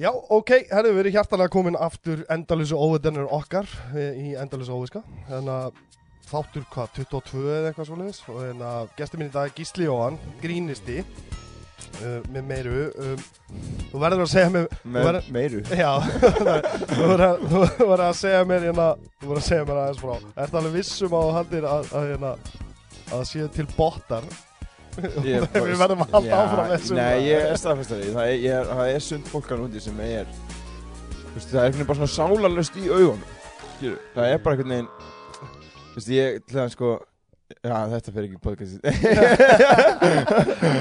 Já, 0.00 0.08
ok, 0.32 0.50
herru, 0.72 0.92
við 0.96 1.02
erum 1.04 1.14
hjartalega 1.18 1.52
komin 1.52 1.76
aftur. 1.78 2.22
Endalösu 2.32 2.78
óviðdennur 2.80 3.28
okkar 3.36 3.68
eh, 3.92 4.16
í 4.16 4.30
endalösu 4.40 4.72
óviska 4.74 5.02
Þannig 5.28 5.52
að 5.52 5.82
þáttur 6.32 6.64
hvað, 6.72 6.94
22 6.96 7.42
eða 7.52 7.68
eitthvað 7.70 7.88
svoleiðis? 7.90 8.20
Og 8.32 8.38
þannig 8.40 8.66
að 8.70 8.90
gestur 8.98 9.20
minn 9.20 9.28
í 9.28 9.34
dag 9.34 9.50
er 9.50 9.54
Gísli 9.58 9.84
Jóhann, 9.84 10.16
grínisti 10.40 10.96
uh, 11.02 12.20
með 12.32 12.46
meiru 12.48 12.84
um, 13.04 13.24
Þú 13.90 14.00
verður 14.06 14.24
að 14.24 14.30
segja 14.32 14.52
mér 14.54 14.68
Með 14.96 15.08
verður- 15.10 15.28
meiru? 15.36 15.62
Já, 15.76 15.90
þú 16.96 17.02
verður 17.10 17.26
að, 17.28 18.06
að 18.06 18.16
segja 18.22 18.44
mér 18.48 18.66
hérna, 18.70 18.86
þú 19.20 19.28
verður 19.28 19.42
að 19.42 19.48
segja 19.50 19.66
mér 19.68 19.82
aðeins 19.82 20.00
frá. 20.06 20.14
Ertu 20.46 20.60
alveg 20.62 20.78
vissum 20.78 21.12
á 21.12 21.20
að 21.20 21.34
haldir 21.36 21.68
að, 21.68 21.92
að, 22.00 22.08
hérna, 22.14 22.32
að 23.12 23.26
séu 23.28 23.50
til 23.58 23.68
bottar 23.76 24.30
Ég 25.26 25.46
Við 25.54 25.78
verðum 25.80 26.02
að 26.04 26.16
halda 26.16 26.40
áfram 26.42 26.72
þessu. 26.74 26.96
Nei, 26.98 27.14
ég 27.28 27.46
er 27.48 27.60
staðfestari 27.60 28.10
Það 28.12 28.26
er, 28.32 28.42
er, 28.56 28.72
það 28.72 28.90
er 28.96 29.06
sund 29.06 29.30
fólkan 29.32 29.62
úti 29.64 29.80
sem 29.84 30.02
er 30.04 30.26
Þú 30.32 31.36
veist, 31.36 31.48
Það 31.48 31.60
er 31.60 31.64
einhvern 31.64 31.78
veginn 31.78 31.88
bara 31.92 31.98
svona 32.02 32.14
sálarlöst 32.16 32.76
í 32.76 32.84
augunum. 32.90 33.24
Það 33.80 34.26
er 34.28 34.42
bara 34.44 34.58
einhvern 34.58 34.74
veginn 34.76 34.90
Þú 35.92 35.96
veist, 35.96 36.12
ég, 36.18 36.44
til 36.44 36.60
það 36.60 36.68
sko 36.76 36.92
Já, 37.62 37.74
þetta 37.92 38.12
fer 38.14 38.24
ekki 38.26 38.38
í 38.38 38.42
podcastið. 38.42 38.80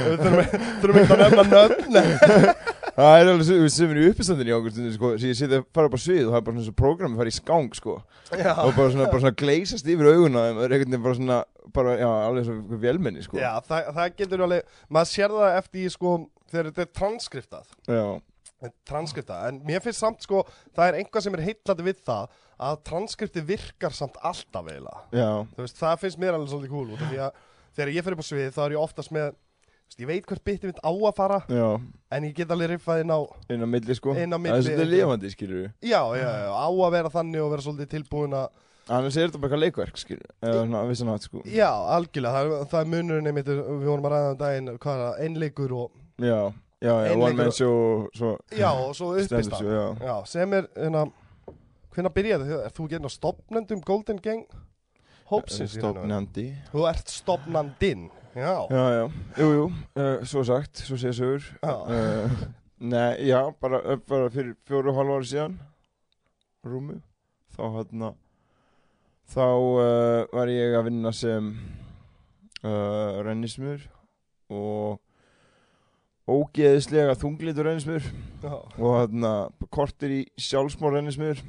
Við 0.08 0.22
þurfum 0.22 0.46
þurfum 0.82 1.00
ekki 1.02 1.14
að 1.16 1.22
nefna 1.22 1.44
nöfn 1.52 1.98
Það 2.96 3.16
er 3.22 3.30
alveg 3.32 3.70
sem- 3.72 3.92
er 3.92 4.00
í 4.02 4.08
uppistandinu 4.12 4.52
í 4.52 4.56
okkur 4.58 4.74
stundum, 4.76 4.94
sko, 4.98 5.12
sem 5.18 5.30
ég 5.32 5.38
sitja 5.40 5.60
að 5.62 5.66
fara 5.74 5.88
upp 5.90 5.96
á 5.96 6.02
svið 6.04 6.24
og 6.28 6.32
það 6.34 6.38
er 6.42 6.46
bara 6.48 6.56
svona 6.58 6.68
svo 6.68 6.76
prógrami 6.82 7.16
að 7.16 7.22
fara 7.22 7.32
í 7.32 7.38
skang 7.38 7.70
sko, 7.78 7.94
Já, 8.32 8.52
og 8.66 8.74
bara 8.76 8.90
svona, 8.92 9.06
bara 9.12 9.22
svona 9.24 9.38
gleysast 9.42 9.86
yfir 9.88 10.10
auguna 10.12 10.42
og 10.50 10.58
það 10.60 10.66
er 10.66 10.76
einhvern 10.76 10.92
veginn 10.92 11.06
bara 11.06 11.20
svona 11.20 11.38
bara, 11.78 11.94
já, 12.02 12.10
alveg 12.28 12.46
svo 12.50 12.80
velmenni 12.84 13.24
sko. 13.24 13.38
Já 13.40 13.52
það, 13.64 13.92
það 13.96 14.16
getur 14.20 14.44
alveg, 14.48 14.76
maður 14.92 15.12
sér 15.14 15.36
það 15.38 15.58
eftir 15.62 15.86
í 15.88 15.94
sko, 15.96 16.16
þegar 16.52 16.70
þetta 16.72 16.82
er 16.88 16.92
transkriptað. 17.00 17.72
Já, 17.88 18.04
transkriptað, 18.86 19.46
en 19.50 19.62
mér 19.66 19.82
finnst 19.82 20.04
samt 20.04 20.22
sko 20.26 20.44
það 20.76 20.88
er 20.92 20.98
einhvað 21.02 21.24
sem 21.26 21.38
er 21.38 21.46
heitlandi 21.48 21.86
við 21.88 22.02
það 22.06 22.36
að 22.62 22.82
transkripti 22.92 23.42
virkar 23.48 23.96
samt 23.98 24.20
alltaf 24.22 24.68
eiginlega, 24.70 25.00
já, 25.18 25.30
þú 25.56 25.64
veist, 25.64 25.80
það 25.80 26.04
finnst 26.04 26.20
mér 26.22 26.36
alveg 26.38 26.52
svolítið 26.52 26.74
cool, 26.76 26.92
út 26.94 27.02
af 27.02 27.10
því 27.10 27.22
að 27.26 27.40
þegar 27.80 27.94
ég 27.96 28.06
fer 28.06 28.14
upp 28.18 28.22
á 28.22 28.28
svið 28.28 28.52
þá 28.54 28.62
er 28.68 28.76
ég 28.76 28.84
oftast 28.84 29.14
með, 29.16 29.32
ég 30.00 30.08
veit 30.08 30.26
hvert 30.26 30.44
biti 30.48 30.70
mitt 30.70 30.80
á 30.82 30.90
að 30.92 31.14
fara, 31.18 31.40
já, 31.52 31.68
en 32.16 32.24
ég 32.28 32.34
get 32.38 32.52
alveg 32.54 32.72
riffað 32.76 33.02
inn 33.04 33.12
á, 33.12 33.20
inn 33.52 33.64
á 33.64 33.68
milli 33.68 33.96
sko. 33.98 34.14
Það 34.16 34.36
er 34.36 34.64
svolítið 34.66 34.92
lifandi, 34.92 35.32
skilur 35.34 35.60
við 35.62 35.92
já, 35.92 36.02
já, 36.16 36.28
já, 36.46 36.52
á 36.56 36.68
að 36.72 36.92
vera 36.96 37.12
þannig 37.14 37.42
og 37.44 37.52
vera 37.56 37.66
svolítið 37.68 37.90
tilbúin 37.98 38.38
að, 38.40 38.50
Annars 38.92 39.16
er 39.16 39.28
þetta 39.30 39.38
bara 39.40 39.48
eitthvað 39.52 39.62
leikverk, 39.62 40.00
skilur 40.02 40.24
við 40.42 40.50
Eða 40.50 40.64
svona, 40.66 40.80
vissan 40.90 41.12
átt, 41.14 41.26
sko. 41.28 41.42
Já, 41.46 41.68
algjörlega, 41.96 42.34
það, 42.34 42.50
er- 42.56 42.66
það 42.72 42.80
er 42.82 42.90
munurinn 42.96 43.30
einmitt, 43.30 43.52
við 43.52 43.86
vorum 43.86 44.08
að 44.10 44.16
ræða 44.16 44.32
um 44.32 44.40
daginn, 44.42 44.72
hvað 44.82 44.96
er 44.96 45.04
það, 45.06 45.20
einleikur 45.28 45.76
og, 45.78 45.92
Já, 46.22 46.40
já, 46.82 46.94
já, 47.06 47.12
one 47.16 47.38
man 47.38 47.52
show 47.56 48.08
Svo, 48.18 48.32
já, 48.58 48.70
og 48.74 48.96
svo 48.98 49.12
já. 49.22 49.84
Já, 50.02 50.16
sem 50.28 50.54
er, 50.58 50.68
hérna, 50.76 51.06
hvernig 51.94 52.14
byrjaði 52.18 52.50
þið? 52.50 52.58
Er 52.66 52.76
þú 52.76 52.88
ekki 52.90 52.98
einn 53.00 53.08
á 53.08 53.12
stopnendum 53.14 53.82
Golden 53.86 54.20
Gang? 54.26 54.44
Hópsins? 55.32 55.78
Stopnandi 55.78 56.48
Þú 56.74 56.86
ert 56.90 57.08
stopnandinn, 57.14 58.10
já. 58.36 58.68
Já, 58.70 58.84
já, 58.96 59.06
jú, 59.38 59.48
jú, 59.54 59.66
uh, 59.96 60.26
svo 60.26 60.44
sagt, 60.44 60.84
svo 60.86 60.98
segja 60.98 61.14
sögur 61.14 61.44
uh, 61.64 62.32
Nei, 62.80 63.28
já, 63.28 63.52
bara, 63.62 63.82
uh, 63.84 64.00
bara 64.08 64.30
fyrir 64.34 64.56
fjóru 64.66 64.92
og 64.92 65.00
hálf 65.00 65.16
ári 65.18 65.30
síðan 65.32 65.60
Rúmi 66.66 66.98
Þá 67.56 67.64
hérna 67.78 68.12
Þá 69.32 69.46
uh, 69.48 70.26
var 70.32 70.52
ég 70.52 70.76
að 70.78 70.90
vinna 70.90 71.14
sem 71.16 71.54
rennismur 72.62 73.88
Og 74.54 75.00
ógeðislega 76.30 77.16
þunglitur 77.18 77.66
rennismur 77.66 78.06
já. 78.06 78.54
Og 78.78 79.00
hérna 79.00 79.32
kortir 79.74 80.14
í 80.14 80.22
sjálfsmór 80.38 81.00
rennismur 81.00 81.42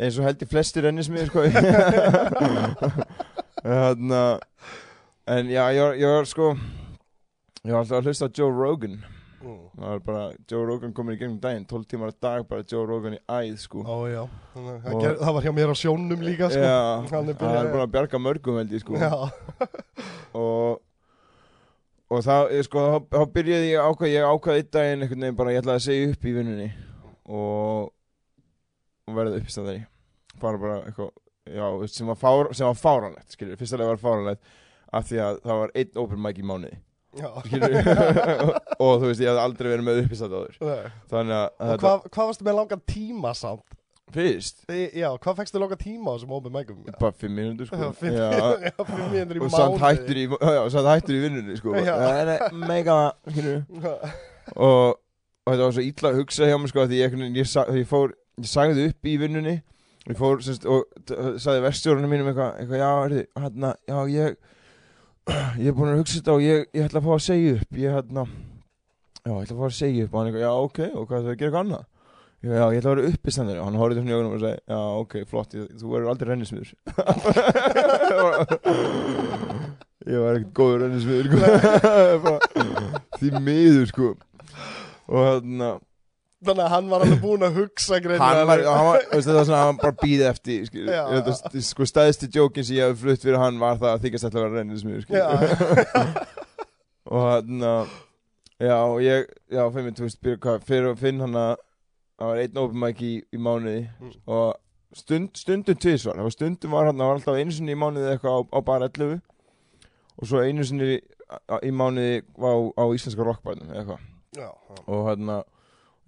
Eins 0.00 0.16
og 0.16 0.24
held 0.24 0.40
í 0.40 0.48
flestir 0.48 0.86
rennismur 0.86 1.28
sko. 1.28 1.42
Hérna 3.62 4.22
En 5.26 5.46
já, 5.52 5.64
ég 5.72 6.06
var, 6.08 6.24
sko 6.26 6.52
Ég 7.62 7.70
var 7.70 7.82
alltaf 7.84 8.00
að 8.00 8.08
hlusta 8.10 8.26
á 8.26 8.34
Joe 8.38 8.50
Rogan 8.52 9.02
Mm. 9.42 9.62
Það 9.74 9.88
var 9.90 9.98
bara, 10.06 10.20
Joe 10.46 10.66
Rogan 10.68 10.92
komin 10.94 11.16
í 11.16 11.18
gegnum 11.18 11.40
daginn 11.42 11.64
12 11.66 11.86
tímar 11.90 12.12
að 12.12 12.18
dag, 12.22 12.44
bara 12.46 12.62
Joe 12.70 12.84
Rogan 12.86 13.16
í 13.16 13.18
æð 13.26 13.56
sko 13.58 13.80
Ó, 13.82 13.96
já. 14.06 14.20
Þannig 14.54 14.76
Það, 14.84 14.92
Og- 14.94 15.00
ger, 15.02 15.16
það 15.18 15.34
var 15.34 15.42
hjá 15.42 15.52
mér 15.56 15.72
á 15.72 15.76
sjónum 15.80 16.22
líka, 16.22 16.50
sko. 16.52 16.60
Já, 16.62 17.08
Hann 17.10 17.28
er 17.32 17.34
búin 17.72 17.82
að 17.82 17.90
bjarga 17.90 18.20
mörgum 18.22 18.60
held 18.60 18.70
ég 18.76 18.84
sko 18.84 18.94
Já. 18.94 19.10
Og 20.38 20.78
Og 22.12 22.22
þá, 22.22 22.36
ég, 22.54 22.62
sko, 22.68 22.84
þá, 23.10 23.18
byrjaði 23.34 23.72
ég 23.72 23.82
ákvað 23.82 24.12
Ég 24.14 24.28
ákvað 24.30 24.60
einn 24.60 24.70
daginn 24.78 25.02
einhvern 25.08 25.26
veginn 25.26 25.40
bara 25.42 25.56
Ég 25.56 25.64
ætlaði 25.64 25.80
að 25.82 25.86
segja 25.88 26.12
upp 26.14 26.22
í 26.30 26.36
vinnunni 26.38 26.70
Og 27.26 27.90
Og 29.10 29.18
verða 29.18 29.42
uppstandari 29.42 29.82
Bara 30.38 30.62
bara 30.62 30.78
eitthvað 30.86 31.10
Já, 31.50 31.66
sem 31.90 32.06
var, 32.06 32.14
fár, 32.14 32.52
sem 32.54 32.68
var 32.70 32.78
fáranlegt, 32.78 33.34
skilur 33.34 33.58
Fyrsta 33.58 33.74
lega 33.82 33.90
var 33.96 33.98
fáranlegt 34.06 34.58
Af 34.92 35.06
því 35.08 35.20
að 35.24 35.38
það 35.46 35.60
var 35.62 35.70
einn 35.82 36.00
open 36.04 36.20
mic 36.26 36.38
í 36.40 36.46
mánuði. 36.46 36.78
Og 38.82 39.02
þú 39.02 39.08
veist, 39.10 39.20
ég 39.20 39.28
hafði 39.28 39.42
aldrei 39.42 39.68
verið 39.68 39.84
með 39.84 39.98
Nei. 40.64 40.90
Þannig 41.12 41.36
að 41.36 41.46
Og 41.74 41.82
hvað, 41.82 42.04
hvað 42.14 42.28
varstu 42.30 42.46
með 42.46 42.56
langan 42.58 42.82
tíma 42.88 43.32
samt? 43.36 43.66
Fyrst? 44.12 44.62
Í- 44.72 44.90
Já, 45.00 45.08
hvað 45.24 45.36
fækstu 45.40 45.60
langan 45.60 45.80
tíma 45.80 46.12
á 46.12 46.14
þessum 46.16 46.32
open 46.36 46.52
micum? 46.52 46.80
Bara 47.00 47.12
fimm 47.16 47.36
mínútur 47.36 47.68
sko. 47.68 47.90
Fimm, 48.00 48.16
Já, 48.16 48.28
já, 48.68 48.72
fimm 48.80 49.12
mínútur 49.12 49.38
í 49.38 49.42
Og 49.46 49.52
samt 49.52 49.76
mánuði. 49.76 49.82
hættur 49.86 50.20
í, 50.20 50.24
hættur 50.88 51.16
í 51.16 51.22
vinnunni 51.26 51.56
sko. 51.60 51.76
Mega 52.72 52.96
og, 54.56 54.96
og 55.46 55.52
þetta 55.52 55.66
var 55.66 55.76
svo 55.76 55.84
illa 55.86 56.12
að 56.12 56.18
hugsa 56.20 56.48
hjá 56.50 56.56
mig 56.60 56.72
sko 56.72 56.86
Því 56.90 56.98
ég, 57.02 57.16
ég, 57.36 57.52
ég, 57.78 57.86
fór, 57.88 58.12
ég 58.40 58.50
sagði 58.52 58.88
upp 58.90 59.08
í 59.12 59.14
vinnunni. 59.20 59.56
Fór, 60.18 60.40
semst, 60.42 60.64
og 60.66 60.88
sagði 61.40 61.62
verstjórunum 61.68 62.10
mínum 62.10 62.32
eitthvað 62.32 62.56
eitthva, 62.64 62.80
Já, 62.80 62.90
hérna, 63.44 63.70
já, 63.86 63.98
ég 64.16 64.40
Ég 65.30 65.68
er 65.70 65.76
búin 65.76 65.92
að 65.92 66.00
hugsa 66.00 66.18
þetta 66.18 66.32
og 66.34 66.42
ég, 66.42 66.64
ég 66.74 66.88
ætla 66.88 66.98
að 66.98 67.06
fá 67.06 67.12
að 67.14 67.24
segja 67.26 67.54
upp. 67.58 67.70
Ég, 67.78 67.92
hérna 67.94 68.22
Já, 69.22 69.30
ég 69.30 69.44
ætla 69.44 69.54
að 69.54 69.60
fá 69.60 69.66
að 69.68 69.76
segja 69.76 70.04
upp. 70.04 70.12
Og 70.12 70.18
hann 70.18 70.28
eitthvað, 70.28 70.42
já, 70.42 70.52
ok, 70.66 70.78
og 70.98 71.02
hvað 71.06 71.20
það 71.20 71.32
að 71.32 71.36
gera 71.38 71.48
eitthvað 71.48 71.62
annað? 71.62 71.84
Já, 72.42 72.50
já, 72.50 72.64
ég 72.66 72.78
ætla 72.80 72.90
að 72.90 72.96
vera 72.96 73.10
uppi 73.12 73.30
stendari 73.36 73.60
og 73.62 73.66
hann 73.68 73.78
horfði 73.78 74.00
svona 74.00 74.10
í 74.10 74.16
augunum 74.16 74.34
og 74.34 74.42
segi, 74.42 74.58
já, 74.72 74.80
ok, 75.02 75.14
flott, 75.30 75.50
ég, 75.54 75.62
þú 75.78 75.86
verður 75.92 76.10
aldrei 76.10 76.28
rennismiður. 76.32 76.70
Ég 80.02 80.18
var 80.18 80.34
ekkert 80.34 80.54
góður 80.58 80.80
rennismiður, 80.82 81.26
sko. 81.30 81.38
Því 83.20 83.28
miður, 83.46 83.86
sko. 83.92 84.08
Og 85.06 85.20
hérna 85.28 85.68
Þannig 86.42 86.64
að 86.64 86.72
hann 86.74 86.88
var 86.90 87.04
alveg 87.04 87.20
búinn 87.22 87.44
að 87.46 87.58
hugsa 87.60 87.98
Hann 88.02 88.46
var, 88.48 88.62
hann 88.66 88.86
var, 88.88 89.04
það 89.14 89.36
var 89.36 89.44
svona, 89.46 89.60
hann 89.68 89.76
bara 89.78 89.94
býðið 90.00 90.28
eftir, 90.32 90.64
skil 90.66 90.86
Já. 90.90 91.02
Þetta, 91.12 91.62
sko, 91.68 91.86
stæðsti 91.86 92.28
jókin 92.34 92.66
sem 92.66 92.76
ég 92.80 92.90
hef 92.90 93.02
flutt 93.04 93.22
fyrir 93.22 93.38
hann 93.38 93.60
var 93.62 93.78
það 93.78 93.92
að 93.92 94.06
þykast 94.08 94.26
ætla 94.28 94.40
að 94.40 94.46
vera 94.48 94.58
rennismiður, 94.58 95.04
skil 95.04 95.20
Já, 95.20 95.28
og 97.12 97.28
hann 97.28 97.62
já, 98.62 98.74
og 98.88 98.98
ég, 99.04 99.30
já, 99.52 99.62
fyrir 99.74 99.86
mig, 99.86 100.40
hvað, 100.42 100.66
fyrir 100.66 100.90
að 100.92 101.00
finna 101.02 101.26
hann 101.28 101.38
að 101.42 101.54
það 102.22 102.32
var 102.32 102.42
einn 102.42 102.60
open 102.62 102.82
mic 102.82 103.00
í, 103.02 103.12
í 103.34 103.40
mánuði 103.42 103.78
Mm. 104.02 104.12
og 104.26 104.98
stund, 104.98 105.30
stundum 105.38 105.78
tvisvar, 105.80 106.18
það 106.18 106.26
var 106.28 106.34
stundum 106.36 106.74
var 106.76 106.90
hann, 106.90 106.98
það 107.00 107.08
var 107.10 107.18
alltaf 107.20 107.38
einu 107.40 107.54
sinni 107.56 107.72
í 107.74 107.78
mánuði 107.80 108.10
eitthvað 108.12 108.34
á, 108.36 108.40
á 108.52 108.58
bar 108.66 108.84
11 108.86 109.14
og 110.18 110.28
svo 110.28 110.42
einu 110.44 110.66
sinni 110.68 110.90
í, 110.98 111.00
í 111.64 111.72
mánuði 111.72 112.20
á, 112.38 112.52
á 112.76 112.84
íslenska 112.94 113.26
rockbænum 113.26 113.72
eitthvað, 113.72 114.02
já, 114.36 114.48
já. 114.50 114.78
og 114.86 115.06
hann 115.08 115.32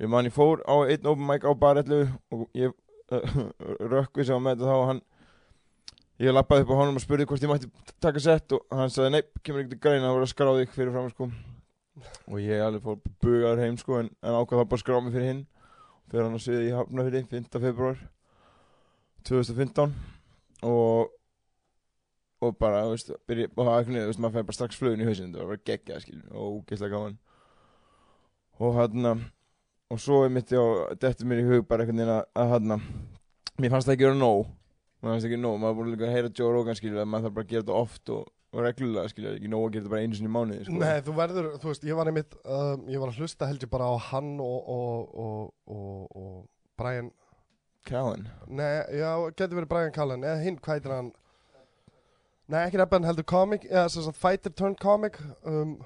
ég 0.03 0.11
man 0.11 0.27
ég 0.27 0.35
fór 0.35 0.63
á 0.67 0.75
einn 0.85 1.07
open 1.11 1.27
mic 1.29 1.47
á 1.47 1.53
bar 1.55 1.81
11 1.81 2.13
og 2.35 2.47
ég 2.59 2.73
uh, 3.15 3.35
rökkvi 3.93 4.27
sem 4.27 4.37
var 4.37 4.45
með 4.45 4.57
þetta 4.59 4.71
þá 4.71 4.77
og 4.77 4.87
hann 4.91 5.03
ég 6.23 6.35
lappaði 6.35 6.65
upp 6.65 6.75
á 6.75 6.79
honum 6.81 7.01
og 7.01 7.05
spurði 7.05 7.27
hvort 7.31 7.45
ég 7.45 7.51
mætti 7.51 7.71
taka 8.03 8.23
sett 8.23 8.55
og 8.55 8.65
hann 8.75 8.93
sagði 8.93 9.17
nei, 9.17 9.25
kemur 9.43 9.65
ekkert 9.65 9.77
í 9.79 9.83
greina 9.87 10.11
að 10.11 10.19
vera 10.19 10.29
að 10.29 10.33
skrá 10.35 10.53
þig 10.59 10.75
fyrir 10.75 10.95
fram 10.95 11.11
sko. 11.11 11.29
og 12.31 12.39
ég 12.43 12.63
alveg 12.63 12.83
fór 12.85 13.01
bugaður 13.23 13.65
heim 13.65 13.77
sko, 13.79 13.99
en, 14.03 14.11
en 14.23 14.39
ákvað 14.39 14.61
það 14.61 14.71
bara 14.71 14.81
að 14.81 14.85
skrá 14.85 15.01
mig 15.01 15.15
fyrir 15.15 15.31
hinn 15.31 15.45
fyrir 16.11 16.27
hann 16.27 16.39
að 16.39 16.45
sviði 16.45 16.71
í 16.71 16.75
Hafnafjörði 16.75 17.27
5. 17.31 17.61
februar 17.65 18.01
2015 19.29 19.95
og 20.71 21.13
og 22.45 22.57
bara, 22.61 22.83
þú 22.85 22.91
veist, 22.93 23.13
byrja, 23.29 23.49
og 23.55 23.69
það 23.69 23.79
er 23.79 23.87
niður, 23.89 24.03
þú 24.03 24.11
veist, 24.11 24.21
maður 24.21 24.35
fær 24.35 24.47
bara 24.49 24.57
strax 24.59 24.77
flugun 24.77 25.01
í 25.01 25.07
hausinn, 25.09 25.31
það 25.33 25.41
var 25.41 25.53
bara 25.55 25.67
geggjað, 25.71 26.03
skilur, 26.05 26.27
og 26.35 26.59
ógeðslega 26.59 26.99
gaman 26.99 27.15
og 28.61 28.77
hann 28.79 29.07
og 29.95 30.03
svo 30.03 30.25
er 30.27 30.33
mitt 30.35 30.51
á, 30.51 30.65
þetta 30.99 31.27
mér 31.31 31.43
í 31.45 31.49
hug 31.49 31.67
bara 31.71 31.85
einhvern 31.85 32.01
veginn 32.03 32.15
að, 32.17 32.25
að 32.43 32.55
hann 32.55 32.79
mér 33.63 33.71
fannst 33.75 33.89
það 33.89 33.95
ekki 33.95 34.09
vera 34.09 34.19
nóg. 34.19 34.47
Mér 35.01 35.13
fannst 35.13 35.27
það 35.27 35.31
ekki 35.31 35.43
nóg, 35.43 35.59
maður 35.63 35.77
búið 35.79 35.91
líka 35.93 36.09
að 36.09 36.17
heyra 36.17 36.33
Joe 36.35 36.55
Rogan, 36.55 36.79
skilur, 36.79 37.03
að 37.03 37.11
maður 37.13 37.29
þarf 37.29 37.37
bara 37.37 37.47
að 37.47 37.53
gera 37.53 37.65
þetta 37.65 37.77
oft 37.79 38.13
og, 38.15 38.31
og 38.55 38.63
reglulega, 38.65 39.13
skilur, 39.13 39.37
ekki 39.39 39.51
nóg 39.53 39.67
að 39.67 39.75
gera 39.75 39.85
þetta 39.85 39.95
bara 39.95 40.07
einu 40.07 40.19
sinni 40.19 40.31
í 40.31 40.35
mánuði, 40.35 40.61
sko. 40.67 40.79
Nei, 40.83 41.03
þú 41.07 41.17
verður, 41.19 41.51
þú 41.63 41.71
veist, 41.71 41.87
ég 41.91 41.99
var 42.01 42.11
einmitt, 42.11 42.39
um, 42.43 42.87
ég 42.91 43.03
var 43.03 43.13
að 43.13 43.21
hlusta 43.23 43.51
held 43.51 43.67
ég 43.67 43.73
bara 43.75 43.91
á 43.93 43.95
hann 44.11 44.31
og, 44.43 44.71
og, 44.75 45.19
og, 45.25 45.51
og, 45.79 46.23
og 46.25 46.39
Brian, 46.81 47.11
Callan 47.85 48.25
nei, 48.49 48.71
já, 48.97 49.11
getur 49.37 49.61
verið 49.61 49.73
Brian 49.75 49.95
Callen, 49.95 50.25
eða 50.25 50.41
hinn, 50.43 50.57
hvað 50.65 50.81
heitir 50.81 50.97
hann? 50.97 51.11
Nei, 52.51 52.63
ekki 52.67 52.81
nefn 52.81 53.07
heldur 53.07 53.29
comic, 53.29 53.69
eða 53.71 53.91
sem 53.93 54.07
sagt 54.09 54.19
fighter 54.21 54.53
turned 54.57 54.81
comic, 54.83 55.21
um, 55.45 55.77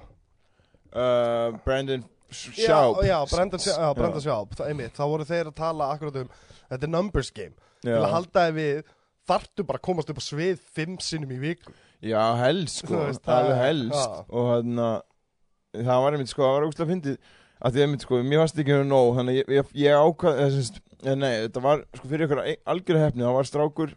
uh, 0.95 1.51
Brandon 1.67 2.07
Sjáb 2.31 3.01
Já, 3.07 3.17
Sjáb 3.29 4.53
það, 4.55 4.65
einmitt, 4.67 4.95
þá 4.97 5.03
voru 5.09 5.27
þeir 5.27 5.49
að 5.49 5.57
tala 5.57 5.89
akkurat 5.95 6.21
um 6.23 6.31
þetta 6.69 6.85
er 6.85 6.93
numbers 6.93 7.31
game, 7.33 7.55
til 7.83 7.97
að 7.97 8.11
halda 8.13 8.45
þið 8.47 8.57
við 8.59 8.81
þarftu 9.29 9.65
bara 9.69 9.79
að 9.81 9.85
komast 9.85 10.11
upp 10.11 10.21
á 10.21 10.23
svið 10.25 10.61
fimm 10.77 10.97
sinnum 11.03 11.33
í 11.35 11.39
viku. 11.41 11.73
Já, 12.05 12.21
helst 12.39 12.83
sko, 12.83 12.95
veist, 13.03 13.23
það 13.25 13.49
er- 13.51 13.61
helst. 13.63 13.97
já. 13.97 14.25
og 14.29 14.49
þannig 14.53 14.85
að 14.85 15.85
það 15.89 16.03
var 16.05 16.17
einmitt 16.17 16.31
sko, 16.31 16.43
það 16.45 16.55
var 16.55 16.67
úrslega 16.69 16.91
fyndið. 16.93 17.17
Að 17.59 17.73
því 17.75 17.81
einmitt 17.83 18.05
sko, 18.05 18.21
mér 18.23 18.39
fannst 18.39 18.59
ekki 18.61 18.71
hefur 18.71 18.87
nóg 18.87 19.09
þannig 19.17 19.39
ég, 19.41 19.49
ég, 19.57 19.71
ég 19.83 19.99
ákvað, 19.99 20.37
semst 20.55 20.79
eh, 21.03 21.15
nei, 21.19 21.33
þetta 21.43 21.63
var 21.65 21.81
sko 21.97 22.07
fyrir 22.07 22.25
ykkur 22.27 22.43
algjörðu 22.71 23.03
hefni 23.03 23.25
það 23.25 23.35
var 23.35 23.49
strákur 23.49 23.95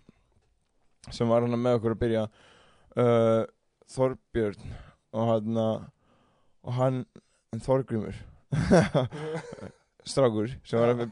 sem 1.15 1.31
var 1.31 1.47
hann 1.47 1.59
með 1.63 1.79
okkur 1.79 1.95
að 1.95 2.01
byrja 2.03 2.25
uh, 2.99 3.45
Þorbjörn. 3.93 4.75
Og 5.13 5.29
hann 5.29 5.59
og 5.63 6.77
hann, 6.79 7.03
en 7.53 7.61
Þorgrimur 7.61 8.17
strákur 10.09 10.55
sem 10.67 10.81
var 10.81 10.95
að 10.95 11.03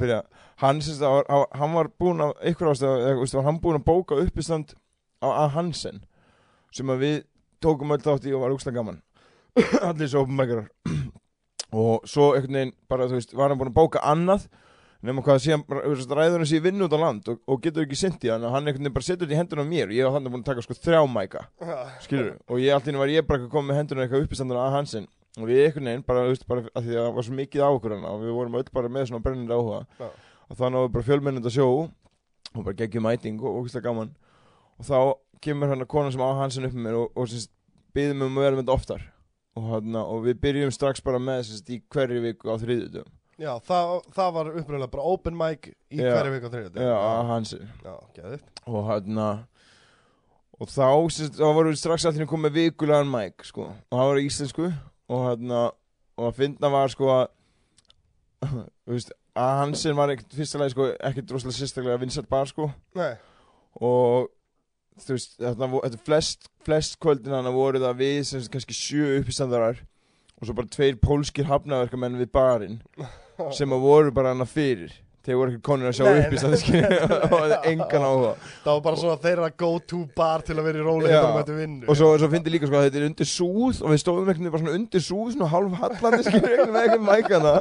byrja, 0.00 0.18
að 0.18 0.64
hann, 0.64 0.82
að, 0.82 1.44
hann 1.56 1.76
var 1.76 1.90
búinn 1.98 2.24
að 2.24 2.34
ykkur 2.50 2.72
ástæð, 2.72 2.98
eða, 3.04 3.14
veist, 3.20 3.36
var 3.38 3.46
hann 3.46 3.60
búinn 3.62 3.78
að 3.80 3.86
bóka 3.86 4.18
uppistand 4.20 4.74
á 5.22 5.28
A. 5.30 5.46
Hansen 5.54 6.02
sem 6.74 6.90
að 6.92 7.02
við 7.04 7.16
tókum 7.64 7.94
öll 7.94 8.02
þátt 8.02 8.26
í 8.28 8.34
og 8.36 8.42
var 8.44 8.52
úkslega 8.54 8.80
gaman. 8.80 9.00
Allir 9.88 10.10
svo 10.10 10.26
opnmækarar 10.26 10.68
og 11.80 12.06
svo 12.08 12.32
einhvern 12.34 12.60
veginn 12.60 12.76
bara 12.90 13.08
þú 13.08 13.20
veist 13.20 13.34
var 13.38 13.52
hann 13.52 13.60
búinn 13.60 13.72
að 13.72 13.78
bóka 13.78 14.02
annað 14.04 14.48
nema 15.06 15.22
hvað 15.22 15.42
síðan 15.44 15.64
ræður 15.70 16.40
hann 16.40 16.48
sér 16.50 16.64
vinn 16.64 16.82
út 16.82 16.94
á 16.94 16.98
land 16.98 17.28
og, 17.30 17.40
og 17.46 17.60
getur 17.62 17.86
ekki 17.86 17.96
í 18.26 18.32
hann 18.32 18.44
og 18.44 18.52
hann 18.52 18.66
einhvern 18.66 18.84
veginn 18.84 18.96
bara 18.96 19.06
setur 19.06 19.24
þetta 19.24 19.36
í 19.36 19.40
hendurinn 19.40 19.70
á 19.70 19.72
mér. 19.72 19.88
Og 19.88 19.96
ég 19.96 20.08
var 20.08 20.18
þannig 20.18 20.34
búinn 20.34 20.44
að 20.44 20.50
taka 20.50 20.66
sko 20.66 20.76
þrjá 20.82 21.02
mæka 21.14 21.46
skilur 22.04 22.32
og 22.50 22.60
ég 22.60 22.74
allt 22.74 22.88
í 22.88 22.92
einu 22.92 23.04
var 23.04 23.12
ég 23.14 23.28
bara 23.28 23.46
að 23.46 23.52
koma 23.54 23.70
með 23.70 23.80
hendurinn 23.80 24.04
eitthvað 24.04 24.26
uppistandur 24.26 24.60
að 24.60 24.76
Hansen 24.76 25.08
og 25.36 25.48
við 25.50 25.62
einhvern 25.66 25.90
veginn 25.90 26.06
bara, 26.06 26.24
veist, 26.30 26.46
bara 26.48 26.64
að 26.72 26.86
því 26.88 26.96
að 26.96 27.02
það 27.04 27.16
var 27.16 27.26
svo 27.26 27.36
mikið 27.40 27.64
á 27.64 27.68
okkur 27.68 27.94
hana 27.96 28.12
og 28.14 28.22
við 28.24 28.36
vorum 28.36 28.58
öll 28.60 28.70
bara 28.72 28.92
með 28.92 29.10
svona 29.10 29.24
brennandi 29.24 29.56
áhuga. 29.56 29.82
Já. 30.00 30.08
og 30.46 30.60
þá 30.60 30.64
náðu 30.70 30.92
bara 30.94 31.08
fjölmennund 31.10 31.48
að 31.50 31.56
sjó 31.58 31.68
og 32.56 32.62
bara 32.62 32.78
geggjum 32.78 33.04
mæting 33.04 33.42
og 33.42 33.60
ógæslega 33.60 33.88
gaman. 33.90 34.14
Og 34.76 34.88
þá 34.88 34.98
kemur 35.44 35.72
hann 35.72 35.84
að 35.84 35.92
konan 35.92 36.14
sem 36.14 36.24
á 36.24 36.30
Hansen 36.40 36.68
upp 36.68 36.76
með 36.76 36.86
mér 36.86 36.98
og, 37.02 37.12
og 37.12 37.28
syns, 37.30 37.50
byðum 37.96 38.26
um 38.26 38.40
að 38.40 38.46
vera 38.46 38.56
með 38.56 38.64
þetta 38.64 38.76
oftar 38.76 39.04
og, 39.56 39.68
hana, 39.70 40.04
og 40.04 40.24
við 40.26 40.40
byrjum 40.44 40.72
strax 40.74 41.04
bara 41.04 41.20
með 41.22 41.46
syns, 41.50 41.64
í 41.72 41.80
hverju 41.92 42.22
viku 42.24 42.52
á 42.52 42.56
þriðjutum 42.60 43.12
Já, 43.36 43.50
það, 43.60 43.90
það 44.16 44.30
var 44.32 44.50
uppröðlega 44.54 44.92
bara 44.94 45.10
open 45.12 45.36
mic 45.36 45.68
í 45.92 46.00
Já. 46.00 46.08
hverju 46.14 46.34
viku 46.34 46.48
á 46.48 46.52
þriðjum 46.54 46.80
Já, 46.80 46.96
að 46.96 47.52
Já, 47.84 47.94
geðið 48.16 48.46
og 48.66 48.88
hann 48.90 49.22
og 50.56 50.70
þá, 50.72 50.88
syns, 51.12 51.34
þá 51.36 51.46
vorum 51.50 51.72
við 51.74 51.80
strax 51.82 52.06
allir 52.08 52.28
komið 52.30 52.46
með 52.48 52.58
vikulegan 52.62 53.10
mæk 53.12 53.44
sko. 53.44 53.68
og 53.68 53.98
það 53.98 54.10
var 54.10 54.22
íslensku 54.22 54.68
og 55.12 55.26
hann 55.30 55.52
og 55.56 56.28
að 56.30 56.38
finna 56.40 56.70
var 56.72 56.92
sko 56.92 57.10
að 57.12 57.26
veist, 58.88 59.12
að 59.36 59.58
Hansen 59.60 59.96
var 59.98 60.12
ekkert 60.12 60.36
fyrsta 60.36 60.60
lagi 60.60 60.74
sko 60.74 60.88
ekkert 60.94 61.34
rosalega 61.34 61.58
sérstaklega 61.58 62.00
vinsætt 62.00 62.28
bar 62.30 62.48
sko. 62.48 62.70
Nei, 62.96 63.12
og 63.80 64.30
þú 65.02 65.16
veist, 65.16 65.36
þetta, 65.40 65.70
þetta 65.74 66.02
flest, 66.06 66.48
flest 66.64 66.98
kvöldin 67.02 67.36
hann 67.36 67.52
voru 67.54 67.82
það 67.82 68.00
við 68.00 68.20
sem 68.30 68.46
kannski 68.52 68.76
sjö 68.76 69.16
uppistandarar 69.20 69.82
og 70.36 70.48
svo 70.48 70.56
bara 70.56 70.72
tveir 70.72 70.98
pólskir 71.00 71.48
hafnaverkamenn 71.48 72.18
við 72.20 72.32
barinn 72.32 72.80
sem 73.56 73.72
að 73.72 73.84
voru 73.84 74.14
bara 74.16 74.34
hana 74.34 74.48
fyrir 74.48 74.94
þeir 75.26 75.38
voru 75.40 75.52
ekki 75.52 75.62
konur 75.66 75.90
að 75.90 75.96
sjá 75.98 76.06
uppistandarskinn 76.10 76.84
nei, 76.84 76.92
nei, 76.92 77.18
og 77.26 77.34
það 77.34 77.66
engan 77.72 78.06
áhuga. 78.06 78.32
Það 78.62 78.70
var 78.70 78.82
bara 78.86 79.00
svona 79.02 79.16
þeirra 79.24 79.50
go 79.62 79.70
to 79.92 80.00
bar 80.16 80.44
til 80.46 80.56
að 80.56 80.68
vera 80.68 80.80
í 80.80 80.86
róli 80.86 81.10
hérna 81.10 81.32
um 81.32 81.38
þetta 81.40 81.56
vinnu. 81.58 81.88
Og 81.90 81.98
svo, 81.98 82.10
svo 82.22 82.30
fyndi 82.32 82.54
líka 82.54 82.70
sko 82.70 82.78
að 82.78 82.86
þetta 82.88 83.00
er 83.00 83.06
undir 83.10 83.30
súð 83.30 83.82
og 83.82 83.94
við 83.94 84.02
stóðum 84.02 84.30
einhvern 84.30 84.38
veginn 84.38 84.54
bara 84.54 84.64
svona 84.64 84.78
undir 84.80 85.06
súð 85.06 85.32
svona 85.34 85.50
hálf 85.52 85.78
hallandi 85.82 86.26
skilur 86.26 86.48
einhvern 86.52 86.76
veginn 86.76 86.76
með 86.76 86.86
einhvern 86.86 87.06
mækana. 87.10 87.54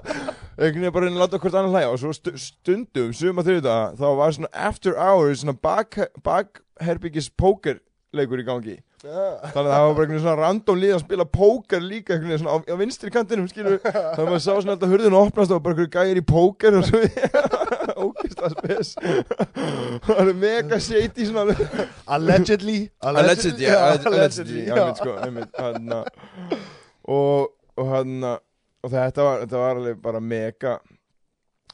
Einhvern 0.56 0.82
veginn 0.86 0.96
bara 0.98 1.10
reyna 1.10 1.18
að 1.18 1.24
láta 1.26 1.42
hvort 1.42 1.60
annan 1.60 1.74
hlæja. 1.76 1.92
Og 1.92 2.02
svo 2.04 2.14
stu, 2.16 2.36
stundum, 2.40 3.14
suma 3.18 3.46
þriða 3.48 3.78
þá 4.00 4.08
var 4.22 4.36
svona 4.38 4.52
after 4.70 5.00
hours 5.00 5.42
svona 5.42 5.58
bak, 5.58 6.00
bakherbyggis 6.26 7.32
póker 7.34 7.82
leikur 8.16 8.42
í 8.42 8.48
gangi. 8.48 8.78
Þannig 9.06 9.60
að 9.60 9.72
það 9.72 9.84
var 9.86 9.96
bara 9.96 10.06
einhvern 10.06 10.22
svona 10.24 10.36
random 10.40 10.80
lið 10.82 10.94
að 10.96 11.02
spila 11.04 11.26
póker 11.38 11.84
líka 11.84 12.16
einhvern 12.16 12.32
veginn 12.32 12.42
svona 12.44 12.56
á, 12.56 12.60
á 12.66 12.76
vinstri 12.80 13.12
kantinum 13.14 13.50
skilur 13.52 13.78
þannig 13.84 14.22
að 14.24 14.30
maður 14.32 14.44
sá 14.46 14.52
svona 14.52 14.76
alltaf 14.76 14.94
hurðin 14.96 15.18
opnast 15.20 15.54
og 15.56 15.62
bara 15.66 15.76
einhverju 15.76 15.92
gæir 15.96 16.22
í 16.22 16.26
póker 16.32 16.80
og 16.80 16.88
svo 16.90 17.02
ógist 18.06 18.42
að 18.44 18.56
spes. 18.58 18.94
Það 20.06 20.22
er 20.24 20.34
mega 20.42 20.80
shady 20.84 21.28
svona 21.30 21.56
Allegedly. 22.16 22.80
Allegedly, 23.02 23.68
ja, 23.68 23.78
allegedly, 23.94 24.66
já. 24.66 24.74
já, 24.74 24.82
einmitt, 24.82 25.00
sko, 25.00 25.16
einmitt, 25.24 25.56
hann 25.60 25.94
og, 27.06 27.54
og 27.78 27.94
hann 27.94 28.18
og 28.26 28.92
þetta 28.94 29.26
var, 29.26 29.46
þetta 29.46 29.62
var 29.62 29.80
alveg 29.80 30.02
bara 30.04 30.22
mega 30.22 30.76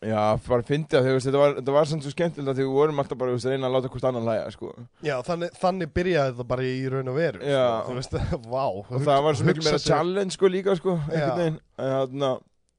já, 0.02 0.22
bara 0.48 0.66
fyndi 0.66 0.98
að 0.98 1.10
þetta 1.12 1.42
var, 1.42 1.56
þetta 1.60 1.76
var 1.76 1.90
svona 1.90 2.06
svo 2.06 2.14
skemmtilegt 2.14 2.52
að 2.52 2.60
því 2.60 2.68
við 2.68 2.78
vorum 2.78 3.02
alltaf 3.04 3.20
bara 3.22 3.36
að 3.36 3.48
reyna 3.52 3.68
að 3.70 3.76
láta 3.76 3.92
hvort 3.94 4.08
annan 4.10 4.28
hlæja, 4.28 4.48
sko. 4.56 4.72
Já, 5.06 5.14
þannig, 5.28 5.58
þannig 5.62 5.92
byrjaði 5.98 6.38
það 6.40 6.50
bara 6.54 6.68
í 6.70 6.80
raun 6.94 7.12
og 7.12 7.20
veru 7.20 7.44
sko. 7.44 7.66
Þú 7.90 7.98
veist, 8.00 8.18
vá 8.54 8.64
og 8.66 8.92
það 8.96 9.26
var 9.28 9.40
svo 9.40 9.50
miklu 9.50 9.68
meira 9.68 9.84
challenge, 9.86 10.38
sko, 10.38 10.52
líka, 10.56 10.78
sko 10.80 10.98
veginn, 11.10 11.60
en 11.78 11.94
hann 11.98 12.26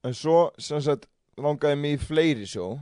en 0.03 0.19
svo, 0.19 0.41
sem 0.59 0.83
sagt, 0.83 1.07
langaði 1.39 1.79
mig 1.79 1.97
í 1.97 2.03
fleiri 2.03 2.49
sjó 2.49 2.73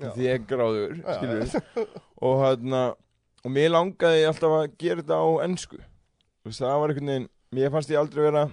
því 0.00 0.26
ég 0.30 0.46
gráður, 0.48 0.96
skilur 1.04 1.90
og 2.24 2.40
hann 2.46 2.78
og 2.80 3.52
mér 3.52 3.74
langaði 3.74 4.24
alltaf 4.28 4.54
að 4.62 4.72
gera 4.80 5.02
þetta 5.02 5.18
á 5.20 5.28
ennsku 5.44 5.76
þú 5.76 6.48
veist, 6.48 6.62
það 6.62 6.80
var 6.80 6.92
einhvern 6.94 7.12
veginn 7.12 7.28
mér 7.56 7.72
fannst 7.74 7.92
ég 7.92 8.00
aldrei 8.00 8.24
vera 8.24 8.46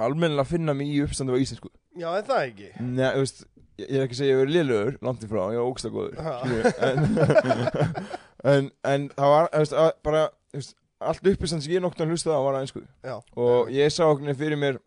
almennilega 0.00 0.46
að 0.46 0.52
finna 0.54 0.74
mig 0.76 0.90
í 0.94 1.00
uppstandu 1.04 1.36
á 1.36 1.42
íslensku. 1.42 1.70
Já, 1.98 2.08
en 2.14 2.26
það 2.28 2.42
ekki? 2.46 2.68
Nei, 2.80 3.08
þú 3.16 3.22
veist, 3.24 3.42
ég 3.82 3.96
er 3.98 4.04
ekki 4.06 4.16
að 4.16 4.20
segja 4.20 4.30
að 4.30 4.34
ég 4.34 4.42
verið 4.42 4.56
liðlegur 4.56 4.98
langt 5.06 5.24
í 5.24 5.30
frá, 5.30 5.40
ég 5.54 5.62
var 5.62 5.70
ógsta 5.70 5.92
góður 5.94 6.18
Já. 6.20 6.34
skilurðu, 6.44 6.68
en, 6.88 7.00
en, 8.54 8.68
en 8.92 9.08
það 9.16 9.34
var, 9.34 9.48
veist, 9.56 9.78
að, 9.84 9.90
bara 10.06 10.26
veist, 10.56 10.76
allt 11.12 11.32
uppistand 11.32 11.64
sem 11.64 11.76
ég 11.76 11.84
nokkuð 11.84 12.06
að 12.06 12.14
hlusta 12.14 12.36
á 12.36 12.40
var 12.46 12.60
ennsku 12.60 12.84
Já, 13.06 13.16
og 13.36 13.72
ég 13.74 13.94
sá 13.94 14.04
okkur 14.08 14.38
fyrir 14.40 14.60
mér 14.60 14.80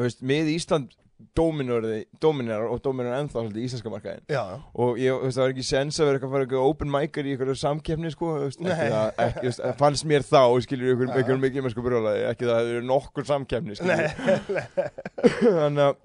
veist, 0.00 0.22
með 0.26 0.52
Ísland 0.56 0.94
dominar 1.36 1.84
og 2.68 2.80
dominar 2.82 3.16
ennþá 3.20 3.44
í 3.54 3.64
íslenska 3.64 3.90
markaðin 3.92 4.24
já, 4.28 4.40
já 4.50 4.56
og 4.82 4.98
ég, 5.00 5.20
það 5.34 5.40
var 5.40 5.52
ekki 5.54 5.66
sens 5.66 5.98
að 5.98 6.08
vera 6.08 6.18
eitthvað 6.18 6.32
að 6.34 6.44
eitthvað 6.46 6.70
open 6.70 6.90
micer 6.92 7.28
í 7.28 7.34
eitthvað 7.34 7.60
samkeppni 7.60 8.10
sko, 8.12 8.32
ekki 8.44 8.88
það, 8.92 9.60
það 9.60 9.76
fannst 9.80 10.08
mér 10.10 10.26
þá, 10.26 10.40
skilur 10.66 10.94
ykkur, 10.94 11.12
sko 11.72 11.84
brjólaði, 11.86 12.24
ekki 12.30 12.48
það 12.50 12.60
hefur 12.62 12.88
nokkur 12.90 13.28
Nei, 13.86 14.02
þannig 15.60 15.86
að 15.86 16.02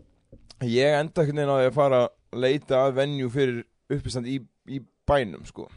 ég 0.68 0.96
enda 1.00 1.24
á 1.24 1.26
því 1.26 1.68
að 1.70 1.76
fara 1.76 2.02
að 2.06 2.40
leita 2.44 2.86
að 2.86 2.96
venju 3.00 3.30
fyrir 3.34 3.62
uppistand 3.90 4.30
í, 4.30 4.39
í 4.70 4.82
bænum, 5.08 5.46
sko. 5.48 5.68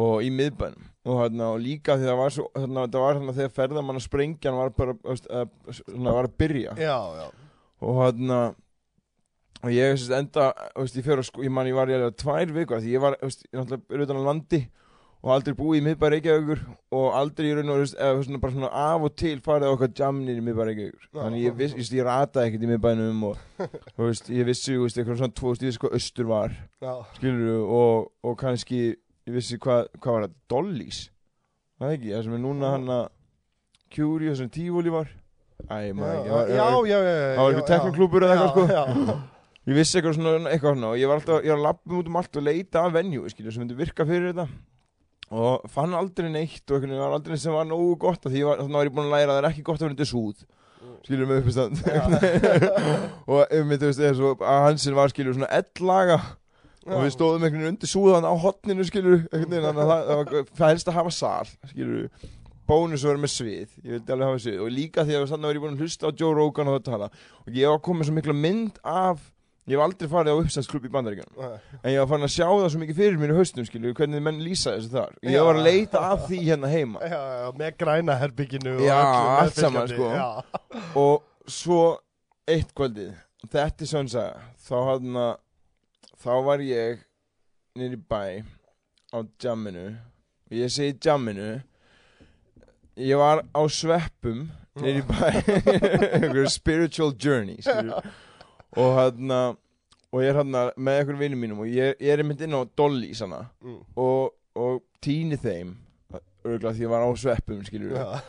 Og 0.00 0.24
í 0.26 0.30
miðbænum. 0.34 0.90
Og, 1.04 1.18
þarna, 1.20 1.48
og 1.52 1.62
líka 1.62 1.98
því 1.98 2.08
það 2.08 2.20
var 2.22 2.34
svo 2.34 2.44
þarna, 2.54 2.84
það 2.88 3.02
var 3.04 3.18
þarna 3.18 3.36
þegar 3.38 3.56
ferðamann 3.58 4.00
að 4.00 4.06
sprengjan 4.06 4.58
var 4.58 4.70
bara, 4.78 4.94
að, 5.04 5.50
svona, 5.80 6.14
var 6.16 6.28
að 6.30 6.36
byrja. 6.40 6.76
Já, 6.80 6.98
já. 7.18 7.26
Og 7.84 7.98
hann 8.00 8.36
og 9.64 9.72
ég 9.72 9.94
veist, 9.94 10.12
enda, 10.12 10.50
veist, 10.76 10.96
ég 10.98 11.06
fyrir 11.06 11.24
sko, 11.24 11.44
ég 11.44 11.52
man 11.52 11.68
ég 11.68 11.76
var 11.76 11.90
í 11.90 11.96
alveg 11.96 12.16
tvær 12.20 12.52
vikur 12.52 12.82
því 12.84 12.94
ég 12.94 13.04
var, 13.04 13.16
veist, 13.22 13.46
ég 13.48 13.56
náttúrulega 13.56 13.96
er 13.96 14.04
utan 14.04 14.20
á 14.20 14.28
landi 14.28 14.60
og 15.24 15.30
aldrei 15.32 15.54
búið 15.56 15.78
í 15.78 15.82
miðbæri 15.86 16.18
Reykjavíkur 16.18 16.58
og 16.92 17.04
aldrei 17.16 17.46
í 17.48 17.52
raun 17.56 17.70
og, 17.72 17.78
þú 17.80 17.96
eða 18.04 18.24
svona 18.26 18.40
bara 18.42 18.52
svona 18.52 18.68
af 18.76 19.06
og 19.06 19.14
til 19.16 19.38
farið 19.44 19.70
okkar 19.72 19.92
jamnir 19.96 20.36
í 20.36 20.42
miðbæri 20.44 20.74
Reykjavíkur. 20.74 21.06
Þannig 21.16 21.46
ég 21.46 21.54
viss, 21.62 21.92
ég, 21.96 22.02
rataði 22.04 22.50
ekkert 22.50 22.66
í 22.66 22.70
miðbænum 22.74 23.22
og 23.30 23.38
þú 23.96 24.08
veist, 24.10 24.28
ég 24.36 24.48
vissi, 24.50 24.74
þú 24.76 24.82
veist, 24.84 25.00
eitthvað 25.00 25.22
svona 25.22 25.36
tvo, 25.40 25.54
þú 25.56 25.68
vissi 25.70 25.80
hvað 25.80 25.96
austur 25.98 26.28
var 26.28 26.56
skilur 27.16 27.62
og, 27.78 28.10
og 28.28 28.36
kannski 28.42 28.82
ég 28.92 29.32
vissi 29.38 29.56
hvað, 29.64 29.88
hvað 29.96 30.18
var 30.18 30.26
það, 30.26 30.34
Dollys? 30.52 31.00
Það 31.80 31.88
er 31.88 31.96
ekki, 31.96 32.12
það 32.12 32.26
sem 32.28 32.36
er 32.36 32.44
núna 32.44 32.74
hann 32.76 32.92
að 32.98 33.04
Curious 33.94 34.40
sem 34.42 34.50
Tivoli 34.52 34.92
var. 34.92 35.08
Æ, 35.70 35.94
maður 35.96 36.20
ekki, 36.20 36.28
það 36.28 36.60
var- 37.40 37.48
eitthvað 37.48 37.70
teknoklúbur 37.72 38.26
eða 38.28 38.36
eitthvað, 38.44 38.68
sko. 38.68 38.74
Já, 38.76 39.16
Ég 39.64 39.78
vissi 39.78 39.96
eitthvað 39.96 40.18
svona, 40.18 40.50
eitthvað 40.52 40.74
svona 40.76 40.88
og 40.92 40.98
ég 41.00 41.08
var 41.08 41.16
alltaf, 41.22 41.40
ég 41.40 41.54
var 41.54 41.60
að 41.62 41.66
lappa 41.70 41.96
út 41.96 42.08
um 42.10 42.16
allt 42.20 42.36
og 42.36 42.42
leita 42.44 42.82
af 42.84 42.92
venju, 42.98 43.22
skilju, 43.32 43.52
sem 43.54 43.62
myndi 43.64 43.76
virka 43.78 44.04
fyrir 44.04 44.34
þetta 44.34 44.44
og 45.34 45.64
fann 45.72 45.96
aldrei 45.98 46.28
neitt 46.30 46.62
og 46.68 46.76
einhvern 46.76 46.92
veginn 46.92 47.02
var 47.02 47.16
aldrei 47.16 47.38
sem 47.40 47.54
var 47.54 47.66
nógu 47.66 47.96
gott 48.04 48.28
því 48.28 48.44
var, 48.46 48.62
þannig 48.62 48.78
var 48.78 48.90
ég 48.90 48.94
búin 48.94 49.08
að 49.08 49.16
læra 49.16 49.32
að 49.32 49.34
það 49.34 49.40
er 49.40 49.48
ekki 49.50 49.66
gott 49.66 49.80
að 49.80 49.86
vera 49.86 49.96
undir 49.96 50.10
súð. 50.10 50.44
Skilju 51.04 51.26
með 51.28 51.42
uppistand 51.42 51.80
og 53.34 53.56
um 53.58 53.74
svo 54.16 54.30
að 54.38 54.62
hansinn 54.68 54.96
var 54.96 55.12
skilju 55.12 55.34
svona 55.36 55.50
ellaga 55.58 56.20
og 56.84 57.02
við 57.02 57.12
stóðum 57.14 57.44
einhvern 57.44 57.64
veginn 57.64 57.72
undir 57.72 57.90
súðan 57.90 58.28
á 58.28 58.32
hotninu 58.40 58.86
veginn, 58.86 59.26
þannig 59.32 59.82
að 59.82 59.92
það, 59.92 60.32
það 60.52 60.70
helst 60.70 60.90
að 60.90 60.98
hafa 60.98 61.12
sal, 61.16 61.52
skilju 61.72 62.08
bónus 62.68 63.04
að 63.04 63.12
vera 63.12 63.22
með 63.24 63.32
svið, 63.34 63.76
ég 63.84 63.90
vildi 63.92 64.14
alveg 64.14 64.30
hafa 64.30 64.42
svið. 64.44 64.58
Og 64.64 64.72
líka 64.72 65.04
því 65.04 65.16
að 65.18 65.26
þannig 65.32 65.48
var 65.50 65.58
ég 65.58 65.64
búin 65.64 65.76
að 65.76 65.84
hlusta 65.84 66.08
á 66.08 66.16
Joe 66.16 66.36
Rogan 66.36 66.70
og 66.70 66.78
það 66.78 66.86
tala 66.88 67.08
og 67.44 67.58
ég 67.58 67.72
var 67.74 67.82
komið 67.84 68.08
svo 68.08 68.16
mikla 68.16 68.36
mynd 68.38 68.80
af 68.88 69.26
ég 69.64 69.74
hef 69.76 69.82
aldrei 69.84 70.08
farið 70.12 70.36
á 70.36 70.40
uppstandsklub 70.42 70.84
í 70.84 70.92
bandaríkjunum. 70.92 71.52
En 71.80 71.90
ég 71.92 72.00
var 72.02 72.08
farin 72.10 72.26
að 72.28 72.32
sjá 72.34 72.46
það 72.50 72.66
svo 72.74 72.80
mikið 72.82 72.98
fyrir 73.00 73.20
mér 73.20 73.32
í 73.32 73.36
haustum 73.38 73.68
skilju, 73.68 73.94
hvernig 73.96 74.24
menn 74.24 74.40
lýsa 74.44 74.74
þessu 74.76 74.92
þar. 74.92 75.14
Ég 75.24 75.46
var 75.48 75.60
að 75.60 75.68
leita 75.68 76.02
að 76.10 76.24
því 76.28 76.40
hérna 76.48 76.72
heima. 76.72 77.04
Já, 77.04 77.20
já, 77.40 77.46
með 77.60 77.78
græna 77.80 78.16
herbygginu 78.20 78.74
og 78.76 78.82
Já, 78.84 78.96
öllu 78.98 79.36
allt 79.38 79.60
saman, 79.60 79.88
meðfylgjandi, 79.88 79.94
sko. 79.94 80.10
Já, 80.14 80.90
og 81.04 81.54
svo 81.60 81.80
eitt 82.54 82.74
kvöldið 82.76 83.14
þetta 83.52 83.84
er 83.84 83.90
svona 83.90 84.12
saga 84.12 84.42
þá 84.64 84.76
hann 84.88 85.18
þá 86.24 86.32
var 86.46 86.64
ég 86.64 87.04
nýri 87.78 87.98
bæ 88.00 88.44
á 89.14 89.18
jamminu. 89.42 89.86
Og 90.50 90.58
ég 90.58 90.72
segi 90.72 90.98
jamminu 91.04 91.48
ég 93.00 93.18
var 93.18 93.42
á 93.52 93.62
sveppum 93.68 94.46
nýri 94.80 95.02
bæ. 95.08 95.18
Spiritual 96.58 97.14
journey 97.16 97.60
skilur. 97.62 98.04
Og 98.76 98.90
hann 98.98 99.30
og 100.14 100.20
ég 100.22 100.30
er 100.30 100.36
hann 100.40 100.52
með 100.54 100.98
einhverjum 101.00 101.22
vinnum 101.24 101.40
mínum 101.44 101.62
og 101.64 101.70
ég, 101.74 101.96
ég 102.00 102.12
er 102.14 102.22
mynd 102.26 102.40
inn 102.46 102.54
á 102.54 102.62
Dolly 102.78 103.14
sanna 103.18 103.44
Mm. 103.64 103.80
og, 103.96 104.34
og 104.54 104.82
týni 105.02 105.36
þeim 105.40 105.72
örgulega 106.44 106.74
því 106.76 106.82
ég 106.84 106.90
var 106.92 107.02
á 107.02 107.08
sveppum 107.16 107.62
skilur 107.64 107.94
Já. 107.96 108.20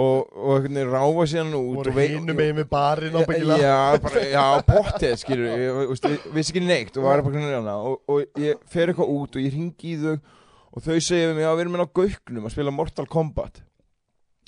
og, 0.00 0.30
og 0.32 0.54
einhvern 0.56 0.78
veginn 0.78 0.92
ráfa 0.94 1.26
síðan 1.28 1.50
út 1.58 1.74
Voru 1.82 1.90
og 1.92 1.96
vei- 1.98 2.06
hinum 2.14 2.38
megin 2.38 2.56
með 2.62 2.68
barinn 2.72 3.12
Já, 3.18 3.26
byggilega 3.28 3.66
Já, 3.66 3.98
bara, 4.06 4.22
já, 4.32 4.44
pottið, 4.70 5.16
skilur 5.20 5.50
Ég 5.50 5.64
ég- 5.66 5.90
veist, 5.92 6.06
ég 6.08 6.24
vissi 6.38 6.54
ekki 6.54 6.62
neitt 6.64 6.96
og 6.96 7.04
var 7.04 7.20
bara 7.20 7.34
hvernig 7.34 7.52
hana 7.58 7.74
og, 7.90 8.00
og 8.08 8.40
ég 8.40 8.62
fer 8.72 8.88
eitthvað 8.94 9.12
út 9.18 9.36
og 9.36 9.44
ég 9.44 9.52
ringi 9.58 9.92
í 9.92 9.98
þau 10.00 10.14
og 10.72 10.80
þau 10.86 10.96
segja 11.04 11.28
við 11.28 11.36
mig 11.36 11.44
að 11.44 11.58
við 11.58 11.64
erum 11.66 11.76
inn 11.76 11.84
á 11.84 11.96
gauknum 12.00 12.48
að 12.48 12.54
spila 12.54 12.72
Mortal 12.72 13.04
Kombat. 13.12 13.58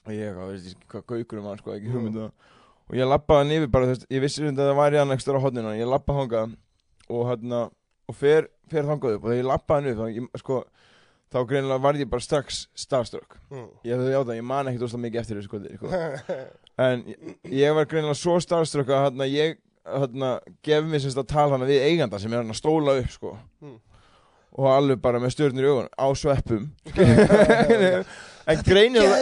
Og 0.09 0.12
ég 0.17 0.25
eitthvað, 0.31 0.53
veist 0.55 0.71
ég 0.73 0.87
hvað 0.88 1.03
gaukunum 1.12 1.45
var, 1.50 1.59
sko, 1.61 1.75
ekki 1.76 1.93
hugmyndu 1.93 2.31
og 2.91 2.99
ég 2.99 3.09
lappaði 3.09 3.43
hann 3.45 3.55
yfir 3.59 3.71
bara, 3.73 3.87
þú 3.88 3.95
veist, 3.95 4.07
ég 4.12 4.21
vissi 4.25 4.43
þetta 4.45 4.62
að 4.64 4.71
það 4.73 4.81
væri 4.83 5.00
hann 5.03 5.14
ekstra 5.17 5.38
á 5.41 5.45
hodnina, 5.45 5.75
ég 5.79 5.88
lappaði 5.88 6.21
hangað 6.21 6.55
og 7.09 7.26
hérna, 7.31 7.61
og 8.09 8.17
fer, 8.19 8.49
fer 8.73 8.85
þangað 8.88 9.17
upp 9.19 9.25
og 9.25 9.31
þegar 9.31 9.41
ég 9.43 9.49
lappaði 9.50 9.81
hann 9.81 9.93
upp, 9.95 10.00
þá, 10.00 10.07
ég, 10.19 10.41
sko 10.43 10.59
þá 11.35 11.38
greinilega 11.50 11.83
varð 11.83 12.03
ég 12.05 12.11
bara 12.12 12.23
strax 12.23 12.61
starstruck 12.79 13.38
Mm. 13.50 13.69
ég 13.87 13.95
hefði 13.97 14.12
játa, 14.14 14.35
ég 14.37 14.45
man 14.47 14.67
ekkert 14.71 14.85
óslega 14.88 15.03
mikið 15.07 15.21
eftir 15.21 15.37
þessu 15.41 15.50
kvöldi 15.53 15.76
sko. 15.79 15.87
En 16.85 17.03
ég- 17.50 17.75
var 17.75 17.87
greinilega 17.87 18.19
svo 18.19 18.37
starstruck 18.43 18.88
að 18.91 19.05
hérna, 19.09 19.26
ég 19.31 19.57
hérna, 19.87 20.31
gef 20.64 20.85
mér 20.88 21.03
semst 21.05 21.19
að 21.21 21.29
tala 21.31 21.55
hana 21.57 21.67
við 21.69 21.83
eiganda 21.88 22.19
sem 22.19 22.33
er 22.33 22.41
hann 22.43 22.50
að 22.55 22.59
stóla 22.61 22.97
upp 23.00 23.11
sko. 23.14 23.35
Mm. 23.62 23.76
og 24.55 24.69
alveg 24.71 25.00
bara 25.03 25.19
með 25.19 25.33
stjörnir 25.35 25.67
í 25.67 25.71
augun 25.73 25.88
á 25.99 26.07
sveppum 26.14 26.69
en 28.47 28.61
greinilega 28.67 29.17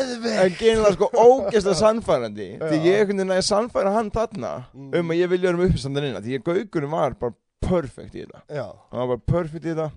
en 0.44 0.54
greinilega 0.58 0.92
sko 0.96 1.08
ógeðslega 1.12 1.76
sannfærandi. 1.78 2.48
Því 2.62 2.78
ég 2.86 3.00
einhvern 3.02 3.20
veginn 3.22 3.34
að 3.36 3.44
sannfæra 3.48 3.92
hann 3.96 4.10
þarna 4.14 4.52
Mm. 4.74 4.90
um 5.00 5.10
að 5.14 5.20
ég 5.22 5.28
vilja 5.32 5.52
vera 5.52 5.68
uppistandan 5.68 6.04
innan. 6.08 6.22
Því 6.24 6.36
ég 6.38 6.42
gaukurinn 6.46 6.90
var 6.90 7.14
bara 7.20 7.34
perfect 7.62 8.14
í 8.14 8.24
þetta. 8.24 8.42
Já, 8.50 8.66
hann 8.90 9.00
var 9.02 9.12
bara 9.16 9.24
perfect 9.36 9.64
í 9.64 9.70
þetta. 9.74 9.90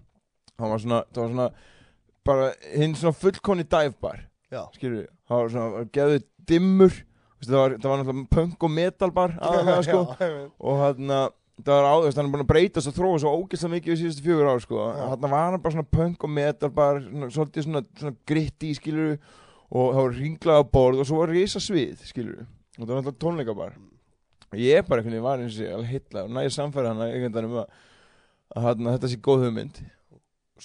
Hann 0.60 0.70
var 0.72 0.80
svona, 0.80 1.02
það 1.14 1.22
var 1.24 1.30
svona 1.34 1.50
bara 2.26 2.52
hinn 2.76 2.94
svona 2.96 3.14
fullkonni 3.14 3.64
divebar 3.70 4.22
já. 4.52 4.62
Skilur 4.74 5.02
við, 5.02 5.08
það 5.30 5.42
var 5.42 5.50
svona 5.56 5.86
geðið 5.98 6.24
dimmur. 6.48 6.94
Veistu, 7.36 7.52
það, 7.52 7.60
var, 7.60 7.74
það 7.82 7.90
var 7.92 8.00
náttúrulega 8.00 8.30
punk 8.38 8.64
og 8.64 8.72
metalbar 8.72 9.34
aðalega 9.42 9.82
sko. 9.84 10.04
Já, 10.06 10.26
einmitt. 10.30 10.52
og 10.60 10.80
hann 10.80 11.12
það 11.64 11.72
var 11.72 11.88
áður, 11.88 12.16
hann 12.18 12.28
er 12.28 12.34
búin 12.34 12.44
að 12.44 12.50
breytast 12.52 12.90
og 12.90 12.96
þróa 12.98 13.22
svo 13.24 13.32
ógeðslega 13.40 13.74
mikið 13.76 13.94
í 13.94 13.98
síðustu 14.02 14.26
fjögur 14.26 14.50
ár 14.52 14.62
sko. 14.64 14.84
Hann 14.98 15.26
var 15.32 15.58
bara 15.64 15.74
svona 15.76 15.88
punk 15.88 16.26
og 16.28 16.32
metalbar 16.36 17.02
svona, 17.06 17.30
svolítið 17.32 17.68
svona, 17.68 17.82
svona 18.02 18.16
gritti 18.28 18.74
skilur 18.76 19.16
og 19.16 19.96
það 19.96 20.02
var 20.02 20.18
ringlaða 20.20 20.68
borð 20.76 21.02
og 21.02 21.10
svo 21.10 21.22
var 21.22 21.32
risa 21.32 21.62
svið 21.64 22.04
skilur 22.10 22.44
og 22.44 22.82
það 22.82 22.92
var 22.92 23.00
náttúrulega 23.00 23.24
tónleikabar. 23.24 23.76
Og 24.52 24.62
ég 24.62 24.88
bara 24.88 25.02
einhvern 25.02 25.16
veginn 25.16 25.28
var 25.28 25.44
eins 25.44 25.60
og 25.60 25.76
alveg 25.80 25.94
hitla 25.96 26.26
og 26.28 26.36
næði 26.36 26.56
samfæra 26.58 26.92
hann 26.92 27.04
einhvern 27.08 27.38
veginn 27.38 27.52
um 27.52 27.60
að, 27.64 27.84
að, 28.56 28.72
að 28.76 28.90
þetta 28.92 29.12
sé 29.14 29.22
góð 29.24 29.48
hugmynd. 29.48 29.84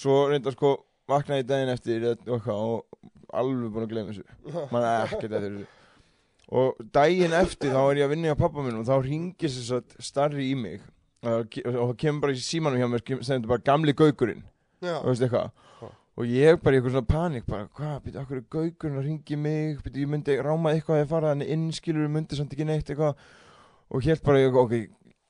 Svo 0.00 0.22
reynda 0.30 0.54
sko 0.54 0.74
vaknaði 1.10 1.46
daginn 1.46 1.72
eftir 1.72 2.08
eitthvað 2.12 2.64
og 2.66 3.10
alveg 3.30 3.70
búin 3.70 3.86
að 3.86 3.94
gleyma 3.94 4.10
þessu. 4.10 4.26
Mann 4.74 4.86
er 4.86 5.06
ekkert 5.06 5.30
eftir 5.30 5.52
þessu 5.54 5.68
og 6.50 6.80
daginn 6.94 7.34
eftir 7.36 7.74
þá 7.74 7.80
er 7.84 8.00
ég 8.00 8.08
að 8.08 8.14
vinna 8.14 8.32
hjá 8.32 8.38
pappa 8.40 8.64
minn 8.64 8.80
og 8.80 8.88
þá 8.88 8.96
ringir 9.06 9.52
þess 9.52 9.74
að 9.78 9.96
starri 10.02 10.50
í 10.50 10.56
mig. 10.58 10.80
Og 11.20 11.58
og 11.66 11.74
það 11.92 11.96
kemur 12.00 12.24
bara 12.24 12.34
í 12.34 12.40
símanum 12.42 12.80
hjá 12.80 12.88
mér 12.88 13.02
sem 13.20 13.36
þetta 13.36 13.50
bara 13.50 13.66
gamli 13.66 13.92
gaukurinn 13.92 14.44
Já, 14.80 14.94
og 15.04 15.52
og 16.20 16.26
ég 16.28 16.58
bara 16.60 16.76
í 16.76 16.80
eitthvað 16.80 16.94
svona 16.96 17.08
panik 17.08 17.46
bara 17.48 17.66
hvað, 17.76 18.00
býta, 18.04 18.22
okkur 18.24 18.40
er 18.40 18.46
gaukurinn 18.52 18.98
að 19.00 19.06
ringi 19.06 19.36
mig? 19.40 19.78
Býta, 19.84 20.00
ég 20.02 20.10
myndi 20.10 20.36
ráma 20.42 20.72
eitthvað 20.74 20.98
að 20.98 21.02
ég 21.04 21.10
fara 21.12 21.30
þannig 21.32 21.52
inn 21.54 21.62
skilur, 21.76 22.10
myndi 22.12 22.36
samt 22.36 22.52
ekki 22.56 22.66
neitt 22.68 22.90
eitthvað. 22.92 23.22
Og 23.90 24.04
hér 24.04 24.20
bara 24.26 24.42
ég, 24.42 24.58
ok, 24.62 24.74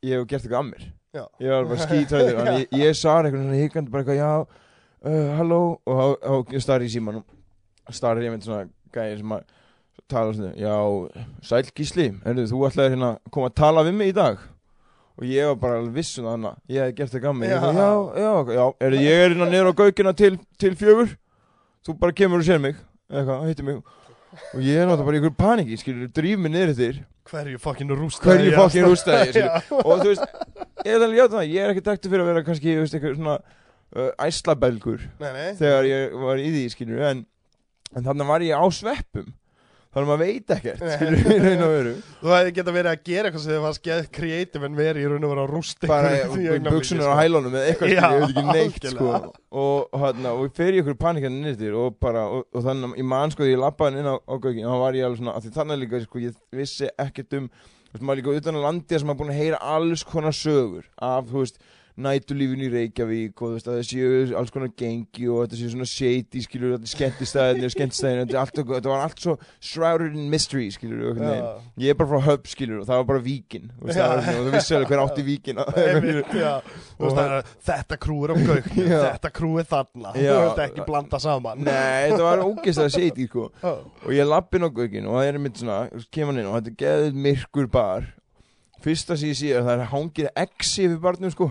ég 0.06 0.16
hef 0.16 0.26
gert 0.30 0.46
eitthvað 0.46 0.58
að 0.58 0.68
mér. 0.70 0.88
Já. 1.10 1.22
ég 1.42 1.54
var 1.54 1.68
bara 1.70 1.86
skítræður 1.86 2.36
þannig 2.40 2.58
ég, 2.64 2.74
ég 2.80 2.98
svar 2.98 3.26
eitthvað 3.28 3.44
svona 3.44 3.60
hikandi 3.60 3.94
bara 3.94 4.04
eitthvað, 4.04 4.20
já, 4.22 4.66
uh, 5.12 5.30
halló. 5.38 5.60
Og 5.86 6.02
þá- 6.02 6.54
ég 6.56 6.66
starri 6.66 6.90
í 6.90 6.94
símanum. 6.96 7.26
Starri 7.90 8.26
ég 8.26 8.34
mynd 8.34 8.46
svona 8.46 8.64
að 8.66 9.46
tala 10.08 10.32
svona, 10.36 10.54
já, 10.56 10.74
sæl 11.44 11.62
gísli 11.76 12.08
heyrðu, 12.24 12.46
þú 12.50 12.62
ætlaðir 12.68 12.94
hérna 12.94 13.12
að 13.14 13.30
koma 13.34 13.50
að 13.50 13.56
tala 13.60 13.84
við 13.86 13.96
mig 13.98 14.12
í 14.12 14.16
dag. 14.16 14.42
Og 15.20 15.26
ég 15.28 15.50
var 15.50 15.58
bara 15.60 15.80
alveg 15.80 15.98
viss 15.98 16.18
um 16.20 16.26
það 16.28 16.36
hana 16.36 16.52
ég 16.72 16.86
hef 16.86 16.94
gert 16.96 17.14
eitthvað 17.14 17.32
að 17.34 17.38
mig 17.40 17.50
Já. 17.50 17.56
já, 17.60 17.72
já, 17.76 17.90
já, 18.24 18.54
já 18.56 18.64
er, 18.86 18.96
ég 18.96 19.18
er 19.20 19.34
hérna 19.34 19.48
niður 19.50 19.68
á 19.68 19.80
gaukina 19.82 20.14
til, 20.16 20.38
til 20.56 20.76
fjögur. 20.80 21.14
Þú 21.84 21.96
bara 22.00 22.16
kemur 22.16 22.40
og 22.40 22.48
sér 22.48 22.60
mig. 22.62 22.78
Eitthvað, 23.10 23.46
hittir 23.50 23.66
mig. 23.68 23.80
Og 24.54 24.60
ég 24.64 24.78
er 24.80 24.86
náttúrulega 24.86 25.06
bara 25.08 25.16
í 25.16 25.20
einhverju 25.20 25.36
paniki 25.36 25.80
skilur, 25.80 26.10
drýf 26.14 26.38
mig 26.40 26.54
niður 26.54 26.76
þér 26.78 27.00
hverju 27.30 27.60
fokkin 27.62 27.90
rústa 27.94 28.26
hverju 28.26 28.52
fokkin 28.56 28.86
rústaði 28.86 29.32
skilur. 29.34 29.70
Og 29.86 30.02
þú 30.02 30.12
veist, 30.12 30.36
ég 30.86 30.92
er 30.94 31.04
alveg 31.04 31.18
játa 31.20 31.36
það. 31.36 31.50
Ég 31.50 31.64
er 31.64 31.72
ekki 31.74 31.84
þekktur 31.88 32.12
fyrir 32.14 32.24
að 32.24 32.30
vera 32.30 32.44
kannski, 32.46 32.76
veist, 32.78 32.96
eitthvað 32.96 33.16
svona 33.18 33.36
uh, 33.96 34.10
æslabelgur 34.26 35.04
nei, 35.20 35.30
nei. 35.34 35.50
þegar 35.58 35.88
ég 35.88 36.16
var 36.22 36.40
í 36.42 36.48
því, 36.54 36.64
skilur 36.74 37.04
en, 37.10 37.22
en 37.94 38.06
þannig 38.06 38.30
var 38.30 38.46
ég 38.46 38.62
á 38.62 38.66
sveppum 38.74 39.30
þannig 39.90 40.04
að 40.04 40.10
maður 40.10 40.20
veit 40.22 40.52
ekkert, 40.54 40.82
skilur 40.94 41.32
í 41.34 41.38
raun 41.42 41.62
og 41.64 41.72
veru 41.74 41.94
Þú 42.20 42.30
hefði 42.30 42.52
geta 42.58 42.74
verið 42.76 42.90
að 42.90 43.00
gera 43.08 43.30
eitthvað 43.30 43.42
sem 43.42 43.50
þið 43.50 43.64
var 43.64 43.76
skeið 43.78 44.04
kreatív 44.14 44.66
en 44.68 44.76
verið 44.78 45.02
í 45.02 45.08
raun 45.10 45.26
og 45.26 45.32
vera 45.32 45.46
að 45.46 45.54
rústa 45.56 45.90
bara 45.90 46.12
buksunar 46.70 47.06
sko. 47.06 47.10
á 47.10 47.20
hælunum 47.20 47.56
eða 47.58 47.72
eitthvað, 47.72 47.94
skilur, 47.96 48.12
ég 48.14 48.20
veit 48.20 48.30
ekki 48.30 48.44
neitt 48.50 48.88
sko. 48.92 49.16
og, 49.64 49.98
hérna, 50.04 50.36
og 50.36 50.46
í 50.46 50.54
ykkur 50.84 50.98
panikandi 51.00 51.42
nýttir 51.48 51.74
og 51.80 51.98
bara, 52.02 52.22
og, 52.30 52.46
og 52.54 52.66
þannig 52.68 52.94
að 52.94 53.02
ég 53.02 53.10
man 53.16 53.34
sko 53.34 53.42
þegar 53.42 53.54
ég 53.56 53.62
lappaði 53.64 54.04
inn 54.04 54.12
á, 54.14 54.16
á 54.22 54.34
gaugin 54.38 54.68
og 54.68 54.74
hann 54.76 54.84
var 54.84 55.00
ég 55.00 55.08
alveg 55.08 55.22
svona, 55.24 55.36
því 55.42 55.52
þannig 55.58 55.82
líka 55.82 56.02
sko, 56.06 56.22
ég 56.22 56.38
vissi 56.54 56.90
ekkert 56.94 57.38
um, 57.40 57.50
veist, 57.90 58.04
maður 58.04 58.22
líka 58.22 58.38
utan 58.44 58.62
á 58.62 58.66
landi 58.68 59.00
sem 59.02 59.10
maður 59.10 59.24
búin 59.24 59.34
að 59.34 59.42
heyra 59.42 59.62
alls 59.74 60.06
konar 60.06 60.36
sögur 60.36 60.86
af, 61.02 61.26
þú 61.32 61.42
veist, 61.42 61.58
nætulífin 62.04 62.64
í 62.66 62.70
Reykjavík 62.74 63.44
og 63.46 63.58
það 63.64 63.80
séu 63.88 64.10
alls 64.38 64.52
konar 64.54 64.72
gengi 64.78 65.28
og 65.30 65.44
þetta 65.44 65.60
séu 65.60 65.72
svona 65.74 65.88
shady 65.90 66.44
skilur, 66.44 66.76
þetta 66.76 66.92
skemmtistæðinir, 66.94 67.74
skemmtistæðinir 67.74 68.24
þetta, 68.24 68.36
er 68.36 68.42
allt, 68.44 68.62
þetta 68.74 68.92
var 68.92 69.04
allt 69.06 69.24
svo 69.24 69.36
shrouded 69.58 70.16
in 70.16 70.30
mystery 70.32 70.68
skilur, 70.74 71.20
ég 71.80 71.92
er 71.92 71.98
bara 71.98 72.10
frá 72.14 72.30
hub 72.30 72.48
skilur 72.50 72.82
og 72.82 72.88
það 72.88 73.02
var 73.02 73.08
bara 73.12 73.24
víkin 73.24 73.70
og 73.80 73.92
þú 73.92 74.54
vissi 74.54 74.76
alveg 74.76 74.92
hver 74.92 75.04
átti 75.04 75.26
víkin. 75.26 75.60
Er 77.00 77.42
þetta 77.64 77.96
krú 78.00 78.18
er 78.26 78.32
á 78.32 78.36
Já. 78.90 78.98
Þetta 79.14 79.30
krú 79.34 79.52
er 79.60 79.68
þarna 79.68 80.12
Þú 80.14 80.26
veist 80.26 80.62
ekki 80.66 80.86
blanda 80.86 81.20
saman. 81.22 81.64
Nei, 81.64 82.10
þetta 82.10 82.22
var 82.26 82.44
ógeðslega 82.44 82.94
shady 82.94 83.26
sko. 83.30 83.48
Og 84.04 84.12
ég 84.14 84.28
lappin 84.28 84.66
á 84.66 84.68
gaukin 84.68 85.08
og 85.08 85.18
það 85.18 85.30
er 85.30 85.40
mitt 85.42 85.60
svona, 85.60 85.80
kemur 86.12 86.34
hann 86.34 86.42
inn 86.42 86.50
og 86.50 86.58
þetta 86.58 86.72
er 86.72 86.78
geðið 86.84 87.20
myrkur 87.26 87.70
bar. 87.72 88.08
Fyrsta 88.84 89.16
sem 89.20 89.32
ég 89.32 89.40
sé 89.40 89.50
er 89.52 89.60
að 89.60 89.68
það 89.68 89.74
er 89.74 89.90
hangið 89.94 90.30
exi 90.44 90.86
yfir 90.86 91.02
barnum 91.04 91.34
sko 91.34 91.50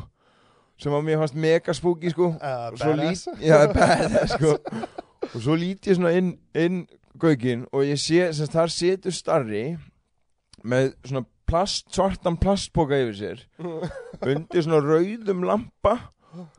sem 0.80 0.96
að 0.96 1.06
mér 1.08 1.20
fannst 1.22 1.36
mega 1.36 1.76
spooky 1.76 2.14
sko. 2.14 2.32
Uh, 2.40 2.70
og 2.72 2.80
svo 2.80 2.94
lít, 2.96 3.26
já, 3.44 3.58
badass 3.74 4.36
sko. 4.38 4.56
Og 5.30 5.42
svo 5.44 5.58
lít 5.60 5.90
ég 5.90 6.00
svona 6.00 6.14
inn, 6.18 6.34
inn 6.58 6.86
gaukin 7.20 7.66
og 7.74 7.84
ég 7.88 8.00
sé, 8.00 8.30
sem 8.36 8.50
þar 8.52 8.72
setur 8.74 9.16
starri 9.16 9.66
með 10.64 10.94
svona 11.08 11.26
plast, 11.50 11.90
svartan 11.94 12.38
plastboka 12.40 12.98
yfir 13.00 13.18
sér 13.18 13.44
undir 14.30 14.64
svona 14.66 14.80
rauðum 14.86 15.44
lampa 15.48 15.98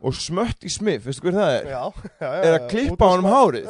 og 0.03 0.15
smött 0.17 0.65
í 0.67 0.71
smif, 0.71 1.05
veistu 1.07 1.29
hver 1.29 1.37
það 1.37 1.53
er? 1.55 1.67
Já, 1.71 1.83
já, 2.19 2.27
já, 2.27 2.41
er 2.43 2.55
að 2.57 2.65
klippa 2.73 3.07
honum 3.13 3.29
hárið. 3.31 3.69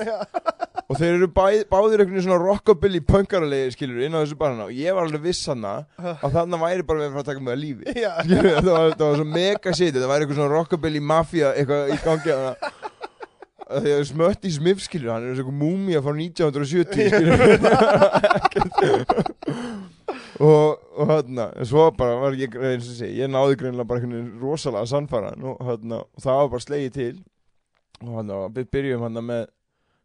Og 0.92 0.98
þeir 1.00 1.14
eru 1.16 1.28
bæ, 1.32 1.46
báðir 1.72 2.02
einhvern 2.04 2.18
veginn 2.18 2.26
svona 2.26 2.40
rockabilly 2.42 3.00
punkaralegi 3.08 3.72
skilur 3.78 4.04
inn 4.04 4.18
á 4.18 4.20
þessu 4.20 4.36
barna 4.42 4.66
og 4.68 4.76
ég 4.76 4.92
var 4.98 5.08
alveg 5.08 5.24
viss 5.30 5.48
hana 5.48 5.74
að 6.02 6.34
þarna 6.36 6.60
væri 6.66 6.84
bara 6.88 7.00
við 7.00 7.08
að 7.08 7.14
fara 7.16 7.24
að 7.24 7.30
taka 7.30 7.44
mig 7.46 7.54
að 7.56 7.62
lífi. 7.62 7.86
Já, 7.96 8.12
Skilurðu, 8.26 8.56
það, 8.58 8.72
var, 8.76 8.96
það 9.00 9.06
var 9.08 9.20
svo 9.22 9.28
mega 9.32 9.76
shit. 9.78 9.96
Það 9.96 10.12
væri 10.12 10.26
eitthvað 10.26 10.40
svona 10.42 10.56
rockabilly 10.58 11.02
mafia 11.14 11.54
eitthvað 11.56 11.94
í 11.96 12.00
gangi 12.04 12.36
hana 12.36 12.54
að 13.72 13.86
því 13.86 13.92
að 13.96 14.04
smött 14.10 14.44
í 14.44 14.52
smif 14.52 14.82
skilur 14.84 15.14
hann 15.14 15.24
er 15.24 15.32
eins 15.32 15.40
og 15.46 15.54
múmia 15.56 16.02
frá 16.04 16.12
1970 16.12 17.08
skilur 17.14 17.40
og, 20.42 20.82
og 20.98 21.08
hérna 21.08 21.48
svo 21.68 21.86
bara 21.96 22.18
var 22.20 22.36
ég 22.36 22.56
eins 22.58 22.90
og 22.90 22.98
sé 23.00 23.08
ég 23.16 23.32
náði 23.32 23.58
greinilega 23.62 23.88
bara 23.88 24.02
einhvern 24.02 24.18
veginn 24.18 24.42
rosalega 24.44 24.90
sannfæra 24.92 25.32
og, 25.40 25.62
hérna, 25.68 26.02
og 26.04 26.24
það 26.24 26.40
var 26.42 26.52
bara 26.56 26.66
slegið 26.66 26.94
til. 26.98 27.16
Og 28.02 28.14
hérna 28.18 28.44
við 28.56 28.70
byrjum 28.74 29.04
hérna 29.06 29.22
með 29.26 29.44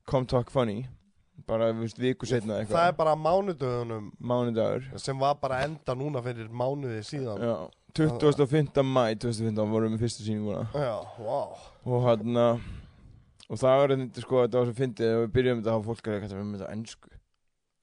Come 0.07 0.29
Talk 0.31 0.53
Funny 0.55 0.85
bara 1.47 1.69
viku 1.77 2.27
setna 2.27 2.57
það 2.57 2.61
er 2.61 2.65
eitthvað 2.65 2.95
bara 2.99 3.13
mánudöðunum 3.21 4.07
mánudagur. 4.19 4.87
Sem 4.99 5.19
var 5.21 5.37
bara 5.39 5.61
enda 5.67 5.95
núna 5.95 6.23
fyrir 6.25 6.49
mánuði 6.49 7.03
síðan. 7.07 7.43
Já 7.45 7.57
25. 7.97 8.83
mæ 8.85 9.05
2015 9.17 9.71
vorum 9.73 9.95
við 9.95 10.03
fyrstu 10.05 10.27
sýninguna 10.27 10.67
Já, 10.75 10.97
wow 11.17 11.55
og 11.87 12.03
hann 12.05 12.37
og 12.37 13.61
það 13.61 13.79
var 13.81 13.95
þetta 13.95 14.25
sko 14.25 14.43
þetta 14.43 14.61
var 14.61 14.69
svo 14.69 14.77
fyndið 14.77 15.13
að 15.13 15.23
við 15.23 15.31
byrjum 15.39 15.63
þetta 15.63 15.71
að 15.73 15.79
hafa 15.79 15.89
fólk 15.89 16.11
að 16.11 16.27
við 16.27 16.43
með 16.43 16.59
þetta 16.59 16.75
ennsku 16.75 17.13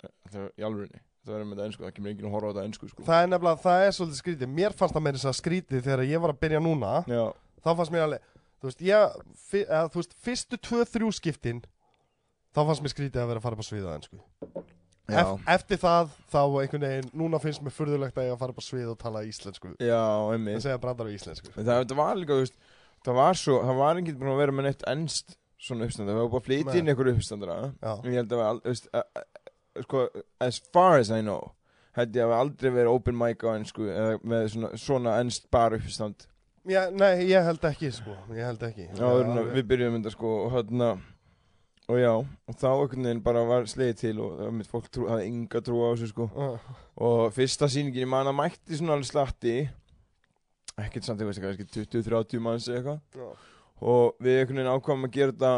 þetta 0.04 0.44
var 0.44 0.52
í 0.54 0.68
alvörinni 0.70 1.04
Það 1.24 1.32
verður 1.34 1.48
með 1.48 1.56
þetta 1.56 1.66
ennsku, 1.70 1.84
það 1.86 1.94
kemur 1.96 2.12
enginn 2.12 2.26
að 2.28 2.34
horfa 2.36 2.48
á 2.48 2.52
þetta 2.52 2.64
ennsku 2.68 2.88
sko. 2.90 3.04
Það 3.08 3.22
er 3.22 3.30
nefnilega, 3.32 3.60
það 3.64 3.82
er 3.84 3.94
svolítið 3.96 4.18
skrítið. 4.18 4.50
Mér 4.58 4.74
fannst 4.76 4.96
það 4.98 5.04
meira 5.06 5.20
þess 5.22 5.30
að 5.30 5.38
skrítið 5.38 5.84
þegar 5.86 6.02
ég 6.10 6.24
var 6.24 6.34
að 6.34 6.42
byrja 6.44 6.60
núna. 6.66 6.90
Já, 7.08 7.22
þá 7.64 7.70
fannst 7.80 7.94
mér 7.94 8.04
alveg 8.04 8.26
þú 8.60 8.68
veist, 8.68 8.84
ég, 8.88 9.16
fi, 9.40 9.62
eða, 9.64 9.86
þú 9.94 10.02
veist, 10.02 10.18
fyrstu 10.24 10.60
2-3 10.68 11.14
skiptin 11.16 11.64
þá 12.54 12.62
fannst 12.62 12.86
mér 12.86 12.94
skrítið 12.94 13.24
að 13.24 13.32
vera 13.32 13.42
að 13.42 13.48
fara 13.48 13.58
upp 13.58 13.66
á 13.66 13.70
sviða 13.70 13.96
en 13.98 14.06
sko 14.08 14.22
já, 15.10 15.20
Ef, 15.20 15.32
eftir 15.56 15.80
það, 15.82 16.12
þá 16.32 16.40
einhvern 16.62 16.86
veginn 16.88 17.10
núna 17.24 17.40
finnst 17.44 17.64
mér 17.66 17.76
furðulegt 17.76 18.18
að 18.20 18.30
ég 18.30 18.36
að 18.36 18.42
fara 18.44 18.56
upp 18.56 18.62
á 18.64 18.66
svið 18.66 18.92
og 18.94 19.00
tala 19.02 19.24
íslensku. 19.28 19.74
Já, 19.84 20.04
einmitt. 20.32 20.64
Segja 20.64 20.80
brandar 20.82 21.10
á 21.10 21.12
íslensku. 21.12 21.52
En 21.58 21.68
það, 21.68 21.82
það 21.92 22.00
var 22.00 22.20
líka, 22.20 22.38
þú 22.38 22.46
veist, 22.46 22.60
það 23.04 23.18
var 23.20 23.40
svo, 23.42 23.58
það 23.68 23.82
var 23.82 24.00
enginn 24.00 24.20
búin 24.22 24.32
að 24.34 24.40
vera 24.44 24.56
með 24.56 24.70
neitt 24.70 24.86
ennst 24.94 25.36
svona 25.64 25.88
uppstandar, 25.88 26.16
það 26.16 26.24
var 26.24 26.32
bara 26.32 26.44
að 26.44 26.48
flytja 26.48 26.80
inn 26.80 26.94
einhverju 26.94 27.16
uppstandara. 27.18 27.58
Já, 27.84 27.92
ég 28.08 28.18
held 28.22 28.24
að, 28.24 28.38
það 28.38 28.42
var, 28.44 28.62
þú 28.64 28.74
veist, 28.74 28.90
sko, 29.84 30.06
as 30.48 30.62
far 30.76 31.00
as 31.02 31.12
I 31.12 31.20
know 31.20 31.52
held 31.98 32.16
ég 32.18 32.24
að 32.26 32.32
hafa 32.32 32.44
aldrei 32.44 32.72
verið 32.74 32.96
open 32.96 33.18
mic 33.18 33.44
á 33.46 33.50
ennsku 33.54 33.88
með 34.26 34.48
svona, 34.56 34.70
svona 34.82 35.18
ennst 35.22 35.50
bara 35.54 35.78
uppstand. 35.78 36.26
Já, 36.66 36.88
nei, 36.96 37.26
ég 37.28 37.44
held 37.46 37.66
ekki 37.70 37.92
sko, 37.94 38.16
ég 38.34 38.48
held 38.48 38.64
ekki. 38.66 38.88
Áður 38.98 39.28
og 41.92 42.00
já, 42.00 42.12
og 42.16 42.56
þá 42.56 42.68
einhvern 42.72 43.08
veginn 43.08 43.24
bara 43.26 43.44
var 43.48 43.66
slegið 43.68 43.98
til 44.00 44.14
og 44.24 44.38
það 44.38 44.46
var 44.48 44.54
mitt 44.56 44.70
fólk 44.72 44.86
trú, 44.94 45.08
hafði 45.12 45.26
enga 45.28 45.62
trú 45.66 45.82
á 45.84 45.88
þessu 45.92 46.10
sko 46.14 46.28
Já. 46.32 46.48
og 47.08 47.24
fyrsta 47.36 47.68
sýningin, 47.72 48.06
ég 48.06 48.12
man 48.14 48.30
að 48.32 48.38
mætti 48.40 48.80
svona 48.80 48.96
alveg 48.96 49.10
slatti 49.10 49.56
ekkert 50.80 51.06
samt, 51.10 51.26
veist 51.28 51.44
ekki, 51.44 51.68
20-30 51.76 52.44
manns 52.44 52.70
eitthvað 52.72 53.02
Já. 53.20 53.28
og 53.84 54.16
við 54.24 54.40
einhvern 54.40 54.62
veginn 54.62 54.74
ákvæmum 54.78 55.10
að 55.10 55.16
gera 55.18 55.36
þetta 55.36 55.54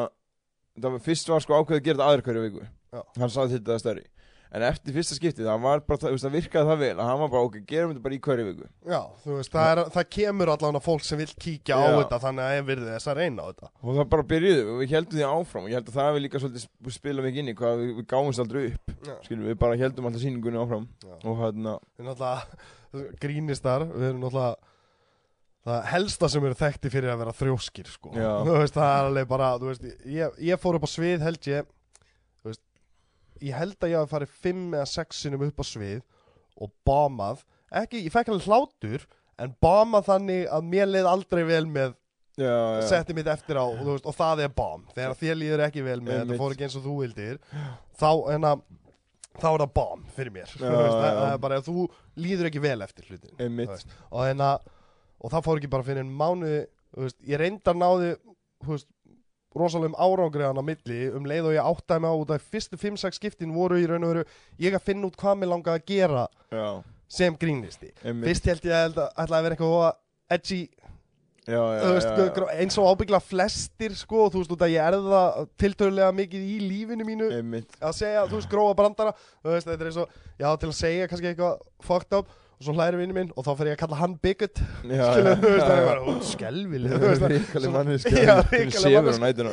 það 0.82 0.90
var, 0.96 1.06
fyrst 1.06 1.32
var 1.32 1.46
sko 1.46 1.60
ákveð 1.62 1.78
að 1.80 1.86
gera 1.86 2.00
þetta 2.00 2.10
aðra 2.10 2.28
hverju 2.30 2.46
viku 2.48 2.66
Já. 2.66 3.02
hann 3.22 3.36
sagði 3.38 3.60
þetta 3.60 3.80
stærri 3.84 4.08
en 4.56 4.64
eftir 4.64 4.96
fyrsta 4.96 5.16
skiptið, 5.18 5.48
það 5.52 6.32
virkaði 6.36 6.68
það 6.70 6.80
vel 6.80 6.92
að 6.96 7.10
hann 7.10 7.20
var 7.22 7.32
bara, 7.34 7.48
ok, 7.50 7.56
gerum 7.68 7.92
þetta 7.92 8.04
bara 8.06 8.16
í 8.16 8.20
hverju 8.24 8.46
viku 8.48 8.68
Já, 8.88 9.00
þú 9.24 9.38
veist, 9.40 9.52
það, 9.52 9.72
er, 9.72 9.82
það 9.96 10.06
kemur 10.16 10.52
allavega 10.54 10.82
fólk 10.86 11.04
sem 11.08 11.20
vil 11.20 11.28
kíkja 11.46 11.76
á 11.76 11.84
Já. 11.86 11.96
þetta 12.00 12.20
þannig 12.26 12.46
að 12.46 12.56
ég 12.56 12.68
virði 12.70 12.92
þess 12.94 13.10
að 13.12 13.20
reyna 13.20 13.44
á 13.44 13.48
þetta 13.52 13.72
og 13.82 14.00
það 14.00 14.08
bara 14.16 14.28
byrjuði 14.32 14.64
og 14.72 14.80
við 14.84 14.94
heldum 14.96 15.20
því 15.20 15.26
áfram 15.32 15.66
og 15.68 15.74
ég 15.74 15.80
held 15.80 15.90
að 15.92 15.98
það 16.00 16.08
hefði 16.12 16.24
líka 16.26 16.42
svolítið 16.46 16.64
sp- 16.66 16.96
spilað 16.96 17.28
mikið 17.28 17.42
inn 17.44 17.52
í 17.52 17.58
hvað 17.60 17.82
við, 17.84 17.92
við 18.00 18.08
gáumst 18.16 18.44
aldrei 18.46 18.62
upp 18.70 18.96
Já. 19.10 19.16
skilur, 19.28 19.50
við 19.52 19.60
bara 19.66 19.80
heldum 19.84 20.08
alltaf 20.10 20.24
sýningunni 20.24 20.62
áfram 20.64 20.88
Já. 21.04 21.16
og 21.26 21.44
hérna, 21.44 21.76
Við 21.96 22.06
erum 22.06 22.14
náttúrulega 22.14 23.12
grínistar, 23.26 23.88
við 23.92 24.08
erum 24.14 24.24
náttúrulega 24.24 24.72
það 25.66 25.86
helsta 25.90 26.28
sem 26.30 26.44
eru 26.46 26.58
þekkti 26.60 26.90
fyrir 26.94 27.10
að 27.10 27.22
vera 27.24 27.32
þrjóskir 27.34 27.88
sko. 27.90 28.12
Veist, 28.46 28.76
það 28.78 28.92
er 29.00 29.08
alveg 29.10 29.30
bara 29.32 29.48
þú 29.58 29.72
veist, 29.72 29.88
ég, 30.14 30.36
ég 30.46 30.62
fór 30.62 30.78
upp 30.78 30.86
á 30.86 30.90
svið 30.94 31.24
held 31.26 31.50
ég 31.50 31.72
ég 33.44 33.58
held 33.58 33.76
að 33.80 33.92
ég 33.92 34.00
hafi 34.00 34.14
farið 34.14 34.40
fimm 34.46 34.74
eða 34.74 34.88
sex 34.90 35.22
sinnum 35.26 35.46
upp 35.48 35.60
á 35.62 35.66
svið 35.68 36.02
og 36.62 36.72
bámað 36.88 37.44
ekki, 37.76 38.06
ég 38.06 38.14
fekk 38.14 38.32
alveg 38.32 38.48
hlátur 38.48 39.06
en 39.42 39.56
bámað 39.64 40.10
þannig 40.10 40.46
að 40.54 40.70
mér 40.72 40.90
leið 40.92 41.10
aldrei 41.12 41.44
vel 41.48 41.66
með 41.68 41.96
já, 42.40 42.48
já, 42.48 42.86
setti 42.88 43.16
mitt 43.18 43.28
eftir 43.32 43.60
á 43.60 43.66
og, 43.66 43.82
veist, 43.88 44.08
og 44.08 44.16
það 44.16 44.46
er 44.46 44.56
bám 44.56 44.86
þegar 44.96 45.18
þér 45.20 45.40
líður 45.42 45.66
ekki 45.68 45.86
vel 45.86 46.00
með 46.04 46.22
þetta 46.22 46.40
fór 46.40 46.56
ekki 46.56 46.68
eins 46.68 46.78
og 46.80 46.86
þú 46.86 46.96
vildir 47.02 47.42
þá, 48.00 48.10
en 48.36 48.50
að 48.52 48.64
þá 49.36 49.48
er 49.50 49.64
það 49.66 49.74
bám 49.76 50.06
fyrir 50.16 50.36
mér. 50.36 50.56
Já, 50.56 50.70
veist, 50.80 50.96
það, 50.96 51.20
það 51.20 51.34
er 51.34 51.44
bara 51.46 51.60
að 51.60 51.70
þú 51.70 51.86
líður 52.26 52.50
ekki 52.52 52.64
vel 52.64 52.78
eftir 52.86 53.10
hlutin 53.10 53.60
og, 53.66 54.22
að, 54.24 54.70
og 55.20 55.36
það 55.36 55.48
fór 55.50 55.62
ekki 55.62 55.74
bara 55.76 55.88
fyrir 55.88 56.06
en 56.06 56.16
mánuði 56.24 56.62
þú 56.96 57.08
veist, 57.08 57.20
ég 57.28 57.42
reyndar 57.42 57.80
veist, 58.66 58.88
rosalegum 59.56 59.98
árangriðan 59.98 60.60
á 60.60 60.64
milli. 60.66 61.02
Um 61.16 61.28
leið 61.30 61.52
og 61.52 61.58
ég 61.58 61.70
áttaði 61.74 62.06
mig 62.06 62.16
á 62.16 62.22
út 62.22 62.34
að 62.36 62.48
fyrstu 62.54 62.80
5-6 62.82 63.20
skiptin 63.20 63.56
voru 63.56 63.80
í 63.82 63.88
raun 63.90 64.04
og 64.04 64.14
veru 64.14 64.26
ég 64.62 64.78
að 64.78 64.88
finna 64.90 65.10
út 65.10 65.20
hvað 65.20 65.40
mér 65.42 65.54
langaði 65.54 65.82
að 65.82 65.92
gera 65.94 66.26
já, 66.52 66.68
sem 67.20 67.38
grínisti 67.40 67.94
einmitt. 68.04 68.30
Fyrst 68.30 68.50
held 68.52 68.68
ég 68.68 68.76
að 68.76 69.06
ætla 69.06 69.40
að 69.40 69.48
vera 69.48 69.58
eitthvað 69.58 70.02
edgy 70.36 70.62
já, 71.46 71.60
já, 71.78 71.82
veist, 71.94 72.40
eins 72.58 72.78
og 72.82 72.88
ábyggla 72.90 73.20
flestir 73.22 73.96
sko, 73.98 74.26
þú 74.34 74.42
veist, 74.42 74.54
út 74.56 74.64
að 74.66 74.74
ég 74.74 74.88
er 74.88 74.98
það 75.06 75.44
tiltölulega 75.62 76.16
mikið 76.20 76.48
í 76.50 76.56
lífinu 76.64 77.06
mínu 77.08 77.30
einmitt. 77.38 77.78
að 77.82 77.94
segja, 78.00 78.24
þú 78.30 78.40
veist, 78.40 78.50
grófa 78.52 78.78
brandara 78.80 79.14
veist, 79.46 79.68
þetta 79.68 79.78
er 79.78 79.92
eins 79.92 80.02
og, 80.02 80.18
já, 80.42 80.48
til 80.62 80.72
að 80.72 80.78
segja 80.80 81.12
kannski 81.12 81.32
eitthvað 81.32 81.62
fucked 81.86 82.18
up, 82.18 82.34
og 82.56 82.64
svo 82.68 82.74
hlæri 82.78 83.00
vinnu 83.02 83.16
minn 83.18 83.32
og 83.36 83.44
þá 83.46 83.52
fer 83.60 83.70
ég 83.72 83.76
að 83.76 83.82
kalla 83.84 83.98
hann 84.00 84.14
bigot. 84.24 84.62
Skilu, 84.62 85.34
þú 85.42 85.50
veist, 85.52 85.66
það 85.66 85.76
er 85.76 85.88
bara, 85.90 86.16
skelvileg 86.30 86.94
þú 86.96 87.10
veist, 87.10 87.26
ríkali 87.34 87.66
svo- 87.66 87.74
manneski 87.76 88.14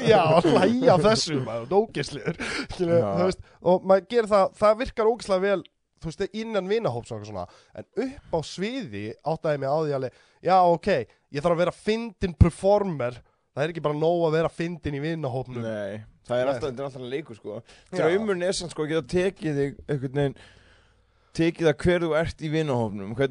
Já, 0.07 0.21
hlæja 0.47 0.97
þessu, 1.07 1.39
maður, 1.47 1.67
dókislegur 1.73 2.39
skilu, 2.77 2.99
Já. 3.01 3.09
þú 3.19 3.27
veist, 3.31 3.43
og 3.73 3.89
maður 3.91 4.09
gerir 4.15 4.31
það 4.33 4.55
það 4.63 4.79
virkar 4.85 5.11
ógislega 5.13 5.45
vel, 5.49 5.65
þú 6.03 6.11
veist, 6.13 6.25
innan 6.45 6.71
vinahóps 6.71 7.11
og 7.11 7.19
eitthvað 7.19 7.33
svona, 7.33 7.45
en 7.75 8.07
upp 8.07 8.39
á 8.39 8.39
sviði 8.47 9.05
áttaði 9.35 9.63
mig 9.65 9.71
á 9.75 9.79
því 9.83 9.99
alveg, 9.99 10.23
já, 10.43 10.57
ok 10.77 10.89
ég 11.33 11.41
þarf 11.43 11.55
að 11.57 11.63
vera 11.65 11.73
fyndin 11.83 12.35
performer. 12.39 13.21
Það 13.53 13.63
er 13.67 13.71
ekki 13.75 13.83
bara 13.85 13.97
nóg 14.01 14.23
að 14.27 14.35
vera 14.39 14.49
fyndin 14.49 14.95
í 14.97 15.01
vinahópnum. 15.05 15.61
Nei, 15.65 15.99
það 16.29 16.39
er 16.41 16.51
alltaf, 16.55 16.71
alltaf 16.87 17.03
leikur 17.05 17.37
sko. 17.37 17.59
Draumurinn 17.93 18.45
er 18.47 18.55
sann 18.57 18.71
sko 18.73 18.87
tekið 21.37 21.69
þig 21.69 21.73
einhvern 21.73 21.73
veginn 21.73 21.73
tekið 21.73 21.73
það 21.73 21.77
hver 21.83 22.01
þú 22.03 22.11
ert 22.21 22.39
í 22.43 22.53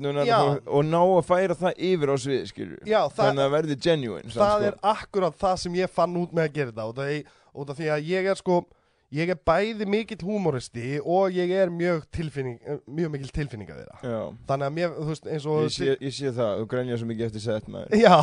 er 0.09 0.21
að 0.21 0.27
fá, 0.31 0.41
og 0.71 0.81
ná 0.87 1.01
að 1.01 1.25
færa 1.29 1.55
það 1.61 1.73
yfir 1.91 2.09
á 2.09 2.15
svið 2.17 2.45
það, 2.87 3.15
þannig 3.17 3.31
að 3.31 3.45
það 3.45 3.55
verði 3.55 3.75
genuine 3.87 4.29
það 4.33 4.53
sko. 4.53 4.67
er 4.67 4.75
akkurat 4.93 5.35
það 5.45 5.55
sem 5.63 5.79
ég 5.81 5.95
fann 5.95 6.19
út 6.21 6.31
með 6.33 6.43
að 6.47 6.53
gera 6.59 6.71
út 6.91 7.01
af 7.01 7.09
því, 7.11 7.19
út 7.53 7.73
af 7.73 7.81
því 7.81 7.87
að 7.95 8.07
ég 8.11 8.31
er 8.31 8.37
sko 8.39 8.55
ég 9.11 9.27
er 9.27 9.35
bæði 9.35 9.83
mikill 9.91 10.23
húmoristi 10.23 11.01
og 11.03 11.33
ég 11.35 11.51
er 11.51 11.67
mjög 11.73 12.05
tilfinning 12.15 12.59
mjög 12.87 13.09
mikill 13.11 13.33
tilfinning 13.35 13.69
að 13.73 13.81
vera 13.81 13.95
Já, 14.07 14.31
þannig 14.47 14.65
að 14.69 14.73
mér, 14.77 14.89
þú 14.95 15.07
veist, 15.09 15.25
eins 15.27 15.45
og 15.51 15.59
ég 15.65 15.73
sé, 15.75 15.89
ég 15.99 16.13
sé 16.15 16.31
það, 16.31 16.51
þú 16.61 16.65
grænja 16.71 16.95
svo 17.01 17.07
mikið 17.09 17.25
eftir 17.27 17.43
sett 17.43 17.67
maður. 17.67 17.91
Já, 17.99 18.15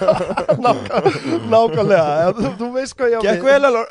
nákvæmlega, 0.64 1.36
nákvæmlega. 1.52 2.32
Þú, 2.38 2.48
þú 2.62 2.68
veist 2.78 2.96
hvað 2.96 3.08
ég 3.12 3.18
á 3.20 3.22
Gekk 3.28 3.42
vel 3.50 3.62
alveg 3.68 3.86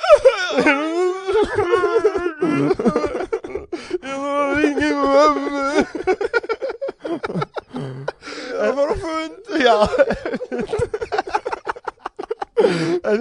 Ég 4.01 4.17
var 4.17 4.35
að 4.41 4.57
ringa 4.57 4.81
í 4.81 4.90
mömmu 4.90 4.90
Það 8.61 8.75
var 8.77 8.91
á 8.91 8.95
fund. 9.01 9.37
Já. 9.61 9.75
En, 13.01 13.19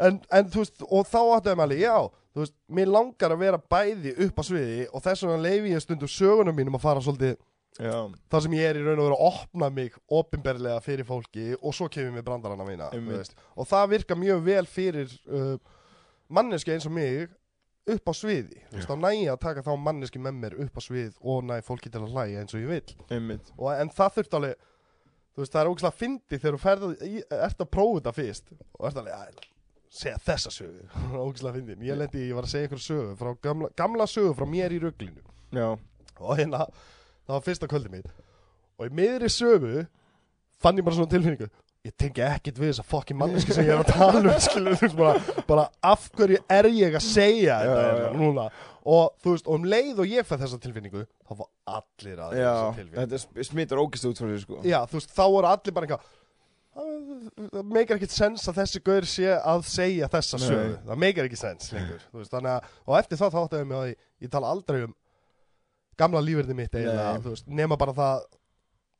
en, 0.00 0.14
en 0.32 0.46
þú 0.50 0.62
veist 0.62 0.84
Og 0.86 1.04
þá 1.06 1.18
áttuðum 1.36 1.60
alveg, 1.66 1.82
já. 1.84 1.96
Þú 2.32 2.42
veist, 2.42 2.54
mér 2.78 2.88
langar 2.92 3.34
að 3.34 3.42
vera 3.44 3.60
bæði 3.60 4.14
upp 4.26 4.40
á 4.40 4.42
sviði 4.48 4.86
Og 4.90 5.04
þess 5.04 5.26
vegna 5.26 5.44
leifi 5.44 5.74
ég 5.74 5.84
stundum 5.84 6.10
sögunum 6.10 6.56
mínum 6.56 6.78
að 6.78 6.86
fara 6.86 7.04
svolítið 7.04 7.36
Já, 7.76 8.08
þar 8.32 8.40
sem 8.46 8.54
ég 8.56 8.70
er 8.70 8.78
í 8.80 8.82
raun 8.86 9.00
og 9.02 9.04
veru 9.04 9.16
að 9.18 9.26
opna 9.26 9.66
mig 9.68 9.96
opinberlega 10.08 10.80
fyrir 10.80 11.04
fólki 11.04 11.50
og 11.58 11.74
svo 11.76 11.90
kemur 11.92 12.14
mér 12.14 12.24
brandarana 12.24 12.64
mína 12.64 12.86
og 13.52 13.68
það 13.68 13.90
virkar 13.90 14.16
mjög 14.16 14.38
vel 14.46 14.62
fyrir 14.64 15.12
uh, 15.28 15.58
manneski 16.32 16.72
eins 16.72 16.86
og 16.88 16.94
mig 16.96 17.26
upp 17.94 18.10
á 18.10 18.12
sviði. 18.16 18.62
Þá 18.82 18.94
næ 18.98 19.10
ég 19.14 19.32
að 19.32 19.42
taka 19.44 19.62
þá 19.66 19.72
manneski 19.78 20.20
með 20.22 20.38
mér 20.40 20.56
upp 20.66 20.78
á 20.78 20.82
svið 20.82 21.18
og 21.22 21.44
næ 21.46 21.60
fólki 21.66 21.92
til 21.92 22.02
að 22.02 22.14
hlæja 22.14 22.42
eins 22.42 22.56
og 22.56 22.64
ég 22.64 22.72
vil 22.72 22.96
og, 23.56 23.68
en 23.76 23.92
það 23.94 24.16
þurft 24.16 24.38
alveg 24.38 24.64
þú 25.36 25.42
veist, 25.42 25.52
það 25.52 25.60
er 25.60 25.70
ógæslega 25.70 26.00
fyndi 26.00 26.40
þegar 26.40 26.56
þú 26.56 26.62
ferð 26.62 27.04
í, 27.04 27.12
ert 27.36 27.60
að 27.62 27.70
prófa 27.76 27.98
þetta 28.00 28.14
fyrst 28.16 28.52
og 28.56 28.88
ert 28.88 29.00
alveg 29.02 29.16
að 29.16 29.40
segja 29.96 30.20
þessa 30.26 30.52
sögu. 30.52 30.86
Ógæslega 31.26 31.58
fyndin, 31.58 31.84
ég 31.86 32.00
lendi, 32.00 32.24
ég 32.30 32.38
var 32.38 32.48
að 32.48 32.54
segja 32.54 32.68
einhver 32.68 32.82
sögu 32.82 33.16
frá 33.20 33.32
gamla, 33.44 33.70
gamla 33.78 34.08
sögu 34.10 34.32
frá 34.36 34.48
mér 34.50 34.74
í 34.74 34.80
rugglinu 34.82 35.22
Já, 35.54 35.68
og 36.18 36.40
hérna, 36.40 36.64
það 37.28 37.36
var 37.36 37.44
fyrsta 37.46 37.68
kvöldi 37.70 37.92
mitt. 37.92 38.08
Og 38.80 38.88
í 38.88 38.96
miðri 38.96 39.30
sögu 39.32 39.86
fann 40.60 40.80
ég 40.80 40.84
bara 40.84 40.96
svona 40.98 41.12
tilfinningu 41.12 41.48
ég 41.86 41.94
tengi 41.98 42.22
ekkert 42.26 42.58
við 42.60 42.70
þessa 42.72 42.84
fokkin 42.90 43.18
manneski 43.20 43.54
sem 43.56 43.64
ég 43.66 43.74
er 43.76 43.82
að 43.84 43.92
tala 43.94 44.22
um 44.22 44.40
skilur, 44.46 44.74
þú 44.80 44.86
veist, 44.88 44.96
bara, 44.98 45.42
bara 45.48 45.66
af 45.92 46.08
hverju 46.18 46.40
er 46.58 46.68
ég 46.74 46.96
að 46.98 47.04
segja 47.06 47.60
þetta 47.62 47.84
Já, 47.86 48.00
já. 48.02 48.10
núna? 48.18 48.48
Og 48.86 49.08
þú 49.22 49.32
veist, 49.34 49.48
og 49.50 49.56
um 49.58 49.64
leið 49.66 50.02
og 50.04 50.12
ég 50.12 50.26
fæ 50.28 50.36
þessa 50.42 50.60
tilfinningu 50.62 51.00
þá 51.26 51.32
var 51.40 51.48
allir 51.80 52.20
að 52.22 52.36
já, 52.38 52.50
þessa 52.52 52.68
tilfinningu. 52.76 53.00
þetta 53.00 53.20
sm- 53.24 53.48
smittar 53.50 53.82
ógist 53.82 54.06
út 54.10 54.20
frá 54.22 54.28
því 54.30 54.38
sko. 54.44 54.60
Já, 54.66 54.78
þú 54.86 54.98
veist, 55.00 55.14
þá 55.16 55.24
voru 55.34 55.50
allir 55.50 55.74
bara 55.74 55.86
eitthvað 55.88 56.12
"Það- 56.76 57.50
það 57.56 57.64
meikar 57.72 57.96
ekkert 57.96 58.12
sens 58.14 58.42
að 58.50 58.58
þessi 58.60 58.80
gaur 58.84 59.06
sé 59.08 59.26
að 59.32 59.62
segja 59.64 60.08
þessa 60.12 60.38
sögu. 60.42 60.76
Það 60.86 60.98
meikar 61.02 61.24
ekki 61.30 61.38
sens 61.40 61.70
lengur 61.72 62.02
þú 62.12 62.20
veist, 62.20 62.30
þannig 62.34 62.52
að, 62.52 62.70
og 62.86 62.98
eftir 63.00 63.18
það 63.22 63.32
þá 63.32 63.38
áttaði 63.42 63.64
ég 63.64 63.76
að 63.80 63.88
ég, 64.22 64.30
tala 64.30 64.50
aldrei 64.52 64.82
um 64.84 64.94
gamla 65.96 66.20
lífverði 66.20 66.54
mitt 66.58 66.74
Nei. 66.76 67.18
þú 67.24 67.32
veist, 67.32 67.46
nema 67.48 67.78
bara 67.80 67.92
það 67.96 68.26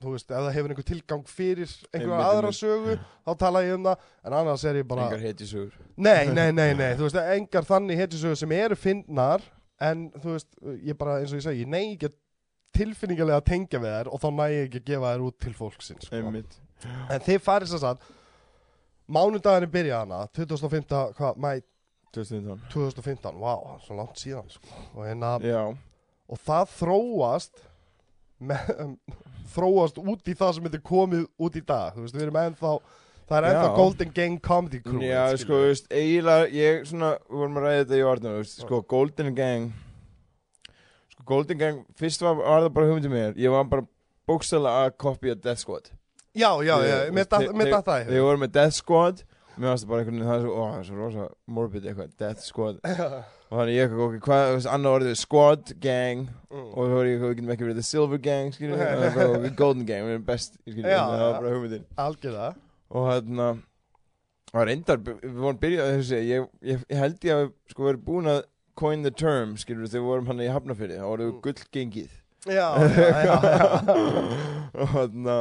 þú 0.03 0.13
veist, 0.13 0.29
ef 0.31 0.43
það 0.45 0.53
hefur 0.57 0.73
einhver 0.75 0.87
tilgang 0.91 1.25
fyrir 1.31 1.71
einhverja 1.93 2.27
aðra 2.31 2.53
sögu 2.57 2.97
þá 2.99 3.31
tala 3.41 3.63
ég 3.65 3.79
um 3.79 3.87
það, 3.89 4.07
en 4.27 4.37
annars 4.41 4.65
er 4.69 4.81
ég 4.83 4.89
bara 4.91 5.07
Engar 5.09 5.25
hetjusögur. 5.25 5.79
Nei, 5.97 6.27
nei, 6.37 6.51
nei, 6.53 6.71
nei, 6.77 6.91
þú 6.99 7.07
veist, 7.09 7.21
engar 7.37 7.69
þannig 7.69 8.03
hetjusögur 8.03 8.41
sem 8.43 8.55
eru 8.59 8.79
fyndnar 8.79 9.45
en 9.81 10.07
þú 10.21 10.37
veist, 10.37 10.51
ég 10.85 10.99
bara, 11.01 11.19
eins 11.23 11.33
og 11.33 11.41
ég 11.41 11.47
segi, 11.47 11.65
ég 11.65 11.73
nei 11.73 11.95
ekki 11.95 12.13
tilfinningarlega 12.77 13.41
að 13.41 13.49
tengja 13.49 13.81
við 13.81 13.95
þær 13.95 14.11
og 14.13 14.21
þá 14.21 14.29
næ 14.37 14.45
ég 14.53 14.67
ekki 14.67 14.83
að 14.83 14.91
gefa 14.91 15.15
þær 15.15 15.25
út 15.31 15.39
til 15.47 15.55
fólksins 15.57 16.09
sko. 16.11 16.35
En 17.09 17.25
þið 17.25 17.43
farið 17.47 17.73
sem 17.73 17.83
sagt 17.87 18.13
Mánudagurinn 19.07 19.71
byrja 19.71 20.01
hana 20.03 20.25
2015, 20.35 21.15
hvað, 21.17 21.37
mæ 21.39 21.51
2015 22.17 22.65
2015 22.73 23.39
Vá, 23.39 23.55
svo 23.85 23.97
langt 23.97 24.19
síðan 24.19 24.49
sko. 24.51 24.81
Og 24.97 25.07
hérna, 25.07 25.37
Já, 25.47 25.63
og 26.27 26.41
það 26.43 26.73
þróast 26.75 27.63
þróast 29.57 29.99
út 30.03 30.29
í 30.29 30.35
það 30.37 30.55
sem 30.59 30.69
er 30.69 30.81
komið 30.85 31.27
út 31.41 31.57
í 31.57 31.63
dag 31.65 31.95
þú 31.97 32.05
veist, 32.05 32.17
við 32.17 32.27
erum 32.27 32.39
ennþá 32.43 32.73
það 33.27 33.37
er 33.39 33.47
ennþá 33.51 33.67
Já. 33.67 33.75
Golden 33.77 34.13
Gang 34.19 34.41
Comedy 34.45 34.81
Crew 34.85 35.03
Já, 35.05 35.23
sko, 35.41 35.53
þú 35.57 35.71
veist, 35.71 35.89
eiginlega, 35.91 36.49
ég 36.55 36.87
svona, 36.91 37.13
við 37.27 37.43
vorum 37.43 37.61
að 37.61 37.67
ræða 37.67 37.83
þetta 37.83 37.99
í 37.99 38.07
orðinu, 38.13 38.49
sko, 38.53 38.81
Golden 38.93 39.31
Gang, 39.39 39.71
sko, 41.15 41.27
Golden 41.33 41.63
Gang, 41.63 41.81
fyrst 41.99 42.27
var, 42.27 42.37
var 42.43 42.67
það 42.67 42.75
bara 42.77 42.91
hugmyndið 42.91 43.15
mér, 43.17 43.39
ég 43.41 43.55
var 43.55 43.71
bara 43.73 43.87
bókstæðlega 44.31 44.85
að 44.85 44.99
kopja 45.07 45.39
Death 45.39 45.63
Squad. 45.65 45.91
já, 46.37 46.51
já, 46.67 46.75
já, 46.85 46.99
með 47.15 47.31
það 47.33 47.49
það 47.57 48.05
Þegar 48.05 48.13
við 48.13 48.27
vorum 48.29 48.45
með 48.45 48.55
Death 48.59 48.77
Squad, 48.77 49.25
mér 49.57 49.73
varst 49.73 49.87
það 49.87 49.95
bara 49.95 50.05
einhvern 50.05 50.21
veginn, 50.21 50.29
það 50.31 50.37
er 50.37 50.47
svo, 50.47 50.53
ó, 50.53 50.65
það 50.67 50.79
er 50.83 50.89
svo 50.91 51.01
rosa 51.01 51.29
morbid 51.59 51.89
eitthvað, 51.91 52.15
Death 52.21 52.47
Squad, 52.47 52.81
og 53.47 53.61
þannig 53.61 53.77
ég 53.77 53.85
eitthvað, 53.87 54.03
ok, 54.07 54.17
hvað, 54.27 54.49
þú 54.57 54.71
annar 54.75 54.97
orðið, 54.99 55.17
Squad 55.21 55.73
Gang, 55.85 56.27
Mm. 56.51 56.69
og 56.73 56.89
ég 56.89 57.15
eitthvað, 57.15 57.29
við 57.31 57.37
getum 57.37 57.51
ekki 57.53 57.65
verið 57.67 57.79
The 57.81 57.87
Silver 57.87 58.19
Gang, 58.23 58.53
skiljum 58.55 58.79
við, 58.79 58.91
og 58.97 59.03
það 59.05 59.33
bara, 59.37 59.51
Golden 59.61 59.87
Gang, 59.87 60.05
við 60.07 60.15
erum 60.17 60.27
best, 60.27 60.59
skiljum 60.65 60.87
við, 60.87 60.97
það 60.97 61.23
var 61.23 61.35
bara 61.41 61.55
hugmyndin. 61.55 61.85
algjörða 62.07 62.47
og 62.97 63.09
hérna 63.11 63.49
og 64.57 64.67
reyndar, 64.71 65.01
við 65.05 65.35
vorum 65.43 65.59
byrjað 65.61 65.91
þessi, 65.99 66.21
ég, 66.31 66.47
ég, 66.65 66.85
ég 66.89 67.01
held 67.03 67.27
ég 67.27 67.35
að 67.35 67.43
við 67.45 67.51
sko 67.75 67.89
verið 67.91 68.05
búin 68.07 68.31
að 68.33 68.43
coin 68.77 69.03
the 69.05 69.11
term, 69.11 69.57
skilur 69.61 69.89
þegar 69.91 70.01
við 70.05 70.09
vorum 70.11 70.27
hann 70.31 70.41
í 70.45 70.49
Hafnafyrði, 70.53 70.99
þá 71.03 71.07
vorum 71.11 71.27
við 71.27 71.35
Mm. 71.35 71.43
gullgengið 71.47 72.11
já, 72.47 72.69
já, 73.27 73.37
já, 73.51 73.67
og 74.81 74.89
hérna 74.95 75.37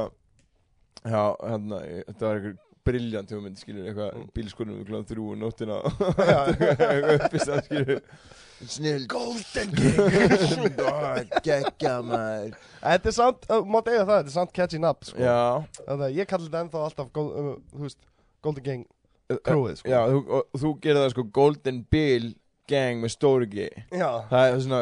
já, 1.05 1.23
hérna, 1.45 1.79
þetta 2.09 2.25
var 2.25 2.39
einhver 2.39 2.55
briljant 2.85 3.31
hugmynd, 3.33 3.57
skilur, 3.59 3.85
eitthvað 3.89 4.15
Mm. 4.15 4.25
bílskunum 4.37 4.79
við 4.79 4.87
kláðum 4.89 5.07
þrjú 5.09 5.27
um 5.33 5.39
nóttina. 5.41 5.77
Eitthvað 6.21 7.13
uppist 7.25 7.49
að 7.55 7.61
skilur. 7.67 8.01
Snill 8.71 9.05
Golden 9.11 9.71
Gang 9.75 11.31
geggja 11.47 11.95
maður. 12.05 12.53
Þetta 12.81 13.09
er 13.11 13.15
samt, 13.17 13.47
uh, 13.51 13.61
mátt 13.67 13.89
eiga 13.91 14.05
það, 14.05 14.19
þetta 14.21 14.31
er 14.31 14.35
samt 14.37 14.53
catching 14.55 14.85
up 14.87 15.03
sko. 15.07 15.19
já, 15.19 15.37
Þannig 15.81 16.05
að 16.07 16.15
ég 16.19 16.29
kalli 16.29 16.47
þetta 16.47 16.61
ennþá 16.65 16.83
alltaf 16.87 17.09
gól- 17.15 17.33
uh, 17.35 17.55
veist, 17.83 17.99
Golden 18.45 18.63
Gang 18.69 18.85
crewið 19.43 19.79
sko. 19.81 19.89
já, 19.91 19.99
þú, 20.13 20.21
og, 20.39 20.47
þú 20.61 20.71
gerir 20.85 21.01
það 21.01 21.13
sko 21.15 21.23
Golden 21.39 21.81
Bill 21.91 22.29
gang 22.69 23.03
með 23.03 23.13
stóri 23.15 23.49
G. 23.51 23.67
Það 23.93 24.35
er 24.41 24.59
svona 24.65 24.81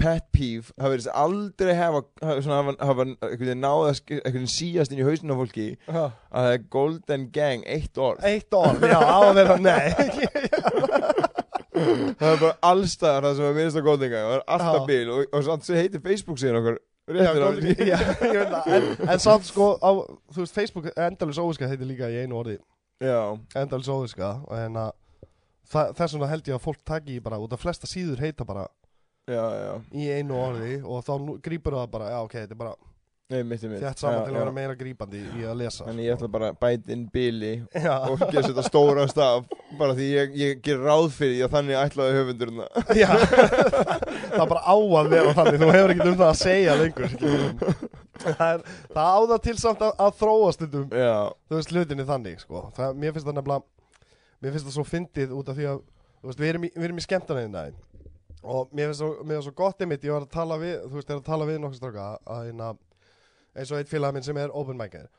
pet 0.00 0.26
peeve 0.34 0.74
Það 0.74 0.94
verðist 0.94 1.12
aldrei 1.22 1.72
hafa 1.78 2.02
hafa, 2.22 2.36
svona, 2.46 2.74
hafa, 2.80 3.08
náða 3.54 3.94
veginn 4.10 4.50
síast 4.50 4.94
inn 4.94 5.02
í 5.02 5.06
hausinu 5.06 5.36
á 5.36 5.40
fólki 5.40 5.68
já. 5.74 6.04
að 6.06 6.46
það 6.46 6.52
er 6.54 6.68
Golden 6.76 7.28
Gang 7.34 7.66
eitt 7.66 8.00
orð. 8.00 8.24
Eitt 8.26 8.54
orð, 8.56 8.86
já, 8.90 8.98
á 8.98 9.18
að 9.20 9.34
vera, 9.40 9.58
nei. 9.62 11.28
Það 12.20 12.30
er 12.30 12.40
bara 12.40 12.54
allstaðar 12.66 13.26
það 13.26 13.36
sem 13.38 13.48
er 13.48 13.56
minnst 13.56 13.80
á 13.80 13.82
Golden 13.84 14.12
Gang 14.12 14.26
Það 14.26 14.36
er 14.36 14.46
alltaf 14.56 14.86
bil 14.88 15.12
og, 15.14 15.20
og 15.36 15.44
samt 15.46 15.66
sem 15.66 15.78
heitir 15.78 16.02
Facebook 16.04 16.40
síðan 16.40 16.60
okkar 16.60 16.80
Já, 17.20 17.30
Golden, 17.34 17.70
já, 17.74 17.96
það. 17.98 18.66
En, 18.70 18.84
en 19.10 19.22
samt 19.22 19.48
sko, 19.48 19.72
á, 19.82 19.90
þú 20.30 20.44
veist, 20.44 20.54
Facebook 20.54 20.90
endalus 20.94 21.40
óviska 21.42 21.66
heitir 21.66 21.88
líka 21.88 22.06
í 22.06 22.20
einu 22.22 22.36
orði. 22.38 22.60
Endalus 23.58 23.88
óviska 23.90 24.28
og 24.44 24.52
það, 24.54 24.92
þess 25.70 26.14
vegna 26.16 26.30
held 26.30 26.50
ég 26.50 26.58
að 26.58 26.64
fólk 26.66 26.84
taki 26.86 27.18
í 27.18 27.24
bara 27.24 27.40
út 27.42 27.54
af 27.54 27.62
flesta 27.62 27.88
síður 27.90 28.22
heita 28.24 28.46
bara 28.48 28.66
já, 29.30 29.42
já. 29.54 29.72
í 29.94 30.08
einu 30.18 30.38
orði 30.38 30.78
og 30.82 31.04
þá 31.06 31.12
grípur 31.44 31.78
það 31.78 31.92
bara, 31.92 32.14
já 32.14 32.22
ok, 32.24 32.38
þetta 32.42 32.56
er 32.56 32.62
bara 32.64 32.78
þétt 33.30 34.00
saman 34.00 34.24
til 34.26 34.32
að 34.32 34.40
vera 34.40 34.52
meira 34.54 34.74
grípandi 34.74 35.20
í 35.38 35.44
að 35.46 35.60
lesa 35.60 35.84
Þannig 35.86 36.06
ég 36.08 36.16
ætla 36.16 36.28
bara 36.34 36.48
að 36.50 36.56
bæta 36.64 36.90
inn 36.90 37.04
bili 37.14 37.52
Já, 37.70 37.92
og 38.08 38.24
ekki 38.26 38.40
að 38.40 38.48
setja 38.48 38.64
stóra 38.66 39.04
staf 39.10 39.46
bara 39.78 39.94
því 39.94 40.08
ég, 40.10 40.32
ég 40.34 40.62
ger 40.64 40.82
ráð 40.82 41.12
fyrir 41.14 41.36
því 41.36 41.44
að 41.46 41.54
þannig 41.54 41.78
ætlaði 41.78 42.16
höfundurna 42.18 42.66
Það 44.30 44.42
er 44.42 44.50
bara 44.50 44.64
á 44.66 44.74
að 44.74 45.12
vera 45.14 45.34
þannig, 45.38 45.62
þú 45.62 45.70
hefur 45.76 45.94
ekkert 45.94 46.10
um 46.10 46.18
það 46.18 46.28
að 46.30 46.40
segja 46.40 46.76
lengur. 46.80 47.14
Það, 48.20 48.42
er, 48.46 48.64
það 48.94 49.10
á 49.14 49.20
það 49.30 49.40
til 49.46 49.56
samt 49.62 49.84
að, 49.86 49.92
að 50.06 50.18
þróa 50.20 50.52
stundum 50.56 50.98
Já, 50.98 51.14
þú 51.46 51.60
veist 51.60 51.74
hlutinni 51.74 52.06
þannig 52.10 52.42
sko. 52.42 52.64
það, 52.76 52.98
mér 52.98 53.14
finnst 53.14 53.30
það 53.30 53.38
nefnilega 53.38 53.66
mér 54.40 54.54
finnst 54.54 54.68
það 54.68 54.76
svo 54.78 54.86
fyndið 54.88 55.34
út 55.36 55.50
af 55.52 55.58
því 55.58 55.70
að 55.70 55.80
þú 56.20 56.30
veist, 56.30 56.42
við 56.42 56.52
erum 56.52 56.66
í, 56.68 56.70
í 57.00 57.06
skemmtarnegin 57.06 57.80
og 58.40 58.70
mér 58.72 58.92
finnst 58.92 59.04
finnst 59.04 59.48
svo 59.48 59.56
gott 59.56 59.82
einmitt 59.84 60.04
ég 60.06 60.16
var 60.16 60.24
að 60.24 60.32
tala 60.34 60.60
við, 60.60 60.76
þú 60.86 60.96
veist, 60.96 61.10
er 61.10 61.20
að 61.20 61.26
tala 61.28 61.48
við 61.48 61.60
nokkuð 61.60 61.80
stráka 61.80 62.06
að 62.24 62.46
hérna, 62.48 62.70
eins 63.54 63.72
og 63.72 63.80
eitt 63.80 63.92
félag 63.92 64.16
minn 64.16 64.26
sem 64.26 64.40
er 64.40 64.54
open 64.56 64.80
micer 64.80 65.10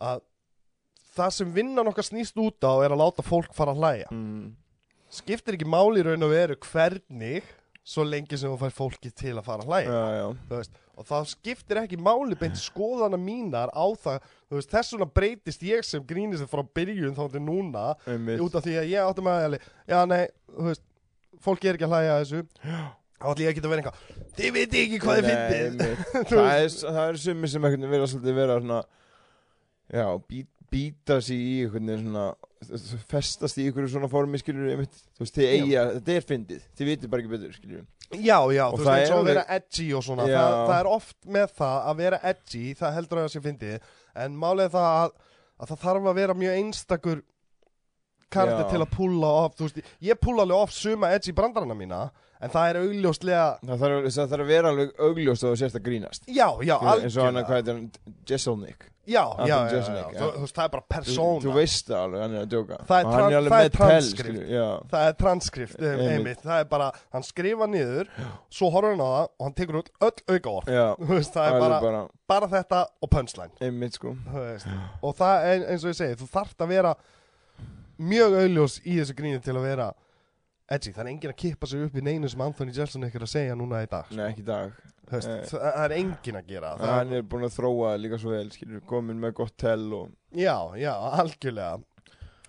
að 0.00 0.24
það 1.14 1.32
sem 1.36 1.54
vinnan 1.54 1.90
okkar 1.90 2.06
snýst 2.06 2.38
út 2.40 2.62
á 2.64 2.72
er 2.84 2.94
að 2.94 3.02
láta 3.02 3.24
fólk 3.26 3.54
fara 3.56 3.74
að 3.74 3.82
hlæja. 3.82 4.10
Mm. 4.14 4.50
skiptir 5.10 5.56
ekki 5.56 5.66
máli 5.66 6.04
raun 6.06 6.22
og 6.22 6.30
veru 6.30 6.56
hvernig 6.70 7.48
svo 7.82 8.04
lengi 8.06 8.38
sem 8.38 8.52
þú 8.52 8.58
fær 8.60 8.74
fólki 8.76 9.10
til 9.10 9.34
að 9.34 9.46
fara 9.48 9.64
að 9.64 9.72
hlæja. 9.72 9.90
Já, 9.90 10.18
já. 10.20 10.26
Þú 10.46 10.60
veist, 10.60 10.78
og 11.00 11.08
það 11.08 11.28
skiptir 11.32 11.80
ekki 11.80 11.98
máli 12.00 12.36
beint 12.38 12.60
skoðana 12.60 13.16
mínar 13.20 13.72
á 13.72 13.86
það 13.96 14.20
veist, 14.52 14.70
þess 14.70 14.94
vegna 14.94 15.08
breytist 15.16 15.64
ég 15.64 15.86
sem 15.86 16.04
grínist 16.06 16.44
frá 16.50 16.62
byrjun 16.76 17.16
þá 17.16 17.24
til 17.32 17.42
núna 17.44 17.86
Einmitt. 18.04 18.42
út 18.44 18.58
af 18.58 18.66
því 18.66 18.76
að 18.82 18.90
ég 18.92 19.08
átti 19.08 19.24
með 19.24 19.44
að 19.46 19.58
já 19.88 19.98
nei, 20.10 20.22
þú 20.52 20.68
veist, 20.68 20.84
fólk 21.40 21.64
er 21.64 21.78
ekki 21.78 21.88
að 21.88 21.94
hlæja 21.96 22.16
að 22.16 22.24
þessu. 22.24 22.42
Þá 23.20 23.26
ætla 23.30 23.44
ég 23.44 23.50
ekki 23.52 23.62
að 23.64 23.72
vera 23.72 23.82
eitthvað 23.82 24.20
þið 24.36 24.54
viti 24.56 24.82
ekki 24.84 25.00
hvað 25.02 25.26
þið. 25.26 25.82
Þú 26.30 26.38
það, 26.38 26.54
er, 26.56 27.02
er 27.02 27.18
summi 27.20 27.50
sem 27.52 27.66
einhvern 27.68 27.92
veginn 27.92 28.38
vera 28.38 28.60
svona 28.60 28.80
já, 29.90 30.06
bí, 30.24 30.44
býta 30.70 31.20
sig 31.24 31.40
í 31.40 31.54
einhvern 31.64 31.90
veginn 31.90 32.10
svona 32.10 32.26
festast 33.10 33.58
í 33.58 33.66
einhverju 33.68 33.94
svona 33.94 34.10
formi 34.12 34.40
skilur 34.40 34.68
einmitt, 34.74 34.98
þú 35.16 35.24
veist, 35.24 35.38
þið 35.38 35.54
eiga, 35.54 35.84
þetta 35.96 36.12
er 36.16 36.26
fyndið. 36.28 36.68
Þið 36.76 36.90
vitið 36.90 37.12
bara 37.12 37.24
ekki 37.24 37.32
betur, 37.32 37.56
skilur 37.56 37.86
já, 38.10 38.38
já, 38.50 38.64
Og 38.66 38.76
þú 38.76 38.84
veist, 38.84 38.92
eins 38.92 39.08
er 39.10 39.14
og 39.14 39.20
að 39.22 39.28
vera 39.30 39.44
edgy 39.56 39.88
og 39.94 40.04
svona 40.04 40.28
það, 40.28 40.54
það 40.68 40.76
er 40.76 40.90
oft 40.90 41.18
með 41.36 41.52
það 41.60 41.90
að 41.90 42.00
vera 42.02 42.20
edgy 42.32 42.62
það 42.80 42.96
heldur 42.98 43.20
að 43.20 43.26
það 43.26 43.34
sé 43.34 43.42
fyndið 43.44 43.90
en 44.24 44.38
er 44.66 44.72
það 44.74 44.88
að, 45.00 45.12
að 45.60 45.70
það 45.72 45.84
þarf 45.84 46.08
að 46.10 46.18
vera 46.20 46.38
mjög 46.40 46.56
einstakur 46.60 47.22
Já. 48.60 48.70
til 48.70 48.80
að 48.82 48.90
púlla 48.94 49.30
off 49.44 49.54
þú 49.58 49.68
veist, 49.68 49.94
ég 50.06 50.18
púlla 50.22 50.44
alveg 50.46 50.64
off 50.66 50.74
suma 50.74 51.10
edgy 51.16 51.32
brandarana 51.34 51.74
mína 51.78 52.02
en 52.40 52.52
það 52.52 52.68
er 52.68 52.78
augljóslega 52.84 53.46
það 53.62 53.82
þarf, 53.84 54.04
það 54.14 54.30
þarf 54.34 54.44
að 54.44 54.52
vera 54.52 54.70
alveg 54.74 54.92
augljóst 55.06 55.44
þú 55.44 55.54
sérst 55.60 55.78
að 55.80 55.86
grínast. 55.88 56.28
Já, 56.30 56.46
já, 56.62 56.76
Skilur, 56.78 56.94
eins 57.04 57.16
og 57.18 57.26
hann 57.26 57.40
að 57.40 57.42
algjörlega. 57.42 57.46
hvað 57.48 57.58
heitir 57.58 57.74
hann, 57.74 58.14
Jesselnik 58.30 58.86
já, 59.10 59.24
já, 59.48 59.56
já, 59.70 59.80
já. 59.80 60.04
Þú, 60.14 60.28
veist, 60.44 60.54
það 60.56 60.64
er 60.64 60.72
bara 60.74 60.84
persóna 60.94 61.44
þú 61.44 61.54
veist 61.56 61.90
það 61.90 62.00
alveg, 62.00 62.24
hann 62.24 62.34
er 62.36 62.44
að 62.44 62.50
djóka. 62.54 62.78
Það 62.90 63.00
er 63.00 63.48
það 63.50 63.64
er 63.64 63.74
transkript. 63.76 64.40
það 64.92 65.06
er 65.06 65.16
transkrift, 65.24 65.78
um, 65.80 66.02
Einmitt. 66.06 66.42
það 66.44 66.64
er 66.64 66.68
bara, 66.74 66.90
hann 67.16 67.26
skrifa 67.26 67.70
niður 67.70 68.10
svo 68.48 68.72
horfður 68.74 68.96
hann 68.96 69.04
á 69.04 69.10
það 69.10 69.24
og 69.28 69.46
hann 69.48 69.56
tekur 69.60 69.80
út 69.80 69.90
öll 70.08 70.36
auka 70.36 70.56
orð 70.56 70.74
það 71.36 71.48
er 71.48 71.64
bara, 71.64 72.02
bara 72.30 72.50
þetta 72.54 72.84
og 73.00 73.12
punchline. 73.16 73.56
Einmitt 73.64 73.98
sko. 73.98 74.14
Og 75.02 75.16
það 75.18 75.48
eins 75.54 75.84
og 75.84 75.92
ég 75.92 75.98
segi 76.00 76.20
þú 76.20 76.30
þarft 76.34 76.66
að 76.66 76.76
vera 76.76 76.94
mjög 78.00 78.38
augljós 78.44 78.78
í 78.86 78.96
þessu 79.00 79.16
gríni 79.18 79.42
til 79.44 79.56
að 79.58 79.66
vera 79.68 79.90
edgy, 80.70 80.92
það 80.94 81.02
er 81.02 81.10
enginn 81.12 81.32
að 81.32 81.38
kippa 81.42 81.68
sig 81.70 81.84
upp 81.86 81.98
í 81.98 82.04
neinu 82.06 82.30
sem 82.30 82.42
Anthony 82.44 82.74
Jelson 82.76 83.06
ykkur 83.08 83.26
að 83.26 83.32
segja 83.34 83.58
núna 83.58 83.82
í 83.84 83.90
dag 83.90 84.10
Nei, 84.14 84.24
ekki 84.30 84.44
í 84.44 84.48
dag. 84.48 84.74
Veist, 85.10 85.26
Nei. 85.30 85.46
það 85.50 85.78
er 85.84 85.94
enginn 85.98 86.38
að 86.38 86.50
gera 86.52 86.74
það, 86.78 86.92
Hann 86.94 87.14
er 87.18 87.24
búin 87.26 87.46
að 87.48 87.56
þróa 87.56 87.94
líka 87.98 88.18
svo 88.22 88.34
vel, 88.34 88.80
komin 88.86 89.22
með 89.22 89.32
gott 89.40 89.56
tell 89.58 89.88
og 89.96 90.12
já, 90.30 90.54
já, 90.78 90.92
algjörlega. 91.18 91.80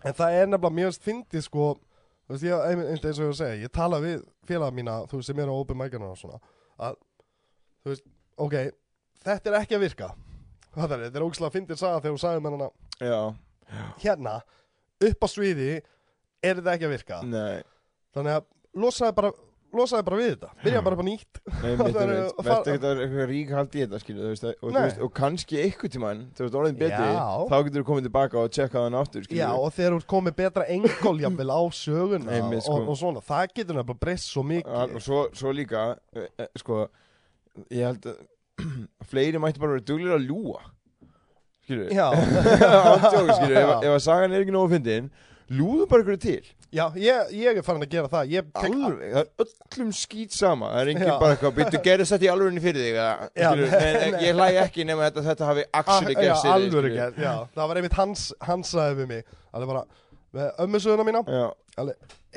En 0.06 0.18
það 0.18 0.38
er 0.38 0.52
nefnilega 0.52 0.78
mjög 0.78 1.00
fyndið 1.08 1.48
sko 1.48 1.70
þú 1.76 2.36
veist, 2.36 2.46
ég, 2.46 2.84
eins 2.94 3.02
og 3.02 3.10
ég 3.10 3.32
var 3.32 3.34
að 3.34 3.40
segja 3.42 3.62
ég 3.66 3.74
tala 3.74 4.02
við 4.04 4.22
félaga 4.50 4.78
mína, 4.78 5.00
þú 5.10 5.20
veist, 5.22 5.32
sem 5.32 5.42
eru 5.42 5.56
á 5.58 5.62
open 5.62 5.82
micana 5.82 6.12
og 6.14 6.22
svona 6.22 6.38
að, 6.82 7.02
þú 7.82 7.94
veist, 7.94 8.06
ok 8.46 8.56
þetta 9.26 9.52
er 9.52 9.58
ekki 9.62 9.78
að 9.78 9.84
virka. 9.86 10.12
Það 10.72 10.96
er, 10.96 11.04
þetta 11.08 11.20
er 11.20 11.26
ógslag 11.26 11.50
að 11.52 11.58
fyndið 11.58 11.82
saga 11.82 12.00
þegar 12.04 12.16
þú 12.16 12.22
sagði 12.22 12.44
með 12.46 12.56
hana. 12.56 12.70
Já, 13.02 13.20
hérna, 14.06 14.36
upp 15.10 15.26
á 15.26 15.28
sviði 15.32 15.72
er 15.76 16.62
þetta 16.62 16.76
ekki 16.76 16.88
að 16.88 16.94
virka. 16.96 17.20
Nei, 17.28 17.62
þannig 18.16 18.38
að 18.40 18.46
losaði 18.82 19.18
bara 19.20 19.32
losaði 19.76 20.06
bara 20.08 20.18
við 20.20 20.30
þetta, 20.34 20.50
byrjaði 20.62 20.84
bara 20.88 20.98
á 21.00 21.06
nýtt. 21.08 21.40
Nei, 21.48 21.70
Það 21.80 22.00
er 22.02 22.10
að 22.12 22.50
að 22.52 23.02
eitthvað 23.04 23.30
rík 23.30 23.54
haldi 23.56 23.80
í 23.80 23.84
þetta, 23.86 24.00
skilur, 24.04 24.24
þú 24.26 24.32
veist, 24.32 24.48
og, 24.52 24.74
Nei. 24.76 24.80
veist, 24.86 25.00
og 25.06 25.14
kannski 25.16 25.60
einhvern 25.62 25.94
tímann, 25.94 26.24
þú 26.36 26.46
veist, 26.46 26.58
orðin 26.62 26.80
betri 26.82 27.08
Já. 27.08 27.22
þá 27.52 27.56
getur 27.68 27.80
þú 27.80 27.88
komið 27.88 28.08
tilbaka 28.10 28.42
og 28.42 28.52
tjekka 28.58 28.84
þann 28.86 28.98
aftur, 29.00 29.26
skilur 29.28 29.42
Já, 29.42 29.48
og 29.56 29.72
þegar 29.78 29.96
þú 29.96 30.10
komið 30.12 30.38
betra 30.42 30.68
engól 30.76 31.16
jafnvel 31.24 31.56
á 31.56 31.62
söguna 31.78 32.36
Einmitt, 32.36 32.66
sko. 32.66 32.76
og, 32.76 32.92
og 32.92 33.00
svona, 33.00 33.24
það 33.32 33.56
getur 33.56 33.80
nefnilega 33.80 34.04
breyst 34.04 34.34
svo 34.34 34.46
mikið. 34.52 35.00
Og 35.00 35.08
svo, 35.08 35.24
svo 35.40 35.56
líka 35.56 35.88
e, 36.12 36.28
e, 36.36 36.50
sko, 36.60 36.84
ég 37.72 37.88
held 37.88 38.12
að 38.12 38.22
fleiri 39.12 39.42
mætti 39.42 39.64
bara 39.64 39.78
vera 39.78 39.88
duglir 39.88 40.18
að 40.18 40.28
ljúa 40.28 40.62
skilur, 41.64 41.88
ef, 41.96 43.76
að 43.88 44.02
sagan 44.04 44.36
er 44.36 44.44
ekki 44.44 44.56
nógu 44.56 44.74
fyndin 44.76 45.08
ljúðu 45.52 45.88
bara 45.88 46.04
ykkur 46.04 46.20
til 46.22 46.44
já 46.72 46.84
ég, 47.00 47.32
ég 47.36 47.60
er 47.60 47.66
farin 47.66 47.84
að 47.86 47.92
gera 47.96 48.10
það. 48.12 48.34
Alveg, 48.62 49.02
það 49.14 49.20
er 49.22 49.46
öllum 49.46 49.92
skýt 49.98 50.36
sama. 50.36 50.70
Það 50.74 50.82
er 50.84 50.92
engin 50.94 51.10
Já. 51.10 51.14
bara 51.24 51.36
eitthvað, 51.36 51.56
byrju, 51.60 51.82
gerði 51.88 52.08
þetta 52.12 52.28
í 52.28 52.32
alvörinni 52.32 52.64
fyrir 52.64 52.86
þig 52.86 52.96
eða, 53.02 53.10
Já, 53.36 53.50
skilur, 53.52 53.76
nei, 53.82 53.92
nei, 54.16 54.24
ég 54.28 54.38
hlæ 54.40 54.48
ekki 54.64 54.88
nema 54.88 55.10
þetta, 55.10 55.26
þetta 55.30 55.50
hafi 55.52 55.68
actually 55.82 56.16
Ah, 56.16 56.22
Já, 56.22 56.28
gerst 56.30 56.48
þig, 56.48 56.54
alvöru 56.56 56.94
gerð, 56.96 57.22
já. 57.26 57.34
Það 57.58 57.72
var 57.74 57.82
einmitt 57.82 58.00
hans, 58.00 58.26
hans 58.48 58.74
sagði 58.76 59.02
við 59.04 59.12
mig. 59.16 59.38
Alveg 59.52 59.74
bara, 59.74 59.84
með 60.40 60.52
ömmusöðuna 60.66 61.08
mína. 61.12 61.24
Já, 61.28 61.46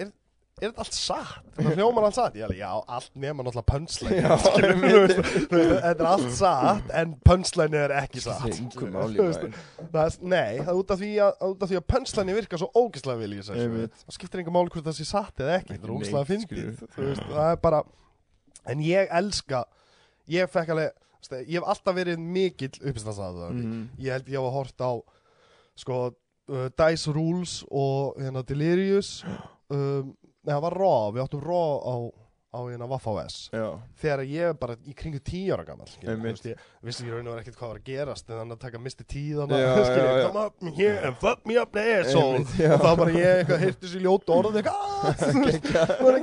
er 0.02 0.12
þetta 0.60 0.84
allt 0.84 0.94
satt? 0.96 1.40
Þetta 1.56 1.72
hljómar 1.78 2.04
allt 2.06 2.16
satt? 2.16 2.36
Ég 2.38 2.44
alveg, 2.46 2.58
já, 2.60 2.70
allt 2.96 3.10
nema 3.18 3.42
náttúrulega 3.44 3.66
pönslæni 3.72 4.20
Já, 4.22 4.36
Þetta 4.44 5.90
er 5.90 6.02
allt 6.08 6.30
satt 6.36 6.92
en 7.00 7.14
pönslæni 7.26 7.78
er 7.80 7.94
ekki 7.98 8.22
satt 8.22 8.44
það 8.44 10.00
er, 10.04 10.16
Nei, 10.22 10.58
það 10.60 10.70
er 10.72 10.80
út 10.80 10.94
af 10.94 11.00
því 11.02 11.10
að, 11.26 11.44
því 11.64 11.78
að 11.80 11.86
pönslæni 11.94 12.36
virkar 12.38 12.62
svo 12.62 12.70
ógislega 12.78 13.20
vel 13.20 13.34
í 13.34 13.40
þessu. 13.42 13.86
Það 14.04 14.16
skiptir 14.18 14.42
enga 14.44 14.54
máli 14.54 14.72
hvort 14.74 14.88
það 14.88 14.98
sé 15.00 15.06
satt 15.10 15.42
eða 15.44 15.56
ekki 15.60 15.76
Það 15.78 15.86
er 15.88 15.94
ógislega 15.98 16.30
fyndið 16.30 16.84
Það 17.28 17.48
er 17.50 17.60
bara 17.66 17.82
En 18.74 18.84
ég 18.84 19.10
elska 19.20 19.64
Ég 20.32 20.50
fekk 20.54 20.74
alveg 20.74 20.92
Ég 21.48 21.56
hef 21.56 21.64
alltaf 21.72 21.96
verið 21.96 22.20
mikill 22.20 22.74
uppstæðsaður 22.90 23.54
Mhm. 23.56 23.84
Ég 23.98 24.12
held 24.12 24.28
ég 24.28 24.38
hafa 24.38 24.54
hort 24.58 24.78
á 24.84 24.92
Sko 25.80 25.96
uh, 26.12 26.68
Dice 26.78 27.10
Rules 27.16 27.64
og 27.72 28.18
hérna 28.20 28.42
Delirious 28.46 29.24
um, 29.74 30.12
Nei, 30.44 30.52
það 30.54 30.62
var 30.68 30.78
Raw 30.82 31.10
Við 31.16 31.24
áttum 31.24 31.42
Raw 31.44 31.72
á, 31.80 31.94
á 32.54 32.58
hérna 32.68 32.86
Vaffa 32.90 33.10
OS 33.16 33.36
Já, 33.50 33.64
þegar 34.02 34.20
ég 34.30 34.50
er 34.52 34.56
bara 34.60 34.76
í 34.86 34.92
kringu 34.94 35.18
tíu 35.24 35.54
ára 35.56 35.64
gammal 35.66 35.88
ég 36.04 36.20
vissi 36.84 37.06
ég 37.06 37.14
raun 37.14 37.26
og 37.26 37.32
verið 37.34 37.40
ekkert 37.46 37.56
hvað 37.58 37.70
var 37.72 37.78
að 37.80 37.88
gerast 37.88 38.28
en 38.28 38.36
þannig 38.38 38.56
að 38.58 38.62
taka 38.66 38.80
misti 38.84 39.06
tíð 39.10 39.40
Já, 39.40 39.58
já, 39.64 40.04
já. 40.04 40.26
come 40.28 40.42
up 40.44 40.68
here 40.76 40.98
and 41.08 41.16
fuck 41.22 41.40
me 41.48 41.56
up 41.58 41.72
the 41.74 41.82
asshole 41.96 42.36
Einmitt, 42.38 42.52
já. 42.60 42.74
og 42.76 42.84
þá 42.84 42.90
bara 43.00 43.14
ég 43.16 43.54
heyrti 43.64 43.90
sér 43.94 44.04
ljóta 44.04 44.36
orð 44.36 44.58
eitthvað, 44.60 44.76
"Ah," 44.84 45.14
það 45.24 46.04
var 46.04 46.18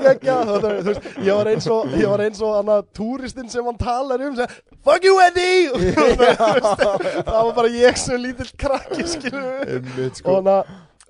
var 1.42 1.50
eins 1.52 1.68
og 1.74 1.98
ég 1.98 2.08
var 2.14 2.24
eins 2.28 2.40
og 2.46 2.54
hann 2.60 2.72
að 2.78 2.86
túristinn 3.02 3.50
sem 3.52 3.66
hann 3.68 3.82
talar 3.82 4.24
um 4.30 4.38
fuck 4.86 5.04
you 5.10 5.18
Eddie! 5.26 5.74
Og 5.74 5.82
það 7.26 7.42
var 7.50 7.52
bara 7.58 7.74
ég 7.74 8.00
sem 8.00 8.22
lítill 8.22 8.54
krakki 8.58 9.04
og, 9.04 10.16
sko. 10.16 10.38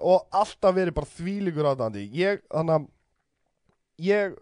Og 0.01 0.25
alltaf 0.33 0.73
verið 0.73 0.95
bara 0.97 1.11
þvílíkur 1.13 1.67
aðdandi 1.75 2.07
ég, 2.17 2.41
þannig 2.49 2.79
ég 3.99 4.35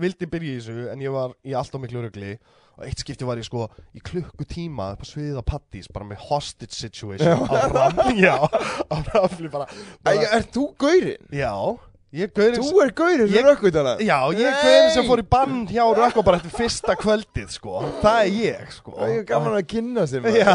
vildi 0.00 0.26
byrja 0.30 0.54
í 0.54 0.58
þessu 0.60 0.88
en 0.92 1.00
ég 1.02 1.10
var 1.14 1.32
í 1.46 1.54
alltaf 1.58 1.80
miklu 1.82 2.04
rugli. 2.04 2.36
Og 2.80 2.86
eitt 2.86 3.02
skipti 3.02 3.26
var 3.28 3.36
ég 3.36 3.44
sko 3.44 3.66
í 3.92 4.00
klukkutíma 4.00 4.92
upp 4.94 5.02
á 5.04 5.06
sviðið 5.10 5.40
á 5.42 5.44
Pattís 5.44 5.88
bara 5.92 6.06
með 6.08 6.22
hostage 6.30 6.72
situation 6.78 7.42
á 7.50 7.68
ramli 7.68 8.22
já, 8.26 8.36
á 8.40 8.96
ramli 9.10 9.50
bara, 9.52 9.66
bara 10.06 10.28
er 10.38 10.46
þú 10.54 10.70
gaurinn? 10.80 11.26
já, 11.34 11.50
ég 12.16 12.32
gaurinn 12.32 12.64
Þú 12.64 12.80
er 12.86 12.94
gaurinn 12.96 13.28
sem 13.34 13.44
rökkvitana? 13.50 13.92
já, 14.00 14.16
ég 14.32 14.46
Nei! 14.48 14.62
gaurinn 14.64 14.94
sem 14.94 15.08
fór 15.10 15.20
í 15.20 15.26
bann 15.34 15.58
hjá 15.68 15.82
Rökko 15.98 16.24
bara 16.24 16.40
eftir 16.40 16.54
fyrsta 16.56 16.96
kvöldið 17.02 17.52
sko, 17.58 17.82
það 18.00 18.20
er 18.22 18.32
ég 18.38 18.72
sko. 18.78 18.94
Það 18.96 19.12
er 19.18 19.24
gaman 19.28 19.58
að 19.60 19.66
kynna 19.74 20.06
sér 20.08 20.30
Já, 20.38 20.48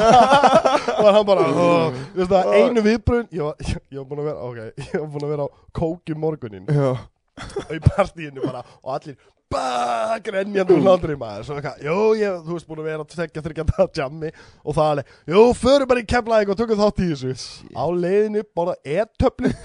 maður 0.98 1.06
og 1.06 1.12
hann 1.20 1.28
bara 1.30 1.50
oh, 1.52 2.00
veist 2.18 2.32
það, 2.34 2.54
einu 2.58 2.86
viðbrun 2.90 3.28
ég, 3.30 3.44
var- 3.46 3.76
ég 3.94 4.00
var 4.02 4.08
búin 4.10 4.24
að 4.24 4.32
vera 4.32 4.50
ok, 4.50 4.64
ég 4.88 4.96
var 4.98 5.12
búin 5.14 5.28
að 5.30 5.36
vera 5.36 5.46
á 5.46 5.50
kóki 5.84 6.18
morgunin. 6.18 6.66
Já, 6.74 6.90
og 7.68 7.72
í 7.76 7.80
partíinu 7.84 8.44
bara 8.46 8.62
og 8.82 8.94
allir 8.98 9.18
bara 9.52 10.18
grenjandi 10.26 10.74
úr 10.74 10.82
hlátri 10.84 11.16
maður. 11.20 11.44
Svo 11.48 11.58
eitthvað, 11.60 11.82
jú, 11.86 11.98
ég, 12.20 12.38
þú 12.48 12.56
veist 12.56 12.68
búin 12.70 12.82
að 12.82 12.88
vera 12.90 13.04
að 13.06 13.12
tekja 13.14 13.44
þryggja 13.46 13.66
það 13.70 14.00
jammi. 14.02 14.32
Og 14.66 14.78
það 14.78 14.92
alveg, 14.94 15.12
jú, 15.36 15.44
förum 15.62 15.92
bara 15.92 16.02
í 16.02 16.08
kemlaðing 16.16 16.54
og 16.54 16.60
tökum 16.62 16.82
þátt 16.82 17.04
í 17.06 17.10
þessu. 17.12 17.36
Á 17.78 17.86
leiðinu 17.94 18.46
bara 18.58 18.74
e-töfli 18.82 19.52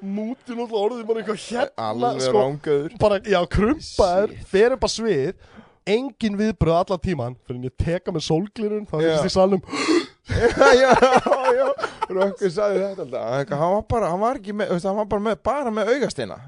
mútin 0.00 0.60
og 0.62 0.72
orðið 0.76 1.06
bara 1.08 1.22
eitthvað 1.22 1.40
hérna 1.44 1.88
alveg 1.90 2.22
sko, 2.24 2.42
rángaður 2.44 2.94
bara, 3.00 3.18
já, 3.26 3.40
krumpaður, 3.52 4.34
Shit. 4.36 4.46
fer 4.52 4.76
upp 4.76 4.86
á 4.86 4.90
svið 4.90 5.32
engin 5.90 6.38
viðbröð 6.38 6.76
allan 6.78 7.02
tíman 7.02 7.36
fyrir 7.44 7.58
en 7.58 7.66
ég 7.68 7.74
teka 7.80 8.14
með 8.14 8.26
sólglirun 8.28 8.86
þá 8.88 8.96
finnst 9.00 9.28
í 9.28 9.34
salnum. 9.34 9.64
Já, 10.30 10.68
já, 10.78 10.90
já 11.56 11.66
Rökkvi 12.10 12.50
sagði 12.52 12.80
þetta 12.82 13.04
alltaf. 13.06 13.52
Hann 13.60 13.74
var 13.74 13.84
bara, 13.94 14.10
hann 14.12 14.22
var 14.22 14.40
ekki 14.40 14.54
með, 14.56 14.72
hann 14.84 14.96
var 15.00 15.08
bara 15.10 15.24
með, 15.28 15.36
bara 15.46 15.74
með 15.74 15.92
augasteina 15.94 16.38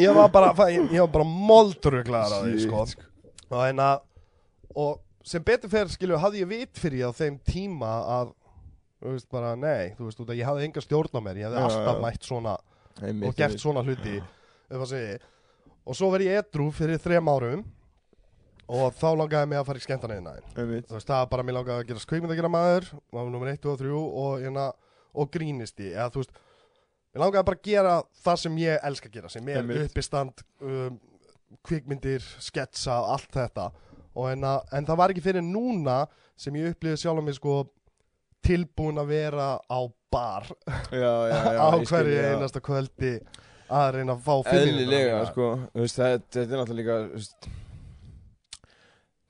ég 0.00 0.14
var 0.16 0.30
bara, 0.32 0.52
ég, 0.72 0.86
ég 0.94 1.04
var 1.04 1.12
bara 1.18 1.26
moldruglaðar 1.28 2.38
að 2.38 2.48
því, 2.48 2.62
sko. 2.64 2.84
Og, 3.50 3.58
hérna, 3.60 3.90
og 4.74 5.02
sem 5.24 5.44
betur 5.44 5.72
fer, 5.72 5.92
skilju, 5.92 6.16
hafði 6.20 6.42
ég 6.44 6.50
vit 6.50 6.80
fyrir 6.80 7.08
á 7.08 7.12
þeim 7.16 7.36
tíma 7.48 7.92
að 8.20 8.32
þú 9.04 9.12
veist 9.14 9.28
bara, 9.32 9.52
nei, 9.60 9.92
þú 9.98 10.08
veist, 10.08 10.24
ég 10.32 10.48
hafði 10.48 10.68
enga 10.68 10.84
stjórn 10.84 11.20
á 11.20 11.20
mér, 11.24 11.42
ég 11.42 11.48
hafði 11.50 11.60
Já, 11.60 11.66
alltaf 11.68 11.98
já. 11.98 12.02
mætt 12.06 12.28
svona 12.28 12.56
Einmitt, 13.02 13.28
og 13.28 13.38
gert 13.38 13.60
svona 13.60 13.82
hluti 13.84 14.20
og 15.84 15.96
svo 15.98 16.08
verð 16.12 16.28
ég 16.30 16.38
edru 16.40 16.70
fyrir 16.72 17.00
þrem 17.02 17.28
árum 17.28 17.64
og 18.68 18.94
þá 18.96 19.06
langaði 19.20 19.50
mig 19.50 19.58
að 19.60 19.66
fara 19.68 19.80
í 19.80 19.84
Einmitt. 20.56 20.88
þú 20.88 20.96
veist, 20.96 21.08
það 21.08 21.20
var 21.20 21.30
bara 21.32 21.44
mér 21.44 21.56
langaði 21.58 21.76
að 21.82 21.88
gera 21.90 22.02
skveikmynd 22.04 22.32
að 22.32 22.40
gera 22.40 22.52
maður. 22.54 22.88
Það 22.94 23.18
var 23.20 23.30
nummer 23.34 23.52
1, 23.52 23.60
2 23.64 23.72
og 23.72 23.80
3 23.82 23.94
og, 24.24 24.34
hérna, 24.40 24.66
og 25.14 25.30
grínisti 25.34 25.90
eða 25.92 26.10
þú 26.14 26.22
veist, 26.22 26.38
mér 27.14 27.24
langaði 27.24 27.48
bara 27.50 27.60
að 27.60 27.68
gera 27.70 27.94
það 28.24 28.40
sem 28.44 28.60
ég 28.64 28.86
elska 28.90 29.10
að 29.10 29.18
gera 29.18 29.32
sem 29.32 29.48
er 29.52 29.60
Einmitt. 29.60 29.88
uppistand 29.88 30.44
um, 30.64 30.98
kvikmyndir, 31.64 32.28
sketsa, 32.42 32.98
allt 33.14 33.30
þetta. 33.34 33.70
Og 34.14 34.28
hérna, 34.30 34.58
en 34.72 34.86
það 34.86 35.00
var 35.00 35.14
ekki 35.14 35.24
fyrir 35.24 35.44
núna 35.44 36.04
sem 36.38 36.54
ég 36.58 36.74
upplýði 36.74 37.02
sjálf 37.02 37.20
að 37.20 37.28
mig 37.28 37.38
sko 37.38 37.58
tilbúin 38.44 39.00
að 39.00 39.10
vera 39.14 39.48
á 39.60 39.80
bar. 40.12 40.48
Já, 40.92 41.12
já, 41.30 41.36
já 41.54 41.60
á 41.64 41.68
ég 41.74 41.90
hverju 41.90 42.22
einasta 42.30 42.62
kvöldi 42.64 43.12
að 43.74 43.90
reyna 43.96 44.14
að 44.14 44.24
fá 44.26 44.34
mínútur. 44.50 45.28
sko. 45.30 45.50
Þú 45.72 45.84
veist, 45.84 46.00
þetta, 46.00 46.32
þetta 46.36 46.44
er 46.44 46.60
náttúrulega 46.62 46.98
líka 47.04 47.62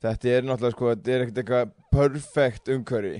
Þetta 0.05 0.35
er 0.35 0.45
náttúrulega, 0.45 0.75
sko 0.77 0.91
Þetta 0.91 1.15
er 1.15 1.25
ekkert 1.25 1.41
eitthvað 1.43 1.73
perfect 1.95 2.71
umhverfi 2.75 3.17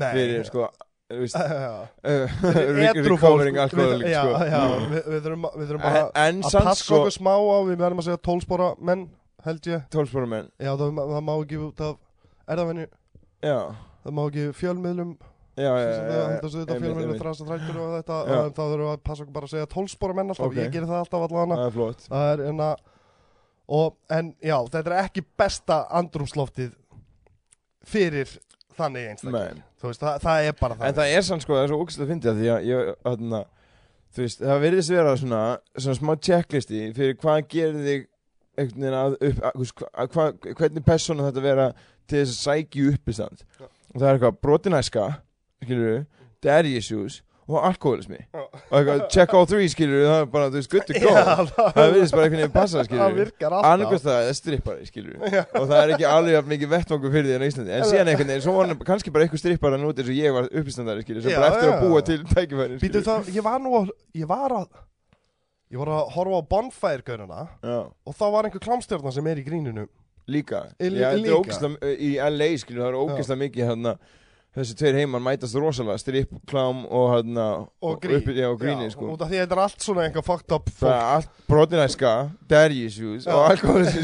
Fyrir, 0.00 0.46
sko 0.48 0.70
Edrú 2.90 3.16
Recovering 3.16 3.56
við, 3.58 4.04
já, 4.12 4.20
sko 4.22 4.44
já, 4.46 4.60
við, 4.92 5.00
við, 5.00 5.24
þurfum, 5.24 5.80
bara 5.82 6.04
En, 6.14 6.36
en 6.38 6.44
að 6.46 6.52
passa 6.60 6.84
sko 6.84 7.00
okkur 7.00 7.16
smá 7.16 7.32
á 7.34 7.58
við 7.66 7.80
verðum 7.80 8.02
að 8.02 8.06
segja 8.06 8.22
tólspora 8.30 8.68
menn 8.78 9.08
held 9.44 9.66
ég. 9.70 9.84
Tólspóra 9.92 10.28
menn. 10.28 10.48
Já 10.60 10.72
það, 10.76 11.00
má 11.24 11.34
ekki 11.34 11.58
út 11.64 11.82
af 11.84 11.98
erðavenni 12.50 12.86
Já, 13.40 13.58
það 14.04 14.16
má 14.16 14.22
ekki 14.26 14.46
fjölmiðlum. 14.58 15.12
Þetta 15.60 16.76
fjölmiðlum 16.80 17.18
þrjast 17.20 17.44
og 17.44 17.50
þrættur 17.50 17.80
og 17.80 17.94
þetta 17.98 18.18
um, 18.20 18.52
þá 18.54 18.62
þurfum 18.62 18.84
við 18.84 18.92
að 18.92 19.02
passa 19.08 19.24
okkur 19.24 19.36
bara 19.36 19.48
að 19.48 19.54
segja 19.54 19.70
tólspora 19.74 20.16
menn 20.16 20.32
alltaf. 20.34 20.56
Ég 20.56 20.72
gerir 20.74 20.88
það 20.88 21.02
alltaf 21.04 21.26
allavega 21.26 21.90
Það 22.06 22.26
er 22.26 22.44
er 22.44 22.44
enna 22.52 22.70
og 23.70 23.96
en 24.10 24.32
já 24.42 24.56
þetta 24.66 24.90
er 24.90 24.96
ekki 25.04 25.22
besta 25.38 25.84
andrumsloftið 26.00 26.72
fyrir 27.86 28.32
þannig 28.76 29.08
einstaklega 29.12 29.62
þú 29.80 29.88
veist 29.90 30.02
það, 30.04 30.18
það 30.24 30.48
er 30.50 30.56
bara 30.60 30.76
En 30.76 30.80
þannig. 30.80 30.98
það 31.00 31.14
er 31.16 31.26
sann, 31.26 31.42
sko, 31.44 31.56
það 31.56 31.62
er 31.64 31.72
svo 31.72 31.80
ógæslega 31.84 32.16
að 32.32 32.40
Því 32.40 32.50
að 32.54 32.68
ég, 32.70 32.92
þarna 33.06 33.40
Þú 34.10 34.22
veist, 34.24 34.40
það 34.42 34.62
virðist 34.64 34.90
vera 34.94 35.16
svona 35.20 35.40
Svona 35.76 35.98
smá 36.00 36.12
checklisti 36.28 36.80
Fyrir 36.96 37.18
hvað 37.20 37.40
gerir 37.52 37.84
þig 37.86 38.06
einhvern 38.60 38.82
veginn 38.82 38.98
að 38.98 39.16
upp 39.28 39.42
að, 39.46 39.54
þú 39.54 39.64
veist, 39.64 39.82
hva, 39.84 40.06
hva, 40.16 40.54
Hvernig 40.60 40.86
persóna 40.86 41.28
þetta 41.28 41.44
vera 41.46 41.66
Til 42.10 42.22
þess 42.24 42.34
að 42.34 42.40
sækja 42.42 42.88
upp 42.94 43.12
í 43.12 43.16
stand 43.20 43.44
Já. 43.46 43.66
Og 43.70 43.96
það 44.00 44.08
er 44.08 44.18
eitthvað 44.18 44.40
brotinæska 44.46 45.06
Skilur 45.62 45.86
við, 45.92 46.00
daddy 46.42 46.74
issues 46.80 47.20
Og 47.50 47.64
alkoholismi. 47.66 48.18
Og 48.36 48.76
eitthvað, 48.78 49.00
check 49.10 49.32
all 49.34 49.46
three, 49.50 49.66
skilur 49.72 50.04
Það 50.06 50.20
er 50.20 50.28
bara, 50.30 50.50
þú 50.52 50.60
veist, 50.60 50.70
good 50.70 50.84
to 50.86 51.00
go. 51.02 51.14
Það 51.74 51.88
virðist 51.96 52.14
bara 52.14 52.26
einhvern 52.28 52.42
veginn 52.44 52.52
passa, 52.54 52.84
skilur 52.86 53.32
Annarkvæmst 53.60 54.06
það 54.06 54.28
er 54.28 54.36
strippari, 54.38 54.86
skilur. 54.86 55.16
Og 55.58 55.64
það 55.66 55.74
er 55.80 55.94
ekki 55.96 56.06
alveg 56.10 56.50
mikið 56.52 56.70
vettvangur 56.76 57.14
fyrir 57.16 57.30
því 57.32 57.38
en 57.40 57.46
Íslandi. 57.48 57.74
En 57.74 57.88
síðan 57.90 58.12
einhvern 58.12 58.30
veginn, 58.30 58.44
svo 58.44 58.54
var 58.54 58.70
hann 58.70 58.84
kannski 58.92 59.14
bara 59.14 59.26
eitthvað 59.26 59.42
strippari 59.42 59.80
Nú 59.82 59.90
eins 59.90 60.04
og 60.06 60.20
ég 60.20 60.36
var 60.36 60.46
uppistandari, 60.52 61.02
skilur 61.06 61.26
Sem 61.26 61.34
bara 61.40 61.50
eftir 61.56 61.72
að 61.74 61.82
búa 61.88 62.04
til 62.06 62.20
tækifæri 62.30 62.78
Býtu 62.84 63.02
það, 63.08 63.32
ég 63.34 63.46
var 63.48 63.58
nú 63.64 63.74
að, 63.80 63.90
ég 64.22 64.30
var 64.30 64.54
að 64.60 64.68
Ég 65.70 65.78
var 65.78 65.90
að 65.94 66.14
horfa 66.16 66.38
á 66.38 66.50
Bonfire-gaurina 66.54 67.42
Já, 67.62 67.76
Og 68.06 68.14
þá 68.18 68.24
var 68.34 68.46
einhver 68.48 68.62
klámstjörna 68.64 69.12
sem 69.14 69.28
er 69.30 69.38
í 69.42 69.44
gríninu. 69.46 69.84
Líka. 70.30 70.64
Já, 70.78 71.10
líka. 71.18 71.36
ógeðslega, 71.40 71.90
í 71.98 72.10
LA, 72.22 72.48
skilur 72.62 72.84
Það 72.84 72.90
er 72.92 72.98
ógeðslega 73.00 73.42
mikið 73.44 73.70
hérna 73.70 73.94
Þessi 74.50 74.74
tveir 74.74 74.96
heimar 74.98 75.20
mætast 75.22 75.54
rosalega 75.54 75.94
Stripp, 76.02 76.30
klám 76.50 76.80
og 76.90 77.04
hérna 77.14 77.44
Og 77.86 78.00
grín. 78.02 78.16
uppi- 78.18 78.34
Já, 78.34 78.48
og 78.50 78.58
gríni, 78.58 78.88
Já, 78.88 78.90
sko. 78.96 79.12
Út 79.14 79.20
af 79.22 79.28
því 79.30 79.36
að 79.38 79.44
þetta 79.44 79.56
er 79.56 79.62
allt 79.62 79.84
svona 79.84 80.02
einhver 80.08 80.24
fucked 80.26 80.52
up 80.56 80.66
Það 80.80 80.88
er 80.90 80.96
fólk. 80.96 81.12
allt 81.14 81.28
brotinæska, 81.48 82.14
daddy 82.50 82.80
issues 82.86 83.26
Já. 83.26 83.32
og 83.34 83.50
alkoholismi 83.50 84.02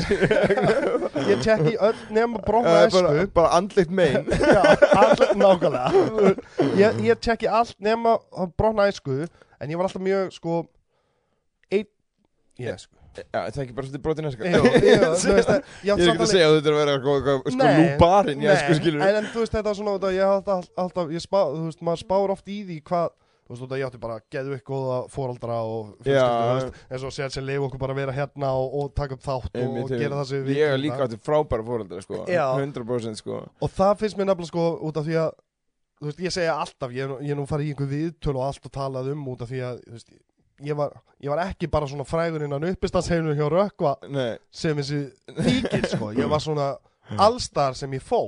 Ég 1.32 1.42
tjekki 1.42 1.74
öll 1.82 1.98
nema 2.14 2.38
brotna 2.46 2.76
Það 2.76 2.86
er 2.86 2.90
bara, 2.94 3.10
esku 3.24 3.32
bara 3.34 3.48
andlitt 3.58 3.90
mein. 3.90 4.16
Allir, 5.02 5.34
nákvæmlega. 5.34 6.36
Ég, 6.78 7.00
ég 7.10 7.18
tjekki 7.26 7.48
allt 7.50 7.74
nema 7.80 8.18
brotna 8.56 8.86
esku 8.92 9.26
En 9.60 9.70
ég 9.70 9.76
var 9.76 9.88
alltaf 9.88 10.02
mjög, 10.02 10.30
sko 10.32 10.62
Einn 11.72 11.86
Ég, 12.60 12.78
sko 12.78 12.94
Já, 13.16 13.40
það 13.50 13.58
er 13.58 13.64
ekki 13.66 13.76
bara 13.76 13.86
svolítið 13.88 14.04
brotinæska 14.06 14.50
Jú, 14.52 14.62
jú, 14.62 15.10
þú 15.22 15.34
veist 15.36 15.52
að 15.52 15.60
Ég 15.86 15.92
Ég 16.00 16.06
er 16.06 16.12
ekki 16.12 16.24
að 16.26 16.32
segja 16.32 16.48
að 16.48 16.56
þetta 16.56 16.70
er 16.70 16.74
að 16.76 16.80
vera 16.82 16.96
eitthvað- 16.96 17.44
sko 17.46 17.60
Nei, 17.60 17.76
lúbarinn, 17.82 18.42
ég 18.46 18.58
sko 18.62 18.72
Nei, 18.74 18.80
skilur 18.80 19.04
en, 19.06 19.20
en 19.22 19.30
þú 19.34 19.44
veist 19.44 19.54
þetta 19.56 19.70
er 19.72 19.78
svona 19.80 19.94
að 20.00 20.16
ég 20.16 20.34
hef 20.34 20.50
alltaf, 20.84 21.14
ég 21.16 21.24
spá, 21.24 21.40
þú 21.52 21.62
veist, 21.70 21.84
maður 21.88 22.02
spár 22.06 22.34
oft 22.36 22.50
í 22.52 22.58
því 22.68 22.78
hvað 22.90 23.08
þú 23.46 23.54
veist, 23.54 23.64
að 23.70 23.78
ég 23.78 23.86
átti 23.86 23.98
bara 24.02 24.14
að 24.18 24.22
geðu 24.34 24.56
ykkur 24.58 24.74
góða 24.74 24.96
fóraldra 25.14 25.56
og 25.62 25.90
fjölskyldu, 26.02 26.16
Já. 26.18 26.26
þú 26.26 26.54
veist, 26.58 26.80
eins 26.90 27.04
og 27.06 27.12
sér 27.14 27.30
sem 27.36 27.44
leif 27.46 27.62
okkur 27.68 27.78
bara 27.84 27.94
að 27.94 28.00
vera 28.02 28.14
hérna 28.16 28.48
og, 28.58 28.74
og 28.80 28.88
taka 28.98 29.14
upp 29.14 29.22
þátt 29.22 29.60
og, 29.62 29.76
og 29.84 29.92
gera 29.92 30.18
það 30.18 30.30
sem 30.32 30.42
við 30.48 30.56
Ég 30.58 30.66
er 30.66 30.74
viljum 30.74 30.82
líka 30.82 30.96
það. 30.98 31.04
átti 31.06 31.20
frábæra 31.28 31.66
fóröldra 31.68 32.02
sko 32.02 32.24
Já. 32.26 32.42
100% 32.58 33.20
sko 33.22 33.38
og 33.46 33.70
það 33.76 33.92
finnst 34.02 34.18
mér 34.18 34.26
nefnilega 34.32 34.50
sko 34.50 34.64
út 34.90 34.98
af 34.98 35.06
því 35.06 35.18
að 35.22 35.30
þú 36.02 36.08
veist, 36.10 36.24
ég 36.26 36.34
segja 36.34 36.56
alltaf, 36.64 36.90
ég, 36.98 37.14
ég 37.30 37.38
nú 37.38 37.46
farið 37.46 37.70
í 37.70 37.74
einhver 37.76 37.92
viðtöl 37.94 38.34
og 38.34 38.42
allt 38.50 38.66
og 38.66 38.74
talað 38.74 39.12
um 39.14 39.22
út 39.30 39.46
af 39.46 39.52
því 39.54 39.62
að 39.70 39.78
þú 39.86 39.94
veist, 39.94 40.10
ég 40.64 40.76
var, 40.78 40.92
ég 41.20 41.28
var 41.32 41.42
ekki 41.48 41.68
bara 41.70 41.86
svona 41.90 42.04
frægur 42.08 42.44
innan 42.46 42.64
uppistansheiminu 42.70 43.34
hjá 43.36 43.48
Rökkva 43.52 43.96
sem 44.50 44.76
þessi 44.78 45.00
fíkil 45.46 45.88
sko, 45.90 46.12
ég 46.16 46.28
var 46.30 46.40
svona 46.40 46.76
allstar 47.22 47.76
sem 47.78 47.92
ég 47.94 48.02
fó 48.02 48.18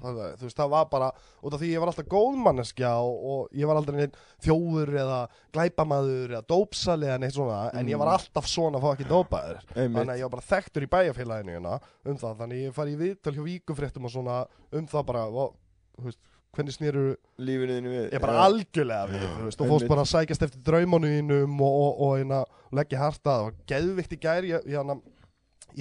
það, 0.00 0.20
þú 0.40 0.46
veist, 0.46 0.56
það 0.56 0.70
var 0.72 0.86
bara 0.88 1.10
út 1.44 1.52
af 1.52 1.60
því 1.60 1.68
ég 1.74 1.82
var 1.82 1.90
alltaf 1.90 2.06
góð 2.08 2.38
manneskja 2.40 2.92
og, 3.04 3.18
og 3.34 3.50
ég 3.52 3.68
var 3.68 3.76
aldrei 3.76 3.98
neitt 3.98 4.14
þjófur 4.46 4.94
eða 4.96 5.18
glæpamaður 5.52 6.32
eða 6.32 6.46
dópsali 6.48 7.10
eða 7.10 7.18
neitt 7.20 7.36
svona 7.36 7.58
en 7.76 7.90
ég 7.92 8.00
var 8.00 8.08
Mm. 8.08 8.14
alltaf 8.16 8.48
svona 8.48 8.80
fokkin 8.80 9.10
dópaður. 9.10 9.60
Einmitt. 9.74 9.98
Þannig 9.98 10.14
að 10.14 10.18
ég 10.22 10.24
var 10.30 10.34
bara 10.38 10.48
þekktur 10.48 10.86
í 10.86 10.90
bæjarfélaginu 10.94 11.52
hérna 11.58 11.74
um 12.08 12.16
það, 12.24 12.38
þannig 12.40 12.62
ég 12.64 12.74
fari 12.80 12.94
í 12.96 13.00
viðtöl 13.04 13.34
hjá 13.36 13.44
víkufréttum 13.50 14.08
og 14.08 14.14
svona 14.16 14.38
um 14.72 14.86
það 14.88 15.04
bara 15.12 15.26
og, 15.28 15.54
veist, 16.00 16.20
hvernig 16.56 16.74
snýru 16.76 17.04
Lífinu 17.44 17.78
þínu 17.78 17.92
við 17.92 18.04
ég 18.14 18.22
bara 18.22 18.34
já. 18.36 18.42
algjörlega 18.48 19.08
við, 19.10 19.24
þú 19.24 19.46
veist, 19.48 19.62
og 19.64 19.72
fórst 19.72 19.90
bara 19.90 20.04
að 20.04 20.10
sækjast 20.12 20.46
eftir 20.48 20.62
draumanuðinum 20.68 21.56
og, 21.60 21.78
og, 21.80 22.02
og, 22.06 22.24
og, 22.24 22.60
og 22.70 22.78
leggja 22.78 23.00
harta 23.02 23.30
það 23.30 23.46
var 23.46 23.56
geðvikt 23.72 24.14
í 24.14 24.20
gær 24.22 24.48
ég, 24.48 24.68
ég, 24.74 24.94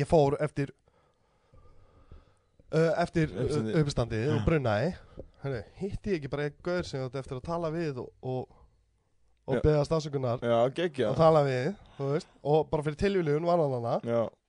ég 0.01 0.09
fór 0.09 0.37
eftir 0.43 0.73
uh, 2.73 2.91
eftir 3.03 3.31
Uppstandið. 3.31 3.79
uppstandið 3.83 4.33
og 4.35 4.43
brunnaði 4.47 4.91
Hörru, 5.43 5.63
hitti 5.81 6.13
ég 6.13 6.21
ekki 6.21 6.31
bara 6.31 6.47
einn 6.47 6.59
gaur 6.63 6.85
sem 6.87 7.01
ég 7.01 7.09
átti 7.09 7.19
eftir 7.19 7.39
að 7.39 7.47
tala 7.49 7.71
við 7.73 7.99
og, 8.03 8.13
og, 8.23 8.61
og 9.49 9.59
beðast 9.65 9.91
afsökunar 9.97 10.43
og 10.43 11.17
tala 11.19 11.43
við, 11.47 11.73
þú 11.97 12.13
veist 12.13 12.31
og 12.41 12.69
bara 12.71 12.85
fyrir 12.85 13.01
tilvíljun 13.03 13.49
var 13.49 13.59
hann 13.59 13.75
hana 13.79 13.97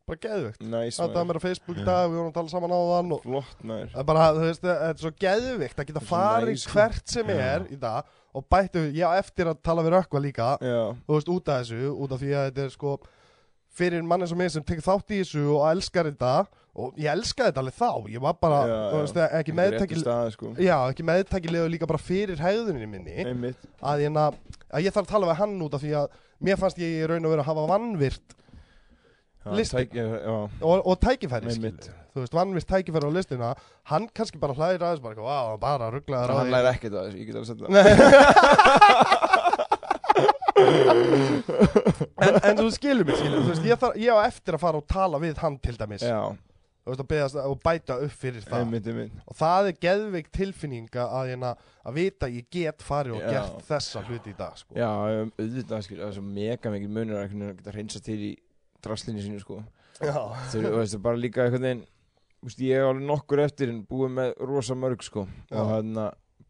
bara 0.09 0.21
geðvikt 0.21 0.65
næs 0.69 0.99
þetta 1.01 1.17
var 1.17 1.29
mér 1.29 1.39
á 1.41 1.45
Facebook 1.45 1.79
í 1.81 1.85
dag, 1.87 2.11
við 2.11 2.19
vorum 2.19 2.31
að 2.31 2.37
tala 2.37 2.53
saman 2.53 2.75
á 2.77 2.81
þann 2.91 3.13
Flott 3.25 3.65
nær 3.65 3.87
Það 3.95 4.01
er 4.03 4.09
bara, 4.11 4.27
þú 4.37 4.43
veist, 4.45 4.65
þetta 4.67 4.89
er 4.91 5.01
svo 5.01 5.13
geðvikt 5.25 5.81
að 5.81 5.89
geta 5.91 6.03
Það 6.05 6.05
er 6.05 6.45
farið 6.45 6.61
sko. 6.61 6.75
hvert 6.77 7.15
sem 7.15 7.33
Já. 7.33 7.39
er 7.55 7.67
í 7.73 7.79
dag 7.81 8.11
og 8.35 8.47
bættu, 8.51 8.83
ég 8.91 9.07
á 9.07 9.13
eftir 9.17 9.49
að 9.53 9.63
tala 9.65 9.85
við 9.87 9.95
rökkva 9.95 10.21
líka, 10.25 10.51
Já, 10.61 10.81
þú 11.07 11.17
veist, 11.17 11.31
út 11.37 11.49
af 11.55 11.63
þessu, 11.63 11.93
út 11.95 12.13
af 12.17 12.21
því 12.25 12.35
að 12.35 12.47
þetta 12.51 12.67
er 12.67 12.75
sko 12.75 12.95
fyrir 13.75 14.05
manni 14.07 14.29
sem 14.31 14.45
ég 14.45 14.53
sem 14.55 14.67
tekur 14.67 14.87
þátt 14.87 15.15
í 15.15 15.23
þessu 15.23 15.47
og 15.55 15.65
elskar 15.73 16.11
þetta 16.11 16.35
og 16.75 16.97
ég 16.99 17.11
elskaði 17.15 17.51
þetta 17.53 17.63
alveg 17.63 17.77
þá, 17.79 17.91
ég 18.11 18.23
var 18.23 18.37
bara, 18.43 18.61
Já, 18.67 18.77
þú 18.91 18.99
já. 18.99 19.03
veist, 19.07 19.19
ekki 19.39 19.53
er 19.55 19.59
meðtækil, 19.61 20.05
sko. 20.35 20.53
Já, 20.59 20.77
ekki 20.91 21.07
meðtækilegu 21.07 21.71
líka 21.71 21.89
bara 21.91 22.03
fyrir 22.03 22.43
hegðuninni 22.43 22.89
minni. 22.91 23.55
Að 23.83 24.03
ég, 24.03 24.19
að 24.19 24.83
ég 24.83 24.95
þarf 24.95 25.07
að 25.07 25.13
tala 25.15 25.31
við 25.31 25.39
hann 25.41 25.61
út 25.63 25.77
af 25.79 25.85
því 25.87 25.93
að 26.03 26.17
mér 26.45 26.59
fannst 26.61 26.81
ég 26.83 26.97
í 26.99 27.07
raun 27.07 27.27
og 27.27 27.35
vera 27.35 27.47
að 27.47 27.51
hafa 27.53 27.67
vannvirt 27.71 28.35
Já, 28.35 28.44
Listin. 29.53 29.79
tæk- 29.79 29.95
Já, 29.95 30.05
já, 30.25 30.35
og, 30.63 30.87
og 30.87 31.01
tækifæri, 31.01 31.51
skilur 31.53 31.73
þú 32.15 32.19
veist, 32.23 32.33
vannvirt 32.39 32.67
tækifæri 32.71 33.05
á 33.05 33.13
listina 33.13 33.49
hann 33.91 34.09
kannski 34.15 34.39
bara 34.41 34.55
hlæðir 34.55 34.81
aðeins 34.87 35.03
bara, 35.03 35.15
vá, 35.21 35.57
bara 35.61 35.91
rugglaður 35.91 36.31
á 36.31 36.35
hann 36.39 36.47
því." 36.47 36.53
læri 36.55 36.69
ekkert 36.73 36.95
að 36.95 37.05
þessu, 37.11 37.19
ég 37.19 37.27
get 37.27 37.37
alveg 37.37 37.49
sett 37.51 37.61
það. 37.61 37.71
En, 42.25 42.37
en 42.47 42.59
þú 42.59 42.69
skilur 42.75 43.05
mig, 43.09 43.17
skilur, 43.19 43.43
þú 43.45 43.51
veist, 43.53 43.65
ég, 43.69 43.79
þarf, 43.81 43.97
ég 44.01 44.15
á 44.17 44.19
eftir 44.29 44.57
að 44.57 44.63
fara 44.63 44.81
og 44.81 44.87
tala 44.91 45.19
við 45.23 45.41
hann 45.43 45.57
til 45.63 45.75
dæmis. 45.79 46.05
Já, 46.07 46.21
þú 46.85 46.93
veist, 46.93 47.03
og, 47.03 47.09
beðast, 47.11 47.39
og 47.43 47.57
bæta 47.65 47.97
upp 48.05 48.15
fyrir 48.23 48.45
það. 48.47 48.63
Einmitt, 48.63 48.87
einmitt. 48.93 49.19
Og 49.29 49.37
það 49.39 49.69
er 49.73 49.79
geðveik 49.85 50.31
tilfinninga 50.39 51.05
að, 51.09 51.25
hérna, 51.33 51.51
að 51.85 51.99
vita 51.99 52.29
að 52.29 52.39
ég 52.39 52.49
get 52.55 52.85
farið 52.87 53.19
og 53.19 53.27
gert 53.35 53.67
þessa 53.69 54.05
hluti 54.09 54.33
í 54.33 54.39
dag 54.39 54.55
sko. 54.61 54.79
Já, 54.79 54.89
auðvitað, 54.89 55.85
skil, 55.89 56.01
það 56.01 56.09
er 56.13 56.17
svo 56.21 56.27
mega 56.31 56.75
mikið 56.77 56.95
munur 56.99 57.21
að 57.21 57.37
geta 57.59 57.75
hreinsa 57.77 58.03
til 58.05 58.21
í 58.31 58.33
draslinni 58.85 59.25
sínu, 59.25 59.41
sko. 59.43 59.63
Og 60.05 60.79
veist, 60.79 60.99
bara 61.03 61.21
líka 61.21 61.45
einhvern 61.45 61.69
veginn 61.69 61.85
þú 61.85 62.51
veist, 62.51 62.63
ég 62.67 62.77
er 62.81 62.89
alveg 62.91 63.09
nokkur 63.09 63.41
eftir 63.45 63.73
en 63.73 63.83
búið 63.89 64.15
með 64.19 64.33
rosa 64.51 64.77
mörg 64.77 65.05
sko. 65.07 65.27
Já. 65.49 65.59
og 65.61 65.71
hann 65.73 65.95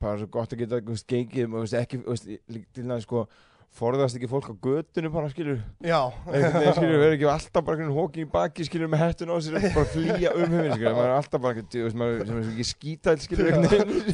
bara 0.02 0.20
svo 0.20 0.30
gott 0.34 0.52
að 0.52 0.64
geta 0.64 0.80
þú 0.82 0.94
veist, 0.94 1.08
gengið 1.10 1.52
og 1.54 1.68
þú 1.68 1.80
ekki 1.80 2.00
þú 2.04 2.62
til 2.74 2.86
næði 2.88 3.06
sko 3.06 3.26
forðast 3.74 4.14
ekki 4.14 4.28
fólk 4.30 4.46
á 4.46 4.54
götunni 4.62 5.10
bara 5.10 5.28
skilur 5.32 5.56
Já. 5.82 5.98
veginn 6.28 6.76
skilur 6.76 7.00
verður 7.00 7.14
ekki 7.16 7.26
alltaf 7.32 7.64
bara 7.66 7.86
hóking 7.96 8.22
í 8.22 8.28
baki 8.30 8.66
skilur 8.68 8.90
með 8.92 9.00
hettun 9.02 9.32
á 9.34 9.36
sér 9.42 9.56
bara 9.74 9.88
flýja 9.90 10.30
um 10.30 10.44
heiminn 10.44 10.76
skilur 10.76 10.94
maður 10.94 11.08
er 11.08 11.14
alltaf 11.16 11.42
bara 11.42 11.54
ekki, 11.56 11.64
þú 11.72 11.82
veist, 11.88 11.98
maður 11.98 12.22
sem 12.28 12.36
er 12.38 12.44
ekki 12.52 12.66
skítæl 12.68 13.16
skilur 13.24 13.48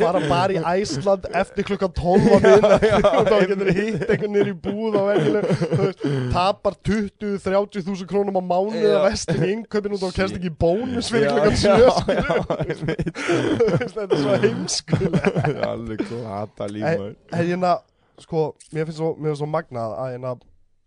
fara 0.01 0.23
bara 0.31 0.57
í 0.57 0.63
Æsland 0.81 1.29
eftir 1.43 1.69
klukkan 1.69 1.93
12 1.99 2.31
að 2.39 2.47
minna 2.47 3.13
og 3.13 3.29
þá 3.29 3.37
getur 3.51 3.73
hitt 3.81 4.07
einhvern 4.07 4.35
nýr 4.39 4.49
í 4.49 4.57
búð 4.65 4.97
á 4.97 5.03
veist, 5.11 6.07
tapar 6.33 6.79
20-30 6.89 7.85
þúsund 7.91 8.09
krónum 8.15 8.41
á 8.41 8.43
mánuð 8.55 8.81
Já. 8.81 8.97
að 8.97 9.07
vestin 9.11 9.45
í 9.45 9.53
innkaupin 9.59 9.99
og 9.99 10.03
þá 10.07 10.09
Shit. 10.17 10.41
ekki 10.41 10.55
bónus 10.65 11.13
fyrir 11.13 11.37
klukkan 11.37 11.53
já, 11.53 11.61
7 11.61 11.85
já, 11.85 11.91
skilur. 12.01 12.91
þetta 13.93 14.09
er 14.09 14.25
svo 14.25 14.41
heimskulega 14.47 15.69
alveg 15.69 16.05
glata 16.09 16.73
líf 16.73 16.89
En 16.91 17.45
hérna, 17.45 17.77
sko, 18.21 18.55
mér 18.73 18.87
finnst 18.87 18.99
svo, 19.01 19.15
mér 19.17 19.33
finnst 19.33 19.43
svo 19.43 19.51
magnað 19.51 19.95
að 19.99 20.13
hérna, 20.15 20.33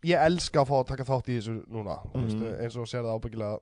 ég 0.04 0.26
elska 0.28 0.62
að 0.64 0.68
fá 0.72 0.76
að 0.82 0.88
taka 0.88 1.04
þátt 1.08 1.30
í 1.32 1.38
þessu 1.40 1.56
núna, 1.72 2.00
þú 2.14 2.24
veist, 2.26 2.38
Mhm. 2.42 2.56
eins 2.62 2.78
og 2.78 2.88
sér 2.88 3.04
það 3.04 3.16
ábyggilega 3.20 3.60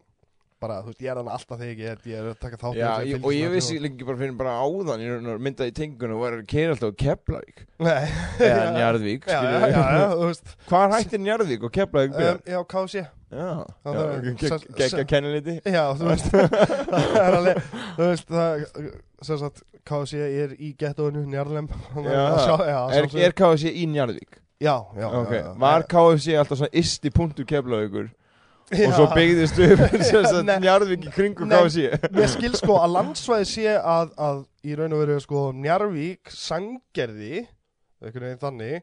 bara, 0.62 0.76
þú 0.86 0.91
veist, 0.91 1.02
ég 1.02 1.10
er 1.12 1.19
hann 1.19 1.30
alltaf 1.34 1.58
þegar 1.62 1.80
ég 1.82 1.91
er, 1.91 2.02
ég 2.12 2.17
er 2.21 2.28
að 2.32 2.36
taka 2.43 2.60
þátt 2.62 2.78
Já, 2.78 2.89
ég, 3.10 3.24
og 3.26 3.34
ég 3.36 3.50
vissi 3.56 3.80
lengi 3.82 4.06
bara 4.08 4.19
fyrir 4.21 4.36
bara 4.39 4.54
áðan 4.62 5.02
ég 5.04 5.30
myndaði 5.47 5.74
í 5.74 5.76
tengun 5.80 6.13
og 6.15 6.21
var 6.21 6.36
að 6.38 6.43
keira 6.52 6.76
alltaf 6.76 6.93
á 6.93 7.00
Keflavík. 7.02 7.63
Nei, 7.82 8.12
eða 8.45 8.67
Njarðvík, 8.78 9.26
já, 9.32 9.39
já, 9.41 9.63
já, 9.71 9.82
já, 9.97 10.06
þú 10.13 10.28
veist, 10.30 10.54
Hvað 10.69 10.95
hættir 10.97 11.24
Njarðvík 11.26 11.65
og 11.67 11.74
Keflavík 11.80 12.13
byrja? 12.17 12.36
um, 12.38 12.45
já, 12.54 12.60
hvað 12.76 12.91
sé, 12.93 13.04
Já, 13.32 13.50
það 13.88 13.97
já, 13.97 14.06
ge- 14.41 14.50
sem- 14.52 14.63
gegga 14.76 14.89
sem- 14.91 15.08
kenniliti. 15.08 15.54
Já, 15.71 15.84
þú 15.95 16.08
veist, 16.12 16.26
það 16.91 17.19
er 17.26 17.38
alveg, 17.39 17.62
þú 17.97 18.08
veist, 18.10 18.34
það, 18.36 18.65
sem 19.32 19.39
sagt, 19.41 19.62
ég 20.36 20.41
er 20.45 20.56
í 20.60 20.71
Já. 22.12 22.24
já, 22.67 22.80
Er, 23.00 23.08
KFC 23.39 23.71
í 23.71 23.86
Njarðvík? 23.93 24.38
já, 24.62 24.76
já, 25.00 25.08
var 25.58 25.88
KFC 25.89 26.36
alltaf 26.38 26.60
svona 26.60 26.76
isti 26.84 27.10
punktur 27.10 27.47
Keflavíkur? 27.50 28.12
Já. 28.12 28.20
Og 28.71 28.93
svo 28.95 29.07
byggðist 29.12 29.60
upp. 29.65 29.84
Njarðvík 30.63 31.07
í 31.10 31.13
kringum 31.15 31.51
Nei. 31.51 31.57
KFC 31.60 32.12
Mér 32.15 32.31
skil 32.31 32.53
sko 32.60 32.77
að 32.81 32.95
landsvæði 32.95 33.49
sé 33.49 33.75
að, 33.75 34.13
að 34.15 34.43
í 34.63 34.77
raun 34.79 34.95
og 34.95 35.03
veru 35.03 35.19
sko 35.23 35.43
Njarvík, 35.57 36.31
Sangerði 36.31 37.45
einhvern 38.01 38.27
veginn 38.27 38.41
þannig 38.41 38.81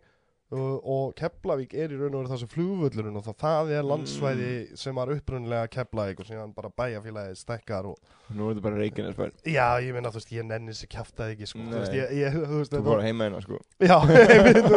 og, 0.49 0.77
og 0.89 1.11
Keflavík 1.19 1.75
er 1.77 1.93
í 1.93 1.99
raun 1.99 2.15
og 2.15 2.23
veru 2.23 2.31
þessu 2.33 2.47
flugvöllurinn 2.53 3.19
og 3.21 3.25
það, 3.27 3.37
það 3.43 3.73
er 3.77 3.83
landsvæði 3.85 4.53
sem 4.81 4.97
var 4.97 5.13
upprunnilega 5.13 5.69
Keflavík 5.75 6.23
og 6.23 6.29
síðan 6.29 6.55
bara 6.57 6.71
bæjarfélagið 6.73 7.37
stekkar 7.43 7.85
og 7.91 7.99
Nú 8.29 8.45
er 8.45 8.53
þetta 8.55 8.65
bara 8.65 8.77
Reykjanesbær 8.83 9.31
já, 9.49 9.67
ég 9.81 9.93
meina 9.97 10.11
þú 10.13 10.19
veist, 10.21 10.33
ég 10.37 10.45
nenni 10.45 10.73
þessi 10.73 10.89
kjaftaði 10.93 11.33
ekki 11.35 11.47
sko, 11.49 11.61
þú 11.65 11.73
veist, 11.79 11.93
Nei. 11.93 11.99
ég, 11.99 12.07
ég, 12.19 12.29
þú 12.37 12.57
veist, 12.59 12.73
Þú 12.73 12.77
þetta 12.77 12.89
bara 12.91 13.07
heima 13.07 13.25
hérna 13.25 13.41
sko. 13.45 13.57
Já, 13.81 13.97
ég, 14.13 14.43
veist, 14.45 14.69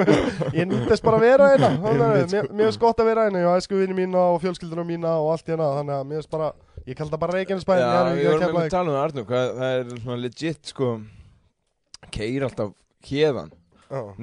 ég 0.55 0.65
nýttist 0.71 1.03
bara 1.03 1.17
að 1.19 1.25
vera 1.25 1.45
hérna. 1.51 1.69
Að 1.91 1.95
mér, 1.99 2.23
sko. 2.31 2.43
mér 2.55 2.65
finnst 2.69 2.83
gott 2.85 2.99
að 3.03 3.09
vera 3.11 3.25
hérna 3.27 3.43
Ég 3.43 3.47
á 3.51 3.59
æsku 3.59 3.75
vini 3.81 3.95
mína 3.97 4.21
og 4.31 4.39
fjölskyldunum 4.45 4.87
mína 4.87 5.11
og 5.19 5.27
allt 5.35 5.47
hérna. 5.51 5.67
Þannig 5.81 5.95
að 5.97 6.07
mér 6.07 6.17
finnst 6.21 6.31
bara, 6.31 6.47
ég 6.87 6.95
kalli 6.95 7.11
það 7.11 7.23
bara 7.25 7.35
Reykjanesbæðin 7.35 7.83
Já, 7.83 7.91
Njarðvík 7.91 8.15
við 8.15 8.23
eða 8.23 8.39
vorum 8.39 8.55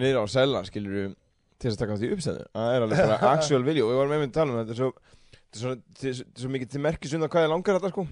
með 0.00 0.12
að 0.24 1.16
Um 1.58 1.70
það 1.70 1.74
Það 1.74 1.74
er 1.74 1.74
til 1.74 1.74
að 1.74 1.78
taka 1.82 1.94
á 1.94 1.98
því 1.98 2.08
uppstæðu 2.14 2.42
það 2.54 2.74
er 2.74 2.84
alveg 2.84 2.98
bara 3.02 3.30
actual 3.34 3.64
video. 3.66 3.86
Og 3.86 3.90
við 3.90 3.98
varum 3.98 4.12
einmitt 4.14 4.30
að 4.30 4.36
tala 4.38 4.52
um 4.52 4.58
þetta 4.58 4.74
er 4.74 4.78
svo, 4.78 4.90
þetta 5.34 5.56
er 5.56 5.62
svo, 5.62 5.72
þetta 5.72 6.08
er 6.08 6.14
svo, 6.14 6.26
þetta 6.28 6.38
er 6.38 6.44
svo 6.44 6.50
mikið 6.54 6.68
til 6.70 6.82
merkis 6.84 7.14
undan 7.16 7.32
hvað 7.32 7.44
ég 7.46 7.50
langar 7.52 7.78
þetta 7.78 7.90
sko. 7.90 8.04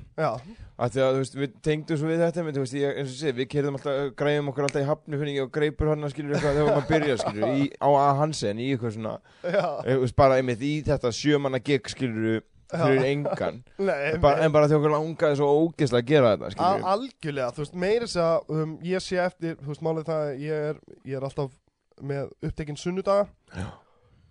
Að 0.77 0.97
því 0.97 1.05
að 1.05 1.13
þú 1.13 1.21
veist, 1.21 1.37
við 1.39 1.55
tengdum 1.69 2.01
svo 2.01 2.11
við 2.11 2.25
þetta 2.25 2.45
menn, 2.47 2.59
veist, 2.65 2.77
ég, 2.81 2.99
eins 2.99 3.13
og 3.13 3.21
sé, 3.21 3.35
við 3.37 3.49
kerðum 3.53 3.79
alltaf, 3.79 4.01
græðum 4.19 4.51
okkur 4.51 4.67
alltaf 4.67 4.83
í 4.83 5.21
fyrir 5.21 5.39
og 5.45 5.53
greipur 5.55 5.93
hann 5.93 6.11
skilur 6.11 6.35
eitthvað 6.35 6.59
þegar 6.59 6.75
maður 6.75 6.91
byrja 6.91 7.19
skilur 7.23 7.55
í, 7.55 7.69
á 7.79 7.89
A 7.95 8.09
Hansen 8.19 8.59
í 8.59 8.67
eitthvað 8.75 8.97
svona 8.99 9.15
þú 9.47 10.03
veist, 10.03 10.19
bara 10.19 10.41
einmitt 10.41 10.67
í 10.67 10.75
þetta 10.91 11.15
sjömanna 11.15 11.63
gig 11.63 11.93
skilur 11.95 12.43
fyrir 12.67 12.99
Já. 12.99 13.11
engan. 13.13 13.61
Nei, 13.87 14.17
bara, 14.19 14.43
en 14.43 14.51
bara 14.51 14.67
því 14.67 14.81
okkur 14.81 14.95
langaði 14.97 15.39
svo 15.39 15.53
ógeðslega 15.55 16.03
að 16.03 16.11
gera 16.11 16.33
þetta 16.35 16.51
skilur 16.57 16.89
algjörlega, 16.97 17.53
þú 17.55 17.63
veist, 17.63 17.79
meiri 17.87 18.09
þess 18.09 18.23
að 18.25 18.57
um, 18.59 18.75
ég 18.91 19.05
sé 19.07 19.23
eftir, 19.23 19.55
þú 19.63 19.71
veist, 19.71 19.85
málið 19.87 20.11
það 20.11 20.25
að 20.25 20.43
ég 20.43 20.67
er, 20.73 20.83
ég 21.07 21.21
er 21.21 21.29
alltaf 21.31 21.55
með 22.03 22.31
upptekinn 22.45 22.81
sunnudaga. 22.81 23.29
Já. 23.55 23.67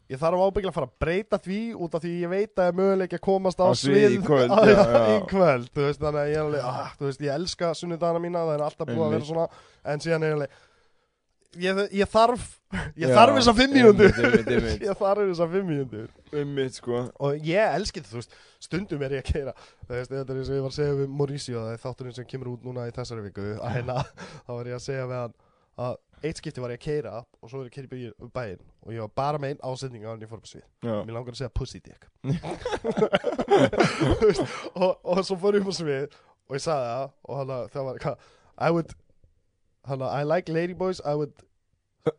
Ég 0.05 0.19
þarf 0.21 0.37
ábygglega 0.37 0.69
að 0.69 0.75
fara 0.75 0.87
að 0.91 0.97
breyta 1.01 1.37
því 1.41 1.59
út 1.81 1.95
af 1.97 2.03
því 2.03 2.11
ég 2.21 2.29
veit 2.29 2.61
að 2.61 2.67
ég 2.69 2.75
möguleik 2.77 3.15
að 3.17 3.23
komast 3.25 3.57
á, 3.57 3.67
svið 3.73 4.19
í 4.19 4.19
kvöld, 4.21 4.51
á, 4.53 4.61
já, 4.69 4.75
já, 4.77 4.99
í 5.15 5.15
kvöld, 5.31 5.71
veist, 5.79 6.03
þannig 6.03 6.21
að 6.21 6.29
ég 6.29 6.37
er 6.37 6.43
alveg, 6.43 6.67
ah, 6.69 6.91
þú 6.99 7.07
veist, 7.07 7.23
ég 7.25 7.39
elska 7.39 7.71
sunnudagana 7.79 8.21
mína, 8.21 8.43
það 8.45 8.53
er 8.53 8.63
alltaf 8.67 8.91
búið 8.91 9.05
að 9.07 9.15
vera 9.15 9.27
svona, 9.31 9.47
en 9.81 10.03
síðan 10.05 10.27
er 10.27 10.29
ég 10.29 10.37
alveg, 10.37 10.59
ég, 11.65 11.81
ég 12.03 12.11
þarf, 12.13 12.45
ég 13.01 13.15
þarf 13.17 13.39
þessar 13.39 13.57
fimm 13.63 13.73
mínútur, 13.79 14.13
einmitt, 14.13 14.29
einmitt, 14.29 14.53
einmitt. 14.59 14.85
ég 14.91 15.01
þarf 15.01 15.25
þessar 15.31 15.51
fimm 15.55 15.73
mínútur. 15.73 16.13
Einmitt 16.35 16.77
sko. 16.77 17.01
Og 17.25 17.49
ég 17.49 17.75
elski 17.79 18.03
þetta, 18.03 18.13
þú 18.13 18.21
veist, 18.21 18.37
stundum 18.65 19.03
er 19.05 19.17
ég 19.17 19.25
að 19.25 19.31
keira 19.31 19.53
þú 19.57 19.95
veist, 19.95 20.13
þetta 20.13 20.33
er 20.33 20.39
eins 20.39 20.51
og 20.51 20.57
ég 20.57 20.65
var 20.65 20.73
að 20.73 20.77
segja 20.77 20.97
við 20.99 21.11
Mauricio 21.19 21.61
það 21.65 21.73
er 21.73 21.83
þátturinn 21.83 22.17
sem 22.17 22.29
kemur 22.29 22.53
út 22.53 22.65
núna 22.65 22.87
í 22.89 22.93
þessari 22.95 23.25
viku 23.25 23.49
að 23.55 23.75
hérna, 23.79 23.97
þá 24.45 24.51
var 24.53 24.69
ég 24.69 24.77
að 24.77 24.85
segja 24.85 25.09
við 25.09 25.21
hann 25.21 25.35
að 25.85 25.97
eitt 26.27 26.39
skipti 26.41 26.61
var 26.63 26.73
ég 26.73 26.79
að 26.81 26.85
keira 26.85 27.13
og 27.41 27.49
svo 27.49 27.59
var 27.61 27.67
ég 27.67 27.71
að 27.71 27.75
keira 27.75 27.87
í 27.87 27.89
bæinn- 27.93 28.31
bæinn 28.35 28.61
og 28.85 28.93
ég 28.95 29.01
var 29.05 29.11
bara 29.21 29.41
með 29.41 29.53
einn 29.55 29.63
ásetning 29.71 30.03
á 30.05 30.09
hann 30.11 30.21
ég 30.25 30.29
fór 30.31 30.41
upp 30.41 30.49
svið. 30.49 30.65
Mér 30.85 31.13
langar 31.17 31.33
að 31.35 31.39
segja 31.41 31.53
pussy 31.55 31.79
dick. 31.85 32.07
Og, 34.75 34.91
og 35.03 35.21
svo 35.25 35.37
fór 35.39 35.57
ég 35.59 35.65
upp 35.65 35.75
svið 35.75 36.15
og 36.49 36.55
ég 36.57 36.63
sagði 36.63 36.87
það 36.91 37.07
og 37.25 37.39
hann 37.39 37.51
að 37.55 37.67
það 37.73 37.87
var 37.89 37.99
hvað 38.03 38.15
I 38.55 38.69
would 38.75 38.93
hann 39.89 40.03
að 40.05 40.15
I 40.19 40.23
like 40.29 40.53
ladyboys 40.53 41.01
I 41.05 41.15
would 41.19 41.33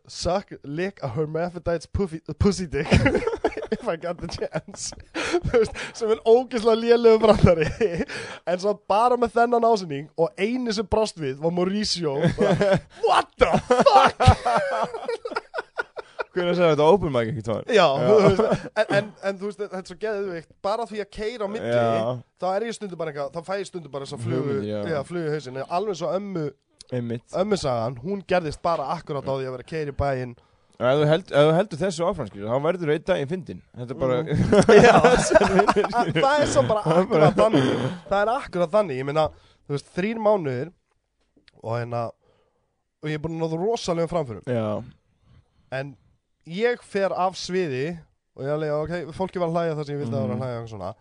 suck, 0.07 0.51
lick 0.63 0.99
a 1.03 1.09
hermaphrodite's 1.09 1.85
pussy, 1.85 2.21
pussy 2.39 2.67
dick. 2.67 2.87
If 3.69 3.85
I 3.87 3.97
got 3.97 4.17
the 4.21 4.27
chance. 4.31 4.93
Þú 5.11 5.59
veist, 5.59 5.79
sem 5.97 6.11
er 6.13 6.21
ógeðslega 6.23 6.79
lélegu 6.79 7.19
brandari. 7.19 7.67
En 8.47 8.61
svo 8.61 8.77
bara 8.87 9.17
með 9.19 9.33
þennan 9.35 9.67
ásynning 9.67 10.07
og 10.15 10.31
eini 10.39 10.71
sem 10.75 10.87
brást 10.87 11.19
við 11.19 11.41
var 11.43 11.51
Mauricio. 11.51 12.15
Bara, 12.39 12.79
what 13.07 13.33
the 13.35 13.51
fuck? 13.67 15.43
Hvernig 16.37 16.53
að 16.53 16.59
segja 16.59 16.73
þetta 16.75 16.87
open 16.93 17.13
mic 17.13 17.31
ekki 17.31 17.43
tóðan? 17.47 17.69
Já, 17.73 17.85
þú 17.97 18.17
veist, 18.23 18.65
en, 18.67 18.91
en, 18.99 19.07
en 19.25 19.39
þú 19.39 19.49
veist, 19.49 19.61
þetta 19.63 19.79
er 19.79 19.87
svo 19.89 19.97
geðvikt 20.03 20.49
bara 20.67 20.85
því 20.89 21.01
að 21.01 21.09
keira 21.17 21.47
á 21.47 21.49
milli 21.49 21.71
Já. 21.73 22.11
þá 22.37 22.47
er 22.51 22.65
ég 22.67 22.77
stundum 22.77 23.01
bara 23.01 23.13
eitthvað, 23.13 23.31
þá 23.33 23.49
fæ 23.49 23.53
ég 23.57 23.69
stundum 23.71 23.93
bara 23.95 24.05
þess 24.07 24.17
að 24.17 24.25
flugu, 24.27 24.57
já. 24.67 24.77
já, 24.91 24.97
flugu 25.07 25.25
í 25.25 25.33
hausin 25.33 25.57
alveg 25.65 25.97
svo 25.97 26.11
ömmu, 26.13 26.45
Einmitt. 26.93 27.23
Ömmu 27.35 27.57
sagan 27.59 27.97
hún 28.03 28.21
gerðist 28.27 28.61
bara 28.63 28.85
akkurát 28.95 29.25
á 29.27 29.33
því 29.35 29.47
að 29.47 29.55
vera 29.57 29.65
að 29.65 29.71
keira 29.71 29.91
í 29.91 29.97
bæinn. 29.97 30.35
Ef 30.77 30.93
þú, 30.99 31.05
held, 31.09 31.31
ef 31.33 31.47
þú 31.47 31.53
heldur 31.57 31.79
þessu 31.81 32.05
áfram 32.05 32.27
skilur, 32.29 32.49
þá 32.53 32.57
verður 32.67 32.87
þú 32.87 32.93
einn 32.93 33.05
daginn 33.07 33.29
fyndin 33.31 33.61
Þetta 33.73 33.93
er 33.93 33.99
bara 34.03 34.17
Já, 34.87 34.97
það 36.21 36.33
er 36.43 36.51
svo 36.53 36.61
bara 36.69 36.83
akkurat 36.99 37.39
þannig. 37.39 37.71
Það 38.11 38.19
er 38.21 38.31
akkurat 38.35 38.73
þannig, 38.75 38.99
ég 39.01 39.07
meina 39.09 39.23
Þú 39.67 39.73
veist, 39.73 39.89
þrýr 39.97 40.21
mánuðir 40.21 40.69
Og 41.63 41.73
hérna 41.79 42.03
Og 43.01 43.09
ég 43.09 43.17
er 43.17 43.23
búin 43.25 43.39
að 43.39 43.41
náða 43.47 43.59
rosalegum 43.63 44.11
framförum. 44.13 44.45
Já, 44.45 44.67
En 45.81 45.95
ég 46.45 46.85
fer 46.85 47.09
af 47.25 47.35
sviði 47.41 47.97
Og 48.37 48.45
ég 48.45 48.51
er 48.51 48.55
alveg, 48.59 48.77
ok, 48.77 49.13
fólki 49.17 49.41
var 49.41 49.49
að 49.49 49.57
hlæja 49.57 49.75
það 49.79 49.89
sem 49.89 49.95
ég 49.97 50.03
vildi 50.05 50.13
að 50.13 50.21
vera 50.21 50.29
að 50.29 50.37
Mhm. 50.37 50.45
hlæja 50.45 50.61
og 50.61 50.69
svona 50.75 50.93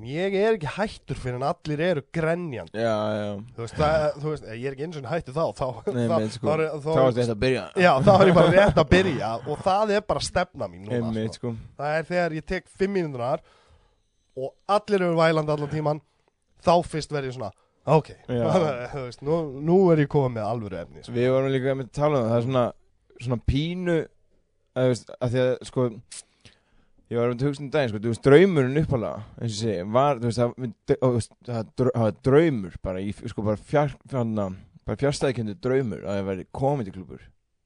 En 0.00 0.06
ég 0.08 0.32
er 0.40 0.54
ekki 0.56 0.70
hættur 0.78 1.18
fyrir 1.20 1.36
en 1.36 1.42
allir 1.44 1.80
eru 1.84 2.02
grenjandi. 2.16 2.72
Já, 2.80 2.94
já. 3.18 3.26
Þú 3.52 3.64
veist, 3.66 3.74
það, 3.76 4.04
þú 4.22 4.30
veist, 4.30 4.46
ég 4.48 4.64
er 4.70 4.76
ekki 4.76 4.86
eins 4.86 4.96
og 4.96 5.08
hættur 5.10 5.34
þá 5.36 5.42
Þá, 5.60 5.66
Nei, 5.92 6.06
þá, 6.08 6.14
sko, 6.38 6.54
þá, 6.54 6.62
þá 6.72 6.86
þá, 6.86 7.00
er 7.02 7.16
þetta 7.18 7.34
að 7.34 7.42
byrja. 7.44 7.64
Já, 7.84 7.90
þá 8.06 8.10
er 8.14 8.30
ég 8.30 8.38
bara 8.38 8.54
rétt 8.54 8.80
að 8.80 8.88
byrja 8.94 9.32
Og 9.44 9.64
það 9.66 9.92
er 9.98 10.06
bara 10.08 10.22
stefna 10.24 10.68
mín 10.72 10.86
núna 10.86 11.00
Einmitt, 11.02 11.36
sko. 11.36 11.52
sko. 11.52 11.72
Það 11.82 11.98
er 11.98 12.08
þegar 12.14 12.36
ég 12.38 12.46
tek 12.54 12.70
fimm 12.80 12.96
mínútunar 12.96 13.44
og 14.40 14.54
allir 14.70 15.04
eru 15.04 15.18
vælandi 15.18 15.52
allan 15.52 15.72
tíman 15.72 16.00
þá 16.64 16.72
fyrst 16.86 17.12
verð 17.12 17.30
ég 17.30 17.36
svona 17.36 17.50
ok, 17.90 18.10
veist, 18.94 19.22
nú, 19.26 19.36
nú 19.64 19.78
er 19.92 20.04
ég 20.04 20.10
komið 20.12 20.36
með 20.38 20.46
alvöru 20.46 20.80
efni 20.80 21.04
sko. 21.04 21.14
Við 21.16 21.30
vorum 21.34 21.52
líka 21.52 21.76
með 21.76 21.92
tala 21.96 22.20
um 22.20 22.26
það 22.28 22.30
Það 22.30 22.40
er 22.40 22.46
svona, 22.46 22.64
svona 23.26 23.40
pínu 23.50 23.96
að, 24.80 24.92
að 25.18 25.34
því 25.34 25.44
að 25.44 25.52
sko 25.70 25.86
Ég 27.10 27.18
var 27.18 27.32
að 27.32 27.40
um 27.48 27.70
daginn, 27.74 27.90
sko, 27.90 27.98
þú 27.98 28.10
veist, 28.12 28.22
draumurinn 28.22 28.80
uppalega, 28.84 29.24
eins 29.42 29.56
og 29.56 29.58
sé, 29.58 29.72
var, 29.82 30.20
þú 30.22 30.28
veist, 30.30 31.32
það, 31.48 31.70
var 31.90 32.12
draumur, 32.22 32.76
bara, 32.86 33.00
í, 33.02 33.10
sko, 33.32 33.42
bara 33.48 33.58
fjár, 33.58 33.96
fjárna, 34.12 34.44
bara 34.86 35.00
fjárstæðkendu 35.00 35.56
draumur 35.58 36.04
að 36.06 36.20
það 36.20 36.28
væri 36.28 36.46
komediklubur 36.54 37.24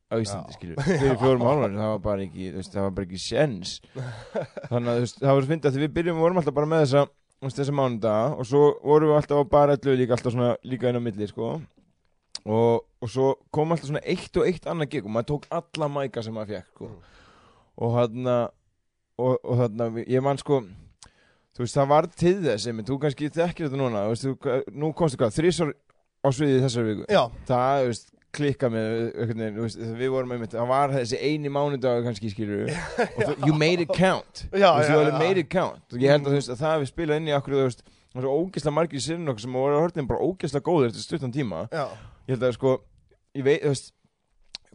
á 0.08 0.14
Íslandi, 0.16 0.54
Já. 0.54 0.56
skilju, 0.56 0.78
fyrir 0.86 1.20
fjórum 1.20 1.44
álvar, 1.50 1.76
það 1.76 1.92
var 1.92 2.00
bara 2.06 2.24
ekki, 2.24 2.48
þú 2.54 2.62
veist, 2.62 2.72
það 2.72 2.86
var 2.86 2.96
bara 2.96 3.08
ekki 3.10 3.20
sjens. 3.20 3.74
Þannig 3.92 4.88
að, 4.88 4.96
þú 4.96 5.04
veist, 5.04 5.20
það 5.20 5.30
var 5.34 5.44
svo 5.44 5.52
fyndið 5.52 5.68
að 5.68 5.76
því 5.76 5.84
við 5.84 5.94
byrjum, 5.98 6.16
við 6.16 6.24
vorum 6.24 6.40
alltaf 6.40 6.58
bara 6.62 6.72
með 6.72 6.82
þessa, 6.86 7.04
þú 7.36 7.48
veist, 7.50 7.60
þessa 7.60 7.76
mánudaga 7.82 8.26
og 8.32 8.50
svo 8.54 8.64
vorum 8.80 9.12
við 9.12 9.20
alltaf 9.20 9.44
á 9.44 9.52
bara 9.58 9.76
allu 9.76 10.00
líka, 10.00 10.16
alltaf 10.16 10.38
svona, 10.38 10.50
líka 10.64 10.88
inn 10.88 11.00
á 11.00 11.04
milli, 11.04 11.28
sko. 11.28 11.52
Og, 12.44 12.84
og 13.04 13.12
svo 13.12 13.30
kom 13.52 13.76
alltaf 13.76 13.92
svona 13.92 14.06
eitt 14.08 14.40
og 14.40 14.48
eitt 14.48 14.72
annað 14.72 14.96
gig 14.96 15.04
og 15.04 15.12
maður 15.12 15.34
tók 15.34 15.48
alla 15.52 15.92
mæka 15.92 16.24
sem 16.24 16.32
maður 16.32 16.56
fekk, 16.62 16.76
sko. 16.78 16.92
Og 17.84 17.96
hann 18.00 18.32
og, 19.20 19.36
og 19.42 19.60
þarna, 19.62 19.90
ég 20.06 20.24
man 20.24 20.40
sko 20.40 20.62
þú 21.54 21.62
veist, 21.62 21.76
það 21.76 21.92
var 21.92 22.08
til 22.18 22.34
þess 22.42 22.70
einmitt, 22.70 22.88
þú 22.90 22.98
kannski 23.04 23.30
þekkir 23.34 23.68
þetta 23.68 23.80
núna, 23.80 24.08
veist, 24.10 24.26
þú, 24.26 24.58
nú 24.74 24.90
komstu 24.96 25.20
hvað, 25.20 25.36
þrísar 25.36 25.72
á 26.24 26.28
sviði 26.34 26.62
þessar 26.64 26.88
viku? 26.88 27.06
Já, 27.12 27.22
það, 27.48 27.86
veist, 27.90 28.10
klikka 28.34 28.70
með 28.72 28.94
veist, 29.60 29.82
við 30.00 30.10
vorum 30.10 30.34
einmitt, 30.34 30.54
það 30.56 30.70
var 30.72 30.94
þessi 30.96 31.20
eini 31.22 31.52
mánudag 31.54 32.02
kannski 32.06 32.32
skilur 32.32 32.64
og 32.66 33.44
you 33.46 33.54
made 33.54 33.84
it 33.84 33.92
count. 33.94 34.46
Já, 34.50 34.70
já. 34.82 35.18
made 35.18 35.38
it 35.38 35.50
count. 35.52 35.84
Og 35.92 36.02
ég 36.02 36.10
held 36.10 36.26
að 36.26 36.40
veist, 36.40 36.50
að 36.50 36.64
það 36.64 36.80
við 36.82 36.90
spila 36.90 37.20
inn 37.20 37.30
í 37.30 37.36
okkur, 37.36 37.58
þú 37.58 37.68
veist, 37.68 37.84
var 38.14 38.26
svo 38.26 38.34
ógeðslega 38.40 38.78
margir 38.78 39.02
sinn 39.02 39.30
okkur 39.30 39.44
sem 39.44 39.58
voru 39.58 39.78
að 39.78 39.84
hörnum 39.86 40.10
bara 40.10 40.26
ógeðslega 40.26 40.66
góðir 40.66 40.90
eftir 40.90 41.06
stuttan 41.06 41.34
tíma. 41.34 41.64
Já, 41.70 41.86
ég 42.26 42.34
held 42.34 42.48
að 42.48 42.56
sko 42.58 42.74
ég 43.34 43.46
veit, 43.46 43.62
þú 43.62 43.74
veist 43.74 43.94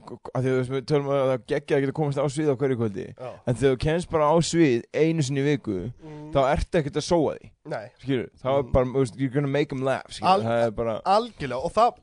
að 0.07 0.45
því 0.45 0.51
að 0.55 0.69
við 0.73 0.85
tölum 0.89 1.09
að 1.13 1.21
það 1.31 1.43
geggja 1.53 1.77
að 1.77 1.83
geta 1.85 1.95
komast 1.99 2.21
á 2.21 2.25
svið 2.29 2.51
á 2.51 2.55
hverju 2.59 2.77
kvöldi. 2.79 3.05
Já. 3.17 3.29
En 3.45 3.55
þegar 3.59 3.75
þú 3.75 3.79
kemst 3.85 4.09
bara 4.13 4.29
á 4.31 4.35
svið 4.49 4.83
einu 4.93 5.25
sinni 5.27 5.43
viku 5.45 5.77
mm, 5.91 6.31
þá 6.35 6.39
ertu 6.53 6.79
ekkert 6.81 6.99
að 7.01 7.07
sóa 7.09 7.35
því 7.39 7.51
skilur, 8.03 8.29
þá 8.41 8.47
er 8.53 8.63
Mm. 8.63 8.71
bara, 8.73 8.85
þú 8.85 8.99
veist, 9.03 9.15
you're 9.19 9.33
gonna 9.33 9.47
make 9.47 9.69
them 9.69 9.83
laugh 9.85 10.07
skilur, 10.09 10.29
Al- 10.31 10.43
það 10.47 10.63
er 10.67 10.71
bara 10.71 10.95
algjörlega 11.05 11.65
og 11.65 11.73
það 11.73 11.93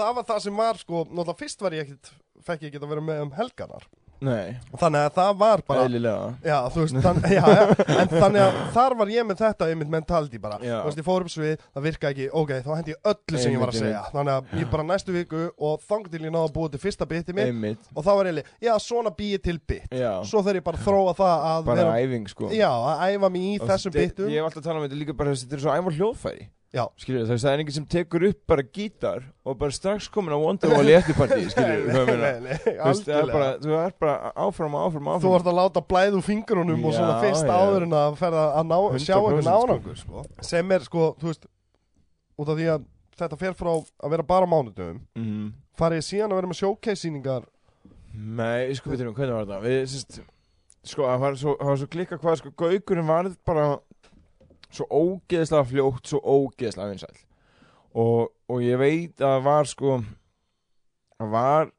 það 0.00 0.14
var 0.16 0.24
það 0.24 0.40
sem 0.46 0.56
var 0.56 0.74
sko, 0.80 1.04
náttúrulega 1.10 1.38
fyrst 1.38 1.60
var 1.62 1.72
ég 1.76 1.84
ekkit 1.86 2.12
fekk 2.46 2.62
ég 2.62 2.70
ekki 2.72 2.80
að 2.80 2.88
vera 2.94 3.00
með 3.04 3.22
um 3.26 3.30
helganar 3.36 3.84
nei, 4.20 4.56
þannig 4.80 5.04
að 5.06 5.14
það 5.16 5.30
var 5.40 5.62
bara 5.68 5.84
eðlilega. 5.86 6.26
Já, 6.44 6.56
þú 6.74 6.82
veist, 6.84 6.98
þann, 7.06 7.20
já, 7.32 7.40
já, 7.56 7.62
en 7.96 8.10
þannig 8.12 8.42
að 8.44 8.58
þar 8.74 8.96
var 9.00 9.12
ég 9.14 9.26
með 9.28 9.40
þetta 9.40 9.68
einmitt 9.72 9.92
mentality 9.94 10.40
bara, 10.42 10.58
Já. 10.60 10.74
þú 10.82 10.90
veist, 10.90 11.00
ég 11.00 11.06
fór 11.08 11.24
upp 11.26 11.32
svið, 11.34 11.64
það 11.74 11.86
virka 11.88 12.10
ekki, 12.12 12.28
ok, 12.42 12.52
þá 12.66 12.70
hendi 12.76 12.94
ég 12.94 13.10
öllu 13.12 13.40
sem 13.40 13.54
ég 13.56 13.62
var 13.64 13.72
að 13.72 13.78
Einmitt, 13.80 13.86
segja, 13.86 14.02
þannig 14.14 14.34
að 14.36 14.54
ég 14.60 14.70
bara 14.76 14.86
næstu 14.90 15.16
viku 15.16 15.42
og 15.70 15.84
þang 15.88 16.06
til 16.12 16.22
ég 16.26 16.34
náða 16.36 16.44
að 16.50 16.54
búa 16.58 16.72
til 16.74 16.82
fyrsta 16.84 17.08
biti 17.10 17.36
mitt 17.40 17.50
einmitt, 17.50 17.90
og 17.96 18.06
þá 18.06 18.12
var 18.20 18.30
ég 18.30 18.38
leið, 18.40 18.52
já, 18.68 18.72
svona 18.86 19.14
bý 19.16 19.32
ég 19.34 19.44
til 19.48 19.58
bit, 19.60 19.88
já, 19.90 20.12
svo 20.28 20.44
þegar 20.44 20.60
ég 20.60 20.68
bara 20.70 20.80
að 20.80 20.86
þróa 20.90 21.16
það 21.20 21.48
að 21.50 21.68
bara 21.72 21.90
æfing 22.04 22.30
sko. 22.30 22.52
Já, 22.54 22.70
að 22.70 23.04
æfa 23.16 23.32
mig 23.34 23.48
í 23.48 23.58
þessum 23.64 23.96
bitum, 23.96 24.30
ég 24.30 24.40
hef 24.42 24.50
alltaf 24.50 24.66
talað 24.68 24.82
um 24.82 24.88
þetta 24.88 25.00
líka 25.04 25.16
bara 25.16 25.34
þetta 25.36 25.56
er 25.58 25.64
svo 25.64 25.76
æfa 25.80 25.94
hljóðfæri 25.96 26.48
skilur, 27.02 27.24
það 27.26 27.44
er 27.50 27.58
enginn 27.64 27.74
sem 27.74 27.86
tekur 27.90 28.22
upp 28.28 28.38
bara 28.46 28.62
gítar 28.62 29.24
og 29.44 29.56
bara 29.58 29.74
strax 29.74 30.06
komin 30.14 30.30
á 30.30 30.38
Wonderwall 30.38 30.86
í 30.86 30.94
eftirparti 31.00 31.40
Þú 31.50 31.56
það 31.56 31.70
er 31.74 32.06
bara, 32.06 32.28
algjörlega. 32.86 33.56
þú 33.64 33.98
bara 34.04 34.32
áfram 34.44 34.76
og 34.78 34.84
áfram 34.86 35.08
og 35.10 35.16
Þú 35.24 35.32
áfram 35.32 35.38
ert 35.40 35.50
að 35.50 35.58
láta 35.58 35.82
blæð 35.90 36.18
úr 36.20 36.24
fingrunum 36.28 36.84
og 36.86 36.94
svona 36.94 37.16
Já, 37.16 37.22
fyrst 37.24 37.48
já. 37.48 37.54
áður 37.58 37.86
en 37.88 37.96
að 37.98 38.18
ferða 38.22 38.44
að 38.60 38.68
ná, 38.70 38.78
sjá 39.02 39.16
100% 39.16 39.26
einhvern 39.26 39.42
sko. 39.42 39.56
árangur 39.58 39.98
sko. 40.04 40.24
sem 40.52 40.72
er 40.76 40.86
sko, 40.86 41.08
veist 41.26 41.46
út 42.40 42.48
af 42.54 42.56
því 42.60 42.68
að 42.76 42.86
þetta 43.20 43.40
fer 43.42 43.58
frá 43.58 43.72
að 43.74 44.10
vera 44.14 44.22
bara 44.30 44.46
mánudöfum 44.46 45.00
Mhm. 45.18 45.52
farið 45.76 46.06
síðan 46.06 46.30
að 46.32 46.38
vera 46.40 46.52
með 46.54 46.60
showcase-sýningar 46.62 47.44
Nei, 48.14 48.74
sko, 48.74 48.90
veitum, 48.90 49.14
hvernig 49.14 49.34
var 49.36 49.44
þetta? 49.46 49.60
Við, 49.66 49.82
sérst, 49.90 50.20
sko, 50.82 51.02
það 51.06 51.20
var 51.20 51.34
svo, 51.38 51.52
það 51.60 51.68
var 51.70 51.76
svo 51.82 51.86
klikka 51.92 52.16
hvað, 52.18 52.38
sko, 52.40 52.50
Gaukurinn 52.58 53.06
varð 53.10 53.36
bara 53.46 53.66
svo 54.70 54.86
ógeðslega 54.90 55.66
fljótt, 55.70 56.06
svo 56.06 56.20
ógeðslega 56.22 56.92
vinsæll 56.92 57.20
og, 57.94 58.30
og 58.50 58.62
ég 58.62 58.78
veit 58.80 59.20
að 59.20 59.34
það 59.34 59.46
var, 59.46 59.70
sko, 59.70 59.96
það 61.18 61.32
var 61.34 61.70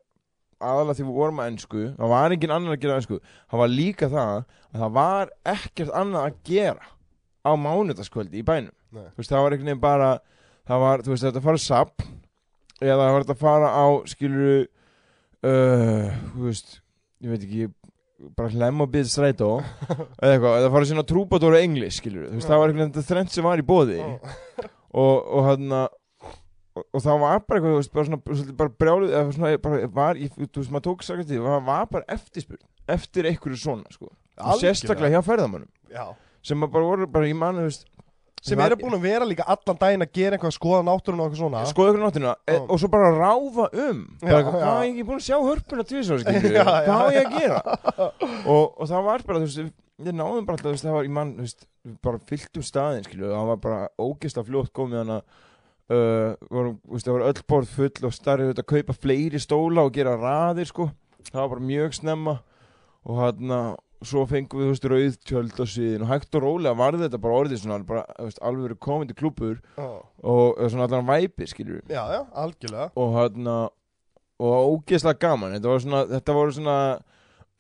aðalega 0.62 0.98
því 0.98 1.06
við 1.08 1.18
vorum 1.18 1.42
að 1.42 1.52
ennsku, 1.52 1.86
það 1.98 2.12
var 2.14 2.36
engin 2.36 2.56
annar 2.56 2.76
að 2.76 2.84
gera 2.84 2.98
ennsku, 3.00 3.20
það 3.50 3.64
var 3.64 3.72
líka 3.72 4.10
það 4.12 4.34
að 4.42 4.84
það 4.84 4.98
var 4.98 5.32
ekkert 5.54 5.96
annað 6.02 6.28
að 6.28 6.42
gera 6.52 6.92
á 7.42 7.52
mánudaskvöldi 7.58 8.42
í 8.42 8.46
bænum. 8.46 8.76
Veist, 8.92 9.32
það 9.32 9.46
var 9.46 9.56
einhvern 9.56 9.72
veginn 9.72 9.84
bara, 9.84 10.12
það 10.68 10.84
var, 10.84 11.04
þú 11.06 11.14
veist, 11.14 11.26
þetta 11.26 11.44
fara 11.46 11.62
sapp 11.64 12.06
eða 12.82 12.98
það 13.00 13.14
var 13.16 13.26
þetta 13.26 13.36
að 13.38 13.42
fara 13.42 13.72
á, 13.72 13.86
skiluru, 14.12 14.58
uh, 15.48 16.20
þú 16.34 16.48
veist, 16.50 16.76
ég 17.24 17.34
veit 17.34 17.46
ekki, 17.48 17.70
bara 18.38 18.52
hlemm 18.54 18.84
og 18.84 18.92
byggð 18.94 19.10
strætó 19.12 19.50
eða 19.62 20.34
eitthvað, 20.36 20.58
eða 20.60 20.72
fara 20.76 20.90
sína 20.92 21.04
trúbadóra 21.10 21.62
engli, 21.64 21.90
skilur 21.94 22.28
þú 22.30 22.38
veist, 22.40 22.50
það 22.52 22.62
var 22.64 22.74
þetta 22.82 23.04
þrennt 23.10 23.34
sem 23.36 23.48
var 23.48 23.62
í 23.62 23.66
bóði 23.68 24.00
og, 24.04 25.16
og 25.22 25.46
hann 25.48 25.76
og, 25.78 26.86
og 26.86 27.04
það 27.04 27.22
var 27.26 27.44
bara 27.46 27.60
eitthvað, 27.60 27.72
þú 27.72 27.80
veist, 27.82 27.94
bara 27.96 28.10
svona, 28.10 28.56
bara 28.62 28.76
brjálið, 28.84 29.14
eða 29.20 29.36
svona, 29.38 29.54
bara 29.66 29.92
var, 30.00 30.20
ég, 30.22 30.34
þú 30.40 30.62
veist, 30.64 30.74
maður 30.76 30.88
tók 30.90 31.06
sakast 31.08 31.32
því, 31.32 31.40
það 31.44 31.70
var 31.72 31.88
bara 31.96 32.08
eftirspurn, 32.16 32.64
eftir 32.98 33.30
einhverju 33.32 33.62
svona, 33.62 33.96
sko, 33.96 34.12
Algjörlega. 34.38 34.62
sérstaklega 34.64 35.18
hjá 35.18 35.28
ferðamönnum, 35.28 35.72
sem 36.48 36.64
að 36.66 36.72
bara 36.74 36.88
voru 36.88 37.10
bara 37.12 37.28
í 37.30 37.36
manni, 37.38 37.66
þú 37.66 37.72
veist, 37.72 37.88
sem 38.42 38.62
eru 38.66 38.78
búin 38.80 38.96
að 38.98 39.04
vera 39.06 39.28
líka 39.28 39.46
allan 39.46 39.78
daginn 39.82 40.06
að 40.06 40.16
gera 40.18 40.38
eitthvað 40.38 40.56
skoða 40.56 40.82
náttúrun 40.88 41.22
og 41.22 41.28
eitthvað 41.28 41.42
svona. 41.44 41.62
Skoða 41.70 41.92
ykkur 41.92 42.04
náttúruna 42.06 42.34
e, 42.50 42.56
og 42.62 42.82
svo 42.82 42.90
bara 42.94 43.12
ráfa 43.14 43.68
um. 43.70 44.00
Já, 44.18 44.26
bara, 44.26 44.40
eitthvað, 44.40 44.58
hvað 44.64 44.80
er 44.82 44.88
ég 44.90 45.10
búin 45.10 45.20
að 45.20 45.28
sjá 45.28 45.38
hörpuna 45.46 45.86
já, 46.58 46.64
hvað 46.66 47.04
á 47.06 47.08
ég 47.14 47.22
að 47.22 47.38
gera? 47.38 47.62
Og, 48.50 48.66
og 48.66 48.90
það 48.90 49.06
var 49.08 49.26
bara, 49.28 49.44
þú 49.44 49.50
veist, 49.50 49.78
ég 50.02 50.18
náðum 50.18 50.48
bara 50.48 50.58
alltaf, 50.58 50.82
það 50.82 50.98
var 50.98 51.10
í 51.10 51.14
mann, 51.20 51.36
veist, 51.38 51.68
við 51.86 51.96
bara 52.08 52.22
fylltum 52.32 52.66
staðinn, 52.66 53.06
skilju, 53.06 53.30
það 53.30 53.52
var 53.52 53.62
bara 53.68 53.80
ógeðslega 54.02 54.50
fljótt 54.50 54.74
komið 54.78 55.04
hana 55.04 55.20
uh, 55.22 56.34
vorum, 56.50 56.80
þú 56.82 56.98
veist, 56.98 57.08
það 57.08 57.18
var 57.18 57.28
öll 57.30 57.46
borð 57.54 57.76
full 57.76 58.10
og 58.10 58.16
starrið 58.18 58.54
að 58.56 58.70
kaupa 58.74 58.98
fleiri 58.98 59.42
stóla 59.42 59.86
og 59.86 59.94
gera 59.96 60.18
raðir, 60.18 60.70
sko, 60.72 60.90
það 61.30 61.44
var 61.44 61.54
bara 61.54 61.70
mjög 61.70 61.98
snemma 62.00 62.38
og 63.06 63.22
hann 63.22 63.56
svo 64.02 64.24
fengum 64.30 64.62
við, 64.62 64.68
þú 64.68 64.72
veist, 64.74 64.88
rauð 64.92 65.20
tjöld 65.30 65.60
á 65.62 65.66
sviðin 65.70 66.06
og 66.06 66.10
hægt 66.10 66.38
og 66.40 66.46
rólega 66.46 66.78
varði 66.80 67.06
þetta 67.06 67.22
bara 67.22 67.42
orðið 67.44 67.62
svona, 67.62 67.84
bara, 67.86 68.06
þú 68.18 68.30
veist, 68.30 68.42
alveg 68.50 68.80
komandi 68.82 69.18
klúpur 69.18 69.60
Já. 69.78 69.90
og 70.24 70.64
svona 70.74 70.88
allan 70.90 71.06
væpi, 71.10 71.48
skilju 71.50 71.84
já, 71.86 72.02
já, 72.16 72.22
algjörlega. 72.34 72.90
Og 72.98 73.14
hann 73.20 73.52
og 74.42 74.72
ógeðslega 74.74 75.20
gaman. 75.22 75.56
Þetta, 75.58 75.70
var 75.70 75.84
svona, 75.84 76.02
þetta 76.10 76.36
voru 76.38 76.56
svona 76.56 76.78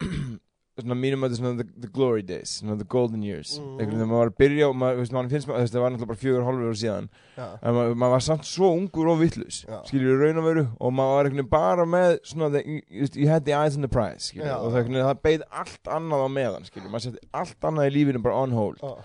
svona 0.79 0.95
mínum 0.95 1.25
að 1.25 1.33
þetta 1.33 1.39
svona 1.41 1.57
the, 1.59 1.65
the 1.83 1.89
glory 1.91 2.21
days, 2.23 2.53
svona 2.61 2.77
the 2.79 2.87
golden 2.87 3.23
years. 3.23 3.57
Mhm. 3.59 3.73
einhvern 3.75 3.89
veginn 3.91 3.99
þegar 3.99 4.09
maður 4.11 4.21
var 4.21 4.31
að 4.31 4.37
byrja 4.41 4.69
og 4.69 4.77
maður, 4.79 4.99
veist, 5.01 5.15
maður 5.15 5.33
finnst 5.35 5.49
maður, 5.49 5.67
það 5.71 5.83
var 5.83 5.91
náttúrulega 5.91 6.11
bara 6.11 6.21
fjögur 6.21 6.45
hálfur 6.47 6.69
ára 6.69 6.79
síðan. 6.81 7.09
Já, 7.35 7.47
en 7.61 7.75
maður, 7.77 7.95
maður 8.03 8.15
var 8.15 8.25
samt 8.27 8.47
svo 8.47 8.71
ungur 8.77 9.11
og 9.11 9.19
vittlus 9.19 9.59
Já. 9.67 9.77
skiljur 9.89 10.15
í 10.15 10.19
raun 10.21 10.41
og 10.41 10.47
veru. 10.47 10.65
Og 10.79 10.95
maður 10.95 11.15
var 11.17 11.29
einhvern 11.29 11.41
veginn 11.41 11.51
bara 11.51 11.87
með 11.95 12.17
svona, 12.31 12.51
the, 12.55 12.63
you, 12.87 13.07
you 13.13 13.27
had 13.27 13.45
the 13.45 13.53
eyes 13.57 13.75
on 13.75 13.81
the 13.85 13.91
prize 13.91 14.31
Já. 14.31 14.55
og 14.57 14.71
það, 14.71 14.95
það 14.95 15.23
beið 15.27 15.47
allt 15.51 15.93
annað 15.99 16.25
á 16.25 16.29
meðan 16.39 16.67
skiljur, 16.69 16.91
maður 16.93 17.07
setti 17.09 17.31
allt 17.33 17.69
annað 17.71 17.91
í 17.91 17.95
lífinu 17.99 18.23
bara 18.23 18.41
on 18.45 18.55
hold. 18.55 18.79
Já, 18.79 18.95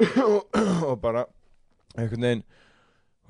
og 0.90 0.96
bara 1.00 1.26
einhvern 1.96 2.28
veginn 2.28 2.44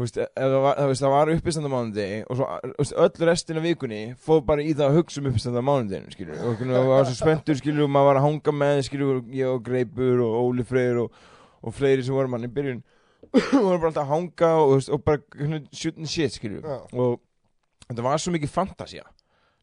veist, 0.01 0.18
það 0.36 0.55
var, 0.64 0.78
veist, 0.90 1.03
það 1.05 1.12
var 1.14 1.32
uppistand 1.34 1.68
á 1.68 1.72
mánudegi 1.72 2.20
og 2.26 2.38
svo 2.38 2.46
veist, 2.78 2.94
öll 3.05 3.26
restin 3.28 3.61
af 3.61 3.66
vikunni 3.66 4.01
fóð 4.26 4.40
bara 4.48 4.64
í 4.64 4.72
það 4.74 4.86
að 4.88 4.98
hugsa 4.98 5.20
um 5.20 5.28
uppistand 5.30 5.61
á 5.61 5.64
mánudeginu 5.68 6.14
skilur, 6.14 6.40
og 6.40 6.57
veginn 6.57 6.88
var 6.90 7.09
svo 7.09 7.16
spenntur 7.18 7.61
skilur, 7.61 7.86
og 7.86 7.92
maður 7.94 8.11
var 8.11 8.20
að 8.20 8.26
hanga 8.26 8.55
með 8.62 8.80
skilur, 8.88 9.22
ég 9.36 9.53
og 9.53 9.62
Greipur 9.66 10.24
og 10.26 10.36
Óli 10.40 10.66
Freyr 10.66 11.03
og, 11.05 11.22
og 11.61 11.76
fleiri 11.76 12.05
sem 12.07 12.16
voru 12.16 12.32
mann 12.32 12.48
í 12.48 12.53
byrjun. 12.53 12.82
Og 13.36 13.62
voru 13.62 13.76
bara 13.82 13.90
alltaf 13.90 14.07
að 14.07 14.11
hanga 14.14 14.48
og, 14.64 14.86
og 14.90 15.03
bara 15.05 15.59
shooting 15.76 16.09
shit 16.09 16.32
skilur 16.34 16.64
Já. 16.64 16.78
og 16.96 17.20
þetta 17.84 18.05
var 18.07 18.22
svo 18.22 18.32
mikið 18.32 18.51
fantasía 18.55 19.05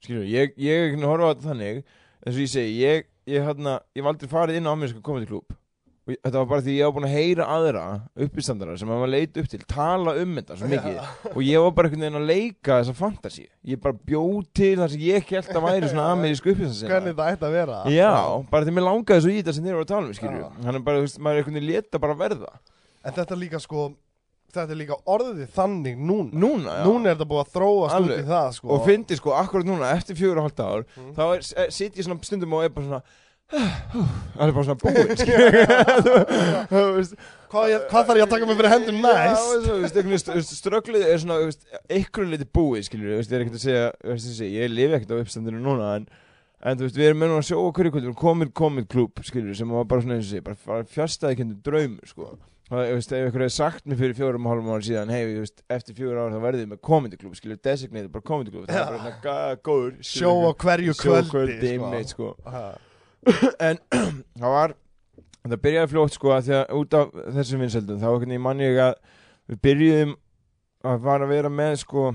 skilur, 0.05 0.27
ég, 0.29 0.53
ég 0.61 0.93
horfa 1.01 1.25
á 1.25 1.33
þetta 1.33 1.47
þannig. 1.49 1.81
Eins 2.21 2.37
og 2.37 2.43
ég 2.43 2.51
segi, 2.53 2.75
ég, 2.83 3.07
ég, 3.27 3.41
hérna, 3.43 3.79
ég 3.97 4.05
var 4.05 4.13
aldrei 4.13 4.29
farið 4.31 4.59
inn 4.59 4.69
á 4.69 4.71
ameríska 4.75 5.01
komandi 5.03 5.27
klúb 5.29 5.57
og 6.07 6.15
þetta 6.23 6.37
var 6.39 6.45
bara 6.47 6.63
því 6.63 6.73
ég 6.77 6.87
var 6.87 6.93
búin 6.95 7.07
að 7.09 7.15
heyra 7.17 7.45
aðra 7.51 7.81
uppistandara 8.25 8.77
sem 8.79 8.87
maður 8.87 9.11
leit 9.11 9.37
upp 9.41 9.49
til 9.51 9.59
tala 9.67 10.13
um 10.21 10.35
þetta 10.39 10.57
svo 10.61 10.69
mikið. 10.71 10.97
Og 11.33 11.41
ég 11.43 11.65
var 11.65 11.73
bara 11.75 11.89
einhvern 11.89 12.05
veginn 12.07 12.19
að 12.21 12.27
leika 12.31 12.77
þessa 12.79 12.95
fantasi 12.95 13.45
ég 13.67 13.81
bara 13.83 13.99
bjóð 14.07 14.47
til 14.55 14.71
það 14.79 14.93
sem 14.95 15.03
ég 15.07 15.29
held 15.35 15.51
að 15.59 15.67
væri 15.67 15.91
svona 15.91 16.07
amerísku 16.15 16.53
uppistandara 16.55 16.95
Hvernig 16.95 17.19
það 17.19 17.31
ætti 17.35 17.47
að 17.49 17.55
vera. 17.59 17.77
Já, 17.91 18.13
bara 18.55 18.63
því 18.69 18.75
mér 18.79 18.87
langaði 18.87 19.25
svo 19.27 19.35
í 19.35 19.37
þetta 19.41 19.55
sem 19.59 19.67
þeir 19.67 19.77
voru 19.79 19.87
að 19.87 19.93
tala 19.93 20.07
um 20.07 20.17
skilju. 20.21 20.49
Hann 20.63 20.79
er 20.79 20.85
bara, 20.87 20.97
þú 21.03 21.07
veist, 21.09 21.19
maður 21.19 21.35
er 21.35 21.43
einhvern 21.43 21.59
veginn 21.59 21.71
leta 21.75 22.03
bara 22.07 22.17
verða. 22.23 22.53
En 23.03 23.17
þetta 23.19 23.35
er 23.37 23.43
líka 23.45 23.59
sko 23.63 23.89
Þetta 24.47 24.71
er 24.71 24.77
líka 24.79 24.95
orðið 25.11 25.49
þannig 25.53 25.97
núna. 25.99 26.31
Núna, 26.39 26.75
já. 26.79 26.83
Núna 26.87 27.09
er 27.11 27.17
þetta 27.17 27.25
búið 27.27 27.41
að 27.41 27.49
þróast 27.57 27.97
út 27.99 28.11
í 28.15 28.21
það 28.29 28.45
sko. 28.55 28.69
Og 28.71 28.85
fyndi 28.87 29.17
sko, 29.19 29.33
akkurat 29.35 29.67
núna, 29.67 29.89
eftir 29.91 30.15
fjögur 30.17 30.39
og 30.39 30.45
hálft 30.47 30.61
ár 30.63 30.85
Mm. 30.87 31.09
þá 31.17 31.21
er, 31.35 31.41
eh, 31.65 31.67
sit 31.75 31.99
ég 31.99 32.07
svona 32.07 32.23
stundum 32.23 32.53
og 32.55 32.63
er 32.63 32.69
bara 32.71 32.85
svona 32.87 33.01
það 33.47 34.43
er 34.43 34.51
bara 34.51 34.65
svona 34.67 34.79
búinn 34.83 35.07
hvað, 37.47 37.73
hvað 37.87 38.09
þarf 38.09 38.17
ég 38.19 38.25
að 38.25 38.31
taka 38.33 38.47
mig 38.49 38.57
fyrir 38.59 38.73
hendur 38.73 38.97
næst? 38.97 39.07
Já, 39.07 39.45
veist, 39.47 39.67
þú 39.67 39.75
veist, 39.79 39.95
einhvern 39.95 40.11
veginn 40.11 40.23
st- 40.43 40.57
strögglið 40.57 41.05
er 41.07 41.21
svona, 41.23 41.37
einhvern 41.95 42.33
liti 42.33 42.47
búið, 42.57 42.89
ég 42.91 43.31
er 43.31 43.45
ekkert 43.45 43.59
að 43.59 43.63
segja, 43.63 43.85
veist, 44.11 44.27
þessi, 44.27 44.49
ég 44.51 44.73
lifi 44.73 44.97
ekkert 44.97 45.15
á 45.15 45.21
uppstandinu 45.21 45.61
núna, 45.63 45.93
en, 46.01 46.09
en 46.67 46.83
veist, 46.83 46.99
við 46.99 47.07
erum 47.13 47.23
með 47.23 47.31
núna 47.33 47.47
sjá 47.47 47.55
okkur 47.61 47.89
ykkur, 47.91 48.09
komið, 48.19 48.51
komið 48.59 48.89
klúb, 48.91 49.23
sem 49.23 49.71
var 49.77 49.87
bara 49.93 50.03
svona 50.03 50.19
sé, 50.27 50.43
bara, 50.43 50.83
fjárstæði 50.97 51.39
kendur 51.39 51.63
draumur, 51.71 52.11
sko. 52.11 52.33
Ef 52.67 52.99
ykkur 53.07 53.45
hefði 53.45 53.53
sagt 53.55 53.85
mér 53.87 53.95
fyrir 54.01 54.17
fjórum 54.17 54.43
og 54.43 54.51
hálfum 54.51 54.73
ára 54.75 54.83
síðan, 54.83 55.13
hei, 55.15 55.21
eftir 55.71 55.95
fjórum 55.95 56.19
ára 56.25 56.33
þá 56.35 56.41
verðið 56.49 56.67
með 56.73 56.81
komandi 56.83 57.15
klúb, 57.21 57.31
designated 57.63 58.11
bara 58.11 58.27
komandi 58.27 58.51
klúb, 58.51 58.65
það 58.67 58.81
er 58.81 58.89
bara 58.91 58.99
svona 58.99 59.55
góður, 59.63 59.93
Sjó 60.03 60.33
á 60.43 60.51
hverju 60.51 60.97
sjó 60.99 61.15
á 61.15 61.23
kvöldi 61.31 61.71
en 63.67 63.81
það 64.39 64.55
var 64.57 64.75
það 65.47 65.61
byrjaði 65.65 65.91
fljótt 65.93 66.17
sko 66.17 66.33
að 66.35 66.47
því 66.47 66.55
að 66.59 66.77
út 66.81 66.97
af 66.99 67.19
þessum 67.37 67.63
vinsældum 67.63 68.01
þá 68.01 68.07
einhvern 68.11 68.33
veginn 68.33 68.45
mann 68.47 68.63
ég 68.63 68.79
að 68.83 68.95
við 69.47 69.61
byrjuðum 69.67 70.15
að 70.87 71.03
var 71.07 71.25
að 71.25 71.33
vera 71.33 71.51
með 71.51 71.75
sko 71.83 72.07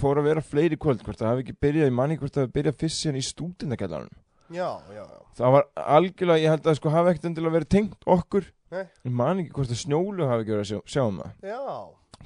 fór 0.00 0.20
að 0.20 0.30
vera 0.30 0.44
fleiri 0.44 0.80
kvöld 0.80 1.04
hvort 1.04 1.20
það 1.20 1.32
hafi 1.32 1.44
ekki 1.44 1.58
byrjað 1.60 1.90
í 1.90 1.96
manni 2.00 2.18
hvort 2.20 2.34
það 2.34 2.46
hafi 2.46 2.56
byrjað 2.58 2.78
fyrst 2.80 3.02
síðan 3.02 3.20
í 3.20 3.26
stúdendakjallarinn 3.28 4.22
Já, 4.52 4.78
já, 4.92 5.02
já. 5.02 5.20
Það 5.38 5.52
var 5.54 5.64
algjörlega, 5.96 6.42
ég 6.42 6.52
held 6.52 6.66
að 6.68 6.76
sko 6.78 6.90
hafi 6.92 7.10
ekkert 7.10 7.28
endilega 7.30 7.56
verið 7.56 7.70
tengt 7.72 8.08
okkur. 8.14 8.48
Nei. 8.74 8.84
ég 9.06 9.14
man 9.14 9.40
ekki 9.40 9.54
hvort 9.54 9.70
að 9.72 9.80
snjólu 9.80 10.26
hafi 10.28 10.44
ekki 10.44 10.52
verið 10.52 10.64
að 10.64 10.68
sjá, 10.70 10.80
sjá 10.90 11.02
um 11.06 11.20
það. 11.22 11.30
Já, 11.48 11.60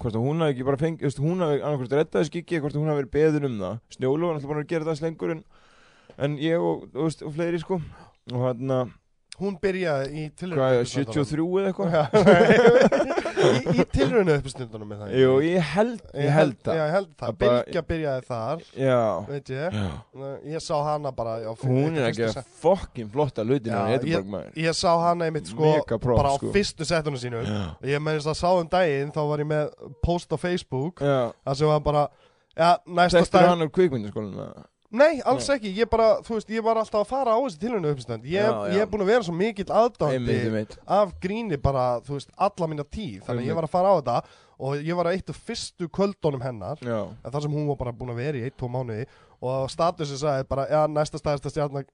hvort 0.00 0.16
að 0.16 0.24
hún 0.24 0.42
hafi 0.42 0.54
ekki 0.54 0.66
bara 0.66 0.80
fengið, 0.80 1.04
veist, 1.06 1.20
hún 1.22 1.44
hafi 1.44 1.60
annarkvort 1.60 1.94
rettaði 1.98 2.28
skikki, 2.30 2.60
hvort 2.64 2.74
að 2.74 2.82
hún 2.82 2.90
hafi 2.90 3.02
verið 3.02 3.12
beðin 3.14 3.48
um 3.48 3.58
það. 3.62 3.78
Snjólu 3.96 4.26
var 4.26 4.38
alltaf 4.38 4.50
búin 4.50 4.62
að 4.62 4.72
gera 4.72 4.88
það 4.88 4.98
slengur 5.02 5.34
en, 5.34 5.42
en 6.18 6.38
ég 6.42 6.58
og, 6.60 6.86
og, 6.94 7.04
veist, 7.08 7.22
og 7.26 7.34
fleiri 7.36 7.60
sko. 7.62 7.80
Og 8.34 8.42
hann 8.44 8.72
að, 8.74 8.90
hún 9.38 9.54
byrjaði 9.62 10.08
í 10.18 10.22
hvað, 10.34 10.80
73 10.90 11.44
eða 11.62 11.70
eitthvað? 11.70 13.12
Í, 13.38 13.78
í 13.78 13.84
tilraunu 13.94 14.34
uppstundunum 14.34 14.88
með 14.90 15.02
það 15.04 15.12
Jú, 15.14 15.28
ég 15.46 15.68
held, 15.76 16.00
ég 16.18 16.32
held 16.34 16.56
Já, 16.58 16.64
það 16.66 16.78
ég 16.80 16.92
held 16.94 17.10
það. 17.20 17.34
Bylgja 17.42 17.82
byrjaði 17.92 18.24
þar, 18.26 18.64
Já, 18.82 18.96
veit 19.28 19.52
ég. 19.54 19.76
Já. 19.78 20.30
Ég 20.54 20.64
sá 20.64 20.74
hana 20.88 21.12
bara 21.14 21.36
já, 21.44 21.50
Hún 21.62 22.00
er 22.02 22.08
að 22.10 22.40
fokkin 22.64 23.12
flotta 23.14 23.44
Já, 23.46 23.78
á 23.78 24.02
ég- 24.10 24.58
Ég 24.58 24.74
sá 24.76 24.90
hana 25.04 25.28
einmitt 25.28 25.52
sko 25.52 25.70
props, 25.86 26.18
bara 26.18 26.32
á 26.34 26.36
sko. 26.40 26.50
fyrstu 26.56 26.88
settunum 26.90 27.20
sínum 27.22 27.46
Já, 27.46 27.60
Ég 27.94 28.02
meðist 28.02 28.26
að 28.34 28.40
sá 28.42 28.50
um 28.58 28.68
daginn 28.68 29.12
þá 29.14 29.20
var 29.30 29.38
ég 29.44 29.50
með 29.54 29.70
post 30.02 30.34
á 30.34 30.36
Facebook 30.36 30.98
já. 31.00 31.30
Það 31.46 31.54
sem 31.62 31.68
var 31.72 31.80
bara 31.86 32.08
Já, 32.58 32.74
næsta 32.90 33.20
Þekktur 33.22 33.30
stað 33.30 33.48
hann 33.52 33.62
úr 33.68 33.70
kvikmyndaskólanum 33.70 34.66
Nei, 34.88 35.18
alls 35.28 35.44
ekki, 35.52 35.68
ég 35.76 35.88
bara, 35.92 36.14
þú 36.24 36.38
veist, 36.38 36.48
ég 36.48 36.62
var 36.64 36.78
alltaf 36.80 37.02
að 37.02 37.10
fara 37.10 37.34
á 37.36 37.38
þessi 37.44 37.58
tilhörnu 37.60 37.90
uppstönd 37.92 38.24
Ég, 38.24 38.40
Já, 38.40 38.72
já. 38.72 38.80
er 38.80 38.86
búin 38.88 39.02
að 39.04 39.10
vera 39.10 39.24
svo 39.26 39.34
mikill 39.36 39.66
aðdándi 39.68 40.36
af 40.96 41.10
gríni 41.20 41.58
bara, 41.60 41.82
þú 42.06 42.14
veist, 42.16 42.30
alla 42.40 42.68
mína 42.72 42.86
tíð. 42.88 43.18
Þannig 43.26 43.42
að 43.44 43.50
ég 43.50 43.58
var 43.58 43.66
að 43.68 43.74
fara 43.74 43.90
á 43.92 43.96
þetta 44.00 44.22
Og 44.58 44.80
ég 44.88 44.96
var 44.98 45.06
að 45.10 45.18
eitt 45.18 45.28
af 45.30 45.36
fyrstu 45.50 45.88
kvöldunum 45.92 46.40
hennar 46.42 46.80
Já, 46.80 47.02
En 47.20 47.30
þar 47.34 47.44
sem 47.44 47.52
hún 47.58 47.68
var 47.68 47.76
bara 47.84 47.92
búin 47.92 48.14
að 48.14 48.22
vera 48.24 48.40
í 48.40 48.46
eitt, 48.48 48.56
tvo 48.56 48.70
mánuði 48.72 49.04
Og 49.44 49.68
statusi 49.70 50.16
sagði 50.18 50.48
bara, 50.48 50.64
já, 50.72 50.80
næsta 50.88 51.20
stæðasta 51.20 51.52
stjarnar 51.52 51.84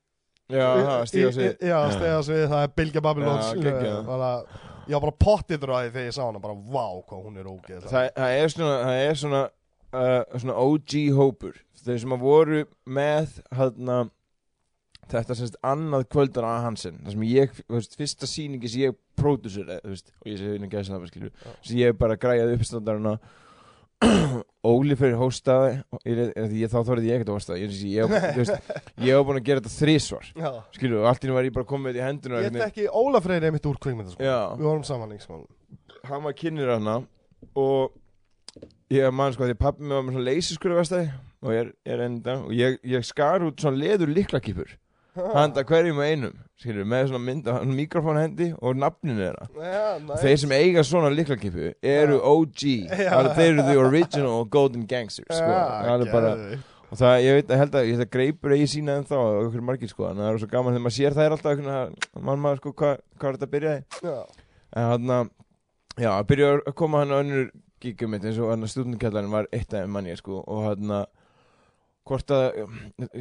já, 0.48 0.68
það 0.86 1.04
stíða 1.10 1.34
sig 1.34 1.50
Já, 1.66 1.78
stíða 1.98 2.22
sig, 2.30 2.46
það 2.54 2.62
er 2.62 2.72
Bilgja 2.78 3.02
Babylons. 3.04 3.50
Já, 3.50 3.58
geggjað. 3.66 3.98
bara, 4.06 4.30
Ég 4.86 4.94
var 4.96 5.04
bara 5.10 5.18
pottið 5.26 5.66
ræði 5.68 5.90
þegar 5.96 6.08
ég 6.12 6.14
sá 6.14 6.22
hana 6.28 6.40
Bara, 6.46 6.54
vá, 6.54 6.86
hvað 7.10 7.26
hún 7.26 7.38
er 7.42 7.50
ógeð 7.50 7.84
það, 9.94 10.02
það 10.02 10.18
það 10.18 10.34
uh, 10.34 10.42
svona 10.42 10.58
OG 10.64 10.98
hópur. 11.18 11.62
Þeir 11.84 12.02
sem 12.04 12.14
að 12.16 12.22
voru 12.24 12.60
með 12.88 13.40
hérna 13.54 14.02
Þetta 15.10 15.36
semst 15.36 15.56
annað 15.64 16.06
kvöldar 16.12 16.46
að 16.48 16.66
Hansen 16.68 17.00
Það 17.04 17.14
sem 17.14 17.24
ég, 17.28 17.62
veist, 17.72 17.96
fyrsta 17.98 18.28
sýningi 18.28 18.70
sem 18.72 18.84
ég 18.86 18.98
pródusur, 19.18 19.70
og 19.76 20.28
ég 20.28 20.38
sé 20.40 20.52
hérna 20.54 20.68
gæsa 20.72 20.96
það 20.96 21.08
skilju 21.10 21.30
Já. 21.30 21.50
sem 21.60 21.80
ég 21.80 21.98
bara 21.98 22.16
græjaði 22.20 22.58
uppstandaruna 22.58 23.14
Óli 24.74 24.96
fyrir 24.98 25.18
hóstaði 25.20 25.76
ég, 26.08 26.64
þá 26.72 26.78
þorði 26.80 27.10
ég 27.10 27.18
ekkert 27.18 27.30
að 27.30 27.36
hóstaði. 27.38 27.66
Ég, 27.66 27.74
ég, 27.94 28.54
ég, 29.04 29.16
var 29.16 29.26
búin 29.28 29.38
að 29.38 29.46
gera 29.46 29.62
þetta 29.62 29.74
þrísvar 29.76 30.30
skilju, 30.74 31.04
allt 31.08 31.24
í 31.24 31.30
nú 31.30 31.36
var 31.36 31.48
ég 31.48 31.54
bara 31.54 31.68
komið 31.68 32.00
í 32.00 32.04
hendina 32.04 32.42
ég 32.44 32.56
þekki 32.58 32.88
Óla 32.90 33.20
Freyri 33.24 33.50
einmitt 33.50 33.68
úr 33.70 33.78
kvikmyndaskóla 33.80 34.26
Já. 34.28 34.38
Við 34.58 34.70
vorum 34.70 34.86
saman 34.88 35.14
hann 36.04 36.24
var 36.26 36.36
kynir 36.36 36.74
hana 36.74 36.98
og 37.60 37.94
ég 38.92 39.14
man 39.16 39.32
sko 39.32 39.46
að 39.46 39.52
því 39.54 39.58
pappi 39.64 39.84
mig 39.84 39.96
var 39.96 40.04
með 40.04 40.16
svona 40.16 40.28
leysiskurðavestæði 40.30 41.10
og 41.44 41.52
ég 41.54 41.60
er, 41.64 41.74
ég 41.86 41.94
er 41.94 42.06
enda 42.08 42.38
og 42.44 42.56
ég, 42.56 42.80
ég 42.94 43.06
skar 43.06 43.46
út 43.46 43.62
svona 43.62 43.80
leður 43.80 44.12
liklakýpur 44.12 44.74
handa 45.14 45.62
hverjum 45.66 46.00
og 46.02 46.08
einum 46.08 46.38
skilju, 46.58 46.84
með 46.88 47.08
svona 47.10 47.22
mynd 47.22 47.48
og 47.50 47.72
mikrofón 47.74 48.18
hendi 48.18 48.48
og 48.58 48.78
nafninu 48.78 49.16
þeirra. 49.20 49.48
Já, 49.54 49.82
næs 50.02 50.22
þeir 50.22 50.38
sem 50.42 50.54
eiga 50.56 50.84
svona 50.86 51.10
liklakýpu 51.14 51.66
eru 51.74 52.18
Já. 52.18 52.22
OG. 52.30 52.64
Alveg, 53.14 53.34
þeir 53.38 53.50
eru 53.50 53.66
the 53.68 53.76
original 53.80 54.46
golden 54.50 54.86
gangsters 54.90 55.30
sko. 55.38 55.58
Alveg 55.94 56.12
bara, 56.14 56.32
og 56.90 57.00
það, 57.00 57.16
ég 57.24 57.38
veit, 57.38 57.50
ég 57.52 57.62
held 57.62 57.78
að 57.80 57.92
að 58.06 58.10
greipur 58.16 58.56
eigi 58.56 58.70
sína 58.76 58.98
en 59.00 59.08
þá 59.08 59.16
og 59.18 59.40
okkur 59.48 59.66
margir 59.70 59.90
sko, 59.92 60.08
en 60.10 60.22
það 60.22 60.30
er 60.30 60.42
svo 60.42 60.50
gaman 60.54 60.76
þegar 60.76 60.86
maður 60.86 60.98
sér 60.98 61.18
það 61.18 61.28
er 61.28 61.36
alltaf 61.38 61.64
mann 62.30 62.44
maður 62.44 62.62
sko, 62.62 62.74
hvað 62.82 62.96
hva 63.18 63.30
er 63.30 63.38
þetta 63.38 63.48
að 63.48 63.54
byrjaði. 63.56 63.84
Já, 64.08 64.18
en 64.74 64.90
hann 64.92 65.14
að 65.18 65.32
já, 66.06 66.10
að 66.14 66.26
byrja 66.32 66.52
að 66.60 66.76
koma 66.82 67.02
hann 67.04 67.14
á 67.14 67.18
önnur 67.20 67.50
gigum 67.84 68.14
mitt 68.14 68.24
eins 68.26 68.40
og 68.42 68.50
hann 68.52 68.66
að 68.66 68.72
stúdendkjallarinn 68.74 69.34
var 69.34 69.48
eitt 69.54 69.74
af 69.76 69.90
manni 69.90 70.16
sko, 70.18 70.40
og 70.42 70.64
hann 70.68 70.94
að 70.98 71.04
hvort 72.04 72.32
að, 72.36 72.64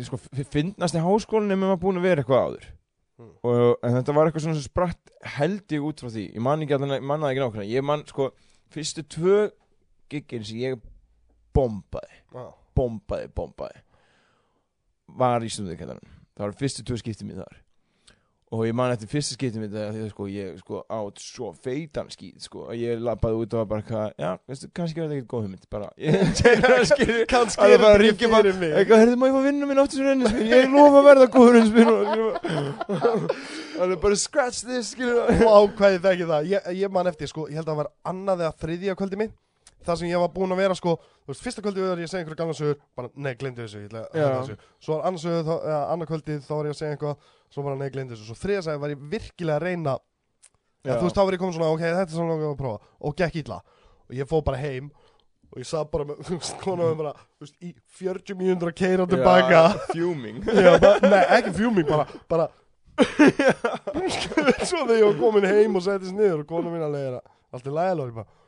sko, 0.08 0.20
finnast 0.52 0.98
í 0.98 1.04
háskólinni 1.04 1.56
með 1.56 1.70
maður 1.70 1.84
búin 1.86 2.02
að 2.02 2.08
vera 2.10 2.24
eitthvað 2.24 2.48
áður. 2.48 2.66
Mm. 3.14 3.30
og, 3.46 3.76
en 3.86 3.94
þetta 4.00 4.16
var 4.18 4.28
eitthvað 4.28 4.44
svona 4.48 4.58
sem 4.58 4.66
spratt 4.66 5.12
held 5.36 5.76
ég 5.76 5.86
út 5.86 6.02
frá 6.02 6.10
því, 6.10 6.24
ég 6.34 6.44
man 6.44 6.64
ekki 6.66 6.80
nákvæmlega, 6.82 7.70
ég 7.70 7.86
man 7.86 8.02
sko 8.10 8.32
fyrstu 8.74 9.04
tvö 9.06 9.38
gigin 10.10 10.48
sem 10.48 10.64
ég 10.64 10.82
bombaði, 11.54 12.18
já, 12.34 12.48
bombaði, 12.74 13.30
bombaði 13.38 13.84
var 15.20 15.46
í 15.46 15.52
stúdendkjallarinn 15.54 16.10
það 16.34 16.46
var 16.46 16.56
fyrstu 16.60 16.86
tvö 16.88 17.00
skipti 17.02 17.28
mér 17.28 17.44
þar 17.44 17.60
og 18.54 18.68
ég 18.68 18.76
man 18.78 18.92
eftir 18.94 19.10
fyrsta 19.10 19.34
skipti 19.34 19.58
mér 19.62 19.72
þegar 19.74 19.94
því 19.96 20.02
að 20.04 20.10
sko 20.12 20.26
ég 20.30 20.58
sko 20.62 20.82
átt 20.94 21.22
svo 21.24 21.48
feitan 21.66 22.12
skýt 22.14 22.44
sko 22.46 22.68
að 22.70 22.84
ég 22.84 23.02
lappaði 23.02 23.40
út 23.40 23.56
og 23.56 23.64
var 23.64 23.70
bara 23.72 23.86
hvað, 23.88 24.12
já, 24.22 24.30
veistu, 24.50 24.70
kannski 24.78 25.02
var 25.02 25.10
þetta 25.10 25.18
ekkert 25.18 25.32
góð 25.32 25.46
hugmynd 25.48 25.66
bara, 25.74 25.90
ég 25.98 26.12
kannski 27.34 27.66
er 27.66 27.74
er 27.74 27.86
þetta 27.86 28.10
ekki 28.12 28.30
fyrir 28.36 28.60
mig. 28.62 28.76
Eitthvað, 28.78 29.02
herði, 29.04 29.18
má 29.18 29.26
ég 29.30 29.38
fá 29.38 29.42
vinna 29.48 29.70
minn 29.70 29.84
áttu 29.84 29.98
svo 29.98 30.06
reynisminn 30.10 30.52
ég 30.54 30.70
lofa 30.74 31.02
að 31.02 31.08
verða 31.10 31.30
góður 31.34 31.58
reynisminn 31.58 31.90
það 33.74 33.96
er 33.96 34.02
bara 34.06 34.20
scratch 34.22 34.68
this 34.70 34.94
skilju 34.94 35.18
og 35.48 35.56
ákvæði 35.64 36.04
það 36.04 36.12
ekki 36.14 36.30
það. 36.30 36.52
Ég, 36.54 36.70
ég 36.84 36.94
man 36.94 37.10
eftir 37.10 37.32
sko, 37.32 37.48
ég 37.50 37.58
held 37.58 37.66
að 37.66 37.74
það 37.74 37.82
var 37.82 37.92
annað 38.14 38.46
eða 38.46 38.58
þriðja 38.62 38.98
kvöldi 39.00 39.22
mitt 39.24 39.36
það 39.88 40.00
sem 40.02 40.10
ég 40.12 40.22
var 40.24 40.32
búinn 40.34 40.56
að 40.56 40.62
vera 40.64 40.78
sko 40.78 40.96
þú 41.24 41.32
veist, 41.32 41.44
fyrsta 41.44 41.64
kvöldi 41.64 41.84
var 41.84 42.02
ég 42.02 42.08
að 42.08 42.12
segja 42.12 42.24
einhverju 42.24 42.40
gamla 42.40 42.56
sögur 42.58 42.80
bara, 42.98 43.12
nei, 43.16 43.34
glemdi 43.40 43.64
þessu, 43.64 43.84
ég 43.84 43.92
ætla 43.92 44.02
að 44.04 44.18
hætta 44.18 44.40
þessu. 44.40 44.72
Svo 44.84 44.98
var 44.98 45.06
annars 45.10 45.24
sögur, 45.24 45.62
eða 45.70 45.84
annað 45.94 46.10
kvöldi 46.12 46.40
þá 46.44 46.52
var 46.54 46.68
ég 46.68 46.76
að 46.76 46.80
segja 46.80 46.98
eitthvað, 46.98 47.30
svo 47.54 47.66
bara, 47.68 47.78
nei, 47.80 47.92
glemdi 47.94 48.16
þessu. 48.16 48.28
Svo 48.28 48.40
þriða 48.42 48.66
sagði 48.68 48.84
var 48.84 48.94
ég 48.94 49.06
virkilega 49.14 49.60
að 49.60 49.66
reyna 49.68 49.96
ja, 50.84 50.98
þú 50.98 51.08
veist, 51.08 51.16
þá 51.16 51.24
var 51.24 51.38
ég 51.38 51.44
komin 51.44 51.56
svona, 51.56 51.72
ok, 51.72 51.86
þetta 51.86 52.04
er 52.04 52.18
svona 52.18 52.34
langar 52.34 52.52
að 52.52 52.60
prófa 52.60 52.94
og 53.00 53.18
gekk 53.22 53.40
illa, 53.44 53.60
og 54.10 54.18
ég 54.18 54.30
fóð 54.30 54.44
bara 54.50 54.60
heim 54.60 54.90
og 55.54 55.62
ég 55.62 55.70
sað 55.70 55.88
bara 55.94 56.10
með, 56.10 56.20
þú 56.28 56.40
veist, 56.42 56.58
konar 56.64 56.92
með 56.92 57.00
bara, 57.04 57.14
þú 57.38 57.48
veist, 57.48 57.56
í 57.64 57.72
40 58.02 58.40
mínútur 58.42 58.74
að 58.74 58.78
keira 58.82 59.08
tilbaka 59.08 59.64
bara, 60.84 60.94
nei, 61.08 61.24
ekki 61.40 61.56
fjúming, 61.62 61.88
bara, 61.88 62.08
bara 62.28 62.50
Svo 64.70 64.84
þegar 64.86 65.00
ég 65.00 65.08
var 65.08 65.16
komin 65.18 65.48
heim 65.50 65.80
og 65.80 65.82
settist 65.82 66.14
niður 66.14 66.44
og 66.44 66.50
konu 66.52 66.70
mín 66.70 66.84
að 66.86 66.94
leiða 66.94 67.22
Allt 67.54 67.66
er 67.66 67.74
lægilega 67.74 68.12
ég 68.12 68.18
bara 68.20 68.43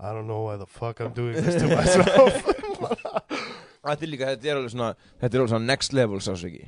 I 0.00 0.12
don't 0.12 0.26
know 0.26 0.42
why 0.42 0.56
the 0.56 0.66
fuck 0.66 1.00
I'm 1.00 1.12
doing 1.14 1.34
this 1.34 1.54
to 1.62 1.68
myself. 1.68 2.34
Þetta 3.84 4.00
er 4.00 4.08
líka, 4.08 4.28
þetta 4.32 4.48
er 4.48 4.56
alveg 4.58 4.72
svona 4.72 4.86
Þetta 5.20 5.28
er 5.36 5.40
alveg 5.42 5.50
svona 5.52 5.66
next 5.68 5.92
level 5.92 6.20
sásöki. 6.24 6.62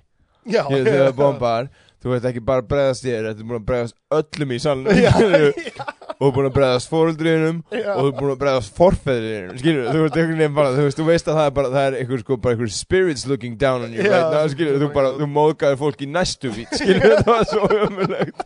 Já, 0.47 0.62
Þegar 0.68 0.85
þau 0.93 1.07
er 1.09 1.14
bombar 1.16 1.68
Þú 2.05 2.11
veit 2.12 2.27
ekki 2.29 2.43
bara 2.45 2.62
bregðast 2.62 3.03
þér 3.07 3.24
Þetta 3.31 3.41
er 3.43 3.47
búin 3.49 3.57
að 3.59 3.64
bregðast 3.70 3.97
öllum 4.18 4.53
í 4.53 4.59
salnum 4.62 5.01
Já, 5.01 5.12
Og 6.16 6.33
búin 6.37 6.47
að 6.51 6.55
bregðast 6.59 6.93
fóruldriðinum 6.93 7.59
Og 7.72 7.97
þú 7.97 8.05
er 8.11 8.14
búin 8.20 8.33
að 8.35 8.39
bregðast 8.45 8.77
forfeðriðinum 8.77 9.59
Skilur, 9.62 9.89
þú 9.89 10.05
veist 10.05 10.18
einhvern 10.20 10.43
veginn 10.45 10.55
bara 10.61 10.74
Þú 10.77 10.85
veist, 10.87 11.01
þú 11.01 11.07
veist 11.09 11.33
að 11.33 11.41
það 11.41 11.49
er 11.51 11.57
bara 11.57 11.72
Það 11.72 11.89
er 11.89 11.97
einhver 12.03 12.22
sko, 12.22 12.39
bara 12.45 12.53
einhver 12.59 12.72
spirits 12.77 13.24
looking 13.33 13.57
down 13.64 13.81
on 13.89 13.97
you 13.97 14.05
right 14.05 14.29
now, 14.37 14.45
Skilur, 14.53 14.77
þú 14.85 14.89
bara, 14.95 15.11
þú 15.16 15.27
móðgæðir 15.33 15.81
fólk 15.83 16.05
í 16.05 16.09
næstu 16.12 16.53
vít 16.55 16.77
Skilur, 16.77 17.16
það 17.24 17.33
var 17.33 17.45
svo 17.51 17.62
ömulegt 17.81 18.39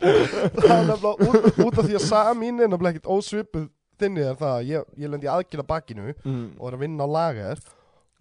það 4.01 4.09
er 4.09 4.09
er 4.09 4.09
ósvipuð 4.09 4.09
þinni 4.09 4.25
er 4.25 4.41
það 4.41 4.55
að 4.55 4.67
ég, 4.71 4.89
ég 4.97 5.13
lendi 5.13 5.31
aðgjörna 5.31 5.67
bakkinu 5.69 6.09
mm. 6.23 6.43
og 6.57 6.67
er 6.67 6.75
að 6.75 6.83
vinna 6.85 7.05
á 7.05 7.09
lager. 7.15 7.63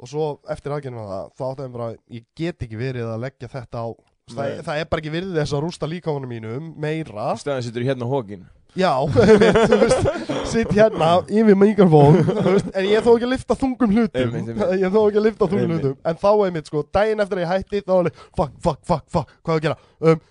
Og 0.01 0.09
svo 0.09 0.29
eftir 0.49 0.73
aðgjörna 0.77 1.09
það 1.09 1.35
þá 1.37 1.45
átti 1.51 1.67
ég 1.67 1.75
bara, 1.75 1.91
ég 2.09 2.25
get 2.37 2.65
ekki 2.65 2.81
verið 2.81 3.11
að 3.11 3.21
leggja 3.27 3.49
þetta 3.53 3.85
á 3.85 3.89
það, 4.31 4.63
það 4.65 4.79
er 4.79 4.89
bara 4.89 5.03
ekki 5.03 5.13
virðið 5.13 5.43
þess 5.43 5.57
að 5.57 5.65
rústa 5.67 5.91
líkamanum 5.91 6.31
mínum 6.31 6.73
meira. 6.81 7.37
Stæðan 7.37 7.67
sittur 7.67 7.85
hérna 7.85 8.09
hókin 8.09 8.49
Já, 8.79 9.03
þú 9.11 9.79
veist, 9.81 10.09
sitt 10.47 10.71
hérna 10.77 11.25
yfir 11.27 11.57
mikrofón, 11.59 12.21
þú 12.23 12.53
veist, 12.55 12.69
en 12.71 12.87
ég 12.87 13.01
er 13.01 13.03
þó 13.03 13.17
ekki 13.17 13.27
að 13.27 13.33
lifta 13.33 13.57
þungum 13.59 13.97
hlutum, 13.97 14.37
ég 14.79 14.85
er 14.87 14.93
þó 14.95 15.01
ekki 15.01 15.19
að 15.19 15.27
lifta 15.27 15.49
þungum 15.51 15.73
hlutum, 15.75 15.97
en 16.07 16.21
þá 16.23 16.29
einmitt, 16.47 16.71
sko, 16.71 16.85
daginn 16.95 17.25
eftir 17.25 17.41
að 17.41 17.43
ég 17.43 17.51
hætti, 17.51 17.81
þá 17.83 17.91
var 17.97 18.11
ég, 18.13 18.21
fuck, 18.39 18.53
fuck, 18.63 18.81
fuck, 18.87 19.09
fuck, 19.11 19.33
hvað 19.43 19.51
á 19.51 19.59
að 19.59 19.65
gera, 19.67 19.77
um, 20.07 20.23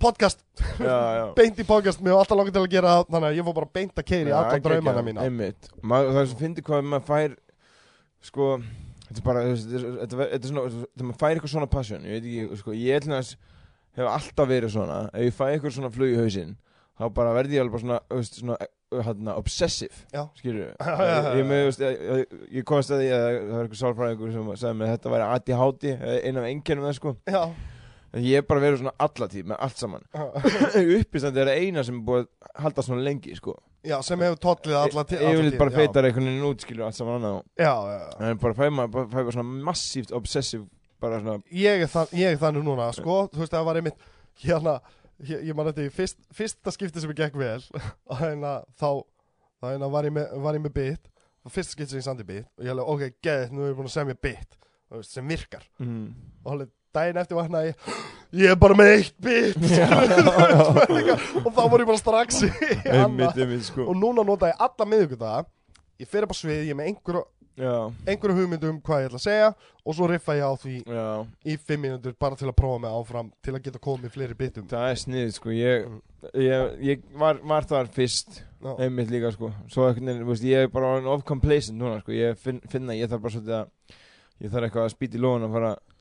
podcast, 0.00 0.42
Já, 0.80 0.96
já. 1.18 1.24
Beint 1.38 1.60
í 1.62 1.66
podcast, 1.68 2.00
mér 2.04 2.16
var 2.16 2.24
alltaf 2.24 2.38
langt 2.40 2.52
til 2.54 2.62
að 2.62 2.70
gera 2.76 2.94
það, 2.98 3.06
þannig 3.14 3.28
að 3.30 3.38
ég 3.40 3.46
fór 3.48 3.56
bara 3.60 3.70
beint 3.78 4.00
að 4.02 4.08
keira 4.10 4.30
í 4.32 4.36
alla 4.36 4.58
draumana 4.66 5.04
mína. 5.06 5.24
einmitt. 5.26 5.70
Maður, 5.82 6.12
það 6.18 6.28
sem 6.32 6.40
finnir 6.42 6.66
hvað 6.66 6.86
maður 6.92 7.06
fær 7.10 7.36
sko 8.26 8.50
þetta 9.06 9.18
er 9.20 9.26
bara 9.26 9.42
þetta 9.46 9.80
er- 9.80 10.22
er- 10.26 10.30
er 10.36 10.46
svona 10.50 10.64
þegar 10.74 11.06
maður 11.10 11.20
fær 11.22 11.34
eitthvað 11.36 11.52
svona 11.54 11.70
passion 11.70 12.06
ég 12.08 12.16
veit 12.16 12.24
ekki 12.30 12.60
sko 12.62 12.74
ég 12.76 13.00
ætla 13.00 13.20
að 13.22 13.34
hef 13.96 14.08
alltaf 14.12 14.48
verið 14.50 14.72
svona 14.74 14.96
ef 15.12 15.22
ég 15.28 15.36
fæ 15.36 15.44
eitthvað 15.52 15.76
svona 15.76 15.92
flug 15.94 16.10
í 16.12 16.18
hausinn 16.20 16.56
þá 16.98 17.04
bara 17.14 17.34
verði 17.36 17.56
ég 17.56 17.62
alveg 17.62 17.76
bara 17.76 17.84
svona 17.84 18.00
veist, 18.10 18.40
svona 18.40 18.56
hérna 19.06 19.36
obsessive 19.36 19.94
já, 20.14 20.22
ég, 20.46 21.46
með, 21.46 21.70
ég, 21.82 22.36
ég, 22.58 22.64
komast 22.66 22.90
að 22.94 23.00
því 23.04 23.08
að 23.12 23.24
það 23.26 23.54
var 23.54 23.64
eitthvað 23.66 23.80
sálfræðingur 23.82 24.34
sem 24.36 24.50
sagði 24.56 24.76
mig 24.80 24.88
að 24.88 24.92
þetta 24.96 25.14
væri 25.14 25.26
ADHD 25.36 25.88
einn 26.26 26.38
af 26.40 26.46
einkennum 26.50 26.86
það 26.86 26.94
sko. 27.00 27.14
Já, 27.26 27.42
en 28.16 28.24
ég 28.24 28.40
hef 28.40 28.48
bara 28.48 28.64
verið 28.64 28.82
svona 28.82 28.94
allatíð 29.06 29.50
með 29.52 29.62
allt 29.66 29.82
saman. 29.82 30.06
Uppistandi 30.98 31.42
er 31.44 31.52
eina 31.52 31.84
sem 31.86 31.98
er 31.98 32.06
búið 32.06 32.22
að 32.24 32.62
halda 32.64 32.86
svona 32.86 33.04
lengi 33.04 33.36
sko. 33.36 33.58
Já, 33.86 33.98
sem 34.02 34.22
hefur 34.24 34.40
tollið 34.42 34.78
alla 34.80 35.04
til. 35.06 35.20
ég 35.22 35.42
vil 35.42 35.58
bara 35.60 35.74
feitar 35.74 36.08
einhvern 36.08 36.26
veginn 36.30 36.48
út 36.48 36.64
skilur 36.64 36.88
allt 36.88 36.98
saman 36.98 37.20
annað. 37.20 37.44
Já, 37.60 37.70
já, 37.70 38.00
já. 38.00 38.30
en 38.30 38.40
bara 38.42 38.56
fæ 38.58 38.64
maður 38.66 38.94
bara 38.96 39.10
fæ 39.12 39.18
bara 39.20 39.36
svona 39.36 39.66
massíft 39.68 40.16
obsessive 40.16 40.66
bara 41.00 41.20
svona 41.20 41.40
Ég 41.52 41.84
er, 41.84 41.90
þann, 41.90 42.12
ég 42.16 42.34
er 42.34 42.40
þannig 42.40 42.64
núna, 42.66 42.88
sko, 42.96 43.18
þú 43.32 43.42
veist, 43.42 43.54
það 43.54 43.66
var 43.68 43.80
einmitt, 43.80 44.06
hérna, 44.42 44.76
ég, 45.20 45.44
ég 45.50 45.58
man 45.58 45.68
þetta 45.70 45.84
í 45.86 45.92
fyrst, 45.94 46.22
fyrsta 46.34 46.72
skipti 46.74 47.02
sem 47.02 47.12
ég 47.12 47.20
gekk 47.20 47.38
vel, 47.40 47.60
og 48.10 48.22
hérna, 48.22 48.56
þá, 48.80 48.90
þá 49.60 49.68
hérna 49.70 49.90
var 49.92 50.08
ég 50.08 50.16
með, 50.16 50.32
var 50.46 50.58
ég 50.58 50.64
með 50.64 50.76
bit, 50.78 51.12
og 51.46 51.54
fyrsta 51.54 51.76
skipti 51.76 51.94
sem 51.94 52.02
ég 52.02 52.08
sandi 52.08 52.28
bit, 52.28 52.48
og 52.56 52.64
ég 52.64 52.72
hefði, 52.72 52.86
ok, 52.94 53.20
geðið, 53.28 53.52
nú 53.52 53.64
er 53.64 53.72
ég 53.72 53.78
búin 53.80 53.90
að 53.90 53.96
semja 53.98 54.20
bit, 54.28 54.58
þú 54.86 55.02
veist, 55.02 55.16
sem 55.16 55.34
virkar, 55.34 55.68
mm. 55.82 56.08
og 56.44 56.54
alveg 56.54 56.72
daginn 56.96 57.20
eftir 57.22 57.38
vaknaði 57.38 57.72
ég, 58.36 58.50
er 58.50 58.58
bara 58.60 58.76
með 58.80 58.92
eitt 58.96 59.14
bit, 59.22 59.56
og 61.44 61.52
þá 61.54 61.62
voru 61.70 61.84
ég 61.84 61.88
bara 61.92 62.00
strax 62.00 62.42
í 62.46 62.50
einmitt 62.90 63.68
sko. 63.68 63.86
Og 63.90 63.96
núna 63.98 64.24
nota 64.26 64.50
ég 64.52 64.60
alla 64.66 64.88
miðugudaga, 64.90 65.46
ég 66.02 66.10
fer 66.10 66.26
upp 66.26 66.34
á 66.34 66.36
svið, 66.40 66.64
ég 66.66 66.74
er 66.74 66.78
með 66.80 66.90
einhverju, 66.92 67.24
einhverju 67.56 68.36
hugmyndu 68.36 68.68
um 68.68 68.80
hvað 68.84 69.00
ég 69.04 69.08
ætla 69.10 69.20
að 69.20 69.24
segja, 69.28 69.46
og 69.86 69.94
svo 69.96 70.08
riffa 70.10 70.34
ég 70.36 70.44
á 70.44 70.52
því 70.60 70.74
já, 70.82 71.04
í 71.46 71.54
fimm 71.68 71.84
mínútur 71.86 72.16
bara 72.20 72.36
til 72.36 72.50
að 72.50 72.56
prófa 72.58 72.82
mig 72.82 72.92
áfram 72.98 73.30
til 73.46 73.54
að 73.56 73.62
geta 73.68 73.80
komið 73.86 74.12
fleiri 74.16 74.36
bitum. 74.36 74.66
Það 74.68 74.88
er 74.90 75.00
snið 75.04 75.32
sko. 75.38 75.54
Ég, 75.56 75.86
Mm. 76.26 76.42
ég, 76.42 76.70
ég 76.82 77.02
var, 77.14 77.36
var 77.46 77.62
þar 77.70 77.86
fyrst 77.94 78.40
Já. 78.64 78.72
einmitt 78.82 79.12
líka 79.12 79.30
sko. 79.30 79.52
Svo 79.70 79.84
veist, 79.94 80.42
ég 80.42 80.64
er 80.64 80.68
bara 80.74 80.96
of 81.12 81.22
complacent 81.24 81.78
núna 81.78 82.00
sko. 82.02 82.10
Ég 82.12 82.34
finn, 82.42 82.58
finna, 82.68 82.96
ég 82.98 83.06
þarf 83.12 83.22
bara 83.22 83.34
svolítið 83.36 83.54
að 83.60 83.68
ég 84.42 84.50
þarf 84.50 84.66
eitthvað 84.66 84.88
að 84.88 84.94
spýta 84.96 85.16
í 85.16 85.22
lóðun 85.22 85.46
og 85.46 85.52
fara 85.54 85.70
Gerði- 85.76 85.95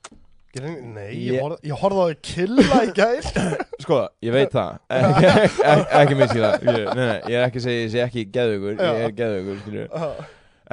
Nei, 0.56 1.10
Ég- 1.16 1.36
ég, 1.36 1.56
ég 1.68 1.82
horfði 1.82 1.99
á 1.99 2.06
þau 2.06 2.20
killa 2.30 2.80
í 2.86 2.91
gær. 2.95 3.30
Sko, 3.84 3.99
ég 4.24 4.36
veit 4.36 4.53
það. 4.56 4.78
Ekki, 4.99 5.30
ekki, 5.36 5.86
ekki 5.99 6.18
minnst 6.22 6.36
ég 6.38 6.45
það. 6.45 6.56
Skilju, 6.62 6.86
nei, 6.95 7.06
nei, 7.10 7.18
ég 7.20 7.36
er 7.41 7.47
ekki 7.49 7.62
að 7.62 7.66
segja, 7.68 7.82
ég 7.84 7.93
sé 7.95 8.03
ekki 8.06 8.26
geðugur. 8.38 8.78
Ég 8.80 9.06
er 9.10 9.16
geðugur, 9.20 9.62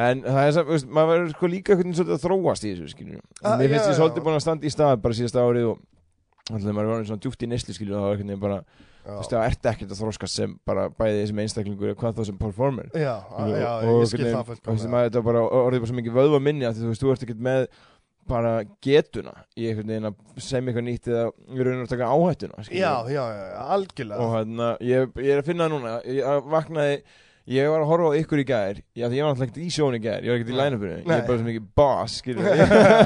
En 0.03 0.23
það 0.25 0.47
er 0.47 0.53
samt, 0.57 0.71
maður 0.89 1.11
verður 1.13 1.33
sko 1.35 1.49
líka 1.53 1.75
svolítið 1.99 2.15
að 2.17 2.23
þróast 2.23 2.65
í 2.65 2.71
þessu, 2.73 2.89
Ah, 3.43 3.59
Mér 3.61 3.75
finnst 3.75 3.91
ég 3.91 3.99
svolítið 3.99 4.25
búin 4.25 4.39
að 4.39 4.45
standa 4.47 4.65
í 4.65 4.73
stað 4.73 5.03
bara 5.05 5.19
síðasta 5.19 5.43
árið 5.45 5.67
og 5.75 5.83
Alltaf 6.51 6.73
maður 6.75 6.89
er 6.89 6.95
orðin 6.97 7.07
svona 7.11 7.23
djúpt 7.23 7.45
í 7.45 7.49
skiljum 7.77 7.95
Það 7.95 8.03
var 8.03 8.15
einhvern 8.17 8.31
veginn 8.33 8.41
bara, 8.43 8.57
þú 9.05 9.19
veist, 9.19 9.31
það 9.35 9.45
ert 9.51 9.69
ekkert 9.73 9.93
að 9.95 10.01
þróskast 10.01 10.39
sem 10.41 10.55
bara 10.67 10.87
bæði 10.99 11.27
sem 11.31 11.43
einstaklingur 11.45 11.93
hvað 12.01 12.17
þá 12.19 12.23
sem 12.31 12.39
performer. 12.41 12.89
Já, 12.97 13.13
já, 13.53 13.71
ég 13.87 14.11
skil 14.11 14.27
það 14.27 14.49
veginn, 14.49 14.65
þú 14.65 14.73
veist, 14.73 14.83
fullt 14.83 14.91
maður 14.97 15.09
þetta 15.11 15.23
bara 15.29 15.45
orðið 15.61 15.85
bara 15.85 15.91
svo 15.93 15.99
mikið 16.01 16.17
vöðva 16.19 16.41
minni 16.49 16.67
að 16.67 16.81
þú 16.83 16.91
veist, 16.91 17.05
þú 17.05 17.13
ert 17.15 17.25
ekkert 17.29 17.45
með 17.47 17.69
bara 18.29 18.53
getuna. 18.85 19.35
Í 19.59 19.67
einhvern 19.71 19.91
veginn 19.93 20.09
að 20.13 20.15
sem 20.43 20.69
eitthvað 20.69 20.87
nýtt 20.89 21.11
eða 21.11 21.25
í 21.33 21.67
raun 21.67 21.83
og 21.83 21.91
taka 21.91 22.13
áhættuna 22.13 22.63
skilju. 22.67 22.79
Já, 22.81 22.95
já, 23.11 23.25
já, 23.35 23.67
algjörlega. 23.77 24.23
Og 24.23 24.29
hérna, 24.39 24.71
ég, 24.85 25.13
ég 25.19 25.35
er 25.35 25.43
að 25.43 25.51
finna 25.51 25.67
það 25.69 25.75
núna. 25.77 25.93
Ég 26.07 26.23
að 26.31 26.39
vaknaði, 26.53 26.97
ég 27.53 27.69
var 27.73 27.83
að 27.83 27.91
horfa 27.91 28.07
á 28.15 28.19
ykkur 28.23 28.41
í 28.43 28.47
gær. 28.49 28.81
Já 28.95 29.05
því 29.11 29.19
ég 29.19 29.27
var 29.27 29.33
náttúrulega 29.35 29.51
ekkert 29.51 29.61
í 29.67 29.75
sjón 29.75 29.99
í 29.99 30.01
gær. 30.07 30.23
Ég 30.23 30.31
var 30.31 30.39
ekkert 30.39 30.53
í 30.55 30.59
line-upinu, 30.61 30.95
ég 31.03 31.13
er 31.17 31.27
bara 31.27 31.39
svo 31.43 31.47
mikið 31.51 31.65
boss 31.83 32.13
skilur 32.23 32.45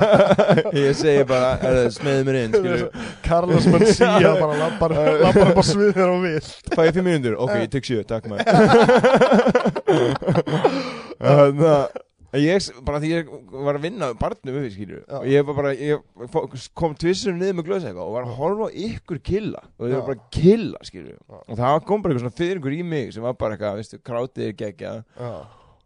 ég 0.85 0.93
segi 1.01 1.27
bara, 1.33 1.51
smeðið 1.97 2.25
mér 2.29 2.41
inn 2.45 2.57
skilur 2.61 2.83
Carlos 3.25 3.67
Mencia 3.73 4.35
bara 4.37 4.55
lappar, 4.61 4.97
lappar 5.25 5.53
upp 5.55 5.61
á 5.61 5.65
svið 5.67 5.95
þegar 5.97 6.11
hún 6.13 6.27
vil 6.29 6.45
fæ 6.77 6.83
ég 6.85 6.95
fimm 6.99 7.09
mínútur, 7.09 7.41
ok, 7.41 7.55
ég 7.65 7.71
tek 7.73 7.89
sjö, 7.89 8.05
takk 8.07 8.29
maður. 8.31 8.47
Að 11.25 11.65
Ég, 12.37 12.67
bara 12.85 12.99
því 13.01 13.11
ég 13.13 13.29
var 13.55 13.77
að 13.79 13.85
vinna 13.87 14.09
barnum 14.19 14.57
uppi, 14.59 14.71
skilju, 14.75 15.03
og 15.21 15.27
ég 15.31 15.45
var 15.47 15.57
bara, 15.57 15.71
ég 15.79 16.03
kom 16.77 16.95
tvissunum 16.99 17.39
niður 17.41 17.55
með 17.61 17.71
eitthvað 17.77 18.03
og 18.03 18.15
var 18.17 18.27
að 18.27 18.35
horfa 18.41 18.67
ykkur 18.87 19.21
killa. 19.25 19.63
Og 19.79 19.89
Já. 19.89 19.95
var 20.01 20.07
bara 20.11 20.27
killa, 20.35 20.81
skilju, 20.85 21.17
og 21.31 21.55
það 21.61 21.79
kom 21.87 22.03
bara 22.03 22.13
eitthvað 22.17 22.27
svona 22.27 22.39
fyrir 22.43 22.61
ykkur 22.61 22.77
í 22.77 22.83
mig 22.91 23.15
sem 23.15 23.23
var 23.25 23.39
bara 23.39 23.57
eitthvað, 23.57 23.79
veistu, 23.81 24.01
krátið 24.05 24.49
er 24.51 24.57
geggja 24.59 24.93
Já, 25.17 25.31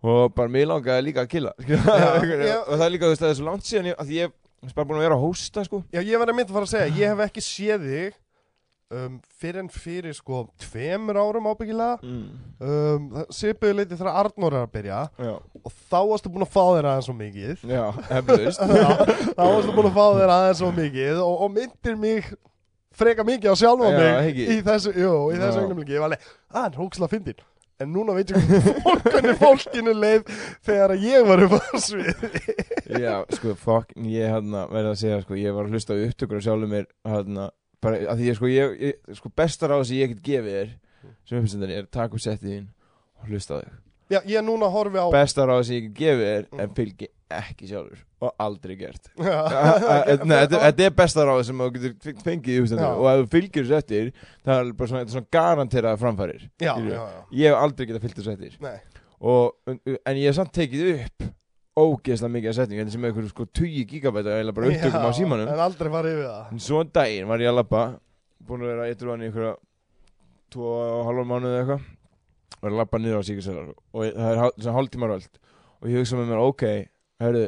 og 0.01 0.35
bara 0.35 0.49
mér 0.57 0.71
langaði 0.73 1.07
líka 1.11 1.27
að 1.27 1.31
killa, 1.37 1.53
og 1.61 1.69
ég- 1.69 2.67
það 2.73 2.87
er 2.89 2.95
líka, 2.97 3.05
þú 3.07 3.13
veist, 3.13 3.23
það 3.27 3.31
er 3.35 3.39
svo 3.43 3.49
langt 3.51 3.69
síðan 3.69 3.91
ég, 3.93 4.01
að 4.01 4.15
ég 4.17 4.33
er 4.65 4.75
bara 4.77 4.89
búin 4.89 4.99
að 5.01 5.07
vera 5.07 5.17
að 5.21 5.25
hósta, 5.29 5.65
sko, 5.69 5.83
já 5.93 6.01
ég 6.03 6.19
var 6.21 6.33
að 6.33 6.37
mynda 6.41 6.51
að 6.53 6.57
fara 6.59 6.67
að 6.69 6.75
segja 6.75 6.97
Ég 7.01 7.13
hef 7.15 7.23
ekki 7.29 7.45
séð 7.45 7.87
þig 7.91 8.19
um, 8.91 9.17
fyrir 9.41 9.63
en 9.63 9.71
fyrir 9.73 10.15
sko 10.17 10.43
tveimur 10.61 11.19
árum 11.21 11.49
ábyggilega 11.51 11.99
mm. 12.03 12.23
um, 12.67 13.09
Svipuðu 13.33 13.79
leiti 13.79 13.99
þegar 13.99 14.21
Arnór 14.25 14.57
er 14.57 14.67
að 14.67 14.73
byrja 14.77 15.01
já, 15.15 15.35
og 15.39 15.75
þá 15.91 15.99
varstu 16.13 16.33
búin 16.33 16.47
að 16.47 16.55
fá 16.55 16.63
þér 16.65 16.91
aðeins 16.93 17.11
svo 17.11 17.17
mikið 17.19 17.67
já, 17.71 17.85
hefðust, 18.11 18.65
Já, 18.81 18.89
þá 19.37 19.45
varstu 19.45 19.77
búin 19.77 19.91
að 19.91 19.99
fá 19.99 20.07
þér 20.21 20.35
aðeins 20.37 20.63
svo 20.63 20.73
mikið 20.81 21.23
og, 21.27 21.37
og 21.47 21.55
myndir 21.59 22.01
mig 22.01 22.33
freka 23.01 23.27
mikið 23.27 23.55
á 23.55 23.57
sjálfa 23.61 23.93
Já, 23.93 24.01
mig 24.01 24.33
ekki. 24.33 24.49
í 24.57 24.67
þessu, 24.67 24.97
jú, 24.97 25.15
í 25.31 25.39
þessu 25.39 25.55
Já. 25.57 25.63
augnumliki 25.65 25.97
ég 25.97 26.03
var 26.05 26.11
alveg, 26.11 26.35
að 26.51 26.67
hann 26.67 26.83
hóksla 26.83 27.11
fyndin 27.11 27.47
en 27.81 27.95
núna 27.95 28.13
veit 28.13 28.33
ég 28.35 28.51
hvernig 29.07 29.39
fólkinu 29.41 29.95
leið 29.97 30.27
þegar 30.67 30.93
að 30.93 31.07
ég 31.07 31.29
var 31.29 31.45
upp 31.47 31.55
á 31.57 31.79
svið 31.81 32.27
já, 33.01 33.15
sko, 33.37 33.55
fuck, 33.57 33.95
ég 34.05 34.35
hérna 34.35 34.67
verði 34.69 34.93
að 34.93 35.01
segja, 35.01 35.23
sko, 35.25 35.39
ég 35.41 35.57
var 35.57 35.69
að 35.69 35.79
hlusta 35.79 35.97
á 35.97 36.03
upptökur 36.05 36.41
og 36.41 36.45
sjálfur 36.45 36.73
mér, 36.75 36.89
hérna, 37.09 37.49
bara, 37.83 38.01
að 38.13 38.19
því 38.21 38.27
ég, 38.31 38.37
sko, 38.41 38.51
ég, 38.53 38.75
ég 38.91 39.15
sko, 39.21 39.31
besta 39.37 39.69
ráð 39.71 39.85
sem 39.89 39.97
ég 40.01 40.15
get 40.15 40.23
gefið 40.27 40.57
þér, 40.59 40.75
sem 41.29 41.39
uppstendari, 41.41 41.79
er 41.81 41.87
taka 41.91 42.15
upp 42.19 42.21
settið 42.25 42.51
þín 42.57 42.67
og 43.21 43.31
hlusta 43.31 43.57
á 43.57 43.59
þig. 43.63 43.79
Já, 44.11 44.19
ég 44.27 44.43
núna 44.43 44.67
horfi 44.75 44.99
á 44.99 45.07
Besta 45.15 45.45
ráð 45.47 45.65
sem 45.69 45.77
ég 45.79 45.89
get 45.93 45.99
gefið 46.03 46.27
þér, 46.27 46.47
Mm. 46.51 46.61
en 46.65 46.75
fylgi 46.75 47.09
ekki 47.31 47.69
sjálfur, 47.71 47.99
og 48.27 48.33
aldrei 48.43 48.75
gert. 48.77 49.05
Nei, 50.27 50.41
þetta 50.51 50.83
er 50.89 50.95
besta 50.99 51.23
ráð 51.29 51.45
sem 51.47 51.61
þú 51.63 51.69
getur 51.77 52.17
fengið 52.27 52.51
í 52.51 52.57
Já. 52.59 52.63
uppstendari, 52.65 52.97
og 52.99 53.07
ef 53.13 53.21
þú 53.23 53.29
fylgir 53.37 53.65
þessu 53.69 53.77
eftir, 53.79 54.09
það 54.45 54.63
er 54.65 54.73
bara 54.81 54.91
svona, 54.91 55.03
er 55.07 55.13
svona 55.15 55.31
garanterað 55.39 56.01
framfærir. 56.03 56.49
Já, 56.59 56.73
já, 56.75 56.97
já. 56.97 57.21
Ég 57.39 57.53
hef 57.55 57.61
aldrei 57.63 57.87
getað 57.87 58.03
fylgt 58.09 58.19
þessu 58.19 58.33
eftir. 58.35 58.57
Nei. 58.67 58.79
og, 59.21 59.55
en 59.77 60.17
ég 60.19 60.27
hef 60.31 60.35
samt 60.41 60.53
tekið 60.57 60.91
upp 60.97 61.31
ógeðslega 61.79 62.33
mikið 62.35 62.51
að 62.51 62.57
setningu 62.59 62.83
þetta 62.83 62.93
sem 62.97 63.05
er 63.05 63.11
eitthvað 63.13 63.29
sko 63.31 63.47
20 63.61 63.85
gigabæta 63.93 64.37
eða 64.41 64.55
bara 64.57 64.71
upptökum 64.73 65.07
á 65.07 65.13
símanum. 65.17 65.49
En 65.53 65.63
aldrei 65.67 65.91
farið 65.93 66.17
yfir 66.17 66.27
það. 66.31 66.49
En 66.57 66.63
svo 66.67 66.81
en 66.83 66.91
daginn 66.97 67.29
var 67.31 67.39
ég 67.45 67.51
að 67.53 67.59
labba 67.61 67.83
búin 68.49 68.65
að 68.65 68.73
vera 68.73 68.89
eitthvað 68.91 69.13
hann 69.15 69.23
í 69.23 69.29
einhverja 69.31 69.55
2,5 70.55 71.25
mánuði 71.31 71.55
eða 71.55 71.61
eitthvað. 71.63 71.89
Var 72.61 72.71
að 72.75 72.81
labba 72.81 72.99
niður 73.01 73.23
á 73.23 73.29
síkisælar 73.31 73.69
og 73.71 74.03
það 74.05 74.31
er 74.31 74.41
svona 74.61 74.77
hálftíma 74.77 75.09
röld 75.09 75.39
og 75.81 75.87
ég 75.89 76.03
hugsa 76.03 76.19
með 76.19 76.27
mér 76.33 76.41
ok, 76.45 76.65
hörðu 77.23 77.45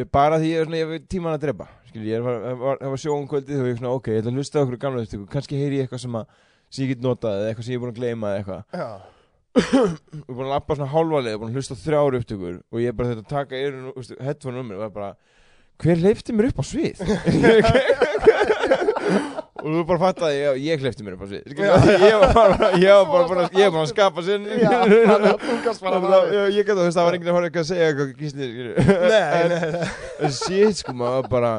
ég- 0.00 0.08
bara 0.10 0.38
því 0.40 0.48
ég 0.50 0.58
er 0.58 0.64
svona, 0.66 0.80
ég 0.80 0.94
hef 0.96 1.04
tíman 1.12 1.36
að 1.36 1.44
drepa 1.44 1.66
skilur, 1.86 2.06
ég 2.10 2.24
var, 2.24 2.40
var, 2.58 2.80
var 2.80 2.98
sjóum 2.98 3.28
kvöldið 3.30 3.60
og 3.62 3.68
ég 3.70 3.78
svona 3.78 3.92
ok, 3.94 4.08
ég 4.10 4.18
ætla 4.24 4.32
að 4.32 4.40
hlusta 4.40 4.62
okkur 4.64 4.80
gamla 4.82 5.04
upptöku. 5.04 5.28
Kannski 5.30 5.60
heyri 5.60 5.78
ég 5.78 5.86
eitthvað 5.86 6.02
sem 6.02 6.16
að 6.18 6.26
sem 6.70 6.82
ég 6.82 6.90
get 6.96 7.04
notað 7.06 7.38
eða 7.38 7.52
eitthvað 7.52 7.68
sem 7.68 7.72
ég 7.72 7.78
er 7.78 7.84
búin 7.84 7.92
að 7.94 8.00
gleyma 8.00 8.32
eða 8.32 8.40
eitthvað 8.40 8.80
og 9.56 10.32
búin 10.34 10.46
að 10.46 10.52
lappa 10.52 10.76
svona 10.76 10.90
hálfalega 10.92 11.40
búin 11.40 11.50
að 11.52 11.56
hlusta 11.60 11.76
á 11.76 11.82
þrjár 11.84 12.18
upptökur 12.20 12.56
og 12.60 12.82
ég 12.82 12.90
er 12.92 12.96
bara 12.98 13.12
þetta 13.14 13.24
að 13.24 13.32
taka 13.32 13.56
eirun, 13.60 13.88
veistu, 13.96 14.18
headphone 14.20 14.60
um 14.60 14.68
mér 14.68 14.76
og 14.76 14.82
það 14.84 14.90
er 14.90 14.96
bara 14.98 15.10
hver 15.76 15.98
leifti 16.00 16.32
mér 16.36 16.48
upp 16.50 16.60
á 16.60 16.64
svið? 16.64 16.96
Og 19.66 19.72
þú 19.72 19.82
bara 19.88 19.98
fattaði 19.98 20.36
ég, 20.38 20.58
ég 20.66 20.82
hleyfti 20.84 21.02
mér 21.04 21.14
upp 21.16 21.24
á 21.24 21.28
svið 21.30 21.42
ég 21.56 22.16
var 22.20 22.32
bara 22.36 22.68
ég 22.78 22.92
var 22.92 23.28
bara, 23.30 23.46
að 23.50 23.88
skapa 23.90 24.22
sinn. 24.26 24.44
Að 24.46 24.62
að- 26.06 26.52
ég 26.54 26.60
gæti 26.60 26.74
að 26.74 26.80
þú 26.80 26.84
veist 26.84 26.98
það 26.98 27.06
var 27.08 27.16
enginn 27.16 27.30
að 27.32 27.36
horfa 27.36 27.48
eitthvað 27.48 27.64
að 27.64 27.70
segja 27.72 27.86
eitthvað 27.90 28.08
nei 29.10 30.28
en 30.28 30.32
shit 30.36 30.82
sko 30.82 30.92
maður 30.96 31.30
bara 31.32 31.52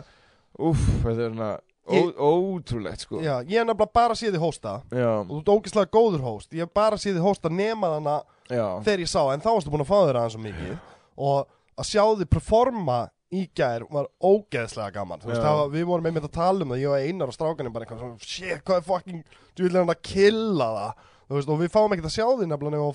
uff, 0.57 0.83
þetta 1.03 1.25
er 1.25 1.33
svona 1.33 1.51
Ég- 1.95 2.17
ótrúlegt 2.19 2.99
sko. 3.05 3.21
Já, 3.23 3.39
ég 3.47 3.57
hef 3.59 3.67
nefnilega 3.67 3.93
bara 3.93 4.13
séð 4.17 4.33
þið 4.35 4.43
hósta. 4.43 4.73
Já, 4.91 5.09
og 5.21 5.27
þú 5.29 5.37
ert 5.39 5.51
ógeðslega 5.55 5.91
góður 5.97 6.23
hóst. 6.25 6.49
Ég 6.51 6.65
hef 6.65 6.73
bara 6.73 6.97
séð 6.97 7.15
þið 7.19 7.27
hósta 7.27 7.49
nema 7.51 7.87
þarna 7.95 8.15
já, 8.49 8.65
þegar 8.83 8.99
ég 9.05 9.11
sá, 9.11 9.21
en 9.33 9.41
þá 9.41 9.49
varstu 9.53 9.71
búin 9.71 9.85
að 9.85 9.91
fá 9.91 9.99
þér 10.07 10.19
aðeins 10.21 10.35
svo 10.35 10.41
mikið. 10.43 10.73
Og 11.17 11.47
að 11.77 11.85
sjá 11.91 12.03
þið 12.17 12.29
performa 12.29 12.99
í 13.31 13.49
gær 13.55 13.83
var 13.91 14.07
ógeðslega 14.23 14.93
gaman. 14.93 15.19
Þú 15.19 15.27
veist, 15.31 15.41
Já. 15.41 15.45
það 15.47 15.57
var, 15.59 15.69
við 15.75 15.85
vorum 15.89 16.05
einmitt 16.07 16.23
að 16.27 16.35
tala 16.37 16.63
um 16.63 16.69
það 16.71 16.79
ég 16.83 16.89
og 16.91 17.07
Einar 17.07 17.27
og 17.27 17.35
strákanum 17.35 17.73
bara 17.73 17.85
eitthvað 17.85 17.99
svona 17.99 18.19
shit, 18.23 18.61
hvað 18.63 18.77
er 18.77 18.85
fucking, 18.87 19.23
vil 19.57 19.71
hann 19.75 19.91
að 19.91 20.01
killa 20.07 20.67
það 20.77 20.93
veist, 21.35 21.49
og 21.51 21.59
við 21.59 21.71
fáum 21.73 21.93
ekkert 21.93 22.07
að 22.07 22.13
sjá 22.15 22.25
þið 22.25 22.49
nefnilega 22.51 22.87
á 22.87 22.91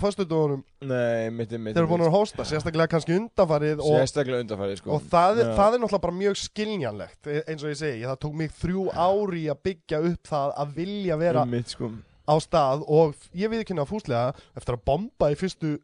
er 1.52 1.60
mitt 1.60 1.76
þegar 1.76 1.84
við 1.84 1.90
búin 1.90 2.04
að 2.06 2.14
hósta, 2.14 2.46
sérstaklega 2.48 2.92
kannski 2.94 3.16
undanfarið 3.18 3.82
og, 3.84 3.98
sérstaklega 4.00 4.44
undarfærið 4.46 4.80
sko. 4.80 4.94
Og 4.96 5.04
það, 5.12 5.42
er, 5.42 5.50
Já. 5.50 5.54
það 5.58 5.76
er 5.76 5.82
náttúrulega 5.82 6.06
bara 6.06 6.18
mjög 6.22 6.40
skiljanlegt 6.40 7.28
e- 7.28 7.44
eins 7.52 7.66
og 7.66 7.74
ég 7.74 7.78
segi, 7.82 8.06
það 8.08 8.18
tók 8.24 8.40
mig 8.40 8.56
þrjú 8.62 8.86
ári 9.04 9.44
að 9.52 9.62
byggja 9.68 10.02
upp 10.12 10.32
það 10.32 10.56
að 10.64 10.74
vilja 10.80 11.20
vera 11.20 11.44
mitt 11.52 11.76
sko. 11.76 11.92
á 12.24 12.34
stað 12.40 12.86
og 12.88 13.28
ég 13.36 13.52
viðkynna 13.52 13.88
fúslega 13.88 14.32
eftir 14.56 14.78
að 14.78 14.84
bomba 14.88 15.32
í 15.32 15.38
fyrstu 15.38 15.76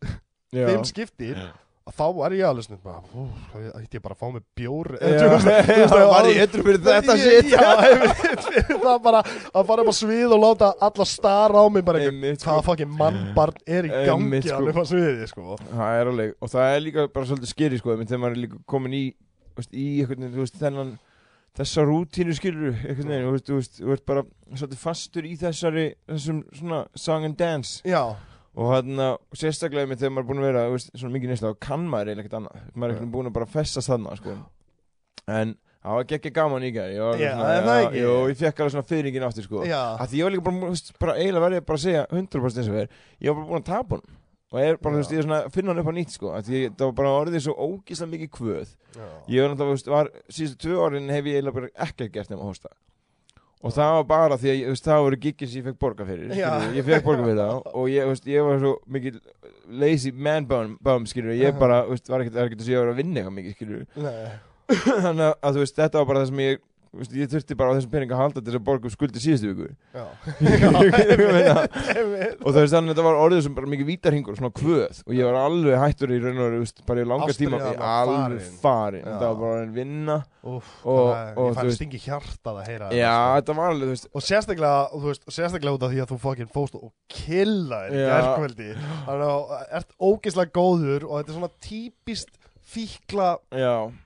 já. 0.55 0.65
fimm 0.65 0.89
skiptir 0.89 1.37
að 1.37 1.53
þá 1.97 2.05
var 2.19 2.35
ég 2.37 2.45
alveg 2.49 2.69
"Ú, 3.15 3.25
hvað 3.53 3.67
ætti 3.81 3.97
ég 3.99 4.03
bara 4.05 4.15
að 4.15 4.21
fá 4.21 4.29
mig 4.35 4.43
bjór 4.59 4.91
það 4.99 6.05
var 6.11 6.29
ég 6.29 6.41
eitthvað 6.43 6.67
fyrir 6.69 6.83
þetta 6.85 7.17
shit 7.23 7.49
það 8.83 9.03
bara 9.05 9.23
að 9.25 9.67
fara 9.71 9.85
upp 9.85 9.91
á 9.91 9.95
svið 9.99 10.35
og 10.37 10.43
láta 10.43 10.71
alla 10.89 11.07
stara 11.09 11.63
á 11.63 11.67
mig 11.73 11.89
Einmitt, 11.89 12.41
sko. 12.43 12.61
fucking 12.67 12.93
mannbarn 12.99 13.57
er 13.67 13.89
í 13.89 13.93
gangi 14.07 14.43
sko. 14.45 14.61
upp 14.69 14.81
á 14.81 14.85
sviði 14.89 15.29
sko. 15.31 15.57
Það 15.73 16.01
er 16.01 16.13
alveg, 16.13 16.35
og 16.41 16.53
það 16.53 16.75
er 16.77 16.81
líka 16.85 17.09
bara 17.13 17.27
svolítið 17.27 17.53
skeri 17.55 17.79
sko, 17.81 17.97
þegar 17.97 18.23
maður 18.23 18.37
er 18.37 18.43
líka 18.45 18.61
komin 18.69 18.93
í 18.99 19.05
veist, 19.59 19.73
í 19.75 19.87
einhvern 20.03 20.23
veginn, 20.23 20.35
þú 20.37 20.45
veist, 20.45 20.59
þennan 20.61 20.93
þessa 21.59 21.83
rútínu 21.89 22.35
skilur 22.39 22.77
þú 23.49 23.93
ert 23.95 24.05
bara 24.07 24.23
svolítið 24.55 24.79
fastur 24.83 25.27
í 25.27 25.35
þessari, 25.41 25.87
þessum 26.07 26.43
svona 26.55 26.85
song 26.95 27.25
and 27.27 27.39
dance 27.41 27.81
já, 27.89 28.03
og 28.59 28.73
hérna, 28.73 29.07
sérstaklega 29.39 29.87
með 29.91 30.01
þegar 30.03 30.13
maður 30.17 30.25
er 30.25 30.29
búin 30.29 30.43
að 30.43 30.47
vera, 30.49 30.67
veist, 30.73 30.93
svona 30.99 31.15
mikið 31.15 31.33
neysla, 31.33 31.53
þá 31.55 31.65
kann 31.69 31.87
maður 31.93 32.11
eiginlega 32.11 32.25
ekkert 32.27 32.39
annað, 32.41 32.63
maður 32.75 32.93
er 32.95 32.99
veginn 32.99 33.13
búin 33.15 33.31
að 33.31 33.35
bara 33.39 33.51
festast 33.53 33.93
þarna, 33.93 34.15
sko. 34.19 34.37
En 35.29 35.53
það 35.79 35.99
var 35.99 36.07
geggja 36.13 36.33
gaman 36.39 36.67
í 36.67 36.71
gær, 36.75 36.93
ég 36.95 37.05
var 37.05 37.23
Já, 37.23 37.31
svona, 37.37 37.59
það 37.69 37.83
ekki? 37.85 38.03
jú, 38.03 38.15
ég 38.33 38.41
fekk 38.43 38.63
alveg 38.65 38.75
svona 38.75 38.89
fyrringin 38.91 39.27
aftur, 39.29 39.47
sko. 39.47 39.63
Að 39.69 40.07
því 40.11 40.19
ég 40.23 40.27
var 40.29 40.35
líka 40.35 40.47
bara, 40.49 40.71
veist, 40.73 40.91
bara 40.99 41.15
eiginlega 41.21 41.45
verið 41.47 41.67
bara 41.69 41.79
að 41.79 41.85
segja 41.85 42.07
100% 42.11 42.63
eins 42.63 42.73
og 42.73 42.79
verið, 42.81 42.99
ég 43.23 43.31
var 43.31 43.39
bara 43.39 43.51
búin 43.53 43.63
að 43.63 43.71
tapa 43.71 44.01
hann 44.01 44.19
og 44.49 44.57
ég 44.63 44.71
er 44.73 44.79
bara, 44.81 44.95
þú 44.97 45.01
veist, 45.03 45.11
ég 45.13 45.21
er 45.21 45.27
svona 45.27 45.39
að 45.45 45.51
finna 45.53 45.73
hann 45.75 45.81
upp 45.83 45.89
á 45.93 45.95
nýtt 45.99 46.15
sko, 46.17 46.31
því 46.49 46.61
það 46.73 46.85
var 46.87 46.95
bara 46.97 47.15
orðið 47.21 47.43
svo 47.45 47.55
ógíslega 47.69 48.13
mikið 48.15 48.31
kvöð. 48.33 48.71
Já. 48.97 49.09
ég 49.29 49.43
var 49.45 49.51
náttúrulega, 49.53 49.67
þú 49.69 49.75
veist, 49.75 49.91
var 49.93 50.09
síðustu 50.33 50.61
tvö 50.65 50.79
orðin 50.87 51.11
hef 51.13 51.29
ég 51.29 51.37
eiginlega 51.37 51.59
bara 51.59 51.69
ekkert 51.85 52.15
gert 52.15 52.33
hósta 52.41 52.73
og 53.59 53.75
það 53.75 53.93
var 53.97 54.05
bara 54.13 54.37
því 54.39 54.51
að, 54.53 54.61
veist, 54.73 54.87
það 54.87 55.05
voru 55.07 55.19
giggin 55.25 55.51
sem 55.51 55.61
ég 55.61 55.67
fekk 55.69 55.79
borga 55.83 56.07
fyrir, 56.07 56.29
skilur, 56.31 56.77
ég 56.79 56.87
fekk 56.87 57.07
borga 57.09 57.25
fyrir 57.27 57.41
það 57.43 57.73
og 57.75 57.89
ég, 57.91 58.11
veist, 58.13 58.29
ég 58.31 58.47
var 58.47 58.61
svo 58.63 58.75
mikið 58.97 59.19
lazy 59.83 60.13
man 60.15 60.47
bum, 60.51 60.77
bum 60.85 61.07
skilur, 61.11 61.35
ég 61.35 61.59
bara, 61.59 61.81
veist, 61.91 62.09
var 62.13 62.23
ekkert, 62.25 62.39
að 62.39 62.67
segja 62.69 62.79
að 62.79 62.87
vera 62.87 62.95
að 62.95 63.01
vinna 63.03 63.25
eitthvað 63.25 63.39
mikið, 63.41 63.75
þannig 65.03 65.27
að, 65.33 65.59
veist, 65.63 65.79
þetta 65.81 65.99
var 66.03 66.11
bara 66.13 66.23
það 66.23 66.31
sem 66.33 66.45
ég 66.45 66.63
þú 66.89 66.97
veist, 67.03 67.13
ég 67.19 67.27
þurfti 67.33 67.55
bara 67.59 67.71
á 67.71 67.75
þessum 67.79 67.93
pening 67.93 68.11
að 68.15 68.21
halda 68.23 68.41
til 68.45 68.55
að 68.57 68.65
borga 68.69 68.85
upp 68.89 68.95
skuldi 68.95 69.19
síðustu 69.23 69.47
viku. 69.53 69.67
Og 72.45 72.51
það 72.55 72.63
er 72.63 72.71
þannig 72.73 72.89
að 72.89 72.93
þetta 72.95 73.05
var 73.07 73.17
orðið 73.23 73.43
sem 73.47 73.55
bara 73.57 73.71
mikið 73.73 73.87
vítarhingur 73.89 74.37
svona 74.39 74.55
kvöð 74.57 74.97
og 75.05 75.13
ég 75.17 75.25
var 75.29 75.37
alveg 75.43 75.77
hættur 75.83 76.11
í 76.15 76.17
raun 76.23 76.39
og 76.39 76.43
veru, 76.49 76.65
bara 76.89 77.03
í 77.03 77.05
langa 77.09 77.33
tíma 77.35 77.57
Ástríðan 77.59 77.59
í 77.59 77.61
var 77.83 78.07
alveg 78.15 78.43
farin. 78.63 79.05
þetta 79.09 79.27
var 79.29 79.39
bara 79.43 79.59
en 79.67 79.73
vinna 79.77 80.17
Úff, 80.49 80.69
Og- 80.87 81.13
það- 81.13 81.37
og 81.43 81.47
ég 81.49 81.55
veist- 81.67 81.77
stingi 81.81 81.99
hjartað 82.01 82.57
að 82.63 82.67
heyra 82.71 82.87
já, 82.95 83.17
þetta, 83.37 83.53
sko. 83.53 83.59
var 83.59 83.69
alveg, 83.75 83.89
og 84.15 84.23
sérstaklega, 84.23 84.81
veist, 85.05 85.23
sérstaklega 85.29 85.75
út 85.77 85.83
af 85.83 85.91
því 85.93 85.99
að 86.05 86.11
þú 86.13 86.19
fucking 86.23 86.51
fóst 86.55 86.75
og 86.79 86.93
killa 87.09 87.77
þér 87.85 87.93
í 87.93 87.95
Já. 87.99 88.09
gerkveldi 88.15 88.69
þannig 89.09 89.29
að 89.29 89.35
ert 89.81 89.91
ógeðslega 90.01 90.53
góður 90.55 91.03
og 91.09 91.15
þetta 91.19 91.29
er 91.29 91.35
svona 91.39 91.57
típist 91.61 92.29
fíkla 92.69 93.29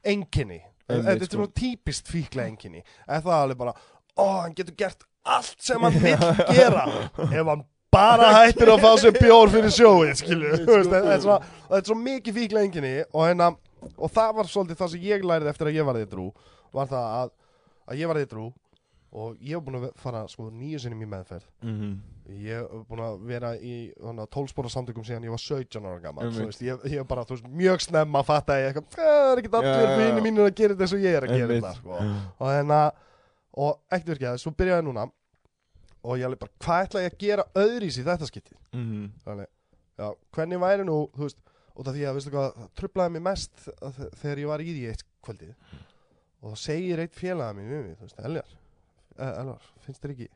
enginni 0.05 0.61
þetta 0.93 1.17
er 1.17 1.29
sko. 1.29 1.39
svona 1.39 1.55
típist 1.63 2.13
fíkla 2.13 2.47
enginni 2.51 2.83
eða 2.83 3.21
það 3.25 3.35
er 3.35 3.43
alveg 3.47 3.61
bara, 3.65 3.75
ó, 4.17 4.25
hann 4.45 4.57
getur 4.59 4.79
gert 4.79 5.07
allt 5.23 5.59
sem 5.63 5.83
hann 5.87 5.99
vill 6.03 6.25
gera 6.59 6.87
ef 7.29 7.53
hann 7.53 7.67
bara 7.93 8.31
hættir 8.39 8.73
að 8.73 8.87
fá 8.87 8.91
sér 9.01 9.19
bjór 9.19 9.53
fyrir 9.53 9.75
sjóið, 9.75 10.15
skilju 10.23 10.55
veist, 10.71 11.27
sko. 11.27 11.39
er 11.77 11.85
svo 11.87 11.99
mikið 12.01 12.41
fíkla 12.41 12.65
enginni 12.67 12.95
og, 13.05 13.21
hérna, 13.27 13.53
og 13.97 14.13
það 14.13 14.35
var 14.41 14.51
svolítið 14.51 14.81
það 14.81 14.93
sem 14.95 15.07
ég 15.11 15.29
lærið 15.29 15.53
eftir 15.53 15.71
að 15.71 15.79
ég 15.79 15.89
var 15.89 16.01
eitthrú 16.01 16.31
var 16.73 16.89
það 16.91 17.09
að, 17.21 17.33
að 17.89 18.03
ég 18.03 18.13
var 18.13 18.23
eitthrú 18.23 18.49
og 19.13 19.37
ég 19.45 19.53
hef 19.59 19.63
búin 19.67 19.77
að 19.77 19.91
fara 20.01 20.23
sko 20.29 20.47
nýju 20.51 20.79
sinnum 20.81 21.03
í 21.05 21.09
meðferð. 21.13 21.45
Mhm, 21.63 21.93
Ég 22.33 22.63
hef 22.63 22.85
búin 22.89 23.01
að 23.03 23.25
vera 23.29 23.51
í 23.59 23.93
tólspóra 24.33 24.71
samtökum 24.73 25.05
síðan 25.05 25.25
ég 25.27 25.31
var 25.35 25.43
17 25.43 25.85
ára 25.85 26.01
gammal. 26.01 26.31
Þú 26.33 26.47
veist, 26.47 26.63
ég, 26.63 26.85
ég 26.87 26.99
hef 27.03 27.09
bara, 27.09 27.25
veist, 27.29 27.45
mjög 27.51 27.81
snemma 27.85 28.23
að 28.23 28.29
fatta 28.31 28.53
ég 28.61 28.69
eitthvað, 28.73 28.87
"Eh, 28.93 29.03
það 29.03 29.33
er 29.33 29.43
ekki 29.43 29.51
allir 29.59 29.97
fyrir 29.99 30.23
mínir 30.23 30.47
að 30.47 30.55
gera 30.55 30.75
þetta 30.75 30.87
eins 30.87 30.93
og 30.95 31.03
ég 31.03 31.17
er 31.17 31.23
að 31.27 31.35
gera 31.37 31.49
þetta 31.61 31.75
sko. 31.77 31.91
og 32.41 32.49
hérna, 32.49 32.93
og 33.55 33.81
ekkert 33.91 34.19
virkið 34.19 34.39
svo 34.41 34.51
byrjaði 34.53 34.85
núna. 34.87 35.11
Og 36.05 36.17
ég 36.19 36.25
alveg 36.25 36.39
bara, 36.39 36.53
hvað 36.61 36.87
ætla 36.89 37.01
ég 37.03 37.13
að 37.13 37.19
gera 37.19 37.45
öðrís 37.55 37.99
í 37.99 38.03
þetta 38.05 38.27
skipti 38.27 38.55
mhm, 38.73 39.13
þannig, 39.27 39.47
já, 39.99 40.15
hvernig 40.33 40.59
væri 40.59 40.85
nú 40.85 41.11
þú 41.13 41.19
veist, 41.29 41.37
út 41.77 41.87
af 41.89 41.95
því 41.95 42.03
að, 42.09 42.15
veistu 42.17 42.31
hvað 42.31 42.55
það 42.57 42.71
trublaði 42.75 43.13
mig 43.13 43.23
mest 43.23 43.69
að 43.83 43.93
þe- 43.99 44.11
þegar 44.23 44.39
ég 44.39 44.47
var 44.47 44.59
í 44.61 44.73
því 44.73 44.89
eitt 44.89 45.05
kvöldið. 45.23 45.55
Og 46.43 46.53
þá 46.53 46.57
segir 46.59 46.99
eitt 46.99 47.15
félaga 47.15 47.55
Eljar 49.17 49.35
eh, 49.35 49.41
Elvar, 49.43 49.69
finnst 49.85 50.03
þér 50.05 50.15
ekki 50.17 50.29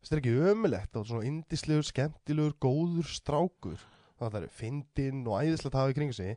finnst 0.00 0.12
þér 0.12 0.20
ekki 0.22 0.34
ömulegt 0.52 0.96
og 1.00 1.06
svona 1.08 1.26
indislegur, 1.28 1.86
skemmtilegur, 1.88 2.54
góður 2.62 3.08
strákur 3.10 3.80
það 4.20 4.38
eru 4.42 4.52
fyndinn 4.52 5.22
og 5.26 5.40
æðislegt 5.40 5.74
að 5.74 5.80
hafa 5.80 5.92
í 5.94 5.98
kringu 5.98 6.16
sig 6.16 6.36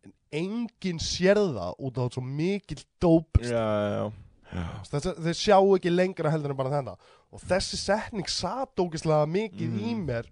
en 0.00 0.14
enginn 0.40 1.00
sér 1.04 1.36
það 1.36 1.74
út 1.84 1.98
á 2.00 2.04
svo 2.08 2.22
mikil 2.24 2.80
dóp 3.02 3.40
já, 3.44 3.50
já, 3.52 3.90
já. 4.00 4.66
Þess, 4.90 5.10
þeir 5.20 5.36
sjá 5.38 5.56
ekki 5.60 5.90
lengra 5.92 6.30
heldur 6.32 6.50
en 6.54 6.58
bara 6.58 6.72
þetta. 6.72 6.94
Og 7.30 7.42
þessi 7.46 7.76
setning 7.78 8.26
satt 8.32 8.80
ógeðslega 8.82 9.28
mikið 9.30 9.76
í 9.78 9.92
Mm. 9.94 10.00
mér. 10.08 10.30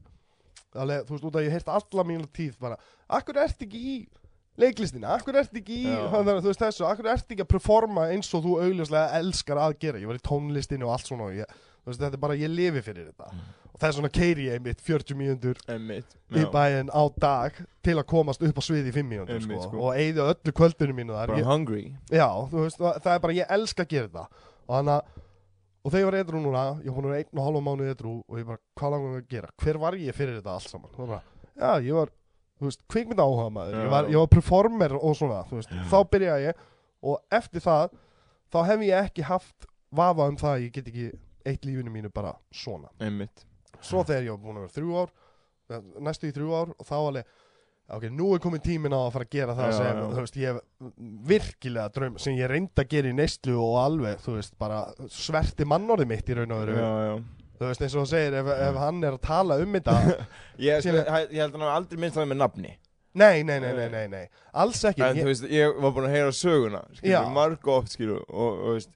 Alveg, 0.74 1.04
þú 1.06 1.14
veist, 1.14 1.26
út 1.28 1.36
að 1.38 1.44
ég 1.46 1.54
heirt 1.54 1.68
alla 1.70 2.04
mínu 2.04 2.26
tíð 2.34 2.56
bara, 2.58 2.76
akkur 3.08 3.38
ert 3.38 3.62
ekki 3.62 3.78
í 3.78 3.94
leiklistina, 4.58 5.14
akkur 5.16 5.38
ert 5.40 5.54
ekki 5.60 5.78
í 5.84 5.94
þannig, 6.12 6.40
þú 6.42 6.50
veist 6.50 6.62
þessu, 6.64 6.84
akkur 6.88 7.08
ert 7.12 7.30
ekki 7.32 7.44
að 7.44 7.52
performa 7.52 8.08
eins 8.12 8.30
og 8.34 8.44
þú 8.46 8.56
augljóslega 8.64 9.20
elskar 9.20 9.60
að 9.62 9.78
gera? 9.84 10.02
Ég 10.02 10.10
var 10.10 10.18
í 10.18 10.24
tónlistinu 10.28 10.88
og 10.88 10.94
allt 10.96 11.10
svona 11.10 11.28
og 11.28 11.38
ég, 11.38 11.56
þú 11.84 11.92
veist, 11.92 12.02
þetta 12.02 12.18
er 12.18 12.22
bara, 12.24 12.38
ég 12.38 12.52
lifi 12.52 12.82
fyrir 12.88 13.10
þetta. 13.12 13.30
Og 13.68 13.82
þess 13.84 14.00
vegna 14.00 14.10
keiri 14.16 14.48
ég 14.48 14.58
einmitt 14.58 14.80
40 14.82 15.18
mínútur 15.20 15.60
einmitt, 15.70 16.16
í 16.34 16.42
bæinn 16.50 16.90
á 16.90 17.02
dag 17.22 17.60
til 17.86 17.94
að 17.94 18.08
komast 18.10 18.42
upp 18.42 18.58
á 18.58 18.62
svið 18.66 18.90
í 18.90 18.94
5 18.96 19.06
mínútur 19.06 19.38
Einmitt, 19.38 19.62
sko, 19.62 19.70
sko. 19.70 19.84
og 19.86 19.94
eigði 19.94 20.24
öllu 20.24 20.54
kvöldinu 20.58 20.96
mínu 20.98 21.14
þar. 21.14 21.34
Ég, 21.38 21.46
hungry. 21.46 21.84
Já, 22.10 22.26
þú 22.50 22.64
veist, 22.64 22.82
það 22.82 23.00
það 23.06 23.14
er 23.14 23.22
bara, 23.28 23.36
ég 23.38 23.54
elska 23.58 23.86
að 23.86 23.94
gera 23.94 24.10
þetta 24.10 24.26
og 24.68 24.74
þannig 24.74 24.94
að, 24.96 25.24
og 25.78 25.94
þegar 25.94 26.02
ég 26.02 26.08
var 26.10 26.18
eitthrú 26.18 26.42
núna 26.42 26.64
ég 26.82 26.90
að 26.98 27.06
vera 27.06 27.20
einn 27.22 27.38
og 27.38 27.46
hálfa 27.46 27.62
mánuð 27.68 27.92
eitthrú 27.92 28.14
og 28.26 28.40
ég 28.42 28.48
bara, 28.50 28.62
hvað 28.80 28.94
langum 28.96 29.14
við 29.14 29.22
að 29.22 29.30
gera, 29.36 29.52
hver 29.62 29.78
var 29.84 29.98
ég 30.02 30.18
fyrir 30.18 30.40
þetta 30.40 30.56
allt 30.58 30.72
saman, 30.74 31.14
já, 31.54 31.70
ég 31.86 31.94
var 31.96 32.12
þú 32.58 32.68
veist, 32.68 32.84
kvikmynda 32.90 33.24
áhuga 33.26 33.48
maður, 33.54 33.78
ég 33.78 33.92
var, 33.94 34.10
ég 34.12 34.22
var 34.22 34.30
performer 34.32 34.96
og 34.98 35.16
svona, 35.18 35.40
veist, 35.50 35.72
þá 35.90 35.98
byrjaði 36.12 36.46
ég 36.48 36.62
og 37.08 37.38
eftir 37.38 37.64
það, 37.64 37.96
þá 38.52 38.58
hef 38.72 38.86
ég 38.88 39.08
ekki 39.08 39.26
haft 39.28 39.68
vafa 39.94 40.28
um 40.28 40.36
það 40.40 40.54
að 40.56 40.64
ég 40.66 40.72
get 40.74 40.90
ekki 40.92 41.10
eitt 41.48 41.64
lífinu 41.64 41.92
mínu 41.94 42.10
bara 42.12 42.34
svona. 42.52 42.90
Einmitt, 43.00 43.46
svo 43.80 44.02
þegar 44.04 44.26
ég 44.26 44.34
var 44.34 44.42
búin 44.42 44.58
að 44.58 44.66
vera 44.66 44.76
þrjú 44.78 44.98
ár 45.04 45.14
næstu 46.00 46.28
í 46.28 46.34
þrjú 46.34 46.54
ár 46.56 46.70
og 46.74 46.86
þá 46.88 46.94
alveg 46.96 47.26
ok, 47.88 48.04
nú 48.12 48.30
er 48.34 48.40
komin 48.44 48.62
tímin 48.64 48.92
á 48.96 49.00
að 49.00 49.10
fara 49.14 49.26
að 49.28 49.32
gera 49.32 49.54
það 49.56 49.68
Já, 49.70 49.76
sem, 49.78 49.98
já. 49.98 50.06
þú 50.12 50.22
veist, 50.24 50.38
ég 50.40 50.48
hef 50.48 50.92
virkilega 51.30 51.92
draum, 51.94 52.18
sem 52.20 52.36
ég 52.36 52.50
reyndi 52.52 52.82
að 52.84 52.90
gera 52.92 53.08
í 53.12 53.16
neyslu 53.16 53.56
og 53.64 53.76
alveg, 53.80 54.20
þú 54.24 54.34
veist, 54.36 54.56
bara 54.60 54.80
sverti 55.12 55.66
mannorði 55.68 56.08
mitt 56.10 56.28
í 56.28 56.36
raun 56.36 56.52
og 56.56 56.64
veru. 56.64 56.76
Já, 56.76 56.90
já 57.08 57.37
þú 57.58 57.68
veist, 57.68 57.82
eins 57.86 57.94
og 57.98 58.04
þú 58.04 58.10
segir, 58.12 58.36
ef, 58.40 58.50
ef 58.68 58.76
hann 58.84 59.00
er 59.04 59.16
að 59.16 59.22
tala 59.28 59.56
um 59.62 59.72
þetta 59.78 59.96
Ég, 60.68 60.82
sko, 60.82 60.90
Síðan- 60.90 61.08
ég 61.34 61.40
held 61.42 61.48
að 61.48 61.56
hann 61.58 61.66
hafi 61.68 61.76
aldrei 61.80 62.02
minnst 62.04 62.18
það 62.20 62.30
með 62.32 62.40
nafni. 62.44 62.76
Nei, 63.18 63.42
nei, 63.42 63.56
nei, 63.58 63.72
nei, 63.74 63.88
nei, 63.90 64.04
nei. 64.12 64.24
Alls 64.62 64.82
ekki, 64.86 65.02
En 65.02 65.16
þú 65.16 65.24
ég, 65.24 65.28
veist, 65.32 65.46
ég 65.50 65.78
var 65.82 65.94
búin 65.96 66.06
að 66.06 66.14
heyra 66.14 66.34
söguna 66.38 66.84
Já. 66.86 66.98
Skilur, 67.00 67.30
marg 67.34 67.70
oft, 67.74 67.94
skilur 67.96 68.20
Og, 68.28 68.60
og 68.68 68.86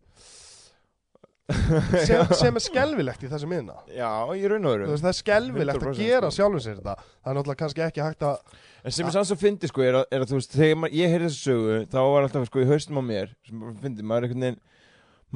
sem, 1.53 2.23
sem 2.41 2.57
er 2.57 2.63
skelvilegt 2.65 3.25
í 3.27 3.29
þessu 3.29 3.49
miðna. 3.51 3.75
Já, 3.93 4.09
ég 4.39 4.47
raun 4.53 4.69
og 4.69 4.73
þú 4.77 4.85
veru 4.87 5.01
það 5.03 5.09
er 5.11 5.17
skelvilegt 5.19 5.81
að 5.81 5.89
100% 5.89 5.99
gera 6.07 6.29
sko. 6.31 6.37
sjálfum 6.39 6.63
sér 6.65 6.77
þetta. 6.79 6.95
Það 7.19 7.33
er 7.33 7.37
náttúrulega 7.39 7.61
kannski 7.65 7.85
ekki 7.89 8.05
hægt 8.07 8.27
að 8.29 8.61
En 8.83 8.95
sem 8.97 9.07
er 9.09 9.15
sanns 9.15 9.31
að 9.35 9.43
fyndi, 9.43 9.69
sko, 9.71 9.83
er 9.87 9.99
að, 10.01 10.07
er 10.11 10.25
að 10.25 10.31
þú 10.33 10.39
veist 10.39 10.55
Þegar 10.59 10.95
ég 10.99 11.13
heyrði 11.13 11.29
þessu 11.29 11.43
sögu 11.51 11.75
Þá 11.93 11.99
var 12.03 12.25
alltaf, 12.27 12.47
sko, 12.49 12.63
í 12.63 12.71
haustum 12.71 12.99
á 12.99 13.03
mér 13.07 13.35
Sem 13.47 13.61
fyndi, 13.83 14.07
maður 14.07 14.25
er 14.25 14.31
einhvern 14.33 14.47
veginn 14.47 14.59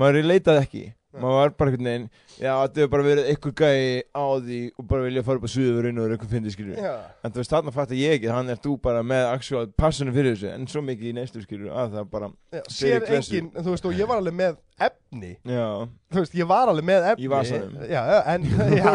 Maður 0.03 0.27
leitaði 0.31 0.63
ekki 0.65 0.85
Maður 1.17 1.37
var 1.41 1.53
bara 1.57 1.71
einhvern 1.73 1.89
veginn 1.91 2.09
Já, 2.37 2.53
þetta 2.67 2.83
hefur 2.83 2.91
bara 2.93 3.07
verið 3.07 3.29
einhver 3.33 3.55
gæi 3.57 4.03
á 4.13 4.25
því 4.45 4.59
Og 4.77 4.89
bara 4.91 5.07
vilja 5.07 5.23
fara 5.25 5.41
upp 5.41 5.47
á 5.49 5.51
suður 5.55 5.89
og 5.89 6.01
einhver 6.05 6.31
fyndi, 6.31 6.53
skilur 6.53 6.77
já, 6.77 6.93
En 7.25 7.33
þú 7.33 7.41
veist, 7.41 7.55
þarna 7.55 7.75
fattar 7.77 8.01
ég 8.01 8.17
ekki, 8.19 8.31
hann 8.33 8.53
er 8.53 8.61
þú 8.61 8.75
bara 8.85 9.03
með 9.07 9.25
actual 9.31 9.67
passunum 9.81 10.17
fyrir 10.17 10.37
þessu, 10.37 10.51
en 10.53 10.69
svo 10.71 10.83
mikið 10.85 11.11
í 11.11 11.15
neyslu 11.17 11.43
skilur 11.47 11.73
að 11.73 11.97
það 11.97 12.11
bara, 12.13 12.31
já, 12.53 12.61
Fyrir 12.69 13.01
sér 13.01 13.07
klessu. 13.09 13.33
engin, 13.41 13.51
þú 13.57 13.75
veist, 13.75 13.89
og 13.89 13.97
ég 13.97 14.11
var 14.11 14.21
alveg 14.21 14.37
með 14.37 14.59
efni. 14.87 15.33
Já, 15.49 15.67
þú 16.13 16.21
veist, 16.23 16.35
ég 16.39 16.47
var 16.49 16.71
alveg 16.71 16.85
með 16.87 17.07
efni. 17.13 17.25
Í 17.27 17.31
vasanum. 17.33 17.73
já, 17.91 18.01
já, 18.13 18.19
en 18.33 18.45
já, 18.79 18.91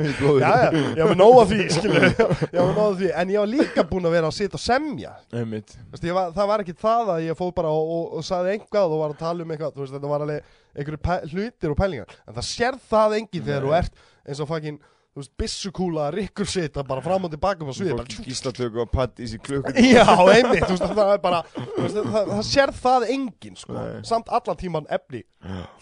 í 0.00 0.12
blóðinu. 0.20 0.40
já, 0.44 0.52
já, 0.62 0.82
ég 1.00 1.08
var 1.10 1.18
nóg 1.18 1.38
af 1.42 1.50
því 1.50 1.58
skilur, 1.74 2.06
ég 2.54 2.60
var 2.60 2.70
nóg 2.76 2.84
af 2.84 2.96
því, 3.00 3.10
en 3.22 3.32
ég 3.34 3.42
var 3.42 3.50
líka 3.50 3.84
búinn 3.90 4.08
að 4.08 4.14
vera 4.16 4.30
að 4.30 4.36
sitja 4.38 4.58
og 4.60 4.64
semja. 4.64 5.12
Einmitt. 5.34 5.74
Þú 5.76 5.96
veist, 5.96 6.06
ég 6.10 6.16
var, 6.16 6.30
það 6.36 6.50
var 6.52 6.64
ekki 6.64 6.76
það 6.84 7.12
að 7.16 7.24
ég 7.26 7.38
fóð 7.40 7.52
bara 7.58 7.72
og, 7.74 7.90
og, 7.96 8.06
og 8.20 8.26
saði 8.30 8.54
einhvað 8.56 8.94
og 8.96 9.02
var 9.04 9.14
að 9.16 9.20
tala 9.24 9.44
um 9.46 9.54
eitthvað. 9.56 9.74
Þú 9.76 9.84
veist, 9.84 9.96
þetta 9.98 10.12
var 10.14 10.24
alveg 10.26 10.56
einhverju 10.78 11.02
pæ- 11.08 11.26
hlutir 11.34 11.74
og 11.74 11.80
pælingar. 11.82 12.16
En 12.30 12.38
það 12.38 12.48
sér 12.52 12.80
það 12.90 13.16
enginn 13.20 13.46
þegar 13.50 13.66
þú 13.68 13.76
ert 13.80 14.04
eins 14.30 14.42
og 14.44 14.50
fucking, 14.52 14.78
þú 15.10 15.18
veist, 15.22 15.32
byssukúla 15.42 16.04
rikkur 16.14 16.46
sita 16.46 16.84
bara 16.86 17.02
fram 17.02 17.24
og 17.26 17.32
tilbaka 17.32 17.66
á 17.66 17.72
sviði 17.74 17.96
bara, 17.98 18.18
Gíslatöku 18.26 18.82
og 18.84 18.90
patt 18.92 19.18
í 19.18 19.26
sér 19.30 19.40
klukkur. 19.42 19.74
Já, 19.82 20.04
einmitt, 20.06 20.62
þú 20.68 20.76
veist, 20.76 20.84
það 20.94 21.12
er 21.16 21.22
bara 21.24 21.40
veist, 21.56 21.96
það, 21.98 22.30
það 22.30 22.44
sér 22.50 22.72
það 22.78 23.06
enginn 23.16 23.58
sko, 23.58 23.74
Nei. 23.74 24.04
samt 24.06 24.30
allan 24.38 24.60
tíman 24.60 24.86
efni 24.98 25.24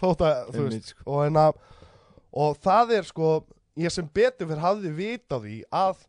þótt 0.00 0.24
að, 0.24 0.40
þú 0.56 0.64
veist, 0.70 0.92
sko. 0.94 1.04
og, 1.12 1.20
en 1.28 1.40
að, 1.44 1.60
og 2.44 2.56
það 2.64 2.94
er 2.98 3.08
sko 3.10 3.32
ég 3.78 3.94
sem 3.94 4.08
betur 4.16 4.48
fyrir 4.48 4.64
hafði 4.64 4.94
vita 4.96 5.36
á 5.36 5.44
því 5.44 5.58
að 5.84 6.00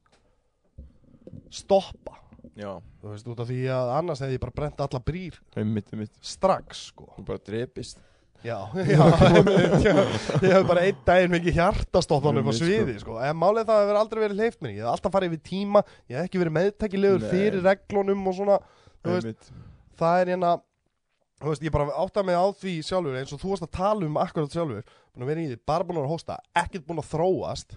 stoppa 1.54 2.16
Já, 2.60 2.74
þú 3.00 3.12
veist, 3.14 3.28
út 3.32 3.40
af 3.40 3.48
því 3.48 3.60
að 3.72 3.90
annars 3.96 4.20
hefði 4.24 4.36
ég 4.36 4.42
bara 4.44 4.56
brent 4.58 4.82
alla 4.84 5.00
brýr 5.06 5.38
einmitt, 5.60 5.92
einmitt. 5.94 6.16
strax 6.26 6.90
sko 6.90 7.06
Þú 7.16 7.24
bara 7.28 7.40
drepist. 7.46 8.02
Já, 8.48 8.56
já, 8.72 9.04
ég 10.40 10.54
hef 10.54 10.64
bara 10.70 10.86
einn 10.88 11.00
daginn 11.04 11.34
mikið 11.34 11.58
hjartastoppan 11.58 12.40
upp 12.40 12.48
á 12.48 12.54
sviði 12.56 12.94
sko. 13.02 13.18
en 13.20 13.36
málið 13.36 13.68
það 13.68 13.82
hefur 13.84 14.00
aldrei 14.00 14.22
verið 14.24 14.40
hleyft 14.40 14.62
mér. 14.64 14.72
Ég 14.78 14.86
hef 14.86 14.92
alltaf 14.94 15.12
farið 15.12 15.34
yfir 15.34 15.42
tíma, 15.50 15.82
ég 16.08 16.16
hef 16.16 16.30
ekki 16.30 16.40
verið 16.40 16.56
meðtækilegur 16.56 17.26
Nei. 17.26 17.30
fyrir 17.34 17.66
reglunum 17.66 18.30
og 18.32 18.38
svona 18.38 18.58
veist, 19.04 19.52
það 20.00 20.22
er 20.22 20.32
hérna 20.32 20.54
veist, 21.44 21.64
ég 21.68 21.76
bara 21.76 21.90
átta 22.00 22.24
mig 22.24 22.40
á 22.40 22.46
því 22.64 22.76
sjálfur 22.88 23.20
eins 23.20 23.36
og 23.36 23.44
þú 23.44 23.54
varst 23.54 23.68
að 23.68 23.74
tala 23.76 24.08
um 24.08 24.20
akkurat 24.24 24.56
sjálfur. 24.56 24.88
Búin 25.12 25.26
að 25.26 25.32
vera 25.34 25.44
í 25.44 25.50
því, 25.52 25.60
bara 25.74 25.88
búin 25.90 26.00
að 26.00 26.12
hósta 26.14 26.40
ekkert 26.64 26.88
búin 26.88 27.04
að 27.04 27.12
þróast. 27.12 27.76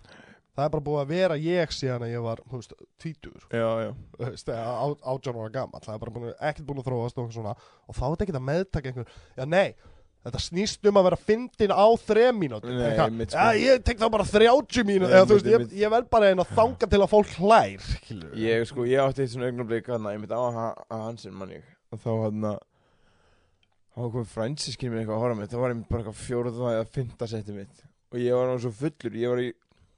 Það 0.53 0.67
er 0.67 0.73
bara 0.75 0.85
búin 0.85 1.01
að 1.01 1.13
vera 1.15 1.37
ég 1.41 1.71
síðan 1.73 2.03
að 2.05 2.11
ég 2.13 2.23
var, 2.27 2.43
þú 2.45 2.59
veist, 2.61 2.75
tvítur 3.01 3.47
þú 4.19 4.27
veist, 4.29 4.51
átján 4.53 5.39
ára 5.41 5.53
gammal 5.55 5.81
það 5.81 5.95
er 5.95 6.03
bara 6.03 6.13
búin, 6.15 6.35
ekkert 6.39 6.67
búin 6.69 6.83
að 6.83 6.91
þróast 6.91 7.17
og 7.17 7.23
eitthvað 7.25 7.39
svona. 7.39 7.55
Og 7.89 7.97
þá 7.97 8.03
er 8.05 8.13
þetta 8.13 8.27
ekki 8.27 8.37
að 8.37 8.45
meðtaka 8.51 8.91
einhver. 8.93 9.15
Já 9.39 9.47
nei, 9.49 9.69
þetta 10.23 10.41
snýst 10.43 10.89
um 10.89 10.99
að 11.01 11.07
vera 11.09 11.19
fyndin 11.19 11.75
á 11.75 11.87
einmitt, 13.07 13.33
sko. 13.33 13.47
já 13.47 13.63
ég 13.63 13.85
tek 13.87 14.01
þá 14.01 14.09
bara 14.15 14.27
30 14.29 14.87
mínútur 14.87 15.15
eða 15.17 15.29
þú 15.29 15.39
veist, 15.39 15.49
Einmitt, 15.49 15.73
ég, 15.73 15.81
ég 15.83 15.95
verð 15.95 16.11
bara 16.13 16.29
einn 16.31 16.43
að 16.43 16.53
þanga 16.59 16.89
til 16.93 17.01
að 17.01 17.09
fólk 17.11 17.33
hlær. 17.41 17.87
Ég, 18.39 18.67
sko, 18.71 18.85
ég 18.87 19.03
átti 19.03 19.25
eitt 19.25 19.33
svona 19.35 19.49
augnablik 19.51 19.89
að 19.91 20.11
ég 20.13 20.21
mitt 20.23 20.35
á 20.35 20.41
að, 20.41 20.61
hansinn 20.93 21.35
mann 21.39 21.55
ég. 21.57 21.65
Og 21.93 22.03
þá 22.05 22.11
hann 22.13 22.47
að, 22.53 22.61
þá 23.97 24.03
kom 24.15 24.29
frænsi 24.37 24.77
skil 24.77 24.93
mér 24.93 25.03
eitthvað 25.03 25.19
að 25.19 25.25
horfa 25.25 25.41
mig. 25.41 25.51
Það 25.51 25.65
var 25.65 25.75
einmitt 25.75 25.91
bara 25.91 26.05
eitthvað 26.05 26.21
fjóruða 26.23 26.77
eða 26.77 26.87
fymta 26.99 27.29
setti 27.33 27.57
mitt. 27.57 27.83
Og 28.13 28.21
ég 28.21 28.37
var 28.37 28.47
náttúrulega 28.47 28.67
svo 28.67 28.75
fullur. 28.79 29.19
Ég 29.19 29.33
var 29.35 29.43
í, 29.43 29.49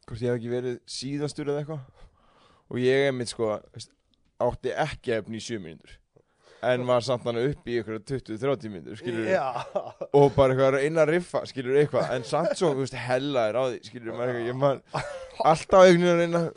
hvort 0.08 0.24
ég 0.24 0.32
hef 0.32 0.40
ekki 0.40 0.54
verið 0.54 0.80
síðastur 0.96 1.52
eða 1.52 1.64
eitthvað. 1.64 2.08
Og 2.72 2.80
ég 2.80 3.10
einmitt, 3.10 3.34
sko, 3.34 3.52
átti 4.44 4.72
ekki 4.72 5.18
efni 5.18 5.38
í 5.38 5.44
sjö 5.44 5.60
mínútur. 5.60 5.98
En 6.72 6.86
var 6.88 7.04
samt 7.04 7.26
hann 7.28 7.38
upp 7.42 7.68
í 7.68 7.78
ykkur 7.80 8.00
20-30 8.08 8.72
mínútur, 8.72 8.98
skilur 9.00 9.28
já, 9.28 9.44
og 10.14 10.32
bara 10.36 10.54
eitthvað 10.54 10.68
að 10.70 10.76
reyna 10.78 11.04
að 11.04 11.12
riffa, 11.14 11.44
skilur 11.50 11.78
eitthvað. 11.82 12.10
En 12.16 12.26
samt 12.28 12.56
svo, 12.58 12.72
þú 12.74 12.84
veist, 12.84 12.98
hella 13.06 13.48
er 13.50 13.58
á 13.60 13.64
því 13.68 13.80
skilur 13.90 14.16
maður 14.18 14.34
eitthvað, 14.34 14.48
ég 14.48 14.60
maður 14.62 15.08
alltaf 15.52 15.88
einhvern 15.88 16.22
veginn 16.22 16.38
að 16.40 16.48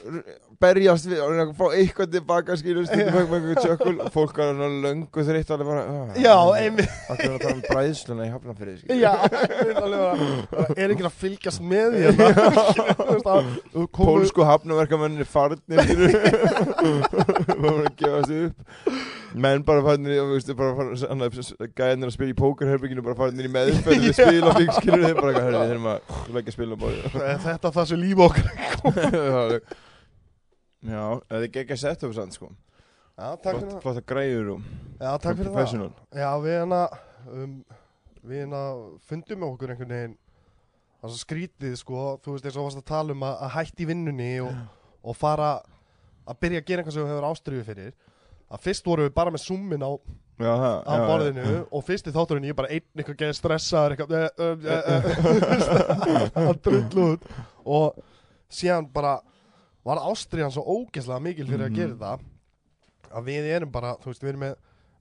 berjast 0.62 1.08
við 1.10 1.22
og 1.22 1.52
fá 1.58 1.66
eitthvað 1.78 2.12
tilbaka, 2.16 2.56
skilur 2.60 2.88
stundum 2.88 3.14
með 3.14 3.22
eitthvað 3.24 3.60
tjökkul 3.66 3.94
og 4.04 4.12
fólk 4.14 4.40
var 4.42 4.54
svona 4.54 4.82
löngu 4.86 5.26
þreytt 5.28 5.52
alveg 5.54 5.68
bara, 5.70 5.84
"Ah, 5.88 6.18
já, 6.18 6.36
einmitt. 6.58 6.92
Það 7.08 7.24
er 7.24 7.34
að 7.34 7.42
tala 7.44 7.54
um 7.54 7.62
bræðsluna 7.68 8.26
í 8.26 8.32
hafnafyrði, 8.34 8.78
skilur 8.80 9.02
Já, 9.02 9.14
einmitt 9.38 9.82
alveg 9.84 10.00
bara, 10.52 10.68
er 10.78 10.94
ekki 10.96 11.06
að 11.08 11.20
fylgjast 11.24 11.62
með 11.62 11.88
því? 11.94 12.00
Hérna? 12.08 13.88
Pólsku 13.98 14.48
hafnaverkamennir 14.48 15.26
farnir, 15.30 15.84
skilur 15.84 16.12
Bara 17.62 17.86
að 17.88 17.96
gefa 18.02 18.24
sig 18.28 18.46
upp. 18.50 18.58
Menn 19.38 19.64
bara 19.64 19.84
farnir, 19.84 20.22
og 20.24 20.32
veist, 20.34 20.54
bara 20.58 20.76
farnir 20.78 20.98
gæðinir 21.78 22.10
að 22.10 22.16
spila 22.16 22.34
í 22.34 22.38
pókerherbygginu 22.38 23.04
bara 23.06 23.16
farnir 23.20 23.50
í 23.50 23.52
meðferð 23.52 24.08
við 24.08 24.16
spila 24.18 24.54
bygg, 24.58 24.72
skilur 24.80 25.04
þeir 25.06 25.20
bara, 25.20 25.44
herri, 25.44 25.66
þeir 25.74 25.82
að 25.92 26.00
leggja 26.38 26.56
spilum 26.56 26.88
Er 26.88 27.44
Þetta 27.44 27.74
það 27.76 27.92
sem 27.92 28.02
líf 28.02 28.24
okkar 28.28 29.62
Já, 30.88 31.04
það 31.28 31.38
er 31.38 31.48
ekki 31.48 31.76
að 31.76 31.82
setja 31.84 32.08
upp 32.08 32.16
sann 32.16 32.34
sko. 32.36 32.50
Já, 33.18 33.28
takk 33.42 33.58
fyrir 33.58 33.72
það. 33.72 33.82
flott 33.84 34.00
að 34.00 34.08
græður 34.12 34.50
og 34.54 34.66
Já, 34.98 35.10
takk 35.22 35.40
fyrir 35.40 35.54
það. 35.54 35.94
Já, 36.14 36.30
við 36.44 36.54
hérna 36.54 36.82
um, 37.34 37.56
Við 38.28 38.42
hérna 38.44 38.62
fundum 39.08 39.40
með 39.42 39.54
okkur 39.54 39.74
einhvern 39.74 39.94
veginn. 39.96 40.14
Það 40.98 41.08
er 41.08 41.14
svo 41.14 41.22
skrítið, 41.22 41.74
sko 41.80 42.04
Þú 42.26 42.36
veist, 42.36 42.48
eins 42.48 42.58
og 42.58 42.68
varst 42.68 42.82
að 42.82 42.88
tala 42.90 43.16
um 43.16 43.26
að, 43.26 43.36
að 43.46 43.54
hætti 43.56 43.88
vinnunni 43.88 44.32
og, 44.44 44.62
og 45.08 45.18
fara 45.18 45.50
að 46.28 46.40
byrja 46.44 46.62
að 46.62 46.70
gera 46.70 46.84
eitthvað 46.84 46.96
sem 46.98 47.06
við 47.06 47.14
hefur 47.14 47.28
ástriðu 47.30 47.68
fyrir. 47.68 47.94
Að 48.48 48.64
fyrst 48.64 48.88
vorum 48.88 49.08
við 49.08 49.16
bara 49.18 49.34
með 49.34 49.44
summin 49.44 49.86
á, 49.86 49.92
Já, 50.38 50.52
það 50.54 50.76
á 50.86 50.94
já, 50.94 51.06
borðinu 51.10 51.54
og 51.74 51.86
fyrst 51.88 52.08
í 52.08 52.14
þátturinn 52.14 52.46
ég 52.46 52.58
bara 52.58 52.70
einn 52.70 53.02
eitthvað 53.02 53.22
geði 53.24 53.38
stressaður 53.40 53.96
eitthvað 53.96 54.12
eh, 54.18 54.28
eh, 54.46 54.92
eh, 54.94 56.38
að 56.48 56.60
drullu 56.68 57.08
út. 57.16 57.32
Og 57.66 57.98
síðan 58.54 58.90
bara 58.94 59.18
var 59.88 60.02
ástriðan 60.12 60.52
svo 60.54 60.64
ógeðslega 60.76 61.24
mikil 61.24 61.48
fyrir 61.48 61.66
að 61.68 61.72
Mhm. 61.72 61.76
gera 61.76 61.96
þetta 61.96 63.18
að 63.18 63.28
við 63.32 63.52
erum 63.56 63.72
bara, 63.72 63.94
þú 64.04 64.12
veist, 64.12 64.24
við 64.26 64.30
erum 64.34 64.44
með 64.46 64.56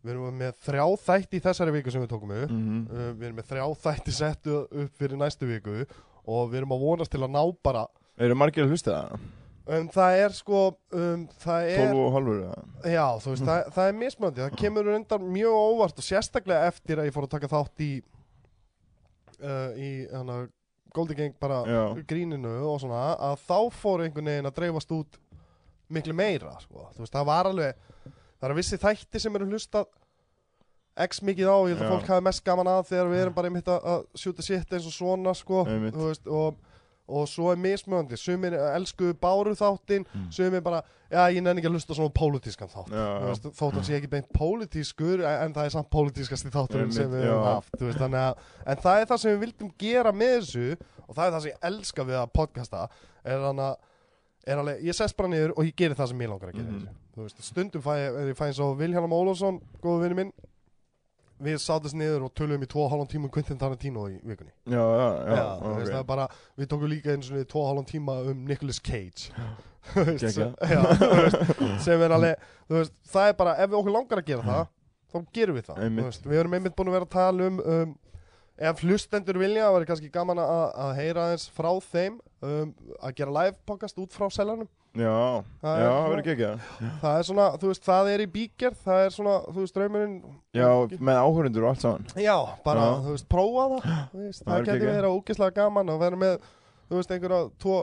við 0.06 0.12
erum 0.12 0.36
með 0.38 0.52
þrjá 0.62 0.84
þætti 1.02 1.38
í 1.40 1.42
þessari 1.42 1.72
viku 1.74 1.90
sem 1.90 2.02
við 2.04 2.10
tókum 2.12 2.30
upp 2.36 2.50
Mhm. 2.50 2.82
uh, 2.90 3.12
við 3.18 3.24
erum 3.26 3.36
með 3.40 3.48
þrjá 3.50 3.64
þætti 3.86 4.12
settu 4.14 4.58
upp 4.70 4.92
fyrir 5.00 5.18
næstu 5.18 5.48
viku 5.50 5.80
og 6.26 6.50
við 6.52 6.60
erum 6.60 6.74
að 6.76 6.84
vonast 6.86 7.10
til 7.10 7.20
að 7.26 7.30
ná 7.34 7.42
bara 7.62 7.86
Eru 8.18 8.34
margir 8.38 8.64
að 8.64 8.70
hlusta 8.70 8.92
það? 8.94 9.18
um, 9.66 9.88
það 9.88 10.18
er 10.24 10.28
sko 10.36 10.60
um, 10.92 11.26
það 11.42 11.66
er 11.72 11.90
12 11.90 11.98
og 12.06 12.12
halvur? 12.14 12.42
Já, 12.86 13.06
þú 13.18 13.32
veist, 13.34 13.44
það, 13.50 13.72
það 13.74 13.88
er 13.88 13.98
mismöndi 13.98 14.44
Það 14.46 14.56
kemur 14.62 14.92
undan 14.94 15.26
mjög 15.34 15.54
óvart 15.58 15.98
og 15.98 16.06
sérstaklega 16.06 16.68
eftir 16.70 16.96
að 17.02 17.06
ég 17.10 17.12
fór 17.16 17.26
að 17.26 17.34
taka 17.34 17.48
þátt 17.50 17.80
í 17.82 17.90
uh, 19.42 19.70
í 19.76 19.90
hana, 20.12 20.48
Golden 20.96 21.18
Gang 21.20 21.36
bara 21.42 21.60
Já. 21.68 21.82
gríninu 22.08 22.54
og 22.70 22.80
svona 22.82 23.02
að 23.30 23.42
þá 23.44 23.58
fór 23.76 24.04
einhvern 24.06 24.30
veginn 24.32 24.50
að 24.50 24.56
dreifast 24.60 24.96
út 24.96 25.20
miklu 25.92 26.16
meira, 26.16 26.56
sko 26.64 26.88
Þú 26.96 27.04
veist, 27.04 27.14
það 27.14 27.28
var 27.28 27.50
alveg 27.52 27.84
það 28.06 28.48
eru 28.48 28.58
vissi 28.58 28.80
þætti 28.82 29.22
sem 29.22 29.38
eru 29.38 29.48
hlustað 29.52 29.86
x 31.06 31.20
mikið 31.28 31.50
á, 31.52 31.56
ég 31.68 31.74
held 31.76 31.82
að 31.82 31.86
Já. 31.86 31.92
fólk 31.92 32.08
hafi 32.08 32.24
mest 32.24 32.44
gaman 32.46 32.70
að 32.72 32.86
þegar 32.88 33.10
við 33.12 33.22
erum 33.26 33.34
bara 33.36 33.50
einmitt 33.50 33.66
að, 33.68 34.06
sjúta 34.16 34.44
sitt 34.44 34.70
eins 34.72 34.86
og 34.88 34.94
svona, 34.96 35.34
sko 35.36 35.66
Einmitt. 35.68 35.92
Þú 35.92 36.06
veist, 36.08 36.30
og, 36.32 36.56
og 37.08 37.28
svo 37.30 37.52
er 37.52 37.60
mismöndi 37.60 38.18
sumir 38.18 38.56
elsku 38.74 39.12
báru 39.20 39.54
þáttinn 39.54 40.04
Mm. 40.06 40.30
sumir 40.30 40.60
bara, 40.60 40.82
já, 41.10 41.30
ég 41.30 41.42
nenni 41.42 41.60
ekki 41.60 41.68
að 41.70 41.76
hlusta 41.78 41.94
svona 41.94 42.12
pólitískan 42.14 42.68
þátt. 42.68 42.92
Þótt 43.54 43.74
hann 43.74 43.84
sé 43.84 43.96
ekki 43.96 44.10
beint 44.10 44.28
pólitískur 44.34 45.22
en 45.22 45.54
það 45.54 45.64
er 45.64 45.70
samt 45.70 45.90
pólitískasti 45.90 46.50
þátturinn 46.50 46.92
sem 46.92 47.10
við 47.10 47.26
höfum 47.26 47.44
haft 47.44 47.80
veist, 47.80 48.00
að, 48.00 48.38
en 48.66 48.76
það 48.76 49.00
er 49.00 49.06
það 49.06 49.20
sem 49.22 49.32
við 49.34 49.44
vildum 49.46 49.72
gera 49.78 50.12
með 50.12 50.38
þessu 50.40 50.76
og 51.06 51.14
það 51.14 51.26
er 51.26 51.32
það 51.36 51.42
sem 51.42 51.50
ég 51.50 51.68
elska 51.70 52.04
við 52.04 52.18
að 52.22 52.32
podcasta 52.34 52.88
er 53.24 53.44
þannig 53.46 53.68
að 53.70 53.76
er 54.46 54.60
alveg, 54.62 54.82
ég 54.86 54.94
sest 54.94 55.16
bara 55.18 55.30
niður 55.30 55.54
og 55.56 55.66
ég 55.66 55.74
gerir 55.78 55.98
það 55.98 56.12
sem 56.12 56.20
ég 56.22 56.30
langar 56.30 56.52
að 56.52 56.60
gera 56.60 56.74
mm. 56.74 56.98
veist, 57.18 57.40
stundum 57.42 57.82
fæ 57.82 57.92
ef 57.96 58.28
ég 58.30 58.38
fæ 58.38 58.44
eins 58.46 58.60
og 58.62 58.76
Vilhjálm 58.78 59.14
Ólafsson 59.16 59.58
góðu 59.82 60.04
vinni 60.04 60.18
minn 60.20 60.32
við 61.42 61.58
sátum 61.62 61.98
niður 62.00 62.26
og 62.28 62.34
tölum 62.38 62.62
í 62.64 62.68
2,5 62.70 63.08
tíma 63.12 63.28
um 63.28 63.32
Quentin 63.32 63.58
Tarantino 63.60 64.06
í 64.10 64.16
vikunni. 64.22 64.52
Já, 64.64 64.80
já, 64.80 65.08
já, 65.28 65.40
Já, 65.86 65.98
er 65.98 66.06
bara, 66.08 66.28
við 66.56 66.70
tókum 66.72 66.90
líka 66.90 67.12
eins 67.14 67.30
og 67.30 67.42
2,5 67.52 67.90
tíma 67.92 68.20
um 68.30 68.44
Nicolas 68.48 68.80
Cage. 68.80 69.32
Veist, 69.94 70.24
Já, 70.34 70.48
veist, 70.58 71.60
sem 71.84 72.00
er 72.02 72.10
alveg 72.16 72.40
veist, 72.66 72.94
það 73.06 73.28
er 73.30 73.36
bara, 73.38 73.52
ef 73.62 73.70
við 73.70 73.76
okkur 73.78 73.94
langar 73.94 74.18
að 74.18 74.26
gera 74.26 74.42
það 74.42 74.64
þá 75.12 75.28
gerum 75.36 75.58
við 75.60 75.68
það 75.68 76.26
við 76.26 76.40
erum 76.40 76.56
einmitt 76.58 76.74
búin 76.74 76.90
að 76.90 76.96
vera 76.96 77.06
að 77.06 77.12
tala 77.14 77.46
um, 77.46 77.60
um 77.62 77.92
ef 78.56 78.82
hlustendur 78.82 79.38
vilja, 79.38 79.66
það 79.66 79.76
væri 79.76 79.88
kannski 79.90 80.10
gaman 80.10 80.40
að, 80.42 80.64
að 80.86 80.92
heyra 80.98 81.26
aðeins 81.28 81.46
frá 81.54 81.70
þeim 81.86 82.18
um, 82.40 82.72
að 82.98 83.16
gera 83.20 83.36
live 83.36 83.56
podcast 83.68 84.02
út 84.02 84.16
frá 84.16 84.26
seljanum 84.32 84.68
Já, 84.96 85.44
Það 85.62 85.78
já, 85.80 85.86
er 85.86 85.92
það 85.92 86.10
verður 86.10 86.30
ekki 86.32 87.00
það 87.02 87.16
er 87.18 87.26
svona, 87.28 87.46
þú 87.60 87.70
veist, 87.72 87.84
það 87.84 88.10
er 88.14 88.20
í 88.24 88.26
bíker 88.36 88.76
það 88.84 89.00
er 89.06 89.10
svona, 89.16 89.34
þú 89.52 89.58
veist, 89.64 89.74
draumurinn 89.76 90.14
Já, 90.56 90.68
með 91.08 91.18
áhörundur 91.22 91.66
og 91.66 91.68
allt 91.74 91.84
saman 91.84 92.06
Já, 92.26 92.36
bara, 92.64 92.80
Já. 92.86 92.94
þú 93.06 93.16
veist, 93.16 93.28
prófa 93.28 93.66
það 93.72 93.90
þú 94.12 94.22
veist, 94.26 94.44
Það 94.46 94.52
Það 94.56 94.68
getur 94.70 94.92
verið 94.92 95.16
ógeðslega 95.18 95.56
gaman 95.60 95.92
að 95.96 95.98
vera 96.06 96.16
með, 96.22 96.38
þú 96.88 97.00
veist, 97.00 97.10
einhverja 97.16 97.42
tvo 97.66 97.76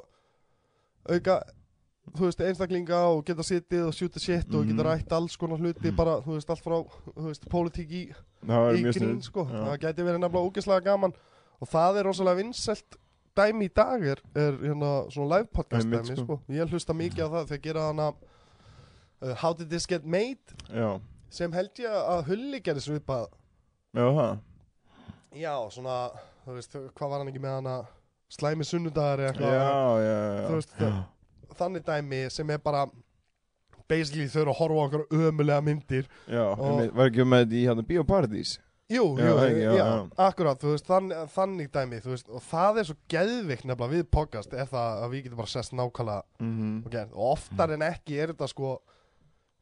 auka 1.14 1.38
þú 2.14 2.26
veist, 2.28 2.42
einstaklinga 2.44 2.98
og 3.14 3.22
geta 3.28 3.44
sittið 3.48 3.86
og 3.88 3.94
sjúta 3.96 4.20
shit 4.20 4.50
og 4.54 4.66
geta 4.68 4.82
Mhm. 4.84 4.88
rætt 4.90 5.12
alls 5.16 5.38
konar 5.40 5.58
hluti 5.62 5.92
bara, 5.96 6.18
þú 6.22 6.34
veist, 6.36 6.50
allt 6.50 6.64
frá, 6.66 6.82
þú 7.16 7.28
veist, 7.30 7.46
pólitík 7.50 7.92
í, 7.92 8.04
Það 8.46 8.76
í 8.76 8.84
grín, 8.92 9.22
sko 9.24 9.46
Já. 9.48 9.62
það 9.70 9.78
getur 9.86 10.06
verið 10.10 10.20
nefnilega 10.20 10.50
ógeðslega 10.52 10.84
gaman 10.84 11.14
og 11.62 11.68
það 11.70 11.98
er 12.00 12.04
rosalega 12.10 12.42
vinsælt 12.44 12.98
dæmi 13.38 13.66
í 13.70 13.74
dag 13.76 14.04
er, 14.14 14.20
er 14.38 14.58
hérna 14.62 14.92
svona 15.14 15.38
live 15.38 15.50
podcast 15.54 15.86
Einmitt, 15.88 16.06
dæmi, 16.10 16.18
sko. 16.22 16.38
sko. 16.38 16.54
ég 16.54 16.70
hlusta 16.74 16.94
mikið 16.98 17.24
á 17.26 17.30
það 17.34 17.48
þegar 17.52 17.64
gera 17.68 17.86
hana 17.90 18.08
uh, 18.14 19.34
How 19.42 19.54
Did 19.58 19.70
This 19.74 19.88
Get 19.90 20.06
Made? 20.06 20.58
Já, 20.70 21.00
sem 21.34 21.52
held 21.56 21.82
ég 21.82 21.90
að 21.98 22.26
Hulli 22.30 22.60
gerði 22.62 22.84
svipað. 22.88 23.30
Já, 23.94 24.06
það 24.06 24.38
Já, 25.34 25.54
svona, 25.74 25.98
þú 26.46 26.58
veist, 26.60 26.76
hvað 26.94 27.10
var 27.10 27.24
hann 27.24 27.32
ekki 27.32 27.42
með 27.42 27.56
hana? 27.58 27.78
Slæmi 28.34 28.66
sunnudagar 28.66 29.22
eða 29.22 29.30
Já, 29.30 29.32
eitthvað. 29.34 29.56
Já, 29.58 30.04
já 30.06 30.46
Þú 30.48 30.60
veist, 30.60 30.76
þannig 31.58 31.84
dæmi 31.88 32.20
sem 32.34 32.50
er 32.54 32.62
bara 32.62 32.84
basically 33.90 34.28
þau 34.32 34.42
eru 34.44 34.54
að 34.54 34.60
horfa 34.62 34.78
á 34.78 34.86
okkur 34.88 35.04
ömulega 35.28 35.62
myndir. 35.66 36.06
Já, 36.30 36.46
Og- 36.54 36.94
var 36.96 37.10
ekki 37.10 37.26
með 37.30 37.52
í 37.54 37.66
hérna 37.68 37.86
Bíóparadís 37.86 38.56
Jú, 38.92 39.04
jú, 39.18 39.24
já, 39.24 39.48
já, 39.48 39.72
já. 39.80 39.86
akkurat, 40.20 40.60
þú 40.60 40.74
veist, 40.74 40.86
þann, 40.90 41.08
þannig 41.34 41.70
dæmi, 41.72 42.02
þú 42.04 42.10
veist, 42.14 42.28
og 42.30 42.42
það 42.50 42.80
er 42.82 42.84
svo 42.90 42.96
geðvikt 43.10 43.64
nefnilega 43.70 43.94
við 43.96 44.04
podcast 44.12 44.54
er 44.54 44.68
það 44.70 45.04
að 45.06 45.14
við 45.16 45.24
getum 45.28 45.40
bara 45.40 45.54
sest 45.54 45.72
nákvæmlega 45.74 46.24
Mhm. 46.44 46.74
og 46.86 46.92
gert, 46.92 47.14
og 47.14 47.32
oftar 47.38 47.72
en 47.74 47.82
ekki 47.88 48.20
er 48.20 48.34
þetta 48.34 48.48
sko 48.52 48.74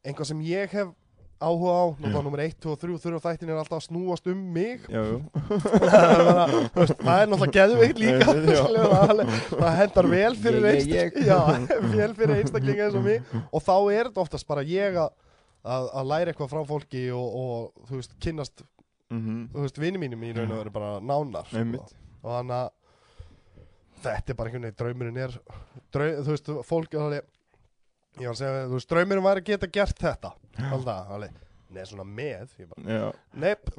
einhvað 0.04 0.26
sem 0.26 0.40
ég 0.42 0.68
hef 0.74 0.88
áhuga 1.42 1.72
á, 1.74 1.84
þá 1.98 2.18
nummer 2.22 2.38
1, 2.42 2.58
2 2.60 2.70
og 2.70 2.78
3 2.78 2.98
þurfa 3.02 3.22
þættin 3.30 3.50
er 3.50 3.56
alltaf 3.62 3.78
að 3.80 3.86
snúast 3.88 4.26
um 4.30 4.42
mig. 4.54 4.80
Það 7.02 7.16
er 7.18 7.30
náttúrulega 7.30 7.56
geðveikt 7.56 7.98
líka 7.98 8.26
það, 9.62 9.74
hendar 9.78 10.06
vel 10.12 10.36
fyrir 10.38 10.68
einstaklinga 10.70 11.26
já, 11.30 11.40
vel 11.96 12.14
fyrir 12.18 12.36
einstaklinga 12.42 12.86
eins 12.86 12.98
og 12.98 13.04
mig. 13.06 13.22
Og 13.50 13.62
þá 13.64 13.74
er 13.92 14.10
þetta 14.10 14.22
oftast 14.22 14.46
bara 14.50 14.62
ég 14.66 14.98
að, 15.02 15.10
að, 15.66 15.88
að 15.98 16.08
læra 16.12 16.32
eitthvað 16.32 16.52
frá 16.54 16.62
fólki 16.70 17.04
og, 17.16 17.26
og 17.42 17.88
þú 17.90 17.98
veist, 18.00 18.14
kynnast 18.22 18.62
Mhm. 19.12 19.42
þú 19.52 19.66
veist, 19.66 19.78
vini 19.82 20.00
mínum 20.00 20.24
í 20.24 20.32
raun 20.36 20.50
og 20.52 20.62
veru 20.62 20.72
bara 20.74 20.92
nánar 21.00 21.46
sko. 21.50 21.84
Og 22.22 22.30
þannig 22.32 22.56
að 22.58 22.70
þetta 24.02 24.32
er 24.32 24.38
bara 24.40 24.50
einhvern 24.50 24.66
veginn, 24.66 24.80
draumurinn 24.82 25.22
er 25.22 25.38
draum, 25.92 26.24
þú 26.24 26.34
veist, 26.34 26.52
fólk 26.68 26.98
alveg 26.98 27.22
ég 28.20 28.26
var 28.26 28.34
að 28.34 28.40
segja, 28.42 28.66
þú 28.68 28.76
veist, 28.78 28.90
draumurinn 28.92 29.24
var 29.24 29.40
að 29.40 29.48
geta 29.52 29.70
gert 29.72 29.98
þetta. 29.98 30.32
Alltaf, 30.72 31.10
alveg 31.16 31.40
Nei, 31.72 31.84
svona 31.88 32.04
með, 32.04 32.50
ég 32.60 32.66
bara, 32.68 33.06
nepp. 33.40 33.70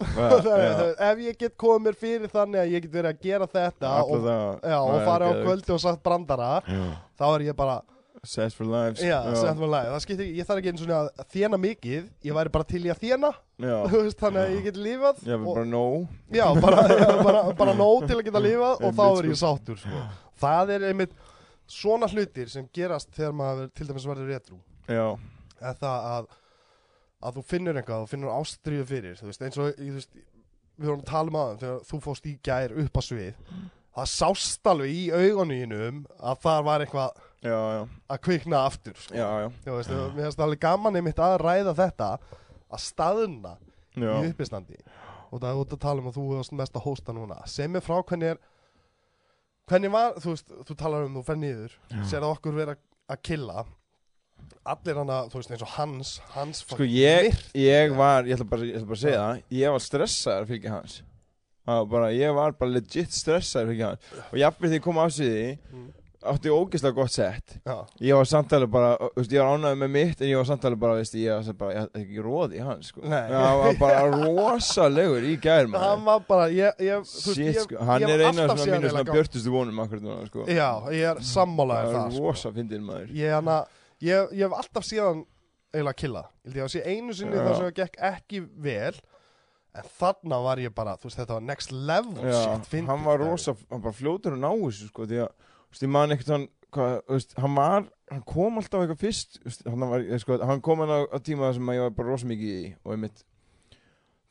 Ef 1.11 1.19
ég 1.21 1.36
get 1.38 1.53
komið 1.61 1.84
mér 1.86 1.97
fyrir 1.99 2.31
þannig 2.34 2.61
að 2.63 2.71
ég 2.73 2.86
get 2.88 2.95
verið 2.95 3.09
að 3.11 3.19
gera 3.21 3.47
þetta 3.51 3.91
og, 4.01 4.13
alltaf 4.15 4.23
það 4.25 4.71
já, 4.71 4.77
og 4.81 5.03
fara 5.05 5.27
á 5.29 5.31
kvöldi 5.38 5.73
og 5.75 5.81
sagt 5.84 6.01
brandara 6.07 6.47
Já. 6.65 6.79
þá 7.21 7.25
er 7.27 7.45
ég 7.51 7.57
bara, 7.59 7.75
Set 8.24 8.53
for 8.55 8.63
lives. 8.63 9.01
Já, 9.03 9.17
sett 9.36 9.57
mér 9.59 9.67
læg 9.74 9.88
það 9.91 10.03
skiptir, 10.05 10.28
ekki- 10.30 10.38
ég 10.39 10.47
þarf 10.47 10.59
ekki 10.61 10.71
eins 10.71 10.84
og 10.86 10.91
að 10.93 11.26
þjena 11.34 11.57
mikið 11.59 12.05
ég 12.24 12.38
væri 12.38 12.51
bara 12.53 12.67
til 12.69 12.80
í 12.86 12.91
að 12.93 13.01
þjena 13.01 13.32
þannig 14.21 14.39
að 14.43 14.53
ég 14.53 14.61
get 14.69 14.80
lifað 14.80 15.24
já, 15.28 15.36
og, 15.36 15.47
bara 15.49 15.65
no 15.67 15.84
já, 16.32 16.45
bara, 16.63 16.86
bara, 17.28 17.41
bara 17.59 17.74
nóg 17.76 18.07
til 18.07 18.15
að 18.17 18.24
geta 18.30 18.43
lifað 18.43 18.86
og 18.88 18.95
þá 18.95 19.03
er 19.09 19.28
ég 19.28 19.41
sáttur 19.41 19.82
sko. 19.82 20.03
það 20.39 20.71
er 20.78 20.86
einmitt 20.91 21.17
svona 21.67 22.07
hlutir 22.07 22.47
sem 22.53 22.69
gerast 22.76 23.11
þegar 23.15 23.36
maður 23.41 23.74
til 23.76 23.89
dæmis 23.91 24.07
verður 24.07 24.32
Já, 24.88 25.05
er 25.63 25.78
það 25.80 26.07
að 26.13 26.32
að 27.24 27.38
þú 27.38 27.43
finnur 27.47 27.80
eitthvað, 27.80 28.03
þú 28.03 28.11
finnur 28.13 28.34
ástriðu 28.36 28.88
fyrir 28.88 29.19
þú 29.19 29.30
veist, 29.30 29.43
eins 29.45 29.59
og 29.59 29.69
þú 29.78 29.91
veist, 29.97 30.17
við 30.80 30.89
vorum 30.89 31.03
að 31.03 31.11
tala 31.11 31.32
um 31.32 31.38
aðeins 31.39 31.61
þegar 31.63 31.86
þú 31.91 31.99
fóst 32.03 32.28
í 32.28 32.34
gær 32.43 32.74
upp 32.84 32.99
að 32.99 33.07
svið. 33.07 33.51
Það 33.93 34.09
sást 34.09 34.69
alveg 34.71 34.95
í 34.97 35.03
augunum 35.13 36.01
að 36.19 36.41
það 36.43 36.65
var 36.67 36.84
eitthvað 36.84 37.21
já, 37.44 37.58
já, 37.76 37.82
að 38.16 38.22
kvikna 38.28 38.62
aftur 38.70 38.96
sko. 38.98 39.16
já, 39.20 39.28
Þú 39.66 39.76
veist, 39.78 39.94
mér 40.16 40.26
finnst 40.30 40.44
alveg 40.48 40.62
gaman 40.64 40.96
einmitt 41.00 41.20
að 41.20 41.38
ræða 41.44 41.74
þetta 41.82 42.10
að 42.74 42.80
staðna 42.88 43.56
í 44.24 44.32
uppistandi 44.32 44.80
og 45.34 45.39
það 45.41 45.50
er 45.52 45.60
út 45.64 45.72
að 45.76 45.82
tala 45.84 46.02
um 46.04 46.08
að 46.12 46.18
þú 46.18 46.24
hefast 46.34 46.52
mest 46.58 46.76
að 46.78 46.84
hósta 46.88 47.14
núna. 47.14 47.39
Sem 47.50 47.76
er 47.76 47.82
frá 47.86 47.96
hvernig 48.06 48.34
er 48.36 48.41
hvernig 49.70 49.91
var, 49.94 50.18
þú 50.22 50.34
veist, 50.36 50.52
þú 50.68 50.76
talar 50.78 51.06
um 51.08 51.16
þú 51.18 51.24
fer 51.26 51.39
niður, 51.41 51.78
sér 52.10 52.22
að 52.26 52.34
okkur 52.36 52.58
vera 52.60 52.76
að 53.10 53.22
killa. 53.26 53.64
Allir 54.68 54.98
hana, 55.00 55.22
þú 55.32 55.39
veist, 55.39 55.52
eins 55.56 55.64
og 55.64 55.72
hans 55.78 56.10
hans 56.34 56.62
Sko 56.68 56.84
ég, 56.88 57.34
ég 57.56 57.94
var, 57.96 58.26
ég 58.28 58.36
ætla 58.38 58.48
bara, 58.50 58.68
ég 58.68 58.76
ætla 58.78 58.89
bara 58.89 58.98
að 58.98 59.04
segja 59.04 59.22
það 59.24 59.58
Ég 59.58 59.74
var 59.76 59.84
stressaður 59.84 60.48
fyrir 60.50 60.60
ekki 60.62 60.72
hans. 60.74 60.96
Það 61.64 61.84
bara, 61.94 62.10
Ég 62.16 62.34
var 62.36 62.56
bara 62.60 62.72
legit 62.76 63.16
stressaður 63.16 63.70
fyrir 63.72 63.78
ekki 63.78 63.88
hans. 63.88 64.26
Og 64.34 64.38
jafnveg 64.41 64.70
þegar 64.70 64.80
ég 64.80 64.86
kom 64.88 65.00
á 65.00 65.06
sviði 65.16 65.46
Mm. 65.74 65.89
Átti 66.32 66.51
ógeðslega 66.53 66.95
gott 66.95 67.11
sett 67.13 67.55
já, 67.65 67.76
Ég 67.99 68.15
var 68.15 68.30
samtalið 68.30 68.69
bara, 68.74 68.91
þú 69.01 69.21
veist, 69.21 69.34
ég 69.36 69.43
var 69.43 69.57
ánægð 69.57 69.80
með 69.82 69.91
mitt 69.95 70.21
En 70.24 70.30
ég 70.30 70.39
var 70.39 70.47
samtalið 70.49 70.80
bara, 70.84 70.95
veist, 71.01 71.17
ég 71.19 71.41
var 71.49 71.57
bara, 71.59 71.74
ég 71.76 71.82
hafði 71.84 72.03
ekki 72.03 72.24
róði 72.28 72.59
í 72.59 72.63
hans, 72.63 72.91
sko. 72.93 73.03
Nei. 73.03 73.19
Það 73.34 73.59
var 73.63 73.78
bara 73.82 74.05
rosalegur 74.13 75.28
í 75.28 75.36
gær, 75.43 75.69
hann 75.84 76.07
var 76.07 76.24
bara 76.30 76.47
ég, 76.53 76.82
ég, 76.88 77.05
Shit, 77.11 77.43
ég, 77.43 77.59
sko, 77.65 77.80
hann 77.84 78.05
ég 78.05 78.15
er 78.15 78.26
alltaf 78.30 78.55
af 78.55 78.63
síðan 78.63 78.80
mínu 78.84 78.93
svona 78.93 79.05
björtustu 79.11 79.53
vonum 79.53 79.84
akkur 79.84 80.03
núna, 80.03 80.24
sko. 80.32 80.47
Já, 80.47 80.69
ég 80.95 81.09
er 81.11 81.24
sammálaðið 81.34 81.93
Það 81.97 82.01
er 82.05 82.17
sko. 82.17 82.26
rosa 82.28 82.53
fyndin 82.55 82.88
maður. 82.88 83.13
Ég, 83.19 83.36
hana, 83.36 83.59
ég, 84.03 84.34
ég 84.38 84.47
hef 84.47 84.57
alltaf 84.63 84.88
síðan 84.88 85.26
eiginlega 85.74 85.97
killa 85.97 86.24
ég 86.53 86.61
að 86.63 86.71
sé 86.76 86.84
einu 86.86 87.15
sinni 87.17 87.38
Já. 87.38 87.43
þar 87.47 87.55
sem 87.57 87.65
það 87.67 87.78
gekk 87.80 87.99
ekki 88.09 88.41
vel 88.61 88.93
en 89.74 89.88
þarna 89.97 90.38
var 90.45 90.59
ég 90.61 90.74
bara, 90.76 90.93
þú 91.01 91.07
veist, 91.09 91.17
þetta 91.17 91.38
var 91.39 91.45
next 91.47 91.71
level 91.74 92.28
Já, 92.30 92.36
shit, 92.43 92.67
fyndið, 92.69 92.91
hann 92.91 93.07
var 93.07 93.24
rosa, 93.24 93.55
hann 93.71 93.82
bara 93.82 93.97
fljótur 93.97 94.36
að 94.38 94.43
ná 94.43 94.51
þessu 94.53 94.89
sko, 94.91 95.07
því 95.09 95.24
að, 95.26 95.32
veist, 95.74 95.84
ég 95.84 95.91
man 95.91 96.13
ekkert 96.13 96.32
hann, 96.34 96.47
hvað, 96.74 96.95
veist, 97.09 97.36
hann 97.41 97.55
var, 97.57 97.88
hann 98.11 98.26
kom 98.30 98.59
alltaf 98.61 98.84
eitthvað 98.84 99.01
fyrst, 99.01 99.39
veist, 99.45 99.63
hann 99.65 99.86
var, 99.89 100.03
sko, 100.21 100.38
hann 100.45 100.61
kom 100.65 100.84
hann 100.84 100.93
á, 100.93 100.99
á 101.09 101.17
tíma 101.26 101.49
sem 101.55 101.71
ég 101.74 101.86
var 101.88 101.95
bara 101.97 102.13
rosa 102.13 102.30
mikið 102.30 102.53
í 102.53 102.67
og 102.84 102.93
einmitt, 102.95 103.24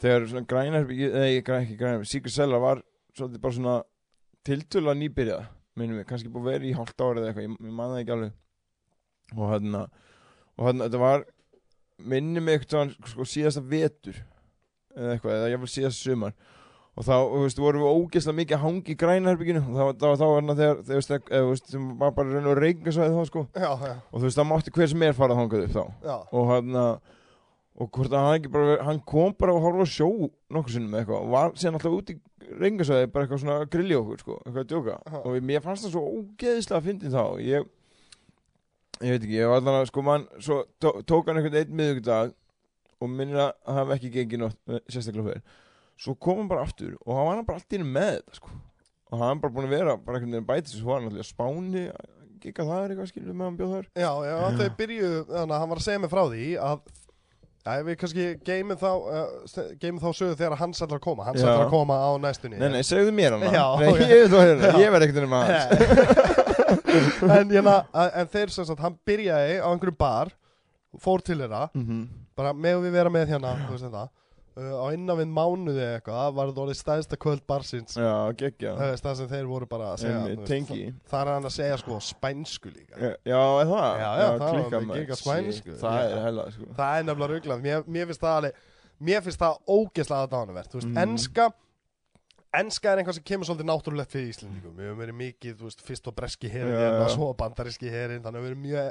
þegar 0.03 0.28
svona 0.30 0.51
grænar, 0.53 0.86
eða 0.86 1.26
ég 1.30 1.47
græn 1.47 1.66
ekki 1.66 1.78
grænar, 1.80 2.07
Secret 2.09 2.34
Cellar 2.36 2.62
var 2.62 2.84
svolítið 3.16 3.43
bara 3.43 3.59
svona 3.59 3.76
tiltölu 4.47 4.95
nýbyrjað, 5.03 5.51
minnum 5.78 6.01
við, 6.01 6.09
kannski 6.11 6.32
búið 6.32 6.51
vera 6.53 6.68
í 6.70 6.74
hálft 6.78 7.03
árið 7.03 7.22
eða 7.24 7.32
eitthvað, 7.32 7.49
ég, 7.49 7.59
ég 7.68 7.76
man 7.78 7.93
það 7.93 8.03
ekki 8.03 8.16
alveg, 8.16 8.40
og 9.36 9.55
hann, 9.55 9.78
og 9.82 10.66
hann, 10.68 10.84
þetta 10.86 11.03
var, 11.03 11.26
minnum 12.12 12.47
mig 12.47 12.61
eitthvað, 12.61 12.97
sko, 13.11 13.26
síðasta 13.26 13.64
vetur, 13.66 14.18
eða 14.95 15.16
eitthvað, 15.16 15.38
eða 15.40 15.55
ég 15.55 15.62
var 15.62 15.74
síðasta 15.74 16.11
sumar, 16.11 16.36
og 16.93 17.07
þá, 17.07 17.14
þú 17.16 17.40
veist, 17.47 17.62
vorum 17.62 17.82
við 17.86 17.95
ógeðslega 17.97 18.38
mikið 18.40 18.57
að 18.59 18.64
hangi 18.66 18.93
í 18.93 18.99
grænaherbygginu 19.01 19.62
og 19.62 19.72
þá, 19.97 20.05
þá 20.20 20.24
var 20.26 20.36
hann 20.36 20.53
þegar, 20.59 20.82
þegar, 20.88 21.07
þegar, 21.09 21.24
þú 21.32 21.49
veist, 21.49 21.72
sem 21.72 21.86
var 22.03 22.12
bara 22.18 22.34
raun 22.34 22.51
og 22.51 22.59
reyningasvæði 22.61 23.14
þá, 23.16 23.24
sko. 23.30 23.45
Já, 23.57 23.70
já, 23.72 23.95
og 24.11 24.16
þú 24.18 24.24
veist, 24.26 24.38
það 24.40 24.49
mátti 24.51 24.74
hver 24.76 24.90
sem 24.93 25.05
er 25.07 25.16
fara 25.16 25.32
að 25.32 25.40
hangað 25.40 25.64
upp 25.66 25.74
þá. 25.78 25.84
Já, 26.05 26.16
og 26.28 26.43
hann 26.53 26.68
og 27.80 27.88
hvort 27.88 28.12
að 28.12 28.26
hann 28.26 28.36
ekki 28.36 28.51
bara, 28.53 28.74
hann 28.84 29.01
kom 29.09 29.32
bara 29.40 29.55
að 29.57 29.64
horfa 29.64 29.86
sjó 29.88 30.09
nokkur 30.53 30.74
sinnum 30.74 30.93
eitthvað. 30.99 31.24
Og 31.24 31.32
var 31.32 31.55
síðan 31.57 31.78
alltaf 31.78 31.97
út 31.97 32.12
í 32.12 32.18
reyningasvæði 32.61 33.09
bara 33.14 33.24
eitthvað 33.24 33.40
svona 33.40 33.57
að 33.62 33.70
grilli 33.72 33.97
okkur, 33.97 34.18
sko, 34.20 34.36
eitthvað 34.43 34.62
að 34.62 34.70
djóka. 34.74 34.97
Og 35.22 35.30
mér 35.49 35.64
fannst 35.64 35.86
það 35.86 35.95
svo 35.97 36.05
ógeðslega 36.18 36.78
að 36.82 36.86
fyndi 36.90 37.12
þá. 37.14 37.24
Ég, 37.40 37.61
ég 39.01 39.09
veit 39.16 39.22
ekki, 39.22 39.38
ég 39.38 39.49
var 39.49 39.62
allan 39.62 39.80
að, 39.80 39.88
sko, 39.88 40.05
mann, 40.05 40.28
svo 40.36 40.57
tó, 40.76 40.90
og 46.07 46.09
að 46.09 46.09
ekki 46.09 46.09
svo 46.09 46.14
kom 46.18 46.38
hann 46.42 46.48
bara 46.48 46.62
aftur 46.66 46.96
og 47.07 47.12
hann 47.16 47.36
var 47.36 47.44
bara 47.50 47.59
allt 47.61 47.72
í 47.72 47.78
einu 47.78 47.88
með 47.92 48.11
þetta 48.18 48.34
sko 48.40 48.48
og 49.12 49.18
hann 49.20 49.28
var 49.28 49.42
bara 49.42 49.55
búin 49.55 49.68
að 49.68 49.74
vera 49.76 49.96
bara 49.96 50.18
einhvern 50.18 50.32
veginn 50.32 50.48
bætið 50.50 50.74
svo 50.78 50.88
var 50.90 51.00
hann 51.00 51.11
alltaf 51.12 51.28
spáni 51.30 51.84
gikka 52.42 52.64
það 52.66 52.80
er 52.84 52.90
eitthvað 52.96 53.11
skilur 53.12 53.34
með 53.38 53.46
hann 53.46 53.59
bjóð 53.61 53.72
þar 53.76 53.86
já, 54.03 54.11
já, 54.26 54.36
þau 54.59 54.76
byrjuðu 54.82 55.20
þannig 55.30 55.55
að 55.55 55.61
hann 55.62 55.70
var 55.72 55.78
að 55.82 55.86
segja 55.86 56.03
mig 56.03 56.11
frá 56.11 56.22
því 56.32 56.48
að 56.59 56.82
Já, 57.62 57.76
við 57.86 57.94
kannski 58.00 58.24
geymum 58.42 58.74
þá, 58.74 58.88
uh, 58.90 59.66
geymum 59.78 60.00
þá 60.03 60.09
sögu 60.18 60.34
þegar 60.34 60.57
hans 60.59 60.80
ætlar 60.82 60.98
að 60.98 61.05
koma, 61.05 61.22
hans 61.28 61.38
Já. 61.38 61.44
ætlar 61.46 61.68
að 61.68 61.70
koma 61.70 61.94
á 61.94 62.11
næstunni. 62.18 62.57
nei 62.59 62.72
nei, 62.74 62.80
segðu 62.82 63.12
mér 63.14 63.36
hann 63.36 63.44
Já, 63.55 63.66
nei, 63.78 63.92
ég 64.03 64.32
Já. 64.34 64.72
ég 64.82 64.90
verð 64.90 65.05
ekkert 65.07 65.28
um 65.28 65.36
hans 65.38 65.55
en, 67.38 67.53
hérna, 67.55 67.76
en 68.18 68.32
þeir 68.32 68.50
sem 68.50 68.66
sagt, 68.66 68.82
hann 68.82 68.96
byrjaði 69.07 69.61
á 69.62 69.68
einhverju 69.70 69.94
bar, 70.03 70.32
fór 70.98 71.22
til 71.22 71.38
þeirra, 71.38 71.68
Mhm. 71.78 72.03
bara 72.34 72.50
með 72.53 72.82
við 72.88 72.96
vera 72.98 73.11
með 73.14 73.30
hérna, 73.30 73.55
þú 73.68 73.76
veist 73.76 73.86
þetta, 73.86 74.05
á 74.53 74.86
innan 74.92 75.16
við 75.16 75.30
mánuði 75.32 75.84
eitthvað 75.94 76.34
var 76.36 76.50
það 76.53 76.59
orðið 76.64 76.78
stæðsta 76.80 77.16
kvöld 77.24 77.42
barsins 77.48 77.94
Já, 77.96 78.11
geggja 78.36 78.74
Það 78.76 79.14
sem 79.20 79.30
þeir 79.30 79.46
voru 79.48 79.68
bara 79.70 79.86
að 79.94 80.03
segja 80.03 80.44
tengi. 80.50 80.78
það, 80.92 80.98
það 81.12 81.22
er 81.22 81.30
hann 81.32 81.48
að 81.48 81.55
segja 81.57 81.78
sko 81.80 81.96
spænsku 82.05 82.72
líka 82.74 82.98
Já, 83.00 83.12
já, 83.32 83.40
er 83.62 83.70
það? 83.72 83.88
Já, 84.03 84.11
já, 84.20 84.26
það 84.42 84.59
var 84.74 84.86
með 84.90 85.00
giga 85.00 85.18
spænsku. 85.22 85.76
Það 85.80 85.96
Já. 85.96 86.05
er 86.12 86.22
hella, 86.26 86.44
sko 86.53 86.68
Það 86.76 86.98
er 86.98 87.09
nefnilega 87.09 87.32
rauglað 87.36 87.64
mér, 87.64 87.86
mér 87.96 88.11
finnst 88.12 88.24
það 88.26 88.36
alveg 88.42 88.61
Mér 89.03 89.24
finnst 89.24 89.40
það 89.42 89.59
ógeðslega 89.78 90.26
aðdánuvert 90.28 90.70
Þú 90.74 90.80
veist, 90.82 90.90
Mm. 90.92 91.03
enska 91.07 91.48
Enska 92.53 92.90
er 92.92 93.00
einhvað 93.00 93.16
sem 93.16 93.24
kemur 93.24 93.48
svolítið 93.48 93.68
náttúrulegt 93.70 94.12
fyrir 94.12 94.28
Íslandingum 94.34 94.76
Við 94.76 94.90
höfum 94.90 95.00
verið 95.00 95.16
mikið, 95.22 95.55
þú 95.57 95.68
veist, 95.70 95.80
fyrst 95.86 96.09
og 96.11 96.14
breski 96.18 96.50
herin 96.53 96.74
Já, 96.76 96.82
já. 96.84 96.98
og 97.00 97.11
svo 97.14 97.30
bandaríski 97.40 97.88
herin 97.88 98.20
Þannig 98.20 98.36
að 98.36 98.44
við 98.44 98.50
erum 98.53 98.64
mjög 98.66 98.90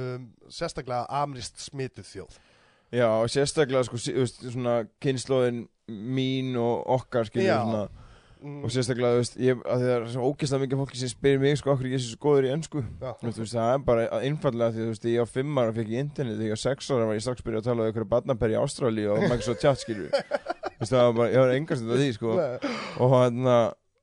um, 0.00 0.24
sérstaklega 0.48 1.02
amrist 1.20 1.60
smituð 1.60 2.08
þjóð 2.14 2.38
Já, 2.94 3.08
og 3.10 3.28
sérstaklega, 3.32 3.84
sko, 3.88 3.96
sí- 3.98 4.14
þú 4.14 4.22
veist, 4.24 4.42
svona 4.52 4.74
kynnslóðin 5.02 5.64
mín 5.90 6.56
og 6.56 6.84
okkar, 6.86 7.24
skilur, 7.26 7.46
Já. 7.46 7.62
svona. 7.64 7.88
Mm, 8.42 8.62
Og 8.64 8.70
sérstaklega, 8.70 9.16
þú 9.16 9.20
veist, 9.22 9.36
ég, 9.40 9.60
að 9.64 9.80
það 9.80 9.90
er 9.96 10.02
svo 10.12 10.26
ógeðslega 10.30 10.62
mikið 10.66 10.78
fólki 10.82 10.96
sem 11.00 11.08
spyrir 11.08 11.40
mig, 11.40 11.56
sko, 11.58 11.72
okkur 11.72 11.86
ég 11.88 11.94
er 11.96 12.02
svo 12.04 12.18
góður 12.20 12.46
í 12.46 12.50
ennsku 12.52 12.82
já, 13.00 13.12
Þú 13.22 13.32
veist, 13.40 13.54
það 13.56 13.70
er 13.74 13.78
bara 13.86 14.04
einfallega 14.20 14.70
því, 14.76 14.82
þú 14.84 14.90
veist, 14.92 15.06
ég 15.08 15.24
á 15.24 15.26
fimm 15.26 15.56
ára 15.58 15.72
fikk 15.72 15.88
ég 15.88 16.04
internet, 16.04 16.36
þegar 16.36 16.52
ég 16.52 16.60
á 16.60 16.66
sex 16.66 16.90
ára 16.92 17.06
var 17.08 17.16
ég 17.16 17.24
strax 17.24 17.42
byrjað 17.42 17.62
að 17.62 17.64
tala 17.70 17.80
um 17.82 17.88
einhverju 17.90 18.10
barnabæri 18.12 18.54
í 18.54 18.60
Ástralíu 18.60 19.10
og 19.16 19.24
Microsoft 19.24 19.60
chat, 19.64 19.80
skilur. 19.82 20.10
Þú 20.12 20.78
veist, 20.84 20.92
það 20.92 21.02
var 21.08 21.12
bara, 21.16 21.30
ég 21.32 21.40
var 21.42 21.54
engast 21.56 21.82
þetta 21.82 21.98
því, 22.04 22.12
sko. 22.14 22.36
Og 23.00 23.10
hann, 23.16 23.40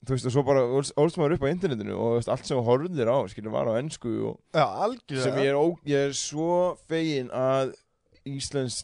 þú 0.04 0.18
veist, 0.18 0.26
og 0.28 0.34
svo 0.36 0.44
bara 0.50 0.66
ólst 0.66 0.98
ólst 0.98 1.18
maður 1.22 1.38
upp 1.38 1.46
á 1.48 1.54
internetinu 1.54 1.94
og 1.96 2.10
þú 2.10 2.18
veist, 2.18 2.34
allt 2.34 2.46
sem 2.50 2.58
þú 2.58 2.66
horfðir 2.68 3.14
á, 3.14 3.18
skilur, 3.32 3.54
var 3.54 3.70
á 3.70 3.74
ennsku 3.80 4.12
og 4.34 4.40
já 4.52 4.66
algjörlega. 4.66 5.24
sem 5.24 5.38
ég 5.40 5.54
er, 5.54 5.56
ó, 5.62 5.66
ég 5.88 6.10
er 6.10 6.12
svo 6.18 6.76
fegin 6.90 7.30
að 7.32 7.76
Íslands 8.30 8.84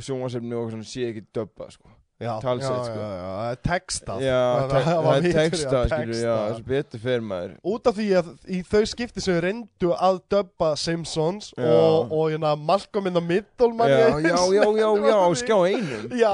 sjónvarsefni 0.00 0.56
og 0.58 0.70
svona 0.72 0.86
sé 0.88 1.10
ekki 1.10 1.26
döbba, 1.34 1.68
sko. 1.74 1.90
Talsett, 2.24 2.86
sko. 2.86 2.94
það 3.04 3.48
er 3.50 3.56
textað 3.66 4.20
Já, 4.22 4.36
Það- 4.38 4.70
það 4.70 4.84
það 4.84 5.08
er 5.10 5.24
að 5.24 5.32
texta, 5.34 5.80
texta. 5.90 6.34
þessu 6.46 6.64
betur 6.68 7.00
fer 7.02 7.20
maður. 7.20 7.56
Út 7.74 7.86
af 7.90 7.96
því 7.98 8.06
að 8.20 8.28
í 8.46 8.60
þau 8.70 8.82
skipti 8.86 9.20
sem 9.20 9.34
við 9.34 9.42
reyndu 9.44 9.90
að 9.98 10.20
döbba 10.30 10.70
Simpsons 10.78 11.50
Já. 11.58 11.66
og, 11.66 12.12
og 12.14 12.30
hérna, 12.30 12.54
Malcolm 12.56 13.06
in 13.10 13.18
the 13.18 13.20
Middle 13.20 13.72
Já, 13.74 14.20
já, 14.22 14.38
já, 14.54 14.64
já, 14.78 14.88
já, 15.10 15.18
skjá 15.42 15.58
einum. 15.74 16.06
Já. 16.16 16.32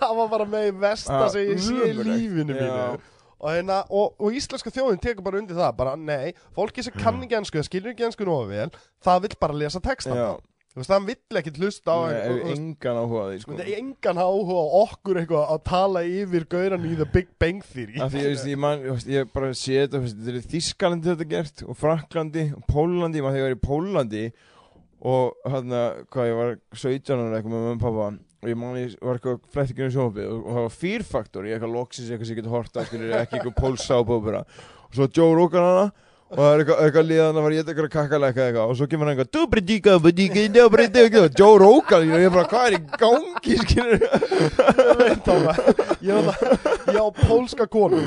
það 0.00 0.16
var 0.22 0.28
bara 0.28 0.44
með 0.54 0.96
sem 0.96 1.42
ég 1.42 1.62
sé 1.66 1.90
í 1.90 1.94
lífinu 1.98 2.54
mínu. 2.54 3.00
Og, 3.38 3.50
hérna, 3.54 3.84
og, 3.90 4.14
og 4.18 4.32
íslenska 4.34 4.70
þjóðin 4.74 4.98
tekur 5.02 5.22
bara 5.22 5.38
undir 5.38 5.54
það 5.58 5.76
bara 5.78 5.96
nei, 5.96 6.32
fólki 6.56 6.82
sem 6.82 6.94
kann 6.98 7.20
ekki 7.22 7.36
ennsku 7.38 7.58
eða 7.60 7.68
skilur 7.68 7.92
ekki 7.92 8.06
ennsku 8.08 8.26
nógu 8.26 8.48
vel 8.50 8.70
það 9.04 9.20
vill 9.26 9.36
bara 9.38 9.58
lesa 9.60 9.78
texta 9.82 10.14
Já, 10.16 10.30
þú 10.78 10.82
veist, 10.84 10.92
það 10.94 11.06
vill 11.10 11.38
ekkit 11.42 11.56
hlusta 11.58 11.90
á 11.90 11.98
Nei, 11.98 12.18
og- 12.18 12.28
og- 12.38 12.44
hef 12.48 12.58
engan 12.58 13.00
áhuga 13.02 13.18
á 13.18 13.26
því, 13.28 13.38
sko. 13.42 13.56
Það 13.58 13.64
er 13.66 13.78
engan 13.82 14.20
áhuga 14.22 14.54
á 14.62 14.66
okkur 14.78 15.18
eitthvað 15.22 15.50
að 15.56 15.62
tala 15.66 16.02
yfir 16.06 16.46
gauran 16.54 16.86
í 16.86 16.92
The 17.00 17.08
Big 17.16 17.28
Bang 17.42 17.62
Theory. 17.66 17.98
Af 18.00 18.12
því, 18.12 18.22
ég, 18.22 18.28
veist, 18.32 18.46
ég, 18.52 18.58
man, 18.62 18.78
ég, 18.86 18.92
veist, 18.94 19.10
ég 19.10 19.32
bara 19.34 19.50
sé 19.58 19.74
þetta, 19.82 20.02
þetta 20.06 20.36
er 20.38 20.46
Þískalandi 20.54 21.10
þetta 21.10 21.26
er 21.26 21.32
gert 21.34 21.64
og 21.66 21.76
Fraklandi 21.82 22.46
og 22.54 22.62
Pólandi, 22.70 23.24
maður 23.26 23.36
þegar 23.36 23.42
ég 23.42 23.48
var 23.48 23.58
í 23.58 23.66
Pólandi 23.68 24.24
og 24.98 25.36
hann 25.46 25.68
hvað 26.10 26.26
ég 26.30 26.38
var 26.38 26.56
17 26.74 27.14
ára 27.22 27.36
eitthvað 27.38 27.52
með 27.54 27.62
mömmu 27.66 27.76
og 27.76 27.84
pappa 27.84 28.08
og 28.38 28.48
ég 28.48 28.56
man 28.58 28.74
ég 28.78 28.96
var 29.02 29.18
eitthvað 29.18 29.40
flætt 29.50 29.70
ekki 29.74 29.84
um 29.86 29.92
sjófið 29.94 30.26
og, 30.30 30.40
og 30.46 30.52
það 30.54 30.64
var 30.64 30.74
fýrfaktor, 30.78 31.46
ég 31.46 31.54
eitthvað 31.58 31.74
loksins 31.74 32.10
eitthvað 32.10 32.26
sem 32.28 32.34
ég 32.36 32.40
geti 32.42 32.52
horta, 32.54 32.82
ekki 32.84 33.38
eitthvað 33.38 33.56
pólsábópera 33.58 34.42
og 34.46 34.94
svo 34.94 35.08
Joe 35.10 35.34
Rogan 35.34 35.66
hana 35.66 35.86
og 36.28 36.36
það 36.38 36.48
er 36.52 36.62
eitthvað, 36.62 36.80
eitthvað 36.84 37.06
liðan 37.08 37.38
að 37.40 37.44
var 37.46 37.54
ég 37.56 37.68
eitthvað 37.68 37.90
kakkalega 37.92 38.46
eitthvað. 38.46 38.64
Og 38.68 38.78
svo 38.78 38.88
kemur 38.90 39.08
hann 39.08 39.14
eitthvað 39.16 39.30
Dubridíka, 39.38 39.94
budíka, 40.04 40.42
dubridíka 40.52 41.22
Joe 41.38 41.60
Rogan, 41.62 42.08
og 42.12 42.24
ég 42.24 42.34
bara, 42.34 42.48
hvað 42.50 42.66
er 42.68 42.76
í 42.76 42.80
gangi, 43.00 43.60
skilur 43.62 44.02
Ég 44.02 44.98
veit 45.00 45.30
á 45.30 45.34
það. 45.46 45.62
Ég 46.04 47.00
á 47.00 47.06
pólska 47.24 47.66
konu 47.70 48.02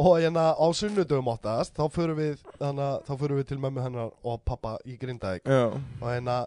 Og 0.00 0.16
hérna 0.16 0.54
á 0.56 0.66
sunnudögum 0.72 1.28
oftast 1.28 1.74
Þá 1.76 1.84
förum 1.92 2.18
við 2.20 2.42
að 2.60 2.82
þá 3.04 3.12
förum 3.20 3.40
við 3.40 3.48
til 3.50 3.58
mömmu 3.60 3.82
hennar 3.84 4.12
Og 4.24 4.40
pappa 4.48 4.76
í 4.88 4.96
Grindavík. 5.00 5.44
Og 5.46 6.06
hérna 6.08 6.42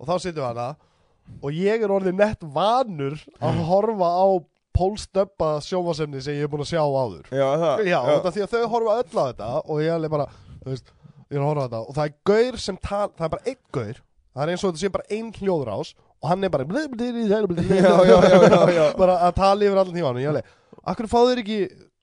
Og 0.00 0.08
þá 0.08 0.14
sitjum 0.18 0.42
við 0.42 0.48
hana 0.48 0.68
Og 1.44 1.54
ég 1.54 1.84
er 1.84 1.92
orðið 1.94 2.16
nett 2.18 2.42
vanur 2.42 3.18
Að 3.38 3.60
horfa 3.68 4.10
á 4.10 4.26
pólstöppa 4.74 5.52
sjómasefni 5.62 6.22
Sem 6.24 6.38
ég 6.40 6.48
er 6.48 6.50
búin 6.50 6.64
að 6.64 6.72
sjá 6.72 6.82
áður. 6.82 7.26
Já, 7.30 7.46
það. 7.62 7.84
Já, 7.86 7.98
já. 8.10 8.30
Því 8.30 8.44
að 8.46 8.54
þau 8.54 8.70
horfa 8.74 8.96
öll 9.02 9.10
á 9.14 9.24
þetta 9.30 9.50
Og 9.66 9.82
ég 9.84 9.94
er 9.94 10.14
bara 10.16 10.28
Þú 10.64 10.70
veist 10.74 10.86
Ég 11.30 11.36
er 11.38 11.42
að 11.44 11.46
horfa 11.46 11.62
á 11.62 11.66
þetta. 11.68 11.80
Og 11.86 11.94
það 11.94 12.06
er 12.08 12.14
gaur 12.30 12.56
sem 12.66 12.76
tal 12.82 13.08
Það 13.16 13.26
er 13.26 13.34
bara 13.36 13.46
einn 13.52 13.60
gaur 13.76 14.00
Það 14.30 14.42
er 14.42 14.50
eins 14.54 14.64
og 14.64 14.70
þetta 14.72 14.82
sé 14.84 14.90
bara 14.96 15.08
einn 15.18 15.30
hljóðrás 15.40 15.92
Og 16.20 16.28
hann 16.28 16.44
er 16.44 16.50
bara 16.52 16.64
bara 18.98 19.14
að 19.28 19.34
tala 19.38 19.64
yfir 19.64 19.78
allan 19.80 19.96
ég 20.20 20.28
alveg, 20.30 20.50
akkur 20.92 21.08
fá 21.08 21.18
þeir 21.30 21.40
ekki 21.42 21.58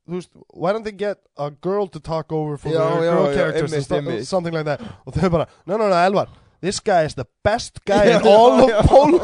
þú 0.08 0.16
veist, 0.18 0.32
why 0.56 0.72
don't 0.74 0.88
they 0.88 0.96
get 0.96 1.20
a 1.38 1.52
girl 1.62 1.86
to 1.92 2.00
talk 2.00 2.32
over 2.34 2.58
for 2.58 2.72
Já, 2.72 2.80
their 2.98 3.04
já, 3.04 3.12
girl 3.12 3.28
já, 3.28 3.36
characters 3.38 3.86
stu- 3.86 3.96
einmitt. 4.00 4.26
something 4.26 4.54
like 4.56 4.66
that. 4.66 4.82
Og 5.06 5.14
þau 5.14 5.30
bara, 5.34 5.46
no, 5.68 5.78
no, 5.78 5.90
no, 5.92 5.96
Elvar 6.08 6.30
this 6.62 6.80
guy 6.80 7.04
is 7.06 7.14
the 7.14 7.28
best 7.46 7.78
guy 7.86 8.06
in 8.16 8.26
all 8.26 8.64
of. 8.66 8.86
Poland 8.88 9.22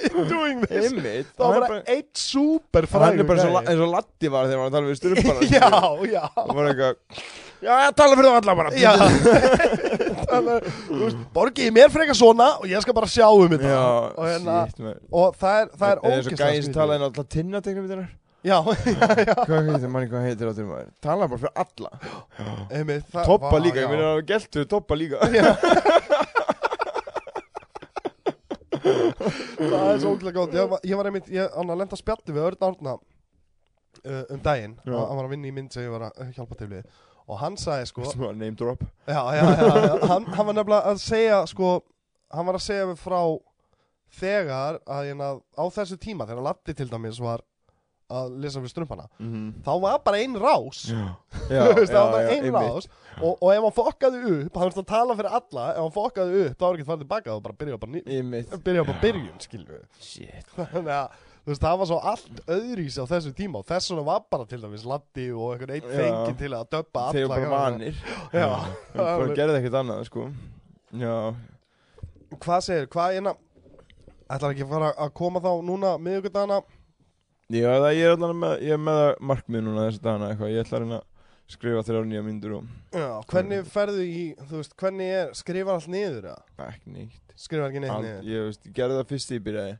doing 0.32 0.62
this. 0.64 0.88
Einmitt, 0.92 1.26
það 1.36 1.44
var 1.44 1.58
hann 1.60 1.66
bara 1.66 1.82
eitt 1.98 2.16
super 2.16 2.86
bara, 2.88 3.10
hann 3.10 3.20
er 3.20 3.24
frægur 3.26 3.28
bara 3.34 3.64
eins 3.74 3.84
og 3.84 3.92
Latti 3.92 4.32
var 4.32 4.48
þegar 4.48 4.56
hann 4.56 4.64
var 4.64 4.70
að 4.70 4.78
tala 4.78 4.88
við 4.88 5.00
strumpana 5.02 5.40
já, 5.58 5.68
já. 6.14 6.24
Og 6.46 6.54
var 6.56 6.70
eitthvað 6.72 6.94
Já, 7.60 7.72
ég 7.84 7.94
tala 7.98 8.16
fyrir 8.16 8.30
það 8.30 8.38
alla 8.40 8.54
bara. 8.56 8.70
Að, 10.30 10.46
borgiði 11.34 11.72
mér 11.76 11.90
frekar 11.92 12.16
svona 12.16 12.46
og 12.60 12.66
ég 12.70 12.80
skal 12.84 12.94
bara 12.96 13.08
sjá 13.10 13.26
um 13.28 13.50
þetta. 13.52 13.68
Já, 13.74 13.82
og, 14.14 14.24
hérna, 14.30 14.56
maður 14.78 14.98
og 15.20 15.36
það 15.40 15.54
er, 15.60 15.66
það 15.82 15.90
er 15.90 15.98
og 16.00 16.06
ógeðslega 16.08 16.38
gæðin 16.40 16.54
sem 16.54 16.62
skrítið. 16.64 16.78
talaði 16.78 16.96
inn 16.96 17.04
á 17.04 17.08
alltaf 17.10 17.26
tinnateknum 17.34 17.84
við 17.84 17.92
þennar 17.96 18.10
Já, 18.40 18.56
já, 18.88 19.08
já. 19.20 19.34
Hvað 19.44 19.66
heitir, 19.68 19.90
manni 19.92 20.08
hvað 20.08 20.22
heitir 20.24 20.48
áttur 20.48 20.64
maður? 20.70 20.86
Tala 21.04 21.26
bara 21.28 21.40
fyrir 21.42 21.56
alla. 21.60 21.90
Það- 23.12 23.26
Toppa 23.28 23.56
líka, 23.60 23.82
ég 23.84 23.90
meina 23.92 24.06
að 24.14 24.22
geltu 24.30 24.64
Toppa 24.70 24.96
líka. 24.96 25.20
Það 29.60 29.90
er 29.90 29.98
svo 30.00 30.14
ógæðlega 30.14 30.36
góð 30.38 30.54
Ég 30.56 30.70
var, 30.72 30.80
ég 30.88 30.96
var 31.00 31.08
einmitt, 31.10 31.28
ég 31.34 31.52
hann 31.56 31.72
að 31.74 31.80
lenda 31.82 31.98
spjalli 32.00 32.32
við 32.32 32.46
Örn 32.48 32.64
Árna 32.70 32.94
uh, 32.96 34.24
um 34.32 34.40
daginn. 34.44 34.78
Hann 34.86 35.18
var 35.20 35.26
að 35.26 35.32
vinna 35.34 35.50
í 35.50 35.54
mynd 35.56 35.74
sem 35.74 35.84
ég 35.84 35.92
var 35.92 36.08
að 36.08 36.32
hjálpa 36.38 36.56
til 36.60 36.70
við 36.72 36.88
og 37.30 37.38
hann 37.38 37.56
sagði 37.60 37.86
sko 37.92 38.08
var 38.18 38.34
name 38.34 38.56
drop. 38.58 38.82
Já, 39.06 39.20
já, 39.38 39.44
já, 39.46 40.08
hann, 40.10 40.26
hann 40.34 40.46
var 40.50 40.56
nefnilega 40.58 40.90
að 40.90 40.98
segja 41.04 41.38
sko, 41.50 41.76
hann 42.34 42.48
var 42.50 42.58
að 42.58 42.66
segja 42.66 42.88
mig 42.90 42.98
frá 42.98 43.20
þegar 44.20 44.80
að 44.90 45.06
hérna, 45.10 45.28
á 45.54 45.64
þessu 45.70 45.98
tíma 46.02 46.26
þegar 46.26 46.42
Latti 46.48 46.74
til 46.74 46.88
dæmis 46.90 47.20
var 47.22 47.44
að 48.10 48.32
lesa 48.42 48.58
við 48.58 48.72
strumpana 48.72 49.04
Mhm. 49.22 49.62
þá 49.62 49.70
var 49.84 50.00
bara 50.02 50.18
ein 50.18 50.34
rás. 50.34 50.80
Það 51.46 51.92
var 51.94 52.10
bara 52.10 52.22
já, 52.24 52.30
ein 52.34 52.44
einmitt. 52.48 52.72
rás. 52.74 52.88
Og, 53.22 53.36
og 53.38 53.52
ef 53.54 53.62
hann 53.62 53.76
fokkaði 53.76 54.22
upp 54.34 54.56
hann 54.58 54.66
veist 54.72 54.80
að 54.82 54.88
tala 54.90 55.14
fyrir 55.14 55.36
alla 55.38 55.66
ef 55.76 55.78
hann 55.84 55.94
fokkaði 55.94 56.40
upp 56.48 56.56
þá 56.58 56.64
var 56.66 56.74
ekki 56.74 56.82
að 56.82 56.90
fara 56.90 57.02
tilbaka 57.04 57.36
og 57.36 57.42
bara 57.44 57.58
byrja 57.60 58.84
bara 58.88 59.00
byrjun 59.04 59.38
skilju 59.46 59.78
Shit. 60.02 60.50
Þannig 60.58 60.90
að 60.96 61.14
þú 61.44 61.52
veist, 61.52 61.62
það 61.64 61.76
var 61.82 61.90
svo 61.90 61.98
allt 62.12 62.40
öðrís 62.56 62.96
á 63.00 63.04
þessu 63.10 63.34
tíma 63.36 63.60
og 63.62 63.68
þess 63.68 63.92
vegna 63.92 64.06
var 64.06 64.24
bara 64.32 64.48
til 64.50 64.60
dæmis 64.62 64.86
Latti 64.88 65.28
og 65.32 65.54
einhvern 65.54 65.74
einn 65.76 65.86
Já. 65.86 65.94
fengi 66.00 66.38
til 66.40 66.50
að 66.56 66.66
döppa 66.76 67.04
alla 67.06 67.14
Þeir 67.18 67.30
bara 67.34 67.52
vanir. 67.54 68.02
Já. 68.32 68.48
Bara 68.96 69.30
gerði 69.38 69.60
ekkert 69.60 69.78
annað 69.82 70.02
sko. 70.10 70.26
Já. 71.00 71.14
Hvað 72.40 72.66
segir, 72.66 72.90
hvað 72.92 73.16
eina 73.18 73.36
ætlar 74.30 74.52
ekki 74.54 74.66
að 74.66 74.74
fara 74.74 74.90
að 74.94 75.14
koma 75.18 75.42
þá 75.42 75.50
núna 75.66 75.96
miðugundagana 76.02 76.60
Já, 77.50 77.66
það 77.82 77.94
ég 77.98 78.04
er 78.06 78.12
allan 78.14 78.36
með, 78.38 78.52
ég 78.62 78.76
er 78.76 78.82
með 78.86 79.00
markmið 79.26 79.64
núna 79.66 79.86
þessi 79.88 80.02
dagana 80.04 80.28
eitthvað, 80.30 80.52
ég 80.54 80.62
ætla 80.62 80.76
að 80.78 80.82
reyna 80.84 80.98
að 81.00 81.06
skrifa 81.50 81.80
þrjá 81.88 82.02
nýja 82.06 82.22
myndur 82.22 82.52
og 82.60 82.68
já, 82.94 83.06
hvernig 83.32 83.64
ferðu 83.72 84.04
í, 84.06 84.20
þú 84.46 84.60
veist, 84.60 84.76
hvernig 84.78 85.10
er 85.16 85.32
skrifar 85.34 85.80
allt 85.80 85.90
niður 85.90 86.28
eða? 86.30 86.44
ekki 86.68 86.92
neitt. 86.94 87.34
Skrifar 87.34 87.72
ekki 87.72 87.82
neitt 87.82 88.04
niður? 88.04 88.28
ég, 88.30 88.44
veist, 88.46 88.70
gerði 88.76 89.00
það 89.00 89.10
fyrst 89.10 89.34
ég 89.34 89.42
byrjaði. 89.48 89.74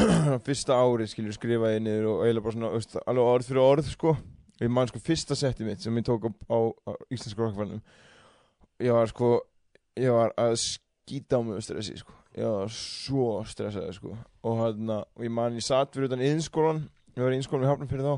fyrsta 0.46 0.76
árið 0.76 1.10
skilur 1.12 1.36
skrifaði 1.36 1.80
niður 1.84 2.10
og 2.12 2.22
eiginlega 2.24 2.44
bara 2.46 2.56
svona 2.56 2.70
veist, 2.74 2.96
alveg 3.04 3.32
orð 3.32 3.50
fyrir 3.50 3.64
orð 3.64 3.90
sko. 3.92 4.14
Ég 4.60 4.72
man 4.72 4.88
sko 4.90 5.00
fyrsta 5.02 5.36
setti 5.38 5.64
mitt 5.64 5.82
sem 5.82 5.96
ég 5.96 6.06
tók 6.06 6.26
á, 6.28 6.30
á, 6.52 6.58
á 6.88 6.92
íslensku 7.12 7.40
rockfælnum 7.40 7.80
ég 8.80 8.92
var 8.96 9.10
sko 9.10 9.30
ég 10.00 10.12
var 10.14 10.32
að 10.40 10.56
skýta 10.62 11.40
á 11.40 11.44
mig 11.44 11.56
með 11.58 11.64
stressi 11.68 11.96
sko. 12.00 12.14
Ég 12.38 12.46
var 12.46 12.70
svo 12.72 13.30
stressaði 13.48 13.96
sko. 13.96 14.14
Og 14.46 14.60
hann 14.62 14.92
og 14.94 15.24
ég 15.24 15.32
man 15.34 15.56
ég 15.58 15.66
satt 15.66 15.94
fyrir 15.94 16.10
utan 16.10 16.22
yðinskólan 16.24 16.84
ég 17.16 17.24
var 17.24 17.32
í 17.32 17.38
yðinskólan 17.38 17.66
við 17.66 17.72
hafnum 17.72 17.90
fyrir 17.90 18.06
þá 18.06 18.14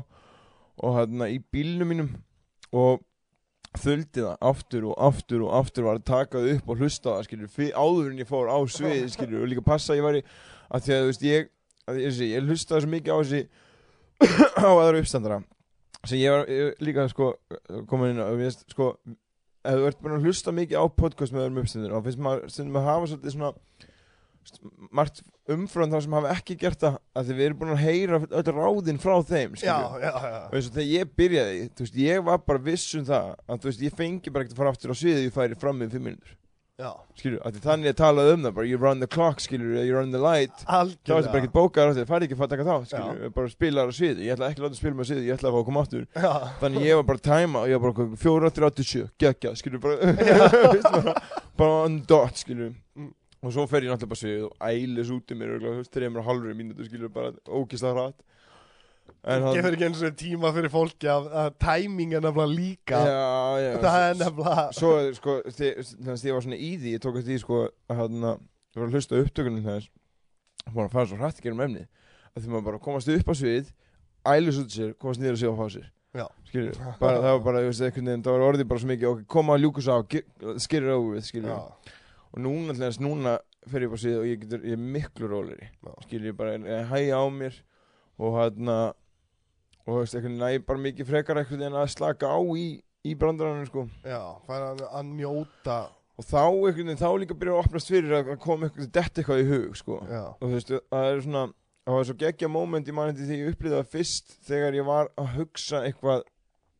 og 0.83 0.95
hann 0.97 1.25
í 1.27 1.41
bílnum 1.53 1.91
mínum. 1.91 2.13
Og 2.73 3.03
þuldi 3.83 4.21
það 4.21 4.47
aftur 4.49 4.87
og 4.91 4.99
aftur 5.01 5.43
og 5.47 5.55
aftur 5.57 5.87
var 5.87 5.99
að 5.99 6.07
taka 6.09 6.39
það 6.39 6.51
upp 6.55 6.69
og 6.69 6.81
hlusta 6.81 7.15
það 7.15 7.27
skilur 7.27 7.71
áður 7.73 8.11
en 8.11 8.21
ég 8.21 8.29
fór 8.29 8.51
á 8.53 8.57
svið 8.69 9.07
skilur 9.15 9.43
og 9.43 9.49
líka 9.49 9.65
passa 9.65 9.93
að 9.93 9.99
ég 9.99 10.07
væri 10.07 10.21
að 10.69 10.85
því 10.85 10.93
að 10.93 11.01
þú 11.01 11.09
veist 11.09 11.25
ég 11.25 11.49
að 11.89 11.99
ég, 12.03 12.39
hlustaði 12.45 12.85
svo 12.85 12.93
mikið 12.93 13.13
á 13.13 13.17
þessi 13.23 13.41
á 14.65 14.69
aðra 14.69 15.01
uppstandara. 15.03 15.41
Sem 16.03 16.19
ég 16.19 16.35
var 16.35 16.49
ég, 16.51 16.73
líka 16.83 17.07
sko 17.11 17.33
komin 17.89 18.13
inn 18.13 18.23
á 18.23 18.27
ég, 18.31 18.39
veist, 18.43 18.65
sko 18.71 18.93
ef 19.63 19.79
þú 19.79 19.87
ert 19.87 20.01
búin 20.03 20.17
að 20.17 20.27
hlusta 20.27 20.53
mikið 20.55 20.79
á 20.79 20.85
podcast 20.91 21.33
með 21.33 21.45
öðrum 21.45 21.61
uppstandur 21.63 21.93
þá 21.95 22.07
finnst 22.07 22.23
maður 22.25 22.47
stundum 22.51 22.79
að 22.79 22.87
hafa 22.89 23.09
svolítið 23.11 23.35
svona 23.37 23.53
margt 24.91 25.21
umfram 25.53 25.91
þá 25.91 25.97
sem 26.03 26.15
hafa 26.17 26.33
ekki 26.35 26.57
gert 26.59 26.81
það 26.81 26.97
að 27.15 27.29
því 27.29 27.35
við 27.37 27.45
erum 27.45 27.59
búin 27.61 27.73
að 27.73 27.83
heyra 27.85 28.19
öll 28.27 28.51
ráðin 28.57 28.99
frá 28.99 29.13
þeim 29.23 29.55
Já, 29.61 29.77
já, 30.03 30.09
já. 30.11 30.39
Og 30.49 30.57
eins 30.57 30.67
og 30.67 30.75
þegar 30.75 30.89
ég 30.89 31.13
byrjaði 31.19 31.61
veist, 31.79 31.99
ég 32.03 32.25
var 32.27 32.41
bara 32.43 32.63
viss 32.67 32.95
um 32.99 33.05
það 33.07 33.29
að 33.47 33.67
veist, 33.69 33.85
ég 33.87 33.95
fengi 33.95 34.33
bara 34.33 34.43
ekkert 34.43 34.57
að 34.57 34.61
fara 34.63 34.73
aftur 34.75 34.91
á 34.91 34.95
sviðið 34.99 35.27
ég 35.29 35.35
færi 35.37 35.59
fram 35.63 35.79
með 35.79 35.95
fimm 35.95 36.09
minnur 36.09 36.35
Já, 36.81 36.89
að 36.89 37.53
því 37.53 37.59
þannig 37.61 37.85
ég 37.85 37.97
talaði 37.99 38.31
um 38.33 38.45
það 38.47 38.53
bara 38.57 38.65
you 38.65 38.77
run 38.81 39.01
the 39.03 39.05
clock, 39.05 39.41
skilju, 39.43 39.83
you 39.85 39.93
run 39.93 40.09
the 40.09 40.17
light. 40.17 40.63
Þá 40.65 40.71
er 40.73 40.87
þetta 40.89 41.11
bara 41.13 41.19
algjörlega 41.19 41.41
ekkert 41.43 41.53
bókar 41.53 41.91
það 41.93 42.07
færi 42.09 42.25
ekki 42.25 42.37
að 42.37 42.41
að 42.47 42.53
taka 42.55 42.65
þá 42.65 42.87
skilju, 42.89 43.29
bara 43.35 43.51
spilar 43.51 43.91
á 43.91 43.93
sviðið, 43.93 44.23
ég 44.25 44.33
ætla 44.33 44.47
ekki 44.49 44.63
að 44.63 44.65
láta 44.65 44.79
spila 44.79 44.97
með 44.97 45.09
sviðið 45.11 45.27
ég 45.27 45.37
ætla 45.37 45.51
að 45.51 45.53
fá 45.53 45.59
að 45.59 45.67
koma 45.67 45.83
Já, 46.17 46.31
Þannig 46.63 46.87
ég 46.87 46.97
var 46.97 47.05
bara 47.11 47.21
að 47.21 47.27
tæma 47.29 47.61
og 47.61 47.69
ég 47.69 47.83
var 47.83 47.93
bara 47.99 48.17
fjóra, 48.23 48.51
þrjá, 48.57 48.85
sjö, 48.89 49.03
geggja, 49.21 49.53
skilur 49.61 49.83
bara, 49.85 50.15
bara, 50.97 51.15
bara 51.61 51.77
on 51.85 52.01
dot, 52.09 52.41
skilur. 52.41 52.73
Mm. 52.97 53.13
Og 53.43 53.53
svo 53.53 53.67
fer 53.69 53.85
ég 53.85 53.93
náttúrulega 53.93 54.15
bara 54.15 54.23
svið 54.23 54.49
og 54.49 54.67
ælis 54.73 55.13
út 55.13 55.29
í 55.29 55.37
mér, 55.37 55.53
örugglega, 55.53 55.77
þú 55.77 55.83
veist, 55.83 55.93
þreymur 55.93 56.23
og 56.23 56.29
halvri 56.31 56.57
mínútu, 56.57 56.89
skilur, 56.89 57.13
bara 57.13 57.35
ógislega 57.53 57.93
hratt. 57.99 58.25
Hann, 59.23 59.45
gefur 59.55 59.75
ekki 59.77 59.85
eins 59.87 60.01
og 60.03 60.15
tíma 60.19 60.49
fyrir 60.51 60.71
fólki 60.71 61.07
að, 61.07 61.29
að 61.39 61.53
tæming 61.63 62.11
er 62.17 62.23
nefnilega 62.25 62.51
líka. 62.51 62.97
Já, 63.07 63.59
já, 63.63 63.69
Það 63.85 64.07
er 64.07 64.17
nefnilega 64.19 64.63
Svo, 64.75 64.89
sko, 65.15 65.35
þannig 65.47 66.09
að 66.11 66.25
ég 66.27 66.35
var 66.35 66.43
svona 66.43 66.57
í 66.59 66.71
því, 66.81 66.95
ég 66.97 67.03
tók 67.03 67.19
eftir 67.21 67.31
því, 67.31 67.37
sko, 67.45 67.59
að 67.87 68.01
hann, 68.01 68.25
ég 68.27 68.81
var 68.81 68.89
að 68.89 68.97
hlusta 68.97 69.15
á 69.15 69.23
upptökunum 69.23 69.69
þess, 69.69 69.87
bara 70.65 70.87
að 70.89 70.95
fara 70.97 71.07
svo 71.07 71.19
hratt 71.21 71.39
ekki 71.39 71.53
um 71.53 71.61
efni, 71.63 71.85
að 72.33 72.41
því 72.43 72.51
maður 72.51 72.65
bara 72.67 72.81
komast 72.83 73.11
upp 73.13 73.31
á 73.31 73.35
svið, 73.39 73.69
ælis 74.33 74.59
út 74.59 74.75
sér, 74.75 74.91
komast 74.99 75.23
niður 75.23 75.37
og 75.37 75.39
sér 75.39 75.55
á 75.55 75.59
fá 75.61 75.65
sér. 75.77 75.87
Já. 76.13 76.25
skilur, 76.49 76.81
bara, 76.99 77.21
það 77.23 77.31
var 77.31 77.45
bara, 77.47 77.61
ég 77.63 77.71
veist, 77.71 77.85
veginn, 77.87 78.25
það 78.27 78.35
var 78.35 78.43
orðið 78.49 78.67
bara 78.73 78.83
svo 78.83 78.89
mikið, 78.91 79.07
ok, 79.13 79.21
koma 79.33 79.55
að 79.55 79.63
ljúkus 79.63 79.87
á, 79.87 79.97
skilur 80.61 80.97
over 80.97 81.15
with, 81.15 81.29
skilur, 81.31 81.95
og 82.27 82.43
núna, 82.43 82.75
þess, 82.77 82.99
núna 83.01 83.37
fer 83.71 83.87
ég 83.87 83.93
bara 83.95 84.03
síðan 84.03 84.19
og 84.19 84.27
ég 84.27 84.43
getur, 84.43 84.67
ég 84.67 84.75
er 84.75 84.83
miklu 84.97 85.31
róleri, 85.31 85.71
skilur, 86.03 86.27
ég 86.29 86.37
bara, 86.37 86.53
hægja 86.91 87.17
á 87.17 87.25
mér 87.33 87.57
og 88.21 88.37
hann 88.37 88.69
og 89.87 89.99
veist, 89.99 90.15
einhvern 90.15 90.37
veginn, 90.39 90.59
ég 90.59 90.67
bara 90.67 90.83
mikið 90.85 91.09
frekar 91.09 91.41
einhvern 91.41 91.65
veginn 91.65 91.81
að 91.81 91.91
slaka 91.95 92.29
á 92.31 92.39
í, 92.57 92.67
í 93.03 93.17
brandarannu, 93.19 93.67
sko, 93.67 93.87
já, 94.07 94.21
færa 94.47 94.71
að, 94.73 94.85
að 94.89 95.11
njóta. 95.17 95.79
Og 96.19 96.27
þá 96.29 96.41
einhvern 96.43 96.77
veginn, 96.77 97.01
þá 97.01 97.09
líka 97.23 97.37
byrja 97.39 97.57
að 97.57 97.65
opnast 97.65 97.91
fyrir 97.91 98.15
að 98.19 98.33
að 98.35 98.39
koma 98.45 98.69
eitthvað, 98.69 98.91
detta 98.95 99.21
eitthvað 99.23 99.43
í 99.43 99.49
hug, 99.49 99.75
sko, 99.81 99.99
og 100.05 100.45
þú 100.45 100.53
veist, 100.55 100.73
það 100.93 101.09
er 101.09 101.23
svona 101.27 101.45
það 101.83 101.97
var 101.97 102.05
svo 102.07 102.15
geggja 102.19 102.49
moment 102.51 102.87
í 102.87 102.93
mannindi 102.95 103.25
þegar 103.27 103.41
ég 103.41 103.55
upplýði 103.55 103.75
það 103.75 103.89
fyrst 103.91 104.37
þegar 104.47 104.77
ég 104.77 104.85
var 104.87 105.09
að 105.19 105.33
hugsa 105.37 105.81
eitthvað 105.83 106.21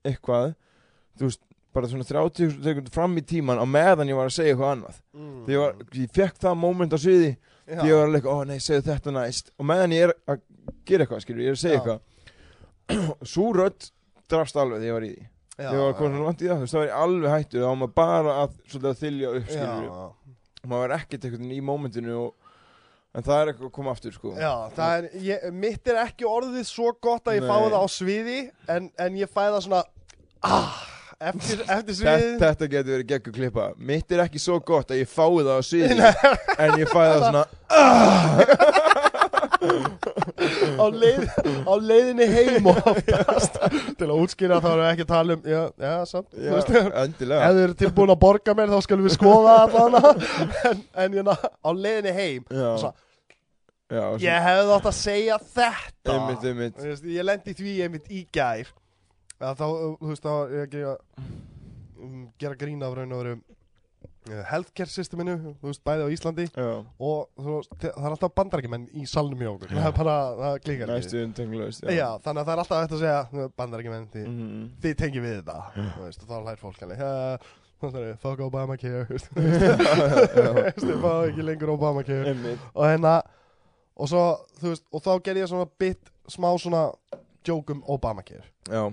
eitthvað, 0.08 0.54
þú 1.20 1.28
veist 1.28 1.44
bara 1.74 1.90
svona 1.90 2.06
30 2.08 2.54
sekund 2.64 2.90
fram 2.94 3.18
í 3.18 3.24
tíman 3.26 3.60
á 3.60 3.66
meðan 3.68 4.12
ég 4.12 4.18
var 4.20 4.30
að 4.30 4.36
segja 4.38 4.54
eitthvað 4.54 4.74
annað. 4.76 5.02
Mm. 5.18 5.36
þegar 5.48 5.54
ég, 5.56 5.64
var, 5.64 6.00
ég 6.00 6.16
fekk 6.20 6.40
það 6.44 6.58
moment 6.62 6.96
á 6.96 7.00
sviði 7.02 7.32
þegar 7.66 7.90
ég 7.90 7.98
var 7.98 8.08
að 8.08 8.16
leika, 8.16 8.34
ó 8.34 8.38
nei, 8.48 8.58
segðu 8.64 8.86
þetta 8.92 9.14
næst. 9.18 9.54
Og 9.58 9.68
meðan 9.72 9.96
ég 9.96 10.08
er 10.08 10.16
að 10.30 10.44
gera 10.88 11.06
eitthvað, 11.06 11.24
skilur, 11.26 11.44
ég 11.44 11.52
er 11.52 11.58
að 11.58 11.64
segja 11.64 11.76
Já. 11.76 11.82
eitthvað 11.82 12.02
svo 13.34 13.52
rödd 13.56 13.90
drafst 14.32 14.58
alveg 14.60 14.82
þegar 14.84 14.90
ég 14.90 14.98
var 14.98 15.08
í 15.08 15.14
því. 15.14 15.26
Já, 15.54 15.68
þegar 15.68 15.78
ég 15.78 15.84
var 15.86 15.98
komin 16.00 16.24
langt 16.26 16.42
í 16.42 16.48
það, 16.50 16.56
þú 16.56 16.64
veist, 16.66 16.74
það 16.74 16.82
var 16.82 16.88
ég 16.90 17.02
alveg 17.04 17.34
hættur 17.36 17.62
þá 17.62 17.68
var 17.68 17.76
maður 17.82 17.98
bara 18.00 18.32
að, 18.44 18.56
svolítið 18.72 18.90
að 18.90 19.02
þylja 19.04 19.34
upp, 19.38 19.52
skilur, 19.54 19.92
maður 20.64 20.82
var 20.84 20.96
ekkert 20.98 21.28
einhvern 21.28 21.44
veginn 21.44 21.58
í 21.60 21.66
momentinu 21.68 22.16
og, 22.24 22.32
en 23.14 23.28
það 23.28 23.42
er 23.44 23.52
eitthvað 23.52 23.68
að 23.68 23.76
koma 23.76 23.94
aftur, 23.94 24.16
sko. 24.16 24.32
Já, 24.42 24.54
það 24.74 24.96
er, 24.98 25.06
ég, 25.28 25.46
mitt 25.66 25.92
er 25.94 26.00
ekki 26.02 26.26
orðið 26.26 26.66
svo 26.72 26.90
gott 26.98 27.30
að 27.30 27.38
ég 27.38 27.46
Nei. 27.46 27.52
fái 27.52 27.68
það 27.68 27.78
á 27.78 27.88
sviði 27.94 28.40
en, 28.74 28.90
en 29.06 29.20
ég 29.22 29.30
fæ 29.30 29.42
það 29.44 29.60
svona 29.68 29.84
ah, 30.50 30.82
eftir, 31.30 31.62
eftir 31.68 31.94
Þetta, 31.94 32.00
sviðið. 32.02 32.38
þetta 32.42 32.70
getur 32.74 32.96
verið 32.96 33.12
geggu 33.14 33.36
klippa 33.38 33.68
Mitt 33.78 34.16
er 34.18 34.26
ekki 34.26 34.42
svo 34.42 34.58
gott 34.66 34.90
að 34.90 35.04
ég 35.04 35.12
fái 35.14 35.30
það 35.38 35.54
á 35.54 35.62
sviði 35.70 36.10
En 36.66 36.80
ég 36.82 36.90
fæ 36.90 37.02
það 37.04 37.28
svona 37.28 37.46
á, 39.64 40.86
leið, 40.92 41.24
á 41.68 41.74
leiðinni 41.80 42.28
heim 42.32 42.68
og 42.72 42.80
oftast. 42.92 43.58
Til 44.00 44.08
að 44.10 44.14
útskýra 44.18 44.60
þá 44.64 44.68
erum 44.72 44.84
við 44.84 44.90
ekki 44.92 45.06
að 45.06 45.12
tala 45.14 45.38
um 45.38 45.48
já, 45.48 45.62
já, 45.86 45.94
samt 46.10 46.28
þú 46.34 46.44
Já, 46.44 46.52
veist, 46.58 46.74
endilega. 47.04 47.48
Ef 47.48 47.56
þið 47.58 47.64
eru 47.68 47.78
tilbúin 47.84 48.14
að 48.14 48.20
borga 48.26 48.56
mér 48.60 48.74
þá 48.74 48.80
skulum 48.88 49.08
við 49.08 49.16
skoða 49.18 49.56
allan. 49.64 49.98
En, 50.70 50.84
en 51.06 51.18
hérna, 51.18 51.36
á 51.40 51.70
leiðinni 51.72 52.14
heim 52.18 52.46
Já, 52.50 52.70
svo, 52.82 52.94
já 53.94 54.06
ég 54.26 54.48
hefði 54.48 54.76
átt 54.78 54.92
að 54.92 54.98
segja 55.00 55.40
þetta. 55.44 56.14
Einmitt, 56.18 56.48
einmitt. 56.52 56.78
Þú 56.80 56.92
veist, 56.92 57.10
ég 57.18 57.28
lendi 57.30 57.58
því 57.60 57.74
einmitt 57.88 58.12
í 58.14 58.24
gær. 58.34 58.72
Að 59.44 59.60
þá, 59.60 59.66
þú 60.00 60.12
veist, 60.14 60.24
þá 60.24 60.34
ég 60.54 60.68
að 60.68 60.72
gera, 60.78 60.96
um, 62.04 62.22
gera 62.42 62.60
grín 62.60 62.84
af 62.86 62.96
raun 62.98 63.14
og 63.16 63.24
veru 63.24 63.36
healthcare 64.50 64.88
systeminu, 64.90 65.34
þú 65.62 65.68
veist, 65.68 65.82
bæði 65.84 66.06
á 66.06 66.10
Íslandi. 66.16 66.46
Já, 66.56 66.68
og 67.00 67.30
þú 67.38 67.56
veist, 67.58 67.74
það 67.84 68.06
er 68.06 68.14
alltaf 68.16 68.34
bandarækjumenn 68.40 68.86
í 68.96 69.04
salnum 69.10 69.40
hjá 69.44 69.50
okkur, 69.52 69.74
það 69.74 69.88
er 69.90 69.98
bara, 69.98 70.16
það 70.40 70.60
klikkar 70.64 70.94
ekki. 70.94 71.00
næstu 71.02 71.24
untenglaust 71.28 71.84
Já, 71.92 72.08
þannig 72.24 72.40
að 72.40 72.46
það 72.48 72.54
er 72.54 72.62
alltaf 72.64 72.84
eftir 72.84 72.98
að 72.98 73.04
segja 73.04 73.50
bandarækjumenn, 73.58 74.08
þið, 74.14 74.28
Mhm. 74.32 74.64
þið 74.86 74.96
tengjum 75.04 75.24
við 75.28 75.36
þetta, 75.42 75.58
þú 75.98 76.06
veist, 76.08 76.24
og 76.24 76.30
þá 76.30 76.36
hlær 76.44 76.62
fólk 76.64 76.82
alveg, 76.88 76.98
"Ja, 77.04 77.38
þannig 77.82 78.14
að 78.14 78.20
fuck 78.24 78.40
Obamacare, 78.40 79.06
þú 79.06 79.10
veist, 79.14 79.30
Já, 79.36 80.48
þú 80.48 80.54
veist, 80.56 80.78
þið 80.78 81.02
fá 81.04 81.14
ekki 81.28 81.44
lengur 81.44 81.70
Obamacare. 81.76 82.26
Einmitt. 82.32 82.60
Og 82.76 82.84
hérna 82.88 83.22
og 83.98 84.08
svo, 84.08 84.24
þú 84.62 84.70
veist, 84.72 84.84
og 84.94 85.02
þá 85.04 85.20
gerði 85.22 85.42
ég 85.44 85.50
svona 85.52 85.70
bit 85.78 86.10
smá 86.30 86.48
svona 86.58 86.94
joke 87.46 87.70
um 87.76 87.84
Obamacare. 87.88 88.44
Já, 88.70 88.88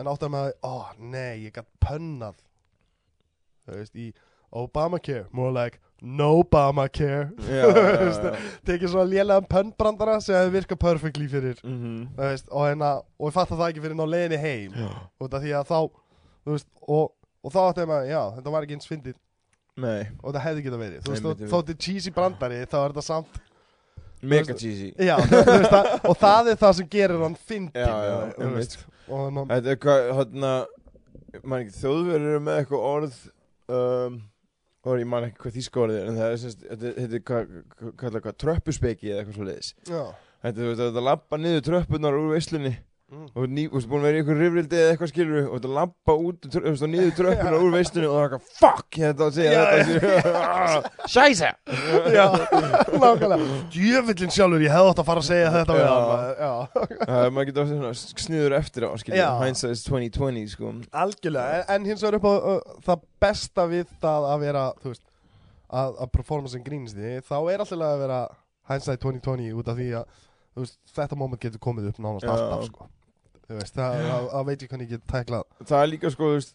en 0.00 0.06
áttu 0.06 0.26
að 0.26 0.30
með 0.34 0.48
að, 0.48 0.52
ó 0.64 0.74
nei, 0.98 1.44
ég 1.46 1.52
gætt 1.52 1.70
pönnað. 1.80 2.34
Þú 3.68 3.76
veist, 3.78 3.94
í 3.96 4.12
Obamacare, 4.54 5.26
more 5.32 5.50
like 5.52 5.80
Nobamacare 6.04 7.30
tekið 8.68 8.90
svona 8.92 9.06
lélega 9.08 9.40
pönnbrandara 9.48 10.18
sem 10.22 10.36
hefur 10.36 10.52
virkað 10.58 10.80
perfectly 10.82 11.28
fyrir. 11.32 11.60
Mhm. 11.64 11.94
þú 12.18 12.28
veist, 12.28 12.48
og 12.50 12.66
hérna, 12.68 12.90
og 13.18 13.30
ég 13.30 13.36
fatt 13.36 13.52
það 13.54 13.68
ekki 13.70 13.84
fyrir 13.84 13.96
ná 13.98 14.04
leiðinni 14.12 14.40
heim. 14.42 14.74
Út 15.24 15.34
af 15.38 15.42
því 15.44 15.54
að 15.60 15.70
þá, 15.70 15.78
veist, 16.52 16.68
og, 16.84 17.06
og 17.44 17.54
þá 17.54 17.60
áttu 17.64 17.84
að 17.86 17.90
með, 17.92 18.10
já, 18.12 18.20
þetta 18.36 18.52
var 18.56 18.66
ekki 18.66 18.76
eins 18.78 18.90
fyndið. 18.90 19.16
Nei, 19.84 20.02
og 20.22 20.28
þetta 20.28 20.44
hefði 20.44 20.62
getað 20.68 20.82
verið, 20.84 21.00
veist, 21.08 21.24
Einmitt, 21.24 21.40
þó- 21.40 21.50
þótt 21.56 21.72
er 21.74 21.80
cheesy 21.88 22.12
brandari 22.14 22.60
þá 22.70 22.76
er 22.84 22.92
þetta 22.94 23.06
samt 23.08 23.40
mega 24.24 24.54
cheesy. 24.60 24.92
Já, 25.02 25.16
það, 25.24 25.88
og 26.08 26.14
það 26.20 26.52
er 26.52 26.60
það 26.60 26.76
sem 26.78 26.90
gerir 26.92 27.24
hann 27.24 27.34
ná, 29.34 29.42
Þetta 29.56 29.72
er 29.74 29.80
hvað, 29.82 30.12
hérna 30.20 30.52
þjóðverður 31.80 32.44
með 32.46 32.60
eitthvað 32.60 32.86
orð 32.92 33.18
um, 33.74 34.20
og 34.84 35.00
ég 35.00 35.08
man 35.08 35.26
ekki 35.28 35.40
hvað 35.44 35.56
þýska 35.58 35.82
orðið 35.84 36.00
er 36.00 36.08
en 36.10 36.18
það 36.20 36.32
er 36.34 36.40
semst, 36.42 36.64
þetta 36.70 37.04
er 37.04 37.24
hvað, 37.30 38.34
tröppuspeki 38.44 39.10
eða 39.10 39.22
eitthvað 39.22 39.38
svo 39.38 39.48
leiðis 39.48 39.70
Þetta, 40.44 40.60
veist, 40.68 40.80
þetta 40.82 41.04
lappa 41.08 41.38
niður 41.40 41.62
tröppunar 41.70 42.18
úr 42.18 42.34
veislunni 42.34 42.74
mm. 43.14 43.26
og 43.38 43.52
ný, 43.54 43.64
þú 43.70 43.76
veist, 43.78 43.88
búin 43.90 44.02
að 44.02 44.06
vera 44.08 44.18
í 44.18 44.22
ykkur 44.24 44.38
rifrildi 44.40 44.78
eða 44.80 44.92
eitthvað 44.94 45.10
skilur 45.12 45.38
og 45.44 45.54
þetta 45.54 45.70
lappa 45.78 46.16
út, 46.28 46.48
trö- 46.50 46.62
þú 46.64 46.72
veist, 46.72 46.84
og 46.86 46.90
niður 46.92 47.12
tröppunar 47.18 47.56
úr 47.60 47.72
veislunni 47.74 48.08
og 48.10 48.14
það 48.14 48.24
er 48.24 48.34
eitthvað, 48.34 48.50
fuck, 48.58 48.98
ég 48.98 49.12
þetta 49.12 49.28
að 49.28 49.38
segja 49.38 49.52
Já, 49.54 49.62
þetta 49.70 51.08
Sjæsa 51.14 51.50
já, 52.18 52.26
nákvæmlega. 52.98 53.48
Djöfullin 53.74 54.34
sjálfur, 54.36 54.66
ég 54.66 54.74
hefði 54.74 54.92
átt 54.92 55.02
að 55.04 55.08
fara 55.10 55.24
að 55.24 55.28
segja 55.30 55.54
þetta 55.54 55.78
við 55.78 55.84
Já. 55.84 55.94
já, 56.44 56.52
Það 57.04 57.30
maður 57.38 57.50
getur 57.50 57.70
svona 57.72 57.94
sniður 58.24 58.58
eftir 58.58 58.86
á, 58.86 58.90
skilur, 59.00 59.20
Já. 59.22 59.28
hindsight 59.44 59.76
is 59.78 59.84
2020, 59.88 60.52
sko. 60.54 60.74
Algjörlega 61.04 61.58
en, 61.60 61.66
en 61.76 61.90
hins 61.90 62.04
vegar 62.04 62.18
upp 62.20 62.28
á 62.28 62.32
uh, 62.34 62.78
það 62.86 63.04
besta 63.24 63.66
við 63.70 63.86
það 64.02 64.28
að 64.34 64.44
vera, 64.48 64.64
þú 64.82 64.92
veist 64.94 65.04
að, 65.74 65.96
að 66.04 66.12
performa 66.14 66.50
sem 66.52 66.64
grínisti, 66.64 67.16
þá 67.26 67.36
er 67.52 67.64
alltaf 67.64 67.84
að 67.88 68.02
vera 68.04 68.20
hindsight 68.70 69.02
2020 69.04 69.58
út 69.60 69.70
af 69.72 69.78
því 69.80 69.88
að 70.00 70.20
þú 70.54 70.64
veist, 70.64 70.76
þetta 70.94 71.18
moment 71.18 71.42
getur 71.42 71.62
komið 71.62 71.90
upp 71.90 72.02
nánast 72.04 72.28
alltaf, 72.30 72.68
sko. 72.68 72.86
þú 72.88 73.03
veist, 73.48 73.74
það, 73.76 73.96
það, 74.04 74.28
það 74.32 74.46
veit 74.48 74.62
ég 74.64 74.70
hvernig 74.72 74.86
ég 74.88 74.92
get 74.94 75.08
tæklað. 75.10 75.48
Það 75.64 75.80
er 75.80 75.90
líka 75.90 76.12
sko, 76.14 76.28
þú 76.30 76.38
veist, 76.38 76.54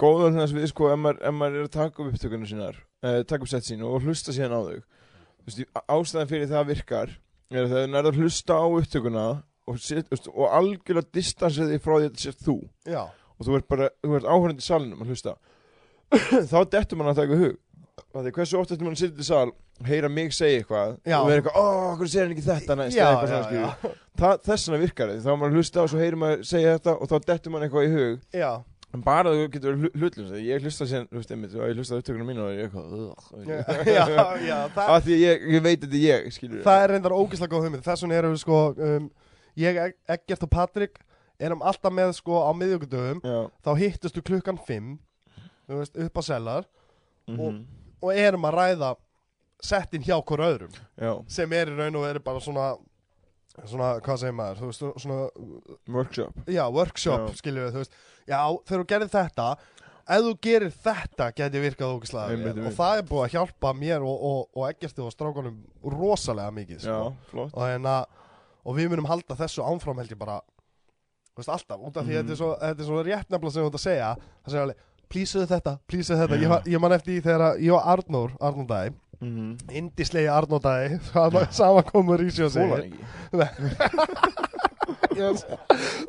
góða 0.00 0.30
þess 0.36 0.56
við 0.56 0.68
sko, 0.72 0.88
ef 0.92 1.02
maður, 1.02 1.20
ef 1.28 1.36
maður 1.36 1.58
er 1.58 1.66
að 1.68 1.74
taka 1.76 2.02
upp 2.02 2.14
upptökunum 2.14 2.50
sínar, 2.50 2.78
uh, 3.04 3.18
taka 3.28 3.46
upp 3.46 3.52
sett 3.52 3.68
sín 3.68 3.84
og 3.86 4.06
hlusta 4.06 4.34
síðan 4.34 4.56
á 4.56 4.60
þau, 4.66 4.78
þú 5.36 5.50
veist, 5.50 5.76
ástæðan 5.84 6.32
fyrir 6.32 6.50
það 6.52 6.72
virkar, 6.72 7.12
er 7.52 7.60
að 7.62 7.74
þú 7.74 7.84
nærður 7.92 8.10
að 8.12 8.22
hlusta 8.22 8.56
á 8.56 8.66
upptökuna 8.66 9.26
og, 9.66 9.82
set, 9.82 10.08
veist, 10.12 10.30
og 10.32 10.56
algjörlega 10.56 11.12
distansið 11.14 11.74
þig 11.74 11.84
frá 11.84 11.94
því 11.96 12.00
að 12.00 12.08
þetta 12.08 12.24
sér 12.24 12.40
þú. 12.46 12.56
Já, 12.86 13.02
og 13.36 13.48
þú 13.48 13.58
ert 13.58 13.68
bara, 13.70 13.92
þú 14.02 14.16
ert 14.18 14.30
áhörandi 14.32 14.64
í 14.64 14.66
salnum 14.66 15.04
að 15.04 15.12
hlusta. 15.12 15.36
Þá 16.52 16.58
dettur 16.70 16.98
mann 17.00 17.10
að 17.10 17.22
taka 17.24 17.38
hug 17.40 17.56
því 17.96 18.32
hversu 18.36 18.58
oft 18.60 18.72
eftir 18.74 18.84
mann 18.84 18.96
sitja 18.98 19.22
í 19.22 19.26
sal 19.26 19.48
og 19.80 19.86
heyra 19.88 20.08
mig 20.12 20.32
segja 20.36 20.60
eitthvað 20.62 20.96
Já. 21.08 21.16
og 21.20 21.28
vera 21.30 21.40
eitthvað, 21.40 21.56
ó, 21.56 21.64
hvernig 21.96 22.12
segir 22.12 22.26
hann 22.26 22.34
ekki 22.36 22.46
þetta 22.46 22.76
næst? 22.80 22.96
Já, 22.96 23.04
eða 23.06 23.12
eitthvað 23.16 23.28
já, 23.28 23.36
svona, 23.36 23.48
skilur. 23.48 23.66
já, 23.66 24.00
Það, 24.16 24.38
þess 24.48 24.68
vegna 24.68 24.80
virkar 24.84 25.10
þið, 25.12 25.20
þá 25.26 25.30
er 25.32 25.44
að 25.46 25.56
hlusta 25.56 25.82
og 25.82 25.88
svo 25.92 25.98
heyrir 26.00 26.16
maður 26.20 26.42
segja 26.48 26.74
þetta 26.78 26.94
og 26.96 27.10
þá 27.10 27.16
dettur 27.30 27.52
mann 27.52 27.64
eitthvað 27.66 27.86
í 27.88 27.92
hug. 27.96 28.20
Já, 28.36 28.50
En 28.94 29.02
bara 29.02 29.32
þú 29.34 29.48
getur 29.52 29.74
verið 29.76 29.96
hlutlust 29.98 30.36
Ég 30.40 30.62
hlusta 30.62 30.86
síðan, 30.86 31.08
þú 31.10 31.18
veist, 31.18 31.32
einmitt 31.34 31.54
Og 31.58 31.64
ég 31.68 31.74
hlusta 31.76 31.96
upptökunum 31.98 32.28
mínu 32.30 32.44
og 32.46 32.52
ég 32.54 32.60
er 32.62 32.68
eitthvað 32.68 32.86
já, 32.94 33.56
"Ugh." 33.58 33.88
já, 33.90 34.04
já 34.46 34.58
það, 34.76 34.88
Af 34.94 35.02
því 35.04 35.16
ég, 35.20 35.42
ég 35.56 35.62
veit 35.66 35.80
þetta 35.82 35.96
er 35.98 36.04
ég, 36.06 36.28
skilur 36.32 36.62
það 36.64 36.82
er 36.84 36.92
reyndar 36.94 37.12
ógeðslega 37.16 37.50
góð 37.52 37.64
hugmynd. 37.66 37.82
Þess 37.84 38.02
vegna 38.06 38.14
erum 38.20 38.32
við 38.36 38.40
sko 38.44 38.60
um, 38.78 39.10
ég, 39.58 39.80
Eggert 40.08 40.46
og 40.46 40.50
Patrik 40.54 41.00
erum 41.40 41.60
alltaf 41.66 41.92
með 41.92 42.14
sko 42.16 42.38
á 42.46 42.50
miðjögundöfum 42.56 43.20
Já. 43.26 43.50
Þá 43.66 43.70
hittustu 43.82 44.22
klukkan 44.22 44.56
5 44.64 44.98
þú 45.68 45.82
veist, 45.82 45.96
upp 46.06 46.16
á 46.16 46.22
sellar. 46.22 46.64
Mhm. 47.28 47.40
og 47.40 47.54
erum 48.16 48.44
að 48.44 48.54
ræða 48.60 48.90
settin 49.62 50.02
hjá 50.04 50.18
hver 50.20 50.42
öðrum 50.44 50.74
já, 51.00 51.12
sem 51.32 51.52
er 51.52 51.70
í 51.72 51.76
raun 51.78 51.96
og 51.96 52.02
veru 52.04 52.20
bara 52.20 52.40
svona 52.44 52.76
svona, 53.64 53.94
hvað 54.04 54.18
segir 54.20 54.34
maður, 54.36 54.58
þú 54.60 54.66
veist, 54.68 54.82
svona 55.00 55.94
workshop 55.96 56.42
já, 56.52 56.64
workshop, 56.72 57.30
Já. 57.30 57.38
skiljum 57.40 57.64
við, 57.64 57.72
þú 57.72 57.80
veist 57.80 57.94
já, 58.28 58.40
þegar 58.68 58.82
þú 58.82 58.88
gerir 58.92 59.12
þetta 59.14 59.46
ef 60.06 60.20
þú 60.26 60.32
gerir 60.44 60.74
þetta 60.84 61.28
geti 61.40 61.62
virkað 61.64 61.94
ógislega 61.96 62.34
Einmitt, 62.34 62.44
vel 62.46 62.52
og 62.52 62.58
einmitt. 62.66 62.76
það 62.78 62.98
er 63.00 63.06
búið 63.08 63.24
að 63.24 63.32
hjálpa 63.36 63.72
mér 63.80 64.04
og, 64.06 64.26
og, 64.28 64.42
og 64.60 64.68
ekkert 64.68 65.00
og 65.06 65.14
strákunum 65.14 65.56
rosalega 65.96 66.52
mikið 66.58 66.76
já, 66.84 66.84
sko. 66.84 67.14
flott 67.32 67.56
og, 67.56 67.64
hérna, 67.64 67.96
og 68.66 68.76
við 68.76 68.92
munum 68.92 69.08
halda 69.08 69.38
þessu 69.40 69.64
ánfram 69.66 69.98
held 70.02 70.12
ég 70.12 70.20
bara 70.20 70.36
þú 71.32 71.40
veist, 71.40 71.54
alltaf, 71.56 71.80
út 71.80 71.96
af 71.96 72.04
því 72.04 72.12
Mhm. 72.12 72.20
þetta, 72.20 72.32
er 72.36 72.40
svo, 72.42 72.52
þetta 72.60 72.80
er 72.84 72.90
svo 72.92 73.00
rétt 73.08 73.32
nefnilega 73.32 73.52
sem 73.56 73.64
þú 73.64 73.72
ert 73.72 73.80
að 73.80 73.86
segja 73.88 74.12
það 74.20 74.52
segja 74.52 74.62
alveg, 74.68 74.84
plísuðu 75.12 75.46
þetta, 75.50 75.72
plísuðu 75.90 76.18
þetta. 76.22 76.36
Ég, 76.42 76.48
var- 76.52 76.64
ég 76.74 76.80
man 76.82 76.92
eftir 76.96 77.12
því 77.16 77.20
þegar 77.26 77.60
ég 77.62 77.72
og 77.76 77.82
Arnór 77.94 78.30
Arnór 78.40 78.66
Dæ, 78.70 78.80
mm 79.22 79.50
indislegi 79.80 80.28
Arnór 80.28 80.60
Dæ 80.64 80.76
samankomur 81.60 82.20
í 82.24 82.30
fóla 82.30 82.36
sjósegi 82.36 82.68
hann 82.70 82.82
ekki. 82.84 83.00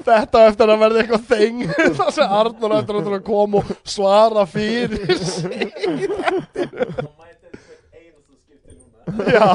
Þetta 0.08 0.38
eftir 0.50 0.68
að 0.74 0.82
verða 0.84 1.00
eitthvað 1.02 1.24
þeng 1.30 1.60
það 2.00 2.10
sem 2.18 2.34
Arnór 2.42 2.74
eftir 2.82 2.96
að 3.00 3.24
koma 3.28 3.62
og 3.62 3.66
svara 3.88 4.44
fyrir. 4.50 5.08
Já, 9.28 9.48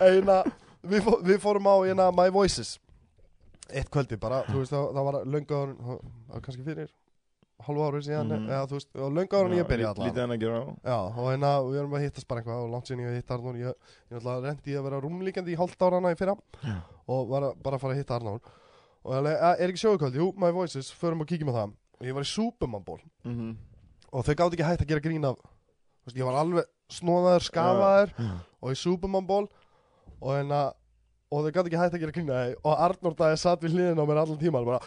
eina 0.00 0.42
við, 0.88 1.02
fó, 1.06 1.12
við 1.22 1.38
fórum 1.42 1.66
á 1.68 1.74
eina 1.88 2.10
My 2.14 2.28
Voices. 2.34 2.78
Eitt 3.68 3.90
kvöldi 3.92 4.16
bara, 4.20 4.42
þú 4.48 4.62
veist 4.62 4.72
það, 4.72 4.86
það 4.96 5.04
var 5.08 5.16
löngu 5.28 5.56
áður 5.58 6.42
kannski 6.46 6.64
fyrir 6.64 6.88
hálfu 7.66 7.82
árið 7.88 8.04
síðan, 8.06 8.28
Mhm. 8.32 8.46
eða 8.48 8.66
þú 8.70 8.76
veist, 8.78 8.88
löngu 8.94 9.34
áður 9.34 9.50
en 9.52 9.58
ég 9.58 9.66
byrja 9.68 9.88
allavega. 9.90 10.06
lítið 10.08 10.20
hann 10.22 10.30
að 10.30 10.40
gera 10.40 10.58
á 10.58 10.66
Já, 10.88 10.98
og 11.18 11.26
hérna, 11.32 11.50
við 11.68 11.78
erum 11.80 11.96
að 11.98 12.04
hittast 12.06 12.28
bara 12.28 12.40
eitthvað 12.40 12.62
og 12.64 12.70
langt 12.70 12.86
sinni 12.86 13.02
ég 13.02 13.10
að 13.10 13.16
hitta 13.18 13.34
Arnór 13.34 13.56
ég, 13.58 13.74
ég 14.10 14.18
ætla 14.20 14.36
að 14.38 14.44
rendi 14.46 14.72
að 14.78 14.82
vera 14.88 15.00
rúmlíkandi 15.02 15.52
í 15.52 15.56
hálft 15.58 15.82
ára 15.82 15.98
hana 16.00 16.12
í 16.14 16.16
fyrra 16.16 16.36
Já. 16.64 16.76
og 17.08 17.28
var 17.28 17.54
bara 17.62 17.76
að 17.76 17.80
fara 17.80 17.94
að 17.94 17.98
hitta 17.98 18.14
Arnór. 18.20 18.40
Og 19.04 19.12
ég 19.12 19.18
alveg, 19.18 19.36
"Eh, 19.42 19.64
er 19.64 19.68
ekki 19.68 19.82
sjóðukvöld, 19.84 20.14
jú, 20.14 20.32
My 20.36 20.50
Voices 20.50 20.90
förum 20.92 21.20
og 21.20 21.26
kíkjum 21.26 21.50
á 21.50 21.54
það. 21.58 21.72
Og 22.00 22.06
ég 22.06 22.14
var 22.14 22.22
í 22.22 22.26
Superman-ból 22.26 23.00
Mhm. 23.24 23.56
og 24.12 24.24
þau 24.24 24.34
gátt 24.34 24.52
ekki 24.54 24.64
hægt 24.64 24.80
að 24.80 24.86
gera 24.88 25.00
grín 25.00 25.24
af 25.28 25.36
þú 25.36 26.06
veist, 26.06 26.16
ég 26.16 26.24
var 26.24 26.34
alveg 26.44 26.64
snóðaður, 26.88 27.50
skafaður 27.50 28.12
og 28.62 28.70
í 28.70 28.74
Superman-ból 28.76 29.48
og 30.20 30.28
hérna 30.34 30.60
og 31.28 31.36
þau 31.44 31.52
gátt 31.52 31.66
ekki 31.68 31.80
hægt 31.82 31.94
að 31.98 32.02
gera 32.04 32.12
af 32.14 32.18
því 32.18 32.22
og 32.64 32.72
Arnór 32.88 33.14
dagði 33.18 33.38
satt 33.42 33.62
við 33.64 33.72
hliðina 33.76 34.02
á 34.04 34.08
mér 34.08 34.20
allan 34.24 34.40
tíma 34.40 34.60
bara 34.64 34.80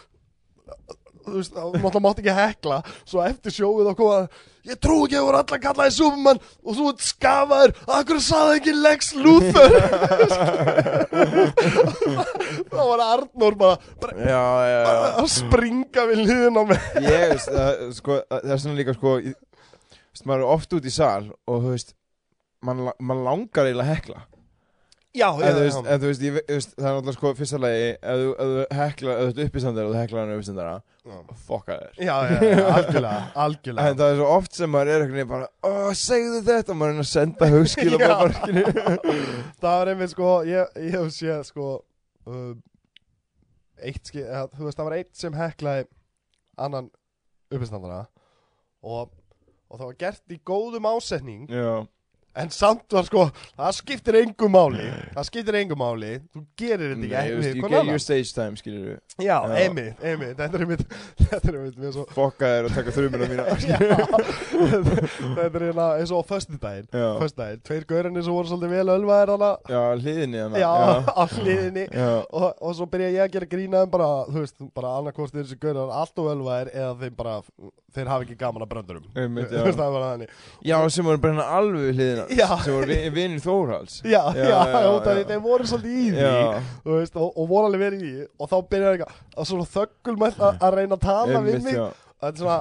þú 1.22 1.36
veist, 1.38 1.52
náttúrulega 1.54 2.00
mátti 2.02 2.22
ekki 2.24 2.32
hekla. 2.34 2.76
Svo 3.06 3.20
eftir 3.22 3.52
sjóið 3.54 3.88
og 3.92 3.96
koma 3.98 4.16
ég 4.66 4.76
trú 4.82 4.96
ekki 5.04 5.16
að 5.18 5.26
voru 5.28 5.38
allar 5.38 5.60
kallaði 5.62 5.92
Superman. 5.94 6.40
Og 6.66 6.72
þú 6.78 6.84
ert 6.90 7.02
skafaður, 7.06 7.70
akkur 7.98 8.18
saði 8.22 8.52
ekki 8.58 8.72
Lex 8.78 9.00
Luthor? 9.22 9.72
Þá 12.72 12.80
var 12.80 13.00
Arnór 13.06 13.54
bara, 13.60 13.76
bara 14.02 14.12
já, 14.18 14.42
já, 14.66 14.78
já. 14.82 14.90
að 15.22 15.28
springa 15.36 16.02
við 16.10 16.18
hliðin 16.26 16.58
á 16.58 16.62
mig 16.72 16.80
ég 17.06 17.22
veist, 17.32 17.50
það, 17.52 17.70
sko, 17.98 18.12
það 18.32 18.52
er 18.56 18.60
svona 18.64 18.78
líka 18.80 18.94
sko, 18.96 19.10
ég, 19.22 19.36
veist, 20.12 20.26
maður 20.28 20.42
er 20.44 20.52
oft 20.56 20.76
út 20.78 20.88
í 20.88 20.92
sal 20.94 21.24
og 21.30 21.56
þú 21.64 21.68
veist, 21.74 21.90
mann 22.66 22.80
la- 22.88 22.98
mann 23.00 23.24
langar 23.26 23.68
eiginlega 23.68 23.88
að 23.88 23.92
hekla 23.96 24.18
já, 25.12 25.26
en, 25.32 25.42
þú 25.42 25.60
veist, 25.62 25.78
en 25.82 26.00
þú 26.02 26.08
veist, 26.10 26.22
ég, 26.24 26.38
veist, 26.48 26.72
það 26.78 26.86
er 26.88 26.94
náttúrulega 26.96 27.16
sko 27.18 27.32
fyrsta 27.38 27.60
lagi, 27.60 27.84
ef 27.98 28.22
þú, 28.22 28.32
ef 28.32 28.50
þú 28.52 28.78
hekla 28.78 29.12
ef 29.12 29.22
þú 29.22 29.28
ert 29.32 29.42
uppistandar 29.46 29.86
og 29.88 29.92
þú 29.92 30.00
heklar 30.00 30.22
hann 30.24 30.34
uppistandara. 30.38 30.80
Fokka 31.48 31.76
þér. 31.80 31.94
Já, 31.98 32.16
já, 32.30 32.36
já, 32.46 32.64
algjörlega, 32.78 33.22
algjörlega. 33.44 33.86
En 33.92 33.96
það 33.98 34.12
er 34.12 34.18
svo 34.20 34.26
oft 34.36 34.58
sem 34.58 34.70
maður 34.70 34.90
er 34.92 35.04
einhvern 35.04 35.18
veginn 35.18 35.30
bara 35.32 35.48
ó, 35.66 35.72
segðu 35.98 36.42
þetta, 36.46 36.74
og 36.74 36.78
maður 36.78 36.94
er 36.94 37.02
að 37.02 37.08
senda 37.10 37.48
hugskil 37.50 37.96
Já. 38.02 38.06
á 38.06 38.22
barkinu 38.22 38.64
það 39.62 39.72
var 39.80 39.90
einmitt 39.92 40.12
sko 40.14 40.28
ég, 40.46 40.76
ég 40.78 40.94
hef 40.94 41.10
séð 41.16 41.40
sko 41.48 41.70
uh, 42.30 42.52
eitt 43.82 44.12
þú 44.14 44.68
veist 44.68 44.78
það 44.78 44.86
var 44.86 44.96
eitt 45.00 45.10
sem 45.18 45.34
heklaði 45.34 45.88
annan 46.62 46.92
uppistandara 47.52 48.04
og, 48.82 49.10
og 49.66 49.74
það 49.80 49.86
var 49.88 49.98
gert 50.06 50.34
í 50.34 50.38
góðum 50.46 50.86
ásetning. 50.94 51.50
Já, 51.50 51.82
en 52.34 52.50
samt 52.54 52.94
var 52.94 53.04
sko, 53.04 53.26
það 53.58 53.74
skiptir 53.76 54.16
engum 54.22 54.52
máli. 54.54 54.86
Það 55.12 55.26
skiptir 55.28 55.58
engum 55.60 55.80
máli. 55.82 56.12
Þú 56.32 56.42
gerir 56.58 56.94
þetta 56.94 57.22
ekki 57.22 57.34
við 57.42 57.58
you 57.58 57.68
get 57.68 57.90
your 57.90 58.02
stage 58.02 58.32
time, 58.32 58.56
skilur 58.60 58.86
við 58.86 59.26
já, 59.26 59.36
einmitt, 59.52 60.00
einmitt, 60.00 60.38
þetta 60.38 60.58
er 60.58 60.64
einmitt 60.64 60.84
þetta 61.32 61.50
er 61.50 61.58
einmitt 61.58 61.80
mér 61.82 61.94
svo 61.96 62.06
fokka 62.16 62.48
þér 62.54 62.68
og 62.68 62.76
taka 62.78 62.94
þrjumina 62.96 63.28
mína. 63.32 63.44
Þetta 65.42 65.44
er 65.46 65.66
hérna 65.66 65.86
eins 65.98 66.14
og 66.14 66.24
föstudaginn. 66.28 66.88
Föstudaginn, 67.20 67.62
tveir 67.66 67.86
gaurinn 67.90 68.20
sem 68.22 68.32
voru 68.32 68.50
svolítið 68.50 68.74
vel 68.78 68.94
ölvaðir 68.96 69.34
hana 69.34 69.52
já, 69.68 69.82
hliðinni 70.00 70.42
hana 70.42 70.62
já, 70.62 70.72
á 71.12 71.22
hliðinni. 71.36 71.86
Og, 72.32 72.48
og 72.56 72.76
svo 72.78 72.88
byrja 72.92 73.12
ég 73.12 73.26
að 73.26 73.36
gera 73.36 73.50
grínaðum 73.52 73.92
bara, 73.92 74.10
þú 74.30 74.44
veist, 74.44 74.58
bara 74.76 74.96
annarkvort 75.00 75.36
þessi 75.36 75.60
gaurar 75.60 75.92
allt 76.00 76.22
og 76.22 76.32
ölvaðir 76.32 76.72
eða 76.72 76.92
þeim 77.02 77.16
bara 77.18 77.38
þeir 77.92 78.08
hafa 78.08 78.26
ekki 78.26 78.38
gaman 78.40 78.64
að 78.64 78.70
bröndurum. 78.72 79.08
Einmitt, 79.18 79.50
Þú 79.52 79.58
já. 82.21 82.21
Það 82.22 82.28
þannig 82.28 82.42
já, 82.42 82.48
sem 82.48 82.50
voru 82.52 82.52
bara 82.52 82.52
alveg 82.52 82.52
við 82.52 82.52
hliðina 82.52 82.52
Já. 82.52 82.58
sem 82.64 82.74
voru 82.76 82.86
vi- 82.92 83.10
vinir 83.16 83.40
Þórhals 83.42 83.94
já, 84.02 84.22
já, 84.32 84.42
Já, 84.42 84.58
já, 84.72 84.90
því 85.06 85.24
þeir 85.32 85.42
voru 85.46 85.64
svolítið 85.72 85.92
í 85.92 86.06
því 86.12 86.24
veist, 86.96 87.16
og, 87.16 87.28
og 87.36 87.48
voru 87.52 87.64
alveg 87.70 87.82
verið 87.86 88.02
í 88.02 88.12
því 88.12 88.26
og 88.38 88.52
þá 88.52 88.56
byrjar 88.74 88.92
eitthvað 88.96 89.12
að 89.42 89.50
svona 89.52 89.66
þöggulmætt 89.76 90.38
að 90.52 90.78
reyna 90.78 90.94
að 90.98 91.04
tala 91.08 91.38
við 91.42 91.52
einmitt, 91.58 91.64
mig. 91.68 91.74
já. 91.74 91.86
Það 92.22 92.28
er 92.32 92.42
svona 92.42 92.58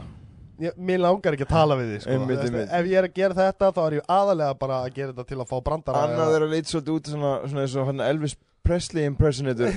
ég, 0.62 0.78
mér 0.92 1.00
langar 1.02 1.34
ekki 1.38 1.48
að 1.48 1.54
tala 1.56 1.76
við 1.80 1.88
þig 1.96 2.02
sko. 2.06 2.12
Einmitt, 2.18 2.44
einmitt. 2.46 2.70
ef 2.82 2.86
ég 2.92 2.98
er 3.02 3.08
að 3.10 3.16
gera 3.18 3.38
þetta 3.42 3.72
þá 3.74 3.82
er 3.88 3.96
ég 3.98 4.14
aðalega 4.20 4.54
bara 4.62 4.76
að 4.86 4.94
gera 5.00 5.12
þetta 5.16 5.28
til 5.32 5.40
að 5.42 5.50
fá 5.52 5.58
brandara 5.66 6.06
Annað 6.06 6.36
er 6.38 6.46
að 6.46 6.54
leita 6.56 6.70
svolítið 6.76 6.96
út 6.98 7.12
svona, 7.16 7.34
svona 7.68 7.88
hann 7.92 8.04
Elvis 8.12 8.36
Presley 8.62 9.08
impersonator 9.10 9.72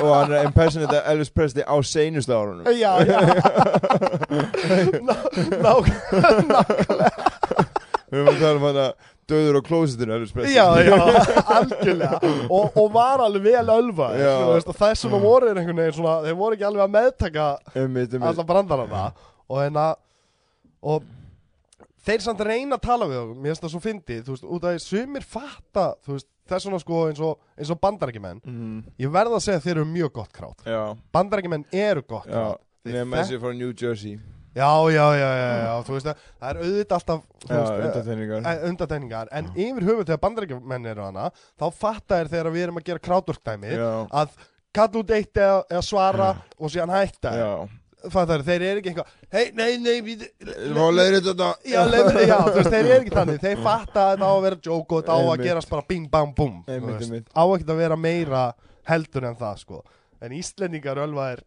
og 0.00 0.08
hann 0.16 0.32
er 0.32 0.46
impersonator 0.48 1.02
Elvis 1.12 1.28
Presley 1.36 1.66
á 1.68 1.76
seinustu 1.84 2.32
árunum. 2.32 2.64
Já, 2.72 2.96
já. 3.04 3.18
Ná, 5.04 5.14
ná, 5.60 5.74
Við 8.12 8.18
erum 8.20 8.28
að 8.32 8.40
tala 8.40 8.56
um 8.56 8.64
hann 8.66 8.78
að 8.82 9.11
döður 9.32 9.58
á 9.58 9.62
klósitinu 9.66 10.14
Já, 10.52 10.66
já, 10.84 10.98
algjörlega. 11.56 12.20
Og, 12.52 12.76
og 12.76 12.92
var 12.94 13.24
alveg 13.24 13.42
vel 13.48 13.72
ölva 13.78 14.10
Já. 14.20 14.34
veist, 14.52 14.68
og 14.70 14.76
þess 14.78 15.06
vegna 15.08 15.22
voru 15.24 15.50
einhvern 15.52 15.80
veginn 15.82 15.96
svona 15.98 16.18
þeir 16.26 16.38
voru 16.44 16.58
ekki 16.58 16.68
alveg 16.68 16.84
að 16.86 16.94
meðtaka 16.98 17.48
alla 18.30 18.46
brandarana. 18.52 19.04
Og 19.48 19.58
hérna 19.64 19.86
og 20.82 21.04
þeir 22.02 22.22
samt 22.24 22.40
reyna 22.46 22.76
að 22.78 22.82
tala 22.88 23.06
við 23.10 23.20
okkur 23.22 23.36
mér 23.38 23.52
finnst 23.52 23.62
það 23.66 23.72
svo 23.76 23.80
fyndið, 23.84 24.22
þú 24.26 24.32
veist, 24.36 24.46
út 24.56 24.64
af 24.66 24.72
því 24.74 24.80
sumir 24.86 25.26
fatta, 25.26 25.84
þú 26.02 26.16
veist, 26.16 26.28
þess 26.50 26.66
vegna 26.66 26.80
sko 26.82 27.00
eins 27.06 27.20
og, 27.22 27.36
eins 27.56 27.70
og 27.70 27.78
bandarækjumenn, 27.84 28.40
Mhm. 28.42 28.80
ég 28.98 29.12
verð 29.14 29.36
að 29.38 29.44
segja 29.44 29.60
þeir 29.62 29.76
eru 29.76 29.84
mjög 29.92 30.12
gott 30.18 30.32
krát, 30.34 30.64
Já, 30.66 30.80
bandarækjumenn 31.14 31.64
eru 31.72 32.02
gott 32.02 32.26
já. 32.26 32.32
krát 32.34 32.60
Þeir 32.82 32.96
Nefn 32.96 33.12
þek- 33.14 33.22
þessi 33.22 33.38
frá 33.38 33.52
New 33.54 33.72
Jersey 33.78 34.16
já, 34.52 34.70
já, 34.92 35.06
já, 35.16 35.30
já, 35.40 35.50
já, 35.62 35.74
þú 35.86 35.96
veist 35.96 36.08
að 36.12 36.22
það 36.28 36.48
er 36.50 36.62
auðvitað 36.62 36.96
alltaf 36.98 37.20
eh, 37.48 38.64
undartegningar 38.68 39.28
eh, 39.32 39.36
en 39.38 39.52
yfir 39.56 39.86
höfuð 39.88 40.06
þegar 40.06 40.22
bandarækjumenn 40.26 40.88
eru 40.92 41.04
hana 41.08 41.28
þá 41.32 41.66
fatta 41.72 42.18
þér 42.20 42.32
þegar 42.34 42.54
við 42.56 42.66
erum 42.66 42.80
að 42.80 42.88
gera 42.90 43.04
krátvorkdæmi 43.08 43.76
Já, 43.76 43.90
að 44.22 44.34
kalla 44.72 45.02
út 45.02 45.14
eitt 45.14 45.36
eða, 45.38 45.84
svara 45.84 46.32
og 46.58 46.72
síðan 46.72 46.92
hætta. 46.94 47.32
Já. 47.36 47.52
Fattar 48.10 48.42
þér, 48.42 48.46
þeir 48.48 48.62
eru 48.66 48.80
ekki 48.80 48.90
eitthvað 48.90 49.10
hei, 49.30 49.44
nei, 49.54 49.76
nei, 49.78 49.98
við 50.02 50.24
Má 50.74 50.86
leiðir 50.90 51.20
þetta. 51.28 51.50
Já, 51.70 51.82
leifir, 51.86 52.16
já, 52.26 52.36
þú 52.48 52.54
veist, 52.56 52.70
þeir 52.72 52.80
eru 52.80 52.94
ekki 52.96 53.12
þannig. 53.14 53.42
Þeir 53.44 53.60
fatta 53.62 54.06
að 54.06 54.14
þetta 54.16 54.26
á 54.26 54.32
að 54.32 54.42
vera 54.46 54.58
joke 54.66 54.96
og 54.96 55.02
þetta 55.04 55.14
á 55.14 55.20
að 55.22 55.44
gerast 55.46 55.70
bara 55.70 55.86
bing, 55.92 56.08
bang, 56.10 56.32
boom 56.34 56.56
þú 56.66 56.96
veist. 56.98 57.28
á 57.30 57.42
ekki 57.44 57.68
að 57.68 57.82
vera 57.84 57.98
meira 58.00 58.40
heldur 58.90 59.28
en 59.28 59.38
það, 59.38 59.60
sko. 59.62 59.84
En 60.22 60.34
Íslendingar 60.34 60.98
ölva 61.04 61.28
er 61.36 61.44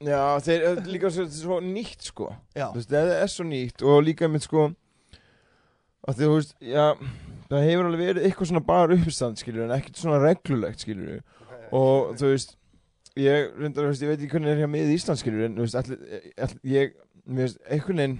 Já, 0.00 0.20
þeir 0.40 0.62
er 0.64 0.78
líka 0.88 1.10
svo, 1.12 1.26
svo 1.28 1.58
nýtt 1.60 2.06
sko. 2.08 2.30
Já, 2.56 2.70
Þú 2.72 2.78
veist, 2.78 2.92
það 2.94 3.10
er 3.18 3.32
svo 3.32 3.44
nýtt 3.44 3.82
og 3.84 3.98
líka 4.06 4.30
mitt 4.32 4.46
sko 4.46 4.70
að 6.08 6.22
þú 6.22 6.30
veist, 6.38 6.54
já 6.64 6.86
það 7.50 7.66
hefur 7.66 7.88
alveg 7.90 8.06
verið 8.06 8.26
eitthvað 8.28 8.48
svona 8.50 8.62
bara 8.64 8.96
uppistand 8.96 9.40
skilur 9.40 9.66
en 9.66 9.74
ekkert 9.76 10.00
svona 10.00 10.20
reglulegt 10.22 10.84
skilur 10.84 11.20
og 11.76 12.14
þú 12.16 12.30
veist 12.32 12.56
ég, 13.20 13.50
reyndar, 13.58 13.84
þú 13.84 13.90
veist, 13.90 14.04
ég 14.06 14.12
veit 14.12 14.22
ekki 14.22 14.32
hvernig 14.36 14.52
er 14.54 14.62
hér 14.62 14.70
með 14.72 14.94
Ísland 14.94 15.20
skilur 15.20 15.44
en 15.48 15.58
þú 15.58 15.66
veist, 15.66 15.78
allir, 15.82 16.30
allir 16.46 16.72
ég 16.72 16.94
mér 17.26 17.48
veist, 17.48 17.60
einhvern 17.68 18.00
veginn 18.00 18.16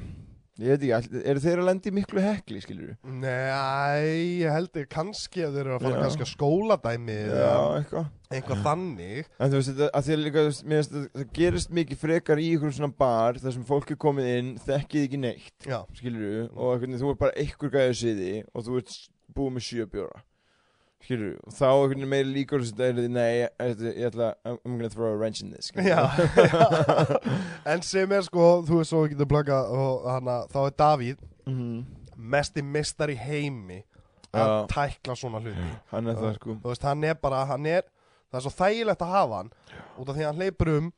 ég 0.61 0.75
veit 0.75 0.87
ekki, 1.01 1.23
eru 1.33 1.43
þeir 1.45 1.63
að 1.63 1.69
lendi 1.71 1.93
miklu 1.97 2.25
hekli 2.25 2.63
skilur 2.65 2.95
nei, 3.05 4.41
ég 4.45 4.55
held 4.55 4.81
ég 4.81 4.89
kannski 4.93 5.45
að 5.47 5.59
þeir 5.59 5.67
eru 5.67 5.77
að 5.77 5.85
fara 5.87 5.99
Já. 5.99 6.03
kannski 6.07 6.27
að 6.27 6.33
skóladæmi 6.35 7.19
já, 7.21 7.35
eða 7.35 7.77
eitthvað 7.81 8.11
eitthvað 8.31 8.61
þannig. 8.63 9.29
En 9.43 9.51
þú 9.51 9.59
veist, 9.59 9.71
þetta, 9.73 9.87
að 9.99 10.05
því 10.07 10.13
að 10.15 10.21
líka, 10.23 10.43
þú 10.45 10.51
veist, 10.51 10.65
mér 10.71 10.81
finnst 10.81 10.93
að 10.95 11.07
það 11.17 11.31
gerist 11.41 11.73
mikið 11.81 12.01
frekar 12.05 12.43
í 12.43 12.49
ykkur 12.55 12.75
svona 12.77 12.93
bar 13.03 13.41
þar 13.43 13.57
sem 13.57 13.65
fólk 13.67 13.91
er 13.91 13.99
komið 14.05 14.29
inn, 14.37 14.53
þekkið 14.69 15.07
ekki 15.09 15.21
neitt, 15.25 15.55
já, 15.67 15.79
skilur 15.99 16.27
þú, 16.29 16.45
og 16.55 16.85
þú 16.95 17.11
er 17.11 17.19
bara 17.25 17.35
einhver 17.43 17.75
gæðið 17.75 17.97
siði 18.05 18.33
og 18.55 18.67
þú 18.69 18.79
ert 18.83 18.99
búið 19.35 19.57
með 19.57 19.67
sjö 19.67 19.89
bjóra. 19.91 20.23
Skilur, 21.05 21.37
þá 21.49 21.65
einhvern 21.71 21.95
veginn 21.97 22.11
meiri 22.13 22.33
líkur 22.35 22.61
að 22.67 22.81
er, 22.87 22.99
nei, 23.09 23.29
ég, 23.41 23.53
ég, 23.65 23.85
ég 23.97 24.09
ætla 24.11 24.31
I'm 24.45 24.59
gonna 24.77 24.89
throw 24.93 25.13
a 25.13 25.17
wrench 25.17 25.41
in 25.43 25.51
this. 25.51 25.71
Já, 25.73 26.03
en 27.73 27.83
sem 27.87 28.13
er 28.13 28.23
sko, 28.27 28.49
þú 28.69 28.81
veist 28.81 28.93
svo 28.93 29.05
getum 29.11 29.29
plugga 29.31 29.63
og 29.73 30.07
hana, 30.11 30.43
þá 30.53 30.61
er 30.67 30.77
Davíð 30.83 31.27
Mhm. 31.51 31.85
mesti 32.21 32.63
mistar 32.63 33.09
í 33.11 33.17
heimi 33.17 33.81
að 34.31 34.47
Já. 34.47 34.67
tækla 34.71 35.15
svona 35.17 35.41
hluti 35.41 35.71
hann 35.91 36.07
er 36.07 36.15
það 36.21 36.35
sko 36.37 36.55
veist, 36.63 36.83
hann 36.87 37.05
er 37.09 37.15
bara, 37.19 37.45
hann 37.49 37.65
er 37.67 37.83
það 38.31 38.37
er 38.39 38.45
svo 38.45 38.53
þægilegt 38.61 39.01
að 39.03 39.15
hafa 39.17 39.39
hann 39.41 39.51
út 39.99 40.09
af 40.13 40.15
því 40.15 40.21
að 40.23 40.29
hann 40.29 40.37
hleypur 40.45 40.71
um 40.77 40.93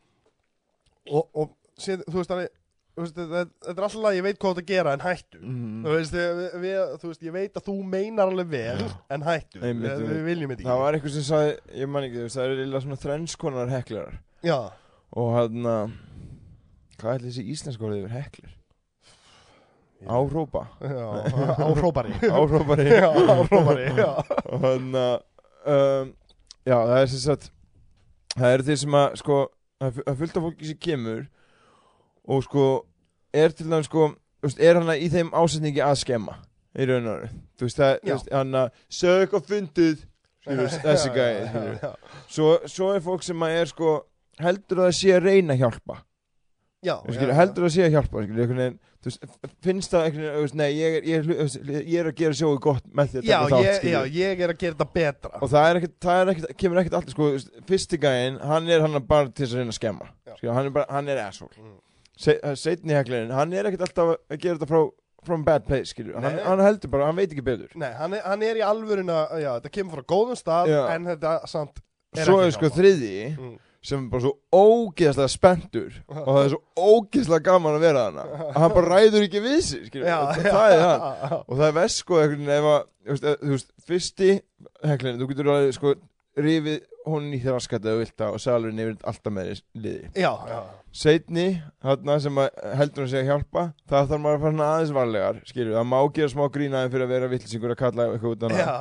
og, 1.09 1.29
og 1.35 1.55
séð, 1.81 2.03
þú 2.11 2.19
veist, 2.19 2.31
hann 2.35 2.43
er 2.45 2.51
þetta 2.99 3.27
þetta 3.43 3.73
er 3.73 3.85
alltaf 3.87 4.05
að 4.11 4.17
ég 4.19 4.25
veit 4.27 4.39
hvað 4.43 4.55
þetta 4.59 4.67
gera 4.69 4.93
en 4.97 5.05
hættu. 5.07 5.39
Mhm. 5.41 5.77
þú, 5.87 5.95
veist, 5.97 6.17
við, 6.19 6.41
við, 6.65 6.79
þú 7.03 7.11
veist, 7.13 7.23
ég 7.29 7.35
veit 7.37 7.57
að 7.61 7.67
þú 7.71 7.77
meinar 7.95 8.33
alveg 8.33 8.51
vel 8.53 8.87
en 9.17 9.27
hættu, 9.27 9.63
Einmitt, 9.65 9.93
við, 10.03 10.09
við 10.13 10.25
viljum 10.29 10.53
þetta 10.55 10.69
það 10.69 10.83
var 10.83 10.99
eitthvað 10.99 11.15
sem 11.17 11.27
sagði, 11.31 11.55
ég 11.83 11.93
man 11.95 12.07
ekki 12.09 12.19
þú 12.21 12.27
veist, 12.27 12.37
það 12.41 12.49
eru 12.51 12.59
lilla 12.63 12.83
svona 12.85 13.01
þrennskonar 13.07 13.73
heklarar 13.73 14.19
já, 14.45 14.59
og 15.17 15.31
hann 15.39 15.71
hvað 17.01 17.15
er 17.17 17.25
þessi 17.29 17.47
íslensk 17.55 17.83
orðið 17.83 18.05
yfir 18.05 18.17
heklir? 18.21 18.53
Árópa 20.03 20.65
já, 20.83 21.07
áhrópari. 21.67 22.13
Árópari 22.27 22.87
já, 22.91 23.07
áhrópari 23.09 23.85
já. 23.95 24.09
og 24.51 24.65
hann 24.67 24.89
um, 24.99 26.09
já, 26.67 26.77
það 26.77 26.97
er 27.01 27.11
sem 27.13 27.23
sagt 27.23 27.51
það 28.35 28.55
eru 28.57 28.67
þeir 28.67 28.81
sem 28.83 28.97
að 28.99 29.15
sko, 29.21 29.37
fullt 30.19 30.37
af 30.41 30.47
fólki 30.49 30.71
sem 30.73 30.81
kemur 30.83 31.23
og 32.29 32.45
sko 32.47 32.67
er 33.35 33.55
til 33.57 33.67
dæmis 33.71 33.89
sko, 33.91 34.11
er 34.59 34.79
hann 34.81 34.93
í 34.99 35.09
þeim 35.13 35.33
ásetningi 35.35 35.83
að 35.85 35.99
skemma 36.05 36.39
í 36.79 36.87
raun 36.89 37.07
og 37.09 37.19
veru 37.19 37.33
þú 37.59 37.67
veist, 37.69 37.81
það, 37.81 37.99
Já. 38.09 38.17
hann 38.39 38.55
að 38.63 38.71
sög 38.93 39.25
eitthvað 39.27 39.51
fundið 39.51 40.07
þessi 40.87 41.11
gæði 41.15 41.43
já, 41.83 41.91
svo, 42.33 42.55
svo 42.67 42.89
er 42.97 43.05
fólk 43.05 43.23
sem 43.27 43.45
að 43.47 43.59
er 43.61 43.69
sko 43.71 43.91
heldur 44.43 44.81
að 44.83 44.89
það 44.91 44.97
sé 44.99 45.13
að 45.17 45.27
reyna 45.29 45.55
að 45.55 45.61
hjálpa 45.63 45.99
já, 46.83 46.97
Þú 47.05 47.15
skilur, 47.15 47.37
heldur 47.39 47.67
að 47.69 47.75
sé 47.77 47.85
að 47.87 47.93
hjálpa 47.95 48.23
einhvern 48.23 48.41
veginn, 48.63 48.79
veist, 49.07 49.27
finnst 49.63 49.93
það 49.95 50.17
veist, 50.41 50.57
nei, 50.59 50.67
ég 50.81 50.97
er, 50.99 51.07
ég, 51.07 51.29
er, 51.31 51.77
ég 51.85 51.95
er 52.01 52.09
að 52.11 52.17
gera 52.19 52.39
sjóðu 52.41 52.59
gott 52.65 52.89
með 52.91 53.13
því 53.13 53.21
að 53.21 53.29
já, 53.29 53.37
taka 53.37 53.53
þátt 53.53 53.69
ég, 53.69 53.77
skilur. 53.79 53.95
já, 53.95 54.17
ég 54.19 54.43
er 54.47 54.55
að 54.55 54.59
gera 54.65 54.75
þetta 54.81 54.89
betra 54.97 55.33
og 55.39 55.53
það 55.53 55.69
er 55.69 55.81
ekkert, 55.83 55.95
það 56.09 56.23
er 56.25 56.33
ekkert, 56.35 56.57
kemur 56.65 56.83
ekkert 56.83 56.99
alltaf 56.99 57.15
sko, 57.15 57.31
fyrsti 57.71 58.01
gæinn, 58.03 58.41
hann 58.51 58.73
er 58.75 58.83
hann 58.89 58.99
bara 59.07 59.31
til 59.31 59.45
þess 59.47 59.55
að 59.55 59.63
reyna 59.63 59.77
að 59.77 59.79
skemma 59.79 60.11
Já. 60.27 60.35
hann 60.57 60.67
er 60.73 60.75
bara, 60.81 60.89
hann 60.97 61.13
er 61.15 61.23
asshole 61.29 61.55
Mm. 61.63 61.79
Se, 62.19 62.35
setni 62.61 62.93
heklirinn, 62.95 63.33
hann 63.33 63.53
er 63.57 63.71
ekkert 63.71 63.87
alltaf 63.89 64.11
að 64.31 64.39
gera 64.43 64.59
þetta 64.59 64.69
frá 64.69 64.83
from 65.25 65.45
bad 65.47 65.65
place, 65.69 65.93
skilur, 65.95 66.17
hann, 66.21 66.39
hann 66.43 66.61
heldur 66.61 66.91
bara, 66.91 67.07
hann 67.09 67.17
veit 67.17 67.31
ekki 67.31 67.45
betur. 67.47 67.71
Nei, 67.79 67.93
hann 67.95 68.17
er, 68.19 68.25
hann 68.27 68.43
er 68.43 68.59
í 68.59 68.65
alvöruna, 68.67 69.21
já, 69.39 69.53
þetta 69.61 69.71
kemur 69.77 70.01
frá 70.01 70.07
góðum 70.13 70.39
stað 70.39 70.73
Já. 70.73 70.81
en 70.97 71.07
þetta 71.13 71.35
samt 71.51 71.79
er 72.19 72.27
svo 72.27 72.41
er 72.43 72.51
sko 72.53 72.67
hjálpa. 72.67 72.79
þriði 72.81 73.13
Mm. 73.39 73.53
sem 73.83 74.03
er 74.05 74.11
bara 74.13 74.23
svo 74.27 74.33
ógeðslega 74.53 75.31
spenntur 75.33 75.95
og 76.11 76.27
það 76.29 76.43
er 76.43 76.53
svo 76.53 76.61
ógeðslega 76.91 77.47
gaman 77.49 77.79
að 77.79 77.87
vera 77.87 78.03
hana 78.11 78.27
að 78.51 78.59
hann 78.61 78.75
bara 78.77 78.93
ræður 78.99 79.25
ekki 79.29 79.43
við 79.47 79.61
sig 79.71 79.87
skilur, 79.89 80.07
Já, 80.11 80.19
það, 80.37 80.51
það 80.59 80.75
er 80.77 80.85
hann 80.87 81.39
og 81.41 81.57
það 81.63 81.81
er 81.87 81.95
sko 81.97 82.21
einhvern 82.21 82.45
veginn 82.47 82.59
ef 82.59 82.69
að 82.73 82.83
þú 82.83 83.15
veist, 83.17 83.47
veist, 83.55 83.73
fyrsti 83.89 84.31
heklinn, 84.93 85.19
þú 85.23 85.31
getur 85.33 85.51
alveg 85.55 85.79
sko 85.79 85.95
rifið 86.43 86.79
honum 87.07 87.35
í 87.35 87.41
þér 87.43 87.57
eða 87.87 87.95
þú 87.97 88.03
vilt 88.03 88.17
það 88.23 88.37
og 88.37 88.43
salurinn 88.45 88.83
yfir 88.85 88.97
alltaf 89.13 89.35
með 89.37 89.51
liði 89.75 90.11
já, 90.23 90.33
já, 90.53 90.59
setni, 91.03 91.47
þarna 91.83 92.17
sem 92.25 92.41
að 92.43 92.61
heldur 92.81 93.03
hann 93.05 93.13
sig 93.13 93.23
að 93.23 93.31
hjálpa 93.31 93.65
það 93.93 94.11
þarf 94.13 94.25
maður 94.27 94.39
að 94.39 94.45
fara 94.47 94.69
aðeins 94.77 94.95
varlegar 94.99 95.41
skilur, 95.49 95.77
það 95.79 95.89
má 95.93 95.99
gera 96.19 96.33
smá 96.35 96.45
grínaði 96.57 96.93
fyrir 96.93 97.07
að 97.09 97.15
vera 97.17 97.31
vittlisingur 97.33 97.75
að 97.75 97.81
kalla 97.83 98.09
eitthvað 98.13 98.37
út 98.37 98.47
hana 98.49 98.61
já. 98.61 98.75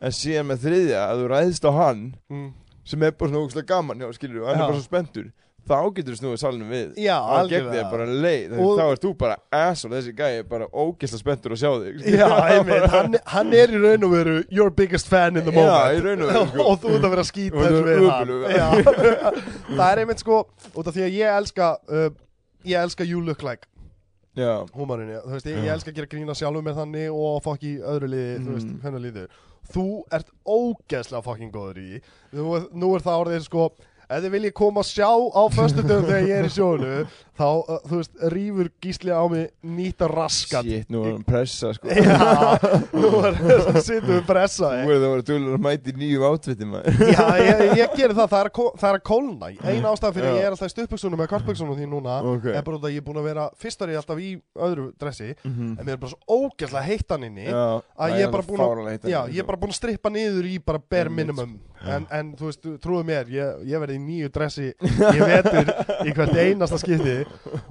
en 0.00 0.16
síðan 0.20 0.50
með 0.52 0.62
þriðja, 0.66 1.02
að 1.06 1.22
þú 1.24 1.32
ræðist 1.34 1.68
á 1.68 1.72
hann 1.80 2.04
Mm. 2.30 2.52
sem 2.86 3.02
er 3.02 3.10
bara 3.18 3.30
svona 3.30 3.42
ógustlega 3.44 3.66
gaman 3.74 4.02
og 4.06 4.14
hann 4.14 4.58
Já. 4.58 4.62
er 4.62 4.68
bara 4.70 4.78
svo 4.78 4.86
spenntur 4.86 5.32
þá 5.66 5.78
getur 5.96 6.14
þú 6.14 6.18
snúið 6.20 6.38
salnum 6.42 6.70
við. 6.70 6.94
Já, 7.02 7.16
og 7.20 7.50
gegn 7.50 7.70
þig 7.72 7.90
bara 7.90 8.06
leið. 8.06 8.54
Og- 8.62 8.78
þá 8.78 8.84
ert 8.92 9.02
þú 9.06 9.12
bara 9.18 9.36
asshole, 9.58 9.96
þessi 10.00 10.14
gæi 10.16 10.30
er 10.38 10.42
bara 10.50 10.68
ógeðslega 10.70 11.22
spenntur 11.22 11.54
að 11.56 11.60
sjá 11.62 11.70
þig. 11.82 12.02
Já, 12.16 12.28
einmitt, 12.54 12.86
hann, 12.94 13.16
hann 13.34 13.52
er 13.54 13.74
í 13.74 13.80
raun 13.82 14.04
og 14.08 14.14
veru 14.16 14.36
your 14.50 14.70
biggest 14.70 15.08
fan 15.10 15.36
in 15.36 15.44
the 15.44 15.52
Já, 15.52 15.58
moment. 15.58 15.96
í 15.98 16.04
raun 16.06 16.22
og 16.22 16.32
veru, 16.32 16.44
sko. 16.50 16.66
og 16.70 16.80
þú 16.82 16.94
ert 16.96 17.06
að 17.06 17.16
vera 17.16 17.26
þú 17.30 17.48
þessu 17.62 17.86
við 17.86 18.10
hann. 18.10 18.34
Já. 18.56 18.68
Það 19.76 19.88
er 19.92 20.02
einmitt 20.04 20.22
sko 20.22 20.42
út 20.74 20.86
af 20.86 20.94
því 20.94 21.06
að 21.08 21.16
ég 21.20 21.32
elska 21.40 21.70
uh, 21.90 22.08
ég 22.66 22.78
elska 22.86 23.04
You 23.06 23.20
Look 23.26 23.42
Like 23.46 23.66
já, 24.36 24.52
húmarinn, 24.76 25.14
þú 25.24 25.32
veist, 25.32 25.46
ég, 25.48 25.56
ég 25.62 25.68
Já. 25.70 25.72
elska 25.78 25.88
að 25.92 25.96
gera 25.96 26.08
grína 26.12 26.34
sjálfur 26.36 26.64
með 26.66 26.74
þannig 26.82 27.12
og 27.16 27.38
fokk 27.44 27.62
í 27.64 27.70
öðru 27.80 28.08
liði, 28.12 28.34
þú 28.44 28.50
veist, 28.52 28.66
Mm. 28.68 28.80
hvernig 28.82 29.04
líður. 29.06 29.30
Þú 29.72 29.84
ert 30.12 30.28
ógeðslega 30.46 31.22
fokking 31.24 31.50
góður 31.54 31.78
í 31.80 31.94
er- 31.96 32.66
nú 32.76 32.90
er 32.94 33.00
það 33.06 33.22
orðið 33.24 33.46
sko 33.48 33.64
ef 34.06 34.22
þið 34.22 34.30
viljið 34.36 34.52
koma 34.58 34.82
að 34.84 34.90
sjá 34.92 35.08
á 35.10 35.42
föstudöfum 35.50 36.04
þegar 36.06 36.26
ég 36.30 36.36
er 36.40 36.46
í 36.46 36.52
sjónu 36.54 36.90
þá, 37.36 37.46
uh, 37.68 37.80
þú 37.84 37.96
veist, 38.00 38.12
rýfur 38.32 38.68
gísli 38.80 39.12
á 39.12 39.20
mig 39.28 39.50
nýta 39.66 40.06
raskat. 40.08 40.64
Shit, 40.64 40.86
nú 40.88 41.02
er 41.04 41.10
hann 41.16 41.24
pressa 41.26 41.72
sko. 41.76 41.90
Já, 41.92 42.56
nú 42.96 43.10
er 43.28 43.36
sittum 43.84 44.14
við 44.14 44.22
Þú 44.22 44.28
pressaði 44.30 44.78
er 44.86 44.86
það 44.86 45.04
að 45.04 45.12
vera 45.16 45.26
tölur 45.28 45.56
að 45.58 45.64
mæti 45.66 45.94
nýjum 46.00 46.24
átvitti 46.30 46.68
maður. 46.70 47.02
Já, 47.12 47.26
ég, 47.42 47.60
ég 47.82 47.96
gerir 47.98 48.16
það, 48.16 48.30
það 48.32 48.40
er 48.46 48.50
kó- 48.56 48.72
það 48.80 48.96
er 48.96 49.02
kólna. 49.10 49.50
Einn 49.68 49.90
ástæð 49.90 50.16
fyrir 50.16 50.30
að 50.30 50.38
ég 50.40 50.46
er 50.46 50.54
alltaf 50.56 50.70
í 50.70 50.74
stuppbuksunum 50.76 51.20
eða 51.26 51.32
kvartbuksunum 51.34 51.76
því 51.76 51.90
núna 51.92 52.16
Ok. 52.32 52.48
er 52.54 52.64
bara 52.70 52.80
að 52.80 52.88
ég 52.94 53.02
er 53.02 53.06
búin 53.10 53.20
að 53.20 53.28
vera 53.28 53.46
fyrstar 53.60 53.92
í 53.92 53.98
alltaf 54.00 54.22
í 54.22 54.30
öðru 54.56 54.86
dressi 54.96 55.28
Mhm. 55.44 55.76
en 55.76 55.84
mér 55.84 55.98
er 55.98 56.02
bara 56.06 56.14
svo 56.14 56.40
ógæslega 56.40 56.86
heittan 56.88 57.26
inni 57.28 57.50
Já, 57.50 57.82
að 58.00 58.16
ég 58.16 58.24
er 58.26 58.32
bara 58.32 58.46
búin 58.48 58.64
að 58.64 58.64
sko. 58.64 58.72
að 59.76 59.80
strippa 59.82 60.10
niður 60.14 60.46
í 60.48 60.56
bara 60.64 60.78
bare 60.80 61.10
minimum 61.12 61.58
en, 61.84 62.06
en 62.10 62.32
þú 62.38 62.50
veist, 62.50 62.68
trúðu 62.82 63.04
mér, 63.08 63.30
ég, 63.32 63.62
ég 63.68 63.82
verði 63.82 63.98
í 63.98 64.02
nýju 64.02 64.32
dressi 64.34 64.72
ég 64.72 65.22
vetur 65.22 65.72
í 66.06 66.14
hvert 66.16 66.36
einasta 66.40 66.80
skipti. 66.80 67.18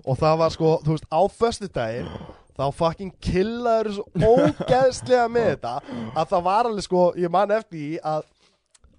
Og 0.06 0.20
það 0.22 0.40
var 0.44 0.56
sko, 0.56 0.78
þú 0.86 0.98
veist, 0.98 1.10
á 1.10 1.22
föstu 1.34 1.72
daginn 1.74 2.12
þá 2.56 2.70
fucking 2.72 3.12
killaður 3.20 3.92
svo 3.98 4.06
ógeðslega 4.16 5.26
með 5.28 5.50
þetta 5.56 5.74
að 6.16 6.30
það 6.32 6.46
var 6.46 6.70
alveg 6.70 6.86
sko, 6.88 7.02
ég 7.20 7.34
man 7.34 7.52
eftir 7.52 7.76
því 7.82 7.90
að 8.14 8.24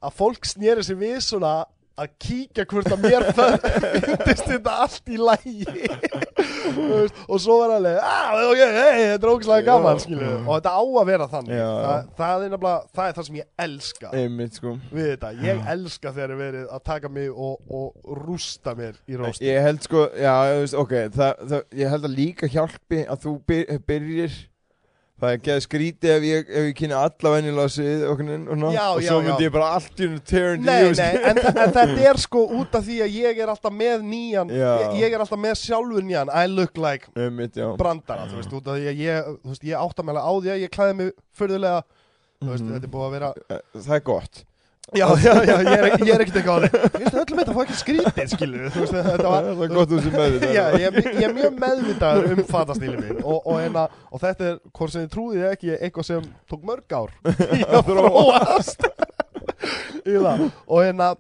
að 0.07 0.17
fólk 0.19 0.45
snýri 0.47 0.85
sig 0.85 0.99
við 1.01 1.17
svona 1.25 1.55
að 1.97 2.11
kíkja 2.21 2.67
hvort 2.69 2.93
að 2.93 3.07
mér 3.07 3.25
finnst 4.27 4.49
þetta 4.51 4.75
allt 4.85 5.09
í 5.09 5.17
lægi 5.17 5.65
og 7.33 7.41
svo 7.43 7.59
var 7.63 7.75
alveg 7.77 7.99
ah, 8.01 8.35
ok, 8.47 8.63
hey, 8.63 9.05
þetta 9.13 9.29
er 9.29 9.33
ógæslega 9.33 9.67
gaman 9.67 10.03
Já. 10.07 10.31
og 10.33 10.51
þetta 10.55 10.73
á 10.75 10.83
að 10.83 11.07
vera 11.11 11.29
þannig. 11.33 11.55
Já. 11.57 11.69
Þa, 11.77 11.95
það, 12.19 12.47
er 12.47 12.53
nefnilega, 12.55 12.91
það 12.97 13.11
er 13.11 13.17
það 13.19 13.29
sem 13.29 13.39
ég 13.41 13.49
elska 13.67 14.13
Einmitt 14.23 14.59
sko. 14.61 14.75
við 14.91 15.09
þetta, 15.13 15.33
ég 15.47 15.71
elska 15.77 16.15
þegar 16.17 16.35
er 16.35 16.43
verið 16.43 16.75
að 16.79 16.85
taka 16.91 17.13
mig 17.13 17.31
og, 17.31 17.73
og 17.81 18.19
rústa 18.25 18.77
mér 18.79 19.01
í 19.07 19.21
róst 19.21 19.45
Ég 19.45 19.63
held 19.67 19.87
sko, 19.87 20.09
já, 20.17 20.35
ég 20.53 20.77
ok 20.83 20.95
það, 21.15 21.47
það, 21.53 21.65
Ég 21.83 21.95
held 21.95 22.11
að 22.11 22.19
líka 22.21 22.51
hjálpi 22.51 23.03
að 23.07 23.25
þú 23.27 23.39
byr, 23.49 23.81
byrjir 23.87 24.37
Það 25.17 25.31
er 25.33 25.39
geða 25.47 25.61
skrítið 25.65 26.11
ef 26.13 26.25
ég, 26.29 26.49
ég 26.53 26.67
kynni 26.77 26.93
alla 26.99 27.31
venjulega 27.33 27.71
svið 27.73 28.03
og, 28.05 28.19
og, 28.21 28.65
og 28.77 28.99
svo 29.07 29.21
myndi 29.25 29.47
ég 29.47 29.53
bara 29.55 29.69
allt 29.79 29.97
í 29.97 30.05
hennu 30.05 30.21
tearing 30.29 30.67
Nei, 30.67 30.91
nei, 30.93 31.07
en, 31.31 31.41
en 31.41 31.71
þetta 31.73 31.85
er 32.11 32.21
sko 32.21 32.43
út 32.59 32.77
af 32.77 32.85
því 32.85 32.99
að 33.07 33.15
ég 33.17 33.41
er 33.41 33.53
alltaf 33.55 33.73
með 33.73 34.05
nýjan 34.11 34.53
ég, 34.53 34.99
ég 35.01 35.17
er 35.17 35.25
alltaf 35.25 35.41
með 35.41 35.55
sjálfur 35.63 36.05
nýjan. 36.05 36.29
I 36.37 36.45
look 36.53 36.77
like 36.77 37.09
já. 37.17 37.71
brandara, 37.81 38.27
þú 38.29 38.43
veist, 38.43 38.53
út 38.61 38.69
af 38.69 38.77
því 38.77 38.91
að 38.93 39.01
ég, 39.07 39.31
veist, 39.49 39.65
ég 39.65 39.81
átta 39.81 40.05
meðlega 40.05 40.29
á 40.29 40.33
því 40.37 40.53
að 40.53 40.61
ég 40.67 40.75
klæði 40.77 40.99
mig 41.01 41.11
förðulega, 41.41 41.81
þú 42.43 42.53
veist, 42.53 42.67
Mhm. 42.67 42.75
þetta 42.77 42.85
er 42.91 42.93
búið 42.99 43.07
að 43.09 43.17
vera 43.17 43.33
Eh, 43.49 43.61
Það 43.81 43.97
er 43.97 44.05
gott 44.13 44.45
Já, 44.97 45.07
já, 45.21 45.33
já, 45.45 45.55
ég 45.61 45.73
er, 45.77 45.87
ég 46.01 46.13
er 46.15 46.23
ekkert 46.25 46.39
eitthvað 46.41 46.57
á 46.57 46.61
því 46.63 46.71
Ég 46.87 47.03
veist, 47.03 47.19
öllum 47.23 47.41
þetta 47.41 47.57
fór 47.57 47.67
ekki 47.67 47.77
skrítið, 47.81 48.31
skilur 48.33 48.71
Þú 48.75 48.83
veist, 48.83 48.97
þetta 48.97 49.33
var 49.33 49.49
Það 49.51 49.63
er 49.67 49.75
gott 49.75 49.93
þú 49.93 50.01
sem 50.05 50.17
með 50.17 50.47
Já, 50.57 50.63
ég, 50.81 50.99
ég 51.05 51.27
er 51.27 51.35
mjög 51.37 51.61
meðvitaður 51.65 52.33
um 52.33 52.43
fatastíli 52.51 52.97
minn 53.03 53.21
og, 53.21 53.39
og, 53.39 53.61
hérna, 53.61 53.85
og 54.11 54.23
þetta 54.25 54.49
er, 54.51 54.59
hvort 54.79 54.95
sem 54.95 55.05
þið 55.05 55.13
trúið 55.17 55.39
ég 55.43 55.55
ekki, 55.57 55.73
eitthvað 55.77 56.09
sem 56.09 56.27
tók 56.51 56.67
mörg 56.67 56.97
ár. 56.97 57.15
Að 57.77 57.91
þróast. 57.91 58.87
í 60.07 60.17
það. 60.17 60.45
Og, 60.67 60.81
hérna, 60.81 61.13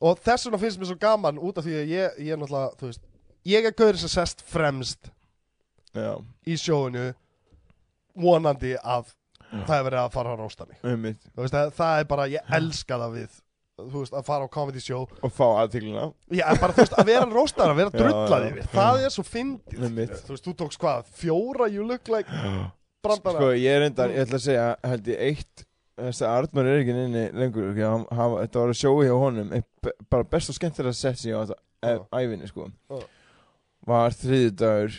og 0.00 0.20
þess 0.24 0.48
vegna 0.48 0.62
finnst 0.64 0.80
mér 0.80 0.90
svo 0.92 0.98
gaman 1.00 1.40
út 1.40 1.60
af 1.60 1.66
því 1.66 1.78
að 1.82 1.94
ég, 1.94 2.20
ég 2.24 2.34
er 2.34 2.40
náttúrulega, 2.40 2.74
þú 2.80 2.90
veist 2.90 3.06
ég 3.48 3.64
er 3.66 3.76
gaurið 3.76 4.02
sem 4.04 4.12
sest 4.12 4.44
fremst 4.48 5.10
Já, 5.96 6.14
í 6.46 6.54
sjóinu 6.60 7.10
vonandi 8.20 8.76
að 8.78 9.10
það 9.52 9.76
er 9.76 9.86
verið 9.86 10.00
að 10.02 10.10
fara 10.16 10.34
að 10.34 10.42
rósta 10.44 10.66
mig 10.70 10.82
Þú 11.34 11.44
veist, 11.44 11.54
það, 11.54 11.70
það 11.78 12.00
er 12.02 12.10
bara, 12.14 12.26
ég 12.30 12.52
elska 12.60 12.98
það 13.04 13.16
við 13.18 13.38
þú 13.80 14.02
veist, 14.02 14.12
að 14.18 14.26
fara 14.26 14.44
á 14.44 14.48
comedy 14.52 14.80
show. 14.84 15.06
Og 15.24 15.32
fá 15.32 15.46
aðtíklina 15.62 16.02
Já, 16.36 16.44
bara 16.60 16.74
þú 16.76 16.82
veist, 16.84 16.98
að 17.00 17.08
vera 17.08 17.28
róstar, 17.32 17.72
að 17.72 17.78
vera 17.80 17.94
já. 18.44 18.50
yfir 18.50 18.68
Það 18.74 19.06
er 19.06 19.14
svo 19.14 19.24
fyndið. 19.24 19.80
Þú 20.26 20.34
veist, 20.34 20.44
þú 20.44 20.54
tókst 20.60 20.82
hvað, 20.82 21.08
fjóra 21.22 21.70
you 21.72 21.86
look 21.88 22.08
like 22.12 22.28
brandara 23.04 23.40
Sko, 23.40 23.50
ég 23.56 23.78
er 23.78 23.86
endar, 23.88 24.12
ég 24.12 24.26
ætla 24.26 24.40
að 24.40 24.46
segja 24.46 24.68
held 24.84 25.10
ég 25.14 25.26
eitt 25.30 25.66
Þessi 26.00 26.24
Arnmar 26.24 26.68
er 26.68 26.78
ekki 26.80 26.92
inni 26.96 27.24
lengur 27.36 27.70
ekki, 27.70 27.84
hann, 27.84 28.04
hann, 28.16 28.36
Þetta 28.44 28.62
var 28.62 28.72
að 28.72 28.78
sjói 28.80 29.06
hjá 29.08 29.14
honum 29.20 29.50
Bara 30.12 30.28
best 30.36 30.52
og 30.52 30.56
skemmtilega 30.56 30.96
sett 30.96 31.20
sig 31.20 31.34
á 31.36 31.40
þetta 31.44 31.58
Já. 31.80 31.96
e- 31.96 32.20
Ævinni 32.20 32.48
sko. 32.48 32.66
Var 33.88 34.16
þriðjudagur 34.20 34.96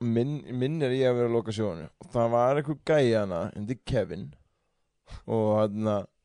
minn, 0.00 0.40
minn 0.58 0.82
er 0.82 0.90
ég 0.96 1.10
að 1.10 1.16
vera 1.20 1.28
að 1.30 1.36
loka 1.36 1.52
sjónu 1.54 1.84
Og 2.02 2.08
það 2.12 2.30
var 2.34 2.60
eitthvað 2.60 2.80
gæi 2.90 3.12
hana 3.14 3.40
Hindi 3.54 3.76
Kevin. 3.86 4.26
Og 5.28 5.46
hann 5.60 5.84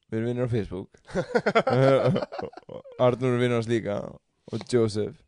við 0.10 0.18
erum 0.18 0.30
vinnir 0.32 0.48
á 0.48 0.50
Facebook. 0.50 0.90
Arnur 3.06 3.34
er 3.36 3.40
vinnir 3.42 3.56
hans 3.60 3.68
líka 3.70 4.00
og 4.50 4.64
Joseph. 4.74 5.20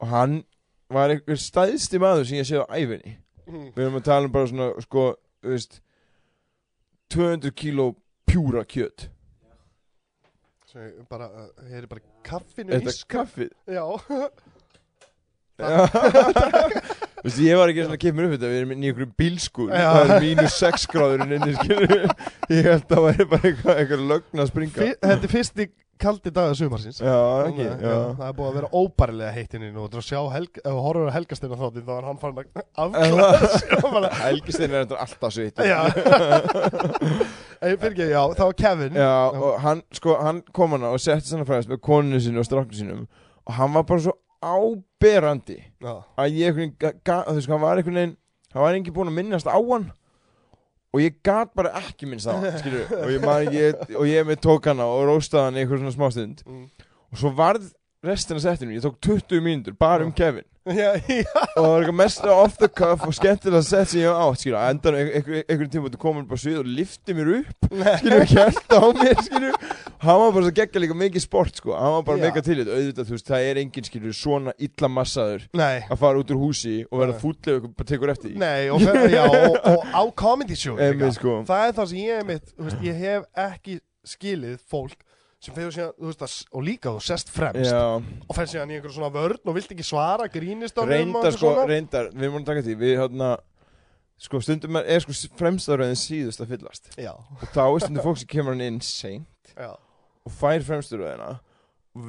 Og 0.00 0.08
hann 0.08 0.38
var 0.92 1.10
einhver 1.12 1.36
stæðsti 1.40 1.98
maður 2.00 2.24
sem 2.28 2.38
ég 2.40 2.46
séð 2.48 2.64
á 2.64 2.72
æfinni 2.78 3.16
við 3.46 3.82
erum 3.84 3.98
að 4.00 4.06
tala 4.08 4.26
um 4.26 4.32
bara 4.34 4.48
svona 4.50 4.68
sko, 4.82 5.02
veist 5.46 5.80
200 7.14 7.52
kíló 7.54 7.92
pjúra 8.26 8.64
kjöt. 8.66 9.06
Svo 10.66 10.82
bara, 11.10 11.28
hér 11.68 11.84
er 11.84 11.90
bara 11.90 12.02
kaffinu 12.26 12.74
Þetta 12.74 12.90
er 12.90 12.94
ískur. 12.96 13.10
kaffi 13.14 13.46
Já, 13.70 13.84
Já, 15.56 15.68
Þú 17.16 17.24
veist, 17.28 17.40
ég 17.46 17.56
var 17.60 17.72
ekki 17.72 17.86
að 17.86 17.96
kemur 18.02 18.26
upp 18.28 18.34
þetta 18.36 18.50
Við 18.52 18.58
erum 18.60 18.74
í 18.76 18.76
einhverju 18.90 19.08
bílskur 19.22 19.72
Já. 19.72 19.86
Það 19.96 20.12
er 20.16 20.26
mínus 20.26 20.58
6 20.60 20.86
gráður 20.92 21.24
inni, 21.26 21.54
skilur 21.56 21.96
Ég 22.52 22.68
held 22.70 22.84
að 22.84 22.92
það 22.92 23.02
væri 23.08 23.26
bara 23.32 23.50
eitthvað, 23.50 23.80
eitthvað 23.80 24.06
lögn 24.12 24.44
að 24.44 24.52
springa. 24.52 24.76
Fi- 24.76 24.94
þetta 25.00 25.28
er 25.30 25.32
fyrsti 25.32 25.68
kaldi 25.96 26.28
dag 26.36 26.50
af 26.52 26.56
sumarsins. 26.58 26.98
Já, 27.00 27.16
ekki, 27.48 27.64
að, 27.72 27.80
já. 27.80 27.92
Það 28.18 28.26
er 28.26 28.34
búið 28.36 28.48
að 28.50 28.56
vera 28.58 28.68
óbærilega 28.76 29.32
heitt 29.32 29.54
inn 29.56 29.62
í 29.64 29.70
nú 29.72 29.84
og 29.86 29.92
þú 29.94 30.02
ef 30.60 30.66
þú 30.68 30.82
horfur 30.84 31.06
að 31.08 31.14
helgastina 31.16 31.58
þáttin 31.62 31.86
þá 31.86 31.92
er 31.96 32.08
hann 32.10 32.18
farin 32.20 32.40
að 32.42 32.60
afklæða 32.84 33.78
og 33.80 34.08
Helgisteinn 34.26 34.76
er 34.76 34.92
alltaf 35.06 35.32
Já. 35.64 35.80
Ég 37.66 37.80
fyrir 37.80 37.94
ekki, 37.94 38.08
já, 38.12 38.20
það 38.36 38.44
var 38.50 38.56
Kevin. 38.60 38.98
Já, 39.00 39.14
og 39.40 39.54
hann, 39.64 39.80
sko, 39.96 40.18
hann 40.20 40.42
kom 40.54 40.76
hana 40.76 40.92
og 40.92 41.00
setti 41.00 41.30
svona 41.32 41.46
fræðist 41.48 41.72
með 41.72 41.80
koninu 41.88 42.20
sinu 42.20 42.42
og 42.42 42.48
stráknu 42.50 42.76
sínum. 42.76 43.06
Og 43.48 43.56
hann 43.56 43.72
var 43.78 43.86
bara 43.88 44.04
svo 44.04 44.16
áberandi 44.96 45.58
Já, 45.82 45.92
að 46.16 46.36
ég 46.36 46.56
einhvern 46.56 46.72
veginn, 46.80 47.46
hann 47.48 47.60
var 47.60 47.76
einhvern 47.76 47.98
veginn 48.00 48.16
hann 48.52 48.62
var 48.64 48.76
engin 48.76 48.94
búinn 48.96 49.10
að 49.10 49.18
minnast 49.18 49.48
á 49.48 49.56
hann 49.56 49.90
og 50.94 51.02
ég 51.02 51.18
gat 51.26 51.52
bara 51.56 51.74
ekki 51.82 52.08
minnst 52.08 52.28
á 52.28 52.36
hann 52.36 52.58
skilur, 52.62 52.86
og 52.96 53.12
ég 53.12 53.24
man 53.24 53.48
ekki, 53.50 53.96
og 53.96 54.08
ég 54.08 54.26
með 54.28 54.40
tók 54.46 54.68
hana 54.70 54.86
og 54.88 55.04
róstaði 55.10 55.50
hann 55.50 55.60
einhver 55.60 55.82
svona 55.82 55.92
smástund. 55.92 56.40
Mm. 56.46 56.68
og 57.12 57.20
svo 57.20 57.32
varð 57.36 57.68
restina 58.06 58.40
settinu, 58.40 58.76
ég 58.76 58.84
tók 58.84 58.96
20 59.04 59.44
mínútur 59.44 59.76
bara 59.78 60.06
um 60.06 60.12
Kevin 60.12 60.46
já, 60.66 60.88
já. 61.06 61.24
og 61.56 61.62
það 61.62 61.66
var 61.70 61.82
eitthvað 61.84 61.96
mest 62.00 62.24
off 62.32 62.56
the 62.58 62.68
cuff 62.68 63.04
og 63.06 63.14
skemmtilega 63.14 63.62
sem 63.66 64.00
ég 64.00 64.08
hef 64.10 64.18
átt 64.24 64.42
skilur, 64.42 64.58
að 64.58 64.72
endan 64.74 64.98
einhvern 64.98 65.70
tíma 65.72 65.92
komur 66.02 66.26
bara 66.26 66.42
svið 66.42 66.58
og 66.62 66.70
lifti 66.78 67.14
mér 67.16 67.30
upp. 67.38 67.68
Skilur, 67.70 68.26
held 68.32 68.74
á 68.74 68.82
mér 68.98 69.22
skilur. 69.26 69.56
Hann 70.02 70.20
var 70.22 70.34
bara 70.36 70.48
svo 70.48 70.54
geggja 70.58 70.82
líka 70.82 70.98
mikið 70.98 71.24
sport 71.24 71.62
sko. 71.62 71.74
Hann 71.78 71.96
var 71.98 72.06
bara 72.10 72.22
mega 72.26 72.42
til 72.44 72.58
þetta, 72.60 72.76
auðvitað 72.80 73.10
þú 73.10 73.16
veist 73.16 73.30
það 73.30 73.48
er 73.50 73.62
engin 73.62 73.88
skilur 73.88 74.18
svona 74.20 74.56
illa 74.68 74.92
massaður 74.98 75.48
Nei, 75.56 75.74
að 75.86 76.02
fara 76.02 76.22
út 76.22 76.34
úr 76.34 76.42
húsi 76.42 76.76
og 76.90 77.02
vera 77.02 77.14
Nei. 77.14 77.20
fúllega 77.22 77.62
og 77.62 77.74
bara 77.78 77.90
tekur 77.92 78.12
eftir 78.16 78.36
nei, 78.40 78.68
og, 78.74 78.82
fer, 78.82 79.02
já, 79.14 79.24
og, 79.24 79.58
og 79.72 79.90
á 80.00 80.02
comedy 80.18 80.58
show. 80.58 80.76
Einmitt, 80.76 81.16
sko. 81.20 81.40
Það 81.48 81.68
er 81.70 81.76
það 81.78 81.92
sem 81.92 82.02
ég 82.02 82.30
mitt, 82.32 82.54
þú 82.56 82.68
veist, 82.68 82.82
ég 82.90 83.04
hef 83.06 83.28
ekki 83.46 83.78
skilið 84.06 84.58
fólk 84.70 85.05
sem 85.46 85.56
fyrir 85.56 85.74
síðan, 85.74 85.92
þú 85.96 86.10
veist, 86.10 86.24
að, 86.26 86.36
og 86.52 86.64
líka 86.66 86.92
þú 86.94 87.02
sest 87.06 87.32
fremst 87.34 87.70
Já, 87.70 87.82
og 87.96 88.36
fyrir 88.36 88.50
síðan 88.52 88.72
í 88.72 88.78
einhver 88.78 88.94
svona 88.96 89.10
vörn 89.14 89.52
og 89.52 89.56
vilt 89.56 89.74
ekki 89.76 89.86
svara, 89.86 90.28
grínist 90.32 90.78
á 90.78 90.82
reyndar 90.88 91.36
sko, 91.36 91.52
reyndar 91.68 92.10
við 92.14 92.32
múum 92.34 92.46
taka 92.46 92.64
því, 92.66 92.76
við 92.82 92.94
hérna 93.00 93.32
sko 94.26 94.40
stundum 94.44 94.80
er, 94.80 94.88
er 94.96 95.04
sko 95.04 95.16
fremstaröðin 95.38 95.98
síðust 96.00 96.42
að 96.42 96.54
fyllast. 96.54 96.92
Já, 96.98 97.12
og 97.14 97.48
þá 97.54 97.64
er 97.66 97.82
stundum 97.84 98.06
fólk 98.06 98.22
sem 98.22 98.30
kemur 98.32 98.56
hann 98.56 98.64
inn 98.64 98.80
seint 98.84 99.52
já, 99.54 99.72
og 100.26 100.36
fær 100.40 100.64
fremstaröðina 100.66 101.36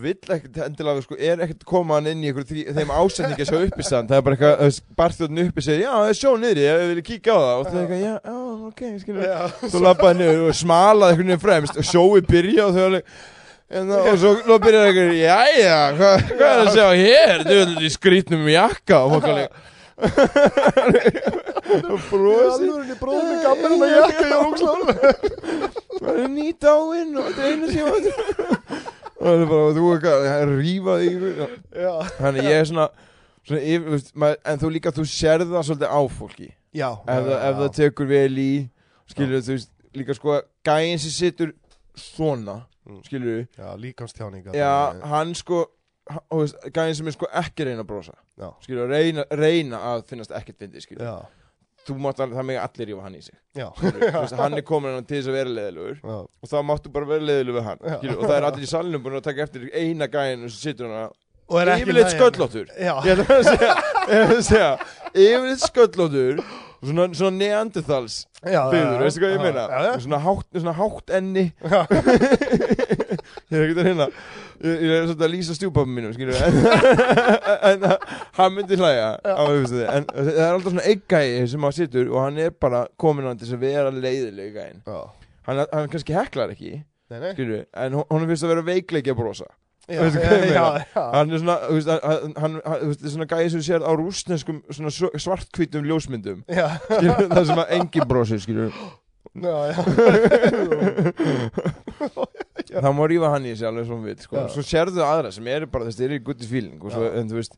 vill 0.04 0.18
ekkert 0.36 0.58
endilega 0.66 1.02
sko, 1.06 1.16
er 1.20 1.40
ekkert 1.46 1.64
koma 1.70 1.98
hann 1.98 2.10
inn 2.12 2.24
í 2.28 2.32
því, 2.36 2.64
þeim 2.76 2.92
ásetningi 2.98 3.46
sem 3.48 3.64
uppi 3.68 3.86
stand 3.88 4.10
það 4.12 4.18
er 4.20 4.26
bara 4.28 4.36
eitthvað, 4.38 4.80
barþjóðin 5.00 5.42
uppi 5.46 5.64
segir 5.66 5.84
já, 5.86 5.92
það 5.94 6.12
er 6.12 6.20
sjó 6.20 6.32
niðri, 6.42 6.66
ég 6.68 6.84
vil 6.92 7.06
kíkja 7.08 7.32
á 7.34 7.40
það. 7.40 7.54
Og 7.54 7.64
það 7.68 7.78
er 7.78 7.82
eitthvað, 7.86 8.04
já, 8.04 8.16
já, 8.28 8.36
ok, 8.68 8.82
skilur 9.04 9.24
já. 9.28 9.40
svo 9.72 9.80
lappaði 9.86 10.20
niður 10.22 10.44
og 10.50 10.60
smalaði 10.62 11.16
einhvern 11.16 11.32
veginn 11.32 11.46
fremst 11.48 11.80
og 11.82 11.90
sjói 11.94 12.20
byrja 12.28 12.68
og 12.68 12.76
þau 12.78 12.86
alveg 12.90 13.04
en, 13.68 13.90
það- 13.94 14.12
og 14.12 14.20
svo, 14.26 14.32
svo 14.44 14.60
byrjaði 14.68 14.88
einhvern 14.92 15.10
veginn 15.14 15.24
jæja, 15.24 15.80
hvað 16.02 16.16
hva 16.36 16.52
er 16.52 16.60
að 16.66 16.72
segja 16.76 16.92
hér? 17.04 17.48
Veit, 17.48 17.82
í 17.84 17.90
skrítnum 17.96 18.48
jakka. 18.52 19.04
Og 19.08 19.18
fólk 19.18 19.28
alveg 19.34 19.50
og 21.90 22.02
brosi 22.12 22.68
Alveg 22.70 23.00
bróðum 23.02 23.32
í 23.34 23.38
gammal 23.42 23.72
en 23.74 23.82
að 23.82 23.94
jakka 23.96 24.22
ég 24.22 24.30
er 24.30 24.38
ógslaður 24.46 24.94
það 25.98 26.20
er 26.22 26.28
nýt 26.36 26.68
áinn 26.70 27.18
og 27.18 27.24
þetta 27.32 27.48
einu 27.50 27.66
sem 27.72 27.88
og 27.90 27.98
það 29.20 29.42
er 29.42 29.50
bara, 29.52 29.74
þú 29.78 29.86
er 29.92 29.98
eitthvað 29.98 30.28
að 30.32 30.56
rífa 30.62 30.96
þig 31.02 31.28
Já, 31.84 31.94
þannig 32.20 32.48
ég 32.48 32.60
er 32.62 32.66
svona, 32.70 32.88
svona 33.48 33.62
yfir, 33.62 33.90
veist, 33.96 34.12
maður, 34.16 34.40
en 34.54 34.60
þú 34.64 34.72
líka, 34.76 34.92
þú 34.96 35.06
sérð 35.12 35.54
það 35.56 35.66
svolítið 35.70 35.94
á 35.94 36.02
fólki. 36.18 36.50
Já. 36.78 36.90
Ef, 37.08 37.24
það, 37.28 37.38
ef 37.50 37.56
það 37.62 37.72
tekur 37.80 38.08
vel 38.12 38.38
í 38.44 38.52
skilur 39.10 39.42
þú 39.48 39.56
veist, 39.58 39.72
líka 39.98 40.14
sko 40.18 40.42
gæinn 40.68 41.00
sem 41.02 41.16
situr 41.16 41.54
svona 41.98 42.64
Mm. 42.88 43.02
skilur 43.04 43.48
Já, 43.58 43.74
líkamstjáninga 43.76 44.54
Já, 44.56 44.94
hann 45.12 45.34
sko 45.36 45.66
hann- 46.08 46.22
þú 46.32 46.38
veist, 46.40 46.56
gæðin 46.72 46.96
sem 46.96 47.08
er 47.08 47.12
sko 47.18 47.28
ekki 47.36 47.66
reyna 47.68 47.84
að 47.84 47.88
brosa. 47.90 48.14
Já. 48.40 48.54
skilur, 48.64 48.88
reyna, 48.88 49.26
reyna 49.32 49.78
að 49.90 50.06
finnast 50.08 50.32
ekkert 50.32 50.56
fyndið, 50.62 50.86
skilur, 50.86 51.04
Já, 51.04 51.26
þú 51.88 51.98
mátt 52.04 52.20
alveg, 52.24 52.38
það 52.40 52.48
mega 52.50 52.66
allir 52.68 52.90
rífa 52.92 53.06
hann 53.06 53.16
í 53.18 53.22
sig, 53.26 53.38
veist, 53.58 54.36
hann 54.42 54.58
er 54.60 54.66
komin 54.68 55.00
til 55.08 55.20
þess 55.22 55.32
að 55.32 55.38
vera 55.40 55.56
leðilegur 55.58 55.98
og 56.12 56.52
þá 56.52 56.58
máttu 56.68 56.92
bara 56.94 57.10
vera 57.14 57.28
leðilegur 57.30 57.60
við 57.60 57.70
hann, 57.70 57.82
Já. 57.82 57.96
skilur, 58.02 58.20
og 58.20 58.28
það 58.28 58.38
er 58.38 58.50
allir 58.52 58.68
í 58.68 58.72
salnum 58.74 59.06
búin 59.06 59.20
að 59.22 59.26
taka 59.30 59.48
eftir 59.48 59.68
eina 59.74 60.10
gæðin 60.12 60.46
sem 60.48 60.62
situr 60.68 60.92
hann 60.92 61.16
ekki 61.48 61.86
yfirleitt 61.86 62.12
sköllóttur. 62.12 62.72
Ég 62.76 63.12
ætla 63.14 63.38
að 63.38 63.46
segja, 63.48 63.76
að 64.18 64.42
segja 64.44 64.72
yfirleitt 65.14 65.64
sköllóttur 65.64 66.42
svona, 66.82 67.08
svona 67.16 67.38
neanderthals 67.38 68.18
já 68.44 68.60
byggður, 68.72 69.04
veistu 69.06 69.24
hvað 69.24 69.34
ég 69.34 69.42
meina? 69.46 69.64
svona 70.04 70.74
hátt, 70.78 71.14
enni. 71.18 71.46
Ég 73.48 73.56
er 73.58 73.64
ekkert 73.64 73.80
að 73.82 73.88
hérna 73.88 74.08
ég, 74.64 74.76
ég 74.88 74.94
er 74.98 75.06
svona 75.12 75.26
að 75.28 75.34
lýsa 75.36 75.54
stjúpapum 75.58 75.94
mínum 75.98 76.14
skilur 76.16 76.38
en, 76.48 76.54
en 77.70 77.80
hann 78.40 78.52
myndi 78.56 78.76
hlæja 78.80 79.10
á 79.22 79.24
auðvitað 79.44 79.88
en 79.94 80.04
það 80.14 80.28
er 80.34 80.52
alltaf 80.54 80.72
svona 80.74 80.88
einn 80.90 81.04
gæi 81.14 81.30
sem 81.54 81.68
að 81.70 81.78
situr 81.82 82.08
og 82.14 82.20
hann 82.26 82.38
er 82.48 82.52
bara 82.56 82.80
komin 83.02 83.28
hann 83.30 83.38
til 83.40 83.48
þess 83.50 83.58
að 83.60 83.66
vera 83.68 83.90
leiðileg 83.94 84.50
gæin 84.58 84.80
hann, 84.88 85.58
hann 85.72 85.92
kannski 85.94 86.14
heklar 86.18 86.50
ekki 86.56 86.74
Nei, 87.08 87.20
nei. 87.24 87.32
skilur 87.38 87.62
en 87.80 87.92
hon- 88.02 88.10
honum 88.12 88.28
finnst 88.34 88.44
að 88.44 88.52
vera 88.52 88.66
veikleiki 88.68 89.14
að 89.14 89.20
brosa. 89.22 89.46
Já, 89.88 90.02
já, 90.12 90.52
já 90.52 90.68
hann 91.14 91.32
er 91.32 91.40
svona 91.40 91.56
hann, 91.64 92.36
hann, 92.36 92.60
hann, 92.66 92.82
er 92.92 93.08
svona 93.14 93.24
gæi 93.32 93.46
sem 93.54 93.62
sér 93.64 93.80
á 93.88 93.96
sv- 93.96 95.16
svartkvítum 95.16 95.88
ljósmyndum. 95.88 96.42
Skilur 96.52 97.32
það 97.32 97.46
sem 97.48 97.62
að 97.64 97.72
engin 97.78 98.04
brosir 98.12 98.44
skilur 98.44 98.76
já, 99.40 99.56
já 99.72 99.78
það 102.84 102.96
má 102.98 103.04
rífa 103.12 103.32
hann 103.34 103.48
í 103.50 103.56
sig 103.58 103.68
alveg 103.70 103.88
svona 103.90 104.08
við 104.08 104.24
sko. 104.28 104.46
Svo 104.54 104.64
sérðu 104.66 105.04
aðra 105.06 105.34
sem 105.36 105.50
eru 105.54 105.70
bara 105.72 105.88
þess, 105.88 106.00
þeir 106.00 106.10
eru 106.10 106.20
í 106.20 106.26
guttis 106.30 106.52
feeling 106.52 106.84
og 106.84 106.94
svo, 106.94 107.10
en 107.18 107.32
þú 107.32 107.40
veist 107.40 107.58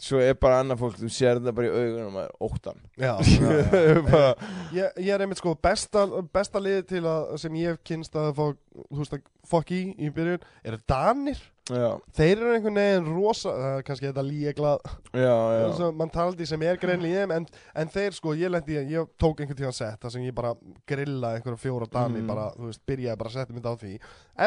svo 0.00 0.20
er 0.24 0.34
bara 0.40 0.60
annað 0.62 0.80
fólk, 0.82 0.96
þú 1.00 1.10
sérðu 1.12 1.46
það 1.48 1.56
bara 1.60 1.68
í 1.68 1.72
augunum 1.84 2.18
að 2.22 2.30
óttan. 2.48 2.82
Já, 3.00 3.12
já, 3.28 3.52
já. 3.60 4.00
bara, 4.08 4.32
Ég, 4.76 4.98
ég 5.06 5.14
er 5.14 5.24
einmitt 5.26 5.40
sko 5.42 5.54
besta, 5.62 6.06
besta 6.34 6.62
lið 6.62 6.82
til 6.94 7.04
að 7.06 7.36
sem 7.42 7.56
ég 7.60 7.74
hef 7.74 7.80
kynst 7.90 8.16
að 8.20 8.32
fá 8.38 8.44
þú 8.50 8.98
veist 9.02 9.16
að 9.18 9.24
fokk 9.50 9.72
í 9.76 9.80
í 9.98 10.10
byrjun 10.14 10.44
eru 10.64 10.78
Danir. 10.90 11.40
Já, 11.70 11.90
þeir 12.18 12.32
eru 12.40 12.48
einhvern 12.56 12.78
veginn 12.80 13.08
rosa 13.14 13.52
það 13.54 13.74
er 13.76 13.84
kannski 13.86 14.06
þetta 14.08 14.22
líegla 14.26 14.70
já, 15.14 15.34
já, 15.54 15.66
sem 15.78 15.94
mann 16.00 16.10
taldi 16.10 16.46
sem 16.50 16.64
er 16.66 16.80
greinlega 16.82 17.28
en, 17.36 17.44
en 17.78 17.92
þeir 17.94 18.16
sko, 18.16 18.32
ég 18.34 18.50
lendi, 18.50 18.74
ég 18.90 19.12
tók 19.20 19.38
einhvern 19.44 19.60
tíðan 19.60 19.76
sett 19.76 20.02
þar 20.02 20.14
sem 20.16 20.24
ég 20.26 20.34
bara 20.34 20.50
grilla 20.90 21.36
einhverja 21.36 21.60
fjóra 21.62 21.86
dani 21.92 22.24
Mm. 22.24 22.26
bara, 22.32 22.48
þú 22.58 22.72
veist, 22.72 22.82
byrjaði 22.90 23.20
bara 23.22 23.30
að 23.30 23.36
setja 23.38 23.54
mynd 23.54 23.68
á 23.70 23.74
því. 23.84 23.92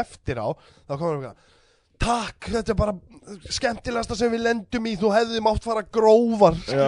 Eftir 0.03 0.41
á, 0.43 0.47
þá 0.83 0.93
við 0.99 1.05
eitthvað 1.13 1.35
Takk, 2.03 2.49
þetta 2.51 2.73
er 2.73 2.77
bara 2.77 2.93
skemmtilegasta 3.53 4.17
sem 4.19 4.31
við 4.33 4.43
lendum 4.43 4.87
í, 4.89 4.93
þú 4.99 5.11
hefði 5.13 5.41
mátt 5.43 5.63
fara 5.63 5.83
grófar. 5.95 6.57
Já. 6.67 6.83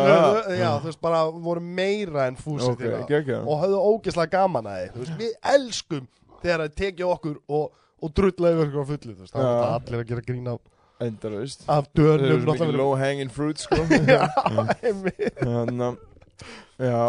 já, 0.52 0.70
þú 0.82 0.90
veist, 0.90 1.02
bara 1.04 1.24
voru 1.32 1.64
meira 1.64 2.28
en 2.30 2.38
fúsi 2.40 2.68
ok, 2.68 2.80
til 2.82 2.92
það 2.92 3.02
ekki, 3.02 3.18
ekki. 3.22 3.40
Og 3.42 3.62
höfðu 3.64 3.82
ógeðslega 3.92 4.34
gaman 4.36 4.70
að 4.72 4.82
þið 4.82 5.02
veist, 5.02 5.18
við 5.22 5.52
elskum 5.56 6.08
þegar 6.42 6.64
það 6.66 6.78
tekja 6.82 7.12
okkur 7.16 7.38
og, 7.58 7.70
og 8.04 8.16
drulla 8.20 8.54
yfir 8.56 8.72
okkur 8.72 8.84
á 8.84 8.88
fullu 8.92 9.16
það 9.20 9.46
Já. 9.46 9.46
er 9.46 9.70
allir 9.70 10.02
að 10.02 10.10
gera 10.12 10.26
grín 10.26 10.50
af, 10.52 10.60
endar, 11.06 11.38
veist 11.42 11.64
af 11.72 11.88
svo 11.96 12.18
mikið 12.50 12.76
low 12.82 12.92
hanging 13.00 13.32
fruit 13.34 13.62
sko. 13.62 13.80
Já, 14.12 14.26
einmitt. 14.82 15.40
þannig 15.40 15.88
að 15.88 16.04
já. 16.84 17.00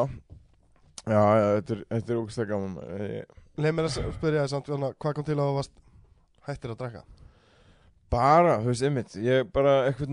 Já, 1.06 1.20
þetta 1.58 1.74
er, 1.74 1.82
þetta 1.90 2.14
er 2.14 2.22
ógstæð 2.22 2.48
gaman 2.50 2.78
Leif 3.56 3.72
mér 3.72 3.86
að 3.88 3.94
spyrja 4.14 4.46
þið 4.46 4.50
samt 4.52 4.70
hvað 4.70 5.14
kom 5.16 5.26
til 5.26 5.36
að 5.38 5.46
þú 5.46 5.54
varst 5.58 5.76
hættir 6.46 6.74
að 6.74 6.82
drekka 6.82 7.06
bara, 8.12 8.58
þú 8.62 8.70
veist, 8.72 8.86
einmitt 8.86 9.16
ég 9.22 9.48
bara, 9.54 9.76
þú 9.96 10.08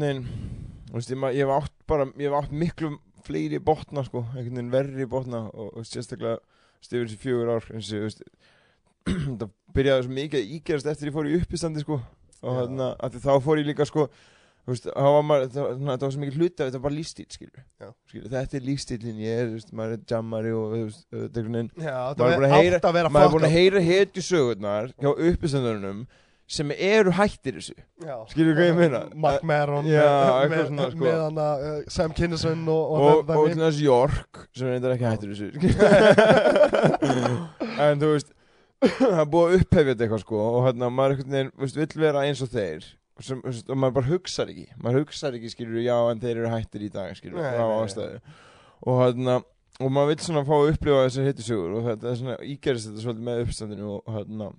veist, 0.98 1.14
ég, 1.14 1.42
hef 1.44 1.54
átt 1.58 1.76
bara, 1.90 2.08
ég 2.20 2.30
hef 2.30 2.38
átt 2.40 2.56
miklu 2.64 2.96
fleiri 3.24 3.60
botna, 3.64 4.04
sko, 4.04 4.26
einhvern 4.34 4.58
veginn 4.58 4.74
verri 4.74 5.08
botna 5.10 5.46
og, 5.54 5.70
og 5.80 5.88
sérstaklega 5.88 6.40
stifur 6.84 7.08
þessi 7.08 7.22
fjögur 7.22 7.54
ár 7.56 7.70
eins 7.72 7.92
og, 7.96 8.04
veist 8.08 8.24
það 9.40 9.50
byrjaði 9.76 10.06
svo 10.08 10.16
mikið 10.20 10.40
að 10.42 10.54
ígerast 10.58 10.90
eftir 10.92 11.10
ég 11.10 11.16
fór 11.16 11.30
í 11.32 11.38
uppistandi, 11.40 11.84
sko 11.86 12.00
og 12.44 12.50
Já. 12.52 12.58
þarna, 12.60 12.90
að 13.08 13.20
þá 13.24 13.34
fór 13.46 13.62
ég 13.62 13.70
líka, 13.70 13.88
sko 13.88 14.08
þú 14.64 14.72
veist, 14.74 14.90
maður, 15.28 15.48
það, 15.54 15.72
það 15.88 16.04
var 16.06 16.14
svo 16.16 16.22
mikið 16.24 16.38
hluti 16.40 16.54
af 16.54 16.68
þetta 16.68 16.80
var 16.80 16.86
bara 16.88 16.98
lífstíl, 16.98 17.26
skilur, 17.36 17.64
skilur 18.12 18.34
þetta 18.34 18.60
er 18.60 18.68
lífstílinn, 18.68 19.22
ég 19.24 19.40
er, 19.44 19.50
veist, 19.56 19.72
maður 19.76 19.96
er 19.98 20.04
jammari 20.14 20.54
og, 20.56 20.76
veist, 20.76 21.06
þetta 21.12 21.40
er 21.42 21.48
einhvern 21.48 21.58
veginn 21.58 21.72
Maður 21.84 22.28
er 22.28 22.38
búin 22.40 22.48
að 22.50 22.56
heyra- 22.58 22.80
átt 22.80 22.88
að 22.90 22.98
vera 23.00 23.12
maður 23.12 23.28
er 23.30 23.34
búin 23.38 23.48
að 23.48 23.52
fuck 23.54 23.60
heyra 23.60 23.84
hetju 23.88 24.24
sögurnar 24.28 24.94
hjá 25.00 25.10
uppistandunum 25.14 26.04
sem 26.48 26.72
eru 26.76 27.12
hættir 27.16 27.56
þessu 27.58 27.76
skilur 28.32 28.56
hvað 28.58 28.68
ég 28.68 28.78
meina 28.78 29.02
Mark 29.16 29.44
Maron 29.48 29.86
Já, 29.88 30.04
með, 30.52 30.66
svona, 30.70 30.88
sko. 30.92 31.04
með 31.06 31.20
hana 31.22 31.48
uh, 31.56 31.78
Sam 31.92 32.12
Kinison 32.16 32.66
og, 32.68 32.84
og, 32.84 33.04
og, 33.04 33.22
það 33.28 33.38
og 33.40 33.44
dæmi. 33.48 33.54
til 33.54 33.64
þess 33.64 33.82
York 33.84 34.42
sem 34.52 34.68
er 34.68 34.74
eitthvað 34.78 34.96
ekki 34.96 35.10
hættur 35.12 35.30
þessu 35.34 35.50
en 37.88 38.04
þú 38.04 38.08
veist 38.12 38.34
það 39.00 39.22
er 39.24 39.30
búið 39.32 39.46
að 39.48 39.56
upphefja 39.62 39.94
þetta 39.94 40.04
eitthvað 40.06 40.26
sko 40.26 40.42
og 40.50 40.60
hérna 40.68 40.92
maður 40.92 41.16
einhvern 41.16 41.38
veginn 41.38 41.54
þú 41.54 41.64
veist, 41.64 41.80
vill 41.80 42.04
vera 42.04 42.26
eins 42.28 42.44
og 42.44 42.52
þeir 42.52 42.82
sem, 43.24 43.40
þú 43.40 43.48
veist, 43.48 43.70
og 43.70 43.80
maður 43.80 43.98
bara 44.00 44.12
hugsar 44.12 44.52
ekki 44.52 44.68
maður 44.84 45.04
hugsar 45.04 45.40
ekki 45.40 45.54
skilur 45.54 45.80
já 45.86 45.96
en 46.12 46.22
þeir 46.24 46.36
eru 46.36 46.52
hættir 46.52 46.84
í 46.84 46.92
dag 46.92 47.16
skilur 47.18 47.40
nei, 47.40 47.54
nei. 47.56 47.80
ástæðu 47.80 48.20
og 48.84 49.00
hérna 49.00 49.40
og 49.82 49.90
maður 49.90 50.12
vill 50.12 50.26
svona 50.28 50.44
fá 50.46 50.54
að 50.58 50.72
upplifa 50.74 51.06
þessar 51.08 51.30
hittisögur 51.30 51.78
og 51.80 51.88
þetta 51.88 52.10
er 52.12 52.20
svona 52.20 52.36
ígerist 52.46 52.90
þetta 52.90 53.06
svolítið 53.06 53.28
með 53.30 53.44
uppstandinu 53.46 53.90
og 53.96 54.12
hérna 54.18 54.50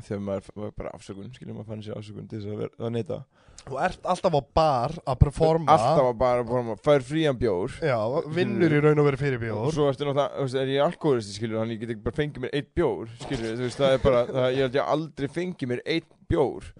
þegar 0.00 0.24
maður 0.26 0.58
var 0.64 0.74
bara 0.78 0.92
afsökun 0.96 1.32
skilur 1.34 1.56
maður 1.56 1.70
fann 1.72 1.84
sér 1.84 1.98
afsökun 1.98 2.28
til 2.30 2.40
þess 2.40 2.50
að, 2.52 2.60
vera, 2.64 2.76
að 2.80 2.94
neyta 2.96 3.22
Þú 3.62 3.76
ert 3.78 4.06
alltaf 4.10 4.34
á 4.34 4.42
bar 4.58 4.92
að 5.06 5.18
performa. 5.20 5.74
Alltaf 5.76 6.08
að 6.08 6.16
bara, 6.18 6.46
bara 6.48 6.74
fær 6.82 7.04
frían 7.06 7.36
bjór. 7.38 7.76
Já, 7.78 7.94
vinnur 8.34 8.74
í 8.74 8.80
raun 8.82 8.98
og 8.98 9.06
verið 9.06 9.22
fyrir 9.22 9.36
og 9.38 9.44
bjór. 9.44 9.76
Svo 9.76 9.86
ertu 9.86 10.08
náttúrulega, 10.08 10.62
er 10.64 10.72
ég 10.72 10.82
alkoholisti 10.82 11.36
skilur 11.36 11.60
þannig 11.60 11.76
ég 11.76 11.84
get 11.84 11.92
ekki 11.94 12.02
bara 12.08 12.16
fengið 12.16 12.42
mér 12.42 12.56
eitt 12.58 12.72
bjór 12.74 13.12
skilur, 13.20 13.52
þú 13.60 13.68
veist, 13.68 13.78
það 13.78 13.94
er 13.94 14.02
bara, 14.02 14.24
það, 14.32 14.48
ég 14.48 14.66
held 14.66 14.80
ég 14.80 14.90
aldrei 14.96 15.30
fengið 15.36 15.70
mér 15.70 15.84
eitt 15.94 16.10
bjór. 16.32 16.72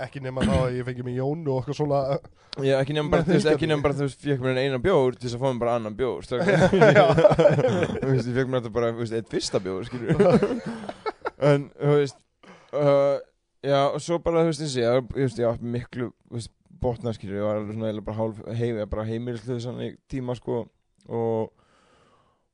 Ekki 0.00 0.22
nema 0.24 0.44
þá 0.44 0.54
að 0.58 0.76
ég 0.76 0.86
fengi 0.90 1.08
mig 1.08 1.16
Jónu 1.16 1.54
og 1.54 1.62
okkur 1.62 1.76
svona 1.80 2.02
ég 2.64 2.80
ekki 2.80 2.94
nefn 2.96 3.10
bara, 3.12 3.26
það 3.26 3.50
ekki 3.52 3.68
nefn 3.68 3.84
bara 3.84 3.96
þú 3.98 4.06
veist, 4.06 4.22
fekk 4.24 4.42
mér 4.44 4.60
einan 4.60 4.82
bjór 4.82 5.16
til 5.16 5.26
þess 5.26 5.36
að 5.36 5.42
fá 5.42 5.48
mér 5.50 5.60
bara 5.60 5.74
annan 5.78 5.96
bjór 5.98 6.26
þú 6.30 6.38
veist, 8.08 8.26
ég 8.26 8.38
fekk 8.38 8.48
mér 8.50 8.64
þetta 8.64 8.72
bara, 8.74 8.90
eitt 9.04 9.30
fyrsta 9.30 9.60
bjór 9.62 9.86
en, 11.50 11.68
þú 11.76 11.94
veist 12.00 12.18
uh, 12.76 13.20
já, 13.64 13.80
og 13.90 14.00
svo 14.04 14.18
bara, 14.24 14.44
þú 14.44 14.52
veist, 14.52 14.64
þessi 14.64 14.84
ég, 14.84 15.06
þú 15.12 15.22
veist, 15.22 15.40
ég 15.42 15.50
átt 15.50 15.64
miklu, 15.76 16.10
þú 16.28 16.38
veist, 16.38 16.52
botna 16.80 17.14
skilur, 17.16 17.40
ég 17.40 17.48
var 17.48 17.60
alveg 17.60 17.76
svona, 17.76 17.90
eiginlega 17.90 18.08
bara 18.08 18.20
hálf 18.20 18.44
heimi, 18.60 18.90
bara 18.92 19.08
heimilislu 19.08 19.58
þannig 19.60 19.98
tíma, 20.10 20.36
sko. 20.38 20.62
Og 21.10 21.50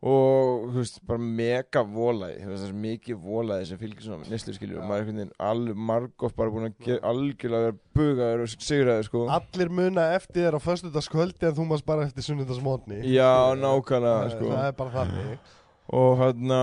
og 0.07 0.67
þú 0.71 0.77
veist, 0.77 0.99
bara 1.09 1.19
mega 1.19 1.81
volaði 1.89 2.43
þú 2.43 2.51
veist, 2.51 2.63
það 2.63 2.69
er 2.69 2.81
mikið 2.83 3.21
volaði 3.25 3.69
sem 3.71 3.79
fylgir 3.81 4.05
svona 4.05 4.29
neslu 4.31 4.55
skilur, 4.55 4.81
og 4.83 4.91
maður 4.91 4.99
er 4.99 5.07
einhvern 5.07 5.21
veginn 5.23 5.47
alveg 5.49 5.79
margótt 5.91 6.37
bara 6.37 6.53
búin 6.53 6.69
að 6.69 6.75
gera 6.85 7.13
algjörlega 7.13 7.71
vera 7.71 7.79
bugaður 7.97 8.45
og 8.45 8.53
sigraður 8.53 9.09
sko. 9.09 9.23
Allir 9.39 9.73
muna 9.81 10.05
eftir 10.19 10.45
þér 10.45 10.59
á 10.61 10.67
föstudagskvöldi 10.67 11.49
en 11.49 11.57
þú 11.57 11.67
mást 11.71 11.89
bara 11.89 12.05
eftir 12.07 12.27
sunnudagsmótni 12.29 13.01
já, 13.09 13.33
nákvæmlega 13.57 14.35
sko 14.37 14.53
Það 14.53 14.69
er 14.69 14.77
bara 14.83 14.95
þannig. 14.99 15.51
Og 15.97 16.13
hérna 16.21 16.61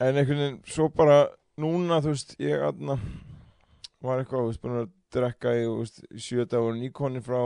en 0.00 0.16
einhvern 0.16 0.42
veginn, 0.46 0.60
svo 0.72 0.88
bara 0.88 1.20
núna, 1.60 2.00
þú 2.02 2.14
veist, 2.14 2.34
ég 2.40 2.62
hérna 2.62 2.96
var 4.02 4.22
eitthvað, 4.22 4.40
þú 4.40 4.50
veist, 4.50 4.62
búin 4.62 4.80
að 4.80 4.90
drekka 5.12 5.54
í, 5.58 5.64
þú 5.66 5.78
veist, 5.82 6.02
í 6.08 6.24
sjö 6.24 6.46
dagur 6.48 6.76
nýkonni 6.78 7.22
frá 7.24 7.40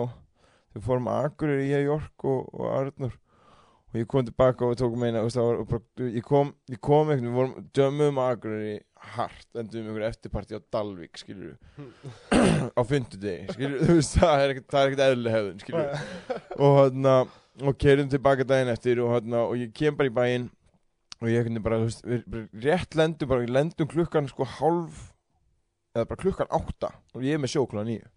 þau 0.72 0.82
fórum 0.84 1.08
að 1.10 1.30
Akureyri 1.30 1.70
í 1.72 1.86
York 1.86 2.26
og, 2.28 2.50
og 2.54 2.68
Arnur 2.72 3.16
og 3.16 3.98
ég 4.00 4.08
kom 4.10 4.26
tilbaka 4.26 4.66
og 4.66 4.76
tókum 4.78 5.06
eina, 5.06 5.22
þú 5.22 5.28
veist, 5.28 5.38
það 5.38 5.48
var 5.50 5.68
bara, 5.72 6.10
ég 6.16 6.26
kom, 6.26 6.52
ég 6.72 6.82
kom 6.84 7.10
veginn, 7.10 7.30
við 7.30 7.38
vorum 7.40 7.70
dömum 7.78 8.20
að 8.22 8.32
Akureyri 8.36 8.76
hart, 9.16 9.48
endum 9.54 9.82
um 9.82 9.90
einhver 9.90 10.06
eftirparti 10.10 10.58
á 10.58 10.60
Dalvík, 10.74 11.20
skilur 11.20 11.56
á 12.78 12.82
fundudegi, 12.86 13.48
skilur, 13.56 13.82
þú 13.86 13.98
veist, 13.98 14.20
það 14.20 14.44
er 14.44 14.54
ekkert, 14.54 14.78
er 14.80 15.08
eðlileg 15.10 15.36
hefðun, 15.36 15.64
skilur 15.64 16.62
og 16.66 16.78
hérna, 16.80 17.16
og 17.64 17.78
keirðum 17.80 18.12
tilbaka 18.12 18.46
daginn 18.46 18.72
eftir 18.72 19.00
og 19.04 19.14
hérna, 19.14 19.46
og 19.46 19.58
ég 19.60 19.74
kem 19.76 19.96
bara 19.98 20.10
í 20.10 20.16
bæinn 20.16 20.48
og 21.22 21.30
ég 21.30 21.46
veginn 21.46 21.62
bara, 21.64 21.80
þú 21.80 21.88
veist, 21.88 22.04
við 22.06 22.66
rétt 22.66 22.96
lendum 22.98 23.30
bara, 23.30 23.46
lendum 23.48 23.88
klukkan 23.90 24.28
sko 24.30 24.46
hálf 24.58 25.06
eða 25.96 26.08
bara 26.10 26.20
klukkan 26.20 26.52
átta. 26.52 26.92
Og 27.16 27.24
ég 27.24 27.36
er 27.36 27.42
með 27.42 27.54
sjóklan 27.54 27.88
nýju 27.88 28.10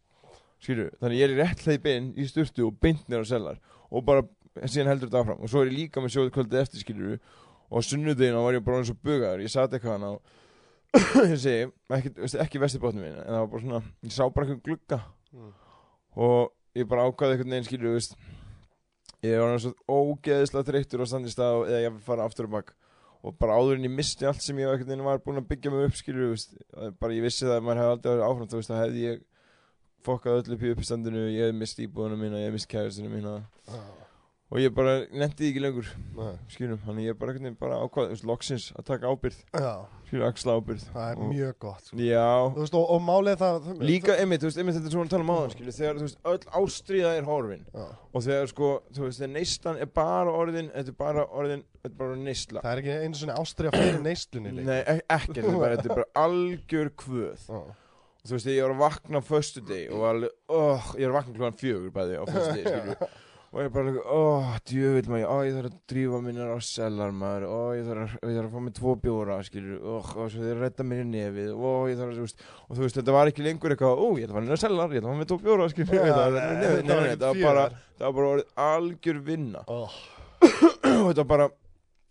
skilur, 0.60 0.90
þannig 1.00 1.22
ég 1.22 1.30
er 1.30 1.38
rétt 1.40 1.62
hleyp 1.64 1.86
inn 1.88 2.10
í 2.20 2.26
sturtu 2.28 2.66
og 2.68 2.80
beint 2.84 3.06
nýr 3.08 3.24
á 3.24 3.28
sellar. 3.30 3.62
Og 3.90 4.04
bara, 4.08 4.26
síðan 4.66 4.92
heldur 4.92 5.08
þetta 5.08 5.22
áfram. 5.24 5.40
Og 5.40 5.52
svo 5.52 5.64
er 5.64 5.72
ég 5.72 5.78
líka 5.78 6.04
með 6.04 6.18
sjóðu 6.18 6.34
kvöldið 6.36 6.64
eftir 6.66 6.84
skilur 6.84 7.16
og 7.70 7.86
sunnudegina 7.86 8.42
var 8.44 8.58
ég 8.58 8.66
bara 8.66 8.80
eins 8.82 8.92
og 8.92 9.00
bugaður. 9.00 9.46
Ég 9.46 9.54
satt 9.54 9.76
eitthvað 9.76 9.96
hann 9.96 10.10
á 10.10 10.14
ég 11.30 11.38
segi, 11.38 11.70
ekki, 11.96 12.12
ekki 12.42 12.62
vestibotnum 12.64 13.06
minn 13.06 13.18
en 13.22 13.28
það 13.30 13.44
var 13.44 13.50
bara 13.54 13.64
svona, 13.64 13.82
ég 14.08 14.14
sá 14.16 14.24
bara 14.26 14.48
eitthvað 14.48 14.64
glugga. 14.66 15.00
Mm. 15.30 15.50
og 16.18 16.80
ég 16.80 16.88
bara 16.90 17.04
ákvaði 17.06 17.36
einhvern 17.36 17.54
veginn 17.54 17.68
skilur, 17.68 17.92
veist 17.94 18.16
ég 19.22 19.38
var 19.38 19.60
svo 19.62 19.76
ógeðislega 19.86 20.66
þreyttur 20.66 21.04
á 21.04 21.12
standi 21.12 21.30
stað 21.30 21.68
eða 21.68 21.82
ég 21.84 22.00
fara 22.08 22.26
aftur 22.26 22.48
og 22.48 22.56
bak 22.56 22.72
og 23.24 23.36
bara 23.40 23.58
áður 23.60 23.80
en 23.80 23.88
ég 23.90 23.94
misti 23.94 24.28
allt 24.28 24.44
sem 24.44 24.60
ég 24.62 24.70
var 25.04 25.24
búin 25.24 25.42
að 25.42 25.50
byggja 25.50 25.72
mig 25.74 25.90
upp 25.90 25.98
skilur, 26.00 26.36
bara 27.02 27.16
ég 27.16 27.26
vissi 27.26 27.46
það 27.46 27.58
að 27.58 27.66
maður 27.68 27.82
hefði 27.82 27.96
aldrei 27.96 28.12
verið 28.14 28.28
áfram 28.30 28.52
veist, 28.54 28.72
þá 28.72 28.80
hefði 28.80 29.06
ég 29.06 29.24
fokkað 30.08 30.42
öllu 30.44 30.60
í 30.60 30.76
uppstandinu 30.76 31.26
ég 31.28 31.42
hefði 31.44 31.58
mist 31.60 31.82
íbúðuna 31.84 32.20
mína, 32.20 32.40
ég 32.40 32.48
hefði 32.48 32.60
mist 32.60 32.72
kæristinu 32.72 33.12
mína 33.12 33.34
og 34.50 34.58
ég 34.58 34.72
bara 34.74 34.96
nefndi 35.14 35.44
því 35.44 35.50
ekki 35.52 35.62
lengur. 35.62 35.90
Skilur, 36.50 36.80
þannig 36.86 37.06
ég 37.12 37.18
bara 37.20 37.34
bara 37.60 37.76
ákvað 37.86 38.14
loksins 38.26 38.72
að 38.80 38.86
taka 38.88 39.12
ábyrgð, 39.12 39.44
Já, 39.54 39.74
skilur, 40.08 40.26
axla 40.26 40.56
ábyrgð. 40.58 40.86
Það 40.96 41.12
er 41.12 41.20
Og- 41.20 41.30
mjög 41.34 41.54
gott 41.60 41.84
sko. 41.86 41.98
veist, 42.58 42.74
og, 42.80 42.90
og 42.96 43.02
málið 43.06 43.38
það 43.44 43.60
það- 43.68 43.84
líka 43.92 44.16
einmitt 44.18 44.42
þetta 44.80 44.90
er 44.90 44.96
svona 44.96 45.06
að 45.06 45.14
tala 45.14 45.24
um 45.28 45.34
áðan 45.36 45.54
skilur, 45.54 45.76
þegar, 45.78 46.00
veist, 46.02 46.18
öll 46.26 46.40
ástríða 46.64 47.12
er 47.20 47.24
horfin. 47.30 47.66
Já. 47.76 47.86
og 48.14 48.24
þegar 48.26 48.48
sko, 48.50 48.70
þú 48.92 49.02
veist, 49.06 49.20
þegar 49.22 49.34
neistan 49.36 49.78
er 49.78 49.86
bara 49.86 50.32
orðin, 50.34 50.72
þetta 50.74 50.88
er 50.90 50.98
bara 50.98 51.26
orðin 51.30 51.64
þetta 51.84 51.94
er 51.94 51.98
bara 52.00 52.16
neistla 52.16 52.62
Það 52.66 52.72
er 52.74 52.82
ekki 52.82 52.96
einu 53.06 53.16
svona 53.22 53.38
ástriða 53.38 53.72
fyrir 53.78 54.02
neistlunni. 54.02 54.52
Nei, 54.66 54.80
ek- 54.82 55.06
ekkert, 55.10 55.36
þetta 55.36 55.54
er 55.54 55.60
bara, 55.60 55.76
þetta 55.78 55.92
er 55.92 55.96
bara 55.96 56.10
algjör 56.26 56.90
kvöð. 56.98 57.46
Já. 57.48 57.62
og 58.20 58.26
þú 58.28 58.34
veist, 58.36 58.50
ég 58.52 58.62
var 58.66 58.74
að 58.74 58.82
vakna 58.82 59.22
á 59.22 59.24
föstu 59.24 59.62
deg 59.66 59.92
og 59.94 60.00
var 60.02 60.16
alveg, 60.16 60.30
oh, 60.50 60.90
ég 60.98 61.06
er 61.06 61.10
að 61.14 61.18
vakna 61.22 61.38
klúan 61.38 61.56
fjögur 61.62 61.92
bæði 61.96 62.18
á 62.20 62.24
föstu 62.28 62.54
deg, 62.58 62.66
skilju 62.68 62.96
og 63.50 63.62
ég 63.64 63.72
bara, 63.74 63.94
oh, 64.14 64.50
djövill 64.70 65.10
maður, 65.10 65.26
ó, 65.26 65.38
ég 65.48 65.56
þarf 65.56 65.70
að 65.72 65.78
drífa 65.90 66.20
minnir 66.22 66.52
á 66.54 66.58
sellar 66.62 67.14
maður, 67.16 67.46
ó, 67.50 67.62
ég 67.74 67.88
þarf 67.88 68.04
að, 68.04 68.30
ég 68.30 68.36
þarf 68.38 68.50
að 68.50 68.54
fá 68.54 68.66
mig 68.66 68.76
tvo 68.78 68.96
bjóra, 69.06 69.38
skilju, 69.48 69.80
oh, 69.82 70.12
og 70.14 70.30
svo 70.34 70.44
að 70.46 70.62
redda 70.64 70.86
mér 70.86 71.02
í 71.02 71.08
nefið, 71.10 71.54
ó, 71.58 71.72
ég 71.90 71.98
þarf 71.98 72.12
að, 72.14 72.20
þú 72.20 72.28
veist, 72.28 72.44
og 72.68 72.76
þú 72.78 72.86
veist, 72.86 73.00
þetta 73.00 73.16
var 73.18 73.32
ekki 73.32 73.46
lengur 73.48 73.74
eitthvað, 73.76 74.04
ó, 74.04 74.08
ég 74.20 74.28
ætla 74.28 74.36
að 74.36 74.38
fara 74.38 74.46
inn 74.46 74.54
á 74.54 74.64
sellar, 74.66 74.94
ég 74.94 75.02
ætla 75.02 75.10
að 75.10 75.16
fá 75.16 75.22
mig 75.24 75.32
tvo 75.32 75.40
bjóra, 75.48 75.70
ég 75.70 75.80
nei, 75.80 75.82
í 75.82 75.90
nefið, 75.90 76.06
þetta 76.06 76.22
var 76.22 76.36
nei, 76.36 76.44
nei, 76.46 76.70
ekkert 76.70 77.10
þetta 77.10 77.32
var 77.32 77.42
bara, 77.48 77.66
það 77.98 78.06
var 78.06 78.20
bara 78.20 78.30
orðið 78.36 78.54
algjör 78.70 79.24
vinna. 79.32 79.66
Og 79.70 79.98
þetta 81.10 81.24
var 81.24 81.30
bara, 81.34 81.50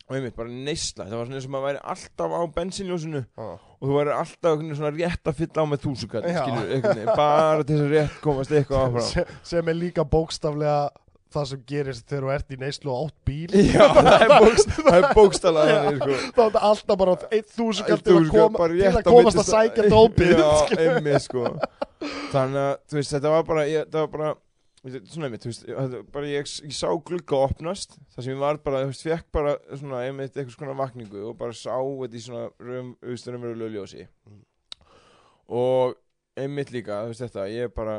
og 0.08 0.14
einmitt, 0.16 0.36
bara 0.36 0.52
neysla, 0.52 1.04
þetta 1.04 1.18
var 1.20 1.26
svona 1.28 1.38
eins 1.38 1.46
og 1.48 1.52
maður 1.52 1.66
væri 1.68 1.80
alltaf 1.92 2.32
á 2.32 2.42
bensinljósinu 2.58 3.20
Já. 3.20 3.48
og 3.60 3.82
þú 3.84 3.96
væri 3.98 4.14
alltaf 4.16 4.62
svona 4.64 4.92
rétt 4.94 5.28
að 5.28 5.42
fylla 5.42 5.64
á 5.64 5.66
með 5.68 5.82
þúsukall 5.84 6.22
Já. 6.24 6.38
skilur, 6.40 7.10
bara 7.12 7.66
til 7.68 7.76
þess 7.76 7.84
að 7.84 7.92
rétt 7.92 8.22
komast 8.24 8.54
eitthvað 8.56 8.84
áfram. 8.88 9.04
Se, 9.10 9.24
sem 9.52 9.68
er 9.68 9.76
líka 9.76 10.06
bókstaflega 10.08 10.78
það 11.34 11.46
sem 11.50 11.60
gerist 11.68 12.08
þegar 12.08 12.24
þú 12.24 12.32
ert 12.34 12.54
í 12.54 12.58
neyslu 12.60 12.92
og 12.92 13.06
átt 13.06 13.16
bíl. 13.28 13.54
Já, 13.74 13.84
það 13.98 14.24
er, 14.24 14.34
bókst, 14.34 14.74
það 14.78 14.98
er 14.98 15.06
bókstala 15.18 15.66
þannig, 15.68 16.02
sko. 16.02 16.18
þá 16.18 16.42
er 16.42 16.50
þetta 16.50 16.64
alltaf 16.70 17.00
bara 17.02 17.14
1000 17.28 17.88
kall 17.88 18.02
til 18.06 18.16
að 18.16 18.28
koma 18.34 18.68
til 18.72 18.90
að 18.90 19.00
komast 19.08 19.42
að 19.42 19.48
sækja 19.52 19.86
dópið 19.92 20.34
Já, 20.34 20.50
einmitt, 20.78 21.24
sko. 21.26 21.54
Þannig 22.32 22.60
að, 22.64 22.74
þú 22.88 23.00
veist, 23.00 23.14
þetta 23.16 23.32
var 23.34 23.48
bara, 23.48 23.66
ég, 23.68 23.88
þetta 23.88 24.04
var 24.04 24.12
bara 24.16 24.36
Svona 24.88 25.26
einmitt, 25.26 25.42
þú 25.42 25.50
veist, 25.50 25.64
bara 26.14 26.28
ég, 26.30 26.50
ég 26.64 26.74
sá 26.76 26.86
glugga 27.04 27.40
opnast 27.48 27.96
Það 28.14 28.20
sem 28.22 28.30
ég 28.30 28.38
var 28.40 28.60
bara, 28.62 28.84
þú 28.84 28.92
veist, 28.92 29.06
fekk 29.08 29.26
bara 29.34 29.56
svona 29.72 30.04
einmitt 30.06 30.36
eitthvað 30.36 30.54
svona 30.54 30.76
vakningu 30.78 31.24
Og 31.26 31.34
bara 31.40 31.56
sá 31.56 31.74
þetta 31.74 32.14
í 32.14 32.22
svona 32.22 32.44
raumverulegu 32.62 33.74
ljósi. 33.74 34.06
Mm. 34.28 34.44
Og 35.58 35.98
einmitt 36.38 36.70
líka, 36.70 37.02
þú 37.02 37.12
veist 37.12 37.24
þetta, 37.26 37.48
ég 37.50 37.74
bara 37.74 37.98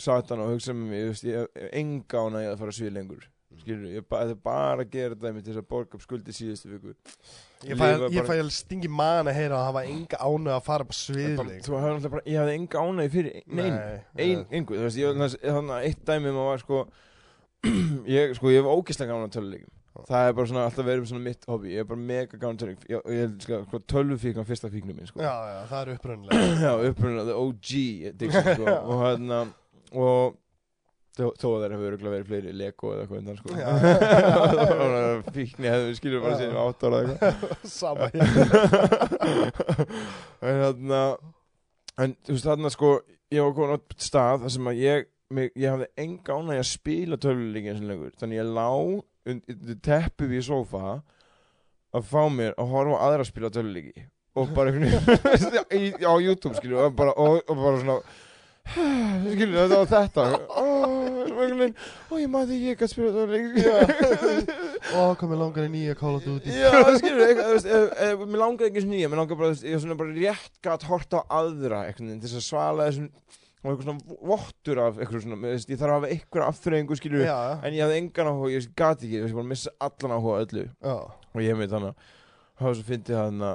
Satan 0.00 0.40
og 0.44 0.52
þú 0.56 0.82
veist, 0.90 1.24
ég 1.28 1.40
hef 1.44 1.72
enga 1.72 2.22
ána 2.26 2.44
ég 2.46 2.52
að 2.54 2.60
fara 2.62 2.72
að 2.74 2.78
svið 2.80 2.94
lengur. 2.96 3.24
Skilur, 3.56 3.88
ég 3.88 4.04
ba- 4.08 4.20
er 4.26 4.34
bara 4.34 4.84
að 4.84 4.90
gera 4.92 5.14
þetta 5.16 5.40
til 5.40 5.52
þess 5.54 5.60
að 5.62 5.68
borga 5.70 5.96
upp 5.96 6.02
skuldi 6.04 6.32
síðustu 6.36 6.68
viku. 6.74 6.90
Ég 7.64 7.78
fæ, 7.80 7.86
ég 8.12 8.26
fæ 8.28 8.32
alveg 8.36 8.52
stingi 8.52 8.88
man 8.92 9.30
að 9.30 9.38
heyra 9.38 9.56
að 9.56 9.64
hafa 9.70 9.84
enga 9.88 10.18
ánu 10.20 10.52
að 10.52 10.60
fara 10.66 10.84
på 10.84 10.92
svið 10.96 11.36
bara, 11.38 11.54
þú 11.64 11.78
hafði 11.78 11.94
náttúrulega 11.94 12.12
bara, 12.16 12.26
ég 12.28 12.40
hafði 12.42 12.56
enga 12.58 12.82
ánægi 12.84 13.12
fyrir 13.14 13.38
neinu, 13.48 13.78
ein, 14.26 14.44
engu, 14.60 14.76
þú 14.76 14.84
veist, 14.84 15.00
ég 15.00 15.16
þannig 15.16 15.72
að 15.78 15.86
eitt 15.88 16.04
dæmi 16.04 16.34
maður 16.36 16.50
var 16.52 16.62
sko 16.66 16.82
ég, 18.16 18.36
sko, 18.36 18.52
ég 18.52 18.60
hef 18.60 18.68
ógislega 18.76 19.16
gána 19.16 19.32
töluleikum 19.32 19.72
það 20.06 20.26
er 20.28 20.34
bara 20.36 20.50
svona 20.50 20.64
alltaf 20.68 20.84
verið 20.84 21.06
svona 21.08 21.24
mitt 21.24 21.46
hobby. 21.48 21.70
Ég 21.72 21.80
er 21.80 21.86
bara 21.88 22.02
mega 22.12 22.36
gána 22.36 22.60
töluleikum 22.60 22.90
ég, 22.92 23.06
ég 23.16 23.36
sko, 23.46 23.80
tölvufíkan 23.88 24.44
fyrsta 24.44 24.68
fíknum 24.68 24.98
minn 25.00 25.08
sko. 25.08 25.22
Já, 25.24 25.32
já, 25.48 25.60
það 25.70 25.80
er 25.80 25.92
upprunnilega 25.96 26.50
já 26.66 26.72
upprunnilega 26.90 27.30
the 27.30 27.38
OG 27.40 27.70
addiction 28.12 28.50
sko. 28.52 28.74
Og 28.92 29.00
hérna 29.06 29.38
og 29.92 30.36
þó 31.16 31.24
þó 31.40 31.46
að 31.48 31.62
þeir 31.62 31.74
hefur 31.74 31.96
verið 32.02 32.28
fleiri 32.28 32.52
Lego 32.56 32.92
eða 32.92 33.02
eitthvað 33.04 33.20
undan 33.22 33.38
sko. 33.40 33.48
Fíkni 35.36 35.72
hefur 35.72 35.96
skilur 35.96 36.24
bara 36.24 36.38
síðan 36.40 36.62
átt 36.62 36.86
ára 36.86 36.98
eitthvað. 37.02 37.34
Sama 37.78 38.08
en 40.44 40.62
þarna 40.62 41.02
en 42.04 42.16
þú 42.26 42.36
veist 42.36 42.48
þarna 42.50 42.72
sko 42.74 42.90
ég 43.32 43.40
var 43.42 43.54
komin 43.56 43.76
á 43.76 43.80
stað 43.96 44.44
þar 44.44 44.52
sem 44.56 44.70
að 44.70 44.82
ég 44.82 45.08
mig, 45.36 45.48
ég 45.58 45.72
hafði 45.72 45.88
enga 46.04 46.36
ánægja 46.36 46.62
að 46.62 46.68
spila 46.70 47.16
töluleiki 47.18 47.72
eins 47.72 47.82
og 47.82 47.88
lengur. 47.90 48.12
Þannig 48.20 48.38
ég 48.38 48.52
lá 48.56 48.70
teppu 49.82 50.28
við 50.30 50.44
sófa 50.46 50.98
að 51.96 52.04
fá 52.06 52.22
mér 52.30 52.52
að 52.60 52.70
horfa 52.74 53.00
aðra 53.06 53.24
að 53.24 53.30
spila 53.32 53.50
töluleiki 53.54 54.04
og 54.36 54.52
bara 54.52 54.68
á 56.12 56.14
YouTube 56.20 56.54
skilju 56.58 56.76
og 56.84 56.96
bara, 56.96 57.14
og, 57.16 57.40
og 57.48 57.56
bara 57.56 57.80
svona 57.80 58.00
skilju 58.74 59.56
þetta 59.62 59.78
og 59.80 59.90
þetta. 59.90 60.26
Og 60.62 61.06
og 61.36 62.20
ég 62.20 62.30
maður 62.30 62.50
því 62.52 62.58
ég 62.62 62.78
gæti 62.80 62.88
spila 62.90 63.12
töluleiki 63.14 63.64
Ó, 64.96 65.14
hvað 65.18 65.30
mér 65.30 65.40
langar 65.40 65.66
í 65.66 65.70
nýja 65.72 65.96
Call 65.98 66.18
of 66.18 66.24
Duty. 66.24 66.52
Já, 66.54 66.70
skilur, 66.96 67.32
mér 68.22 68.40
langar 68.40 68.68
ekki 68.68 68.84
nýja, 68.86 69.10
mér 69.10 69.20
langar 69.22 69.40
bara, 69.40 69.56
ég 69.66 69.82
svona 69.82 69.98
bara 69.98 70.14
rétt 70.14 70.60
gætt 70.64 70.86
horta 70.88 71.22
á 71.26 71.42
aðra, 71.42 71.82
til 71.96 72.20
þess 72.22 72.38
að 72.38 72.46
svala 72.46 72.88
þessum, 72.88 73.10
og 73.62 73.70
eitthvað 73.72 73.86
svona 73.88 74.18
vottur 74.30 74.82
af 74.84 75.00
eitthvað 75.00 75.24
svona, 75.26 75.52
ég 75.56 75.80
þarf 75.80 75.86
að 75.90 75.96
hafa 75.96 76.12
eitthvað 76.14 76.48
afþreyingu, 76.52 76.98
skilur, 77.00 77.26
en 77.26 77.76
ég 77.76 77.84
hafði 77.84 78.00
engan 78.02 78.30
áhuga, 78.32 78.52
ég 78.54 78.68
gæti 78.78 79.08
ekki, 79.08 79.22
ég 79.24 79.36
bara 79.40 79.50
missa 79.52 79.74
allan 79.88 80.16
áhuga 80.16 80.42
öllu, 80.46 80.66
já, 80.86 80.96
og 81.34 81.44
ég 81.44 81.60
veit 81.60 81.72
þannig 81.74 81.92
að, 81.92 82.12
hafa 82.62 82.76
svo 82.78 82.88
fyndið 82.92 83.20
að, 83.24 83.46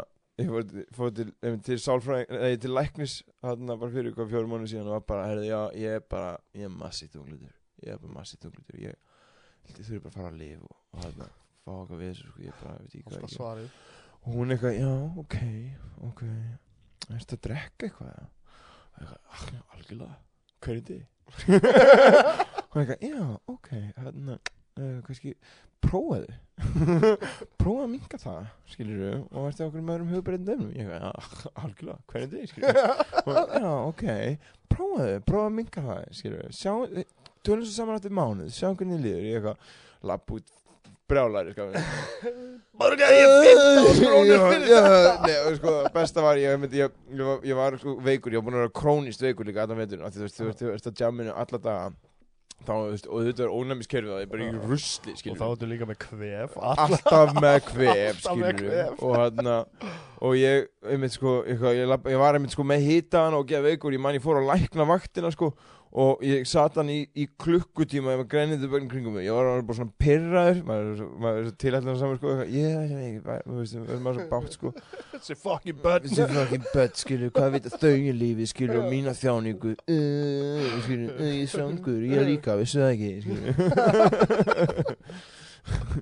ég 0.41 0.51
fór, 0.51 0.83
fór 0.97 1.13
til, 1.17 1.29
til 1.67 1.77
sálfræðing, 1.83 2.33
nei, 2.41 2.57
til 2.63 2.73
læknis, 2.75 3.15
hann 3.45 3.71
bara 3.71 3.91
fyrir 3.93 4.11
eitthvað 4.11 4.31
fjórum 4.33 4.53
mánu 4.55 4.69
síðan 4.71 4.89
og 4.91 4.95
var 4.97 5.05
bara, 5.13 5.27
herði, 5.31 5.47
já, 5.51 5.61
ég 5.81 5.97
er 5.99 6.03
bara, 6.11 6.33
ég 6.57 6.67
er 6.67 6.73
massið 6.75 7.13
tunglutur, 7.15 7.53
ég 7.85 7.93
er 7.95 8.01
bara 8.03 8.15
massið 8.19 8.43
tunglutur, 8.45 8.81
ég, 8.83 8.99
ég 9.69 9.77
þurfi 9.79 10.01
bara 10.03 10.11
að 10.13 10.19
fara 10.19 10.31
að 10.33 10.39
lifa 10.41 10.67
og, 10.67 10.77
og 10.91 11.05
hann 11.05 11.23
fá 11.61 11.71
okkar 11.77 12.01
við 12.01 12.11
þessu, 12.13 12.29
sko, 12.31 12.43
ég 12.47 12.59
bara, 12.61 12.75
veit 12.81 13.07
hvað 13.07 13.25
ég 13.25 13.33
svarið 13.35 13.79
og 14.21 14.35
hún 14.37 14.53
eitthvað, 14.53 14.75
já, 14.77 14.91
ok, 15.23 15.37
ok 16.11 16.23
Ertu 17.11 17.35
að 17.35 17.41
drekka 17.47 17.87
eitthvað? 17.87 18.09
eða?" 18.13 18.27
Og 18.91 18.99
eitthvað, 19.01 19.21
"Ah, 19.33 19.45
já, 19.51 19.61
algjörlega 19.75 20.17
Hver 20.61 20.75
er 20.75 20.83
þið? 20.89 21.01
hún 22.71 22.83
eitthvað, 22.83 23.05
já, 23.07 23.23
ok 23.55 23.69
Þannig, 23.97 24.51
uh, 24.81 24.95
kannski 25.07 25.35
Prófaðu. 25.81 26.27
Prófa 27.61 27.85
að 27.87 27.89
minka 27.89 28.19
það, 28.21 28.43
skilur 28.69 28.99
við 29.01 29.15
Og 29.31 29.47
ertu 29.49 29.65
okkur 29.65 29.81
með 29.81 29.95
öðrum 29.95 30.11
hugbreyndum 30.13 30.67
Ég 30.77 30.91
eitthvað, 30.91 31.01
já, 31.01 31.53
algjörlega, 31.63 31.97
hver 32.11 32.21
er 32.21 32.29
þið, 32.33 32.43
skilur 32.51 32.77
við 32.77 33.39
Já, 33.63 33.71
ok, 33.89 34.05
prófaðu 34.75 35.15
Prófa 35.25 35.47
að 35.49 35.55
minka 35.57 35.85
það, 35.87 36.03
skilur 36.19 36.43
við 36.43 36.57
Sjá, 36.59 36.73
tölum 37.41 37.65
svo 37.65 37.73
saman 37.79 37.97
eftir 37.97 38.13
mánuð 38.13 38.53
Sjá 38.53 38.67
hvernig 38.69 38.99
þið 38.99 39.07
líður, 39.07 39.25
ég 39.25 39.39
eitthvað 39.39 39.71
Lapp 40.11 40.35
út 40.37 40.53
brjálæri, 41.11 41.55
sko 41.55 41.65
Borgaði 42.81 43.17
ég 43.17 43.33
15 43.49 44.05
krónur 44.05 44.29
Já, 44.31 44.45
fyrir 44.45 44.69
þetta. 44.69 45.33
og 45.49 45.57
sko, 45.57 45.73
besta 45.97 46.23
var 46.23 46.39
ég, 46.39 46.63
ég, 46.77 46.95
ég, 47.17 47.43
ég, 47.49 47.57
var, 47.57 47.77
sko 47.81 47.97
veikur, 48.05 48.33
ég 48.35 48.41
var 48.41 48.47
búin 48.47 48.57
að 48.59 48.63
vera 48.65 48.75
krónist 48.81 49.25
veikur 49.25 49.49
líka 49.49 49.65
allan 49.65 49.81
því 49.81 49.99
þú 49.99 50.23
veist, 50.23 50.37
þú 50.39 50.47
veist, 50.47 50.61
þú 50.61 50.71
veist 50.71 50.89
að 50.93 51.03
jamminu 51.03 51.35
alla 51.35 51.59
daga, 51.65 51.91
þá, 52.67 52.73
og 53.09 53.25
þetta 53.25 53.43
er 53.45 53.53
ónæmiskerfið, 53.55 54.11
það 54.13 54.21
er 54.25 54.29
bara 54.31 54.45
í 54.47 54.61
rusli, 54.69 55.15
Og 55.31 55.39
þá 55.39 55.45
ertu 55.47 55.69
líka 55.71 55.87
með 55.89 55.99
kvef 56.05 56.55
alltaf 56.61 57.33
með 57.45 57.57
kvef, 57.67 58.21
Alltaf 58.21 58.39
með 58.41 58.55
skilur 58.55 58.61
kvef. 58.61 59.03
og 59.07 59.17
hann 59.19 59.51
og 60.25 60.35
ég, 60.37 60.67
einmitt 60.85 61.15
sko, 61.17 61.35
ég, 61.49 61.63
ég 62.13 62.21
var 62.21 62.37
einmitt 62.37 62.53
sko 62.53 62.65
með 62.67 62.85
hitaðan 62.87 63.39
og 63.39 63.47
geða 63.49 63.69
veikur, 63.71 63.95
ég 63.97 64.03
man 64.03 64.17
ég 64.17 64.23
fór 64.23 64.41
að 64.43 64.51
lækna 64.53 64.85
vaktina 64.89 65.31
sko 65.33 65.53
og 65.91 66.23
ég 66.23 66.47
sat 66.47 66.71
hann 66.79 66.87
í, 66.87 67.03
í 67.19 67.27
klukkutíma 67.41 68.13
ég 68.13 68.19
var 68.21 68.27
grænið 68.31 68.61
börn 68.71 68.87
kringum 68.91 69.13
mig, 69.17 69.25
ég 69.27 69.33
var 69.35 69.61
bara 69.67 69.75
svona 69.75 69.91
pirraður, 69.99 70.59
maður 70.67 70.85
er 70.93 70.99
maður 71.25 71.47
er 71.49 71.53
tilætlan 71.59 71.97
saman 71.99 72.17
sko, 72.19 72.27
ég, 72.47 73.23
veist, 73.25 73.75
við 73.75 73.89
erum 73.89 74.03
maður 74.07 74.19
svo 74.21 74.27
bátt 74.31 74.51
sko. 74.55 74.67
Þessi 75.17 75.33
fucking 75.41 75.79
börn. 75.83 76.03
Þessi 76.07 76.25
fucking 76.31 76.65
börn, 76.71 76.93
skilur, 77.01 77.29
hvað 77.35 77.49
veit 77.57 77.67
þau 77.75 77.91
í 77.91 77.93
lífi, 78.21 78.45
skilur, 78.53 78.79
og 78.79 78.85
mína 78.93 79.11
þjáningu. 79.19 79.71
Uh, 79.83 80.79
skilur, 80.85 81.11
uh, 81.17 81.27
ég 81.27 81.43
er 81.43 81.51
svangur, 81.51 82.01
ég 82.07 82.15
er 82.21 82.25
líka, 82.29 82.51
vissu 82.61 82.79
það 82.79 82.91
ekki, 82.95 83.11
skilur. 83.27 83.51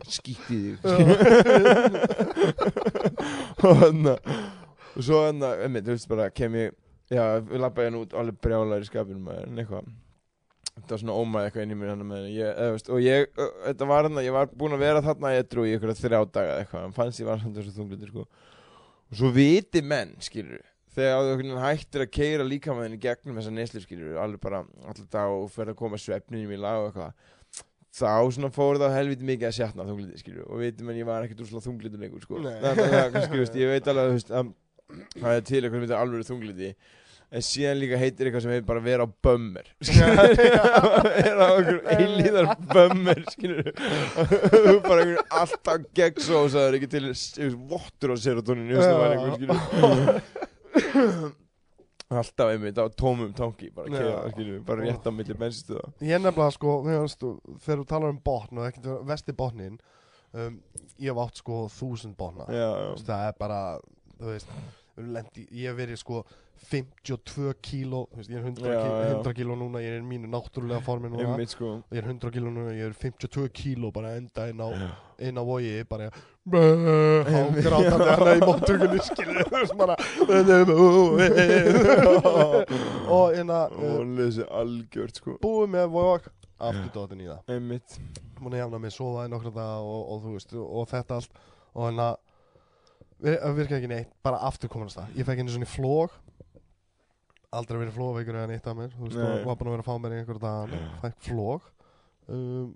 Skítið 0.09 0.77
þig. 0.79 0.89
Og 3.67 3.75
hann 3.81 4.05
og 4.99 5.05
svo 5.05 5.21
hann, 5.25 5.43
þú 5.79 5.93
veist 5.93 6.09
bara, 6.11 6.29
kem 6.33 6.55
ég 6.59 6.73
já, 7.09 7.23
við 7.41 7.63
labbaði 7.63 7.89
hann 7.89 7.99
út 7.99 8.15
alveg 8.21 8.39
brjálar 8.45 8.85
í 8.85 8.89
skapinu 8.89 9.19
maður, 9.25 9.49
en 9.49 9.63
eitthvað. 9.63 9.91
Þetta 10.79 10.93
var 10.93 11.01
svona 11.01 11.19
ómæð 11.19 11.45
eitthvað 11.45 11.65
inn 11.65 11.73
í 11.73 11.77
mér 11.79 11.91
hann 11.91 12.07
með 12.07 12.27
ég, 12.31 12.59
veist, 12.71 12.89
og 12.93 13.03
ég, 13.03 13.31
þetta 13.65 13.87
var 13.89 14.07
hann 14.07 14.21
ég 14.23 14.35
var 14.35 14.51
búinn 14.53 14.77
að 14.77 14.83
vera 14.85 15.03
þarna 15.03 15.33
í 15.35 15.39
edru 15.41 15.65
í 15.67 15.73
eitthvað 15.75 15.99
þrjá 15.99 16.19
daga 16.37 16.53
eitthvað, 16.61 16.85
en 16.87 16.95
fannst 16.95 17.19
ég 17.19 17.27
var 17.27 17.41
samt 17.41 17.57
þessu 17.59 17.73
þunglindur 17.75 18.13
sko. 18.13 18.23
og 19.09 19.19
svo 19.19 19.31
viti 19.35 19.81
menn 19.83 20.13
skilur 20.23 20.63
þegar 20.95 21.33
veginn 21.33 21.59
hættir 21.61 22.05
að 22.05 22.13
keira 22.15 22.45
líkamæðin 22.47 22.95
í 22.95 23.01
gegnum 23.03 23.37
þessa 23.39 23.51
neyslu 23.53 23.81
skilur 23.83 24.21
alveg 24.23 24.41
bara 24.43 24.63
alltaf 24.85 25.09
dag 25.11 25.33
og 25.33 25.51
fer 25.53 25.73
að 25.73 25.79
koma 25.81 25.99
svefninum 26.01 26.55
í 26.55 26.59
lag 26.59 26.79
og 26.79 26.89
eitthvað 26.89 27.13
þá 27.99 28.31
svona 28.35 28.51
fór 28.53 28.79
það 28.79 28.95
helviti 28.95 29.27
mikið 29.27 29.49
að 29.49 29.57
sjatna 29.57 29.85
þunglindi 29.87 30.21
skilur 30.21 30.47
og 30.47 30.63
viti 30.63 30.85
menn 30.85 30.99
ég 30.99 31.07
var 31.09 31.25
ekkert 31.25 31.43
úr 31.43 31.49
svona 31.49 31.65
það 37.29 37.35
það 37.35 37.37
er 37.37 37.39
en 37.39 37.45
síðan 37.45 37.77
líka 37.77 37.97
heitir 38.01 38.27
eitthvað 38.29 38.41
sem 38.45 38.51
heitir 38.55 38.67
bara 38.69 38.81
vera 38.81 39.05
á 39.05 39.09
bömmir 39.25 39.67
vera 41.19 41.45
á 41.45 41.51
okkur 41.53 41.79
eilíðar 41.93 42.47
bömmir 42.71 43.21
bara 44.89 45.03
einhvern 45.03 45.35
alltaf 45.41 45.85
gegnsósaður 45.99 46.79
ekki 46.79 46.89
til 46.95 47.53
vottur 47.69 48.13
á 48.13 48.17
serotonin 48.17 48.73
alltaf 52.09 52.49
einmitt 52.49 52.79
á 52.81 52.89
tómum 52.97 53.29
tanki 53.37 53.69
bara, 53.75 54.81
rétt 54.81 55.05
á 55.05 55.11
milli 55.13 55.35
bensinstöða 55.37 55.91
Ég 56.01 56.15
er 56.17 56.23
nefnilega 56.23 56.55
sko, 56.55 56.79
þegar, 56.87 57.13
þú- 57.21 57.59
þegar 57.61 57.81
þú 57.83 57.87
talar 57.93 58.13
um 58.15 58.21
botn 58.25 58.57
og 58.61 58.65
ekkert 58.71 58.89
vesti 59.05 59.35
botnin 59.37 59.77
um, 60.33 60.57
Ég 60.97 61.11
hef 61.13 61.21
átt 61.21 61.37
sko 61.43 61.67
þúsund 61.71 62.17
botna. 62.17 62.49
Það 63.05 63.27
er 63.29 63.37
bara, 63.39 63.59
þú 64.17 64.33
veist 64.33 64.49
lendi, 64.99 65.47
Ég 65.51 65.69
hef 65.69 65.77
verið 65.79 65.99
sko 66.01 66.23
52 66.69 67.53
kíló 67.63 68.01
Ég 68.19 68.35
er 68.35 68.43
100, 68.43 68.65
Já, 68.67 68.79
kíló, 68.83 68.97
já. 68.99 69.13
100 69.23 69.33
kíló 69.37 69.55
núna 69.59 69.79
Ég 69.83 69.93
er 69.95 70.01
í 70.01 70.07
mínu 70.09 70.27
náttúrulega 70.33 70.81
formi 70.83 71.07
núna. 71.09 71.23
Einmitt 71.29 71.53
sko. 71.55 71.69
Ég 71.91 72.01
er 72.01 72.09
100 72.11 72.33
kíló 72.35 72.51
núna, 72.51 72.73
ég 72.75 72.89
er 72.89 72.97
52 72.97 73.47
kíló 73.55 73.91
bara 73.95 74.15
enda 74.19 74.49
inn 74.51 74.59
á, 74.59 74.67
Já. 74.75 74.89
inn 75.29 75.39
á 75.39 75.43
vogi 75.47 75.71
bara 75.89 76.09
hágrátandi 76.49 78.09
hana 78.09 78.33
í 78.39 78.41
móttökunni 78.43 78.99
skilur 79.05 79.45
og 83.09 83.33
hérna 83.35 83.59
uh, 83.69 83.99
og 83.99 84.05
lesi 84.17 84.43
algjört 84.49 85.19
sko. 85.21 85.37
búið 85.43 85.71
með 85.75 85.87
vog 85.93 86.27
aftur 86.59 86.89
dóttin 86.95 87.23
í 87.23 87.29
það 87.29 87.53
einmitt. 87.55 87.99
Múin 88.39 88.55
að 88.55 88.63
jafna 88.63 88.79
mig 88.83 88.93
sofa 88.95 89.25
í 89.27 89.31
nokkra 89.31 89.51
daga 89.55 89.77
og, 89.83 90.01
og 90.13 90.17
þú 90.25 90.33
veist 90.35 90.55
og 90.59 90.89
þetta 90.91 91.19
allt. 91.19 91.39
Og 91.75 91.85
hérna 91.87 92.07
vir- 93.23 93.41
virka 93.57 93.77
ekki 93.79 93.89
neitt 93.91 94.11
bara 94.23 94.37
aftur 94.49 94.69
komin 94.71 94.87
að 94.89 94.95
stað. 94.97 95.15
Ég 95.19 95.25
fekk 95.27 95.39
einu 95.43 95.51
svona 95.55 95.69
flóg 95.69 96.09
aldrei 97.51 97.79
verið 97.81 97.95
flóveikur 97.97 98.35
eða 98.37 98.47
neitt 98.51 98.67
af 98.69 98.75
mér. 98.77 98.91
Þú 98.93 99.07
veist 99.07 99.17
Nei. 99.17 99.27
og 99.41 99.45
var 99.49 99.55
búin 99.57 99.69
að 99.71 99.75
vera 99.75 99.83
að 99.83 99.89
fá 99.89 99.95
mér 100.03 100.13
í 100.13 100.19
einhverja 100.21 100.43
daga. 100.45 100.79
Fekk 101.01 101.21
flóg 101.29 101.61
um, 102.29 102.67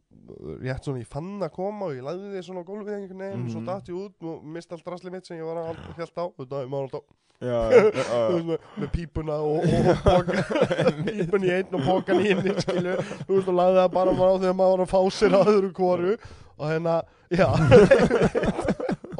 rétt 0.65 0.83
svona 0.87 1.03
ég 1.03 1.09
fann 1.13 1.33
að 1.45 1.51
koma 1.53 1.85
og 1.91 1.93
ég 1.93 2.01
lagði 2.07 2.31
því 2.33 2.41
svona 2.47 2.63
á 2.65 2.69
gólfið 2.69 2.95
einhvern 2.97 3.21
veginn 3.21 3.43
og 3.45 3.51
svo 3.53 3.61
Mhm. 3.61 3.67
datt 3.69 3.91
ég 3.91 3.99
út 4.01 4.23
og 4.31 4.43
misti 4.55 4.73
allt 4.73 4.85
drasli 4.87 5.11
mitt 5.13 5.27
sem 5.27 5.37
ég 5.37 5.45
var 5.45 5.61
að 5.61 5.75
held 5.99 6.17
á. 6.17 6.25
Þetta 6.39 6.61
er 6.63 6.71
maður 6.73 6.87
alltaf 6.89 7.05
með, 7.43 8.87
pípuna 8.93 9.35
og, 9.43 9.65
og, 9.67 9.87
og 9.91 9.97
poka, 10.05 10.43
pípun 11.09 11.43
í 11.43 11.49
einn 11.51 11.75
og 11.75 11.81
pokan 11.85 12.21
í 12.23 12.29
hinn 12.31 12.59
skilu, 12.63 12.93
þú 13.27 13.35
veist 13.35 13.49
og 13.51 13.57
lagði 13.57 13.81
það 13.81 13.89
bara 13.97 14.13
á 14.15 14.31
þegar 14.39 14.55
maður 14.55 14.77
var 14.77 14.83
að 14.85 14.93
fá 14.93 15.01
sér 15.11 15.35
að 15.37 15.51
öðru 15.53 15.71
kóru 15.75 16.13
og 16.57 16.65
hérna, 16.71 16.93
já 17.33 17.49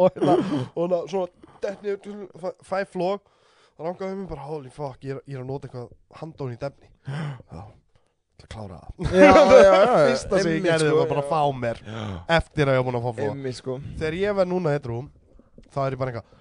og 0.04 0.18
hérna, 0.18 0.36
og 0.74 0.82
hérna 0.84 1.00
svona 1.12 1.54
dett 1.64 1.86
niður, 1.86 2.26
fæ- 2.68 2.90
flók 2.92 3.30
og 3.78 3.88
rangaði 3.88 4.18
mig 4.20 4.28
bara, 4.30 4.44
holy 4.50 4.70
fuck, 4.74 5.00
ég 5.08 5.16
er, 5.18 5.24
ég 5.28 5.40
er 5.40 5.42
að 5.46 5.50
nota 5.50 5.70
eitthvað 5.70 6.20
handón 6.20 6.54
í 6.54 6.60
defni 6.62 6.90
já, 7.08 7.64
það 8.44 8.52
klára 8.54 8.80
það. 8.84 8.92
Fyrsta 10.12 10.44
sem 10.44 10.52
ég 10.58 10.68
gerði 10.68 10.92
sko, 10.92 11.00
var 11.00 11.10
bara 11.14 11.24
að 11.24 11.32
fá 11.32 11.42
mér 11.64 11.82
já. 11.88 12.04
eftir 12.38 12.70
að 12.70 12.78
ég 12.78 12.84
var 12.84 12.88
búin 12.92 13.00
að 13.00 13.08
fá 13.08 13.26
einmitt 13.30 13.60
sko. 13.60 13.80
Þegar 13.98 14.20
ég 14.20 14.38
verð 14.40 14.52
núna 14.54 14.76
eitthvað 14.78 15.10
þá 15.74 15.82
er 15.88 15.96
ég 15.98 16.02
bara 16.04 16.14
eitthvað 16.14 16.40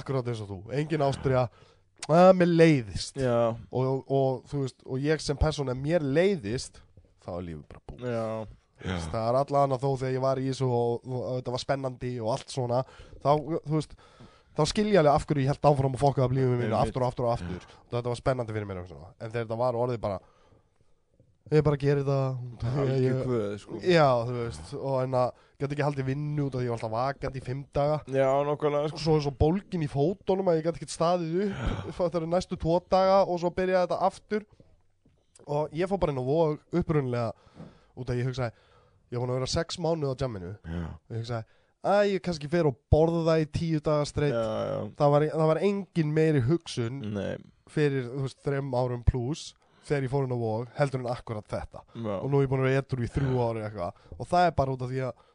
akkurát 0.00 0.28
eins 0.30 0.42
og 0.44 0.50
þú, 0.52 0.58
engin 0.78 1.02
ástriða 1.06 1.46
að 2.10 2.30
mér 2.40 2.52
leiðist. 2.54 3.18
Og, 3.20 3.80
og, 3.80 4.12
og 4.20 4.44
þú 4.50 4.62
veist, 4.64 4.78
og 4.86 5.02
ég 5.04 5.22
sem 5.24 5.38
persóna 5.40 5.74
mér 5.76 6.04
leiðist, 6.04 6.80
þá 7.24 7.30
er 7.38 7.44
lífið 7.48 7.64
bara 7.70 7.82
búið. 7.90 8.06
Já, 8.14 8.26
það 8.84 9.28
er 9.28 9.38
alla 9.42 9.64
annað 9.66 9.84
þó 9.84 9.90
þegar 10.00 10.14
ég 10.16 10.24
var 10.24 10.40
í 10.40 10.48
þessu 10.50 10.70
og, 10.70 11.04
og, 11.04 11.20
og 11.20 11.38
þetta 11.40 11.54
var 11.56 11.64
spennandi 11.64 12.12
og 12.20 12.32
allt 12.34 12.54
svona 12.54 12.82
þá, 13.20 13.30
þú 13.68 13.76
veist, 13.76 13.94
þá 14.56 14.62
skilja 14.72 15.02
alveg 15.02 15.14
af 15.14 15.26
hverju 15.28 15.44
ég 15.44 15.52
held 15.52 15.70
áfram 15.70 15.96
að 15.96 16.04
fokka 16.04 16.26
af 16.26 16.34
lífið 16.36 16.52
mínu 16.56 16.68
Einmitt. 16.68 16.80
aftur 16.80 17.04
og 17.04 17.12
aftur 17.12 17.28
og 17.28 17.32
aftur. 17.36 17.66
Og 17.86 17.96
þetta 17.96 18.12
var 18.12 18.20
spennandi 18.20 18.56
fyrir 18.56 18.70
mér 18.70 18.82
og 18.82 18.90
svona. 18.90 19.12
en 19.18 19.30
þegar 19.30 19.44
þetta 19.46 19.60
var 19.60 19.80
orðið 19.84 20.00
bara 20.06 20.20
ég 21.50 21.64
bara 21.66 21.78
gerir 21.80 22.04
það. 22.06 22.36
Ég, 23.02 23.22
sko. 23.58 23.78
Já, 23.82 24.06
þú 24.26 24.34
veist 24.36 24.74
og 24.78 24.98
en 25.02 25.16
að 25.18 25.46
gæti 25.60 25.74
ekki 25.74 25.84
haldið 25.84 26.06
vinnu 26.08 26.46
út 26.46 26.54
af 26.54 26.62
því 26.62 26.68
ég 26.68 26.72
var 26.72 26.78
alltaf 26.78 26.92
vakandi 26.94 27.40
í 27.40 27.44
fimm 27.44 27.64
daga. 27.74 27.98
Já, 28.06 28.28
nokkulega 28.46 28.92
sko. 28.92 29.02
Svo 29.02 29.16
er 29.18 29.24
svo 29.26 29.32
bólgin 29.40 29.84
í 29.84 29.90
fótunum 29.90 30.50
að 30.50 30.60
ég 30.60 30.68
gæti 30.68 30.80
ekki 30.80 30.94
staðið 30.94 31.36
upp 31.50 31.92
það 31.98 32.18
eru 32.22 32.30
næstu 32.30 32.58
tvo 32.60 32.78
daga 32.92 33.20
og 33.26 33.42
svo 33.42 33.50
byrjaði 33.56 33.88
þetta 33.88 34.08
aftur. 34.08 34.46
Og 35.50 35.74
ég 35.74 35.90
fór 35.90 36.00
bara 36.00 36.14
inn 36.14 36.22
á 36.22 36.30
vog 36.30 36.60
upprunnilega 36.70 37.32
út 37.98 38.12
að 38.12 38.22
ég 38.22 38.30
hugsaði 38.30 38.54
ég 39.10 39.18
var 39.18 39.24
búin 39.26 39.34
að 39.34 39.40
vera 39.40 39.50
sex 39.54 39.80
mánuð 39.82 40.14
á 40.14 40.20
jamminu. 40.22 40.52
Og 40.64 41.16
ég 41.16 41.22
hugsaði 41.24 41.44
að 41.90 42.10
ég 42.10 42.20
kannski 42.24 42.50
fer 42.52 42.68
og 42.68 42.76
borða 42.92 43.22
það 43.30 43.42
í 43.42 43.46
tíu 43.56 43.78
daga 43.80 44.04
streitt 44.08 44.36
já, 44.36 44.50
já. 44.68 44.80
Það, 44.98 45.14
var, 45.14 45.24
það 45.32 45.48
var 45.50 45.62
engin 45.64 46.12
meiri 46.12 46.42
hugsun 46.44 46.98
Nei, 47.14 47.38
fyrir 47.72 48.04
þú 48.10 48.26
veist, 48.26 48.40
þrem 48.44 48.74
árum 48.76 49.06
pluss 49.06 49.54
þegar 49.88 50.04
ég 50.04 50.12
fór 50.12 50.26
inn 50.28 50.36
á 50.36 50.40
vog 50.42 50.68
heldur 50.76 51.00
en 51.00 51.08
akkurat 51.14 51.48
þetta. 51.48 51.80
Já. 51.96 52.12
Og 52.20 52.28
nú 52.28 52.40
er 52.40 52.44
ég 52.44 52.52
búin 52.52 52.62
að 52.62 52.68
vera 52.68 52.84
ettur 52.84 53.00
í 53.00 53.08
þrjú 53.10 53.40
ári 53.46 53.64
eitthvað. 53.64 54.06
Og 54.18 54.28
það 54.28 54.46
er 54.50 54.56
bara 54.60 54.74
út 54.76 54.84
af 54.84 54.92
því 54.92 55.02
að 55.08 55.26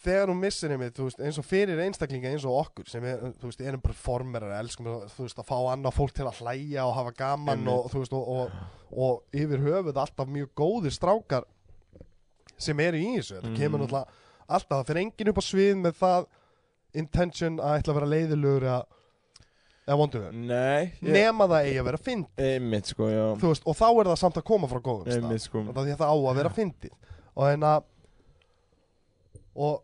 þegar 0.00 0.32
hún 0.32 0.40
missir 0.40 0.72
einmitt, 0.74 0.96
þú 0.96 1.06
veist, 1.06 1.22
eins 1.22 1.38
og 1.40 1.46
fyrir 1.46 1.80
einstaklinga 1.84 2.30
eins 2.32 2.46
og 2.48 2.56
okkur 2.62 2.88
sem 2.88 3.04
er, 3.06 3.22
þú 3.38 3.50
veist, 3.50 3.62
erum 3.62 3.82
performerar 3.84 4.54
elskum, 4.58 4.88
að, 4.88 5.08
þú 5.14 5.26
veist, 5.26 5.40
að 5.42 5.48
fá 5.50 5.56
annað 5.74 5.96
fólk 5.98 6.14
til 6.16 6.26
að 6.26 6.40
hlæja 6.40 6.86
og 6.88 6.94
hafa 6.96 7.12
gaman 7.18 7.58
Einmitt. 7.60 7.74
og, 7.74 7.90
þú 7.92 8.02
veist, 8.02 8.16
og, 8.16 8.30
og, 8.34 8.86
og 9.06 9.42
yfir 9.44 9.64
höfuð 9.66 10.00
alltaf 10.00 10.32
mjög 10.32 10.52
góðir 10.56 10.96
strákar 10.96 11.46
sem 12.60 12.80
eru 12.84 13.00
í 13.00 13.10
þessu, 13.16 13.40
þetta 13.40 13.52
kemur 13.56 13.82
náttúrulega 13.84 14.06
alltaf, 14.50 14.70
það 14.70 14.88
fyrir 14.90 15.02
enginn 15.04 15.32
upp 15.32 15.40
á 15.40 15.44
svið 15.46 15.76
með 15.84 16.00
það 16.00 16.26
intention 17.00 17.60
að 17.62 17.76
ætla 17.78 17.92
að 17.92 18.00
vera 18.00 18.10
leiðilegur 18.14 18.66
eða 18.70 19.98
vondur 20.00 20.26
Nei, 20.34 20.90
ég 21.00 21.14
nema 21.14 21.46
það 21.50 21.68
eigi 21.68 21.78
að 21.82 21.88
vera 21.90 22.02
fynd, 22.08 22.26
Einmitt, 22.50 22.90
sko, 22.90 23.08
já. 23.10 23.22
Þú 23.40 23.52
veist, 23.52 23.66
og 23.66 23.78
þá 23.78 23.86
er 23.90 24.10
það 24.10 24.20
samt 24.24 24.40
að 24.40 24.48
koma 24.50 24.70
frá 24.70 24.82
góðum 24.84 25.06
stað. 25.08 25.16
Einmitt, 25.24 25.46
sko. 25.46 25.64
Það 25.70 25.80
að 25.82 26.02
það 26.02 26.12
á 26.12 26.16
að 26.18 26.38
vera 26.40 26.52
fyndið. 26.58 26.92
Og 27.34 27.48
hérna 27.48 27.72
og 29.54 29.82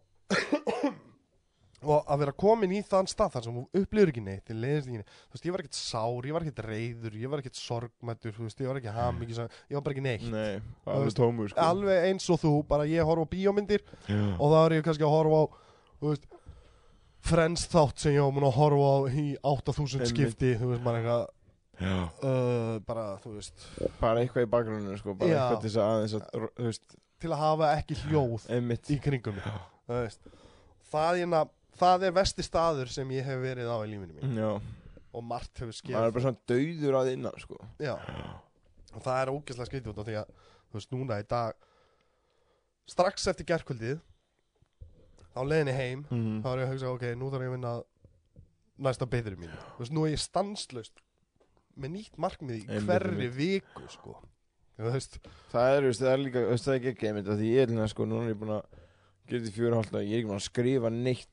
og 1.87 2.11
að 2.13 2.23
vera 2.25 2.35
komin 2.43 2.75
í 2.77 2.81
þann 2.87 3.09
stað 3.11 3.37
þar 3.37 3.47
sem 3.47 3.59
þú 3.59 3.65
upplifur 3.81 4.13
ekki 4.13 4.25
neitt 4.25 4.53
ekki 4.53 4.57
neitt, 5.01 5.13
þú 5.27 5.37
veist, 5.37 5.47
ég 5.47 5.55
var 5.57 5.63
ekkert 5.65 5.79
sár, 5.79 6.29
ég 6.29 6.37
var 6.37 6.47
ekkert 6.47 6.65
reyður 6.67 7.19
ég 7.21 7.33
var 7.33 7.43
ekkert 7.43 7.61
sorgmættur, 7.61 8.41
ég 8.47 8.71
var 8.71 8.81
ekki 8.81 8.97
hamingi 8.97 9.37
ég 9.37 9.77
var 9.77 9.85
bara 9.87 9.97
ekki 9.97 10.07
neitt. 10.07 10.27
Nei, 10.33 10.59
alveg 10.87 11.07
veist, 11.11 11.21
tómur, 11.21 11.53
sko. 11.53 11.67
alveg 11.67 12.09
eins 12.11 12.31
og 12.33 12.43
þú, 12.43 12.55
bara 12.69 12.89
ég 12.91 13.07
horfa 13.07 13.27
á 13.27 13.33
bíómyndir 13.33 13.87
Já, 14.07 14.21
og 14.37 14.53
þá 14.53 14.59
er 14.65 14.77
ég 14.79 14.87
kannski 14.89 15.07
að 15.07 15.15
horfa 15.17 15.41
á 15.41 15.45
þú 16.01 16.13
veist 16.13 16.29
Friends 17.27 17.65
þátt 17.73 18.05
sem 18.05 18.15
ég 18.15 18.23
var 18.23 18.35
mun 18.37 18.47
að 18.47 18.59
horfa 18.61 18.91
á 18.93 18.97
í 19.11 19.27
8000 19.43 19.97
Einmitt. 19.99 20.13
skipti, 20.13 20.53
þú 20.61 20.69
veist, 20.71 20.85
bara 20.87 21.01
eitthvað 21.01 21.25
uh, 21.83 22.77
bara, 22.87 23.07
þú 23.25 23.33
veist. 23.37 23.67
Bara 24.01 24.23
eitthvað 24.23 24.47
í 24.47 24.51
bakgruninu, 24.53 24.99
sko 25.01 25.17
Bara 25.19 25.33
Já. 25.33 25.41
eitthvað 25.41 25.67
til 25.67 25.73
að 25.83 26.05
að, 26.21 26.47
veist. 26.69 26.97
Til 27.17 27.33
að 27.33 27.41
hafa 27.41 27.73
ekki 27.81 27.99
hljóð 28.05 28.47
Einmitt. 28.53 28.91
í 28.93 28.99
kringum 29.03 29.41
það, 30.93 31.21
hérna, 31.23 31.43
það 31.81 32.09
er 32.09 32.17
vesti 32.17 32.47
staður 32.47 32.91
sem 32.93 33.15
ég 33.17 33.27
hef 33.27 33.41
verið 33.43 33.71
á 33.71 33.77
í 33.83 33.93
lífinu 33.93 34.19
mín 34.19 34.41
Já, 34.41 34.51
og 35.17 35.25
margt 35.25 35.63
hefur 35.63 35.71
maður 35.71 35.77
er 35.77 35.81
skeið 35.81 36.17
bara 36.17 36.27
svona 36.27 36.43
dauður 36.53 36.99
að 37.01 37.13
innan, 37.15 37.41
sko. 37.43 37.61
Já. 37.83 37.95
og 38.93 39.07
það 39.07 39.23
er 39.23 39.33
ógeðslega 39.33 39.71
skrítið 39.71 39.93
út 39.93 40.03
af 40.03 40.11
því 40.11 40.19
að 40.21 40.35
þú 40.67 40.79
veist 40.79 40.95
núna 40.95 41.21
í 41.23 41.27
dag 41.31 41.67
strax 42.87 43.27
eftir 43.33 43.49
gerkvöldið 43.49 43.99
á 45.37 45.41
leiðinni 45.45 45.75
heim 45.77 46.07
mm. 46.09 46.39
þá 46.45 46.49
er 46.53 46.63
ég 46.63 46.69
að 46.69 46.73
hugsa 46.75 46.93
ok, 46.95 47.09
nú 47.19 47.33
þarf 47.33 47.45
ég 47.45 47.51
að 47.51 47.57
vinna 47.59 47.75
næsta 48.87 49.09
beðri 49.11 49.41
mín 49.41 49.53
þú 49.53 49.83
veist, 49.83 49.95
nú 49.97 50.07
er 50.07 50.15
ég 50.15 50.23
stanslaust 50.23 51.05
með 51.77 51.93
nýtt 51.99 52.19
markmið 52.21 52.63
í 52.63 52.81
hverri 52.87 53.29
viku 53.35 53.85
sko. 53.93 54.17
Það 54.77 54.97
er, 55.73 55.87
það 55.97 56.11
er 56.11 56.21
líka, 56.21 56.41
það 56.53 56.67
er 56.69 56.79
ekki 56.79 56.91
ekki 56.93 57.09
einmitt 57.09 57.29
Því 57.31 57.47
ég 57.49 57.63
er 57.63 57.71
hérna, 57.71 57.87
sko, 57.89 58.05
núna 58.05 58.27
er 58.27 58.35
ég 58.35 58.41
búin 58.43 58.59
að 58.59 58.83
Gera 59.27 59.39
þetta 59.41 59.49
í 59.49 59.55
fjóra 59.55 59.79
hálft 59.79 59.95
Ég 59.97 60.11
er 60.11 60.19
ekki 60.19 60.29
búin 60.29 60.37
að 60.37 60.45
skrifa 60.45 60.91
neitt 60.93 61.31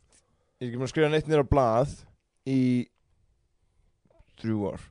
Ég 0.64 0.70
er 0.70 0.72
ekki 0.72 0.80
búin 0.80 0.88
að 0.88 0.94
skrifa 0.94 1.12
neitt 1.12 1.28
nýra 1.28 1.44
blað 1.44 1.94
Í 2.48 2.60
Þrjú 4.40 4.70
ár. 4.72 4.86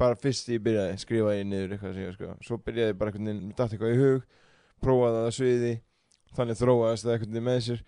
Bara 0.00 0.16
fyrst 0.18 0.50
ég 0.52 0.60
byrjaði, 0.64 1.00
skrifaði 1.00 1.40
ég 1.40 1.46
niður 1.48 1.74
eitthvað 1.74 1.94
sem 1.96 2.04
ég 2.04 2.16
sko. 2.18 2.30
Svo 2.44 2.58
byrjaði 2.60 2.92
ég 2.92 2.98
bara 3.00 3.12
einhvern 3.12 3.30
veginn 3.30 3.44
Mér 3.48 3.58
datt 3.58 3.72
eitthvað 3.72 3.94
í 3.94 4.00
hug 4.02 4.26
Prófaði 4.84 5.16
það 5.16 5.28
að 5.30 5.36
sviði 5.38 5.74
Þannig 6.34 6.58
þróaðist 6.60 7.06
það 7.06 7.14
einhvern 7.14 7.32
veginn 7.32 7.48
með 7.48 7.62
sér. 7.68 7.86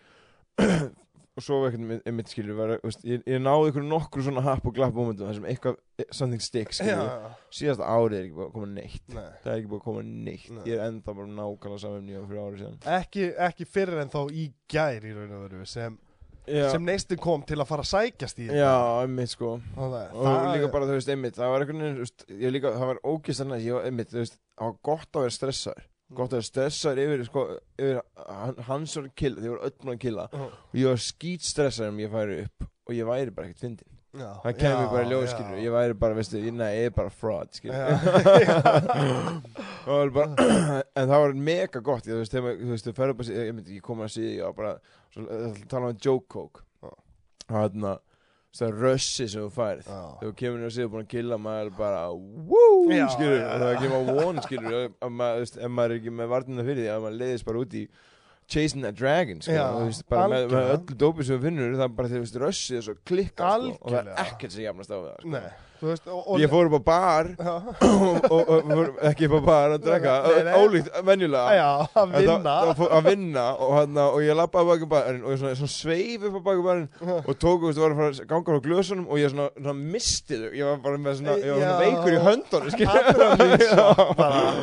Og 1.37 1.45
svo 1.45 1.57
einhvern 1.67 1.91
veginn 1.91 2.07
einmitt 2.09 2.31
skilur 2.33 2.57
var, 2.57 2.71
veist, 2.81 3.03
ég, 3.05 3.21
ég 3.29 3.43
náði 3.43 3.69
einhverju 3.69 3.89
nokkru 3.91 4.23
svona 4.25 4.41
happ 4.47 4.65
og 4.65 4.73
glapp 4.79 4.95
momentum 4.97 5.29
þar 5.29 5.37
sem 5.37 5.49
eitthvað, 5.51 5.75
something 6.09 6.41
sticks 6.41 6.81
skilur. 6.81 7.11
Síðasta 7.53 7.91
árið 7.93 8.17
er 8.17 8.23
ekki 8.23 8.39
búið 8.39 8.47
að 8.47 8.55
koma 8.55 8.69
neitt. 8.71 9.03
Nei. 9.11 9.27
það 9.43 9.51
er 9.53 9.59
ekki 9.59 9.73
búið 9.73 9.83
að 9.83 9.85
koma 9.91 10.05
neitt. 10.07 10.47
Nei. 10.49 10.63
ég 10.71 10.79
er 10.79 10.87
ennþá 10.87 11.17
bara 11.19 11.35
nákvæmlega 11.35 11.83
saman 11.83 12.09
nýja 12.09 12.23
fyrir 12.31 12.41
árið 12.47 12.63
síðan. 12.63 12.79
Ekki, 12.95 13.27
ekki 13.51 13.69
fyrir 13.75 14.01
en 14.01 14.15
þá 14.15 14.19
í 14.33 14.47
gær 14.73 15.05
í 15.05 15.13
raun 15.19 15.37
og 15.37 15.45
veru 15.45 15.69
sem, 15.69 16.01
já, 16.49 16.69
sem 16.73 16.85
neistin 16.87 17.21
kom 17.23 17.43
til 17.47 17.59
að 17.61 17.69
fara 17.71 17.85
að 17.85 17.91
sækjast 17.93 18.41
í 18.45 18.47
já 18.51 18.73
einmitt 19.03 19.33
sko. 19.33 19.57
Og, 19.77 19.97
og 20.15 20.47
líka 20.53 20.71
bara 20.73 20.89
þú 20.89 20.97
veist 20.99 21.13
einmitt 21.13 21.39
það 21.39 21.53
var 21.53 21.65
einhvern 21.67 21.85
veginn 22.31 22.63
það 22.67 22.87
var 22.93 23.03
ógist 23.05 23.45
að 23.45 23.53
næst 23.53 23.67
ég 23.67 23.79
var 23.79 23.91
einmitt 23.91 24.15
veist 24.17 24.39
það 24.39 24.71
var 24.71 24.79
gott 24.91 25.11
að 25.21 25.27
vera 25.27 25.37
stressaður. 25.39 25.89
Gott 26.17 26.31
að 26.31 26.39
vera 26.39 26.51
stressaður 26.51 27.03
yfir 27.07 27.27
sko 27.27 27.45
yfir 27.83 28.01
hans 28.71 28.97
að 29.01 29.11
killa 29.19 29.43
því 29.43 29.53
voru 29.53 29.67
öll 29.69 29.77
búin 29.83 29.97
að 29.97 30.03
killa. 30.07 30.29
Já. 30.33 30.47
og 30.47 30.81
ég 30.81 30.91
var 30.93 31.05
skýt 31.09 31.47
stressaður 31.51 31.95
um 31.95 32.03
ég 32.05 32.15
færi 32.15 32.41
upp 32.47 32.71
og 32.87 32.95
ég 32.95 33.09
væri 33.11 33.35
bara 33.35 33.51
ekkert 33.51 33.65
fyndin 33.67 33.96
það 34.21 34.59
kemur 34.61 34.89
bara 34.93 35.05
í 35.05 35.11
ljós 35.11 35.27
já. 35.27 35.33
skilur 35.35 35.59
ég 35.63 35.75
væri 35.75 35.99
bara 36.01 36.17
veistu 36.17 36.43
nei 36.55 36.73
ég 36.77 36.91
er 36.91 36.95
bara 36.97 37.13
fraud 37.13 37.51
en 40.99 41.11
það 41.11 41.21
var 41.23 41.37
mega 41.49 41.81
gott 41.81 42.07
ég, 42.09 42.13
þú 42.13 42.21
veist, 42.73 42.89
þegar, 42.89 43.15
bara 43.19 43.31
ég, 43.31 43.63
ég, 43.77 43.83
kom 43.85 44.03
að 44.05 44.15
síði 44.17 44.37
og 44.47 44.57
bara 44.59 44.73
tala 45.71 45.93
um 45.93 46.01
joke 46.03 46.29
coke. 46.33 46.65
Og 46.85 46.97
þarna 47.49 47.97
það 48.57 48.69
er 48.69 48.79
rössi 48.81 49.27
sem 49.29 49.45
þú 49.45 49.51
þegar 49.53 49.81
þú 50.23 50.33
kemur 50.41 50.61
inn 50.61 50.69
og 50.69 50.75
síður 50.75 50.93
búin 50.95 51.05
að 51.05 51.13
killa 51.13 51.39
maður 51.41 51.73
bara 51.77 52.03
woo 52.13 52.87
Já, 52.89 53.07
skilur 53.13 53.43
og 53.45 53.65
það 53.65 53.81
kemur 53.83 53.97
á 53.97 54.03
one 54.25 54.45
skilur 54.47 54.77
að 54.81 55.13
maður, 55.13 55.49
ef 55.61 55.73
maður 55.77 55.95
er 55.95 56.01
ekki 56.01 56.15
með 56.21 56.31
varnina 56.33 56.67
fyrir 56.67 56.83
því 56.83 56.93
að 56.95 57.03
maður 57.05 57.19
leiðist 57.21 57.49
bara 57.49 57.63
út 57.63 57.77
í 57.77 57.85
chasing 58.49 58.83
that 58.87 58.95
dragon 58.95 59.41
þú 59.43 59.87
veist, 59.89 60.05
bara 60.09 60.29
með, 60.33 60.45
með 60.55 60.73
öllu 60.77 60.97
dópi 61.03 61.25
sem 61.27 61.39
þú 61.39 61.47
finnur 61.49 61.77
það 61.77 61.87
er 61.89 61.95
bara 61.99 62.09
þegar 62.13 62.21
þú 62.21 62.27
veist 62.27 62.41
rössi 62.45 62.77
er 62.79 62.85
svo 62.87 62.95
klikka 63.05 63.43
sko, 63.73 63.79
og 63.81 63.91
það 63.95 64.01
er 64.13 64.21
ekkert 64.27 64.53
sem 64.57 64.63
jafnast 64.69 64.93
á 64.93 64.97
við 64.97 65.09
það 65.09 65.21
sko. 65.25 65.33
Veist 65.77 66.07
og, 66.09 66.21
og, 66.33 66.39
ég 66.41 66.49
fór 66.49 66.69
upp 66.71 66.77
á 66.81 66.83
bar 66.87 67.27
og, 67.37 68.27
og, 68.33 68.71
og 68.73 69.01
ekki 69.11 69.27
upp 69.29 69.35
á 69.37 69.43
bar 69.45 69.75
að 69.77 69.83
drekka. 69.85 70.15
Ólíkt 70.57 70.89
venjulega. 71.05 71.67
Að 72.01 72.15
vinna. 72.17 72.55
fór- 72.79 72.95
að 72.97 73.09
vinna 73.11 73.45
og, 73.61 73.73
hana, 73.77 74.07
og 74.15 74.23
ég 74.25 74.39
lappaði 74.39 74.71
baki 74.73 74.89
barinn 74.95 75.23
og 75.27 75.35
ég 75.35 75.41
svona, 75.43 75.55
svona 75.61 75.75
sveif 75.75 76.25
upp 76.31 76.39
á 76.41 76.43
baki 76.49 76.65
barinn 76.65 76.89
og 77.27 77.33
tók, 77.43 77.67
veist, 77.67 77.81
var 77.83 77.97
að 78.07 78.23
ganga 78.31 78.57
á 78.57 78.61
glösunum 78.65 79.07
og 79.11 79.21
ég 79.21 79.33
svona, 79.35 79.49
svona 79.59 79.77
misti 79.97 80.41
þau. 80.41 80.49
Ég 80.57 80.71
var 80.71 80.81
bara 80.87 81.03
með 81.07 81.21
svona, 81.21 81.37
var 81.53 81.61
svona 81.61 81.79
veikur 81.85 82.17
í 82.17 82.23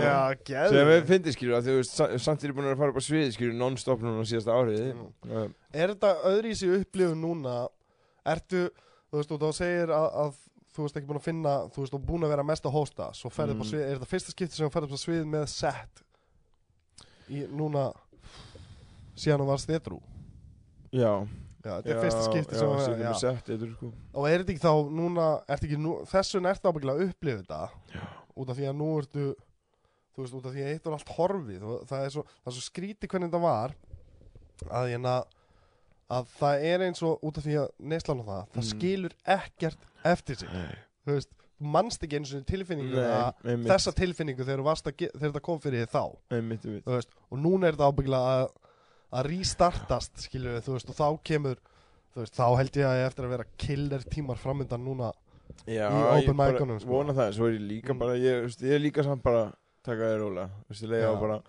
já, 0.03 0.68
sem 0.69 0.91
ég 0.94 1.06
fyndi 1.10 1.34
skilur 1.35 1.57
að 1.60 1.68
þú 1.69 1.76
veist, 1.80 1.94
sa- 1.98 2.10
samt 2.22 2.44
er 2.45 2.53
búin 2.56 2.69
að 2.72 2.80
fara 2.81 2.94
upp 2.94 2.99
á 2.99 3.03
sviði 3.06 3.34
skilur 3.35 3.56
non-stop 3.60 4.02
núna 4.03 4.26
síðasta 4.27 4.56
árið. 4.57 4.94
Er 5.73 5.94
þetta 5.94 6.14
öðrísi 6.30 6.69
upplifun 6.80 7.22
núna? 7.23 7.56
Ertu, 8.30 8.68
þú 9.11 9.19
veist, 9.19 9.34
og 9.35 9.41
þá 9.44 9.49
segir 9.57 9.94
að, 9.94 10.07
að 10.23 10.31
þú 10.73 10.85
veist 10.85 10.97
ekki 10.99 11.09
búin 11.11 11.19
að 11.21 11.27
finna 11.27 11.53
þú 11.73 11.83
veist, 11.83 11.93
og 11.97 12.05
búin 12.07 12.25
að 12.25 12.33
vera 12.33 12.43
mest 12.47 12.65
að 12.65 12.73
hósta 12.77 13.11
svo 13.17 13.29
ferði 13.33 13.55
upp 13.55 13.61
á 13.61 13.65
Mm. 13.65 13.71
svið, 13.71 13.83
er 13.87 13.95
þetta 13.99 14.11
fyrsta 14.13 14.31
skipti 14.33 14.55
sem 14.57 14.67
þú 14.67 14.73
ferði 14.73 14.89
upp 14.89 14.97
á 14.97 15.05
svið 15.05 15.23
með 15.33 15.45
set 15.53 16.03
í 17.29 17.43
núna 17.53 17.85
síðan 19.15 19.43
þú 19.43 19.47
varst 19.51 19.69
þettrú 19.69 19.99
já, 20.93 21.13
Já, 21.63 21.77
þetta 21.79 21.93
er 21.93 22.01
fyrsta 22.03 22.23
skipti 22.27 22.55
já, 22.55 22.59
sem 22.59 22.67
já, 22.73 22.83
þú 22.83 22.97
já. 22.99 23.07
ég 23.07 23.19
sett 23.21 23.45
þetta 23.47 23.69
sko 23.77 23.91
Og 24.19 24.25
er 24.27 24.41
þetta 24.43 24.51
ekki 24.53 24.63
þá 24.65 24.73
núna, 24.97 25.27
ertu 25.47 25.67
ekki 25.69 25.77
nú, 25.79 25.93
þessun 26.11 26.49
ertu 26.49 26.67
ábyggilega 26.71 26.97
að 26.99 27.07
upplifa 27.13 27.43
þetta 27.43 27.61
Já. 27.93 28.01
út 28.35 28.49
af 28.51 28.57
því 28.59 28.67
að 28.67 28.75
nú 28.81 28.89
ertu 28.99 29.27
þú 30.13 30.25
veist, 30.25 30.35
út 30.37 30.45
af 30.49 30.53
því 30.57 30.65
að 30.65 30.73
eitt 30.73 30.85
er 30.89 30.97
allt 30.97 31.13
horfið 31.15 31.63
og 31.69 31.85
það 31.89 32.03
er 32.07 32.11
svo, 32.17 32.23
það 32.43 32.51
er 32.51 32.57
svo 32.57 32.65
skríti 32.67 33.07
hvernig 33.09 33.31
þetta 33.31 33.43
var 33.45 33.75
að 34.69 34.89
hérna 34.91 35.13
að 36.11 36.27
það 36.39 36.63
er 36.73 36.80
eins 36.88 37.01
og 37.03 37.19
út 37.23 37.38
af 37.38 37.43
því 37.45 37.55
að 37.61 37.69
neyslan 37.80 38.19
á 38.21 38.25
það, 38.25 38.43
það 38.53 38.63
Mm. 38.63 38.69
skilur 38.73 39.13
ekkert 39.25 39.77
eftir 40.03 40.35
sig, 40.35 40.49
Nei, 40.53 40.75
þú 41.05 41.11
veist 41.13 41.30
þú 41.61 41.65
manst 41.73 42.03
ekki 42.03 42.17
eins 42.19 42.34
og 42.35 42.45
tilfinningu 42.45 42.97
að 42.99 43.34
einmitt, 43.45 43.71
þessa 43.71 43.93
tilfinningu 43.95 44.43
þegar 44.43 44.59
þú 44.59 44.65
að 44.67 44.97
þegar 45.13 45.31
þetta 45.31 45.41
kom 45.41 45.59
fyrir 45.59 45.85
þá, 45.88 46.03
einmitt, 46.31 46.65
einmitt. 46.65 46.84
þú 46.85 46.91
veist 46.97 47.09
og 47.31 47.38
núna 47.39 47.67
er 47.67 47.73
þetta 47.77 47.91
ábyggilega 47.93 48.34
að, 48.43 48.47
að 49.13 49.25
restartast 49.31 50.17
skilur 50.25 50.59
þú 50.65 50.73
veist, 50.77 50.89
og 50.89 50.95
þá 50.95 51.07
kemur 51.23 51.57
þú 52.13 52.19
veist, 52.23 52.35
þá 52.35 52.47
held 52.57 52.71
ég 52.77 52.85
að 52.89 52.97
ég 52.99 53.07
eftir 53.07 53.25
að 53.25 53.30
vera 53.38 53.45
killer 53.57 54.03
tímar 54.11 54.38
framöndan 54.38 54.84
núna 54.85 55.11
Já, 55.67 55.88
í 55.88 55.93
ég 55.93 56.23
open 56.23 56.38
bara 56.38 56.51
mic-unum, 56.53 56.80
sko. 56.80 56.89
vona 56.89 57.13
það, 57.13 57.34
svo 57.38 57.47
er 57.47 57.53
ég 57.57 57.67
líka 57.69 57.93
Mm. 57.93 57.99
bara 57.99 58.13
ég, 58.17 58.41
veist, 58.43 58.61
ég 58.61 58.71
er 58.75 58.80
líka 58.80 59.03
samt 59.03 59.23
bara 59.23 59.53
taka 59.84 60.01
þér 60.01 60.19
rólega 60.19 60.49
veist, 60.69 60.84
ég 60.84 60.89
leiða 60.89 61.13
Já. 61.13 61.19
bara 61.19 61.41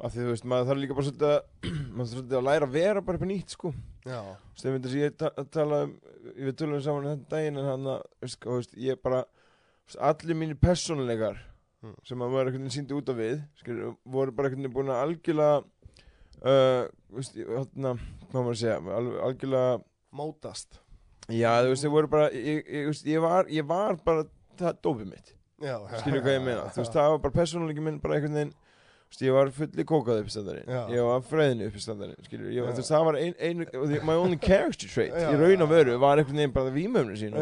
af 0.00 0.14
því 0.14 0.24
þú 0.24 0.30
veist, 0.32 0.46
maður 0.52 0.70
þarf 0.70 0.80
líka 0.82 0.96
bara 0.98 1.08
svolítið 1.08 1.30
að 1.30 1.40
maður 1.94 2.00
þarf 2.00 2.14
svolítið 2.14 2.38
að 2.40 2.46
læra 2.48 2.68
að 2.70 2.76
vera 2.78 3.04
bara 3.04 3.20
upp 3.20 3.28
nýtt 3.30 3.54
sko. 3.56 3.74
Já, 4.08 4.20
ég 4.64 4.72
myndi 4.74 4.90
að 4.90 4.96
ég 5.00 5.18
ta 5.20 5.30
tala 5.52 5.82
um 5.86 5.94
við 6.36 6.56
tölum 6.60 6.82
saman 6.84 7.10
þetta 7.12 7.34
daginn 7.36 7.60
en 7.60 7.70
hann 7.70 7.92
að 7.96 8.02
veist, 8.24 8.46
og, 8.46 8.60
veist, 8.60 8.74
ég 8.80 9.00
bara 9.04 9.22
veist, 9.84 10.00
allir 10.10 10.38
mínir 10.40 10.60
persónuleikar 10.60 11.40
Mm. 11.80 11.94
sem 12.04 12.20
að 12.20 12.32
var 12.34 12.44
einhvern 12.44 12.66
veginn 12.66 12.72
síndi 12.74 12.92
út 12.92 13.08
af 13.08 13.16
við 13.16 13.38
skilur, 13.56 13.94
voru 14.04 14.32
bara 14.36 14.50
einhvern 14.50 14.66
veginn 14.66 14.74
búin 14.74 14.90
að 14.92 14.98
algjörlega 15.00 15.62
uh, 16.44 16.82
veist, 17.16 17.38
hérna, 17.40 17.92
hvað 18.26 18.36
maður 18.36 18.50
að 18.52 18.58
segja 18.60 18.74
al, 18.98 19.06
algjörlega 19.28 19.70
mótast. 20.20 20.76
Já, 21.32 21.52
þú 21.64 21.70
veist, 21.72 21.86
þið 21.86 21.94
voru 21.94 22.10
bara, 22.12 22.26
ég, 22.36 22.60
ég, 22.66 22.90
veist, 22.90 23.08
ég, 23.08 23.22
var, 23.24 23.48
ég 23.48 23.68
var 23.70 23.96
bara 24.04 24.26
það 24.60 24.82
dópið 24.84 25.08
mitt. 25.14 25.32
Já, 25.60 25.74
skilur 26.02 26.24
hvað 26.26 26.36
ég 26.36 26.44
meina, 26.50 26.68
þú 26.68 26.82
veist, 26.82 26.96
það 26.98 27.14
var 27.14 27.24
bara 27.24 27.36
persónuleiki 27.38 27.86
minn 27.88 28.02
bara 28.04 28.18
einhvern 28.18 28.38
veginn, 28.42 28.52
ég 29.18 29.32
var 29.34 29.50
fulli 29.50 29.84
kókað 29.84 30.20
uppstandarinn, 30.22 30.68
Já. 30.70 30.82
ég 30.94 31.02
var 31.04 31.22
ég, 32.54 32.60
Já. 32.60 32.66
þú 32.70 32.76
veist, 32.78 32.92
það 32.94 33.04
var 33.08 33.18
ein, 33.18 33.34
ein, 33.40 33.64
my 34.06 34.14
only 34.14 34.38
character 34.38 34.86
trait, 34.88 35.10
Já, 35.12 35.32
í 35.34 35.38
raun 35.40 35.62
og 35.66 35.70
veru, 35.72 35.96
var 35.98 36.18
einhvern 36.22 36.38
veginn 36.38 36.54
bara 36.54 36.70
vímöfnu 36.70 37.16
sín 37.18 37.34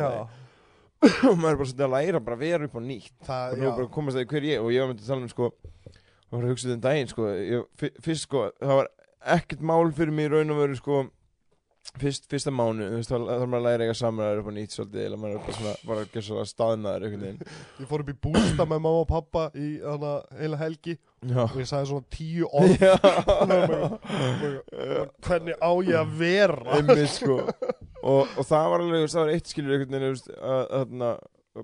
og 1.28 1.36
maður 1.38 1.52
er 1.52 1.58
bara 1.60 1.68
svolítið 1.68 1.84
að 1.86 1.92
læra 1.94 2.20
bara 2.24 2.36
að 2.38 2.40
vera 2.42 2.64
upp 2.66 2.74
á 2.74 2.82
nýtt. 2.82 3.12
Það, 3.28 3.52
og 3.52 3.58
nú 3.62 3.68
bara 3.76 3.90
komast 3.94 4.16
það 4.18 4.24
í 4.24 4.30
hver 4.32 4.46
ég 4.48 4.64
og 4.64 4.72
ég 4.74 4.80
var 4.82 4.88
myndið 4.90 5.04
að 5.04 5.12
tala 5.12 5.22
um 5.22 5.28
sko 5.34 5.50
og 5.52 6.32
var 6.34 6.42
að 6.42 6.50
hugsa 6.52 6.66
þetta 6.68 6.74
um 6.78 6.82
daginn 6.88 7.12
sko 7.12 7.28
ég, 7.36 7.68
fyr- 7.78 8.00
fyrst 8.02 8.26
sko 8.26 8.42
það 8.58 8.74
var 8.80 8.88
ekkert 9.38 9.62
mál 9.70 9.92
fyrir 9.94 10.12
mig 10.16 10.26
í 10.26 10.32
raun 10.32 10.50
og 10.56 10.58
veru 10.64 10.78
sko 10.80 10.98
fyrst, 11.98 12.26
fyrsta 12.30 12.52
mánu 12.54 12.86
þú 12.88 12.98
veist 12.98 13.12
þá 13.12 13.16
er 13.18 13.44
maður 13.48 13.58
að 13.58 13.66
læra 13.66 13.86
eiga 13.86 13.96
samræður 13.98 14.40
upp 14.42 14.50
á 14.50 14.52
nýtt 14.56 14.74
svolítið 14.74 15.04
eða 15.04 15.20
maður 15.22 15.36
er 15.36 15.44
bara 15.44 15.56
svona 15.58 15.74
bara 15.90 16.04
að 16.04 16.12
gera 16.14 16.26
svona 16.28 16.50
staðnaður 16.50 17.06
einhvern 17.06 17.24
veginn. 17.26 17.54
Ég 17.78 17.90
fór 17.90 18.04
upp 18.04 18.12
í 18.12 18.16
bústa 18.26 18.66
með 18.66 18.82
mamma 18.84 19.02
og 19.02 19.08
pappa 19.10 19.44
í 19.54 19.68
hana 19.84 20.12
heila 20.38 20.60
helgi 20.60 20.94
já. 20.98 21.42
og 21.46 21.56
ég 21.58 21.70
sagði 21.70 21.90
svona 21.92 22.06
tíu 22.14 22.50
orð. 22.52 22.76
Og 24.98 25.24
hvernig 25.26 25.58
á 25.58 25.70
ég 25.84 25.96
að 25.98 26.14
vera? 26.20 26.76
Einmitt 26.78 27.10
sko. 27.14 27.40
Og, 28.08 28.28
og 28.38 28.46
það 28.46 28.68
var 28.70 28.82
alveg, 28.84 29.08
það 29.10 29.24
var 29.24 29.30
eitt 29.32 29.48
skilur 29.50 29.74
einhvern 29.74 30.04
veginn, 30.06 31.00
að 31.02 31.16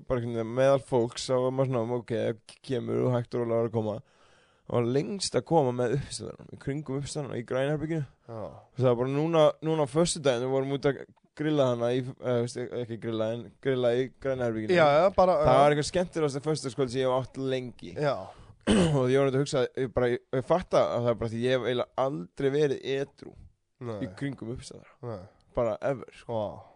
bara 0.03 0.19
einhvern 0.19 0.35
veginn 0.35 0.57
meðal 0.57 0.81
fólks 0.83 1.29
þá 1.29 1.35
var 1.45 1.53
maður 1.55 1.71
svona, 1.71 1.99
ok, 2.01 2.57
kemur 2.67 3.05
og 3.05 3.15
hægt 3.15 3.37
og 3.37 3.45
rólega 3.45 3.69
að 3.69 3.75
koma 3.77 3.95
það 4.65 4.77
var 4.79 4.89
lengst 4.97 5.37
að 5.39 5.45
koma 5.51 5.75
með 5.77 5.97
uppstæðanum, 5.99 6.49
í 6.55 6.61
kringum 6.63 7.01
uppstæðanum 7.01 7.37
í 7.37 7.45
grænherbygginu 7.49 8.05
Já, 8.05 8.41
það 8.79 8.89
var 8.89 8.97
bara 9.03 9.13
núna, 9.13 9.45
núna 9.67 9.85
á 9.85 9.89
föstu 9.93 10.23
daginn 10.25 10.47
við 10.47 10.55
vorum 10.55 10.75
út 10.79 10.89
að 10.89 11.03
grilla 11.35 11.67
hana 11.73 11.91
í, 11.93 12.01
eh, 12.25 12.57
ekki 12.85 13.01
grilla 13.03 13.29
en 13.35 13.45
grilla 13.65 13.93
í 13.99 14.07
grænherbygginu 14.23 14.79
já, 14.79 14.87
já, 15.01 15.09
bara 15.17 15.37
það 15.43 15.61
var 15.61 15.75
eitthvað 15.75 15.91
skemmtilegast 15.91 16.41
að 16.41 16.49
föstudagskvöld 16.49 16.95
sem 16.95 17.03
ég 17.03 17.11
hef 17.11 17.17
átt 17.21 17.41
lengi. 17.53 17.95
Já, 17.99 18.15
og 18.99 19.09
ég 19.13 19.21
var 19.21 19.29
náttúrulega 19.29 19.35
að 19.35 19.43
hugsa, 19.43 19.65
ég, 19.77 19.91
bara, 19.97 20.13
ég, 20.15 20.23
ég 20.39 20.47
fatta 20.49 20.85
að 20.95 21.01
það 21.09 21.11
er 21.13 21.19
bara 21.23 21.35
því 21.35 21.43
ég 21.45 21.57
hef 21.59 21.67
eiginlega 21.69 22.05
aldrei 22.07 22.53
verið 22.55 22.87
edru 22.95 23.35
nei, 23.85 23.99
í 24.01 24.13
kringum 24.17 24.55
uppstæðar 24.55 24.95
nei. 25.05 25.19
Bara 25.55 25.77
ever. 25.87 26.09
Sko. 26.19 26.39
Vá. 26.39 26.74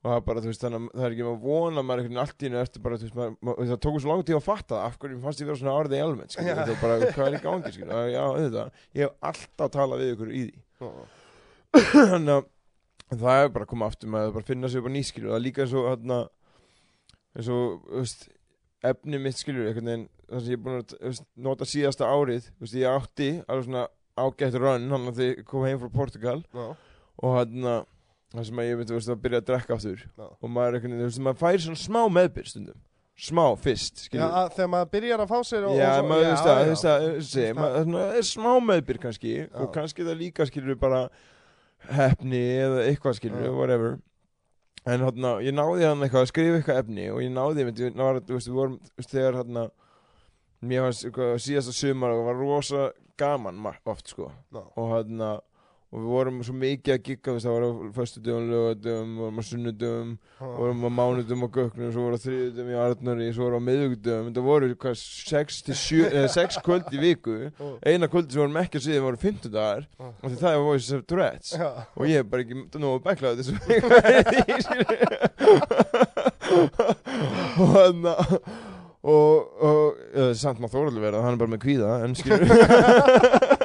Og 0.00 0.08
það 0.08 0.16
er 0.16 0.22
bara, 0.24 0.40
þú 0.40 0.48
veist, 0.50 0.62
þannig 0.64 0.80
að 0.80 0.94
það 0.96 1.06
er 1.06 1.14
ekki 1.14 1.24
að 1.28 1.42
vona 1.44 1.82
maður 1.84 2.00
einhvern 2.00 2.14
veginn 2.14 2.22
allt 2.22 2.40
í 2.40 2.46
hennu 2.48 2.60
eftir 2.60 2.82
bara, 2.84 2.96
þú 3.00 3.04
veist, 3.06 3.16
maður, 3.18 3.34
maður, 3.44 3.66
það 3.70 3.80
tók 3.84 3.98
svo 4.00 4.10
langt 4.10 4.26
tíma 4.30 4.40
að 4.40 4.46
fatta 4.46 4.78
af 4.86 4.94
hverju 5.02 5.18
fannst 5.24 5.42
ég 5.42 5.50
vera 5.50 5.60
svona 5.60 5.74
árið 5.76 5.96
í 5.96 6.00
almennt, 6.04 6.32
skilur, 6.32 6.48
Já. 6.50 6.56
þetta 6.60 6.72
er 6.72 6.80
bara, 6.80 7.10
hvað 7.18 7.26
er 7.26 7.36
í 7.36 7.42
gangi, 7.44 7.72
skilur, 7.74 8.00
já, 8.08 8.22
auðvitað, 8.24 8.80
ég 8.96 9.04
hef 9.04 9.28
alltaf 9.30 9.72
talað 9.76 10.00
við 10.04 10.12
ykkur 10.14 10.32
í 10.32 10.42
því, 10.46 10.90
þannig 11.92 12.34
að 12.38 13.20
það 13.20 13.42
er 13.44 13.52
bara 13.58 13.66
að 13.66 13.72
koma 13.74 13.90
aftur 13.90 14.12
með 14.14 14.26
að 14.30 14.34
bara 14.38 14.48
finna 14.54 14.70
sig 14.72 14.80
upp 14.80 14.88
á 14.88 14.92
ný, 14.96 15.04
skilur, 15.10 15.30
það 15.34 15.38
er 15.40 15.44
líka 15.44 15.64
eins 15.66 15.76
og, 15.76 15.88
hérna, 15.90 16.18
eins 17.36 17.52
og, 17.52 17.76
þú 17.90 18.00
veist, 18.00 18.26
efni 18.90 19.20
mitt, 19.20 19.36
skilur, 19.36 19.68
einhvern 19.68 19.90
veginn, 19.92 20.08
það 20.30 20.44
sem 20.46 20.54
ég 20.54 20.60
er 20.60 20.64
búin 20.64 20.80
að, 20.80 20.96
veist, 21.04 21.26
nota 21.50 21.68
síðasta 21.68 22.08
árið, 22.08 22.48
veist, 22.62 22.78
ég 22.80 22.88
átti 22.88 23.30
alveg 23.44 23.66
svona 23.68 23.84
ágætt 24.20 24.56
run, 24.60 24.88
hann 24.94 25.10
að 25.10 25.20
þið 25.20 25.42
kom 25.48 25.66
heim 25.66 25.80
frá 25.82 25.90
Portugal. 25.94 26.38
Já, 26.56 26.66
og 27.20 27.34
hann 27.36 27.68
það 28.34 28.46
sem 28.46 28.62
að 28.62 28.68
ég 28.68 28.78
myndi 28.80 29.00
að 29.00 29.24
byrja 29.24 29.40
að 29.42 29.48
drekka 29.50 29.76
aftur 29.76 30.04
Já. 30.06 30.26
og 30.28 30.48
maður, 30.50 30.78
einhvern 30.78 30.94
veginn, 30.94 31.02
þú 31.02 31.10
veist, 31.10 31.22
maður 31.26 31.40
fær 31.42 31.64
svona 31.64 31.82
smá 31.82 32.00
meðbyr 32.18 32.50
stundum 32.50 32.80
smá 33.20 33.44
fyrst, 33.60 33.98
já 34.00 34.06
skilur 34.08 34.36
að, 34.40 34.52
þegar 34.56 34.70
maður 34.72 34.92
byrjar 34.94 35.22
að 35.24 35.32
fá 35.32 35.38
sér 35.44 35.66
og, 35.68 35.74
Já, 35.76 35.88
og 35.90 35.98
svo, 35.98 36.06
maður, 36.08 36.22
þú 36.22 36.30
veist 36.30 36.46
það, 36.46 36.60
þú 36.60 36.70
veist 36.70 36.86
það, 36.86 37.02
þú 37.02 37.10
veist 37.16 37.34
veist 37.36 37.58
maður, 37.58 37.82
svona, 37.84 38.04
er 38.16 38.28
smá 38.30 38.52
meðbyr 38.68 39.00
kannski 39.02 39.32
og 39.48 39.66
Já. 39.66 39.72
kannski 39.74 40.06
það 40.06 40.22
líka 40.22 40.46
skilur 40.48 40.78
bara 40.80 41.02
hefni 41.90 42.40
eða 42.62 42.86
eitthvað 42.86 43.18
skilur, 43.18 43.44
Já. 43.44 43.52
whatever 43.58 43.98
en 44.88 45.04
hérna, 45.04 45.34
ég 45.44 45.56
náði 45.56 45.84
hann 45.84 46.06
eitthvað 46.06 46.24
að 46.24 46.30
skrifa 46.32 46.60
eitthvað 46.60 46.80
efni 46.84 47.10
og 47.12 47.20
ég 47.20 47.34
náði, 47.34 47.66
myndi, 47.68 47.86
ég 47.90 47.98
náði, 48.00 48.24
þú 48.30 48.38
veist, 48.38 48.50
við 48.50 48.60
vorum, 48.62 48.80
þú 48.88 49.02
veist, 49.02 49.12
þegar 49.12 49.38
hérna 49.42 49.66
mér 50.70 50.86
fannst 50.86 51.06
eitthvað 51.10 51.36
síðasta 51.44 51.76
sumar 51.76 52.16
og 52.16 52.24
var 52.30 52.40
rosa 52.40 52.88
gaman 53.20 53.60
oft, 53.84 54.08
sko 54.14 54.30
Já. 54.48 54.62
og 54.64 54.94
hérna 54.94 55.34
og 55.90 55.98
við 55.98 56.06
vorum 56.14 56.36
svo 56.46 56.54
mikið 56.54 56.92
að 56.94 57.00
gigga 57.08 57.32
það 57.42 57.54
var 57.54 57.64
á 57.66 57.70
föstu 57.96 58.20
dögum, 58.22 58.44
lögadögum 58.50 59.10
vorum 59.18 59.40
á 59.40 59.44
sunnudögum, 59.48 60.10
vorum 60.38 60.84
á 60.86 60.90
mánudum 60.94 61.42
og 61.46 61.50
göknum, 61.56 61.90
svo 61.90 62.00
voru 62.06 62.14
á 62.14 62.24
þriðudögum 62.24 62.70
í 62.70 62.78
Arnari 62.78 63.26
svo 63.34 63.42
voru 63.48 63.58
á 63.58 63.66
miðugdögum, 63.66 64.28
þetta 64.30 64.44
voru 64.46 64.70
hvað 64.84 64.96
6 65.02 65.60
til 65.66 65.76
7, 65.82 66.06
eða 66.20 66.30
6 66.36 66.60
kvöld 66.66 66.86
í 66.94 66.98
viku. 67.02 67.34
Eina 67.82 68.06
kvöldi 68.12 68.30
sem 68.36 68.42
vorum 68.44 68.60
ekki 68.62 68.78
að 68.78 68.86
síðan 68.86 69.06
voru 69.08 69.18
50 69.26 69.54
dagar 69.56 69.82
og 69.98 70.26
því 70.28 70.36
það 70.44 70.52
er 70.54 70.66
Voices 70.70 70.94
of 70.94 71.02
Já, 71.50 71.70
og 71.96 72.04
ég 72.06 72.22
er 72.22 72.28
bara 72.30 72.46
ekki 72.46 72.54
nú 72.78 72.88
að 72.94 73.04
bekla 73.10 73.34
þessu. 73.40 73.54
Og 77.60 77.66
hann 77.74 78.06
og, 79.02 79.62
og 79.64 79.94
uh, 80.14 80.32
samt 80.36 80.60
maður 80.60 80.74
þóraldur 80.76 81.04
vera 81.06 81.22
hann 81.24 81.36
er 81.36 81.40
bara 81.40 81.54
með 81.54 81.62
kvíða 81.64 81.92
en 82.04 82.16
skilur 82.18 83.56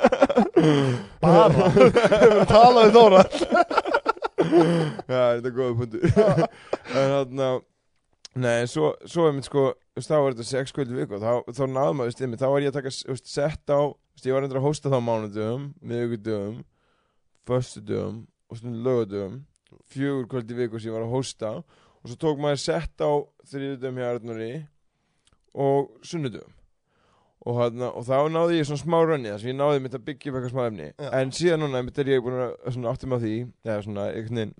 bara. 1.22 1.70
Hefur 1.76 2.44
talað 2.50 2.90
um 2.90 2.96
Þóra. 2.96 3.24
Já, 5.10 5.22
þetta 5.38 5.50
er 5.50 5.56
góða 5.56 5.78
punktur. 5.80 6.04
En 6.96 7.10
þarna 7.14 7.48
Nei, 8.36 8.66
en 8.66 8.68
svo, 8.68 8.90
svo 9.08 9.30
er 9.30 9.36
mitt 9.38 9.48
sko 9.48 9.70
þú 9.72 10.02
veist, 10.02 10.10
Þá 10.12 10.16
var 10.20 10.34
þetta 10.34 10.48
sex 10.50 10.76
kvöldi 10.76 10.98
viku 10.98 11.16
og 11.16 11.24
Þá, 11.24 11.54
þá 11.56 11.62
náðum 11.72 12.02
maður, 12.02 12.10
veist, 12.10 12.24
einmitt, 12.26 12.42
þá 12.42 12.50
var 12.52 12.66
ég 12.66 12.72
að 12.74 12.78
taka 12.82 12.92
þú 12.98 13.14
veist, 13.14 13.32
Sett 13.32 13.72
á, 13.72 13.80
þú 13.80 14.18
veist, 14.18 14.28
ég 14.28 14.36
var 14.36 14.48
endur 14.48 14.60
að 14.60 14.68
hósta 14.68 14.92
þá 14.92 14.98
mánudöfum 15.08 15.66
Miðugudöfum 15.80 16.58
Föstudöfum 17.48 18.20
og 18.52 18.60
stundum 18.60 18.84
lögudöfum 18.86 19.40
Fjögur 19.96 20.28
kvöldi 20.34 20.58
viku 20.58 20.82
sem 20.82 20.90
ég 20.90 20.96
var 20.98 21.06
að 21.06 21.14
hósta. 21.14 21.52
Og 22.02 22.10
svo 22.10 22.18
tók 22.22 22.42
maður 22.42 22.62
sett 22.64 23.02
á 23.06 23.12
Þriðudöfum 23.52 24.02
hjá 24.02 24.10
Arnóri 24.12 24.52
Og 25.56 25.96
sunnudöfum 26.04 26.52
Og, 27.46 27.58
hana, 27.60 27.92
og 27.94 28.06
þá 28.08 28.16
náði 28.34 28.56
ég 28.58 28.66
svona 28.66 28.82
smá 28.82 28.96
rönni 29.06 29.30
þess 29.30 29.44
að 29.46 29.50
ég 29.52 29.58
náði 29.60 29.82
mitt 29.84 29.94
að 29.98 30.06
byggja 30.08 30.32
upp 30.32 30.38
eitthvað 30.40 30.54
smá 30.56 30.64
efni 30.70 30.88
Já. 30.98 31.10
en 31.20 31.34
síðan 31.38 31.62
núna 31.62 31.82
mitt 31.86 32.00
er 32.02 32.10
ég 32.10 32.24
búin 32.26 32.40
að 32.42 32.54
svona 32.74 32.94
áttum 32.96 33.14
á 33.14 33.18
því 33.22 33.34
eða 33.70 33.84
svona 33.86 34.06
einhvern 34.16 34.40
veginn 34.40 34.56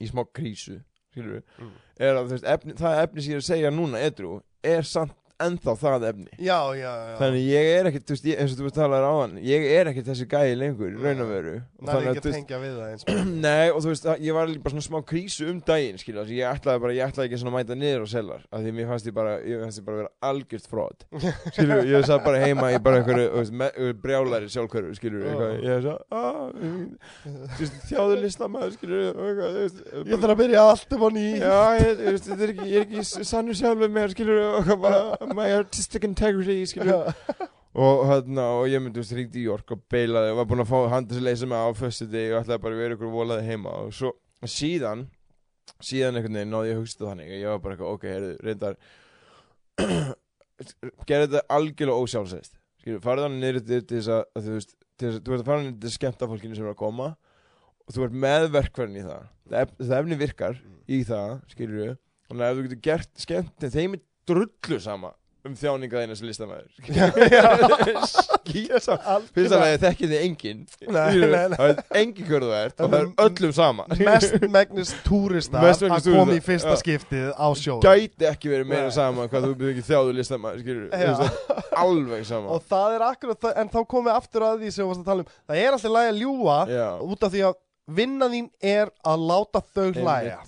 í 0.00 0.08
smá 0.10 0.20
krísu 0.36 0.76
skilur 1.10 1.38
við 1.38 1.42
Mm. 1.64 1.70
er 2.00 2.14
að 2.18 2.26
þú 2.28 2.34
veist, 2.34 2.44
efni, 2.54 2.74
það 2.76 2.98
efni 3.06 3.22
sem 3.24 3.32
ég 3.32 3.38
er 3.38 3.40
að 3.44 3.48
segja 3.48 3.70
núna 3.72 4.02
edru 4.04 4.34
er 4.62 4.82
samt 4.84 5.16
ennþá 5.44 5.72
það 5.80 6.04
efni. 6.10 6.28
Já, 6.38 6.58
já, 6.76 6.90
já. 7.10 7.14
Þannig 7.20 7.44
ég 7.48 7.64
er 7.76 7.88
ekkert, 7.90 8.04
þú 8.08 8.14
veist, 8.16 8.26
ég, 8.30 8.36
eins 8.40 8.52
og 8.54 8.58
þú 8.60 8.72
talaður 8.76 9.06
á 9.08 9.12
hann 9.20 9.34
ég 9.44 9.60
er 9.74 9.90
ekkert 9.90 10.08
þessi 10.10 10.26
gæi 10.30 10.52
lengur, 10.58 10.90
í 10.92 10.98
raun 11.00 11.22
og 11.24 11.28
veru. 11.30 11.54
Og 11.80 11.84
Næri 11.86 11.92
þannig 11.94 12.10
ekki 12.10 12.20
að, 12.20 12.26
að 12.30 12.36
tengja 12.36 12.58
við 12.60 12.72
það 12.76 12.88
eins 12.90 13.04
Nei, 13.46 13.66
og 13.70 13.78
þú 13.84 13.88
veist, 13.92 14.06
að 14.10 14.16
ég 14.26 14.32
var 14.36 14.46
bara 14.64 14.72
svona 14.74 14.86
smá 14.86 14.98
krísu 15.10 15.44
um 15.50 15.58
daginn, 15.70 15.98
skilja, 16.00 16.20
að 16.24 16.32
ég 16.36 16.44
ætlaði 16.50 16.78
bara, 16.84 16.96
ég 16.96 17.04
ætlaði 17.08 17.26
ekki 17.30 17.40
svona 17.40 17.52
að 17.52 17.58
mæta 17.58 17.74
niður 17.80 18.04
á 18.04 18.08
sellar, 18.14 18.42
af 18.50 18.58
því 18.64 18.70
mér 18.76 18.86
fannst 18.90 19.06
ég 19.10 19.14
bara, 19.16 19.32
ég 19.46 19.56
fannst 19.64 19.80
ég 19.80 19.86
bara 19.88 20.00
vera 20.02 20.12
algjört 20.30 20.66
fróð, 20.70 20.98
skilju, 21.54 21.78
ég 21.90 22.08
satt 22.08 22.24
bara 22.26 22.38
heima 22.44 22.66
í 22.74 22.78
bara 22.84 23.00
einhverju, 23.00 23.28
brjálari 24.04 24.48
sjálfkörfu, 24.52 24.92
skilju, 24.98 25.20
ég 25.64 25.86
sagði, 25.86 25.96
aaa, 26.12 26.46
þú 27.56 27.60
veist, 27.60 27.76
skilju, 35.30 35.36
og 35.36 35.38
my 35.38 35.54
artistic 35.56 36.04
integrity, 36.06 36.64
og 37.84 38.02
hérna, 38.10 38.46
og 38.58 38.68
ég 38.70 38.82
myndi, 38.82 39.00
veist, 39.00 39.14
ringdi 39.14 39.42
í 39.42 39.46
York 39.46 39.70
og 39.74 39.84
beilaði 39.90 40.32
og 40.32 40.40
var 40.40 40.48
búinn 40.50 40.64
að 40.64 40.72
fá 40.72 40.78
handis 40.90 41.20
að 41.20 41.26
leysa 41.28 41.48
mig 41.50 41.62
á 41.62 41.68
föstu 41.78 42.08
degi 42.10 42.32
og 42.34 42.42
ætlaði 42.42 42.64
bara 42.64 42.76
að 42.76 42.82
vera 42.82 42.96
ykkur 42.96 43.12
volaði 43.14 43.46
heima. 43.46 43.76
Og 43.84 43.94
svo, 43.94 44.12
síðan, 44.42 45.06
síðan 45.78 46.18
einhvern 46.18 46.40
veginn 46.40 46.54
náði 46.54 46.72
ég 46.72 46.78
að 46.78 46.82
hugsta 46.82 47.06
þannig, 47.06 47.30
ég 47.36 47.46
var 47.52 47.62
bara 47.62 47.76
eitthvað, 47.76 47.94
ok, 47.94 48.08
heyrðu, 48.10 48.34
reyndar, 48.48 48.78
gerði 51.08 51.30
þetta 51.30 51.44
algjörlega 51.56 52.04
ósjálfsæðist, 52.04 52.54
skilur, 52.82 53.02
farið 53.06 53.28
hann 53.28 53.40
niður 53.40 53.64
til 53.70 53.82
þess 53.94 54.12
að, 54.16 54.22
að 54.34 54.48
þú 54.48 54.58
veist, 54.58 54.76
til 54.98 55.08
þess 55.08 55.20
að, 55.20 55.24
þú 55.24 55.36
ert 55.36 55.44
að 55.44 55.50
fara 55.52 55.64
niður 55.64 55.80
til 55.84 55.94
skemmta 55.94 56.30
fólkinu 56.30 56.58
sem 56.58 56.66
er 56.66 56.74
að 56.74 56.80
koma 56.82 57.08
og 57.86 57.94
þú 57.96 58.04
ert 58.06 58.20
meðverkverðin 58.26 59.00
í 59.00 59.06
það, 59.06 59.30
það, 59.54 59.72
það 59.80 59.96
efni 60.00 60.18
virkar, 60.20 60.60
í 60.90 61.00
það, 61.06 61.32
við 61.56 61.94
þannig 62.30 62.44
að 62.44 62.50
ef 62.50 62.58
þú 62.58 62.66
getur 62.66 62.82
gert 62.84 63.24
skemmt 63.24 63.66
þeim 63.74 63.96
er 63.96 64.02
drullu 64.30 64.78
sama 64.82 65.14
um 65.48 65.54
þjáninga 65.56 66.02
þeina 66.02 66.16
sem 66.18 66.28
listamæður 66.28 66.68
skýta 68.10 68.80
saman. 68.82 69.26
Fyrst 69.34 69.54
að 69.54 69.62
það 69.64 69.76
þekkir 69.84 70.10
þið 70.10 70.24
engin 70.24 70.60
Nei, 70.84 71.20
nei, 71.20 71.28
nei. 71.32 71.54
það 71.54 71.72
er 71.72 71.80
engin 72.02 72.28
hverðu 72.28 72.50
þú 72.50 72.56
ert 72.58 72.82
og 72.84 72.92
það 72.92 72.98
er 73.00 73.08
öllum 73.26 73.54
sama. 73.56 73.86
Mest 74.10 74.46
megnis 74.56 74.92
túristar 75.06 75.66
að 75.70 76.10
koma 76.10 76.36
í 76.36 76.42
fyrsta 76.44 76.76
skiptið 76.80 77.30
á 77.32 77.48
sjóð 77.58 77.86
gæti 77.86 78.28
ekki 78.30 78.52
verið 78.52 78.70
meira 78.74 78.92
sama 78.94 79.28
hvað 79.30 79.48
þú 79.48 79.54
byrður 79.62 79.74
ekki 79.76 79.86
þjáðu 79.88 80.16
listamæður 80.18 80.84
alveg 81.80 82.28
sama. 82.28 82.52
Og 82.54 82.68
það 82.68 82.98
er 82.98 83.06
akkurat 83.08 83.42
það, 83.46 83.56
en 83.62 83.72
þá 83.72 83.80
komum 83.86 84.10
við 84.10 84.16
aftur 84.18 84.46
að 84.46 84.62
því 84.64 84.70
sem 84.74 84.84
við 84.84 84.92
varst 84.92 85.02
að 85.02 85.10
tala 85.10 85.24
um. 85.24 85.34
Það 85.50 85.64
er 85.64 85.76
alltaf 85.76 85.94
lægi 85.96 86.12
að 86.12 86.22
ljúa 86.24 86.58
út 87.10 87.26
af 87.26 87.34
því 87.34 87.44
að 87.48 87.58
vinna 87.90 88.28
þín 88.30 88.48
er 88.62 88.90
að 89.06 89.24
láta 89.30 89.62
þau 89.74 89.88
hlæja. 89.96 90.40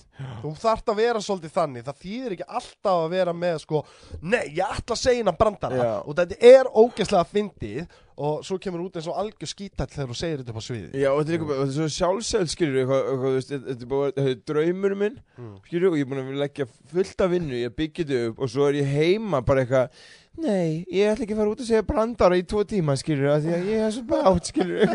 Þú 0.43 0.53
þarft 0.63 0.93
að 0.93 1.01
vera 1.03 1.23
svolítið 1.23 1.55
þannig 1.57 1.87
Það 1.89 2.01
þýðir 2.05 2.37
ekki 2.37 2.47
alltaf 2.61 2.93
að 2.99 3.11
vera 3.17 3.35
með 3.37 3.59
sko 3.65 3.83
Nei, 4.23 4.45
ég 4.57 4.63
ætla 4.67 4.97
að 4.97 5.03
segja 5.03 5.21
hérna 5.21 5.37
brandara 5.39 5.81
Já. 5.83 5.93
Og 6.03 6.17
þetta 6.19 6.41
er 6.53 6.71
ógeðslega 6.73 7.29
fyndið 7.33 7.99
og 8.17 8.43
svo 8.45 8.59
kemur 8.61 8.85
út 8.85 8.97
eins 8.99 9.09
og 9.09 9.19
algjör 9.23 9.49
skítall 9.49 9.89
þegar 9.89 10.11
þú 10.11 10.17
segir 10.19 10.41
þetta 10.43 10.53
upp 10.53 10.61
á 10.61 10.65
sviði 10.67 11.03
Já, 11.03 11.11
og 11.13 11.21
þetta 11.23 11.37
er 11.37 11.45
bara, 11.49 11.61
þetta 11.61 11.73
er 11.73 11.77
svo 11.77 11.89
sjálfseld, 11.97 12.51
skilur 12.53 12.81
eitthvað, 12.83 13.05
eitthvað, 13.05 13.23
þú 13.23 13.37
veist, 13.37 13.53
þetta 13.53 13.87
er 13.87 13.93
bara, 13.93 14.15
þetta 14.19 14.53
draumur 14.53 14.97
minn, 15.03 15.21
mm. 15.39 15.53
skilur 15.69 15.93
og 15.93 15.97
ég 15.97 16.05
er 16.05 16.11
búin 16.11 16.23
að 16.23 16.43
leggja 16.43 16.67
fullt 16.93 17.25
af 17.25 17.33
vinnu, 17.33 17.61
ég 17.63 17.79
byggja 17.79 18.09
þetta 18.09 18.33
upp 18.33 18.43
og 18.43 18.53
svo 18.53 18.67
er 18.69 18.81
ég 18.83 18.91
heima 18.93 19.41
bara 19.49 19.65
eitthvað, 19.65 20.03
nei, 20.43 20.83
ég 20.93 21.13
ætla 21.13 21.27
ekki 21.27 21.37
að 21.37 21.41
fara 21.41 21.55
út 21.55 21.65
og 21.65 21.71
segja 21.71 21.87
brandara 21.89 22.41
í 22.41 22.45
tvo 22.53 22.67
tíma, 22.69 22.99
skilur, 23.01 23.31
af 23.33 23.47
því 23.47 23.57
að 23.57 23.73
ég 23.73 23.87
er 23.87 23.97
svo 23.97 24.05
bátt, 24.13 24.53
skilur, 24.53 24.95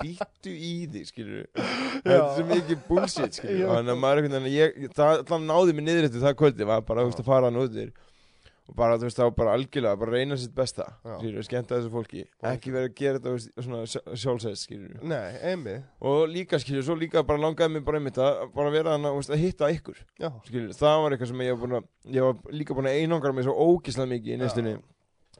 býttu 0.00 0.54
í 0.54 0.72
því, 0.94 1.04
skilur, 1.10 1.44
þetta 1.52 2.16
er 2.16 2.24
svo 2.38 2.48
mikið 2.54 2.88
bullshit, 2.88 3.40
skilur, 3.40 3.68
þannig 3.68 3.94
að 3.96 4.02
maður 4.06 4.50
ég, 4.52 4.82
það 4.96 5.20
allan 5.20 5.46
náði 5.52 5.76
mig 5.76 5.88
niður 5.90 6.08
eftir 6.08 6.24
það 6.24 6.40
kvöldi, 6.40 6.68
var 6.72 6.84
bara, 6.88 7.04
þú 7.04 7.12
veist, 7.12 7.24
að 7.24 7.32
fara 7.32 7.50
hann 7.50 7.60
út 7.60 7.76
þér 7.76 7.92
og 8.64 8.76
bara, 8.78 8.96
þú 8.96 9.04
veist, 9.08 9.18
þá 9.20 9.26
bara 9.36 9.54
algjörlega, 9.58 9.98
bara 10.00 10.14
reyna 10.16 10.36
sitt 10.40 10.54
besta, 10.56 10.86
skilur, 11.18 11.44
skemmta 11.44 11.76
þessu 11.76 11.90
fólki, 11.92 12.22
ekki 12.48 12.72
vera 12.72 12.88
að 12.88 12.94
gera 13.00 13.18
þetta, 13.20 13.34
veist, 13.34 13.50
svona 13.66 14.16
sjálfsæðis, 14.22 14.62
skilur, 14.64 14.94
Nei, 15.04 15.34
einmi 15.50 15.74
og 16.00 16.22
líka 16.32 16.60
skilur, 16.62 16.86
svo 16.86 16.96
líka 16.96 17.22
bara 17.28 17.42
langaði 17.44 17.74
mig 17.76 17.84
bara 17.84 18.00
einmitt 18.00 18.20
að 18.24 18.40
bara 18.56 18.72
vera 18.72 18.94
hann 18.96 19.04
að, 19.10 19.20
að 19.36 19.42
hitta 19.44 19.68
ykkur 19.74 20.00
Já, 20.22 20.30
skilur, 20.48 20.72
það 20.80 21.02
var 21.04 21.16
eitthvað 21.18 21.32
sem 21.34 21.44
ég 21.44 21.60
var 21.60 21.76
að 21.80 22.16
ég 22.16 22.28
var 22.30 22.56
líka 22.56 22.78
búin 22.78 22.88
að 22.88 23.00
einangra 23.02 23.34
mig 23.36 23.44
svo 23.48 23.56
ógislega 23.68 24.12
mikið 24.14 24.32
í 24.36 24.40
nestunni 24.46 24.74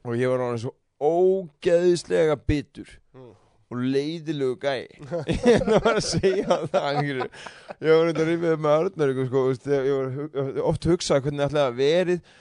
og 0.04 0.18
ég 0.20 0.28
var 0.34 0.44
hann 0.44 0.60
svo 0.66 0.74
ógeðislega 1.04 2.36
bitur 2.48 2.98
Mm. 3.14 3.30
og 3.70 3.78
leiðilegu 3.94 4.56
gæ 4.58 4.72
ég 5.46 5.62
var 5.70 5.94
að 5.96 6.04
segja 6.04 6.56
það 6.72 6.96
ég 7.06 7.20
var 7.22 8.08
eitthvað 8.10 8.26
rifið 8.28 8.56
með 8.64 8.88
eitthvað, 8.88 9.28
sko, 9.28 9.42
veist, 9.48 9.68
ég 9.70 9.94
var 9.94 10.58
oft 10.68 10.88
hugsað 10.90 11.22
hvernig 11.24 11.44
það 11.44 11.46
ætlaði 11.46 11.68
að 11.70 11.78
verið 11.78 12.18
að, 12.18 12.32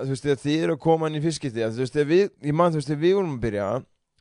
þú 0.00 0.08
veist, 0.12 0.26
þegar 0.26 0.40
þið 0.44 0.62
eru 0.66 0.76
að 0.76 0.82
koma 0.86 1.08
inn 1.10 1.18
í 1.18 1.24
fiskiti 1.24 1.62
þú 1.64 1.80
veist, 1.82 1.94
þegar 1.96 2.10
við, 2.12 2.26
ég 2.50 2.54
man 2.58 2.72
þú 2.74 2.80
veist, 2.80 2.90
þegar 2.92 3.02
við 3.06 3.14
vorum 3.16 3.34
að 3.36 3.42
byrja 3.46 3.68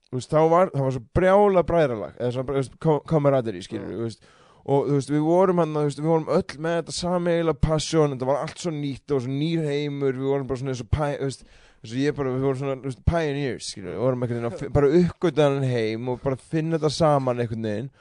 þú 0.06 0.20
veist, 0.20 0.32
þá 0.32 0.42
var, 0.54 0.72
það 0.76 0.86
var 0.88 0.96
svo 0.96 1.04
brjála 1.20 1.64
bræðralag 1.68 2.18
eða 2.20 2.32
svona, 2.38 3.00
kameraderi 3.12 3.64
skilur, 3.66 3.90
Mm. 3.90 3.98
þú 4.00 4.08
veist 4.10 4.28
og 4.66 4.88
þú 4.90 4.96
veist, 4.98 5.12
við 5.14 5.22
vorum 5.28 5.60
hann, 5.62 5.74
þú 5.78 5.84
veist, 5.86 6.00
við 6.02 6.10
vorum 6.10 6.30
öll 6.34 6.56
með 6.66 6.78
þetta 6.80 6.94
sameigila 6.98 7.54
passion, 7.54 8.16
þetta 8.16 8.26
var 8.32 8.40
allt 8.42 8.58
svo 8.64 8.72
nýtt 8.74 9.12
og 9.14 9.22
svo 9.22 9.30
nýr 9.36 9.62
heimur, 9.68 10.16
við 10.18 10.30
vorum 10.32 10.48
bara 10.50 10.58
svona 10.58 10.72
eins 10.74 10.82
og 10.82 10.90
pæ, 10.90 11.04
þú 11.20 11.28
veist, 11.30 11.44
ég 11.86 12.16
bara, 12.18 12.32
við 12.34 12.46
vorum 12.48 12.58
svona, 12.64 12.78
þú 12.82 12.90
veist, 12.90 13.04
pioneers, 13.06 13.68
skilur, 13.70 13.92
við 13.94 14.02
vorum 14.02 14.24
einhvern 14.26 14.48
veginn 14.48 14.70
að 14.70 14.74
bara 14.74 14.90
uppgöta 15.02 15.46
hann 15.52 15.68
heim 15.70 16.10
og 16.10 16.24
bara 16.24 16.40
finna 16.42 16.80
þetta 16.80 16.90
saman 16.96 17.44
einhvern 17.44 17.68
veginn 17.70 17.92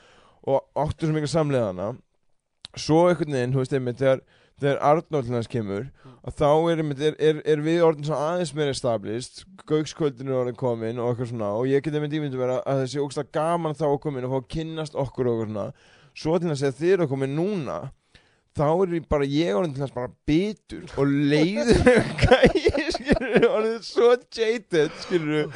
og 0.49 0.65
áttu 0.87 1.05
svo 1.11 1.19
mikið 1.19 1.33
samleðana 1.35 1.91
svo 2.81 3.03
einhvern 3.11 3.37
veginn, 3.37 3.53
þú 3.53 3.61
veist, 3.61 3.77
einmitt, 3.77 4.01
þegar 4.01 4.25
þegar 4.61 4.81
Arnold 4.91 5.33
hans 5.35 5.51
kemur 5.51 5.89
að 6.25 6.37
þá 6.39 6.51
er, 6.71 6.83
er, 6.95 7.17
er, 7.19 7.41
er 7.55 7.63
við 7.65 7.83
orðin 7.87 8.07
svo 8.09 8.19
aðeins 8.19 8.55
meira 8.57 8.75
established 8.75 9.43
gaukskvöldinu 9.69 10.33
er 10.33 10.41
orðin 10.43 10.61
komin 10.61 11.01
og 11.03 11.11
eitthvað 11.11 11.33
svona 11.33 11.51
og 11.59 11.69
ég 11.71 11.85
geti 11.85 12.03
með 12.03 12.15
dýmyndu 12.15 12.41
vera 12.41 12.61
að 12.63 12.85
þessi 12.85 13.03
ógsta 13.03 13.27
gaman 13.35 13.77
þá 13.77 13.87
að 13.91 14.01
komin 14.05 14.29
og 14.29 14.35
fá 14.35 14.39
að 14.41 14.49
kynnast 14.55 14.99
okkur 15.05 15.31
og 15.31 15.43
eitthvað 15.43 15.53
svona. 15.53 15.93
Svo 16.15 16.39
til 16.39 16.53
að 16.53 16.61
segja 16.61 16.79
þið 16.79 16.95
eru 16.95 17.07
að 17.07 17.15
komin 17.15 17.35
núna 17.35 17.79
þá 18.55 18.67
er 18.71 18.93
ég 18.95 19.07
bara 19.11 19.27
ég 19.27 19.57
orðin 19.59 19.73
til 19.75 19.83
hans 19.83 19.95
bara 19.95 20.13
bitur 20.29 20.85
og 20.95 21.11
leiður 21.11 22.05
gæi 22.23 22.85
skilur 22.95 23.47
orðin 23.49 23.81
svo 23.83 24.13
jaded 24.37 24.95
skilur 25.03 25.51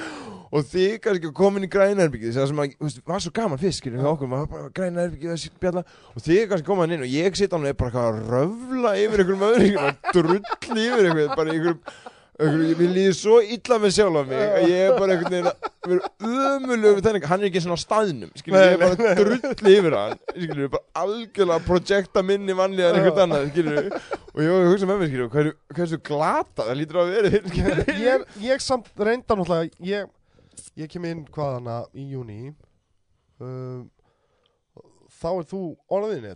og 0.48 0.66
þið 0.66 0.96
kannski 1.04 1.30
komin 1.36 1.68
í 1.68 1.70
grænaherbyggið 1.70 2.34
það 2.34 2.50
sem 2.50 2.62
að, 2.64 2.74
veist, 2.82 3.00
var 3.06 3.22
svo 3.22 3.32
gaman 3.38 3.60
fyrst 3.62 3.82
skilur 3.82 4.02
við 4.02 4.10
okkur, 4.10 4.32
maður 4.32 4.50
bara 4.56 4.72
grænaherbyggið 4.80 5.34
þessi 5.34 5.54
bjalla 5.62 5.84
og 5.86 6.26
þið 6.26 6.44
kannski 6.50 6.70
komin 6.72 6.96
inn 6.96 7.06
og 7.06 7.14
ég 7.14 7.38
sitt 7.38 7.54
á 7.54 7.56
hann 7.56 7.68
og 7.68 7.70
er 7.70 7.78
bara 7.84 8.04
að 8.08 8.22
röfla 8.32 8.94
yfir 9.04 9.24
einhverjum 9.24 9.78
bara 9.78 10.12
drull 10.16 10.40
yfir 10.42 11.10
eitthvað 11.12 11.36
bara 11.36 11.54
einhverjum 11.54 11.82
ég 12.38 12.78
líði 12.78 13.14
svo 13.18 13.38
illa 13.42 13.78
með 13.82 13.94
sjálf 13.96 14.18
af 14.20 14.28
mig 14.30 14.42
að 14.44 14.64
ég 14.70 14.82
er 14.84 14.92
bara 14.94 15.14
einhvern 15.14 15.32
veginn 15.32 15.48
að 15.48 15.88
vera 15.90 16.10
ömulegu 16.52 17.02
þannig, 17.02 17.26
hann 17.26 17.42
er 17.42 17.48
ekki 17.48 17.62
svona 17.64 17.78
á 17.78 17.82
staðnum 17.82 18.30
skilur, 18.38 18.62
ég 18.62 18.74
er 18.76 18.82
bara 18.84 19.14
drull 19.18 19.72
yfir 19.72 19.96
hann 19.98 20.14
skilur, 20.28 20.70
bara 20.76 21.02
algjörlega 21.02 21.56
að 21.56 21.66
projekta 21.66 22.22
minni 22.28 22.56
vanlega 22.58 22.92
en 22.92 23.00
einhvern 23.00 23.24
annan, 23.24 23.50
skilur 23.50 23.90
og 23.90 24.40
ég 24.44 24.54
var 24.54 24.62
að 24.62 24.70
hugsa 24.70 24.90
með 24.90 25.02
mér, 25.02 25.10
skilur, 25.10 25.32
hvað 25.34 25.50
er, 25.50 25.52
hversu 25.80 26.00
glata 26.10 26.68
það 26.68 26.78
lítur 26.78 27.02
að 27.02 27.12
vera 27.16 27.42
skilur. 27.48 27.84
ég, 28.06 28.26
ég 28.46 28.64
samt 28.68 28.90
reynda 29.10 29.38
náttúrulega 29.40 29.90
ég, 29.90 30.16
ég 30.78 30.94
kem 30.94 31.10
inn 31.10 31.26
hvaðana 31.34 31.80
í 31.98 32.06
júni 32.14 32.52
um, 33.42 33.86
þá 35.18 35.30
er 35.34 35.48
þú 35.50 35.64
orðin 35.90 36.30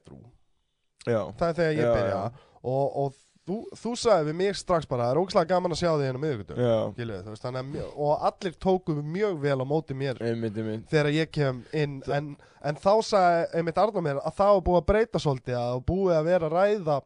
já, 1.06 1.20
það 1.38 1.46
er 1.52 1.60
þegar 1.60 1.76
ég 1.78 1.92
byrja. 1.92 2.24
og, 2.62 2.96
og 3.04 3.20
þú, 3.48 3.58
þú 3.78 3.92
sagði 3.98 4.28
við 4.30 4.38
mig 4.38 4.58
strax 4.58 4.88
bara 4.90 5.08
það 5.08 5.12
er 5.14 5.20
ógæslega 5.22 5.50
gaman 5.50 5.74
að 5.74 5.80
sjá 5.80 5.90
þig 5.90 6.06
hérna 6.06 6.22
miðugutum 6.22 6.62
já, 6.62 7.86
og 8.06 8.26
allir 8.28 8.56
tókuðu 8.62 9.04
mjög 9.16 9.38
vel 9.42 9.58
á 9.58 9.66
móti 9.66 9.96
mér 9.98 10.22
einmitt, 10.22 10.58
einmitt. 10.58 10.88
þegar 10.92 11.10
ég 11.16 11.32
kem 11.34 11.62
inn 11.74 11.98
en, 12.06 12.32
en 12.62 12.80
þá 12.82 12.92
sagði 13.08 13.46
einmitt 13.58 13.80
Arnar 13.82 14.06
mér 14.06 14.22
að 14.22 14.36
það 14.38 14.52
var 14.56 14.66
búið 14.68 14.80
að 14.82 14.88
breyta 14.92 15.22
svolítið 15.22 15.58
að 15.58 15.82
búið 15.90 16.18
að 16.18 16.28
vera 16.30 16.50
að 16.50 16.56
ræða 16.58 16.98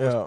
já, 0.00 0.20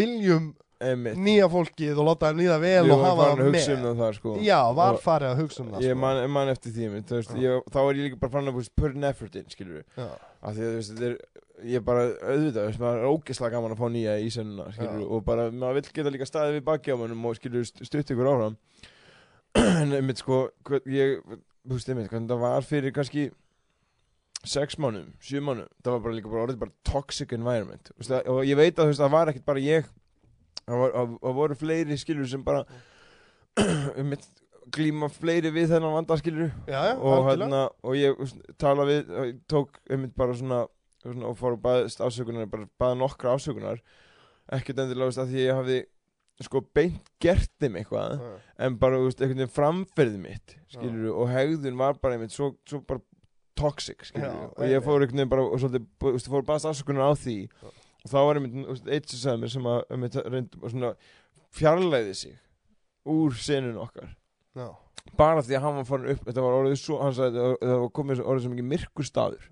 viljum 0.00 0.52
einmitt. 0.90 1.18
nýja 1.26 1.48
fólkið 1.52 2.00
og 2.00 2.08
láta 2.08 2.30
þeim 2.30 2.40
líða 2.42 2.58
vel 2.62 2.90
og 2.94 3.04
hafa 3.04 3.26
að 3.28 3.32
það 3.34 3.48
hugsa 3.48 3.74
um 3.74 3.84
með 3.84 4.02
það 4.02 4.12
sko. 4.18 4.34
Já, 4.44 4.58
var 4.78 4.98
farið 5.04 5.30
að 5.30 5.40
hugsa 5.42 5.62
um 5.64 5.70
það 5.74 5.86
ég 5.86 5.94
sko. 5.94 6.00
man, 6.04 6.20
man 6.36 6.52
eftir 6.52 6.74
því 6.74 6.90
þú 6.94 7.18
veist, 7.18 7.34
ég, 7.44 7.70
þá 7.74 7.80
er 7.84 8.00
ég 8.00 8.08
líka 8.08 8.20
bara 8.24 8.34
fann 8.34 8.52
að 8.52 8.90
an 8.90 9.08
effort 9.10 9.38
in, 9.40 9.48
skilur 9.52 9.80
við 9.80 10.04
af 10.04 10.54
því 10.54 10.64
að 10.64 10.70
þú 10.70 10.76
veist, 10.80 10.94
þetta 10.94 11.10
er 11.10 11.16
ég 11.64 11.78
er 11.78 11.84
bara 11.86 12.04
auðvitað, 12.10 12.66
veist, 12.68 12.82
maður 12.82 13.00
er 13.04 13.12
ógeðslega 13.12 13.54
gaman 13.54 13.74
að 13.74 13.80
fá 13.80 13.86
nýja 13.94 14.14
í 14.20 14.30
sennuna, 14.34 14.66
og 15.06 15.24
bara, 15.24 15.46
maður 15.54 15.78
vill 15.78 15.94
geta 15.94 16.12
líka 16.12 16.26
staðið 16.28 16.58
við 16.58 16.66
baki 16.66 16.92
á 16.92 16.96
mannum 17.00 17.28
og 17.30 17.38
skilur 17.38 17.64
stutt 17.70 18.10
ykkur 18.14 18.30
áfram. 18.32 18.58
En 19.84 19.94
einmitt 19.94 20.18
sko 20.18 20.48
hver- 20.66 20.82
ég, 20.90 21.20
þú 21.62 21.76
veist, 21.76 21.88
einmitt, 21.92 22.10
hvernig 22.10 22.32
það 22.32 22.42
var 22.42 22.66
fyrir 22.66 22.94
kannski 22.96 23.28
sex 24.44 24.76
mánum, 24.82 25.12
sjö 25.24 25.40
mánum 25.40 25.68
það 25.80 25.94
var 25.94 26.02
bara 26.04 26.16
líka 26.18 26.30
bara 26.32 26.46
orðið 26.46 26.58
bara 26.64 26.74
toxic 26.84 27.32
environment 27.32 27.90
og 28.28 28.42
ég 28.44 28.58
veit 28.58 28.74
að 28.76 28.82
þú 28.82 28.90
veist, 28.90 29.00
það 29.04 29.14
var 29.14 29.30
ekkit 29.32 29.46
bara 29.46 29.62
ég 29.64 29.86
það, 30.68 31.16
voru 31.40 31.58
fleiri 31.58 31.98
skilur 32.00 32.28
sem 32.30 32.44
bara 32.44 32.64
einmitt, 33.98 34.26
glíma 34.74 35.10
fleiri 35.12 35.52
við 35.54 35.74
þennan 35.74 35.98
vanda 35.98 36.18
skilur 36.18 36.50
já, 36.66 36.78
já, 36.90 36.94
og, 36.96 37.28
hérna, 37.28 37.64
og 37.84 37.98
ég 37.98 38.36
tala 38.60 38.86
við 38.88 39.12
tók 39.50 39.76
einmitt 39.90 40.14
bara 40.18 40.36
svona, 40.36 40.64
svona 41.04 41.30
og 41.30 41.38
fór 41.38 41.58
og 41.58 41.64
baðist 41.64 42.02
ásökunar 42.02 42.48
bara 42.50 42.70
baða 42.80 43.00
nokkra 43.02 43.36
ásökunar 43.36 43.82
ekkert 44.52 44.80
veist, 44.88 45.20
að 45.20 45.32
því 45.32 45.44
ég 45.44 45.58
hafði 45.60 45.80
sko 46.42 46.64
beint 46.74 47.10
gert 47.22 47.52
þeim 47.62 47.76
eitthvað 47.78 48.18
Já. 48.18 48.30
en 48.66 48.78
bara 48.80 48.98
veist, 49.04 49.20
einhvern 49.20 49.44
veginn 49.44 49.54
framferði 49.54 50.20
mitt 50.20 50.56
skilur 50.72 51.12
og 51.14 51.30
hegðun 51.30 51.78
var 51.78 52.00
bara 52.02 52.16
einmitt 52.16 52.34
svo, 52.34 52.54
svo 52.66 52.80
bara 52.88 53.04
toxic 53.54 54.02
skilur 54.08 54.32
Já, 54.32 54.48
og 54.50 54.66
ég 54.66 54.82
fór 54.82 55.04
einhvern 55.04 55.22
veginn 55.22 55.30
bara 55.30 55.46
og 55.46 55.60
svolítið, 55.62 55.86
veist, 56.08 56.30
fór 56.32 56.42
að 56.42 56.48
baðast 56.50 56.70
ásökunar 56.72 57.06
á 57.06 57.14
því. 57.14 57.36
Já. 57.46 57.72
Og 58.04 58.12
þá 58.12 58.18
var 58.20 58.40
einmitt 58.40 58.88
eitt 58.92 59.10
sem 59.10 59.20
sagði 59.22 59.42
mér 59.42 59.54
sem 59.54 59.68
að 59.70 59.82
einmitt 59.96 60.18
reynd 60.24 60.56
og 60.60 60.72
svona 60.72 60.94
fjarlæði 61.54 62.16
sig 62.20 62.38
úr 63.10 63.36
senun 63.36 63.80
okkar. 63.80 64.14
Já, 64.54 64.68
bara 65.18 65.42
því 65.44 65.58
að 65.58 65.64
hann 65.66 65.78
var 65.80 65.88
farin 65.88 66.12
upp 66.14 66.22
þetta 66.28 66.44
var 66.44 66.58
orðið 66.60 66.78
svo, 66.80 67.00
hann 67.02 67.16
sagði 67.16 67.48
það 67.60 67.82
var 67.82 67.90
komið 67.98 68.22
orðið 68.24 68.46
svo 68.46 68.52
mikið 68.54 68.70
myrkur 68.70 69.08
staður 69.08 69.50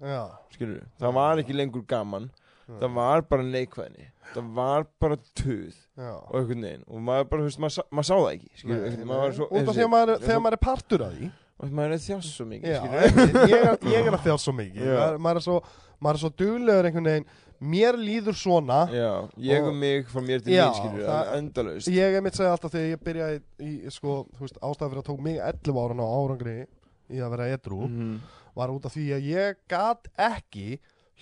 skilur 0.54 0.86
það 1.02 1.18
var 1.18 1.42
ekki 1.42 1.56
lengur 1.56 1.84
gaman 1.88 2.30
já, 2.30 2.76
það 2.78 2.96
var 2.96 3.24
bara 3.28 3.46
neikvæðni 3.48 4.08
það 4.32 4.48
var 4.56 4.86
bara 5.02 5.18
töð 5.36 5.76
já. 5.76 6.12
og 6.14 6.34
einhvern 6.38 6.66
veginn. 6.66 6.84
Og 6.88 7.04
maður 7.04 7.28
bara, 7.30 7.42
þú 7.44 7.48
veist, 7.50 7.60
maður, 7.62 7.86
maður 7.90 8.08
sá 8.08 8.14
það 8.14 8.32
ekki 8.32 8.50
skilur 8.62 9.06
maður 9.10 9.22
var 9.22 9.36
svo 9.36 9.48
því 9.52 9.84
að 9.84 9.92
maður, 9.92 10.12
þegar 10.24 10.42
maður 10.46 10.58
er 10.58 10.62
partur 10.66 11.06
af 11.06 11.16
því. 11.16 11.30
Og 11.62 11.74
maður 11.78 11.94
er 11.94 12.02
þjást 12.02 12.36
svo 12.36 12.46
mikið 12.48 12.72
ég, 13.52 13.66
ég 13.92 14.08
er 14.08 14.16
að 14.16 14.24
þjást 14.24 14.48
svo 14.48 14.54
mikið. 14.56 14.92
Maður, 15.22 15.40
er 15.42 15.44
svo, 15.44 15.58
maður 16.02 16.22
svo 16.24 16.30
duglegur 16.42 16.88
einhvern 16.88 17.10
veginn 17.10 17.28
mér 17.62 17.94
líður 18.00 18.34
svona 18.36 18.80
já, 18.90 19.08
ég 19.38 19.62
og 19.62 19.68
Og- 19.72 19.76
mig 19.78 20.06
frá 20.10 20.20
mér 20.26 20.42
til 20.42 20.52
Já, 20.56 20.66
mín 20.68 20.78
skilur 20.80 21.06
það- 21.08 21.34
endalaust 21.38 21.88
ég 21.94 22.16
er 22.18 22.22
mitt 22.26 22.34
segja 22.38 22.52
alltaf 22.56 22.72
þegar 22.74 22.96
ég 22.96 23.02
byrjaði 23.06 23.42
í, 23.60 23.90
sko, 23.94 24.26
þú 24.36 24.40
veist, 24.46 24.58
ástæða 24.60 24.90
fyrir 24.90 25.02
að 25.04 25.10
tók 25.12 25.20
mig 25.22 25.38
11 25.38 25.78
ára 25.78 25.94
á 26.02 26.08
árangri 26.18 26.56
í 27.12 27.20
að 27.22 27.30
vera 27.36 27.50
edru 27.56 27.86
Mhm. 27.88 28.18
var 28.56 28.68
út 28.74 28.84
af 28.86 28.92
því 28.96 29.06
að 29.14 29.30
ég 29.30 29.54
gat 29.68 30.08
ekki 30.18 30.78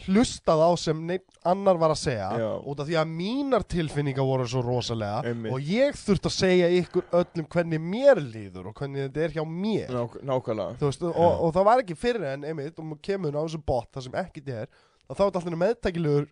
hlustað 0.06 0.60
á 0.64 0.70
sem 0.78 0.96
neitt 1.06 1.26
annar 1.44 1.76
var 1.76 1.90
að 1.92 1.98
segja 2.00 2.30
Já. 2.38 2.62
út 2.64 2.78
af 2.80 2.86
því 2.88 2.94
að 2.96 3.10
mínar 3.10 3.64
tilfinningar 3.68 4.24
voru 4.24 4.46
svo 4.48 4.62
rosalega 4.64 5.24
Einmitt. 5.28 5.52
og 5.52 5.60
ég 5.60 5.92
þurfti 5.92 6.30
að 6.30 6.38
segja 6.38 6.68
ykkur 6.80 7.04
öllum 7.12 7.46
hvernig 7.52 7.80
mér 7.80 8.16
líður 8.16 8.68
og 8.70 8.74
hvernig 8.74 9.10
þetta 9.10 9.24
er 9.26 9.34
hjá 9.36 9.44
mér 9.44 9.90
Nák, 9.90 10.22
nákvæmlega 10.24 10.78
veist, 10.80 11.02
og, 11.02 11.16
og 11.16 11.52
það 11.52 11.64
var 11.64 11.82
ekki 11.82 11.96
fyrir 11.96 12.24
en 12.32 12.44
einmitt, 12.44 12.78
og 12.78 12.84
maður 12.84 13.02
kemur 13.02 13.32
á 13.36 13.42
þessu 13.44 13.60
bot 13.66 13.92
það 13.92 14.02
sem 14.02 14.12
ekkert 14.12 14.48
er 14.48 14.66
þá 15.10 15.16
þá 15.18 15.24
er 15.24 15.30
alltaf 15.30 15.58
meðtækilegur 15.64 16.28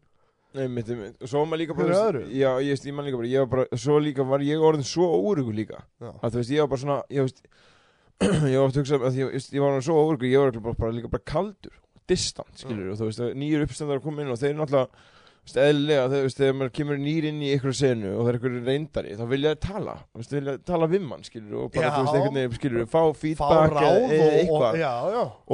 Einmitt, 0.58 0.88
einmitt. 0.88 1.16
og 1.20 1.28
svo 1.28 1.42
var 1.42 1.48
maður 1.50 1.60
líka 1.60 1.74
Fyrir 1.76 1.90
bara 1.92 2.04
öðru? 2.08 2.20
já, 2.32 2.48
ég 2.64 2.70
veist, 2.72 2.86
ég 2.88 2.94
man 2.96 3.04
líka 3.04 3.18
bara, 3.20 3.28
ég 3.28 3.42
var 3.44 3.48
bara 3.52 3.78
svo 3.84 3.98
líka 4.00 4.24
var 4.24 4.40
ég 4.46 4.62
orðin 4.64 4.86
svo 4.88 5.08
óurugur 5.18 5.52
líka 5.58 5.82
Já. 6.00 6.08
að 6.24 6.30
þú 6.32 6.40
veist, 6.40 6.52
ég 6.54 6.62
var 6.64 6.70
bara 6.72 6.80
svona 6.80 6.96
ég 7.12 7.26
veist, 7.26 7.42
ég 8.52 8.56
var 8.56 8.64
oft 8.64 8.78
að 8.78 8.80
hugsa 8.80 8.98
að 9.02 9.18
ég, 9.20 9.32
veist, 9.34 9.52
ég 9.52 9.60
var 9.60 9.74
orðin 9.74 9.84
svo 9.90 9.98
óurugur, 10.00 10.30
ég 10.30 10.40
var 10.40 10.56
bara, 10.64 10.78
bara 10.80 10.96
líka 10.96 11.10
bara 11.12 11.26
kaldur 11.28 11.76
distant, 12.08 12.54
skilur, 12.56 12.94
og 12.94 12.96
þú 13.02 13.10
veist, 13.10 13.20
að 13.20 13.36
nýjur 13.36 13.66
uppstandar 13.66 14.00
að 14.00 14.06
koma 14.08 14.24
inn 14.24 14.32
og 14.32 14.40
þeir 14.40 14.56
náttúrulega 14.56 15.04
eðlilega, 15.56 16.08
þegar, 16.12 16.34
þegar 16.36 16.56
maður 16.58 16.74
kemur 16.78 17.00
nýr 17.00 17.28
inn 17.30 17.40
í 17.42 17.52
ykkur 17.56 17.76
senu 17.78 18.12
og 18.14 18.20
það 18.26 18.30
er 18.32 18.38
ykkur 18.38 18.58
reyndari 18.68 19.16
þá 19.18 19.24
vilja 19.32 19.54
það 19.54 19.62
tala, 19.64 19.96
veist, 20.18 20.34
vilja 20.36 20.56
tala 20.68 20.90
við 20.92 21.06
mann 21.08 21.24
skilur 21.26 21.64
og 21.64 21.72
bara, 21.74 21.88
Já. 21.88 21.96
veist, 22.02 22.18
einhvern 22.18 22.38
veginn, 22.40 22.58
skilur 22.58 22.90
fá 22.92 23.02
feedback 23.16 23.78
eða, 23.78 23.86
og, 23.88 24.12
eða 24.12 24.28
og, 24.28 24.38
eitthvað 24.42 24.80
já. 24.82 24.92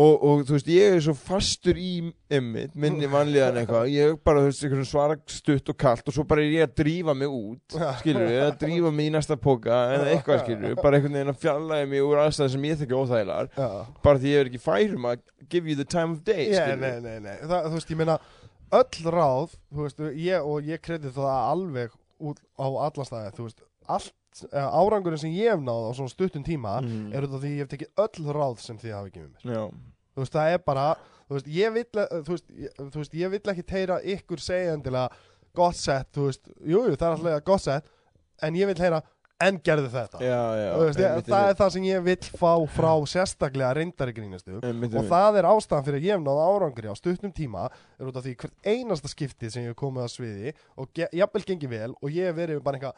Og, 0.05 0.27
og, 0.31 0.45
þú 0.49 0.57
veist, 0.59 0.73
ég 0.75 0.97
er 0.97 1.05
svo 1.05 1.17
fastur 1.19 1.79
í 1.79 1.93
emmitt, 2.35 2.75
minni 2.75 3.07
vanlíðan 3.11 3.61
eitthvað. 3.61 3.91
Ég 3.93 4.19
bara, 4.27 4.43
þú 4.43 4.51
veist, 4.51 4.91
svara 4.91 5.17
stutt 5.31 5.71
og 5.71 5.79
kalt 5.79 6.09
og 6.09 6.17
svo 6.17 6.25
bara 6.29 6.45
er 6.45 6.55
ég 6.55 6.67
að 6.69 6.75
drífa 6.81 7.15
mig 7.17 7.31
út 7.31 7.77
skilur 8.01 8.27
að 8.45 8.57
drífa 8.63 8.93
mig 8.95 9.11
í 9.11 9.15
næsta 9.15 9.37
póka 9.41 9.79
eða 9.95 10.11
eitthvað, 10.13 10.43
skilur 10.45 10.77
bara 10.81 10.99
einhvern 10.99 11.19
veginn 11.19 11.33
að 11.33 11.41
fjallaði 11.43 11.91
mig 11.91 12.05
úr 12.05 12.23
aðstæðan 12.25 12.53
sem 12.55 12.67
ég 12.69 12.81
þekki 12.83 12.99
óþægilegar 12.99 13.51
Já, 13.55 13.69
bara 14.07 14.23
því 14.23 14.35
ég 14.35 14.43
er 14.43 14.51
ekki 14.51 14.63
færum 14.65 15.09
að 15.11 15.23
give 15.53 15.69
you 15.69 15.77
the 15.79 15.85
time 15.85 16.17
of 16.17 16.25
day, 16.25 16.49
yeah, 16.51 16.71
skilur 16.71 16.83
nei, 16.83 17.01
nei, 17.05 17.19
nei. 17.25 17.37
Það, 17.45 17.71
Öll 18.75 19.11
ráð, 19.15 19.55
þú 19.71 19.87
veist, 19.87 20.03
ég, 20.19 20.43
og 20.51 20.67
ég 20.69 20.83
kredi 20.83 21.13
það 21.15 21.31
alveg 21.53 21.95
út 22.25 22.41
á 22.59 22.67
alla 22.67 23.05
staði 23.07 23.33
þú 23.37 23.47
veist, 23.49 23.63
allt, 23.95 24.15
eh, 24.51 24.69
árangurinn 24.81 25.21
sem 25.23 25.35
ég 25.35 25.53
hef 25.55 25.61
náð 25.63 25.89
á 25.89 25.91
svona 25.99 26.13
stuttum 26.15 26.45
tíma 26.47 26.81
Mm. 26.83 27.13
er 27.15 27.23
af 27.29 27.35
því 27.43 27.51
ég 27.55 27.63
hef 27.65 27.69
tekið 27.69 28.05
öll 28.05 28.33
ráð 28.35 28.59
sem 28.65 28.79
þið 28.79 28.95
hafi 28.99 29.11
gefið 29.15 29.31
mér 29.35 29.55
Já, 29.55 29.63
þú 30.15 30.25
veist, 30.25 30.33
það 30.35 30.53
er 30.55 30.59
bara 30.67 30.87
þú 31.29 31.37
veist, 31.39 31.47
ég 31.49 31.73
vill, 31.73 32.01
eh, 32.03 32.23
þú 32.25 32.31
veist, 32.35 32.49
ég, 32.51 32.69
þú 32.79 32.99
veist, 33.03 33.15
ég 33.15 33.31
vill 33.31 33.53
ekki 33.55 33.71
heyra 33.71 34.01
ykkur 34.03 34.41
segja 34.41 34.75
endilega 34.75 35.11
gott 35.55 35.77
sett, 35.77 36.11
þú 36.13 36.27
veist, 36.29 36.49
jú, 36.67 36.81
jú, 36.89 36.97
það 36.97 37.07
er 37.07 37.17
alltaf 37.17 37.45
gott 37.45 37.61
sett, 37.63 37.85
en 38.43 38.55
ég 38.55 38.67
vill 38.67 38.83
heyra 38.83 39.03
en 39.43 39.57
gerðu 39.67 39.89
þetta 39.91 40.21
já, 40.23 40.41
já 40.61 40.69
veist, 40.79 40.99
ég, 41.01 41.07
einmitt, 41.11 41.27
það 41.27 41.39
er 41.39 41.49
einmitt. 41.49 41.59
það 41.59 41.73
sem 41.75 41.87
ég 41.89 42.05
vill 42.07 42.29
fá 42.39 42.53
frá 42.71 42.93
sérstaklega 43.11 43.73
reyndari 43.75 44.15
grínastu 44.15 44.61
og 44.61 45.09
það 45.11 45.39
er 45.41 45.49
ástæðan 45.51 45.87
fyrir 45.89 45.99
að 45.99 46.07
ég 46.07 46.15
hef 46.15 46.23
náð 46.23 46.43
árangri 46.45 46.93
á 46.93 46.95
stuttum 46.95 47.33
tíma 47.35 47.65
er 47.99 48.07
út 48.11 48.21
af 48.21 48.25
því 48.25 48.37
hvert 48.45 48.71
einasta 48.71 49.11
skipti 49.11 49.51
sem 49.51 49.67
ég 49.67 49.73
hef 49.75 49.81
komið 49.81 50.07
að 50.07 50.13
sviði 50.15 50.55
og 50.79 51.03
jafnvel 51.19 51.45
gengi 51.51 51.71
vel 51.75 51.91
og 51.99 52.15
ég 52.15 52.31
hef 52.31 52.39
verið 52.39 52.63
bara 52.65 52.95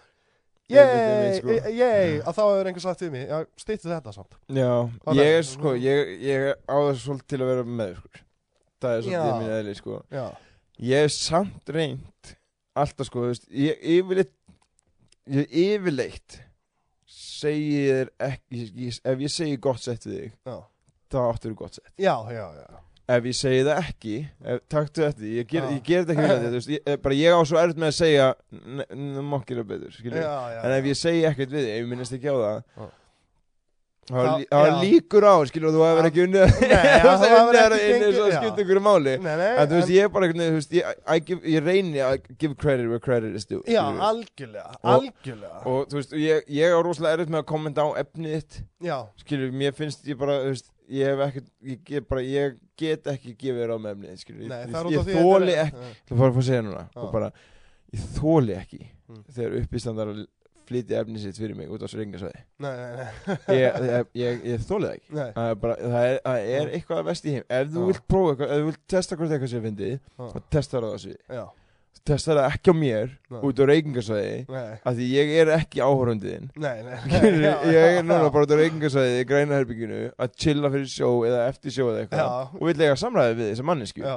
Yey, 0.66 0.82
einmitt, 0.82 1.36
sko. 1.38 1.56
yey, 1.70 2.14
að 2.26 2.34
þá 2.34 2.40
hefur 2.42 2.68
einhver 2.68 2.82
sagt 2.82 3.02
við 3.04 3.10
mig 3.14 3.28
já, 3.30 3.36
stýttu 3.62 3.86
þetta 3.92 4.12
samt 4.16 4.32
Já, 4.50 4.70
ég 5.14 5.20
er- 5.22 5.36
er 5.38 5.44
sko, 5.46 5.74
ég, 5.78 6.08
ég 6.26 6.46
á 6.66 6.74
það 6.74 6.96
svolítið 7.04 7.28
til 7.30 7.38
að 7.38 7.50
vera 7.52 7.66
með 7.70 7.92
sko. 8.00 8.08
Það 8.82 8.96
er 8.96 9.04
svolítið 9.06 9.36
mín 9.38 9.52
eðli 9.60 9.74
sko. 9.78 10.00
Ég 10.90 11.04
er 11.06 11.12
samt 11.14 11.70
reynd 11.70 12.32
Alltaf 12.76 13.06
sko, 13.08 13.22
Ég 13.48 13.78
yfirleitt 13.94 14.32
Ég 14.34 14.35
yfirleitt 15.26 16.40
Segi 17.06 17.84
þér 17.90 18.10
ekki 18.28 18.90
Ef 19.04 19.22
ég 19.26 19.32
segi 19.32 19.56
gott 19.62 19.82
sett 19.82 20.06
við 20.06 20.18
þig 20.20 20.34
já, 20.46 20.56
Þá 21.12 21.18
áttur 21.22 21.52
þú 21.52 21.58
gott 21.60 21.76
sett. 21.78 21.92
Já, 22.02 22.14
já, 22.34 22.44
já. 22.58 22.82
Ef 23.16 23.26
ég 23.30 23.36
segi 23.38 23.64
það 23.66 23.80
ekki 23.84 24.14
ef, 24.42 24.62
Taktu 24.72 25.04
þetta 25.04 25.28
Ég 25.30 25.50
ger, 25.50 25.66
ég 25.70 25.82
ger 25.86 26.06
þetta 26.06 26.16
ekki 26.26 26.52
veist, 26.56 26.72
ég, 26.74 26.80
eh, 26.86 26.96
bara 27.02 27.18
ég 27.18 27.36
á 27.36 27.40
svo 27.46 27.60
erfitt 27.62 27.82
með 27.82 27.92
að 27.92 27.98
segja 28.00 28.28
Mokkir 29.32 29.62
er 29.62 29.68
betur 29.68 29.98
En 30.64 30.76
ef 30.78 30.88
ég 30.90 30.98
segi 30.98 31.26
ekkert 31.28 31.54
við 31.54 31.68
þig 31.68 31.74
Ef 31.76 31.82
ég 31.84 31.90
minnist 31.92 32.16
ekki 32.16 32.32
á 32.32 32.36
það. 32.42 32.88
Það 34.06 34.74
líkur 34.84 35.24
á, 35.26 35.34
skilur, 35.50 35.72
þú 35.74 35.80
hefur 35.86 36.06
ekki 36.08 36.22
unnið 36.26 36.52
Þú 36.60 37.10
hefur 37.10 37.32
unnið 37.40 37.58
það 37.58 37.74
inni 37.86 38.10
svo 38.14 38.26
að 38.26 38.30
já. 38.30 38.36
skipta 38.40 38.62
ykkur 38.64 38.80
máli 38.86 39.14
Nei, 39.24 39.32
nei, 39.40 39.48
En 39.62 39.66
þú 39.70 39.78
veist, 39.80 39.90
ég 39.96 40.06
er 40.06 40.12
bara 40.14 40.28
veginn, 40.30 40.44
þú 40.46 40.58
veist, 40.60 40.76
ég, 40.78 41.00
give, 41.26 41.40
ég 41.56 41.64
reyni 41.66 42.02
að 42.06 42.28
give 42.38 42.54
credit 42.60 42.86
where 42.92 43.02
credit 43.02 43.34
is 43.40 43.48
due 43.50 43.62
já, 43.66 43.82
skilurðu. 43.82 44.06
algjörlega, 44.10 44.70
Og- 44.78 44.92
algjörlega 44.94 45.60
Og 45.72 45.90
þú 45.90 45.98
veist, 46.00 46.14
ég, 46.22 46.46
ég 46.60 46.76
á 46.76 46.78
rosalega 46.86 47.18
erfitt 47.18 47.34
með 47.34 47.42
að 47.42 47.48
kommenta 47.50 47.82
á 47.82 47.88
efnið 48.04 48.36
þitt 48.38 48.60
já, 48.90 48.96
Skilur, 49.24 49.52
mér 49.64 49.74
finnst 49.80 50.06
ég 50.06 50.20
bara, 50.22 50.38
þú 50.46 50.52
veist, 50.54 50.70
ég 50.86 51.10
hef 51.10 51.24
ekkert, 51.26 51.50
ég 51.96 52.06
bara, 52.06 52.22
ég 52.22 52.56
get 52.78 53.10
ekki 53.10 53.34
gefið 53.42 53.74
á 53.74 53.78
með 53.82 53.90
efnið 53.96 54.12
þitt, 54.14 54.22
skilur 54.22 54.46
nei, 54.46 54.60
Ég, 54.62 54.70
það 54.70 54.80
er 54.80 54.86
ég, 54.86 54.86
út 54.86 54.86
af 54.86 54.92
ég 54.96 55.06
því 55.06 55.26
þóli 55.26 55.50
þetta 55.50 55.66
er- 55.66 55.66
ekki, 55.66 56.06
það 56.06 56.20
fara 56.22 56.30
að 56.30 56.36
fá 56.36 56.42
að 56.44 56.48
segja 56.52 56.64
núna. 56.68 56.84
Og 57.02 57.10
bara, 57.16 57.32
ég 57.96 58.06
þóli 58.20 58.54
ekki 58.60 58.82
Mm. 59.06 59.20
þegar 59.30 59.52
uppistandar 59.60 60.08
að 60.10 60.16
flytja 60.68 61.02
efnið 61.02 61.24
sitt 61.26 61.40
fyrir 61.40 61.58
mig 61.58 61.70
út 61.72 61.82
á 61.82 61.88
svo 61.90 62.00
ringasvæði 62.00 62.40
nei, 62.64 62.72
nei, 62.78 62.96
nei, 63.00 63.36
Ég, 63.60 63.78
ég, 63.90 64.08
ég, 64.22 64.40
ég 64.52 64.64
þóli 64.66 64.88
það 64.88 64.96
ekki. 64.96 65.12
Það 65.36 65.50
er 65.52 65.60
bara, 65.66 65.76
það 65.82 66.08
er, 66.08 66.18
það 66.26 66.48
er 66.56 66.72
eitthvað 66.78 67.02
að 67.02 67.06
vest 67.12 67.26
í 67.28 67.36
heim. 67.36 67.46
Ef 67.60 67.70
þú 67.74 67.84
Já. 67.84 67.86
vilt 67.92 68.04
prófa 68.10 68.32
eitthvað, 68.34 68.50
ef 68.56 68.58
þú 68.64 68.66
vilt 68.72 68.82
testa 68.96 69.18
hvort 69.20 69.36
eitthvað 69.36 69.52
sé 69.54 69.62
fyndið 69.66 69.94
Já. 69.94 70.26
þá 70.32 70.38
testar 70.56 70.86
það 70.86 70.90
á 70.90 70.94
þessu. 70.96 71.16
Já, 71.40 71.46
Testar 72.06 72.38
það 72.38 72.52
ekki 72.54 72.70
á 72.70 72.74
mér, 72.78 73.08
Nei. 73.34 73.38
út 73.48 73.58
á 73.58 73.64
reykingasvæði 73.66 74.34
nei, 74.46 74.74
af 74.86 74.94
því 74.94 75.06
ég 75.10 75.30
er 75.40 75.48
ekki 75.56 75.80
áhörundiðinn 75.82 76.44
Ég 77.66 77.96
er 77.98 78.04
núna 78.06 78.28
bara 78.30 78.46
út 78.46 78.52
á 78.54 78.58
reykingasvæði 78.60 79.16
í 79.24 79.26
grænaherbygginu 79.26 80.00
að 80.14 80.36
chilla 80.38 80.70
fyrir 80.70 80.92
sjó 80.92 81.08
eða 81.26 81.40
eftir 81.50 81.74
sjó 81.74 81.88
eða 81.90 82.04
eitthvað 82.04 82.54
og 82.60 82.62
vil 82.68 82.76
eiga 82.84 82.98
samræði 83.00 83.38
við 83.40 83.50
þessa 83.50 83.66
mannesku 83.72 84.04
já, 84.04 84.14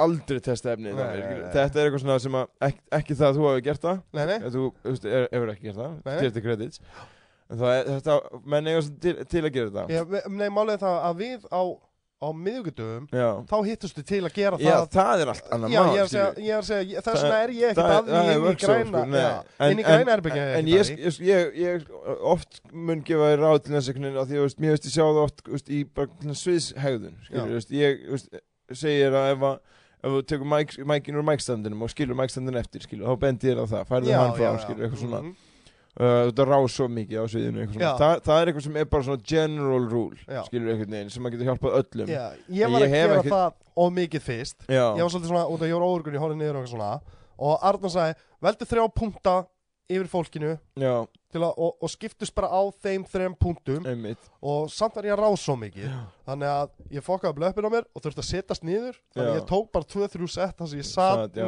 Aldrei 0.00 0.40
testa 0.40 0.72
efnið. 0.72 0.96
Þetta 1.52 1.80
er 1.80 1.88
eitthvað 1.88 2.00
svona 2.00 2.18
sem 2.24 2.32
að 2.38 2.46
ekki, 2.68 2.80
ekki 2.98 3.16
það 3.18 3.26
að 3.28 3.36
þú 3.36 3.48
hefur 3.48 3.64
gert 3.66 3.82
það. 3.82 3.98
Nei, 4.12 4.22
nei. 4.26 4.38
Þú 4.48 4.62
er- 5.04 5.28
hefur 5.32 5.52
ekki 5.52 5.66
gert 5.68 5.82
það, 5.82 6.32
til 6.32 6.42
kredits 6.46 6.80
er 7.52 7.88
þetta, 7.98 8.18
menn 8.48 8.68
eiga 8.70 8.82
til, 9.02 9.14
til 9.28 9.42
að 9.44 9.52
gera 9.54 9.72
þetta. 9.72 9.88
Já, 9.92 10.28
Nei, 10.32 10.48
málið 10.52 10.76
er 10.78 10.82
það 10.82 11.00
að 11.08 11.18
við 11.20 11.42
á, 11.52 11.62
á 12.22 12.28
miðugudöfum 12.38 13.08
Já, 13.12 13.28
þá 13.50 13.56
hittustu 13.66 14.04
til 14.06 14.20
að 14.22 14.36
gera 14.36 14.60
Já, 14.62 14.70
það. 14.70 14.86
það 14.94 15.24
er 15.24 15.32
allt 15.32 15.50
annað 15.56 15.74
Já, 15.74 15.80
mál 15.82 15.90
er 15.90 15.98
er 15.98 17.02
þess 17.02 17.24
vegna 17.26 17.40
er 17.42 17.52
ég 17.56 17.72
ekkert 17.72 17.82
það- 17.82 17.98
að 17.98 18.06
það 18.06 18.20
er 18.22 18.22
því 18.22 18.36
inn 18.36 18.46
í 18.46 18.60
græna 18.62 19.02
sko, 19.02 19.66
inn 19.72 19.82
í 19.82 19.86
græna 19.88 20.14
herbyggja 20.14 20.46
En 20.56 20.70
ég, 20.70 21.84
oft 22.32 22.60
mun 22.72 23.02
gefa 23.02 23.28
þér 23.32 23.42
ráð 23.42 23.58
til 23.66 23.74
þess 23.76 23.90
einhvern 23.92 24.06
veginn 24.08 24.22
af 24.22 24.28
því 24.30 24.36
að 24.38 24.56
mér 24.62 24.76
veist 24.76 24.88
ég 24.88 24.96
sjá 24.96 25.04
það 25.10 25.22
oft 25.26 25.68
í 25.68 25.84
sviðshegðun 26.40 27.16
ég 27.82 28.26
segir 28.72 29.12
að 29.18 29.32
ef, 29.34 29.46
að 29.50 29.58
ef 30.02 30.10
þú 30.10 30.22
tekur 30.26 30.48
mæk- 30.50 30.78
mækin 30.84 31.14
úr 31.16 31.22
mækstandinum 31.22 31.82
og 31.82 31.90
skilur 31.90 32.14
mækstandin 32.18 32.56
eftir 32.58 32.82
skilur, 32.82 33.06
þá 33.06 33.18
bendir 33.22 33.54
þér 33.54 33.62
á 33.62 33.66
það, 33.70 33.88
færðu 33.88 34.14
hann 34.18 34.32
frá 34.36 34.58
skilur, 34.64 34.82
eitthvað 34.88 35.02
svona, 35.04 35.20
Mhm. 35.22 35.34
uh, 36.00 36.30
þetta 36.30 36.46
rás 36.48 36.70
svo 36.76 36.88
mikið 36.88 37.18
á 37.22 37.24
sviðinu 37.30 37.58
eitthvað. 37.66 37.98
Þa, 37.98 38.10
það 38.26 38.42
er 38.42 38.46
eitthvað 38.52 38.62
sem 38.62 38.76
er 38.76 38.84
bara 38.84 39.02
svona 39.02 39.22
general 39.22 39.88
rule, 39.88 40.16
Já. 40.28 40.42
skilur 40.48 40.72
einhvern 40.74 40.90
veginn 40.90 41.10
sem 41.10 41.22
maður 41.22 41.36
getur 41.38 41.48
hjálpað 41.52 41.76
öllum. 41.82 42.08
Já, 42.08 42.32
ég 42.50 42.72
var 42.72 42.80
að 42.82 42.88
hef 42.88 43.08
gera 43.08 43.22
ekki- 43.22 43.30
það 43.30 43.52
of 43.76 43.92
mikið 43.92 44.20
fyrst. 44.22 44.56
Já, 44.68 44.96
Ég 44.96 45.02
var 45.02 45.08
svolítið 45.10 45.28
svona, 45.32 45.46
út 45.50 45.62
af 45.62 45.68
ég 45.68 45.78
var 45.78 45.86
óurgun, 45.86 46.14
ég 46.14 46.20
horfði 46.20 46.36
niður 46.42 46.56
og 46.56 46.64
eitthvað 46.64 46.74
svona. 46.76 47.00
Og 47.38 47.58
Arnar 47.62 47.90
sagði, 47.90 48.14
veldu 48.42 48.64
þrjá 48.66 48.94
punkta 48.94 49.46
yfir 49.90 50.08
fólkinu 50.10 50.52
að, 51.32 51.56
og, 51.56 51.74
og 51.80 51.90
skiptust 51.90 52.34
bara 52.36 52.50
á 52.52 52.62
þeim 52.84 53.04
þrejum 53.08 53.34
punktum. 53.40 53.86
Einmitt. 53.88 54.30
Og 54.44 54.68
samt 54.72 54.96
var 54.98 55.08
ég 55.08 55.14
að 55.16 55.22
ráð 55.24 55.36
svo 55.40 55.56
mikið. 55.58 55.88
Já. 55.88 56.00
Þannig 56.28 56.52
að 56.52 56.94
ég 56.98 57.06
fokkaði 57.06 57.38
blöppin 57.40 57.68
á 57.68 57.70
mér 57.72 57.88
og 57.88 58.04
þurfti 58.04 58.22
að 58.22 58.28
setjast 58.28 58.66
niður. 58.68 58.98
Þannig 59.14 59.32
að 59.32 59.38
ég 59.40 59.46
tók 59.48 59.70
bara 59.72 59.90
2-3 59.96 60.30
sett 60.36 60.58
þar 60.60 60.72
sem 60.72 60.82
ég 60.82 60.88
satt 60.90 61.22
Sat, 61.22 61.40
já. 61.40 61.46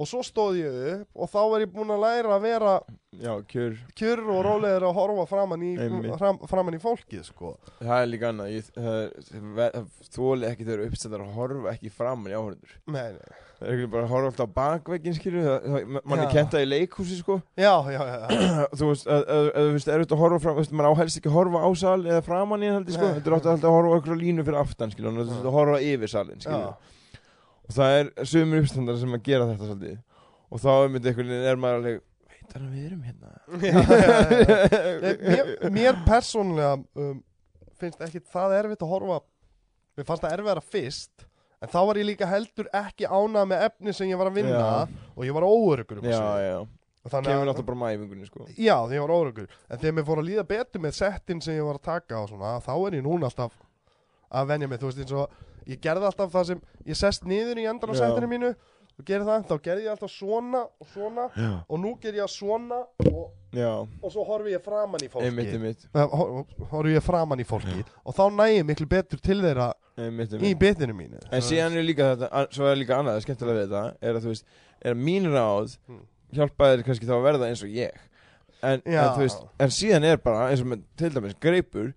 Og 0.00 0.08
svo 0.08 0.22
stóð 0.24 0.56
ég 0.62 0.78
upp 0.94 1.20
og 1.20 1.28
þá 1.28 1.40
var 1.52 1.64
ég 1.66 1.72
búinn 1.74 1.92
að 1.92 2.04
læra 2.06 2.36
að 2.38 2.46
vera 2.46 2.72
Já, 3.20 3.34
kjör. 3.50 3.76
kjur 3.98 4.22
og 4.32 4.40
rólegir 4.46 4.86
að 4.86 4.96
horfa 4.96 5.26
framan 5.28 5.64
í, 5.66 5.74
fram, 6.16 6.38
framan 6.48 6.78
í 6.78 6.80
fólkið 6.80 7.26
sko. 7.26 7.52
Það 7.82 7.94
er 7.98 8.08
líka 8.08 8.30
annað, 8.30 8.52
ég, 8.54 8.70
það, 8.78 9.00
það, 9.66 9.88
þóli 10.14 10.48
ekki 10.48 10.66
þegar 10.68 10.84
uppstændar 10.86 11.24
að 11.26 11.36
horfa 11.36 11.74
ekki 11.74 11.92
framan 11.92 12.32
í 12.32 12.42
nei 12.90 13.08
Það 13.60 13.68
er 13.68 13.74
ekki 13.74 13.88
bara 13.92 14.06
að 14.06 14.12
horfa 14.14 14.28
alltaf 14.30 14.46
á 14.48 14.56
bakveginn 14.56 15.18
mann 16.00 16.22
er 16.22 16.22
Já. 16.24 16.30
kent 16.32 16.54
það 16.54 16.62
í 16.64 16.68
leikhúsi 16.70 17.18
sko. 17.18 17.34
Já, 17.60 17.74
já, 17.92 18.00
þú 18.80 18.88
veist, 18.88 19.10
þú 19.10 19.66
veist, 19.74 19.90
er 19.90 19.98
auðvitað 19.98 20.14
að 20.16 20.22
horfa 20.22 20.38
fram 20.46 20.60
þú 20.62 20.78
mann 20.78 20.88
áhelst 20.88 21.20
ekki 21.20 21.28
að 21.28 21.36
horfa 21.36 21.60
á 21.60 21.70
sal 21.82 21.98
eða 22.06 22.22
framan 22.24 22.64
í 22.64 22.70
sko, 22.94 23.10
Nei. 23.10 23.18
þetta 23.18 23.28
er 23.28 23.36
átt 23.36 23.50
að 23.50 23.66
horfa 23.74 23.92
á 23.92 23.96
einhverja 23.98 24.22
línu 24.22 24.46
fyrir 24.48 24.62
aftan 24.62 24.94
þú 24.96 25.12
veist, 25.18 25.36
að 25.44 25.58
horfa 25.58 25.82
yfir 25.90 26.14
salin 26.14 26.40
skilju, 26.40 26.70
Já. 26.70 26.96
Og 27.70 27.74
það 27.78 27.96
er 28.00 28.10
sömur 28.34 28.64
uppstandar 28.64 28.98
sem 29.00 29.14
að 29.16 29.24
gera 29.30 29.46
þetta 29.52 29.68
svolítið. 29.70 29.98
Og 30.50 30.58
þá 30.64 30.70
er 30.74 30.88
myndið 30.96 31.10
einhvern 31.12 31.30
veginn 31.30 31.48
er 31.52 31.60
maður 31.62 31.78
alveg 31.80 32.00
veit 32.30 32.54
hann 32.56 32.66
að 32.66 32.72
við 32.74 32.86
erum 32.90 33.02
hérna? 33.06 33.28
Já, 33.70 33.74
já, 33.86 34.08
já. 34.10 35.10
Ég- 35.30 35.50
mér, 35.60 35.70
mér 35.76 35.98
persónlega 36.08 36.72
um, 36.98 37.20
finnst 37.78 38.00
ekki 38.06 38.22
það 38.32 38.54
erfitt 38.58 38.82
að 38.82 38.90
horfa 38.96 39.20
Mér 39.98 40.06
fannst 40.08 40.24
það 40.24 40.34
erfiðara 40.38 40.64
fyrst 40.66 41.24
En 41.60 41.68
þá 41.70 41.78
var 41.90 41.98
ég 42.00 42.06
líka 42.08 42.26
heldur 42.30 42.68
ekki 42.74 43.06
ánað 43.06 43.48
með 43.52 43.62
efni 43.68 43.92
sem 43.94 44.08
ég 44.10 44.18
var 44.18 44.30
að 44.32 44.38
vinna 44.40 44.58
Já. 44.58 45.00
Og 45.14 45.26
ég 45.28 45.34
var 45.36 45.46
óörugur 45.46 46.00
um 46.02 46.08
já, 46.10 46.20
já, 46.42 46.58
Þannig 47.10 47.30
kemur 47.30 47.42
að- 47.44 47.48
náttúrulega 47.50 47.68
bara 47.70 47.80
mæfingunni 47.84 48.26
sko. 48.30 48.46
Já, 48.56 48.74
þegar 48.88 48.96
ég 48.96 49.04
var 49.06 49.14
óörugur 49.18 49.54
En 49.70 49.78
þegar 49.82 49.94
mér 50.00 50.08
fór 50.10 50.22
að 50.24 50.28
líða 50.32 50.46
betur 50.50 50.82
með 50.88 50.96
settin 50.98 51.44
sem 51.44 51.54
ég 51.60 51.68
var 51.68 51.78
að 51.78 51.86
taka 51.90 52.18
og 52.24 52.32
svona 52.32 52.56
Þá 52.64 52.72
er 52.88 52.98
ég 52.98 53.06
núna 53.06 53.30
alltaf 53.30 53.54
að 54.30 54.46
venja 54.52 54.66
mig. 54.70 54.78
Þú 54.82 54.86
veist 54.90 55.00
eins 55.02 55.14
og 55.18 55.38
Ég 55.70 55.80
gerði 55.84 56.08
alltaf 56.10 56.32
það 56.34 56.46
sem 56.50 56.60
Ég 56.90 56.98
sest 56.98 57.24
niður 57.30 57.60
í 57.62 57.66
endan 57.70 57.92
á 57.92 57.94
Já. 57.94 58.02
settinu 58.04 58.28
mínu 58.32 58.50
Og 59.00 59.04
gerði 59.08 59.26
það 59.30 59.44
Þá 59.48 59.54
gerði 59.66 59.84
ég 59.86 59.92
alltaf 59.94 60.12
svona 60.12 60.62
og 60.66 60.88
svona 60.92 61.28
já, 61.36 61.50
Og 61.70 61.78
nú 61.80 61.92
ger 62.02 62.18
ég 62.18 62.28
svona 62.32 62.80
og, 63.10 63.30
já, 63.56 63.70
og 64.02 64.12
svo 64.12 64.24
horfi 64.28 64.52
ég 64.54 64.62
framan 64.64 65.00
í 65.06 65.08
fólki 65.12 65.28
einmitt, 65.30 65.52
einmitt 65.56 65.86
Eh, 65.94 66.06
hor- 66.12 66.44
horfi 66.72 66.96
ég 66.98 67.02
framan 67.06 67.40
í 67.42 67.46
fólki 67.48 67.84
og 68.04 68.14
þá 68.14 68.24
næ 68.36 68.46
ég 68.58 68.66
miklu 68.68 68.86
betur 68.90 69.18
til 69.24 69.40
þeirra 69.42 69.70
einmitt, 69.98 70.34
í 70.34 70.38
einmitt 70.38 70.60
bitinu 70.60 70.94
mínu 70.94 71.18
En 71.32 71.42
síðan 71.42 71.74
er 71.80 71.86
líka 71.86 72.10
þetta, 72.14 72.28
an- 72.32 72.50
svo 72.54 72.68
er 72.70 72.76
líka 72.78 72.98
annað, 72.98 73.16
það 73.16 73.22
er 73.22 73.26
skemmtilega 73.26 73.58
við 73.58 73.66
þetta, 73.70 73.82
er 74.02 74.14
að 74.14 74.26
þú 74.26 74.34
veist, 74.34 74.44
er 74.84 74.94
að 74.94 75.02
mín 75.08 75.26
ráð 75.32 75.74
Hmm. 75.88 76.04
hjálpa 76.36 76.68
þér 76.70 76.84
kannski 76.86 77.08
þá 77.10 77.14
að 77.16 77.26
verða 77.26 77.48
eins 77.50 77.62
og 77.66 77.72
ég. 77.74 77.90
En, 78.62 78.82
Já. 78.86 79.00
en 79.02 79.16
þú 79.16 79.24
veist, 79.24 79.42
en 79.58 79.68
síðan 79.74 80.04
er 80.04 80.16
bara, 80.22 80.50
eins 80.52 80.60
og 80.62 80.66
með 80.70 80.82
til 81.00 81.10
dæmis 81.10 81.34
greipur, 81.40 81.92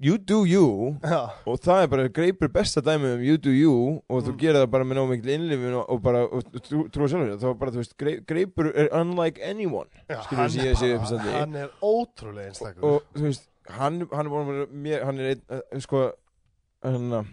you 0.00 0.18
do 0.18 0.44
you. 0.44 0.96
Já, 1.02 1.30
og 1.46 1.58
það 1.60 1.82
er 1.82 1.86
bara 1.92 2.08
greipur 2.08 2.48
besta 2.52 2.80
dæmi 2.84 3.14
um 3.14 3.22
you 3.24 3.36
do 3.36 3.50
you 3.50 4.02
og 4.08 4.22
þú 4.24 4.32
Mm. 4.32 4.38
gerir 4.40 4.58
það 4.62 4.70
bara 4.70 4.84
með 4.84 4.96
nóg 5.00 5.08
mikil 5.10 5.30
innlifin 5.34 5.74
og, 5.74 5.90
og 5.90 6.02
bara 6.02 6.22
og, 6.24 6.44
og, 6.54 6.62
trú, 6.62 6.84
trúa 6.90 7.08
sjálfur 7.08 7.38
þá 7.40 7.48
er 7.50 7.54
bara 7.54 7.70
þú 7.70 7.76
veist 7.82 7.96
grei- 7.96 8.20
greipur 8.26 8.70
er 8.74 8.88
unlike 8.92 9.40
anyone 9.42 9.88
já 10.08 10.16
hann, 10.22 10.48
þessi 10.50 10.80
bara- 10.80 10.98
uppistandi. 10.98 11.30
hann 11.32 11.54
er 11.56 11.68
ótrúlega 11.82 12.46
einstakur. 12.48 12.84
Og 12.84 13.02
þú 13.14 13.22
veist 13.28 13.48
hann, 13.68 14.00
hann 14.12 14.26
er 14.26 14.30
búin 14.30 14.44
að 14.44 14.52
vera 14.52 14.66
mér 14.72 15.04
hann 15.04 15.20
er 15.20 15.34
einn, 15.34 15.42
uh, 15.50 15.80
sko 15.80 16.12
hann, 16.82 17.26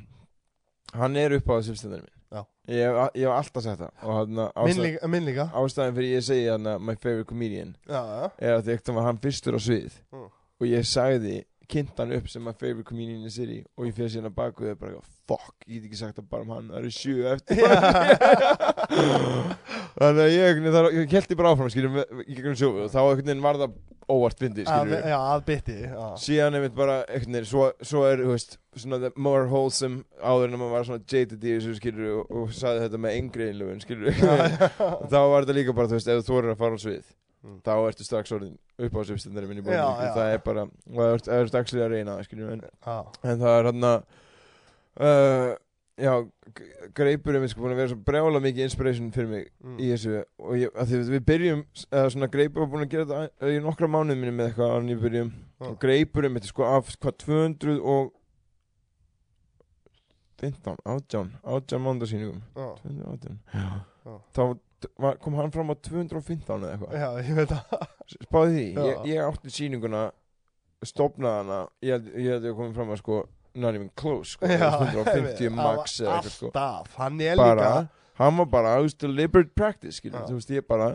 hann 0.94 1.15
er 1.18 1.34
upp 1.38 1.48
á 1.48 1.56
þessu 1.61 1.90
minn 1.90 2.07
Já. 2.34 2.45
ég, 2.68 2.82
hef- 2.90 3.11
ég 3.15 3.28
hef 3.28 3.34
alltaf 3.38 3.64
sagt 3.64 3.80
það. 3.80 3.91
Og 4.03 4.15
hann 4.18 5.11
minn 5.11 5.26
líka, 5.28 5.49
ástæðan 5.53 5.94
fyrir 5.95 6.15
ég 6.18 6.24
segi 6.26 6.48
hann 6.49 6.64
my 6.82 6.95
favorite 6.95 7.28
comedian 7.30 7.76
Já, 7.88 8.02
já, 8.02 8.32
er 8.40 8.56
að 8.57 8.64
þetta 8.72 8.94
var 8.95 9.03
hann 9.03 9.18
fyrstur 9.22 9.53
á 9.53 9.61
svið. 9.61 9.91
Mm. 10.11 10.30
og 10.61 10.68
ég 10.70 10.86
sagði 10.88 11.44
kynnt 11.73 11.99
hann 11.99 12.13
upp 12.15 12.29
sem 12.31 12.43
my 12.45 12.53
favorite 12.53 12.87
comedian 12.87 13.19
in 13.19 13.27
the 13.27 13.33
city 13.33 13.61
og 13.77 13.87
ég 13.87 13.95
fyrir 13.97 14.11
síðan 14.13 14.29
að 14.29 14.37
baku 14.37 14.67
þau 14.69 14.79
bara 14.81 15.01
fuck, 15.29 15.55
ég 15.67 15.79
get 15.79 15.87
ekki 15.89 15.99
sagt 15.99 16.19
það 16.19 16.29
bara 16.33 16.45
um 16.45 16.53
hann 16.53 16.69
það 16.69 16.79
eru 16.81 16.91
sjö 16.93 17.15
eftir. 17.33 17.55
Þannig 19.93 20.23
að 20.25 20.33
ég, 20.33 20.61
þar, 20.73 20.89
ég 20.97 21.15
held 21.17 21.33
ég 21.33 21.39
bara 21.39 21.53
áfram 21.53 21.71
skiljum 21.73 21.99
í 22.01 22.33
gegnum 22.33 22.57
sjóðu 22.59 22.85
og 22.85 22.93
þá 22.93 22.99
einhvern 23.03 23.29
veginn 23.29 23.45
var 23.45 23.59
það 23.61 23.75
óvart 24.13 24.41
fyndi 24.41 24.65
að, 24.65 24.69
skiljum 24.69 25.09
já, 25.13 25.17
að 25.21 25.43
bytti 25.47 25.77
já. 25.79 26.03
síðan 26.25 26.57
einmitt 26.59 26.75
bara 26.77 26.99
einhvern 27.07 27.37
veginn 27.37 27.49
svo, 27.49 27.69
svo 27.85 28.03
er, 28.09 28.23
þú 28.25 28.33
veist, 28.33 28.57
svona 28.75 28.99
the 29.03 29.11
more 29.15 29.47
wholesome 29.51 30.03
áður 30.19 30.49
en 30.49 30.57
að 30.57 30.63
maður 30.63 30.75
var 30.75 30.87
svona 30.89 31.05
jaded 31.13 31.45
í 31.45 31.55
þessu 31.55 31.75
skilur 31.79 32.17
og, 32.17 32.33
og 32.33 32.55
sagði 32.57 32.87
þetta 32.87 33.01
með 33.05 33.19
yngri 33.21 33.49
innlöfun 33.53 33.83
skilur 33.85 34.17
þá 35.13 35.19
var 35.21 35.45
þetta 35.45 35.57
líka 35.59 35.77
bara, 35.77 35.91
þú 35.91 35.99
veist, 35.99 36.11
ef 36.11 36.23
þú 36.23 36.33
þorir 36.33 36.55
að 36.55 36.63
fara 36.65 36.81
á 36.81 36.83
svið 36.83 37.05
Mm. 37.44 37.57
þá 37.65 37.72
ertu 37.90 38.06
strax 38.07 38.32
orðin 38.32 38.53
upp 38.80 38.94
á 38.95 39.02
svipstendari 39.03 39.48
minni 39.49 39.61
búin, 39.65 39.76
Já, 39.76 39.84
já. 39.99 40.14
það 40.15 40.30
er 40.34 40.44
bara 40.45 40.61
og 40.64 40.95
það 40.95 41.15
ertu- 41.18 41.34
ertu 41.41 41.57
actually 41.60 41.84
að 41.84 41.91
reyna 41.91 42.14
það, 42.15 42.24
skilur 42.30 42.53
en, 42.53 42.61
Já, 42.88 42.95
en 43.24 43.41
það 43.44 43.57
er 43.60 43.68
hann 43.70 43.88
að 43.90 43.98
uh, 45.03 45.49
já, 45.99 46.14
g- 46.56 46.88
greipur 46.98 47.36
er 47.38 47.48
sko 47.52 47.61
búin 47.65 47.76
að 47.76 47.82
vera 47.84 47.91
svo 47.91 47.99
brjála 48.07 48.41
mikið 48.48 48.64
inspiration 48.70 49.11
fyrir 49.14 49.30
mig 49.34 49.49
mm. 49.60 49.76
í 49.84 49.91
þessu 49.91 50.15
og 50.40 50.56
ég, 50.61 50.72
að 50.74 50.88
því 50.94 51.02
við- 51.11 51.26
byrjum 51.28 51.65
eða 51.91 52.10
svona 52.15 52.32
greipur 52.38 52.64
var 52.64 52.72
búin 52.74 52.86
að 52.88 52.94
gera 52.95 53.10
þetta 53.11 53.52
í 53.52 53.60
nokkra 53.68 53.91
mánuð 53.91 54.18
minni 54.24 54.34
með 54.40 54.49
eitthvað 54.53 54.76
en 54.80 54.91
við 54.94 55.03
byrjum 55.03 55.32
Já. 55.36 55.68
og 55.68 55.78
greipur 55.84 56.26
er 56.30 56.34
mitt 56.38 56.48
sko 56.49 56.64
af 56.72 56.95
hvað 56.95 57.18
200 57.28 57.80
og 57.84 58.14
15, 60.44 60.76
18 60.84 61.32
18 61.44 61.80
mánudagsýningum 61.84 62.41
já, 62.56 62.68
218 62.84 63.40
Já. 63.53 63.68
þá 64.36 64.41
kom 65.23 65.38
hann 65.39 65.53
fram 65.53 65.72
á 65.72 65.76
215 65.77 66.43
eða 66.57 66.73
eitthvað? 66.73 66.97
Já, 66.99 67.07
ég 67.30 67.39
veit 67.39 67.53
það. 67.53 67.88
Spáði 68.14 68.53
því, 68.57 68.68
Já. 68.73 68.84
ég, 68.89 69.07
ég 69.14 69.23
átti 69.30 69.53
sýninguna 69.53 70.03
stopnaði 70.88 71.41
hana 71.43 71.60
ég 71.84 71.95
held 71.95 72.11
ég 72.19 72.30
held 72.35 72.47
ég 72.49 72.60
komið 72.60 72.77
fram 72.77 72.93
að 72.93 73.01
sko 73.01 73.23
not 73.53 73.76
even 73.77 73.89
close 73.95 74.35
sko, 74.35 74.49
Já, 74.49 74.69
150 74.91 75.49
max 75.53 75.99
eða 76.01 76.18
eitthvað 76.18 76.35
sko. 76.38 76.51
Alltaf, 76.51 76.95
hann 76.99 77.19
er 77.22 77.39
bara, 77.39 77.55
líka 77.55 78.22
hann 78.22 78.38
var 78.38 78.47
bara, 78.51 78.77
þú 78.77 78.88
veist, 78.88 79.01
deliberate 79.01 79.53
practice 79.57 79.99
skilur, 79.99 80.22
Já. 80.22 80.30
þú 80.30 80.39
veist, 80.39 80.53
ég 80.53 80.68
bara 80.69 80.93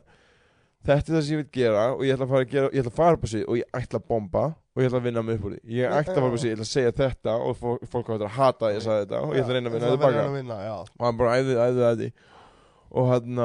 þetta 0.89 1.13
er 1.13 1.17
það 1.17 1.23
sem 1.27 1.35
ég 1.35 1.43
vil 1.43 1.51
gera 1.59 1.85
og 1.95 2.03
ég 2.07 2.15
ætla 2.15 2.27
að 2.27 2.33
fara 2.33 2.47
að 2.47 2.53
gera 2.55 2.71
ég 2.73 2.83
ætla 2.83 2.93
að 2.93 2.99
fara 2.99 3.19
upp 3.19 3.27
á 3.27 3.29
sig 3.33 3.45
og 3.45 3.59
ég 3.59 3.79
ætla 3.81 4.01
að 4.01 4.09
bomba 4.13 4.45
og 4.49 4.83
ég 4.83 4.91
ætla 4.91 5.01
að 5.01 5.09
vinna 5.09 5.23
mig 5.27 5.39
upp 5.39 5.47
úr 5.49 5.55
því. 5.57 5.61
Ég 5.75 5.95
ætla 5.99 6.15
að 6.15 6.19
fara 6.21 6.29
upp 6.29 6.39
á 6.39 6.41
sig, 6.43 6.51
ég 6.51 6.59
ætla 6.59 6.67
að 6.67 6.73
segja 6.73 6.95
þetta 7.01 7.37
og 7.43 7.57
fólk, 7.59 7.87
fólk 7.91 8.13
hættir 8.13 8.29
að 8.29 8.37
hata 8.37 8.69
að 8.69 8.77
ég 8.77 8.85
sagði 8.85 9.07
þetta 9.07 9.23
og 9.25 9.33
ég 9.35 9.43
ætla 9.43 9.55
að 9.55 9.59
reyna 9.59 9.71
að 9.71 9.75
vinna 9.75 9.89
það 9.89 9.95
þetta 9.95 10.05
baka 10.05 10.25
að 10.25 10.37
vinna, 10.39 10.59
já. 10.63 10.77
og 10.79 11.07
hann 11.09 11.19
bara 11.19 11.39
æði, 11.39 11.57
æði, 11.59 11.89
æði. 11.89 12.11
Og 12.89 13.11
hann 13.11 13.41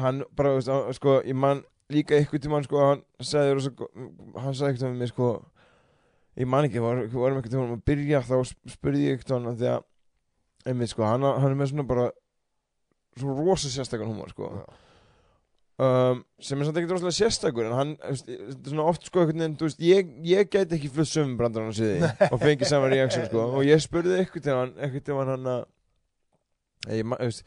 hann 0.00 0.22
bara, 0.36 0.54
hann, 0.58 0.92
sko, 0.96 1.18
ég 1.26 1.36
man 1.38 1.62
líka 1.92 2.18
ykkur 2.22 2.40
tímann, 2.42 2.64
sko, 2.66 2.80
hann 2.80 3.02
sagði 3.20 3.54
hann 3.54 4.54
sagði 4.56 4.70
eitthvað 4.72 4.90
með 4.90 5.02
mér, 5.02 5.12
sko 5.12 5.32
ég 6.40 6.48
man 6.50 6.66
ekki, 6.68 6.82
var, 6.82 7.02
varum 7.12 7.38
eitthvað 7.38 7.56
tímann 7.56 7.76
að 7.76 7.84
byrja 7.90 8.22
þá 8.26 8.36
sp- 8.48 8.72
spurði 8.74 9.04
ég 9.08 9.18
eitthvað 9.18 9.36
hann 9.48 9.58
því 9.60 9.68
að 9.74 9.84
einmitt, 10.72 10.94
sko, 10.94 11.04
hann, 11.06 11.26
hann 11.28 11.50
er 11.52 11.60
með 11.60 11.70
svona 11.74 11.86
bara 11.88 12.08
svo 13.20 13.36
rosa 13.38 13.70
sérstakann 13.70 14.10
humor, 14.10 14.32
sko. 14.34 14.48
Um, 15.74 16.20
sem 16.38 16.60
er 16.62 16.68
samt 16.68 16.76
ekkert 16.78 16.92
rosalega 16.94 17.16
sérstakur 17.16 17.66
en 17.66 17.72
hann, 17.74 17.92
svona 18.14 18.84
oft 18.86 19.08
sko 19.08 19.24
einhvern 19.24 19.40
veginn, 19.42 19.56
þú 19.58 19.66
veist, 19.66 19.80
ég, 19.82 20.10
ég 20.22 20.50
gæti 20.52 20.76
ekki 20.76 20.90
flutt 20.94 21.10
sömum 21.10 21.32
brandarann 21.40 21.74
á 21.74 21.78
sviði 21.78 22.10
og 22.32 22.36
fengið 22.38 22.70
saman 22.70 22.92
reaksjón 22.94 23.26
sko, 23.26 23.46
og 23.58 23.64
ég 23.66 23.82
spurði 23.82 24.20
eitthvað 24.20 24.44
til 24.46 24.54
hann 24.54 24.74
eitthvað 24.78 25.06
til 25.08 25.16
hann 25.18 25.32
hann 25.32 25.48
að 25.50 25.64
ég, 26.94 27.02
þú 27.10 27.18
veist 27.26 27.42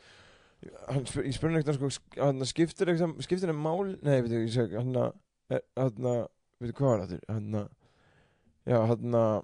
hann 0.88 1.04
ég 1.28 1.36
spurði 1.38 1.60
eitthvað 1.62 1.78
sko, 1.78 1.90
sk- 1.98 2.20
hann 2.22 2.46
skiptir 2.50 2.90
eitthvað, 2.94 3.18
skiptir 3.26 3.52
hann 3.52 3.62
mál, 3.62 3.92
nei, 4.02 4.18
veit 4.24 4.32
ekki, 4.32 4.46
ég 4.48 4.54
seg 4.56 4.74
hann 4.80 4.96
að, 4.98 5.12
hann 5.78 6.08
að 6.14 6.22
veit 6.64 6.74
hvað 6.80 6.90
var 6.94 7.04
þetta, 7.06 7.34
hann 7.36 7.60
að 7.62 7.68
já, 8.68 8.78
hann 8.92 9.18
að 9.22 9.36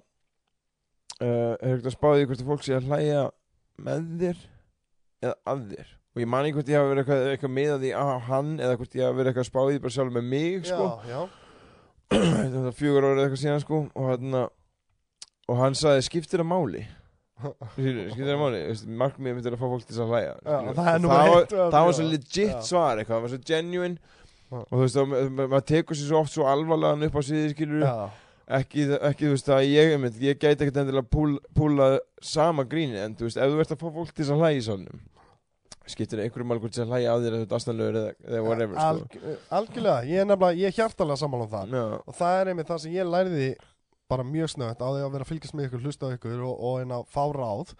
uh, 1.22 1.52
er 1.60 1.74
eitthvað 1.76 1.94
spáðið 1.96 2.26
hvort 2.30 2.42
að 2.44 2.50
fólk 2.50 2.64
sé 2.66 2.74
að 2.78 2.88
hlæja 2.90 3.22
með 3.84 4.08
þér 4.24 4.42
eða 5.24 5.36
að 5.54 5.62
þér? 5.74 5.92
Og 6.14 6.20
ég 6.22 6.28
man 6.30 6.46
ekki 6.46 6.54
hvort 6.58 6.68
ég 6.70 6.78
hafa 6.78 6.90
verið 6.92 7.00
eitthvað, 7.04 7.24
eitthvað 7.34 7.54
með 7.56 7.72
því 7.82 7.88
á 7.98 8.04
hann 8.28 8.50
eða 8.62 8.76
hvort 8.78 8.92
ég 8.98 9.06
hafa 9.08 9.16
verið 9.18 9.30
eitthvað 9.32 9.48
spáðið 9.48 9.78
bara 9.82 9.94
sjálf 9.96 10.12
með 10.14 10.28
mig 10.34 10.68
sko. 10.68 10.84
já, 11.10 11.20
já, 12.54 12.68
fjögur 12.78 13.06
árið 13.08 13.22
eitthvað 13.24 13.40
síðan 13.42 13.64
sko 13.64 13.80
og 13.94 14.10
hann 14.12 14.36
og 14.44 15.58
hann 15.58 15.74
sagði 15.78 16.04
skiptir 16.06 16.42
það 16.44 16.50
máli 16.52 16.84
Það 17.42 18.38
máli? 18.40 18.60
Þú 18.78 18.96
markmiðið 19.00 19.38
mitt 19.38 19.46
er 19.50 19.56
að 19.56 19.62
fá 19.62 19.68
fólk 19.72 19.86
til 19.88 19.96
að 20.04 20.12
hlæja 20.12 20.34
það 20.44 20.68
það 20.74 21.06
var- 21.08 21.46
það 21.74 21.86
var 21.88 21.96
svo 21.98 22.04
legit 22.10 22.60
svar 22.68 23.00
eitthvað 23.00 23.16
það 23.16 23.24
var 23.24 23.32
svo 23.34 23.40
genuine. 23.50 23.98
Og 24.54 24.70
þú 24.70 24.82
veist 24.84 25.32
maður 25.40 25.64
tekur 25.66 25.98
sér 25.98 26.08
svo 26.12 26.20
oft 26.20 26.32
svo 26.36 26.44
alvarlegan 26.46 27.02
upp 27.08 27.16
á 27.18 27.22
sviði 27.26 27.50
skilur 27.56 27.82
ekki, 28.54 28.84
ekki 29.00 29.24
þú 29.26 29.32
veist 29.34 29.48
að 29.50 29.64
ég, 29.66 29.92
einmitt, 29.96 30.20
ég 30.22 30.38
gæti 30.38 30.62
ekkert 30.66 30.78
endilega 30.84 31.08
púl, 31.10 31.38
púla 31.56 31.98
sama 32.22 32.62
gríni 32.64 33.00
en 33.02 33.16
þú 33.18 33.26
veist 33.26 33.40
ef 33.40 33.50
þú 33.50 33.60
ert 33.64 33.74
að 33.74 33.82
fá 33.82 33.88
fólk 33.98 34.12
til 34.14 34.28
að 34.30 34.38
hlæja 34.44 34.60
í 34.60 34.64
sálnum 34.68 35.00
skiptir 35.90 36.20
einhverjum 36.22 36.52
alveg 36.54 36.70
til 36.72 36.84
að 36.84 36.92
hlæja 36.94 37.12
á 37.12 37.16
þér 37.20 37.34
eða 37.34 37.40
þetta 37.44 37.56
aðstæðanlegur 37.58 37.96
eða, 38.00 38.12
eða 38.30 38.42
whatever 38.46 38.76
sko. 38.78 38.86
Alg, 38.88 39.16
algjörlega, 39.58 40.04
ég 40.08 40.20
er 40.22 40.28
nefnilega, 40.30 40.60
ég 40.62 40.70
er 40.70 40.76
hjartalega 40.78 41.18
sammála 41.20 41.44
um 41.44 41.50
það. 41.52 41.74
Já, 41.74 41.82
og 42.08 42.14
það 42.20 42.36
er 42.40 42.50
einmitt 42.52 42.70
það 42.70 42.80
sem 42.84 42.94
ég 42.94 43.10
lærði 43.10 43.48
bara 44.14 44.26
mjög 44.28 44.54
snögt 44.54 44.80
á 44.80 44.88
því 44.88 45.02
að 45.04 45.12
vera 45.16 45.26
að 45.26 45.32
fylgjast 45.32 45.58
með 45.58 45.68
ykkur, 45.68 45.84
hlusta 45.84 46.12
ykkur 46.16 46.46
og, 46.46 46.54
og 46.54 46.80
einn 46.82 46.94
að 46.96 47.04
fá 47.12 47.24
ráð 47.34 47.74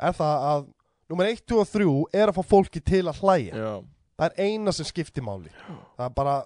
er 0.00 0.16
það 0.18 0.46
að 0.50 0.66
nummer 1.12 1.30
1, 1.30 1.42
2 1.50 1.60
og 1.62 1.72
3 1.72 1.88
er 2.20 2.30
að 2.32 2.38
fá 2.38 2.52
fólki 2.54 2.82
til 2.82 3.04
að 3.10 3.20
hlæja. 3.22 3.64
Já, 3.64 3.72
það 4.18 4.30
er 4.30 4.48
eina 4.48 4.74
sem 4.74 4.88
skiptir 4.88 5.26
máli. 5.26 5.52
Það 5.98 6.06
er 6.08 6.14
bara, 6.16 6.38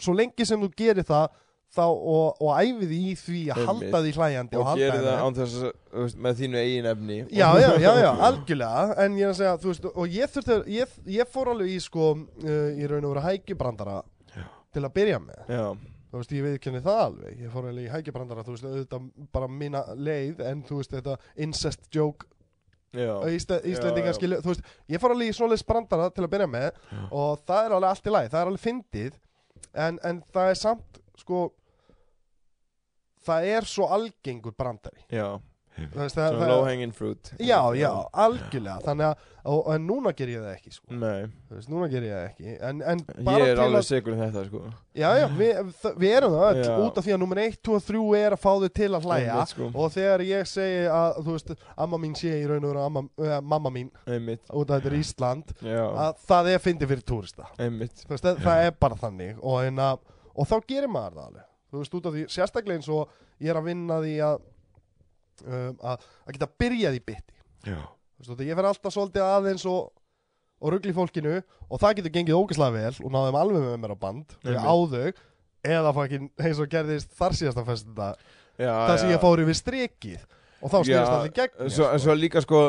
svo 0.00 0.14
lengi 0.16 0.46
sem 0.48 0.60
þú 0.62 0.70
gerir 0.78 1.06
það 1.08 1.30
þá 1.72 1.84
og, 1.88 2.40
og 2.44 2.50
æfið 2.60 2.90
í 2.92 3.12
því 3.16 3.42
að 3.54 3.62
halda 3.70 4.00
því 4.04 4.10
hlæjandi 4.18 4.58
og, 4.58 4.62
og 4.62 4.68
halda 4.68 4.82
gerir 4.82 5.06
það 5.06 5.22
án 5.22 5.36
þess 5.38 5.62
að 5.62 6.16
með 6.26 6.42
þínu 6.42 6.58
eigin 6.60 6.88
efni. 6.90 7.16
Já, 7.32 7.46
já, 7.62 7.68
já, 7.80 7.90
já, 8.02 8.10
algjörlega. 8.28 8.82
En 9.04 9.16
ég 9.16 9.24
er 9.24 9.32
að 9.32 9.38
segja, 9.40 9.54
þú 9.62 9.70
veist, 9.70 9.88
og 9.92 10.18
ég 10.18 10.34
þurfti 10.34 10.58
Ég, 10.72 10.98
ég 11.16 11.32
fór 11.32 11.52
alveg 11.54 11.72
í, 11.72 11.78
sko 11.80 12.10
uh, 12.12 12.68
Í 12.76 12.90
raun 12.90 13.08
og 13.08 13.14
vera 13.14 13.24
hækjubrandara 13.30 13.96
Já. 14.36 14.44
Til 14.76 14.84
að 14.84 14.94
byrja 14.98 15.22
með. 15.24 15.40
Já, 15.48 15.64
Þú 16.12 16.20
veist, 16.20 16.32
ég 16.36 16.44
viðkenni 16.44 16.82
það 16.84 16.98
alveg. 17.06 17.38
Ég 17.40 17.52
fór 17.54 17.66
alveg 17.70 17.86
í 17.86 17.92
hækjubrandara, 17.92 18.42
þú 18.44 18.52
veist, 18.54 18.66
auðvitað 18.68 19.06
bara 19.32 19.46
mína 19.48 19.80
leið 19.96 20.42
En 20.44 20.60
þú 20.68 20.80
veist, 20.82 20.92
þetta 20.92 21.14
incest 21.46 21.88
joke. 21.94 22.28
Já, 22.92 23.14
Ísle, 23.32 23.56
Íslendingar 23.64 24.12
já. 24.12 24.18
skilju 24.18 24.40
Þú 24.44 24.50
veist, 24.52 24.66
ég 24.92 25.00
fór 25.00 25.14
alveg 25.14 25.30
í 25.32 25.36
svoleiðis 25.38 25.64
brandara 25.64 26.10
til 26.12 26.26
að 26.26 26.32
byrja 26.34 26.48
með 26.52 26.66
Já. 26.68 26.98
Og 27.16 27.40
það 27.48 27.64
er 27.64 27.74
alveg 27.78 27.88
allt 27.94 28.10
í 28.10 28.12
lagi 28.12 28.28
Það 28.34 28.40
er 28.42 28.50
alveg 28.50 28.64
fyndið 28.66 29.14
en, 29.86 29.98
en 30.10 30.18
það 30.34 30.50
er 30.52 30.58
samt, 30.60 31.00
sko 31.22 31.40
Það 33.24 33.48
er 33.54 33.68
svo 33.70 33.86
algengur 33.96 34.52
brandari. 34.58 35.00
Já 35.08 35.38
svona 35.72 36.08
það, 36.12 36.40
low 36.50 36.64
hanging 36.66 36.92
fruit 36.94 37.30
Já, 37.40 37.58
já, 37.76 37.90
algjörlega. 38.12 38.80
Þannig 38.84 39.06
að, 39.08 39.28
og, 39.52 39.60
en 39.74 39.86
núna 39.88 40.12
ger 40.16 40.30
ég 40.30 40.42
það 40.44 40.52
ekki 40.56 40.72
sko. 40.74 40.96
Nei, 41.00 41.24
Þú 41.48 41.56
veist, 41.56 41.70
núna 41.72 41.88
ger 41.90 42.04
ég 42.06 42.12
það 42.14 42.26
ekki. 42.28 42.54
En, 42.68 42.82
en 42.92 43.02
ég 43.32 43.44
er 43.46 43.62
alveg 43.62 43.78
að 43.80 43.86
segur 43.88 44.14
um 44.14 44.20
þetta 44.22 44.42
sko. 44.48 44.62
Já, 44.98 45.08
já, 45.18 45.24
við, 45.38 45.60
þ- 45.82 45.94
við 46.02 46.16
erum 46.18 46.36
það 46.36 46.46
öll 46.50 46.60
Já. 46.62 46.74
Út 46.84 47.00
af 47.00 47.06
því 47.06 47.14
að 47.16 47.20
nummer 47.24 47.40
1, 47.42 47.56
2 47.68 47.76
og 47.78 47.86
3 47.88 48.02
er 48.20 48.36
að 48.36 48.42
fá 48.42 48.50
þau 48.52 48.68
til 48.80 48.90
að 48.90 49.08
hlæja. 49.08 49.32
Einmitt, 49.32 49.54
sko. 49.54 49.70
Og 49.74 49.94
þegar 49.96 50.24
ég 50.28 50.50
segi 50.52 50.82
að, 50.92 51.20
þú 51.22 51.36
veist 51.38 51.54
Amma 51.86 52.02
mín 52.04 52.18
sé 52.20 52.34
í 52.36 52.44
raun 52.50 52.62
og 52.68 52.74
veru 52.74 52.84
amma, 52.84 53.04
uh, 53.22 53.34
mamma 53.54 53.72
mín 53.74 53.88
Einmitt, 54.06 54.44
Út 54.52 54.70
af 54.70 54.82
þetta 54.82 54.92
er 54.92 54.98
Ísland 55.00 55.54
já, 55.64 55.82
Að 56.06 56.22
það 56.28 56.52
er 56.52 56.62
fyndið 56.68 56.92
fyrir 56.92 57.06
túrista. 57.08 57.48
Einmitt. 57.58 58.04
Þú 58.04 58.14
veist, 58.14 58.28
það, 58.28 58.44
það 58.44 58.66
er 58.68 58.76
bara 58.84 59.00
þannig. 59.00 59.34
Og, 59.40 59.58
en, 59.66 59.82
að, 59.88 60.04
og 60.36 60.48
þá 60.52 60.56
gerir 60.68 60.92
maður 60.92 61.18
það 61.18 61.26
alveg. 61.32 61.48
Þú 61.72 61.80
veist, 61.80 61.94
út 61.96 62.08
af 62.10 62.16
því, 62.18 62.24
sérstaklega 62.28 62.80
eins 62.82 62.92
og 62.92 63.20
Ég 63.42 63.50
er 63.50 63.58
að 63.58 63.66
vinna 63.72 63.96
því 64.02 64.12
að 64.22 64.42
um, 65.46 65.74
að, 65.80 66.06
að 66.26 66.36
geta 66.36 66.50
byrjað 66.62 66.98
í 66.98 67.02
bytti 67.10 67.76
ég 68.46 68.58
fer 68.58 68.68
alltaf 68.70 68.94
svolítið 68.94 69.26
aðeins 69.26 69.66
og, 69.70 69.90
og 70.62 70.74
ruggli 70.74 70.94
fólkinu 70.96 71.40
og 71.40 71.82
það 71.82 71.98
getur 72.00 72.14
gengið 72.18 72.38
ógeðslega 72.38 72.76
vel 72.78 72.94
og 73.06 73.14
náðum 73.16 73.40
alveg 73.40 73.66
með 73.66 73.80
mér 73.82 73.96
á 73.96 73.98
band 74.04 74.36
Einmitt. 74.42 74.62
á 74.62 74.74
þau 74.92 75.72
eða 75.72 75.96
fucking 75.96 76.30
eins 76.42 76.62
og 76.62 76.70
gerðist 76.70 77.18
þar 77.18 77.38
síðasta 77.38 77.66
festunda 77.66 78.12
já 78.58 78.72
það 78.72 78.96
sem 79.02 79.12
ég 79.14 79.22
fór 79.22 79.42
yfir 79.42 79.58
strikið 79.58 80.24
og 80.62 80.70
þá 80.70 80.78
snýrst 80.78 81.12
allir 81.16 81.36
gegn 81.36 81.58
mér, 81.58 81.74
svo, 81.74 81.90
svo 82.02 82.16
líka 82.18 82.42
sko 82.44 82.62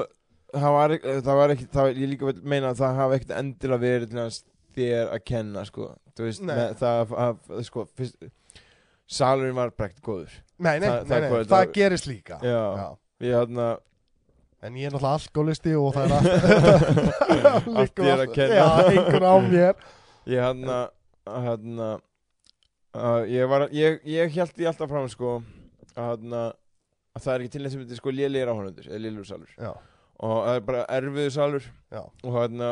það 0.53 0.75
var, 0.77 0.95
það 1.25 1.39
var 1.39 1.53
ekki, 1.53 1.67
það, 1.73 1.91
ég 1.97 2.11
líka 2.13 2.33
meina 2.41 2.71
að 2.71 2.81
það 2.81 2.99
hafi 2.99 3.17
ekkert 3.17 3.35
endilega 3.39 3.83
verið 3.83 4.15
þér 4.73 5.11
að 5.13 5.25
kenna 5.29 5.65
sko. 5.67 5.89
Veist, 6.19 6.43
Nei. 6.45 6.53
með, 6.53 6.73
það 6.81 6.99
að, 7.01 7.13
að, 7.25 7.61
sko 7.67 7.85
fyrst, 7.97 8.27
salurinn 9.07 9.55
var 9.57 9.71
bara 9.77 9.89
ekkert 9.89 10.03
góður. 10.05 10.35
Nei, 10.59 10.79
nei, 10.79 10.87
Það- 10.87 10.99
nei, 11.03 11.09
það 11.09 11.17
er 11.17 11.21
nei, 11.21 11.29
hvað 11.29 11.39
það, 11.43 11.49
þetta 11.49 11.73
gerist 11.79 12.07
líka. 12.07 12.39
Já. 12.43 12.97
ég 13.23 13.33
hérna 13.39 13.67
En 14.63 14.75
ég 14.79 14.85
er 14.87 14.93
náttúrulega 14.93 15.19
alkoholisti 15.19 15.73
og 15.75 15.89
það 15.91 16.03
er 16.05 16.13
allt 17.51 17.67
Allt 17.83 17.97
þér 17.99 18.21
að 18.23 18.29
kenna. 18.37 18.55
Já, 18.55 18.67
einhvern 18.93 19.25
á 19.27 19.35
mér. 19.43 19.81
Ég 20.31 20.39
hérna 20.39 20.77
hérna 21.27 21.87
uh, 22.95 23.23
ég 23.27 23.49
var 23.51 23.65
ég, 23.75 23.99
ég 24.07 24.31
held 24.37 24.53
því 24.55 24.69
alltaf 24.71 24.91
fram 24.93 25.09
sko 25.11 25.33
að 25.97 26.07
hérna 26.13 26.43
að 27.13 27.25
það 27.25 27.33
er 27.35 27.43
ekki 27.43 27.51
til 27.57 27.61
neitt 27.65 27.73
sem 27.75 27.83
þetta 27.83 27.99
sko 27.99 28.13
lélegir 28.15 28.49
áhörnundur 28.53 28.87
eða 28.87 29.01
lélegur 29.03 29.27
salur. 29.27 29.51
Já, 29.59 29.73
og 30.23 30.37
það 30.47 30.55
er 30.55 30.63
bara 30.71 30.85
erfiður 30.95 31.35
salur. 31.35 31.67
Já, 31.93 32.01
og 32.23 32.37
hérna 32.39 32.71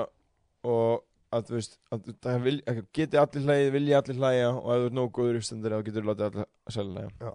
og 0.64 1.04
að 1.32 1.46
þú 1.50 1.56
veist 1.58 1.78
að 1.96 2.10
það 2.26 2.42
vil, 2.48 2.56
að 2.68 2.82
geti 2.98 3.20
allir 3.22 3.46
hlægið, 3.48 3.70
vilji 3.78 3.96
allir 4.00 4.20
hlæja 4.22 4.50
og 4.52 4.68
ef 4.76 4.82
þú 4.82 4.90
ert 4.90 4.98
nógu 4.98 5.14
góður 5.20 5.40
uppstendur 5.42 5.76
þá 5.78 5.86
getur 5.88 6.04
þú 6.06 6.10
látið 6.12 6.28
allir 6.28 6.50
salur 6.76 6.98
hlæja 6.98 7.12
já. 7.22 7.32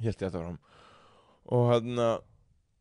Held 0.00 0.10
ég 0.10 0.20
þetta 0.26 0.44
fram 0.44 0.58
og 1.50 1.64
hérna 1.72 2.08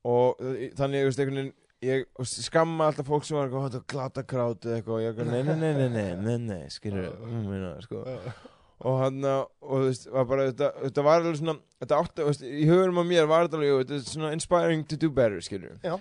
og 0.10 0.44
þannig 0.80 1.00
ég 1.02 1.10
veist 1.10 1.20
einhvern 1.24 1.40
veginn 1.40 1.56
ég 1.80 2.06
skamma 2.28 2.90
alltaf 2.90 3.08
fólk 3.08 3.24
sem 3.24 3.38
var 3.38 3.48
eitthvað 3.48 3.66
"Þetta 3.70 3.80
er 3.80 3.92
glata 3.94 4.24
krát 4.28 4.66
eða 4.68 4.78
eitthvað. 4.80 4.96
Og 4.96 5.02
ég 5.02 5.10
eitthvað 5.14 5.32
nei 5.32 5.44
nei 5.44 5.56
nei 5.56 5.74
nei 5.74 5.90
nei 5.90 6.16
nei 6.16 6.38
nei 6.50 6.70
skilur 6.70 7.08
uh, 7.08 7.82
sko. 7.86 8.02
Og 8.80 8.98
hann 9.00 9.24
og 9.24 9.48
þú 9.64 9.80
veist 9.86 10.08
var 10.12 10.26
bara 10.28 10.48
þetta, 10.52 10.70
þetta 10.84 11.04
var 11.08 11.20
alveg 11.22 11.38
svona 11.40 11.56
þetta 11.80 12.00
átti, 12.04 12.22
þú 12.22 12.28
veist, 12.30 12.44
í 12.44 12.68
hugurum 12.68 13.00
á 13.00 13.04
mér 13.08 13.28
var 13.32 13.48
þetta 13.48 13.58
alveg 13.60 13.80
þetta 13.80 13.96
er 13.96 14.06
svona 14.12 14.32
inspiring 14.36 14.84
to 14.88 15.00
do 15.00 15.10
better 15.10 15.40
skilur 15.44 15.80
Já. 15.84 15.96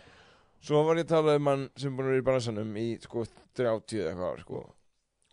Svo 0.64 0.82
var 0.86 0.98
ég 0.98 1.06
að 1.06 1.12
tala 1.14 1.36
um 1.38 1.46
mann 1.48 1.68
sem 1.78 1.94
búin 1.94 2.08
að 2.08 2.14
vera 2.14 2.22
í 2.22 2.26
bransanum 2.26 2.76
í 2.80 2.88
sko 3.02 3.24
30 3.58 4.02
eða 4.02 4.10
eitthvað 4.12 4.42
sko. 4.42 4.64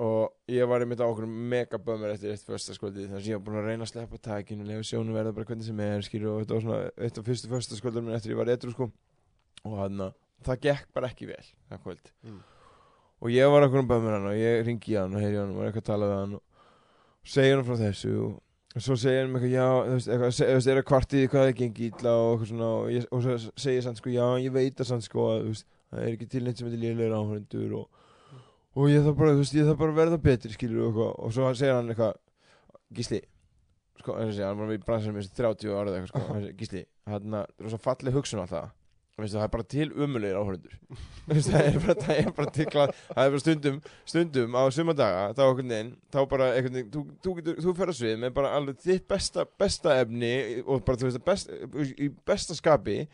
Og 0.06 0.52
ég 0.52 0.68
var 0.68 0.84
einmitt 0.84 0.99
á 0.99 1.07
okkur 1.07 1.26
mega 1.26 1.80
bömmir 1.80 2.11
eftir 2.11 2.34
eitt 2.34 2.43
fyrsta 2.43 2.76
skvöldi 2.76 3.06
þannig 3.06 3.22
að 3.22 3.30
ég 3.30 3.38
var 3.39 3.45
búin 3.45 3.60
að 3.61 3.69
reyna 3.69 3.85
að 3.88 3.91
sleppa 3.93 4.19
tækinu 4.27 4.65
og 4.65 4.72
lefa 4.73 4.88
sjónu 4.89 5.15
verða 5.15 5.31
bara 5.38 5.47
hvernig 5.47 5.69
sem 5.69 5.80
er 5.85 6.03
skilur 6.03 6.34
og 6.34 6.41
þetta 6.43 6.57
var 6.57 6.65
svona 6.65 6.80
eitt 7.07 7.19
af 7.22 7.30
fyrstu 7.30 7.52
fyrsta 7.53 7.80
skvöldum 7.80 8.10
eftir 8.11 8.34
ég 8.34 8.41
var 8.41 8.52
etru 8.52 8.73
sko. 8.76 8.89
Og 9.64 9.77
hann 9.80 10.03
það 10.43 10.60
gekk 10.68 10.91
bara 10.93 11.10
ekki 11.14 11.30
vel 11.30 11.45
það 11.69 11.81
kvöld. 11.85 12.11
Mm. 12.27 12.41
og 13.23 13.31
ég 13.31 13.49
var 13.49 13.65
okkur 13.65 13.81
um 13.81 13.88
bömmir 13.89 14.18
hann 14.18 14.27
og 14.30 14.35
ég 14.35 14.65
ringi 14.68 14.97
hann 14.99 15.15
og 15.15 15.23
heyri 15.23 15.39
hann 15.39 15.53
og 15.53 15.61
var 15.61 15.69
eitthvað 15.69 15.85
að 15.85 15.91
tala 15.93 16.10
við 16.11 16.19
hann 16.19 16.35
og 16.35 17.31
segja 17.35 17.56
hann 17.56 17.65
frá 17.65 17.77
þessu 17.80 18.11
og, 18.26 18.34
og 18.76 18.84
svo 18.84 18.97
segja 18.99 19.23
hann 19.23 19.35
eitthvað 19.35 19.53
já 19.53 19.65
þú 19.65 19.93
veist, 19.95 20.10
eitthvað, 20.11 20.34
þú 20.35 20.56
veist, 20.57 20.69
er 20.72 20.80
að 20.81 20.88
kvartið 20.89 21.27
hvað 21.31 21.45
það 21.45 21.60
gengi 21.61 21.85
illa 21.89 22.15
og 22.19 22.31
eitthvað 22.34 22.49
svona 22.52 22.72
og, 22.76 22.89
ég, 22.91 23.06
og 23.10 23.22
svo 23.23 23.35
segja 23.64 23.85
hann 23.85 23.99
sko 23.99 24.11
já 24.11 24.26
ég 24.43 24.56
veit 24.56 24.81
að 24.84 24.89
sann 24.89 25.06
sko 25.06 25.27
að 25.31 25.45
þú 25.45 25.53
veist, 25.53 25.68
það 25.91 26.02
er 26.03 26.18
ekki 26.18 26.27
til 26.34 26.43
neitt 26.43 26.60
sem 26.60 26.68
heitir 26.68 26.84
lélegur 26.84 27.15
áhörundur 27.15 27.77
og, 27.80 28.02
og 28.76 28.91
ég 28.91 29.06
þarf 29.06 29.22
bara 29.22 29.35
þú 29.38 29.43
veist 29.45 29.56
ég 29.56 29.69
þarf 29.69 29.81
bara 29.84 29.95
að 29.95 30.02
verða 30.02 30.22
betri 30.27 30.52
skilur 30.57 30.84
og, 30.84 30.89
eitthvað, 30.91 31.14
og 31.15 31.35
svo 31.38 31.53
segja 31.61 31.77
hann 31.80 31.93
eitthvað 31.93 32.18
gísli 32.99 33.22
sko 34.02 34.18
hann 34.19 34.34
segja 34.35 34.52
hann 34.52 34.60
var 34.60 34.76
í 34.76 34.81
bransanum 34.84 35.22
í 35.22 35.23
þessi 35.23 35.39
30 35.39 35.72
ára 35.72 35.88
eða 35.93 36.02
eitthvað 36.02 36.11
sko 36.11 36.34
hann 36.34 36.43
segir, 36.49 36.57
gísli 36.60 36.84
hann 37.14 37.39
er 37.39 37.72
svo 37.72 37.80
falleg 37.85 38.19
hugsun 38.19 38.43
alltaf 38.43 38.73
það 39.16 39.44
er 39.46 39.52
bara 39.54 39.64
til 39.72 39.92
umulegir 39.96 40.36
áhörundur 40.36 40.74
það 41.48 41.62
er 41.62 41.78
bara, 41.80 41.96
það 42.02 42.18
er 42.20 42.32
bara 42.36 42.52
til 42.56 42.66
klart 42.68 42.98
það 43.08 43.22
er 43.22 43.30
bara 43.36 43.44
stundum, 43.44 43.78
stundum 44.06 44.58
á 44.60 44.64
sumadaga 44.76 45.22
þá 45.38 45.44
okkur 45.46 45.68
neginn, 45.70 45.94
þá 46.12 46.20
bara 46.34 46.50
veginn 46.58 46.90
þú, 46.92 47.04
þú, 47.24 47.36
getur, 47.40 47.62
þú 47.64 47.76
fer 47.78 47.94
að 47.94 48.00
svið 48.02 48.20
með 48.26 48.34
bara 48.36 48.52
alveg 48.58 48.82
þitt 48.84 49.08
besta, 49.14 49.46
besta 49.64 49.96
efni 50.02 50.34
og 50.66 50.84
bara 50.86 51.00
þú 51.00 51.08
veist, 51.08 51.24
best, 51.26 51.56
í 51.96 52.10
besta 52.28 52.58
skapi. 52.58 53.06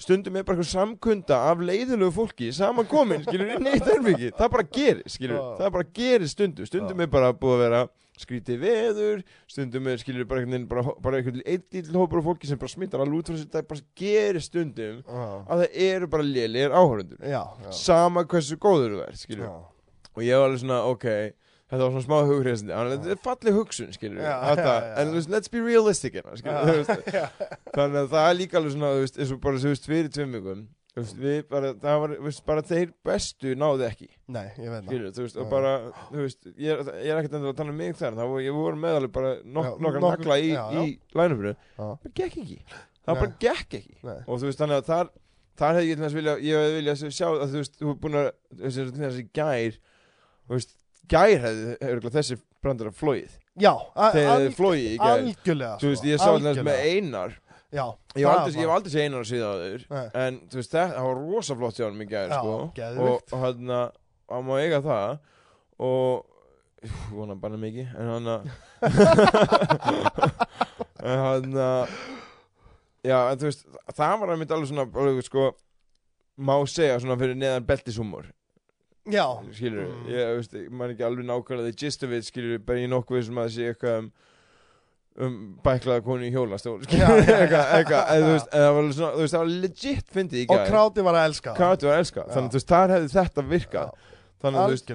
Stundum 0.00 0.36
er 0.40 0.44
bara 0.48 0.56
eitthvað 0.56 0.70
samkunda 0.72 1.38
af 1.50 1.60
leiðilegu 1.60 2.12
fólki 2.16 2.52
saman 2.56 2.86
komin, 2.88 3.24
skilur, 3.24 3.50
inn 3.56 3.66
í 3.68 3.74
eitt 3.74 3.88
erfiki 3.92 4.30
það 4.36 4.52
bara 4.54 4.68
gerir, 4.76 5.02
skilur, 5.12 5.40
það 5.58 5.74
bara 5.74 5.88
gerir 6.00 6.30
stundum. 6.32 6.68
Stundum 6.68 7.02
er 7.04 7.10
bara 7.12 7.34
búið 7.36 7.56
að 7.56 7.64
vera 7.66 7.82
skrítið 8.20 8.62
veður, 8.62 9.24
stundum 9.50 9.90
er 9.90 10.00
skilur 10.02 10.28
bara 10.30 10.42
einhvern 10.42 10.56
veginn, 10.56 10.68
bara, 10.70 10.94
bara 11.02 11.20
einhvern 11.20 11.40
veginn 11.40 11.56
einn 11.56 11.66
lítill 11.76 11.98
hópur 12.00 12.22
af 12.22 12.28
fólki 12.30 12.50
sem 12.50 12.60
bara 12.60 12.72
smittar 12.72 13.04
alveg 13.04 13.20
út 13.22 13.32
frá 13.32 13.40
sér 13.40 13.50
það 13.56 13.68
bara 13.72 13.86
gerir 14.02 14.44
stundum 14.44 15.02
Já, 15.02 15.26
að 15.46 15.64
það 15.64 15.82
eru 15.90 16.10
bara 16.14 16.28
lélegir 16.30 16.76
áhörundur 16.76 17.20
já, 17.24 17.42
já. 17.64 17.70
sama 17.80 18.24
hversu 18.28 18.58
góður 18.60 18.96
þú 18.96 19.04
er 19.06 19.20
skilur 19.20 19.46
Já. 19.48 19.54
og 20.14 20.26
ég 20.26 20.42
var 20.42 20.50
alveg 20.50 20.64
svona, 20.64 20.82
ok 20.90 21.08
þetta 21.70 21.84
var 21.84 21.92
svona 21.94 22.04
smá 22.06 22.16
að 22.18 22.90
þetta 22.90 23.12
er 23.14 23.22
falleg 23.22 23.56
hugsun, 23.56 23.92
skilur 23.94 24.24
þetta, 24.26 24.74
en 25.02 25.12
let's 25.30 25.52
be 25.52 25.62
realistic 25.62 26.16
hérna, 26.18 26.34
skilur, 26.38 26.66
þú 26.66 26.76
veist, 26.80 27.36
þannig 27.76 28.00
að 28.02 28.12
það 28.16 28.26
er 28.26 28.38
líka 28.40 28.58
alveg 28.58 28.74
svona, 28.74 28.92
þú 28.96 29.04
veist, 29.04 29.20
eins 29.20 29.34
og 29.34 29.42
bara 29.44 29.62
þú 29.62 29.74
veist, 29.74 29.86
fyrir 29.90 30.10
tveimugum, 30.16 30.64
þú 31.00 31.06
veist, 31.06 31.16
við 31.24 31.38
bara 31.50 31.70
það 31.82 32.00
var, 32.04 32.12
veist, 32.26 32.42
bara 32.46 32.62
þeir 32.70 32.92
bestu 33.08 33.54
náðu 33.58 33.86
ekki 33.88 34.08
Nei, 34.30 34.44
ég 34.60 34.68
veit 34.70 34.76
það 34.84 34.90
skilur, 34.90 35.14
þú 35.16 35.24
veist, 35.24 35.38
og 35.40 35.46
Já. 35.46 35.50
bara 35.50 35.72
þú 36.10 36.20
veist, 36.26 36.46
ég 36.56 36.70
er, 36.74 36.92
ég 37.00 37.10
er 37.14 37.20
ekkert 37.22 37.34
endur 37.40 37.52
að 37.54 37.58
tala 37.62 37.74
um 37.74 37.80
mig 37.80 37.96
þar 38.00 38.18
þá 38.20 38.24
ég 38.44 38.54
voru 38.60 38.80
meðalveg 38.84 39.12
bara 39.16 39.32
Já, 39.38 39.42
nokkar 39.56 39.80
nokkur- 39.86 40.06
nagla 40.06 40.38
í, 40.40 40.50
já, 40.52 40.62
já. 40.76 40.84
í 40.84 41.18
lænumfyrir, 41.20 41.56
Já. 41.80 41.88
það 42.04 42.14
gekk 42.20 42.38
ekki 42.44 42.58
það 42.70 43.14
Nei. 43.14 43.20
bara 43.24 43.32
gekk 43.46 43.78
ekki 43.80 43.96
Nei. 44.04 44.18
og 44.26 44.34
þú 44.38 44.44
veist, 44.50 44.60
þannig 44.62 44.78
að 44.80 44.90
þar 44.92 45.10
þar 45.60 45.74
hefði 45.76 45.90
ég 45.90 45.96
til 45.98 46.04
þess 46.06 46.16
vilja, 46.20 46.34
ég 46.40 46.60
hefði 46.60 46.76
vilja 46.80 46.94
sjá 47.10 47.26
að 47.30 47.50
þú 47.50 47.58
veist, 47.64 47.74
þú 47.80 47.90
er 47.90 47.98
búin 48.04 48.20
að, 48.20 48.30
þú 48.54 48.62
veist, 48.64 48.78
til 48.80 49.04
þess 49.04 49.20
að 49.20 49.32
gær 49.40 49.78
þú 50.46 50.54
veist, 50.56 50.74
gær 51.10 51.34
hefði 51.44 51.76
hefur 51.84 52.14
þessi 52.16 52.38
brandar 52.62 52.90
að 52.92 52.98
flóið 53.00 53.38
Já, 53.60 53.72
a- 53.96 54.12
þegar 54.14 54.30
al- 54.30 54.42
þið 54.46 54.54
flóið 54.56 54.84
í 54.86 54.96
gær 55.00 55.16
algjörlega 55.18 55.78
þú 55.82 55.88
veist, 55.90 56.00
sko, 56.00 56.08
ég 56.12 56.20
sá 56.20 56.28
þess 56.30 56.40
með 56.40 56.50
algjörlega. 56.54 56.94
einar 56.96 57.34
Já, 57.70 57.84
ég 58.18 58.24
hef 58.24 58.30
það 58.30 58.40
aldrei, 58.40 58.54
ég 58.54 58.60
hef 58.60 58.66
var- 58.66 58.76
aldrei 58.80 58.92
séð 58.94 59.04
einar 59.06 59.20
að 59.20 59.30
síða 59.30 59.46
á 59.46 59.54
þur 59.60 59.82
Nei. 59.90 60.06
en 60.24 60.40
veist, 60.54 60.72
það, 60.74 60.94
það 60.96 61.04
var 61.06 61.20
rosa 61.20 61.54
flott 61.60 61.76
hjá 61.78 61.84
hann 61.86 62.00
Já, 62.10 62.32
sko 62.34 62.52
og, 63.06 63.34
hann 63.44 63.70
að, 63.76 63.92
hann 64.32 64.44
má 64.48 64.54
eiga 64.58 64.80
það 64.82 65.18
og 65.78 66.26
ég 66.82 66.90
vona 67.14 67.36
bara 67.36 67.56
mikið 67.60 67.88
en 67.94 68.10
hann 68.10 68.26
að 68.34 68.40
en 71.00 71.18
hann 71.24 71.54
að 71.60 71.94
já, 73.06 73.16
en 73.32 73.38
þú 73.40 73.48
veist, 73.48 73.64
það 73.96 74.18
var 74.22 74.32
að 74.34 74.40
mitt 74.42 74.52
alveg 74.56 74.70
svona, 74.72 74.86
alveg, 74.90 75.22
sko 75.28 75.46
má 76.40 76.54
segja 76.68 76.98
svona 77.00 77.18
fyrir 77.20 77.38
neðan 77.38 77.66
beltishúmor 77.68 78.28
Já, 79.10 79.24
skilur 79.56 79.86
Mm. 79.88 80.08
ég, 80.12 80.34
veist, 80.36 80.52
man 80.70 80.90
ekki 80.92 81.06
alveg 81.06 81.24
nákvæmlega 81.26 81.70
the 81.70 81.78
gist 81.84 82.02
of 82.04 82.12
it, 82.12 82.26
skilur 82.28 82.58
bara 82.64 82.82
ég 82.82 82.90
nokkuð 82.92 83.22
sem 83.30 83.38
að 83.40 83.46
það 83.48 83.54
sé 83.54 83.70
eitthvað 83.72 83.96
um, 84.02 84.10
um 85.26 85.34
bæklaða 85.64 86.02
konu 86.06 86.26
í 86.26 86.30
hjólastól 86.34 86.78
það 88.50 88.76
var 88.76 89.32
það 89.34 89.50
legit 89.64 90.12
fyndið 90.14 90.42
í 90.42 90.46
og 90.48 90.54
gær. 90.56 90.68
Kráti 90.70 91.04
var 91.06 91.18
að 91.20 91.26
elska. 91.30 92.24
Það. 92.24 92.34
Þannig 92.36 92.56
að 92.60 92.66
þar 92.72 92.94
hefði 92.96 93.12
þetta 93.16 93.44
virkað. 93.50 93.92
Þannig 94.40 94.60
að 94.60 94.70
þú 94.70 94.76
veist, 94.76 94.94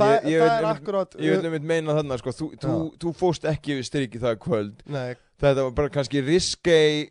Það, 0.00 0.12
ég- 0.14 0.26
ég 0.30 0.40
það 0.40 0.52
er 0.56 0.66
akkurat 0.70 1.14
ég 1.18 1.32
vil 1.34 1.42
nefnir 1.50 1.64
meina 1.66 1.94
þarna, 1.98 2.16
sko, 2.20 2.32
þú, 2.32 2.46
þú, 2.62 2.74
þú 3.02 3.10
fóst 3.18 3.46
ekki 3.50 3.74
við 3.76 3.88
strikið 3.88 4.22
það 4.22 4.36
kvöld, 4.44 4.84
Nei, 4.86 5.16
þetta 5.42 5.64
var 5.66 5.74
bara 5.80 5.90
kannski 5.92 6.22
riskei 6.24 7.10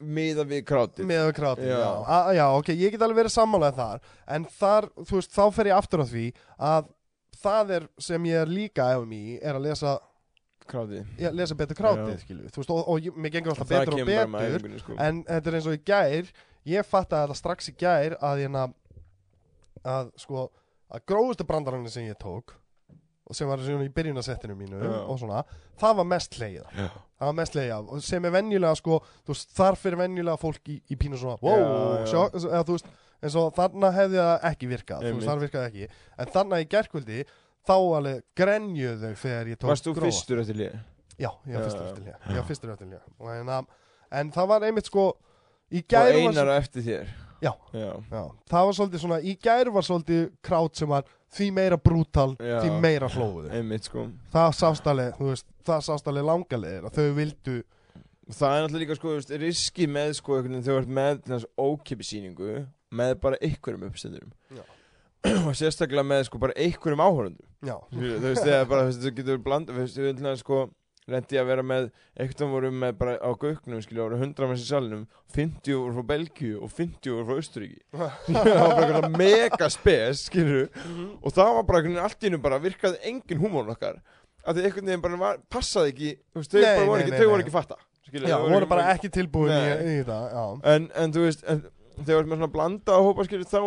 miða 0.00 0.46
við 0.48 0.62
krátið. 0.64 1.04
Með 1.10 1.24
að 1.26 1.32
kráti 1.36 1.66
Já. 1.68 1.76
já. 1.76 2.20
Já, 2.38 2.44
ok, 2.56 2.70
ég 2.72 2.94
get 2.94 3.02
alveg 3.04 3.18
verið 3.24 3.34
sammálað 3.34 3.74
þar. 3.82 4.00
En 4.36 4.46
þar, 4.46 4.88
þú 5.02 5.18
veist, 5.18 5.34
þá 5.34 5.42
fer 5.58 5.70
ég 5.72 5.76
aftur 5.76 6.00
á 6.00 6.06
því 6.08 6.24
Að 6.70 6.88
það 7.42 7.70
er 7.76 7.88
sem 7.98 8.24
ég 8.30 8.40
er 8.40 8.46
líka 8.54 8.88
efum 8.94 9.12
í 9.12 9.38
Er 9.42 9.58
að 9.58 9.66
lesa, 9.68 9.98
krátið 10.70 11.20
ég, 11.24 11.34
lesa 11.38 11.56
betur 11.58 11.78
krátið, 11.78 12.14
Já. 12.14 12.22
skilju 12.24 12.52
Þú 12.54 12.62
veist, 12.62 12.72
og, 12.74 12.80
og 12.94 13.02
ég- 13.08 13.18
mér 13.18 13.34
gengur 13.36 13.52
alltaf 13.54 13.68
það 13.70 13.84
betur 13.84 13.98
og 13.98 14.06
betur 14.10 14.46
æfingunni, 14.46 14.80
sko. 14.84 14.96
En 14.98 15.20
þetta 15.28 15.52
er 15.52 15.58
eins 15.58 15.68
og 15.70 15.76
í 15.76 15.82
gær 15.90 16.32
Ég 16.70 16.86
fattaði 16.88 17.26
þetta 17.26 17.38
strax 17.40 17.70
í 17.72 17.76
gær 17.80 18.16
Að 18.20 18.42
ég 18.44 18.56
Að, 19.80 20.10
sko 20.20 20.48
Að 20.90 21.04
gróðustu 21.06 21.46
brandarannin 21.48 21.92
sem 21.92 22.08
ég 22.08 22.18
tók 22.20 22.56
Og 23.30 23.36
sem 23.38 23.46
var 23.46 23.62
svona 23.62 23.86
í 23.86 23.92
byrjunasettinu 23.94 24.56
mínu 24.58 24.80
Já. 24.82 24.96
Og 25.06 25.20
svona, 25.20 25.44
það 25.78 26.00
var 26.00 26.08
mest 26.10 26.34
hlegið 26.40 26.64
Já. 26.74 26.88
Það 27.20 27.28
var 27.28 27.36
mest 27.36 27.56
og 27.60 28.00
sem 28.02 28.24
er 28.24 28.32
venjulega 28.32 28.76
sko, 28.80 28.96
þú 29.28 29.34
veist, 29.34 29.50
þar 29.52 29.76
fyrir 29.76 30.00
venjulega 30.00 30.40
fólk 30.40 30.70
í, 30.72 30.78
í 30.88 30.96
pínu 30.96 31.18
svona, 31.20 31.36
wow, 31.44 31.60
Já, 31.60 31.98
já. 32.00 32.06
sjokk, 32.14 32.38
eða 32.48 32.62
þú 32.64 32.76
veist, 32.78 32.86
eins 33.20 33.36
og 33.36 33.50
þarna 33.58 33.90
hefði 33.92 34.18
það 34.22 34.46
ekki 34.48 34.68
virkað, 34.70 35.04
þú 35.04 35.12
veist, 35.18 35.28
þar 35.28 35.42
virkaði 35.42 35.68
ekki, 35.68 35.88
en 36.16 36.30
þarna 36.32 36.60
í 36.64 36.68
gerkvöldi, 36.72 37.18
þá 37.68 37.74
alveg 37.98 38.22
grenjuð 38.36 39.00
þau 39.04 39.14
þegar 39.24 39.50
ég 39.52 39.58
tók 39.60 39.68
Varst 39.72 39.86
þú 39.88 39.94
grófa. 39.96 40.06
fyrstur 40.10 40.40
eftir 40.44 40.56
lið? 40.60 40.76
Já, 41.20 41.30
ég 41.46 41.54
var 41.58 41.64
fyrstur 41.66 41.82
já. 41.84 41.88
eftir 41.90 42.04
lér, 42.06 42.20
ég 42.30 42.36
var 42.40 42.46
fyrstur 42.48 42.70
eftir 42.74 42.86
lér, 42.94 43.02
og 43.20 43.32
en, 43.34 43.46
að- 43.46 43.66
en 44.20 44.30
það 44.32 44.46
var 44.48 44.60
einmitt 44.70 44.86
sko, 44.88 45.08
í 45.70 45.82
Og 45.84 46.14
einar 46.14 46.48
á 46.48 46.54
eftir 46.58 46.82
þér 46.82 47.10
Já. 47.40 47.54
Já, 47.72 47.92
já, 48.12 48.22
það 48.50 48.64
var 48.68 48.74
svolítið 48.76 49.00
svona, 49.00 49.18
í 49.24 49.32
gæru 49.40 49.72
var 49.72 49.82
svolítið 49.86 50.26
krát 50.44 50.76
sem 50.76 50.88
var 50.88 51.04
því 51.32 51.46
meira 51.56 51.76
brútal, 51.80 52.34
því 52.36 52.80
meira 52.82 53.08
hlóðu. 53.08 53.50
einmitt 53.50 53.84
sko 53.88 54.08
Það 54.32 54.50
sást 54.58 54.86
alveg, 54.90 55.14
þú 55.16 55.28
veist, 55.30 55.46
það 55.64 55.80
sást 55.86 56.06
alveg 56.10 56.24
langalegir 56.28 56.84
að 56.84 56.98
þau 56.98 57.14
vildu, 57.16 57.62
Og 58.30 58.34
Það 58.36 58.52
er 58.54 58.60
náttúrulega 58.62 58.84
líka 58.84 58.94
sko, 58.96 59.14
veist, 59.16 59.30
riski 59.40 59.86
með 59.90 60.12
sko 60.14 60.36
þegar 60.42 60.60
þú 60.62 60.74
ert 60.78 60.88
með 61.00 61.22
til 61.24 61.32
þess 61.34 61.46
ókipi 61.58 62.04
sýningu 62.06 62.50
með 62.94 63.14
bara 63.20 63.36
einhverjum 63.42 63.86
uppstendurum 63.88 64.32
Já. 64.54 64.62
og 65.48 65.54
sérstaklega 65.58 66.06
með 66.06 66.26
sko 66.28 66.40
bara 66.42 66.56
einhverjum 66.56 67.02
áhörundum 67.04 67.48
já, 67.66 67.76
þú 67.92 68.20
veist, 68.24 68.44
þegar 68.44 68.68
bara, 68.70 68.92
þú 68.92 69.14
getur 69.16 69.40
bland 69.44 69.70
þú 69.70 69.80
veist, 69.80 69.98
þú 69.98 70.06
veist, 70.06 70.44
sko 70.44 70.60
rendi 71.10 71.40
að 71.40 71.48
vera 71.48 71.64
með, 71.66 71.88
einhvern 72.22 72.52
voru 72.52 72.70
með 72.70 72.92
bara 73.00 73.16
á 73.18 73.30
göknum, 73.34 73.80
skilja, 73.82 74.04
voru 74.04 74.18
100 74.20 74.46
manns 74.46 74.62
í 74.62 74.68
salnum 74.68 75.02
50 75.34 75.74
voru 75.80 75.96
frá 75.96 76.06
Belgíu 76.12 76.60
og 76.62 76.72
50 76.76 77.14
voru 77.16 77.26
frá 77.26 77.40
Austuríki 77.40 77.80
það 78.30 78.54
var 78.60 78.72
bara 78.76 78.86
eitthvað 78.86 79.18
mega 79.18 79.70
spes, 79.74 80.24
skilju 80.30 80.64
og 81.18 81.36
það 81.36 81.52
var 81.58 81.68
bara 81.72 81.84
veginn 81.84 82.02
allt 82.04 82.22
í 82.22 82.30
hennu 82.30 82.42
bara 82.46 82.62
virkaði 82.62 83.02
engin 83.10 83.42
húmórn 83.42 83.74
okkar. 83.74 84.00
Að 84.40 84.56
því 84.56 84.68
einhvern 84.68 84.86
veginn 84.92 85.04
bara 85.04 85.20
var, 85.20 85.40
passaði 85.52 85.94
ekki 85.94 86.12
þú 86.30 86.44
veist, 86.44 86.54
þau 86.54 86.86
voru 86.86 87.02
ekki, 87.04 87.40
ekki 87.42 87.56
fatta 87.58 87.80
skilur, 88.10 88.30
Já, 88.30 88.38
voru 88.42 88.68
bara 88.70 88.86
ekki 88.94 89.10
tilbúin 89.12 89.52
í, 89.52 89.60
í 89.60 89.94
þetta, 90.00 90.46
en, 90.72 90.88
en 90.96 91.14
þú 91.14 91.26
veist, 91.26 91.44
en, 91.50 91.62
þegar 92.06 92.26
með 92.30 92.40
svona 92.40 92.50
blanda 92.54 92.96
að 92.96 93.06
hópa 93.06 93.26
skilur, 93.26 93.46
þá, 93.50 93.60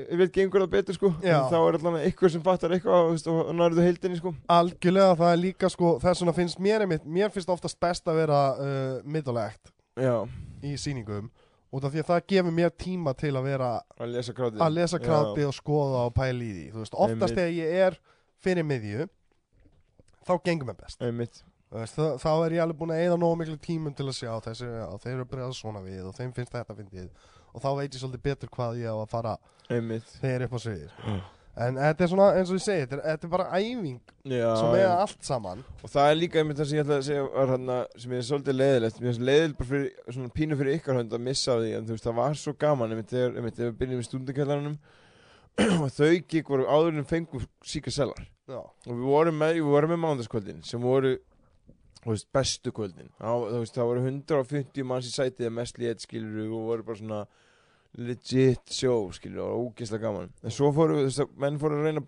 ég 0.00 0.20
veit 0.20 0.34
gengur 0.34 0.64
það 0.64 0.72
betur 0.74 0.98
sko, 0.98 1.12
þá 1.20 1.56
er 1.58 1.78
allan 1.78 2.00
eitthvað 2.00 2.34
sem 2.34 2.44
fattar 2.44 2.74
eitthvað 2.76 3.08
veist, 3.12 3.30
og 3.30 3.52
nærðu 3.56 3.84
heildinni 3.84 4.20
sko. 4.20 4.34
Algjörlega, 4.54 5.14
það 5.20 5.32
er 5.32 5.40
líka 5.42 5.70
sko, 5.72 5.94
þess 6.02 6.24
vegna 6.24 6.36
finnst 6.36 6.60
mér 6.64 6.84
einmitt, 6.86 7.06
mér 7.06 7.32
finnst 7.34 7.52
oftast 7.54 7.80
best 7.82 8.10
að 8.10 8.20
vera 8.24 8.42
uh, 8.56 9.00
middlegt 9.04 9.72
já, 10.00 10.16
í 10.64 10.76
sýningum 10.80 11.30
út 11.74 11.86
af 11.86 11.94
því 11.94 12.02
að 12.02 12.10
það 12.10 12.26
gefur 12.30 12.54
mér 12.54 12.74
tíma 12.78 13.14
til 13.18 13.32
að 13.34 13.48
vera 13.48 13.70
að 13.98 14.12
lesa 14.14 14.34
krátið. 14.36 14.62
að 14.62 14.76
lesa 14.76 15.00
krátið 15.02 15.48
og 15.48 15.56
skoða 15.56 16.04
og 16.08 16.14
pæla 16.14 16.46
í 16.46 16.52
því 16.52 16.66
veist, 16.76 16.94
oftast 17.06 17.34
þegar 17.34 17.56
ég 17.56 17.80
er 17.88 17.98
fyrir 18.44 18.66
miðju 18.68 19.08
þá 20.24 20.34
gengur 20.46 20.70
mér 20.70 20.78
best. 20.78 21.02
Einmitt, 21.02 21.40
veist, 21.74 21.98
þá, 21.98 22.20
þá 22.22 22.30
er 22.34 22.56
ég 22.56 22.64
alveg 22.64 22.80
búin 22.80 22.94
að 22.94 23.06
eða 23.08 23.20
nógu 23.20 23.40
miklu 23.40 23.58
tímum 23.64 23.96
til 23.96 24.06
að 24.06 24.18
sjá 24.20 24.32
þessi, 24.46 24.68
já, 24.70 24.86
þeir 25.02 25.14
eru 25.16 25.26
að 25.26 25.32
bregða 25.34 25.58
svona 25.58 25.82
við 25.84 26.10
og 26.10 26.18
þeim 26.18 26.34
finnst 26.36 26.54
þetta 26.54 26.78
fyndið 26.78 27.08
og 27.54 27.62
þá 27.62 27.70
veit 27.78 27.94
ég 27.94 28.02
svolítið 28.02 28.24
betur 28.26 28.50
hvað 28.54 28.82
ég 28.82 28.90
á 28.90 28.98
að 28.98 29.12
fara 29.14 29.36
einmitt. 29.70 30.10
þegar 30.20 30.46
upp 30.48 30.56
á 30.56 30.60
sviði 30.64 30.88
sko. 30.90 31.14
en 31.64 31.78
þetta 31.78 32.04
er 32.04 32.10
svona, 32.10 32.26
eins 32.34 32.50
og 32.50 32.58
ég 32.58 32.64
segi, 32.64 32.82
þetta 32.84 32.96
er, 32.98 33.04
þetta 33.12 33.28
er 33.28 33.32
bara 33.36 33.46
æfing 33.60 34.00
já, 34.34 34.48
sem 34.58 34.74
er 34.80 34.88
allt 34.90 35.28
saman. 35.28 35.62
Og 35.82 35.92
það 35.92 36.10
er 36.10 36.18
líka 36.18 36.40
einmitt 36.42 36.58
það 36.58 36.68
sem 36.70 36.78
ég 36.78 36.84
ætla 36.84 36.98
að 36.98 37.06
segja 37.08 37.28
var 37.28 37.54
hérna, 37.54 37.78
sem 38.02 38.16
er 38.16 38.26
svolítið 38.28 38.58
leiðilegt 38.58 38.98
mér 39.00 39.10
finnst 39.10 39.24
leiðilegt 39.30 39.60
bara 39.60 39.70
fyrir, 39.70 39.88
svona 40.08 40.34
pínu 40.40 40.58
fyrir 40.60 40.80
ykkar 40.80 41.00
hönd 41.00 41.14
að 41.14 41.24
missa 41.28 41.58
því, 41.60 41.72
en 41.78 41.86
þú 41.86 41.96
veist, 41.96 42.08
það 42.08 42.18
var 42.18 42.38
svo 42.42 42.56
gaman 42.66 42.94
einmitt 42.96 43.14
þegar, 43.14 43.38
við 43.46 43.78
byrjum 43.82 44.02
í 44.02 44.08
stúndakjallarunum 44.08 44.78
og 45.84 45.90
þau 45.94 46.10
gikk 46.26 46.50
voru 46.50 46.66
áður 46.66 46.98
en 46.98 47.06
fengum 47.06 47.44
síka 47.62 47.92
selar 47.94 48.26
og 48.50 48.90
við 48.90 49.04
vorum 49.06 49.38
með, 49.38 49.60
með 49.62 50.00
mándaskvöldin 50.02 50.64
sem 50.66 50.82
voru 50.82 51.14
veist, 52.04 52.28
bestu 52.34 52.72
kvöldin. 52.74 53.10
Á, 53.20 53.32
þú 53.32 53.60
veist, 53.62 53.76
það 53.76 53.90
voru 53.90 54.04
150 54.04 54.88
manns 54.88 55.08
í 55.08 55.14
sætið 55.14 55.48
að 55.48 55.56
mest 55.60 55.80
létt 55.80 56.04
skilur 56.04 56.50
og 56.50 56.68
voru 56.70 56.86
bara 56.88 57.00
svona 57.00 57.20
legit 57.94 58.74
show 58.74 59.06
skilur 59.14 59.44
og 59.44 59.68
ógeðslega 59.68 60.08
gaman. 60.08 60.32
En 60.42 60.54
svo 60.54 60.72
fóru, 60.74 60.98
þú 60.98 61.06
veist, 61.06 61.22
að 61.22 61.38
menn 61.44 61.60
fóru 61.62 61.78
að 61.78 61.88
reyna 61.88 62.02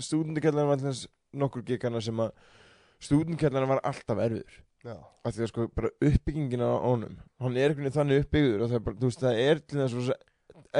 stúdendikellarinn 0.00 0.72
var 0.72 0.80
alltaf 0.80 1.04
nokkur 1.40 1.66
gikkana 1.68 2.02
sem 2.02 2.24
að 2.24 2.32
stúdendikellarinn 3.04 3.74
var 3.74 3.84
alltaf 3.86 4.24
erfiður. 4.24 4.58
Af 4.88 5.34
því 5.36 5.44
að 5.44 5.50
sko 5.50 5.66
bara 5.76 5.90
uppbyggingin 6.00 6.62
á 6.64 6.72
honum 6.80 7.18
hann 7.42 7.56
er 7.60 7.68
einhvern 7.68 7.84
veginn 7.84 7.96
þannig 7.98 8.22
uppbyggður 8.22 8.62
og 8.64 8.70
það 8.70 8.78
er 8.78 8.84
bara, 8.86 8.96
þú 8.96 9.10
veist, 9.10 9.24
það 9.26 9.40
er 9.44 9.58
til 9.60 9.80
þess 9.80 9.96
að 10.00 10.22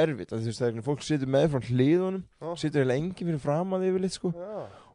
erfitt, 0.03 0.31
því 0.31 0.39
þú 0.41 0.49
veist, 0.49 0.59
það 0.61 0.67
er 0.67 0.71
einhvern 0.71 0.81
veginn 0.81 0.87
fólk 0.89 1.05
situr 1.07 1.31
með 1.35 1.47
frá 1.53 1.67
hliðunum, 1.69 2.23
Já. 2.41 2.49
situr 2.61 2.81
eiginlega 2.81 3.01
engin 3.01 3.29
fyrir 3.31 3.41
fram 3.43 3.75
að 3.77 3.87
yfirleitt 3.89 4.17
sko. 4.17 4.31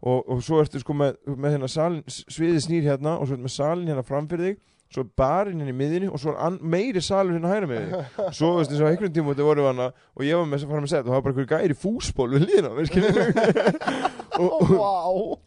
Og, 0.06 0.18
og 0.28 0.42
svo 0.44 0.60
ertu 0.62 0.80
sko 0.82 0.96
með, 0.96 1.18
með 1.26 1.56
hérna 1.56 1.70
salin, 1.72 2.02
sviðið 2.06 2.62
snýr 2.66 2.88
hérna 2.90 3.16
og 3.16 3.26
svo 3.26 3.36
ertu 3.36 3.46
með 3.46 3.54
salin 3.56 3.90
hérna 3.90 4.06
framfyrir 4.06 4.50
þig 4.50 4.58
svo 4.94 5.02
er 5.02 5.08
barinn 5.18 5.60
hérna 5.60 5.72
í 5.74 5.76
miðinni 5.76 6.08
og 6.12 6.20
svo 6.22 6.32
er 6.36 6.58
meiri 6.62 7.00
salur 7.02 7.34
hérna 7.34 7.50
hæra 7.50 7.66
með 7.70 7.88
þig 7.90 8.34
svo 8.38 8.52
veist 8.56 8.70
eins 8.70 8.82
og 8.84 8.90
einhvern 8.92 9.12
tíma 9.16 9.32
þetta 9.34 9.46
voru 9.48 9.64
hana 9.66 9.88
og 10.14 10.22
ég 10.24 10.38
var 10.38 10.46
með 10.46 10.56
þess 10.60 10.66
að 10.68 10.72
fara 10.74 10.84
með 10.84 10.92
sett 10.92 11.02
og 11.02 11.10
það 11.10 11.16
var 11.16 11.24
bara 11.26 11.34
einhver 11.34 11.50
gæri 11.52 11.78
fúsból 11.82 12.28
við 12.36 12.46
lína 12.52 12.70
og, 14.36 14.52
og, 14.52 14.62
og, 14.62 14.70
Vá. 14.76 14.88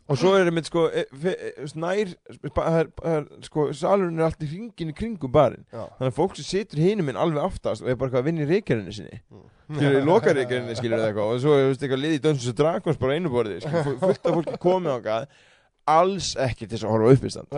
og 0.09 0.17
svo 0.17 0.31
er 0.37 0.47
einmitt 0.49 0.65
sko 0.69 0.87
e, 0.89 1.03
fe, 1.21 1.33
e, 1.35 1.67
nær 1.77 2.11
ba- 2.55 2.65
það 2.65 2.79
er, 2.81 2.87
það 2.99 3.17
er, 3.19 3.27
sko 3.45 3.65
salurinn 3.77 4.19
er 4.21 4.25
allt 4.29 4.41
í 4.45 4.49
hringin 4.49 4.89
í 4.91 4.95
kringum 4.97 5.33
barinn. 5.35 5.65
Þannig 5.69 6.07
að 6.09 6.15
fólk 6.17 6.39
sem 6.39 6.47
situr 6.47 6.81
hinum 6.81 7.05
minn 7.09 7.19
alveg 7.21 7.43
aftast 7.45 7.83
og 7.85 7.91
er 7.93 7.99
bara 8.01 8.17
að 8.21 8.25
vinna 8.31 8.45
í 8.45 8.49
reykjarinni 8.49 8.95
sinni. 8.95 9.19
Skilur, 9.69 9.99
í 9.99 10.07
lokareikjarinni 10.07 10.77
skilur 10.79 10.97
eða 10.97 11.11
eitthvað. 11.11 11.35
Og 11.35 11.43
svo 11.43 11.53
er 11.59 11.67
veist, 11.69 11.85
eitthvað 11.85 12.01
liði 12.07 12.21
Dungeons 12.25 12.49
and 12.49 12.59
Dragons 12.63 12.99
bara 13.03 13.13
á 13.13 13.17
einu 13.19 13.33
borði 13.35 13.59
fullt 14.01 14.25
af 14.25 14.39
fólki 14.39 14.57
komið 14.65 14.95
ángað 14.97 15.29
alls 15.89 16.31
ekki 16.47 16.67
til 16.69 16.81
að 16.81 16.89
horfa 16.95 17.05
á 17.05 17.13
uppistand. 17.13 17.53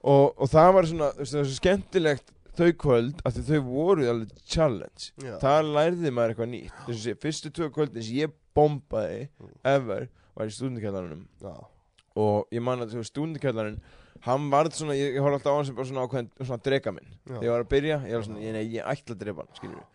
Og, 0.00 0.34
og 0.36 0.50
það 0.50 0.70
var 0.76 0.90
svona 0.90 1.10
þú 1.14 1.22
veist, 1.22 1.32
það 1.34 1.42
var 1.42 1.50
svo 1.50 1.58
skemmtilegt 1.58 2.32
þau 2.60 2.70
kvöld 2.82 3.22
að 3.24 3.40
þau 3.46 3.60
voru 3.64 4.08
alveg 4.10 4.42
challenge. 4.44 5.10
Já. 5.22 5.36
það 5.40 5.70
lærði 5.76 6.12
maður 6.16 6.34
eitthvað 6.34 6.50
nýtt. 6.54 6.82
Þess 6.88 7.06
að 7.12 7.22
fyrstu 7.24 7.52
tvö 7.56 7.70
kvöldin 7.76 8.06
sem 8.06 8.18
ég 8.20 8.34
bombaði 8.56 9.22
ever 9.64 10.08
var 10.36 10.50
í 10.50 10.54
stúndikjallarunum 10.54 11.24
Já. 11.40 11.54
og 12.20 12.52
ég 12.52 12.64
man 12.64 12.84
að 12.84 12.98
stúndikjallarun 13.06 13.80
hann 14.26 14.50
varð 14.52 14.74
svona, 14.76 14.96
ég, 14.98 15.14
ég 15.16 15.24
horf 15.24 15.38
alltaf 15.38 15.54
á 15.54 15.56
hann 15.56 15.68
sem 15.68 15.76
bara 15.78 15.88
svona 15.88 16.04
ákveðin 16.04 16.28
svona 16.42 16.64
drega 16.66 16.92
minn. 16.92 17.14
Þegar 17.28 17.46
ég 17.46 17.54
var 17.54 17.64
að 17.64 17.70
byrja, 17.70 18.02
ég 18.04 18.18
var 18.18 18.26
svona, 18.26 18.42
ég, 18.44 18.54
nei, 18.56 18.64
ég 18.74 18.90
ætla 18.92 19.16
að 19.16 19.22
drepa 19.22 19.46
hann 19.46 19.56
skilur 19.56 19.88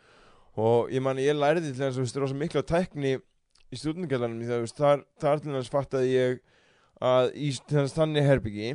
og 0.56 0.92
ég 0.94 1.04
man 1.04 1.20
að 1.20 1.28
ég 1.28 1.38
lærði 1.38 1.70
til 1.70 1.76
þess 1.76 1.90
að 1.90 1.98
þú 1.98 2.04
veist, 2.06 2.20
rosa 2.24 2.38
mikla 2.40 2.64
tækni 2.64 3.16
í 3.16 3.80
veist, 3.80 4.78
þar, 4.78 5.04
þar 5.20 5.42
til 5.44 5.56
þess 5.58 5.72
fattaði 5.74 6.12
ég 6.14 6.38
að 7.04 7.32
í 7.36 7.50
þess 7.60 7.96
þannig 7.98 8.28
herbyggi 8.30 8.70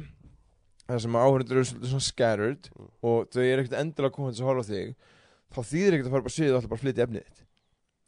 þar 0.91 1.05
sem 1.05 1.19
áhörundur 1.21 1.61
eru 1.61 1.69
svona 1.71 2.05
scattered 2.05 2.71
og 3.01 3.31
þau 3.33 3.43
eru 3.45 3.65
ekkert 3.65 3.79
endilega 3.81 4.17
komið 4.17 4.37
til 4.37 4.45
að 4.45 4.51
horfa 4.51 4.67
þig 4.71 4.95
þá 5.51 5.61
þýðir 5.71 5.97
ekkert 5.97 6.11
að 6.11 6.17
fara 6.17 6.27
bara 6.27 6.37
séð 6.37 6.51
og 6.51 6.59
alltaf 6.61 6.73
bara 6.75 6.85
flytja 6.85 7.07
efnið 7.07 7.27
þitt. 7.27 7.45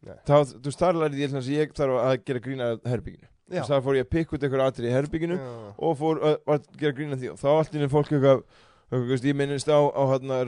Nei. 0.02 0.16
þá, 0.26 0.36
þú 0.50 0.66
veist, 0.66 0.80
þar 0.82 0.98
lærði 0.98 1.22
ég 1.22 1.30
þess 1.30 1.46
að 1.46 1.54
ég 1.54 1.76
þarf 1.78 2.00
að 2.02 2.16
gera 2.26 2.42
grína 2.42 2.72
herbygginu 2.90 3.28
þess 3.52 3.72
að 3.72 3.86
fór 3.86 3.98
ég 3.98 4.06
að 4.06 4.12
pikka 4.12 4.36
út 4.36 4.44
einhver 4.46 4.64
atrið 4.64 4.88
í 4.88 4.94
herbygginu 4.96 5.38
Já. 5.38 5.52
og 5.76 5.96
fór 6.00 6.20
að, 6.22 6.36
að 6.54 6.68
gera 6.80 6.96
grína 6.96 7.18
því. 7.20 7.32
Og 7.32 7.40
þá 7.40 7.48
allt 7.52 7.74
í 7.74 7.80
einu 7.80 7.88
fólk 7.92 8.12
eitthvað 8.12 9.26
ég 9.28 9.36
minnist 9.38 9.70
á, 9.72 9.80
á 9.80 10.02
hérna, 10.12 10.40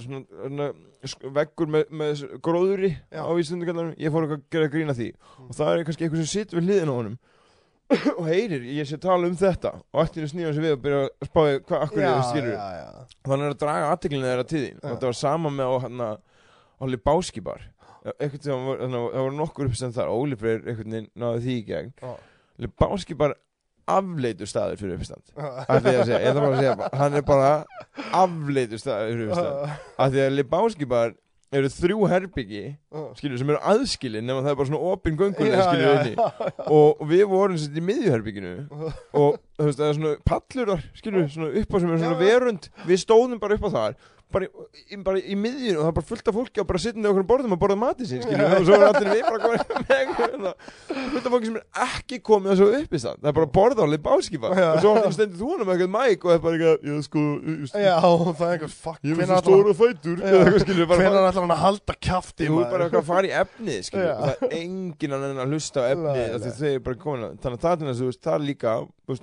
hérna 0.43 0.69
veggur 1.37 1.71
með, 1.75 1.87
með 1.91 2.25
gróðuri 2.45 2.93
Já. 3.13 3.23
á 3.25 3.33
Íslandugallanum, 3.41 3.95
ég 4.01 4.15
fór 4.15 4.29
að 4.29 4.37
gera 4.53 4.73
grína 4.73 4.97
því. 4.97 5.11
Og 5.49 5.55
það 5.59 5.73
er 5.73 5.87
kannski 5.89 6.07
eitthvað 6.07 6.25
sem 6.25 6.33
sitt 6.33 6.57
við 6.57 6.69
hliðin 6.69 6.93
á 6.93 6.99
honum 6.99 7.19
og 8.19 8.27
heyrir, 8.29 8.65
ég 8.77 8.89
sé 8.89 8.99
tala 9.03 9.29
um 9.29 9.37
þetta. 9.39 9.75
Og 9.95 10.03
einu 10.05 10.31
snýja 10.31 10.55
sig 10.55 10.65
við 10.65 10.77
og 10.77 10.83
byrja 10.85 11.03
að 11.05 11.29
spáði 11.29 11.61
hvað 11.69 11.85
akkur 11.87 12.05
ég 12.05 12.25
skilur. 12.31 12.59
þannig 13.29 13.53
að 13.53 13.61
draga 13.63 13.93
aðteklina 13.93 14.31
þeirra 14.31 14.49
til 14.51 14.65
þín. 14.65 14.83
Og 14.83 14.89
þetta 14.91 15.11
var 15.11 15.19
sama 15.21 15.55
með 15.55 15.73
á 15.73 15.77
hérna 15.87 16.11
Óli 16.85 17.01
Báskibar 17.01 17.71
sem 18.05 18.67
að 18.69 18.83
það 18.85 18.99
voru 19.17 19.37
nokkur 19.39 19.71
uppsend 19.71 19.97
þar 19.97 20.13
Óli 20.13 20.37
Freyr 20.37 20.67
náði 20.69 21.45
því 21.47 21.57
í 21.57 21.67
gegn. 21.71 21.95
Óli 22.05 22.71
Báskibar 22.81 23.39
afleitur 23.91 24.49
staður 24.49 24.81
fyrir 24.81 25.01
uppstand 25.01 25.33
að 25.37 25.89
að 25.91 26.07
segja, 26.09 26.21
ég 26.23 26.31
ætla 26.31 26.45
bara 26.45 26.55
að 26.55 26.63
segja 26.63 26.89
hann 27.01 27.19
er 27.19 27.27
bara 27.29 27.51
afleitur 28.17 28.81
staður 28.81 29.11
fyrir 29.13 29.33
uppstand 29.33 29.75
að 30.01 30.15
því 30.15 30.23
að 30.25 30.37
Lebowski-bar 30.39 31.15
eru 31.59 31.71
þrjú 31.73 32.09
herbyggi 32.11 32.63
skilur, 33.19 33.39
sem 33.41 33.53
eru 33.53 33.61
aðskilin 33.73 34.27
nema 34.27 34.43
það 34.45 34.53
er 34.53 34.59
bara 34.61 34.71
svona 34.71 34.93
opin 34.93 35.19
göngulega 35.19 35.67
skilur 35.69 36.01
inni. 36.01 36.15
og, 36.67 36.89
og 36.89 37.05
við 37.11 37.25
vorum 37.31 37.61
sett 37.61 37.79
í 37.79 37.85
miðjuherbygginu 37.85 38.55
og 39.21 39.39
þú 39.59 39.69
veist 39.69 39.81
það 39.81 39.87
er 39.89 39.99
svona 40.01 40.15
pallur 40.31 40.73
þar 40.73 40.85
skilur, 40.99 41.29
svona 41.35 41.53
upp 41.63 41.75
á 41.75 41.77
sem 41.79 41.95
er 41.95 42.03
svona 42.05 42.21
verund 42.21 42.69
við 42.89 43.03
stóðum 43.05 43.43
bara 43.43 43.59
upp 43.59 43.69
á 43.69 43.71
þar 43.77 43.99
bara 44.35 44.47
í, 44.47 44.99
bara 45.07 45.21
í 45.23 45.37
miðjun 45.39 45.79
og 45.79 45.83
það 45.85 45.91
er 45.91 45.97
bara 45.99 46.09
fullt 46.11 46.29
af 46.31 46.37
fólki 46.39 46.63
og 46.63 46.69
bara 46.71 46.81
sittandi 46.85 47.11
okkur 47.11 47.25
um 47.25 47.29
borðum 47.31 47.55
að 47.57 47.61
borða 47.65 47.77
matið 47.81 48.11
sín 48.11 48.25
og 48.25 48.67
svo 48.69 48.75
er 48.79 48.85
allir 48.89 49.11
við 49.15 49.23
bara 49.29 49.41
komin 49.45 49.63
með 49.85 49.95
einhverjum 50.01 50.45
fullt 51.15 51.29
af 51.29 51.35
fólki 51.35 51.49
sem 51.51 51.59
er 51.61 51.67
ekki 51.87 52.19
komið 52.29 52.53
að 52.55 52.61
svo 52.61 52.69
upp 52.81 52.95
í 52.95 53.01
stand 53.05 53.23
það 53.25 53.31
er 53.33 53.37
bara 53.39 53.51
Lebowski-bar 53.95 54.57
Já. 54.59 54.69
og 54.75 54.83
svo 54.85 54.95
stendur 55.17 55.41
þú 55.41 55.51
honum 55.55 55.71
með 55.71 55.75
eitthvað 55.79 55.95
mæk 55.95 56.25
og 56.25 56.31
það 56.31 56.37
er 56.39 56.45
bara 56.45 56.59
eitthvað, 56.59 56.85
ég 56.85 56.95
sko 57.09 57.25
Já, 57.85 57.95
það 58.05 58.45
er 58.45 58.55
eitthvað 58.59 58.77
fuck 58.85 59.01
ég 59.05 59.15
er 59.15 59.21
hvenær 59.21 59.29
svo 59.29 59.35
ætlar 59.35 59.35
hann- 59.35 59.49
stóra 59.49 59.75
fætur. 59.81 60.17
Já. 60.25 60.45
bara 60.91 61.01
Hvenær 61.05 61.29
ætlar 61.31 61.45
hann 61.45 61.55
að 61.55 61.63
halda 61.65 61.97
kjafti 62.09 62.49
Þú 62.51 62.61
er 62.65 62.71
bara 62.75 62.87
eitthvað 62.89 63.03
að 63.05 63.11
fara 63.11 63.29
í 63.29 63.35
Já. 64.05 64.15
og 64.15 64.25
það 64.25 64.47
er 64.49 64.57
enginn 64.61 65.17
að 65.19 65.53
hlusta 65.55 65.79
á 65.81 65.87
er 66.25 66.35
að 66.35 66.41
þannig 67.45 67.59
að 67.59 67.65
það 67.65 67.75
er 67.75 67.79
er 68.35 68.45
líka 68.49 68.75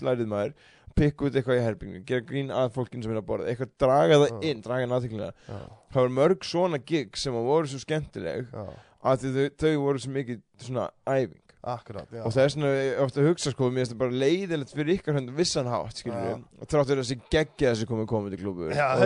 lærið 0.06 0.30
maður, 0.32 0.54
pikka 0.98 1.28
út 1.28 1.36
eitthvað 1.40 1.60
í 1.60 1.66
herbygnu 1.66 2.02
gera 2.08 2.26
grín 2.28 2.50
að 2.56 2.72
fólkinu 2.76 3.06
sem 3.06 3.14
er 3.14 3.20
að 3.22 3.28
borða 3.30 3.52
eitthvað 3.52 3.72
draga 3.84 4.18
það 4.22 4.32
Já. 4.32 4.40
inn, 4.52 4.64
draga 4.66 4.90
náttúrulega 4.92 5.32
Já, 5.48 5.60
það 5.94 6.02
var 6.02 6.16
mörg 6.18 6.48
svona 6.48 6.80
gig 6.92 7.20
sem 7.20 7.38
voru 7.38 7.72
svo 7.72 7.80
skemmtileg 7.84 8.50
já, 8.52 8.66
að 9.12 9.26
þau, 9.28 9.46
þau 9.64 9.72
voru 9.86 10.04
svo 10.04 10.12
mikið 10.18 10.42
svona 10.66 10.90
æfing. 11.06 11.38
Akkurat, 11.62 12.10
og 12.26 12.32
það 12.34 12.42
er 12.42 12.52
svona 12.56 12.70
ofta 13.04 13.20
að 13.22 13.28
hugsa 13.30 13.52
sko, 13.54 13.68
mér 13.70 13.84
finnst 13.84 13.92
það 13.94 14.00
bara 14.02 14.20
leiðilegt 14.24 14.72
fyrir 14.74 14.96
ykkar 14.96 15.14
hönd 15.20 15.30
vissan 15.38 15.68
hátt, 15.70 16.00
skilur 16.02 16.24
við 16.26 16.32
og 16.58 16.72
þrátt 16.72 16.90
fyrir 16.90 17.04
þessi 17.04 17.18
geggja 17.36 17.74
þessi 17.76 17.86
komið 17.92 18.08
komið 18.10 18.34
til 18.34 18.40
klúbu 18.42 18.72
og, 18.72 19.04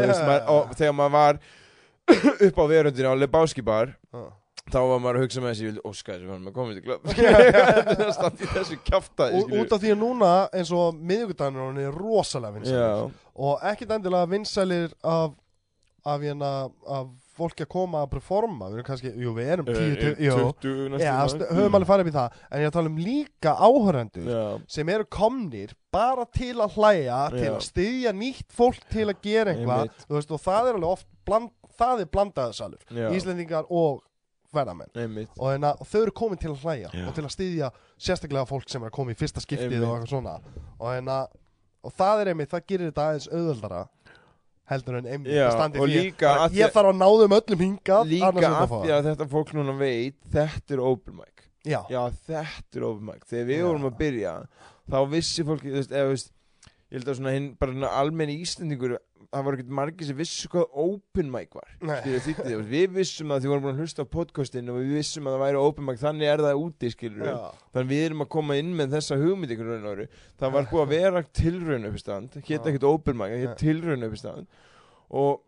og 0.53 0.71
þegar 0.79 0.95
maður 0.95 1.15
var 1.17 1.39
upp 2.47 2.61
á 2.63 2.65
verundinu 2.71 3.11
á 3.11 3.15
Lebowski 3.19 3.65
bar 3.65 3.91
Já. 4.15 4.23
Þá 4.71 4.79
var 4.89 4.99
maður 5.03 5.19
að 5.19 5.25
hugsa 5.25 5.41
með 5.43 5.51
þessi 5.53 5.65
ég 5.65 5.71
vildi 5.71 5.83
óska 5.91 6.13
þessi 6.15 6.29
var 6.31 6.39
með 6.45 6.53
komið 6.55 6.77
til 6.79 6.85
klúb 6.87 7.09
Já, 7.21 7.31
já. 7.45 7.65
það 7.99 8.13
standi 8.17 8.45
í 8.47 8.51
þessu 8.55 8.77
kjaftaði 8.87 9.41
Og 9.43 9.55
út 9.61 9.75
af 9.77 9.83
því 9.83 9.91
að 9.93 9.99
núna 10.01 10.31
eins 10.57 10.71
og 10.73 11.01
miðvíkudagur 11.11 11.65
hann 11.67 11.81
er 11.85 11.99
rosalega 11.99 12.57
vinsælir. 12.59 13.11
Og 13.45 13.67
ekkit 13.71 13.93
endilega 13.97 14.31
vinsælir 14.31 14.95
af 15.05 15.35
af 16.05 16.21
hérna 16.21 16.49
af 16.85 17.07
fólki 17.35 17.63
að 17.65 17.69
koma 17.73 18.03
að 18.05 18.11
performa. 18.11 18.67
Við 18.69 18.75
erum 18.77 18.85
kannski, 18.85 19.09
jú 19.19 19.31
við 19.33 19.47
erum 19.55 19.69
Eh, 19.71 19.77
tíu 19.79 19.95
til, 19.97 20.11
jú. 20.21 20.35
20 20.61 20.89
næstu 20.93 21.01
Já, 21.01 21.15
dag. 21.17 21.31
st- 21.33 21.47
höfum 21.57 21.73
alveg 21.79 21.89
farið 21.89 22.09
í 22.11 22.13
það. 22.13 22.35
En 22.51 22.61
ég 22.61 22.67
að 22.69 22.75
tala 22.75 22.91
um 22.91 22.99
líka 23.01 23.53
áhörendur 23.57 24.27
Já, 24.29 24.43
sem 24.69 24.89
eru 24.93 25.05
komnir 25.09 25.73
bara 25.91 26.25
til 26.29 26.53
að 26.61 26.77
hlæja, 26.77 27.17
til 27.33 27.49
að 27.55 27.65
styðja 27.65 28.13
nýtt 28.21 28.53
fólk 28.53 28.85
til 28.93 29.07
að 29.09 29.17
gera 29.25 29.55
veist, 30.07 30.31
og 30.31 30.39
það 30.45 30.69
er 30.69 30.73
alveg 30.77 30.89
oft 30.93 31.07
bland, 31.25 31.49
það 31.75 32.01
er 32.05 32.11
blandaðsalur, 32.13 32.85
Íslendingar 33.17 33.65
og 33.69 34.03
ferðamenn. 34.55 34.91
Einmitt. 34.95 35.31
Og, 35.37 35.49
hérna, 35.53 35.73
og 35.79 35.87
þau 35.91 36.01
eru 36.01 36.13
komin 36.21 36.39
til 36.41 36.51
að 36.53 36.63
hlæja 36.65 36.91
Já. 36.93 37.03
og 37.09 37.15
til 37.17 37.25
að 37.27 37.33
styðja 37.35 37.71
sérstaklega 38.07 38.47
fólk 38.49 38.69
sem 38.71 38.83
er 38.85 38.89
að 38.91 38.95
koma 38.97 39.11
í 39.15 39.19
fyrsta 39.19 39.43
skiptið 39.43 39.67
Einmitt. 39.69 39.87
og 39.89 39.95
eitthvað 39.97 40.13
svona. 40.15 40.35
Og, 40.79 40.87
hérna, 40.93 41.19
og 41.85 41.93
það 41.99 42.23
er 42.23 42.31
einmitt, 42.33 42.51
það 42.55 42.65
gerir 42.71 42.91
þetta 42.91 43.05
aðeins 43.09 43.29
auðvöldara 43.31 43.83
heldur 44.65 44.97
en 44.97 45.05
einmitt 45.05 45.35
Já, 45.35 45.45
að 45.53 45.75
og 45.79 45.89
líka 45.91 46.25
bara, 46.25 46.45
að 46.47 46.55
ég 46.57 46.65
að- 46.65 46.73
þarf 46.73 46.89
að 46.89 46.99
náðum 47.03 47.35
öllum 47.37 47.59
hingað 47.65 48.07
líka 48.09 48.49
af 48.49 48.71
að 48.71 48.85
því 48.85 48.93
að 48.95 49.09
þetta 49.11 49.27
fólk 49.29 49.51
núna 49.53 49.75
veit 49.77 50.15
þetta 50.33 50.73
er 50.73 50.81
open 50.81 51.15
mic. 51.19 51.43
Já, 51.65 51.81
já 51.89 52.01
þetta 52.25 52.79
er 52.79 52.83
open 52.87 53.05
mic. 53.05 53.25
Þegar 53.29 53.45
við 53.51 53.61
vorum 53.67 53.85
að 53.91 53.97
byrja 53.99 54.33
þá 54.89 54.97
vissi 55.09 55.43
fólki 55.45 55.69
þú 55.69 55.77
veist, 55.79 55.91
eða, 55.93 56.05
þú 56.09 56.15
veist, 56.15 56.31
ég 56.91 56.99
held 56.99 57.09
að 57.11 57.17
svona 57.19 57.33
hinn 57.35 57.51
bara 57.59 57.89
almenni 57.99 58.35
íslendingur 58.43 58.97
það 59.35 59.43
var 59.47 59.55
ekkert 59.57 59.71
margir 59.79 60.07
sem 60.07 60.15
vissu 60.19 60.47
hvað 60.53 60.75
open 60.79 61.31
mic 61.33 61.55
var. 61.57 61.71
Því, 62.05 62.35
við 62.69 62.91
vissum 62.95 63.33
að 63.33 63.41
því 63.43 63.49
vorum 63.51 63.63
búin 63.65 63.73
að 63.75 63.81
hlusta 63.83 64.05
á 64.05 64.13
podcastin 64.13 64.69
og 64.71 64.77
við 64.79 64.93
vissum 64.99 65.25
að 65.27 65.35
það 65.35 65.41
væri 65.43 65.59
open 65.65 65.87
mic 65.89 65.99
þannig 65.99 66.29
er 66.31 66.43
það 66.45 66.61
úti 66.61 66.91
skilur 66.93 67.25
já, 67.27 67.33
þannig 67.73 67.89
við 67.91 68.03
erum 68.05 68.23
að 68.23 68.29
koma 68.37 68.57
inn 68.61 68.69
með 68.77 68.93
þessa 68.95 69.17
hugmynd 69.19 69.55
ykkur 69.57 69.71
raun 69.73 69.89
og 69.89 69.95
veru. 69.95 70.05
Það 70.39 70.53
var 70.55 70.69
búið 70.71 70.83
að 70.85 70.93
vera 70.93 71.23
tilraun 71.41 71.89
uppistand 71.89 72.37
hétt 72.37 72.69
ekkert 72.71 72.87
open 72.93 73.19
mic, 73.19 73.35
hétt 73.43 73.57
tilraun 73.65 74.07
uppistand 74.07 74.47
og 75.09 75.41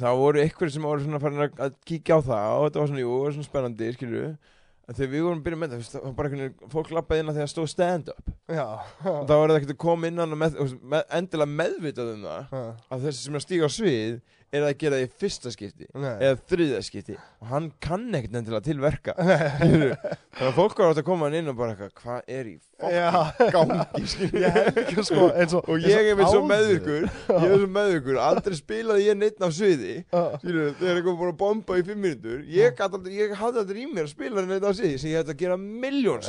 það 0.00 0.18
voru 0.24 0.42
ykkur 0.48 0.72
sem 0.74 0.82
voru 0.88 1.04
svona 1.04 1.20
farin 1.22 1.44
að- 1.46 1.76
kíkja 1.86 2.18
á 2.18 2.20
það 2.24 2.50
og 2.56 2.64
þetta 2.66 2.80
var 2.82 2.90
svona, 2.90 3.04
jú, 3.04 3.14
svona 3.36 3.46
spennandi 3.52 3.92
skilur 3.94 4.36
en 4.84 4.96
þegar 4.96 5.10
við 5.14 5.24
vorum 5.24 5.40
að 5.40 5.46
byrja 5.46 5.60
með 5.60 5.74
það, 5.74 5.84
það 5.90 6.04
var 6.04 6.14
bara 6.18 6.30
einhvern 6.30 6.42
veginn, 6.44 6.72
fólk 6.74 6.90
lappaði 6.92 7.22
inn 7.22 7.30
að 7.32 7.38
því 7.38 7.44
að 7.44 7.50
stóð 7.52 7.68
stand-up. 7.72 8.32
Já, 8.52 8.66
og 9.08 9.24
þá 9.24 9.34
var 9.34 9.52
það 9.52 9.58
ekkert 9.58 9.74
að 9.74 9.80
koma 9.84 10.10
inn 10.10 10.22
hann 10.22 10.38
með, 10.40 10.58
með, 10.94 11.04
endilega 11.18 11.56
meðvitað 11.60 12.12
um 12.12 12.26
það 12.28 12.54
já, 12.58 12.64
að 12.96 13.06
þessi 13.06 13.22
sem 13.22 13.34
er 13.34 13.40
að 13.40 13.46
stíga 13.46 13.70
á 13.70 13.76
svið 13.78 14.18
er 14.54 14.66
að 14.68 14.76
gera 14.80 14.98
það 15.00 15.04
í 15.06 15.10
fyrsta 15.24 15.52
skipti 15.54 15.88
nei, 15.94 16.12
eða 16.18 16.36
þriða 16.52 16.82
skipti. 16.86 17.16
Og 17.44 17.50
hann 17.50 17.66
kann 17.84 18.06
ekkert 18.14 18.38
endilega 18.40 18.64
til 18.68 18.78
verka. 18.82 19.14
Skilurðu? 19.18 19.96
þannig 20.34 20.48
að 20.50 20.54
fólk 20.58 20.78
var 20.80 20.92
átt 20.94 21.00
að 21.02 21.06
koma 21.08 21.28
hann 21.28 21.36
inn 21.40 21.50
og 21.52 21.58
bara 21.58 21.74
eitthvað, 21.74 21.92
hvað 22.02 22.32
er 22.38 22.48
í 22.50 22.54
fokkin 22.80 23.52
gangi? 23.54 24.04
Ég 24.44 24.56
ekki 24.84 25.04
sko 25.06 25.28
eins 25.30 25.54
og 25.56 25.68
og 25.70 25.84
ég 25.84 26.08
er 26.10 26.18
með 26.18 26.30
svo 26.32 26.40
meðvirkur 26.48 27.04
ég 27.06 27.44
er 27.46 27.54
svo 27.60 27.68
meðvirkur, 27.76 28.18
aldrei 28.24 28.56
spilaði 28.58 29.06
ég 29.06 29.18
neitt 29.20 29.38
á 29.40 29.48
sviði 29.54 29.94
þegar 30.10 30.98
ég 30.98 31.04
kom 31.06 31.18
búin 31.20 31.32
að 31.32 31.38
bomba 31.40 31.78
í 31.78 31.84
fimm 31.86 32.02
minútur 32.04 32.42
ég, 32.50 32.82
ég 33.14 33.36
hafði 33.38 33.62
aldrei 33.62 33.84
í 33.84 33.86
mér 33.90 34.08
að 34.08 34.12
spila 34.12 34.44
neitt 34.48 34.66
á 34.66 34.72
sviði 34.74 34.98
sem 35.00 35.12
ég 35.12 35.22
hætti 35.22 35.34
að 35.36 35.40
gera 35.44 35.58
miljón 35.60 36.26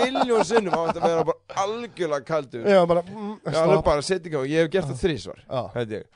miljón 0.00 0.46
sinnum 0.46 0.78
á 0.78 0.82
þetta 0.88 1.02
að 1.02 1.10
vera 1.10 1.26
bara 1.32 1.60
algjörlega 1.64 2.28
kaldur. 2.30 2.64
Já, 2.70 2.80
bara, 2.86 3.02
mm, 3.04 3.34
Já, 3.44 3.58
stopp. 3.58 3.84
bara 3.90 4.06
setja 4.06 4.30
í 4.30 4.34
gang, 4.34 4.48
ég 4.50 4.64
hef 4.64 4.72
gert 4.72 4.90
það 4.92 5.04
þrísvar 5.04 5.44
held 5.76 5.96
ég 5.98 6.08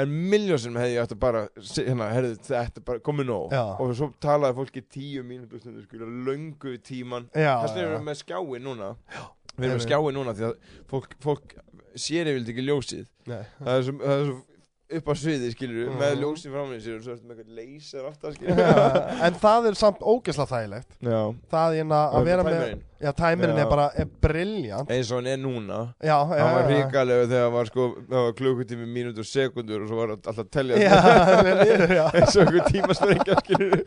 en 0.00 0.12
miljónsinnum 0.32 0.80
hefði 0.80 0.94
ég 0.94 1.04
að 1.04 1.18
bara 1.20 1.42
hérna, 1.60 2.08
herðu, 2.14 2.36
þetta 2.46 2.80
er 2.80 2.86
bara 2.86 3.02
komið 3.04 3.28
nóg 3.28 3.52
Já. 3.52 3.62
og 3.76 3.92
svo 3.98 4.08
talaði 4.24 4.58
fólki 4.60 4.84
tíu 4.86 5.24
mínútur 5.26 5.60
skilja 5.84 6.08
löngu 6.28 6.76
tíman 6.84 7.28
já, 7.34 7.58
þess 7.60 7.74
vegna 7.76 7.82
erum 7.82 7.92
já. 7.92 7.98
við 7.98 8.06
með 8.08 8.20
skjáin 8.22 8.66
núna 8.68 8.88
við 8.96 9.66
erum 9.66 9.74
með 9.74 9.76
nei. 9.76 9.84
skjáin 9.86 10.18
núna 10.18 10.36
því 10.38 10.48
að 10.48 10.54
fólk, 10.92 11.18
fólk 11.24 11.54
sér 11.92 12.30
yfirleitt 12.32 12.54
ekki 12.54 12.66
ljósið 12.70 13.04
það 13.28 13.74
er 13.74 13.86
svo, 13.88 13.98
það 14.00 14.16
er 14.16 14.26
svo 14.30 14.40
upp 14.98 15.10
á 15.10 15.14
sviði 15.18 15.50
skilur 15.54 15.88
Mhm. 15.90 15.98
með 16.00 16.22
frá 16.52 16.62
mér 16.68 16.80
sér 16.84 16.96
og 16.98 17.02
svo 17.06 17.12
ertu 17.16 17.26
með 17.28 17.36
eitthvað 17.42 17.58
leysir 17.58 18.06
aftar 18.08 18.32
skilur 18.36 18.56
Já, 18.62 19.26
en 19.28 19.34
það 19.42 19.66
er 19.70 19.74
samt 19.82 20.00
ógeðslega 20.00 20.50
þægilegt. 20.52 20.90
Já. 21.00 21.20
Það 21.52 21.76
er 21.80 21.84
að 21.92 22.24
vera 22.24 22.42
með 22.46 22.80
já, 23.02 23.10
tæmirinn 23.18 23.58
er 23.58 23.66
bara 23.70 23.86
er 23.98 24.06
briljant 24.22 24.90
eins 24.94 25.10
og 25.10 25.16
hann 25.18 25.26
er 25.32 25.40
núna. 25.42 25.78
Já, 26.02 26.18
hann 26.28 26.54
var 26.54 26.62
já. 26.62 26.70
ríkalegu 26.70 27.26
þegar 27.26 27.42
það 27.48 27.52
var 27.56 27.64
sko 27.72 27.88
það 28.10 28.22
var 28.26 28.32
klukkutími, 28.38 28.86
mínútur, 28.86 29.26
sekundur 29.26 29.82
og 29.82 29.88
svo 29.88 29.96
var 29.96 30.14
alltaf 30.14 30.50
telja 30.50 30.76
eins 32.14 32.36
og 32.36 32.46
einhver 32.46 32.68
tímasprengja 32.70 33.36
skilur 33.42 33.82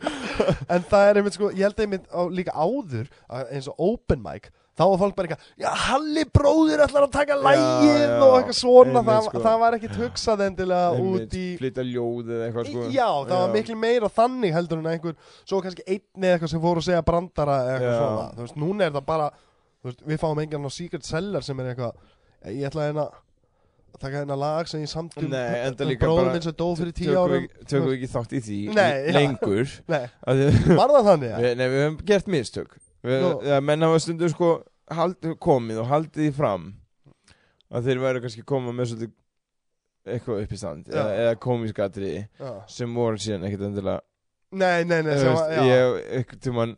en 0.68 0.84
það 0.90 1.08
er 1.10 1.20
einmitt 1.22 1.38
sko, 1.38 1.50
ég 1.54 1.64
held 1.66 1.80
einmitt 1.86 2.06
á, 2.12 2.20
líka 2.28 2.52
áður 2.52 3.08
eins 3.50 3.68
og 3.72 3.74
open 3.78 4.22
mic 4.22 4.50
þá 4.76 4.82
var 4.90 4.98
fólk 5.00 5.14
bara 5.16 5.28
eitthvað, 5.30 5.46
já 5.62 5.68
Halli 5.86 6.24
bróðir 6.36 6.82
ætlar 6.84 7.06
að 7.06 7.12
taka 7.16 7.36
lægið 7.40 8.00
já, 8.02 8.14
og 8.20 8.34
eitthvað 8.36 8.58
svona 8.60 8.92
einmitt, 8.92 9.08
það, 9.08 9.28
sko. 9.30 9.42
það 9.46 9.58
var 9.62 9.76
ekkit 9.78 9.98
hugsað 10.02 10.44
endilega 10.46 11.06
út 11.06 11.36
í 11.40 11.44
flytja 11.62 11.84
ljóð 11.88 12.32
eða 12.36 12.48
eitthvað 12.50 12.70
sko 12.70 12.86
Já, 12.92 13.08
það 13.30 13.36
var 13.40 13.54
miklu 13.56 13.76
meira 13.86 14.10
þannig 14.20 14.56
heldur 14.56 14.82
en 14.82 14.90
einhver 14.92 15.16
Svo 15.46 15.60
kannski 15.64 15.86
einn 15.86 16.24
eða 16.26 16.36
eitthvað 16.36 16.52
sem 16.52 16.64
fór 16.66 16.80
að 16.82 16.88
segja 16.90 17.04
brandara 17.08 17.58
eða 17.64 17.76
eitthvað 17.76 17.94
Já. 17.94 18.00
svona 18.02 18.26
Þú 18.36 18.44
veist, 18.46 18.58
núna 18.66 18.88
er 18.90 18.96
það 18.98 19.06
bara 19.12 19.28
þú 19.36 19.90
veist, 19.90 20.02
Við 20.12 20.20
fáum 20.26 20.42
engan 20.44 20.68
á 20.68 20.70
Secret 20.76 21.08
Seller 21.08 21.46
sem 21.46 21.62
er 21.64 21.72
eitthvað 21.72 22.02
Ég 22.52 22.68
ætla 22.68 22.84
að 22.84 22.90
hérna 22.92 23.06
að 23.96 24.02
taka 24.02 24.20
hérna 24.20 24.36
lag 24.36 24.68
sem 24.68 24.82
ég 24.84 24.90
samt 24.92 25.14
um, 25.16 25.28
Nei, 25.32 25.54
enda 25.70 25.84
um 25.86 25.88
líka 25.88 26.04
bróður 26.04 26.26
bara- 26.26 26.32
minn 26.36 26.44
sem 26.44 26.56
dó 26.60 26.66
fyrir 26.76 26.92
tíu 26.92 27.14
árum 27.16 27.46
tökum 27.64 27.86
við 27.88 27.94
ekki 27.96 28.10
þátt 28.12 28.34
í 28.36 28.40
því 28.44 28.58
Nei, 28.76 28.90
já. 29.06 29.12
lengur 29.16 29.70
Nei, 29.88 30.02
var 30.76 30.92
það 30.98 31.06
þannig? 31.08 31.30
Ja? 31.32 31.54
nei, 31.56 31.68
við 31.72 31.80
höfum 31.80 31.96
gert 32.10 32.28
mistök 32.34 32.74
ja, 33.04 33.60
menn 33.60 33.82
hafa 33.86 33.98
stundum 34.02 34.30
sko 34.32 34.50
hald, 34.94 35.16
komið 35.42 35.82
og 35.82 35.88
haldið 35.90 36.22
því 36.28 36.32
fram 36.36 36.66
að 37.74 37.88
þeir 37.90 38.02
væru 38.04 38.20
kannski 38.24 38.44
koma 38.46 38.72
með 38.72 38.92
svolítið 38.92 39.14
eitthvað 40.06 40.42
upp 40.44 40.52
í 40.54 40.58
stand 40.60 40.86
Já. 40.86 41.00
eða, 41.02 41.14
eða 41.24 41.38
komiskatri 41.42 42.10
Já. 42.38 42.50
sem 42.70 42.92
voru 42.94 43.18
síðan 43.18 43.46
ekkert 43.48 43.64
endilega 43.70 44.00
Nei, 44.56 44.84
nei, 44.86 45.00
nei 45.02 45.10
veist, 45.16 45.26
var, 45.26 45.50
já. 45.50 45.64
ég 45.66 45.96
eitthvað 46.20 46.42
tíman 46.46 46.76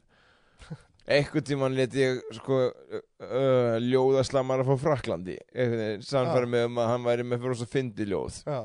eitthvað 1.08 1.44
tíman 1.50 1.76
let 1.76 1.94
ég 1.96 2.22
sko 2.38 2.56
uh, 2.70 3.76
ljóðaslamar 3.84 4.62
að 4.64 4.70
fá 4.72 4.78
Fraklandi 4.86 5.36
samfæri 6.04 6.48
Já. 6.48 6.52
með 6.56 6.66
um 6.70 6.80
að 6.82 6.90
hann 6.94 7.04
væri 7.06 7.26
með 7.28 7.44
fyrir 7.44 7.60
svo 7.60 7.68
fyndi 7.68 8.08
ljóð 8.08 8.40
Já. 8.48 8.58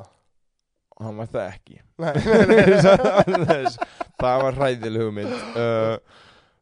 og 0.96 1.06
hann 1.10 1.20
var 1.20 1.30
það 1.36 1.50
ekki 1.52 1.78
Nei, 2.00 2.14
nei, 2.24 2.44
nei, 2.48 3.48
Þess- 3.52 3.80
það 4.24 4.44
var 4.48 4.60
hræðileg 4.62 5.06
hugmynd 5.10 5.36
uh, 5.60 5.96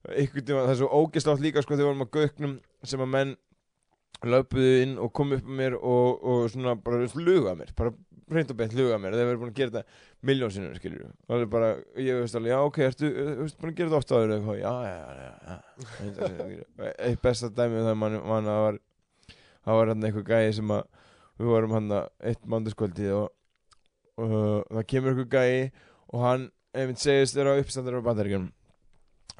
tíma 0.02 0.66
það 0.66 0.74
er 0.74 0.80
svo 0.82 0.92
ógeslátt 1.02 1.44
líka 1.44 1.64
sko 1.64 1.78
þegar 1.78 1.84
við 1.84 1.90
varum 1.92 2.06
á 2.06 2.14
göknum 2.18 2.60
sem 2.84 3.04
að 3.04 3.12
menn 3.16 3.34
löpuðu 4.22 4.72
inn 4.84 4.96
og 5.02 5.12
kom 5.18 5.34
upp 5.34 5.46
með 5.46 5.58
mér 5.58 5.76
og, 5.78 6.22
og 6.22 6.48
svona 6.54 6.76
bara 6.78 7.08
luga 7.16 7.56
mér 7.58 7.74
bara 7.78 7.94
reynd 8.32 8.54
og 8.54 8.58
beint 8.60 8.76
luga 8.78 9.00
mér 9.02 9.16
þeir 9.18 9.28
verið 9.30 9.42
búin 9.42 9.52
að 9.52 9.60
gera 9.60 9.74
þetta 9.74 10.28
miljón 10.30 10.54
sinnum 10.54 10.78
skilur 10.78 11.08
og 11.08 11.34
það 11.34 11.44
er 11.46 11.52
bara 11.52 11.72
ég 11.98 12.22
veist 12.22 12.38
alveg 12.38 12.54
já 12.54 12.60
ok 12.62 12.80
ertu 12.86 13.12
búin 13.12 13.72
að 13.72 13.76
gera 13.80 13.90
þetta 13.90 14.00
ofta 14.00 14.20
áður 14.20 14.34
eða 14.36 14.38
eitthvað 14.38 14.62
já 14.62 14.74
já 14.86 14.98
já, 15.18 15.34
já, 16.54 16.94
eitt 17.08 17.22
besta 17.26 17.52
dæmi 17.58 17.82
um 17.82 17.90
það 17.90 18.00
mann 18.04 18.18
man 18.30 18.52
að 18.54 18.64
var 18.66 18.80
það 19.66 19.80
var 19.80 19.94
hann 19.94 20.08
eitthvað 20.08 20.32
gæði 20.32 20.56
sem 20.60 20.74
að 20.78 20.88
við 21.42 21.52
vorum 21.56 21.76
hann 21.78 21.92
eitt 21.98 22.50
mándaskvöldi 22.54 23.12
og 23.18 23.28
uh, 24.22 24.62
það 24.70 24.90
kemur 24.94 25.16
eitthvað 25.16 25.36
gæði 25.38 25.62
og 26.12 26.26
hann 26.28 26.50
einmitt 26.78 27.02
segist 27.02 27.36
þeirra 27.36 27.58
uppstandur 27.62 28.00
á 28.00 28.08
bandaríkjum 28.08 28.52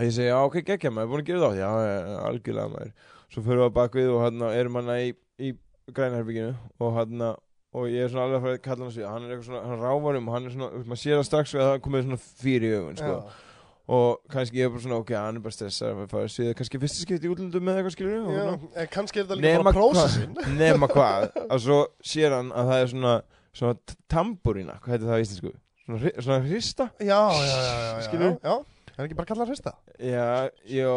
og 0.02 0.08
ég 0.08 0.16
segi, 0.18 0.28
já 0.32 0.38
ok, 0.42 0.58
geggja 0.66 0.92
maður, 0.96 1.12
búin 1.14 1.22
að 1.24 1.30
gera 1.30 1.44
það 1.46 1.60
já, 1.62 1.70
já, 1.86 1.94
já, 2.02 2.18
algjörlega 2.32 2.74
maður. 2.74 2.92
Svo 3.32 3.44
fyrir 3.46 3.62
við 3.62 3.70
á 3.70 3.78
bakvið 3.78 4.10
og 4.16 4.24
hann 4.26 4.44
erum 4.50 4.80
hann 4.82 4.92
í, 4.98 5.14
í 5.38 5.54
grænherbygginu 5.94 6.56
og 6.82 6.98
hann 6.98 7.24
og 7.72 7.86
ég 7.88 8.04
er 8.04 8.12
svona 8.12 8.26
alveg 8.28 8.40
að 8.42 8.44
fara 8.44 8.58
að 8.58 8.66
kalla 8.66 8.84
hann 8.88 8.92
svið 8.96 9.08
hann 9.08 9.24
er 9.28 9.32
eitthvað 9.36 9.48
svona, 9.48 9.62
hann 9.70 9.80
ráfar 9.86 10.18
um 10.20 10.28
og 10.28 10.36
hann 10.36 10.50
er 10.50 10.54
svona, 10.56 10.82
maður 10.90 11.02
sér 11.04 11.16
það 11.22 11.28
strax 11.30 11.54
að 11.56 11.64
það 11.64 11.76
er 11.78 11.84
komið 11.86 12.04
svona 12.08 12.20
fyrir 12.42 12.76
augun 12.82 13.00
sko. 13.00 13.14
Og 13.92 14.20
kannski 14.32 14.60
ég 14.60 14.68
er 14.68 14.72
bara 14.74 14.84
svona, 14.84 14.98
ok, 15.02 15.14
hann 15.18 15.40
er 15.40 15.46
bara 15.46 15.56
stressað 15.56 16.02
að 16.04 16.12
fara 16.12 16.32
svið, 16.32 16.50
kannski 16.60 16.82
fyrsta 16.84 17.06
skipti 17.06 17.28
í 17.28 17.32
útlundum 17.32 17.66
með 17.68 17.80
eitthvað 17.80 17.96
skilur 17.96 18.28
Já, 18.36 18.44
en 18.84 18.92
kannski 18.94 19.22
er 19.22 19.26
þetta 19.30 19.40
líka 19.40 19.64
bara 19.64 19.76
prósessin 19.78 20.36
nema 20.62 20.90
hvað, 20.92 21.28
að 21.48 21.64
svo 21.66 21.80
sér 22.12 22.36
hann 22.38 22.52
að 22.56 22.72
það 22.72 22.84
er 22.84 22.92
svona, 22.94 23.16
svona 23.62 23.80
t- 23.80 23.98
tambúrína, 24.12 24.78
hvað 24.84 24.96
heitir 24.96 25.12
það 25.12 25.24
í 25.24 25.26
íslensku? 25.28 25.54
Svona, 25.86 26.14
svona 26.20 26.40
hrista 26.46 26.90
Já, 27.00 27.20
já, 27.32 27.48
já, 27.48 27.64
já, 27.72 28.12
já, 28.12 28.32
já. 28.52 28.56
Er 28.98 29.06
ekki 29.06 29.16
bara 29.18 29.26
að 29.26 29.32
kalla 29.32 29.46
það 29.46 29.52
hrista? 29.54 29.74
já, 30.00 30.50
já, 30.68 30.92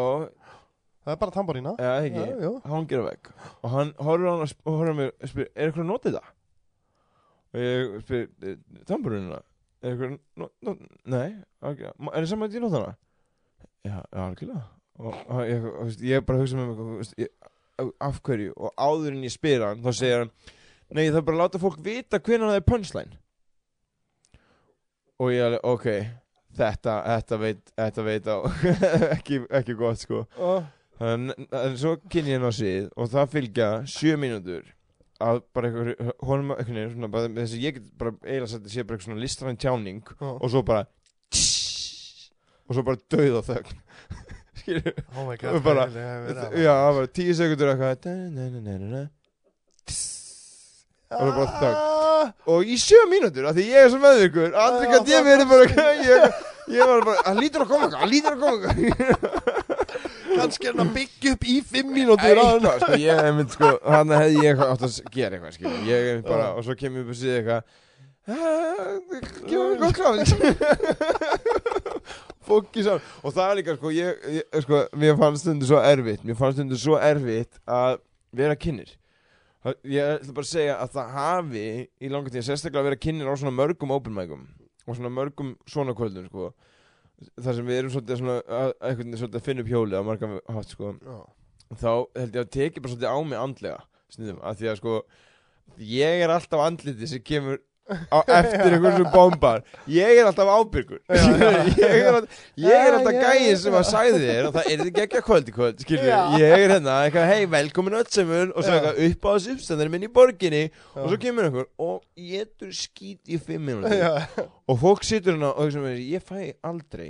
Það 1.05 1.13
er 1.13 1.19
bara 1.21 1.33
tamborína. 1.35 1.71
Já, 1.77 1.91
ekki. 2.01 2.21
Já, 2.41 2.49
hangir 2.65 3.01
á 3.01 3.05
vegg. 3.05 3.27
Og 3.61 3.69
hann 3.69 3.91
horfir 4.01 4.25
á 4.25 4.33
hann 4.33 4.41
og 4.65 4.79
á 4.89 4.93
mig 4.97 5.11
og 5.13 5.29
spyr, 5.29 5.49
er 5.53 5.67
eitthvað 5.67 5.83
að 5.83 5.89
nota 5.91 6.09
þetta? 6.09 6.31
og 7.55 7.61
ég 7.61 7.91
spyr, 8.03 8.23
tambúrínuna 8.89 9.37
er 9.85 9.91
eitthvað, 9.91 10.15
no, 10.41 10.49
no, 10.65 10.73
nei. 11.05 11.35
Ma- 11.61 12.11
er 12.11 12.25
það 12.25 12.31
saman 12.31 12.49
að 12.49 12.57
ég 12.57 12.65
nota 12.65 12.81
hana? 12.81 12.95
já, 13.85 13.99
algjörlega. 14.25 14.63
Og, 14.97 15.13
ég, 15.45 15.69
ég 16.09 16.25
bara 16.25 16.41
hugsa 16.41 16.57
með 16.57 16.73
mig 16.81 17.29
af 18.01 18.19
hverju? 18.25 18.55
Og 18.57 18.73
áður 18.75 19.13
en 19.13 19.23
ég 19.27 19.35
spyr 19.35 19.61
hann 19.61 19.85
þá 19.85 19.91
segir 19.93 20.23
hann 20.23 20.33
nei, 20.89 21.05
það 21.11 21.21
er 21.21 21.25
bara 21.29 21.37
að 21.37 21.43
láta 21.43 21.61
fólk 21.61 21.79
vita 21.85 22.19
hvernig 22.19 22.49
það 22.49 22.59
er 22.59 22.65
punchline. 22.73 23.17
Og 25.21 25.31
ég 25.35 25.45
alveg, 25.45 25.61
ok 25.69 25.87
þetta, 26.59 26.95
þetta 27.09 27.39
veit, 27.41 27.61
þetta 27.77 28.05
veit 28.07 28.25
á 28.31 28.37
ekki, 29.17 29.41
ekki 29.61 29.75
gott 29.79 29.99
sko. 30.03 30.23
Og- 30.39 30.71
Þannig 30.95 31.49
en 31.59 31.73
svo 31.75 31.97
kynni 32.07 32.31
ég 32.31 32.37
hann 32.39 32.47
á 32.47 32.55
svið 32.55 32.85
og 32.95 33.09
það 33.11 33.31
fylgja 33.33 33.65
sjö 33.91 34.13
mínútur 34.15 34.63
að 35.19 35.41
bara 35.55 35.67
eitthvað, 35.67 36.11
honum 36.23 36.53
eitthvað 36.55 36.77
neginn 36.77 36.93
svona 36.93 37.09
bara 37.11 37.31
þess 37.35 37.55
að 37.57 37.65
ég 37.65 37.75
get 37.81 37.89
bara 37.99 38.13
eiginlega 38.23 38.47
sagt 38.53 38.63
að 38.69 38.71
sé 38.77 38.85
bara 38.87 38.95
eitthvað 38.95 39.09
svona 39.09 39.23
listræn 39.25 39.59
tjáning 39.59 39.99
Já. 40.07 40.29
og 40.39 40.47
svo 40.53 40.61
bara 40.67 40.85
og 42.65 42.71
svo 42.79 42.85
bara 42.87 43.03
dauð 43.11 43.35
á 43.37 43.43
þögn. 43.51 43.75
Skilur 44.61 44.95
Oh 45.19 45.27
my 45.27 45.35
god 45.43 45.59
bara- 45.67 45.89
já, 46.63 46.75
var 46.95 47.11
tíu 47.11 47.35
sekundur 47.35 47.75
eitthvað. 47.75 49.11
Og 51.11 51.19
það 51.19 51.27
er 51.27 51.35
bara 51.37 51.53
þögn. 51.61 51.75
Ah, 51.75 52.27
og 52.55 52.59
í 52.65 52.75
sjö 52.81 53.01
mínútur 53.11 53.45
af 53.49 53.53
því 53.57 53.63
ég 53.69 53.79
er 53.85 53.89
svo 53.93 53.99
meðvirkur 54.03 54.55
aldrei 54.65 54.85
Já, 54.87 54.91
gæti 54.97 55.15
ég 55.15 55.23
verið 55.29 55.47
bara 55.51 55.65
ég, 56.09 56.19
ég 56.75 56.89
var 56.91 57.05
bara, 57.11 57.19
hann 57.27 57.39
lítur 57.43 57.65
að 57.65 57.71
koma 57.75 57.91
hann 57.99 58.11
lítur 58.11 58.33
að 58.33 58.41
koma 58.45 58.57
kannski 60.35 60.67
er 60.67 60.73
hann 60.75 60.89
að 60.89 60.93
byggja 60.97 61.29
upp 61.35 61.43
í 61.47 61.55
fimm 61.63 61.89
mínútur. 61.95 62.39
Sko, 62.81 62.97
ég 62.99 63.15
hef 63.21 63.33
mynd, 63.37 63.51
sko, 63.55 63.69
hann 63.87 64.09
hefði 64.15 64.43
ég 64.43 64.61
átt 64.65 64.83
að 64.87 64.97
gera 65.13 65.37
eitthvað, 65.37 65.55
skilur, 65.55 65.81
ég 65.87 66.09
hef 66.09 66.21
bara, 66.27 66.47
og 66.57 66.65
svo 66.65 66.75
kemur 66.79 66.99
ég 66.99 67.05
upp 67.05 67.13
og 67.13 67.19
síða 67.19 67.35
eitthvað, 67.39 67.63
gefur 69.45 69.67
mér 69.69 69.79
gott 69.83 69.95
kláð, 69.99 70.17
fókki 72.45 72.83
saman, 72.85 73.07
og 73.23 73.33
það 73.37 73.47
er 73.53 73.55
líka, 73.61 73.77
sko, 73.79 73.93
ég, 73.95 74.27
ég, 74.39 74.45
sko, 74.65 74.75
mér 75.01 75.15
fannst 75.21 75.45
stundu 75.45 75.69
svo 75.69 75.79
erfitt, 75.81 76.25
mér 76.27 76.37
fannst 76.41 76.59
stundu 76.59 76.77
svo 76.81 76.99
erfitt 76.99 77.61
að 77.69 77.99
vera 78.35 78.57
kynir, 78.59 78.91
ég 79.65 80.11
ætla 80.19 80.35
bara 80.37 80.45
að 80.45 80.51
segja 80.51 80.75
að 80.77 80.93
það 80.93 81.15
hafi 81.15 81.65
í 81.97 82.11
langa 82.11 82.33
tíð, 82.33 82.45
sérstaklega 82.45 82.83
að 82.83 82.89
vera 82.91 83.01
kynir 83.01 83.31
á 83.31 83.33
svona 83.33 83.55
mörgum 83.55 83.93
open 83.95 84.15
micum, 84.15 84.45
og 84.85 84.97
svona 84.97 85.13
mörgum 85.13 85.55
svona 85.69 85.95
kvöldum, 85.97 86.27
sko, 86.29 86.51
þar 87.39 87.57
sem 87.57 87.69
við 87.69 87.79
erum 87.79 87.93
svolítið 87.95 88.21
svona, 88.21 88.37
að, 88.45 88.75
svolítið 89.17 89.39
að 89.39 89.45
finna 89.47 89.65
upp 89.65 89.71
hjólið 89.73 89.97
á 89.97 90.03
marga 90.05 90.31
hátt, 90.53 90.75
sko, 90.75 90.91
þá 91.73 91.91
held 92.19 92.37
ég 92.37 92.41
að 92.43 92.51
teki 92.57 92.83
bara 92.83 92.93
svolítið 92.93 93.15
á 93.15 93.17
mig 93.25 93.41
andlega 93.41 93.79
snýðum, 94.13 94.41
af 94.45 94.59
því 94.59 94.69
að 94.69 94.81
sko 94.81 94.97
ég 95.81 96.23
er 96.23 96.33
alltaf 96.35 96.61
andliti 96.61 97.09
sem 97.09 97.23
kemur 97.25 97.61
á 97.85 98.17
eftir 98.39 98.73
einhvern 98.75 98.95
sem 98.97 99.09
bombar. 99.13 99.61
Ég 99.91 100.19
er 100.19 100.29
alltaf 100.29 100.49
ábyrgur. 100.49 101.01
Ég 101.85 101.93
er 101.99 102.07
alltaf, 102.09 102.39
ég 102.57 102.73
alltaf 102.95 103.11
Já, 103.13 103.19
já, 103.19 103.25
gæðin 103.27 103.51
já. 103.51 103.59
sem 103.61 103.77
að 103.77 103.85
sagði 103.91 104.21
þér 104.23 104.47
og 104.49 104.55
það 104.55 104.69
er 104.71 104.83
þetta 104.85 105.03
að 105.19 105.25
kvöld 105.27 105.51
í 105.51 105.55
kvöld 105.55 105.85
Já. 106.09 106.17
ég 106.41 106.55
er 106.55 106.73
hérna, 106.75 106.95
hei, 107.29 107.45
velkomin 107.51 107.99
öllsumur 108.01 108.55
og 108.55 108.65
svo 108.65 108.73
Já. 108.73 108.79
eitthvað 108.79 109.03
upp 109.09 109.29
á 109.29 109.31
þessu 109.35 109.55
uppstæðar 109.55 109.93
minn 109.93 110.07
í 110.07 110.11
borginni. 110.17 110.63
Og 110.95 111.11
svo 111.11 111.21
kemur 111.21 111.49
einhver 111.49 111.69
og 111.85 112.01
getur 112.17 112.73
skít 112.75 113.21
í 113.29 113.39
fimm 113.41 113.69
minúti 113.69 114.01
Já, 114.01 114.13
og 114.65 114.81
fólk 114.81 115.05
situr 115.05 115.35
hérna 115.35 115.53
og 115.53 115.67
hugsa 115.67 115.83
með 115.83 115.95
þessi, 115.99 116.11
ég 116.15 116.25
fæ 116.25 116.41
aldrei 116.65 117.09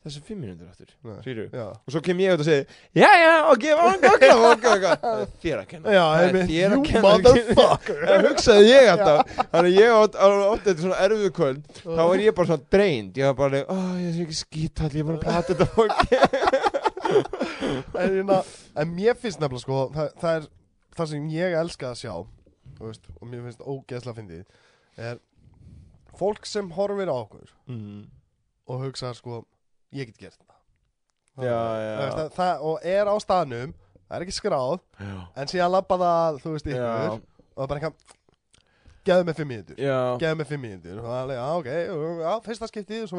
þessar 0.00 0.24
fimm 0.24 0.40
minútur 0.44 0.92
já. 1.52 1.66
Og 1.76 1.92
svo 1.92 2.00
kem 2.04 2.22
ég 2.24 2.36
út 2.36 2.42
og 2.42 2.48
segi 2.48 2.64
já 2.96 3.10
já 3.20 3.34
og 3.50 3.60
gefa 3.60 3.88
hann 3.88 4.04
gagna 4.04 4.36
og 4.50 4.64
gagna 4.64 4.94
þér 5.42 5.62
að 5.62 5.66
kenna. 5.74 5.94
Já, 5.94 6.04
Það 6.10 6.26
er 6.26 6.50
þér 6.50 6.76
að 6.76 6.84
kenna. 6.88 7.14
það 8.08 8.28
hugsaði 8.28 8.70
ég 8.70 8.90
alltaf. 8.94 9.34
Þannig 9.52 9.78
ég 9.78 9.96
átt 9.98 10.20
átt 10.20 10.64
þetta 10.66 10.86
svona 10.86 11.02
erfiðu 11.04 11.32
kvöld. 11.36 11.62
Þá 11.84 12.02
er 12.06 12.24
ég 12.24 12.36
bara 12.40 12.50
svona 12.52 12.70
dreint 12.72 13.20
ég 13.20 13.28
var 13.28 13.36
bara 13.36 13.62
ó 13.68 13.76
ég 14.00 14.14
sé 14.14 14.24
ekki 14.24 14.38
skítall 14.38 14.90
ég 14.94 15.02
er 15.02 15.08
bara 15.08 15.18
að 15.18 15.24
prata 15.24 15.54
þetta 15.54 15.66
fólki 15.74 16.18
en, 18.00 18.14
hérna, 18.16 18.40
en 18.78 18.94
mér 18.94 19.18
finnst 19.18 19.40
nefnilega 19.42 19.64
sko 19.64 19.80
það, 19.94 20.12
það 20.22 20.38
er 20.38 20.48
það 20.96 21.10
sem 21.12 21.28
ég 21.34 21.56
elska 21.60 21.90
að 21.90 22.00
sjá 22.02 22.14
veist, 22.80 23.10
og 23.18 23.28
mér 23.28 23.44
finnst 23.46 23.64
ógeðslega 23.64 24.14
að 24.14 24.20
fyndið 24.20 25.08
er 25.10 25.22
fólk 26.20 26.48
sem 26.48 26.70
horfir 26.76 27.12
á 27.12 27.16
okkur 27.16 27.54
mm. 27.70 28.02
og 28.70 28.84
hugsa 28.86 29.12
sko 29.16 29.42
ég 29.96 30.10
get 30.10 30.18
gert 30.18 30.38
það. 30.40 30.56
Já, 31.40 31.58
já. 31.80 31.92
veist, 32.00 32.16
það, 32.16 32.32
það, 32.36 32.64
og 32.68 32.88
er 32.94 33.10
á 33.10 33.14
staðnum 33.22 33.74
það 34.00 34.16
er 34.16 34.24
ekki 34.26 34.36
skráð 34.36 34.80
já. 34.98 35.12
en 35.40 35.52
síðan 35.52 35.72
labba 35.76 36.00
það 36.02 36.40
þú 36.42 36.56
veist 36.56 36.70
ykkur 36.72 36.88
og 36.90 37.20
það 37.20 37.64
er 37.64 37.70
bara 37.70 37.80
eitthvað 37.80 38.16
geðu 39.10 39.24
mig 39.28 39.38
fimm 39.38 39.50
mínútur. 39.54 39.78
Já. 39.80 40.00
Geðu 40.20 40.40
mig 40.40 40.50
fimm 40.50 40.66
mínútur. 40.66 40.98
Og 41.00 41.08
það 41.08 41.32
er 41.34 41.40
alveg, 41.46 41.94
ok, 42.26 42.44
fyrsta 42.48 42.68
skiptið 42.68 43.16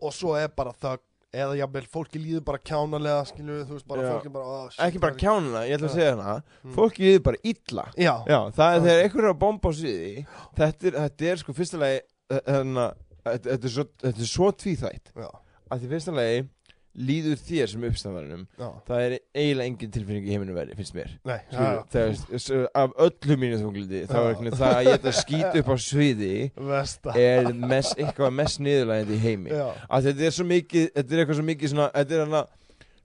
og 0.00 0.14
svo 0.16 0.34
er 0.40 0.50
bara 0.56 0.74
það 0.80 0.98
eða 1.30 1.58
jafnvel 1.60 1.84
fólki 1.90 2.18
líður 2.18 2.42
bara 2.48 2.58
kjánalega 2.66 3.26
skilur 3.28 3.60
þú 3.68 3.76
veist 3.76 3.86
bara 3.86 4.02
Já. 4.02 4.08
fólki 4.10 4.32
bara 4.34 4.54
oh, 4.56 4.78
ekki 4.86 5.02
bara 5.02 5.18
kjánuna 5.18 5.60
ég 5.68 5.76
ætla 5.76 5.90
að 5.90 5.94
segja 5.94 6.14
hana 6.16 6.32
Mm. 6.40 6.72
fólki 6.74 7.04
líður 7.04 7.22
bara 7.28 7.38
illa. 7.44 7.84
Já, 7.94 8.14
Já, 8.26 8.38
það 8.56 8.74
er 8.74 8.80
þegar 8.86 9.02
einhver 9.04 9.24
er 9.24 9.30
að 9.30 9.38
bomba 9.38 9.70
á 9.70 9.72
sviði 9.78 10.26
þetta 10.58 10.88
er, 10.90 10.96
þetta 10.98 11.30
er 11.30 11.36
sko 11.42 11.54
fyrsta 11.54 11.78
lagi 11.78 12.00
hérna, 12.30 12.86
þetta, 13.28 13.54
er 13.54 13.74
svo, 13.76 13.84
svo 14.26 14.50
tvíþætt. 14.50 15.12
Já, 15.14 15.30
að 15.70 15.84
því 15.84 15.92
fyrsta 15.94 16.16
lagi 16.16 16.48
líður 16.90 17.38
þér 17.38 17.68
sem 17.70 17.84
uppstæðanum 17.86 18.40
það 18.58 19.02
er 19.04 19.12
eiginlega 19.38 19.66
engin 19.68 19.92
tilfinning 19.94 20.24
í 20.26 20.32
heiminu 20.34 20.56
verið, 20.56 20.78
finnst 20.80 20.96
mér. 20.96 21.12
Nei, 21.28 21.36
Skilur, 21.52 21.84
þegar, 21.94 22.64
af 22.82 22.96
öllu 23.06 23.36
mínu 23.38 23.60
þunglindi 23.60 24.00
er 24.00 24.10
það 24.10 24.66
að 24.66 24.88
ég 24.88 24.96
ætla 24.98 25.12
að 25.12 25.20
skýta 25.20 25.52
upp 25.62 25.70
á 25.70 25.76
sviði 25.84 26.32
Vesta 26.70 27.14
er 27.14 27.52
mest, 27.54 27.94
eitthvað 27.94 28.34
mest 28.40 28.62
niðurlægandi 28.66 29.16
í 29.20 29.22
heimi. 29.22 29.54
Þetta 29.54 30.26
er 30.26 30.34
svo 30.34 30.48
mikið 30.50 30.90
þetta 30.96 31.14
er 31.14 31.22
eitthvað 31.22 31.40
svo 31.40 31.46
mikið 31.52 31.72
svona 31.74 31.88
þetta 31.94 32.18
er, 32.18 32.36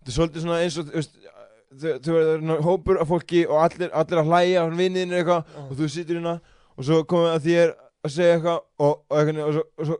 er 0.09 0.17
svolítið 0.17 0.47
svona 0.47 0.59
eins 0.65 0.81
og 0.81 0.91
þú 1.75 2.17
þarna 2.17 2.59
hópur 2.65 2.99
af 3.01 3.09
fólki 3.09 3.45
og 3.45 3.61
allir, 3.67 3.93
allir 3.93 4.21
að 4.21 4.29
hlæja 4.31 4.65
og 4.65 4.75
vinniðin 4.79 5.15
eitthvað 5.19 5.55
og 5.65 5.73
þú 5.77 5.89
situr 5.91 6.19
hérna 6.19 6.35
og 6.75 6.87
svo 6.87 7.01
komið 7.09 7.33
að 7.35 7.47
þér 7.49 7.73
að 8.05 8.13
segja 8.15 8.35
eitthvað 8.37 8.59
og, 8.85 9.01
og, 9.09 9.31
og, 9.35 9.57
og, 9.59 9.87
svo, 9.89 9.97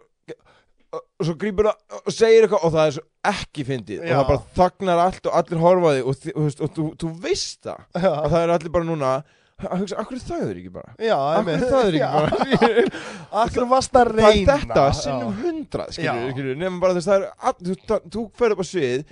og, 0.96 1.04
svo 1.28 1.36
grípur 1.42 1.70
það 1.70 2.02
og 2.02 2.16
segir 2.16 2.46
eitthvað 2.48 2.66
og 2.70 2.74
það 2.76 2.90
er 2.90 2.96
svo 2.98 3.06
ekki 3.32 3.66
fyndið. 3.70 4.02
Og 4.04 4.10
Já. 4.12 4.16
það 4.18 4.28
bara 4.32 4.44
þagnar 4.60 5.02
allt 5.06 5.30
og 5.32 5.40
allir 5.42 5.64
horfa 5.66 5.88
á 5.88 5.94
þig 5.96 6.06
og, 6.12 6.20
þi- 6.26 6.36
og, 6.36 6.46
og, 6.46 6.62
og 6.68 6.76
þú, 6.78 6.86
þú 7.04 7.14
veist 7.26 7.60
það. 7.68 7.82
Já, 8.00 8.12
að 8.16 8.30
það 8.36 8.44
er 8.46 8.54
allir 8.58 8.74
bara 8.78 8.90
núna 8.92 9.14
að 9.16 9.80
hugsa, 9.80 9.96
akkur 10.02 10.20
það 10.20 10.42
er 10.50 10.58
ekki 10.60 10.72
bara? 10.76 10.94
Já, 11.00 11.16
akkur 11.40 11.62
það 11.70 11.86
er 11.88 11.96
ekki 11.96 12.10
bara? 12.18 13.00
Akkur 13.46 13.68
varst 13.74 13.94
að 13.96 14.10
það 14.12 14.26
er 14.26 14.34
reyna? 14.36 14.58
þetta 14.66 14.86
sinnum 15.00 15.38
hundrað 15.46 16.00
Já. 16.04 16.12
skilur, 16.34 16.58
nefnum 16.60 16.82
bara 16.84 16.98
þess 16.98 17.08
að 17.08 17.14
það 17.14 17.24
er 17.24 17.48
all, 17.50 17.56
þú, 17.70 17.76
það- 17.92 18.10
þú 18.16 18.24
fer 18.42 18.56
upp 18.56 18.60
á 18.60 18.66
svið 18.68 19.06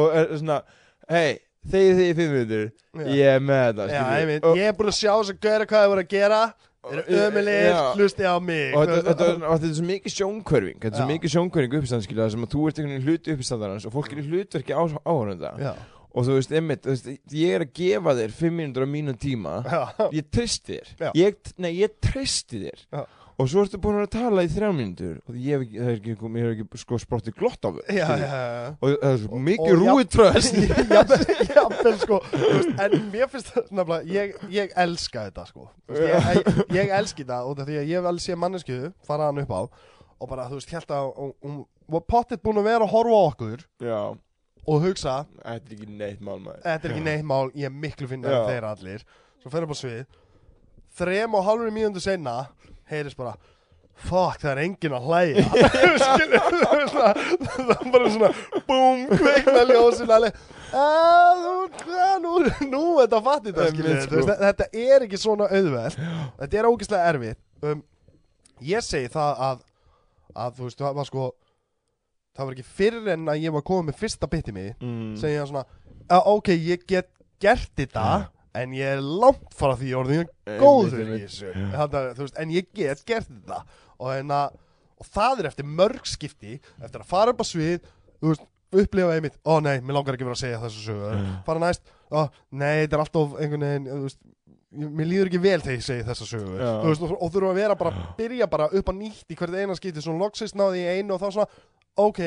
og 0.00 0.16
er 0.22 0.32
svona 0.40 0.56
hei, 1.12 1.30
þegið 1.74 2.00
þið 2.00 2.06
í 2.08 2.16
fimm 2.20 2.32
minútur 2.38 2.64
Já. 2.64 3.04
ég 3.20 3.34
er 3.36 3.44
með 3.50 3.68
það 3.82 3.92
Já, 3.92 4.00
skilur, 4.00 4.16
ég 4.24 4.30
veit, 4.32 4.48
og, 4.50 4.56
ég 4.62 4.70
er 4.72 4.78
búin 4.80 4.92
að 4.94 4.98
sjá 5.02 5.12
þess 5.20 5.34
að 5.34 5.40
gera 5.44 5.68
hvað 5.70 5.84
þið 5.84 5.92
voru 5.94 6.04
að 6.06 6.12
gera 6.16 6.40
Eru 6.80 7.02
ömulegir, 7.26 7.78
hlusti 7.98 8.24
á 8.24 8.40
mig. 8.40 8.72
Og 8.72 8.88
þetta, 8.88 9.26
er 9.68 9.72
svo 9.76 9.84
mikið 9.84 10.14
sjónkörfing 10.16 10.78
þetta 10.80 10.96
er 10.96 11.02
svo 11.02 11.08
mikið 11.10 11.32
skilur 12.06 12.22
það 12.24 12.30
sem 12.34 12.46
að 12.46 12.54
þú 12.54 12.62
ert 12.70 12.80
einhvern 12.80 12.94
veginn 12.94 13.08
hluti 13.08 13.34
uppistandarans 13.34 13.88
og 13.88 13.92
fólk 13.96 14.14
er 14.14 14.22
í 14.22 14.28
hlutverki 14.30 14.72
á, 14.72 14.82
áhörnunda 15.04 15.52
Já, 15.60 15.74
og 16.10 16.26
þú 16.26 16.36
veist, 16.38 16.54
einmitt, 16.56 16.82
þú 16.84 16.94
veist, 16.94 17.10
ég 17.36 17.54
er 17.54 17.64
að 17.66 17.72
gefa 17.76 18.14
þér 18.18 18.34
fimm 18.34 18.56
mínútur 18.58 18.86
á 18.86 18.88
mínum 18.90 19.18
tíma. 19.20 19.54
Já, 19.62 20.08
ég 20.16 20.30
tristi 20.32 20.78
þér. 20.78 21.12
Ég, 21.20 21.52
nei, 21.60 21.70
ég 21.78 21.94
tristi 22.02 22.64
þér. 22.64 22.86
Já. 22.88 23.04
Og 23.40 23.48
svo 23.48 23.62
ertu 23.64 23.78
búin 23.80 23.98
að 24.02 24.10
tala 24.12 24.42
í 24.44 24.50
þrjá 24.52 24.68
mínútur. 24.76 25.16
Og 25.30 25.36
ég 25.40 25.54
hef 25.56 25.62
ekki, 25.64 25.78
það 25.80 25.90
er 25.90 25.96
ekki, 25.96 26.12
ég 26.12 26.44
hef 26.44 26.52
ekki 26.54 26.80
sko 26.82 26.98
sprottið 27.00 27.36
glott 27.40 27.64
á 27.64 27.70
þau 27.70 27.80
og 27.80 27.84
það 27.88 29.06
er 29.10 29.18
svo 29.22 29.30
Og- 29.38 29.44
mikið 29.48 29.72
og 29.72 29.80
rúið 29.80 30.10
tröst 30.14 30.58
jafnvel 31.56 31.96
sko 32.04 32.18
En 32.84 32.96
mér 33.12 33.30
finnst 33.32 33.52
það 33.54 33.70
nefnilega 33.80 34.14
Ég, 34.14 34.34
ég 34.54 34.74
elska 34.84 35.24
þetta 35.30 35.46
sko. 35.48 35.68
Ég, 35.96 36.28
ég, 36.36 36.62
ég 36.76 36.94
elski 37.00 37.24
út 37.30 37.62
af 37.62 37.66
því 37.68 37.78
að 37.80 37.88
ég 37.90 37.96
hef 38.00 38.10
alveg 38.12 38.24
séð 38.28 38.40
mannesku 38.44 38.78
fara 39.08 39.30
hann 39.30 39.42
upp 39.44 39.54
á 39.56 39.60
og 40.20 40.28
bara 40.28 40.48
þú 40.50 40.58
veist 40.60 40.72
held 40.76 40.90
að 40.92 41.12
hún- 41.40 41.62
var 41.90 42.02
pottitt 42.06 42.42
búin 42.44 42.60
að 42.60 42.66
vera 42.68 42.84
að 42.84 42.92
horfa 42.92 43.16
á 43.16 43.22
okkur 43.32 43.62
já, 43.80 44.00
og 44.68 44.82
hugsa 44.84 45.14
þetta 45.40 45.54
er 45.56 45.76
ekki 45.78 45.88
neitt 45.88 46.20
mál 46.20 46.42
þetta 46.44 46.84
er 46.84 46.92
ekki 46.92 47.04
neitt 47.06 47.24
mál, 47.24 47.48
ég 47.56 47.72
miklu 47.72 48.06
finnir 48.10 48.28
Já. 48.30 48.42
en 48.42 48.50
þeir 48.52 48.66
allir. 48.68 49.04
Svo 49.40 49.48
fer 49.50 49.64
upp 49.64 49.72
á 49.72 49.78
svið. 49.80 50.04
Þrem 51.00 51.34
og 51.38 51.44
hálfur 51.46 51.70
mínúndu 51.72 52.02
senna 52.04 52.34
heyrist 52.90 53.18
bara 53.18 53.34
fuck, 54.00 54.38
það 54.40 54.50
er 54.54 54.60
enginn 54.64 54.94
að 54.96 55.08
hlæja. 55.10 55.42
Skilur, 56.04 56.46
þú 56.54 56.60
veist 56.70 56.94
það 56.94 57.18
það 57.44 57.74
er 57.74 57.90
bara 57.94 58.12
svona 58.14 58.30
búm, 58.70 59.02
kveikna 59.10 59.64
ljósin 59.68 60.14
alveg. 60.16 60.38
"Ah, 60.70 61.42
nú, 61.42 61.54
ah, 61.98 62.14
nú, 62.22 62.34
nú 62.70 62.82
þetta 63.00 63.20
fatti 63.26 63.50
þetta 63.50 63.66
Einmitt, 63.66 63.80
skilur, 63.80 64.00
sko. 64.04 64.14
þú 64.14 64.22
veist, 64.22 64.44
þetta 64.46 64.68
er 64.86 65.04
ekki 65.06 65.20
svona 65.20 65.48
auðveld 65.50 65.98
þetta 66.38 66.60
er 66.60 66.68
ógeðslega 66.70 67.12
erfitt. 67.12 67.40
Um, 67.60 67.82
ég 68.64 68.86
segi 68.86 69.10
það 69.12 69.44
að 69.50 69.66
að 70.38 70.56
þú 70.56 70.68
veist, 70.68 70.80
það 70.80 70.98
var 71.00 71.08
sko 71.08 71.28
það 72.36 72.46
var 72.46 72.56
ekki 72.56 72.66
fyrir 72.78 73.08
en 73.14 73.30
að 73.30 73.44
ég 73.44 73.54
var 73.54 73.64
komið 73.66 73.90
með 73.90 74.00
fyrsta 74.00 74.28
bitti 74.30 74.54
mig 74.54 74.74
mm. 74.78 75.14
segja 75.20 75.46
svona 75.48 75.64
að 76.10 76.28
ok, 76.34 76.52
ég 76.54 76.84
get 76.88 77.10
gert 77.42 77.72
þetta 77.78 78.04
en 78.54 78.72
ég 78.74 78.96
er 78.96 79.00
langt 79.04 79.52
frá 79.54 79.74
því 79.78 79.92
orðin 80.00 80.30
góður 80.60 81.04
í 81.16 81.20
þessu. 81.26 81.52
Þannig, 81.54 81.94
að, 82.00 82.08
veist, 82.24 82.38
en 82.42 82.50
ég 82.54 82.70
get 82.74 83.04
gert 83.06 83.28
þetta. 83.30 83.60
Og, 84.00 84.08
enna, 84.16 84.40
og 85.00 85.06
það 85.14 85.42
er 85.44 85.50
eftir 85.52 85.68
mörg 85.68 86.06
skipti 86.08 86.56
eftir 86.82 87.02
að 87.04 87.06
fara 87.12 87.34
upp 87.34 87.44
á 87.44 87.46
svið 87.46 87.78
veist, 88.24 88.42
upplifa 88.70 89.14
einmitt, 89.16 89.38
ó 89.46 89.58
nei, 89.62 89.78
mér 89.82 89.96
langar 89.98 90.14
ekki 90.14 90.22
að 90.26 90.30
vera 90.30 90.38
að 90.38 90.42
segja 90.44 90.60
þessu 90.62 90.82
sögu. 90.88 91.08
Mm. 91.16 91.30
fara 91.46 91.62
næst, 91.62 91.88
ó 92.14 92.20
nei, 92.54 92.84
þetta 92.84 92.96
er 92.98 93.02
alltaf 93.04 93.32
einhvern 93.42 93.64
veginn, 93.66 93.88
veist 94.04 94.20
ég- 94.70 94.92
mér 94.94 95.08
líður 95.10 95.30
ekki 95.30 95.40
vel 95.42 95.56
þegar 95.64 95.74
ég 95.80 95.86
segi 95.88 96.04
þessa 96.06 96.28
sögu. 96.30 96.52
Já. 96.60 96.68
þú 96.84 96.92
veist, 96.92 97.02
og, 97.06 97.14
og 97.16 97.32
þurfa 97.34 97.50
að 97.50 97.58
vera 97.58 97.78
bara 97.80 98.04
byrja 98.18 98.46
bara 98.52 98.68
upp 98.70 98.92
á 98.92 98.94
nýtt 98.94 99.34
í 99.34 99.38
hvert 99.40 99.56
eina 99.58 99.74
skipti, 99.78 100.04
svona 100.04 100.22
loksist 100.22 100.54
náði 100.58 100.84
ég 100.84 101.00
einu 101.00 101.16
og 101.16 101.22
þá 101.24 101.26
svona, 101.34 101.48
ok, 101.98 102.20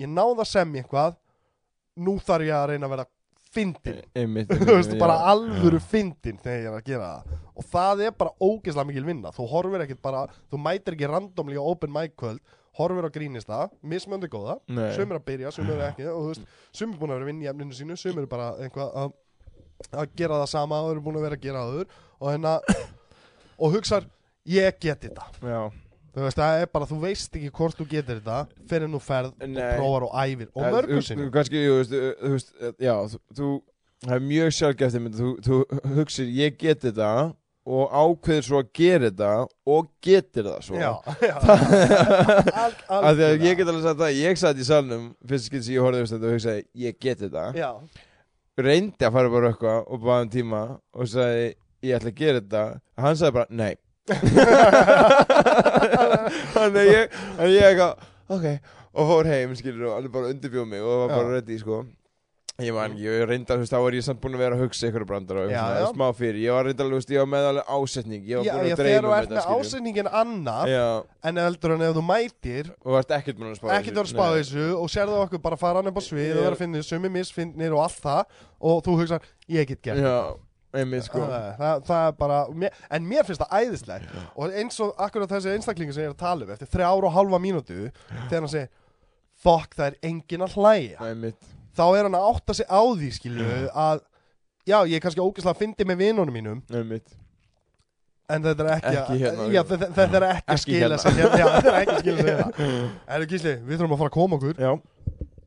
ég 0.00 0.08
náði 0.08 0.40
að 0.46 0.48
semja 0.54 0.80
eitthvað 0.86 1.18
nú 2.00 2.16
þarf 2.24 2.48
ég 2.48 2.56
að 2.56 2.70
reyna 2.72 2.88
að 2.88 2.94
vera 2.96 3.06
fyndin. 3.52 4.00
Einmitt, 4.18 4.50
þú 4.52 4.78
veist, 4.78 4.96
bara 5.00 5.18
já. 5.18 5.26
alvöru 5.34 5.80
fyndin 5.92 6.40
þegar 6.42 6.58
ég 6.58 6.70
er 6.70 6.78
að 6.78 6.88
gera 6.88 7.10
það. 7.12 7.36
Og 7.52 7.68
það 7.74 8.02
er 8.06 8.16
bara 8.22 8.34
ógeðslega 8.40 8.88
mikil 8.88 9.06
vinna. 9.06 9.32
Þú 9.36 9.46
horfir 9.52 9.84
ekkert 9.86 10.02
bara, 10.04 10.24
þú 10.50 10.60
mætir 10.64 10.96
ekki 10.96 11.10
randomli 11.12 11.60
á 11.60 11.64
open 11.64 11.92
mic 11.94 12.16
kvöld, 12.20 12.40
horfir 12.78 13.04
á 13.04 13.10
grínista 13.12 13.58
mismöndi 13.84 14.30
góða, 14.32 14.56
sumir 14.96 15.18
að 15.18 15.26
byrja 15.26 15.52
sumir 15.52 15.82
ekki, 15.90 16.06
og 16.08 16.22
þú 16.22 16.30
veist, 16.30 16.46
sumir 16.72 16.96
búin 16.96 17.12
að 17.12 17.18
vera 17.18 17.26
að 17.26 17.30
vinna 17.32 17.44
í 17.44 17.50
efninu 17.52 17.76
sínu, 17.76 17.98
sumir 18.00 18.28
bara 18.30 18.46
einhvað 18.64 18.94
að, 19.02 19.12
að 19.92 20.14
gera 20.16 20.38
það 20.40 20.50
sama 20.54 20.80
og 20.80 20.94
eru 20.94 21.04
búin 21.04 21.18
að 21.20 21.26
vera 21.26 21.36
að 21.36 21.44
gera 21.44 21.64
aður 21.66 21.92
og 22.16 22.30
hérna 22.30 22.54
og 23.62 23.76
hugsar, 23.76 24.08
ég 24.48 24.80
get 24.80 25.04
þetta. 25.04 25.28
Já, 25.44 25.60
Þú 26.12 26.24
veist, 26.26 26.36
það 26.36 26.62
er 26.62 26.70
bara, 26.74 26.86
þú 26.90 26.96
veist 27.00 27.36
ekki 27.38 27.50
hvort 27.56 27.78
þú 27.78 27.86
getur 27.88 28.18
þetta 28.20 28.66
fyrir 28.68 28.90
nú 28.92 28.98
ferð 29.00 29.30
Nei. 29.48 29.62
og 29.62 29.78
prófar 29.80 30.04
og 30.08 30.16
æfir. 30.20 30.48
Og 30.52 30.66
mörgur 30.74 30.98
þú- 30.98 31.06
sinni 31.06 31.28
veist, 31.32 31.52
þú- 31.92 32.32
veist, 32.34 32.50
já, 32.84 32.96
þú, 33.38 33.52
það 34.04 34.16
er 34.18 34.26
mjög 34.26 34.50
sjálfgæft 34.58 34.98
einmitt, 34.98 35.16
þú, 35.16 35.30
þú 35.46 35.62
hugsir, 35.96 36.28
ég 36.36 36.58
get 36.60 36.82
þetta 36.84 37.08
og 37.64 37.92
ákveður 37.94 38.42
svo 38.44 38.58
að 38.60 38.70
gera 38.74 39.08
þetta 39.08 39.30
og 39.70 39.88
getur 40.02 40.48
það 40.50 40.62
svo. 40.66 40.76
Já, 40.82 40.92
já. 41.30 41.36
Algjörlega. 42.88 43.44
ég 43.46 43.56
get 43.60 43.68
alveg 43.70 43.84
sagt 43.86 44.00
það, 44.02 44.16
ég 44.18 44.40
satt 44.40 44.58
í 44.60 44.66
salnum 44.66 45.04
fyrst 45.30 45.48
skil 45.48 45.62
sem 45.62 45.76
ég 45.76 45.84
horfði 45.84 46.02
á 46.02 46.10
þetta 46.12 46.28
og 46.28 46.34
hugsaði, 46.36 46.64
ég 46.84 46.98
get 47.02 47.22
þetta. 47.22 47.44
Já, 47.56 47.70
reyndi 48.58 49.06
að 49.06 49.14
fara 49.16 49.30
bara 49.32 49.52
eitthvað 49.52 49.86
og 49.94 50.02
baða 50.04 50.26
um 50.26 50.32
tíma 50.34 50.62
og 50.92 51.08
sagði, 51.12 51.46
ég 51.86 51.96
ætla 51.98 52.12
að 52.12 52.18
gera 52.20 52.42
þetta. 52.42 52.64
Hann 53.06 53.16
sagði 53.22 53.36
bara, 53.38 53.46
nei 53.62 53.72
þannig 56.52 56.78
að 56.82 56.90
ég 56.90 57.16
þannig 57.16 57.46
að 57.46 57.54
ég 57.54 57.66
eitthvað, 57.70 58.06
ok. 58.36 58.46
Og 58.92 59.08
fór 59.08 59.28
heim, 59.30 59.52
skilur, 59.56 59.88
og 59.88 59.96
alveg 59.98 60.12
bara 60.12 60.30
undirbjóð 60.34 60.66
mig 60.68 60.82
og 60.84 61.04
var 61.06 61.12
bara 61.16 61.28
ready, 61.38 61.56
sko. 61.62 61.76
Ég 62.60 62.74
man 62.76 62.92
ekki, 62.92 63.06
ég 63.08 63.22
reyndar, 63.26 63.56
þú 63.56 63.62
veist, 63.64 63.72
þá 63.72 63.80
var 63.80 63.94
ég 63.96 64.04
samt 64.04 64.18
búin 64.20 64.34
að 64.36 64.42
vera 64.44 64.54
að 64.58 64.62
hugsa 64.66 64.84
ykkur 64.90 65.04
brandar 65.08 65.38
og 65.40 65.46
eitthvað 65.48 65.78
svona 65.80 65.94
smá 65.96 66.08
fyrir, 66.18 66.36
ég 66.44 66.52
var 66.52 66.66
reyndar, 66.68 66.90
þú 66.90 66.98
veist, 66.98 67.12
ég 67.14 67.22
var 67.22 67.30
með 67.32 67.46
alveg 67.48 67.70
ásetning 67.78 68.26
ég 68.28 68.36
var 68.36 68.44
já, 68.44 68.52
búin 68.52 68.66
já 68.68 68.74
að 68.76 68.82
þegar 68.82 69.00
þú 69.00 69.08
um 69.08 69.14
ert 69.16 69.24
þetta, 69.24 69.32
með 69.32 69.42
skilur 69.46 69.62
ásendingin 69.64 70.10
annað 70.20 70.66
já, 70.74 70.84
en 71.30 71.40
heldur 71.42 71.74
en 71.78 71.84
ef 71.88 71.96
þú 71.96 72.02
mætir 72.10 72.68
og 72.84 72.90
varst 72.98 73.14
ekkert 73.16 73.40
búin 73.40 73.48
að 73.48 73.56
spá 73.62 73.66
ekkert 73.78 73.96
vera 73.96 74.04
að 74.04 74.12
spá 74.12 74.26
þessu 74.36 74.66
og 74.76 74.92
sérðu 74.92 75.16
okkur 75.24 75.42
bara 75.48 75.58
fara 75.64 75.80
hann 75.80 75.88
upp 75.90 75.96
á 75.98 76.02
svið 76.04 76.28
og 76.28 76.36
Ég- 76.36 76.44
vera 76.44 76.52
að 76.52 76.60
finna 76.60 76.84
sumi 76.92 77.08
misfinnir 77.16 77.72
og 77.72 77.82
allt 77.88 78.00
það 78.04 78.22
og 78.60 78.84
þú 78.84 78.98
hugsa, 79.00 79.22
ég 79.56 79.72
get 79.72 79.82
gert 79.88 80.04
já, 80.04 80.16
einmitt, 80.74 81.06
sko. 81.06 81.22
Það, 81.28 81.48
það, 81.58 81.82
það 81.88 82.06
er 82.08 82.14
bara, 82.18 82.38
en 82.98 83.08
mér 83.08 83.26
finnst 83.28 83.42
það 83.44 83.56
æðislegt. 83.60 84.14
Og 84.36 84.54
eins 84.62 84.78
og 84.84 84.92
akkurat 85.06 85.32
þessi 85.34 85.52
einstaklingu 85.56 85.94
sem 85.96 86.04
ég 86.06 86.10
er 86.10 86.14
að 86.16 86.22
tala 86.22 86.46
um 86.46 86.52
eftir 86.54 86.70
þrjá 86.72 86.86
ára 86.88 87.08
og 87.10 87.16
halva 87.16 87.40
mínútu 87.42 87.80
þegar 88.28 88.38
hann 88.40 88.52
segir 88.52 88.70
fuck 89.42 89.74
það 89.78 89.88
er 89.90 89.98
engin 90.12 90.46
að 90.46 90.56
hlæja. 90.58 91.08
Einmitt, 91.08 91.50
þá 91.76 91.84
er 91.96 92.06
hann 92.08 92.18
að 92.20 92.28
átta 92.30 92.56
sig 92.60 92.68
á 92.70 92.80
því 92.82 93.10
skilu 93.18 93.48
að 93.72 94.04
já 94.70 94.78
ég 94.86 94.94
er 94.96 95.02
kannski 95.04 95.24
ógeðslega 95.24 95.56
að 95.56 95.60
fyndi 95.64 95.88
með 95.90 96.02
vinunum 96.06 96.36
mínum. 96.38 96.62
Einmitt. 96.70 97.18
En 98.32 98.40
þetta 98.46 98.64
er 98.64 98.70
ekki, 98.78 98.92
Ekki 98.96 99.16
hérna. 99.20 99.46
já, 99.52 99.60
þetta, 99.68 99.86
er 100.16 100.24
ekki 100.30 100.76
að 100.78 100.84
hérna. 100.84 100.98
hérna 101.18 101.38
já, 101.42 101.46
þetta 101.52 101.72
er 101.72 101.78
ekki 101.82 102.12
að 102.12 102.20
hérna 102.22 102.46
Erðu 103.16 103.26
Gísli, 103.32 103.54
við 103.66 103.80
þurfum 103.82 103.96
að 103.96 104.00
fara 104.04 104.12
að 104.12 104.16
koma 104.16 104.38
okkur. 104.38 104.62
Já, 104.62 104.70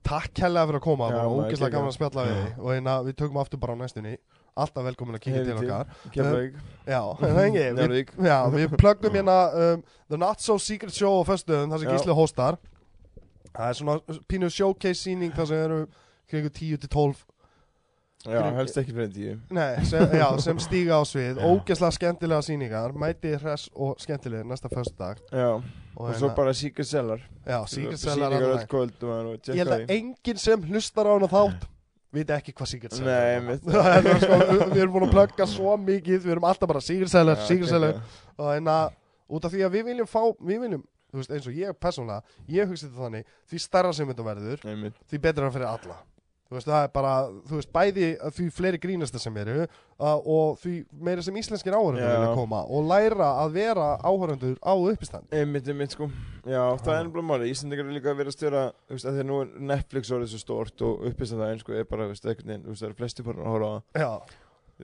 Takk 0.06 0.42
hellega 0.44 0.70
fyrir 0.70 0.78
að 0.78 0.84
koma, 0.86 1.08
það 1.10 1.32
var 1.32 1.48
geggjað. 1.50 1.72
gaman 1.74 1.90
að 1.90 1.96
spjalla 1.96 2.26
við 2.28 2.42
og 2.62 2.68
hérna, 2.76 2.94
við 3.08 3.16
tökum 3.24 3.40
aftur 3.42 3.62
bara 3.64 3.74
á 3.74 3.78
næstunni 3.80 4.12
Alltaf 4.56 4.86
velkomin 4.88 5.18
að 5.18 5.24
kíkja 5.26 5.44
til 5.44 5.58
okkar. 5.60 5.90
Keflavík, 6.14 6.54
Já, 6.88 7.00
en 7.04 7.34
það 7.36 7.42
engi 7.44 7.60
við, 7.60 7.74
Njárvík 7.76 8.12
Já, 8.24 8.38
við 8.54 8.76
plöggum 8.80 9.18
hérna 9.20 9.36
um, 9.52 9.82
The 10.08 10.20
Not 10.22 10.44
So 10.44 10.56
Secret 10.64 10.96
Show 10.96 11.20
á 11.20 11.24
föstuðum 11.28 11.74
þar 11.74 11.84
sem. 11.84 11.92
Gísli 11.92 12.16
hóstar 12.16 12.60
Það 13.56 13.68
er 13.68 13.80
svona 13.82 14.20
pínu 14.32 14.52
showcase 14.52 15.02
síning 15.02 15.36
þar 15.36 15.50
sem 15.52 15.64
eru 15.66 15.82
kringu 16.32 16.54
10 16.56 16.80
til 16.86 16.94
12 16.96 17.26
Já, 18.26 18.40
helst 18.56 18.80
ekki 18.82 18.90
fyrir 18.96 19.06
en 19.06 19.12
tíu. 19.14 19.34
Nei, 19.54 19.84
sem, 19.86 20.02
já, 20.18 20.26
sem 20.42 20.58
stíga 20.64 20.98
á 20.98 21.04
svið. 21.06 21.38
Ógeðslega 21.46 21.94
skemmtilega 22.00 22.42
síningar 22.48 22.96
Mæti 22.98 23.36
hress 23.38 23.68
og 23.76 24.00
skemmtilega 24.02 24.48
næsta 24.50 24.72
föstudag. 24.72 25.20
Já, 25.30 25.52
Og, 25.60 25.62
og 26.02 26.10
hérna- 26.10 26.18
svo 26.24 26.32
bara 26.36 26.54
Secret 26.58 26.88
Cellar. 26.88 27.22
Já, 27.46 27.60
Secret 27.70 28.00
Cellar 28.02 28.34
Ég 28.34 29.62
held 29.62 29.76
að 29.78 29.94
enginn 29.94 30.42
sem 30.42 30.64
hlustar 30.72 31.06
á 31.06 31.14
hana 31.14 31.30
þátt 31.30 31.70
viti 32.16 32.34
ekki 32.36 32.54
hvað 32.56 32.70
Cellar 32.72 33.06
Nei, 33.06 33.58
sko, 34.24 34.40
við- 34.52 34.66
erum 34.86 34.96
búin 34.96 35.08
að 35.08 35.14
plugga 35.16 35.48
svo 35.52 35.76
mikið 35.84 36.26
Við 36.26 36.34
erum 36.36 36.48
alltaf 36.50 36.72
bara 36.72 36.82
Cellar 37.70 37.94
geggjað. 37.94 38.18
og 38.42 38.52
en 38.56 38.72
að 38.76 38.98
út 39.36 39.46
af 39.48 39.54
því 39.56 39.64
að 39.68 39.76
við 39.80 39.88
viljum 39.92 40.10
fá 40.10 40.22
við 40.40 40.60
viljum, 40.66 40.84
þú 41.12 41.22
veist, 41.22 41.32
eins 41.38 41.48
og 41.50 41.56
ég 41.58 41.78
persónulega 41.82 42.22
ég 42.58 42.68
hugsi 42.70 42.86
þetta 42.90 43.06
þannig, 43.08 43.32
því 43.50 43.62
starra 43.64 43.94
sem 43.98 44.12
þetta 44.12 44.26
verður 44.28 44.66
Einmitt. 44.70 45.00
því 45.10 45.22
betra 45.24 45.52
fyrir 45.56 45.70
alla 45.72 45.98
þú 46.46 46.56
veist, 46.58 46.68
það 46.70 46.84
er 46.86 46.92
bara, 46.94 47.12
þú 47.50 47.58
veist, 47.60 47.72
bæði 47.74 48.08
því 48.38 48.46
fleiri 48.54 48.80
grínasta 48.82 49.22
sem 49.22 49.38
eru 49.42 49.56
uh, 49.66 50.16
og 50.20 50.60
því 50.62 50.74
meira 51.08 51.24
sem 51.26 51.38
íslenskir 51.42 51.74
áhörundur 51.74 52.06
Já. 52.06 52.14
vilja 52.14 52.38
koma 52.38 52.62
og 52.70 52.88
læra 52.92 53.30
að 53.42 53.58
vera 53.58 53.88
áhörundur 54.06 54.56
á 54.62 54.74
uppistand 54.78 55.34
Einmitt, 55.34 55.68
einmitt 55.72 55.96
sko. 55.98 56.10
Já, 56.46 56.62
það 56.84 56.94
er 56.94 57.02
ennblá 57.04 57.26
máli 57.26 57.52
Íslandingar 57.52 57.90
er 57.90 57.98
líka 57.98 58.14
að 58.14 58.22
vera 58.22 58.34
að 58.34 58.38
stjóra 58.38 58.64
Þú 58.86 58.98
veist, 58.98 59.10
að 59.10 59.22
nú 59.26 59.42
er 59.42 59.54
Netflix 59.74 60.14
orðið 60.14 60.34
svo 60.36 60.42
stórt 60.44 60.86
og 60.86 61.06
uppist 61.10 61.34
að 61.34 61.42
það 61.44 61.54
einsku 61.56 61.78
er 61.80 61.88
bara, 61.90 62.06
þú 62.06 62.14
veist, 62.14 62.28
einhvern 62.30 62.52
veginn 62.54 62.66
Þú 62.66 62.74
veist, 62.76 62.84
það 62.84 62.92
eru 62.92 63.00
flesti 63.02 63.26
bara 63.26 63.42
að 63.42 63.54
horfa 63.56 63.70
á 63.72 63.78
það. 63.96 64.36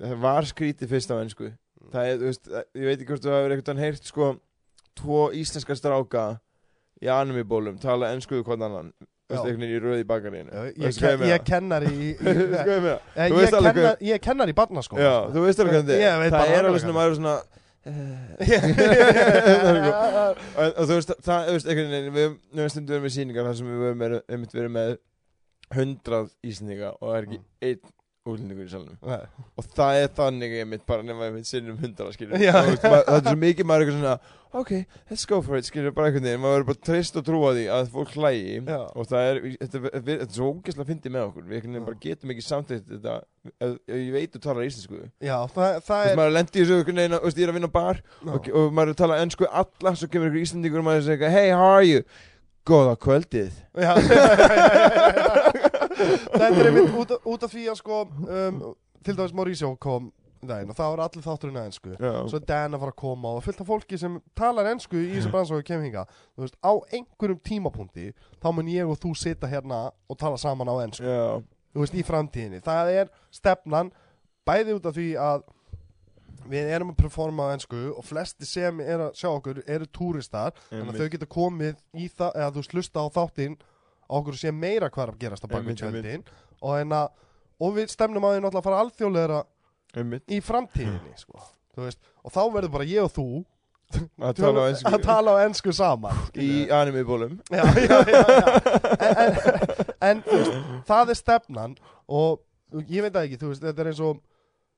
Það 0.02 0.16
var 0.26 0.50
skrítið 0.50 0.96
fyrst 0.96 1.14
á 1.14 1.16
einsku 1.22 1.52
Það 1.92 2.08
er, 2.08 2.18
þú 2.22 2.30
veist, 2.32 2.54
ég 2.82 2.88
veit 2.90 2.96
ekki 2.96 3.10
hvort 3.12 3.26
þú 3.28 3.36
hefur 3.36 3.54
veginn 3.54 3.84
heyrt 3.86 4.10
sko 4.10 4.32
Tvo 4.98 5.22
íslenskar 5.38 5.78
stráka 5.78 6.26
Í 7.02 7.10
animibólum 7.10 7.80
tala 7.82 8.12
enskuðu 8.14 8.44
hvern 8.46 8.68
annan. 8.68 8.90
Einhvern 9.32 9.62
veginn 9.62 9.76
í 9.76 9.80
röði 9.84 10.06
bakarínu 10.10 10.52
ég, 11.32 11.42
kennar 11.48 11.86
í, 11.88 12.12
ég 14.12 14.18
Eh, 14.18 14.22
kennar, 14.24 14.52
í 14.52 14.56
barnaskóla 14.58 15.02
þú 15.34 15.46
veist 15.48 15.60
alveg 15.64 15.74
hvernig 15.80 15.96
er. 15.98 16.30
Það 16.36 16.54
er 16.58 16.70
alveg 16.70 16.82
svona, 16.86 16.98
maður 17.00 17.12
er. 17.12 17.20
svona 17.22 17.36
Já, 18.52 18.60
og, 20.78 20.84
þú 20.86 20.98
veist, 20.98 21.14
það, 21.26 21.48
veist, 21.56 21.70
einhvern 21.72 21.94
veginn 21.96 22.14
við 22.14 22.28
höfum 22.28 22.70
stundum 22.74 22.94
verið 22.94 23.06
með 23.08 23.16
sýningar 23.16 23.48
þar 23.48 23.58
sem 23.58 23.70
við 23.72 23.80
höfum 23.82 24.04
verið, 24.06 24.20
með 24.76 24.92
hundrað 25.76 26.28
íslendinga 26.52 26.92
og 27.00 27.06
það 27.08 27.18
er 27.18 27.28
ekki 27.28 27.40
einn 27.72 27.96
útlendingur 28.30 28.68
í 28.68 28.70
salnum. 28.70 28.98
Nei. 29.02 29.24
og 29.58 29.66
það 29.74 30.00
er 30.04 30.12
þannig 30.20 30.52
einmitt 30.62 30.84
bara 30.86 31.02
nema 31.06 31.26
einmitt 31.30 31.48
sinnum 31.50 31.80
hundrað 31.82 32.14
skilur 32.14 32.38
Já. 32.38 32.54
Og 32.60 32.68
veist, 32.70 32.84
maður- 32.86 33.08
það 33.08 33.18
er 33.18 33.26
svo 33.32 33.40
mikið 33.42 33.66
maður 33.72 33.86
eitthvað 33.88 33.98
svona 33.98 34.20
ok, 34.52 34.72
let's 35.10 35.24
go 35.32 35.38
for 35.42 35.56
it 35.58 35.66
skilur 35.66 35.94
bara 35.96 36.10
einhvern 36.12 36.26
veginn. 36.28 36.42
Maður 36.44 36.58
verður 36.60 36.68
bara 36.70 36.82
treyst 36.90 37.18
og 37.18 37.24
trúa 37.26 37.54
því 37.56 37.64
að 37.72 37.90
fólk 37.96 38.14
hlægi. 38.20 38.56
Já. 38.68 38.80
og 38.94 39.08
það 39.10 39.28
er, 39.32 39.40
þetta, 39.64 39.82
er- 39.82 40.06
þetta 40.06 40.26
er 40.28 40.32
svo 40.38 40.50
ógeðslega 40.54 40.90
fyndið 40.92 41.16
með 41.16 41.26
okkur. 41.32 41.46
Við 41.50 41.56
einhvern 41.58 41.74
veginn 41.78 41.88
bara 41.90 42.02
getum 42.06 42.34
ekki 42.36 42.46
samþýtt 42.46 42.90
þetta 42.92 43.16
ef, 43.18 43.78
ef 43.90 43.96
ég 43.98 44.12
veit 44.20 44.36
þú 44.36 44.42
talar 44.46 44.68
íslensku. 44.70 45.02
Já, 45.24 45.38
það, 45.56 45.78
það 45.90 46.10
er 46.12 46.20
maður 46.22 46.36
lendi 46.38 46.60
í 46.60 46.62
þessu 46.66 46.78
einhvern 46.82 47.02
veginn, 47.02 47.18
þú 47.18 47.24
veist, 47.26 47.40
ég 47.42 47.48
er 47.48 47.54
að 47.56 47.58
vinna 47.62 47.72
á 47.72 47.78
bar 47.80 48.04
og, 48.28 48.52
og 48.62 48.76
maður 48.76 48.92
er 48.92 48.98
að 48.98 49.02
tala 49.02 49.22
ennsku 49.26 49.50
alla 49.64 49.96
svo 49.98 50.12
kemur 50.14 50.30
ykkur 50.30 50.46
íslendingur 50.46 50.84
og 50.84 50.88
maður 50.92 51.08
segir 51.10 51.32
hey 51.34 51.50
how 51.56 51.72
are 51.80 51.88
you 51.88 52.04
góða 52.68 52.96
kvöldið. 53.02 53.54
Já, 53.82 53.94
Þetta 56.02 56.48
er 56.48 56.68
einmitt 56.70 56.96
út, 56.98 57.14
út 57.30 57.46
af 57.46 57.52
því 57.52 57.68
að 57.72 57.78
sko 57.82 58.02
um, 58.08 58.60
til 59.06 59.16
dæmis 59.18 59.36
Mauricio 59.38 59.72
kom 59.82 60.10
daginn 60.42 60.72
og 60.74 60.78
það 60.78 60.92
var 60.94 61.02
allir 61.06 61.26
þátturinn 61.26 61.60
að 61.62 61.68
ennsku 61.70 61.92
já, 61.94 62.12
svo 62.32 62.40
Dan 62.50 62.74
að 62.74 62.82
fara 62.82 62.94
að 62.96 63.00
koma 63.04 63.34
og 63.38 63.44
fullt 63.46 63.62
af 63.62 63.68
fólki 63.70 64.00
sem 64.02 64.16
talar 64.38 64.72
ennsku 64.72 64.98
í 64.98 65.12
þessu 65.14 65.30
bransu 65.34 65.58
og 65.58 65.66
kemur 65.68 65.86
hinga 65.86 66.06
þú 66.10 66.46
veist, 66.46 66.58
á 66.66 66.72
einhverjum 66.98 67.42
tímapunkti 67.46 68.08
þá 68.42 68.48
mun 68.58 68.72
ég 68.74 68.90
og 68.90 68.98
þú 69.04 69.14
sita 69.22 69.50
hérna 69.52 69.84
og 70.10 70.18
tala 70.18 70.40
saman 70.42 70.72
á 70.74 70.76
ennsku, 70.82 71.06
já, 71.06 71.38
þú 71.76 71.84
veist, 71.84 71.98
í 71.98 72.06
framtíðinni. 72.08 72.64
Það 72.66 72.94
er 72.98 73.12
stefnan 73.34 73.92
bæði 74.48 74.80
út 74.80 74.90
af 74.90 74.98
því 74.98 75.08
að 75.22 75.46
við 76.50 76.70
erum 76.76 76.92
að 76.94 77.00
performa 77.04 77.50
á 77.50 77.54
ennsku 77.56 77.80
og 77.94 78.06
flesti 78.08 78.48
sem 78.48 78.80
er 78.84 79.06
að 79.08 79.16
sjá 79.20 79.30
okkur 79.32 79.62
eru 79.68 79.88
túristar 79.94 80.56
þannig 80.70 80.94
að 80.96 81.02
þau 81.04 81.12
geta 81.16 81.30
komið 81.36 81.76
í 82.02 82.08
það 82.10 82.40
eða 82.42 82.52
þú 82.58 82.64
slusta 82.70 83.04
á 83.04 83.08
þáttinn 83.18 83.56
á 83.62 84.14
okkur 84.20 84.40
sé 84.42 84.52
meira 84.56 84.90
hvað 84.90 85.04
er 85.08 85.14
að 85.14 85.22
gerast 85.26 85.46
Einmitt, 85.48 85.82
einmitt. 85.82 85.82
tjöldin 85.82 86.26
og, 86.62 86.76
en 86.80 86.96
að, 86.98 87.08
og 87.62 87.74
við 87.78 87.94
stemnum 87.94 88.26
að 88.28 88.36
því 88.36 88.44
náttúrulega 88.46 88.62
að 88.64 88.68
fara 88.70 88.82
alþjóðlegra 88.86 89.42
einmitt 90.02 90.32
í 90.32 90.42
framtíðinni 90.44 91.16
sko. 91.20 91.42
Veist, 91.82 92.00
og 92.24 92.34
þá 92.36 92.42
verður 92.54 92.74
bara 92.76 92.88
ég 92.90 93.06
og 93.08 93.14
þú 93.16 93.28
að 94.24 94.38
tala 94.40 94.64
á 94.64 94.66
ennsku 94.72 94.92
að 94.96 95.02
tala 95.04 95.32
á 95.36 95.38
ennsku 95.46 95.74
saman 95.76 96.20
í 96.40 96.52
animibólum. 96.72 97.38
En, 97.52 97.68
en, 99.12 99.40
en 100.12 100.22
veist, 100.28 100.54
það 100.88 101.12
er 101.14 101.20
stefnan 101.20 101.74
og 102.08 102.40
ég 102.88 103.04
veit 103.08 103.18
ekki 103.24 103.40
veist, 103.42 103.64
þetta 103.64 103.84
er 103.84 103.92
eins 103.92 104.00
og 104.04 104.22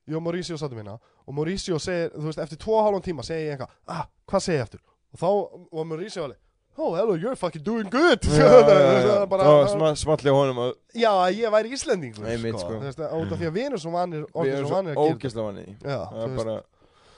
ég 0.09 0.17
og 0.19 0.23
Mauricio 0.23 0.57
sattum 0.59 0.81
hérna 0.81 0.97
og 0.99 1.35
Mauricio 1.37 1.79
segir, 1.79 2.11
þú 2.15 2.29
veist, 2.29 2.41
eftir 2.43 2.59
tvo 2.61 2.79
og 2.79 2.87
hálfum 2.87 3.05
tíma 3.05 3.25
segir 3.27 3.47
ég 3.47 3.57
eitthvað, 3.57 3.77
ah, 3.87 4.07
hvað 4.29 4.47
segir 4.47 4.59
ég 4.59 4.67
eftir 4.67 4.83
og 5.13 5.21
þá 5.21 5.29
var 5.77 5.87
Mauricio 5.91 6.25
alveg 6.27 6.41
oh, 6.77 6.95
hello, 6.95 7.13
you're 7.13 7.35
fucking 7.35 7.63
doing 7.63 7.89
good. 7.89 8.19
Já, 8.23 8.37
já, 8.37 8.79
já, 8.79 9.85
já. 9.85 9.95
smalli 9.95 10.29
á 10.29 10.33
honum 10.33 10.57
að 10.57 10.73
já, 10.97 11.11
ég 11.29 11.51
væri 11.53 11.73
Íslendingur 11.73 12.27
Einmitt, 12.27 12.59
sko. 12.59 12.77
Þú 12.79 12.87
veist, 12.87 12.99
út 12.99 13.33
af 13.33 13.41
því 13.41 13.49
að 13.49 13.57
við 13.57 13.65
erum 13.69 13.81
svo 13.83 13.93
vanir 13.93 14.25
við 14.33 14.53
erum 14.53 14.67
svo 14.67 14.69
svo 14.69 14.79
vanir 14.79 14.93
að 14.93 15.01
gera 15.01 15.17
ógeðslega 15.17 15.47
vanni 15.47 15.65
þetta. 15.65 15.89
já, 15.93 15.99
það 15.99 16.13
þú 16.13 16.23
er 16.23 16.33
veist, 16.33 16.43
bara 16.43 16.55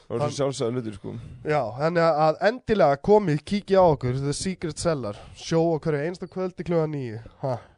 það 0.05 0.15
var 0.15 0.25
svo 0.25 0.37
sjálfsæða 0.39 0.75
hlutur 0.75 0.97
sko. 0.99 1.15
Já, 1.43 1.61
þannig 1.79 2.21
að 2.27 2.41
endilega 2.51 3.01
komið, 3.09 3.43
kíkja 3.53 3.77
á 3.81 3.85
okkur 3.95 4.19
The 4.21 4.35
Secret 4.37 4.81
Cellar, 4.81 5.21
sjó 5.39 5.61
okkur 5.77 6.01
einsta 6.03 6.29
kvöldi 6.29 6.67
kljóða 6.67 6.89
nýju 6.91 7.21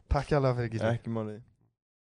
Takk 0.08 0.32
hjá 0.32 0.40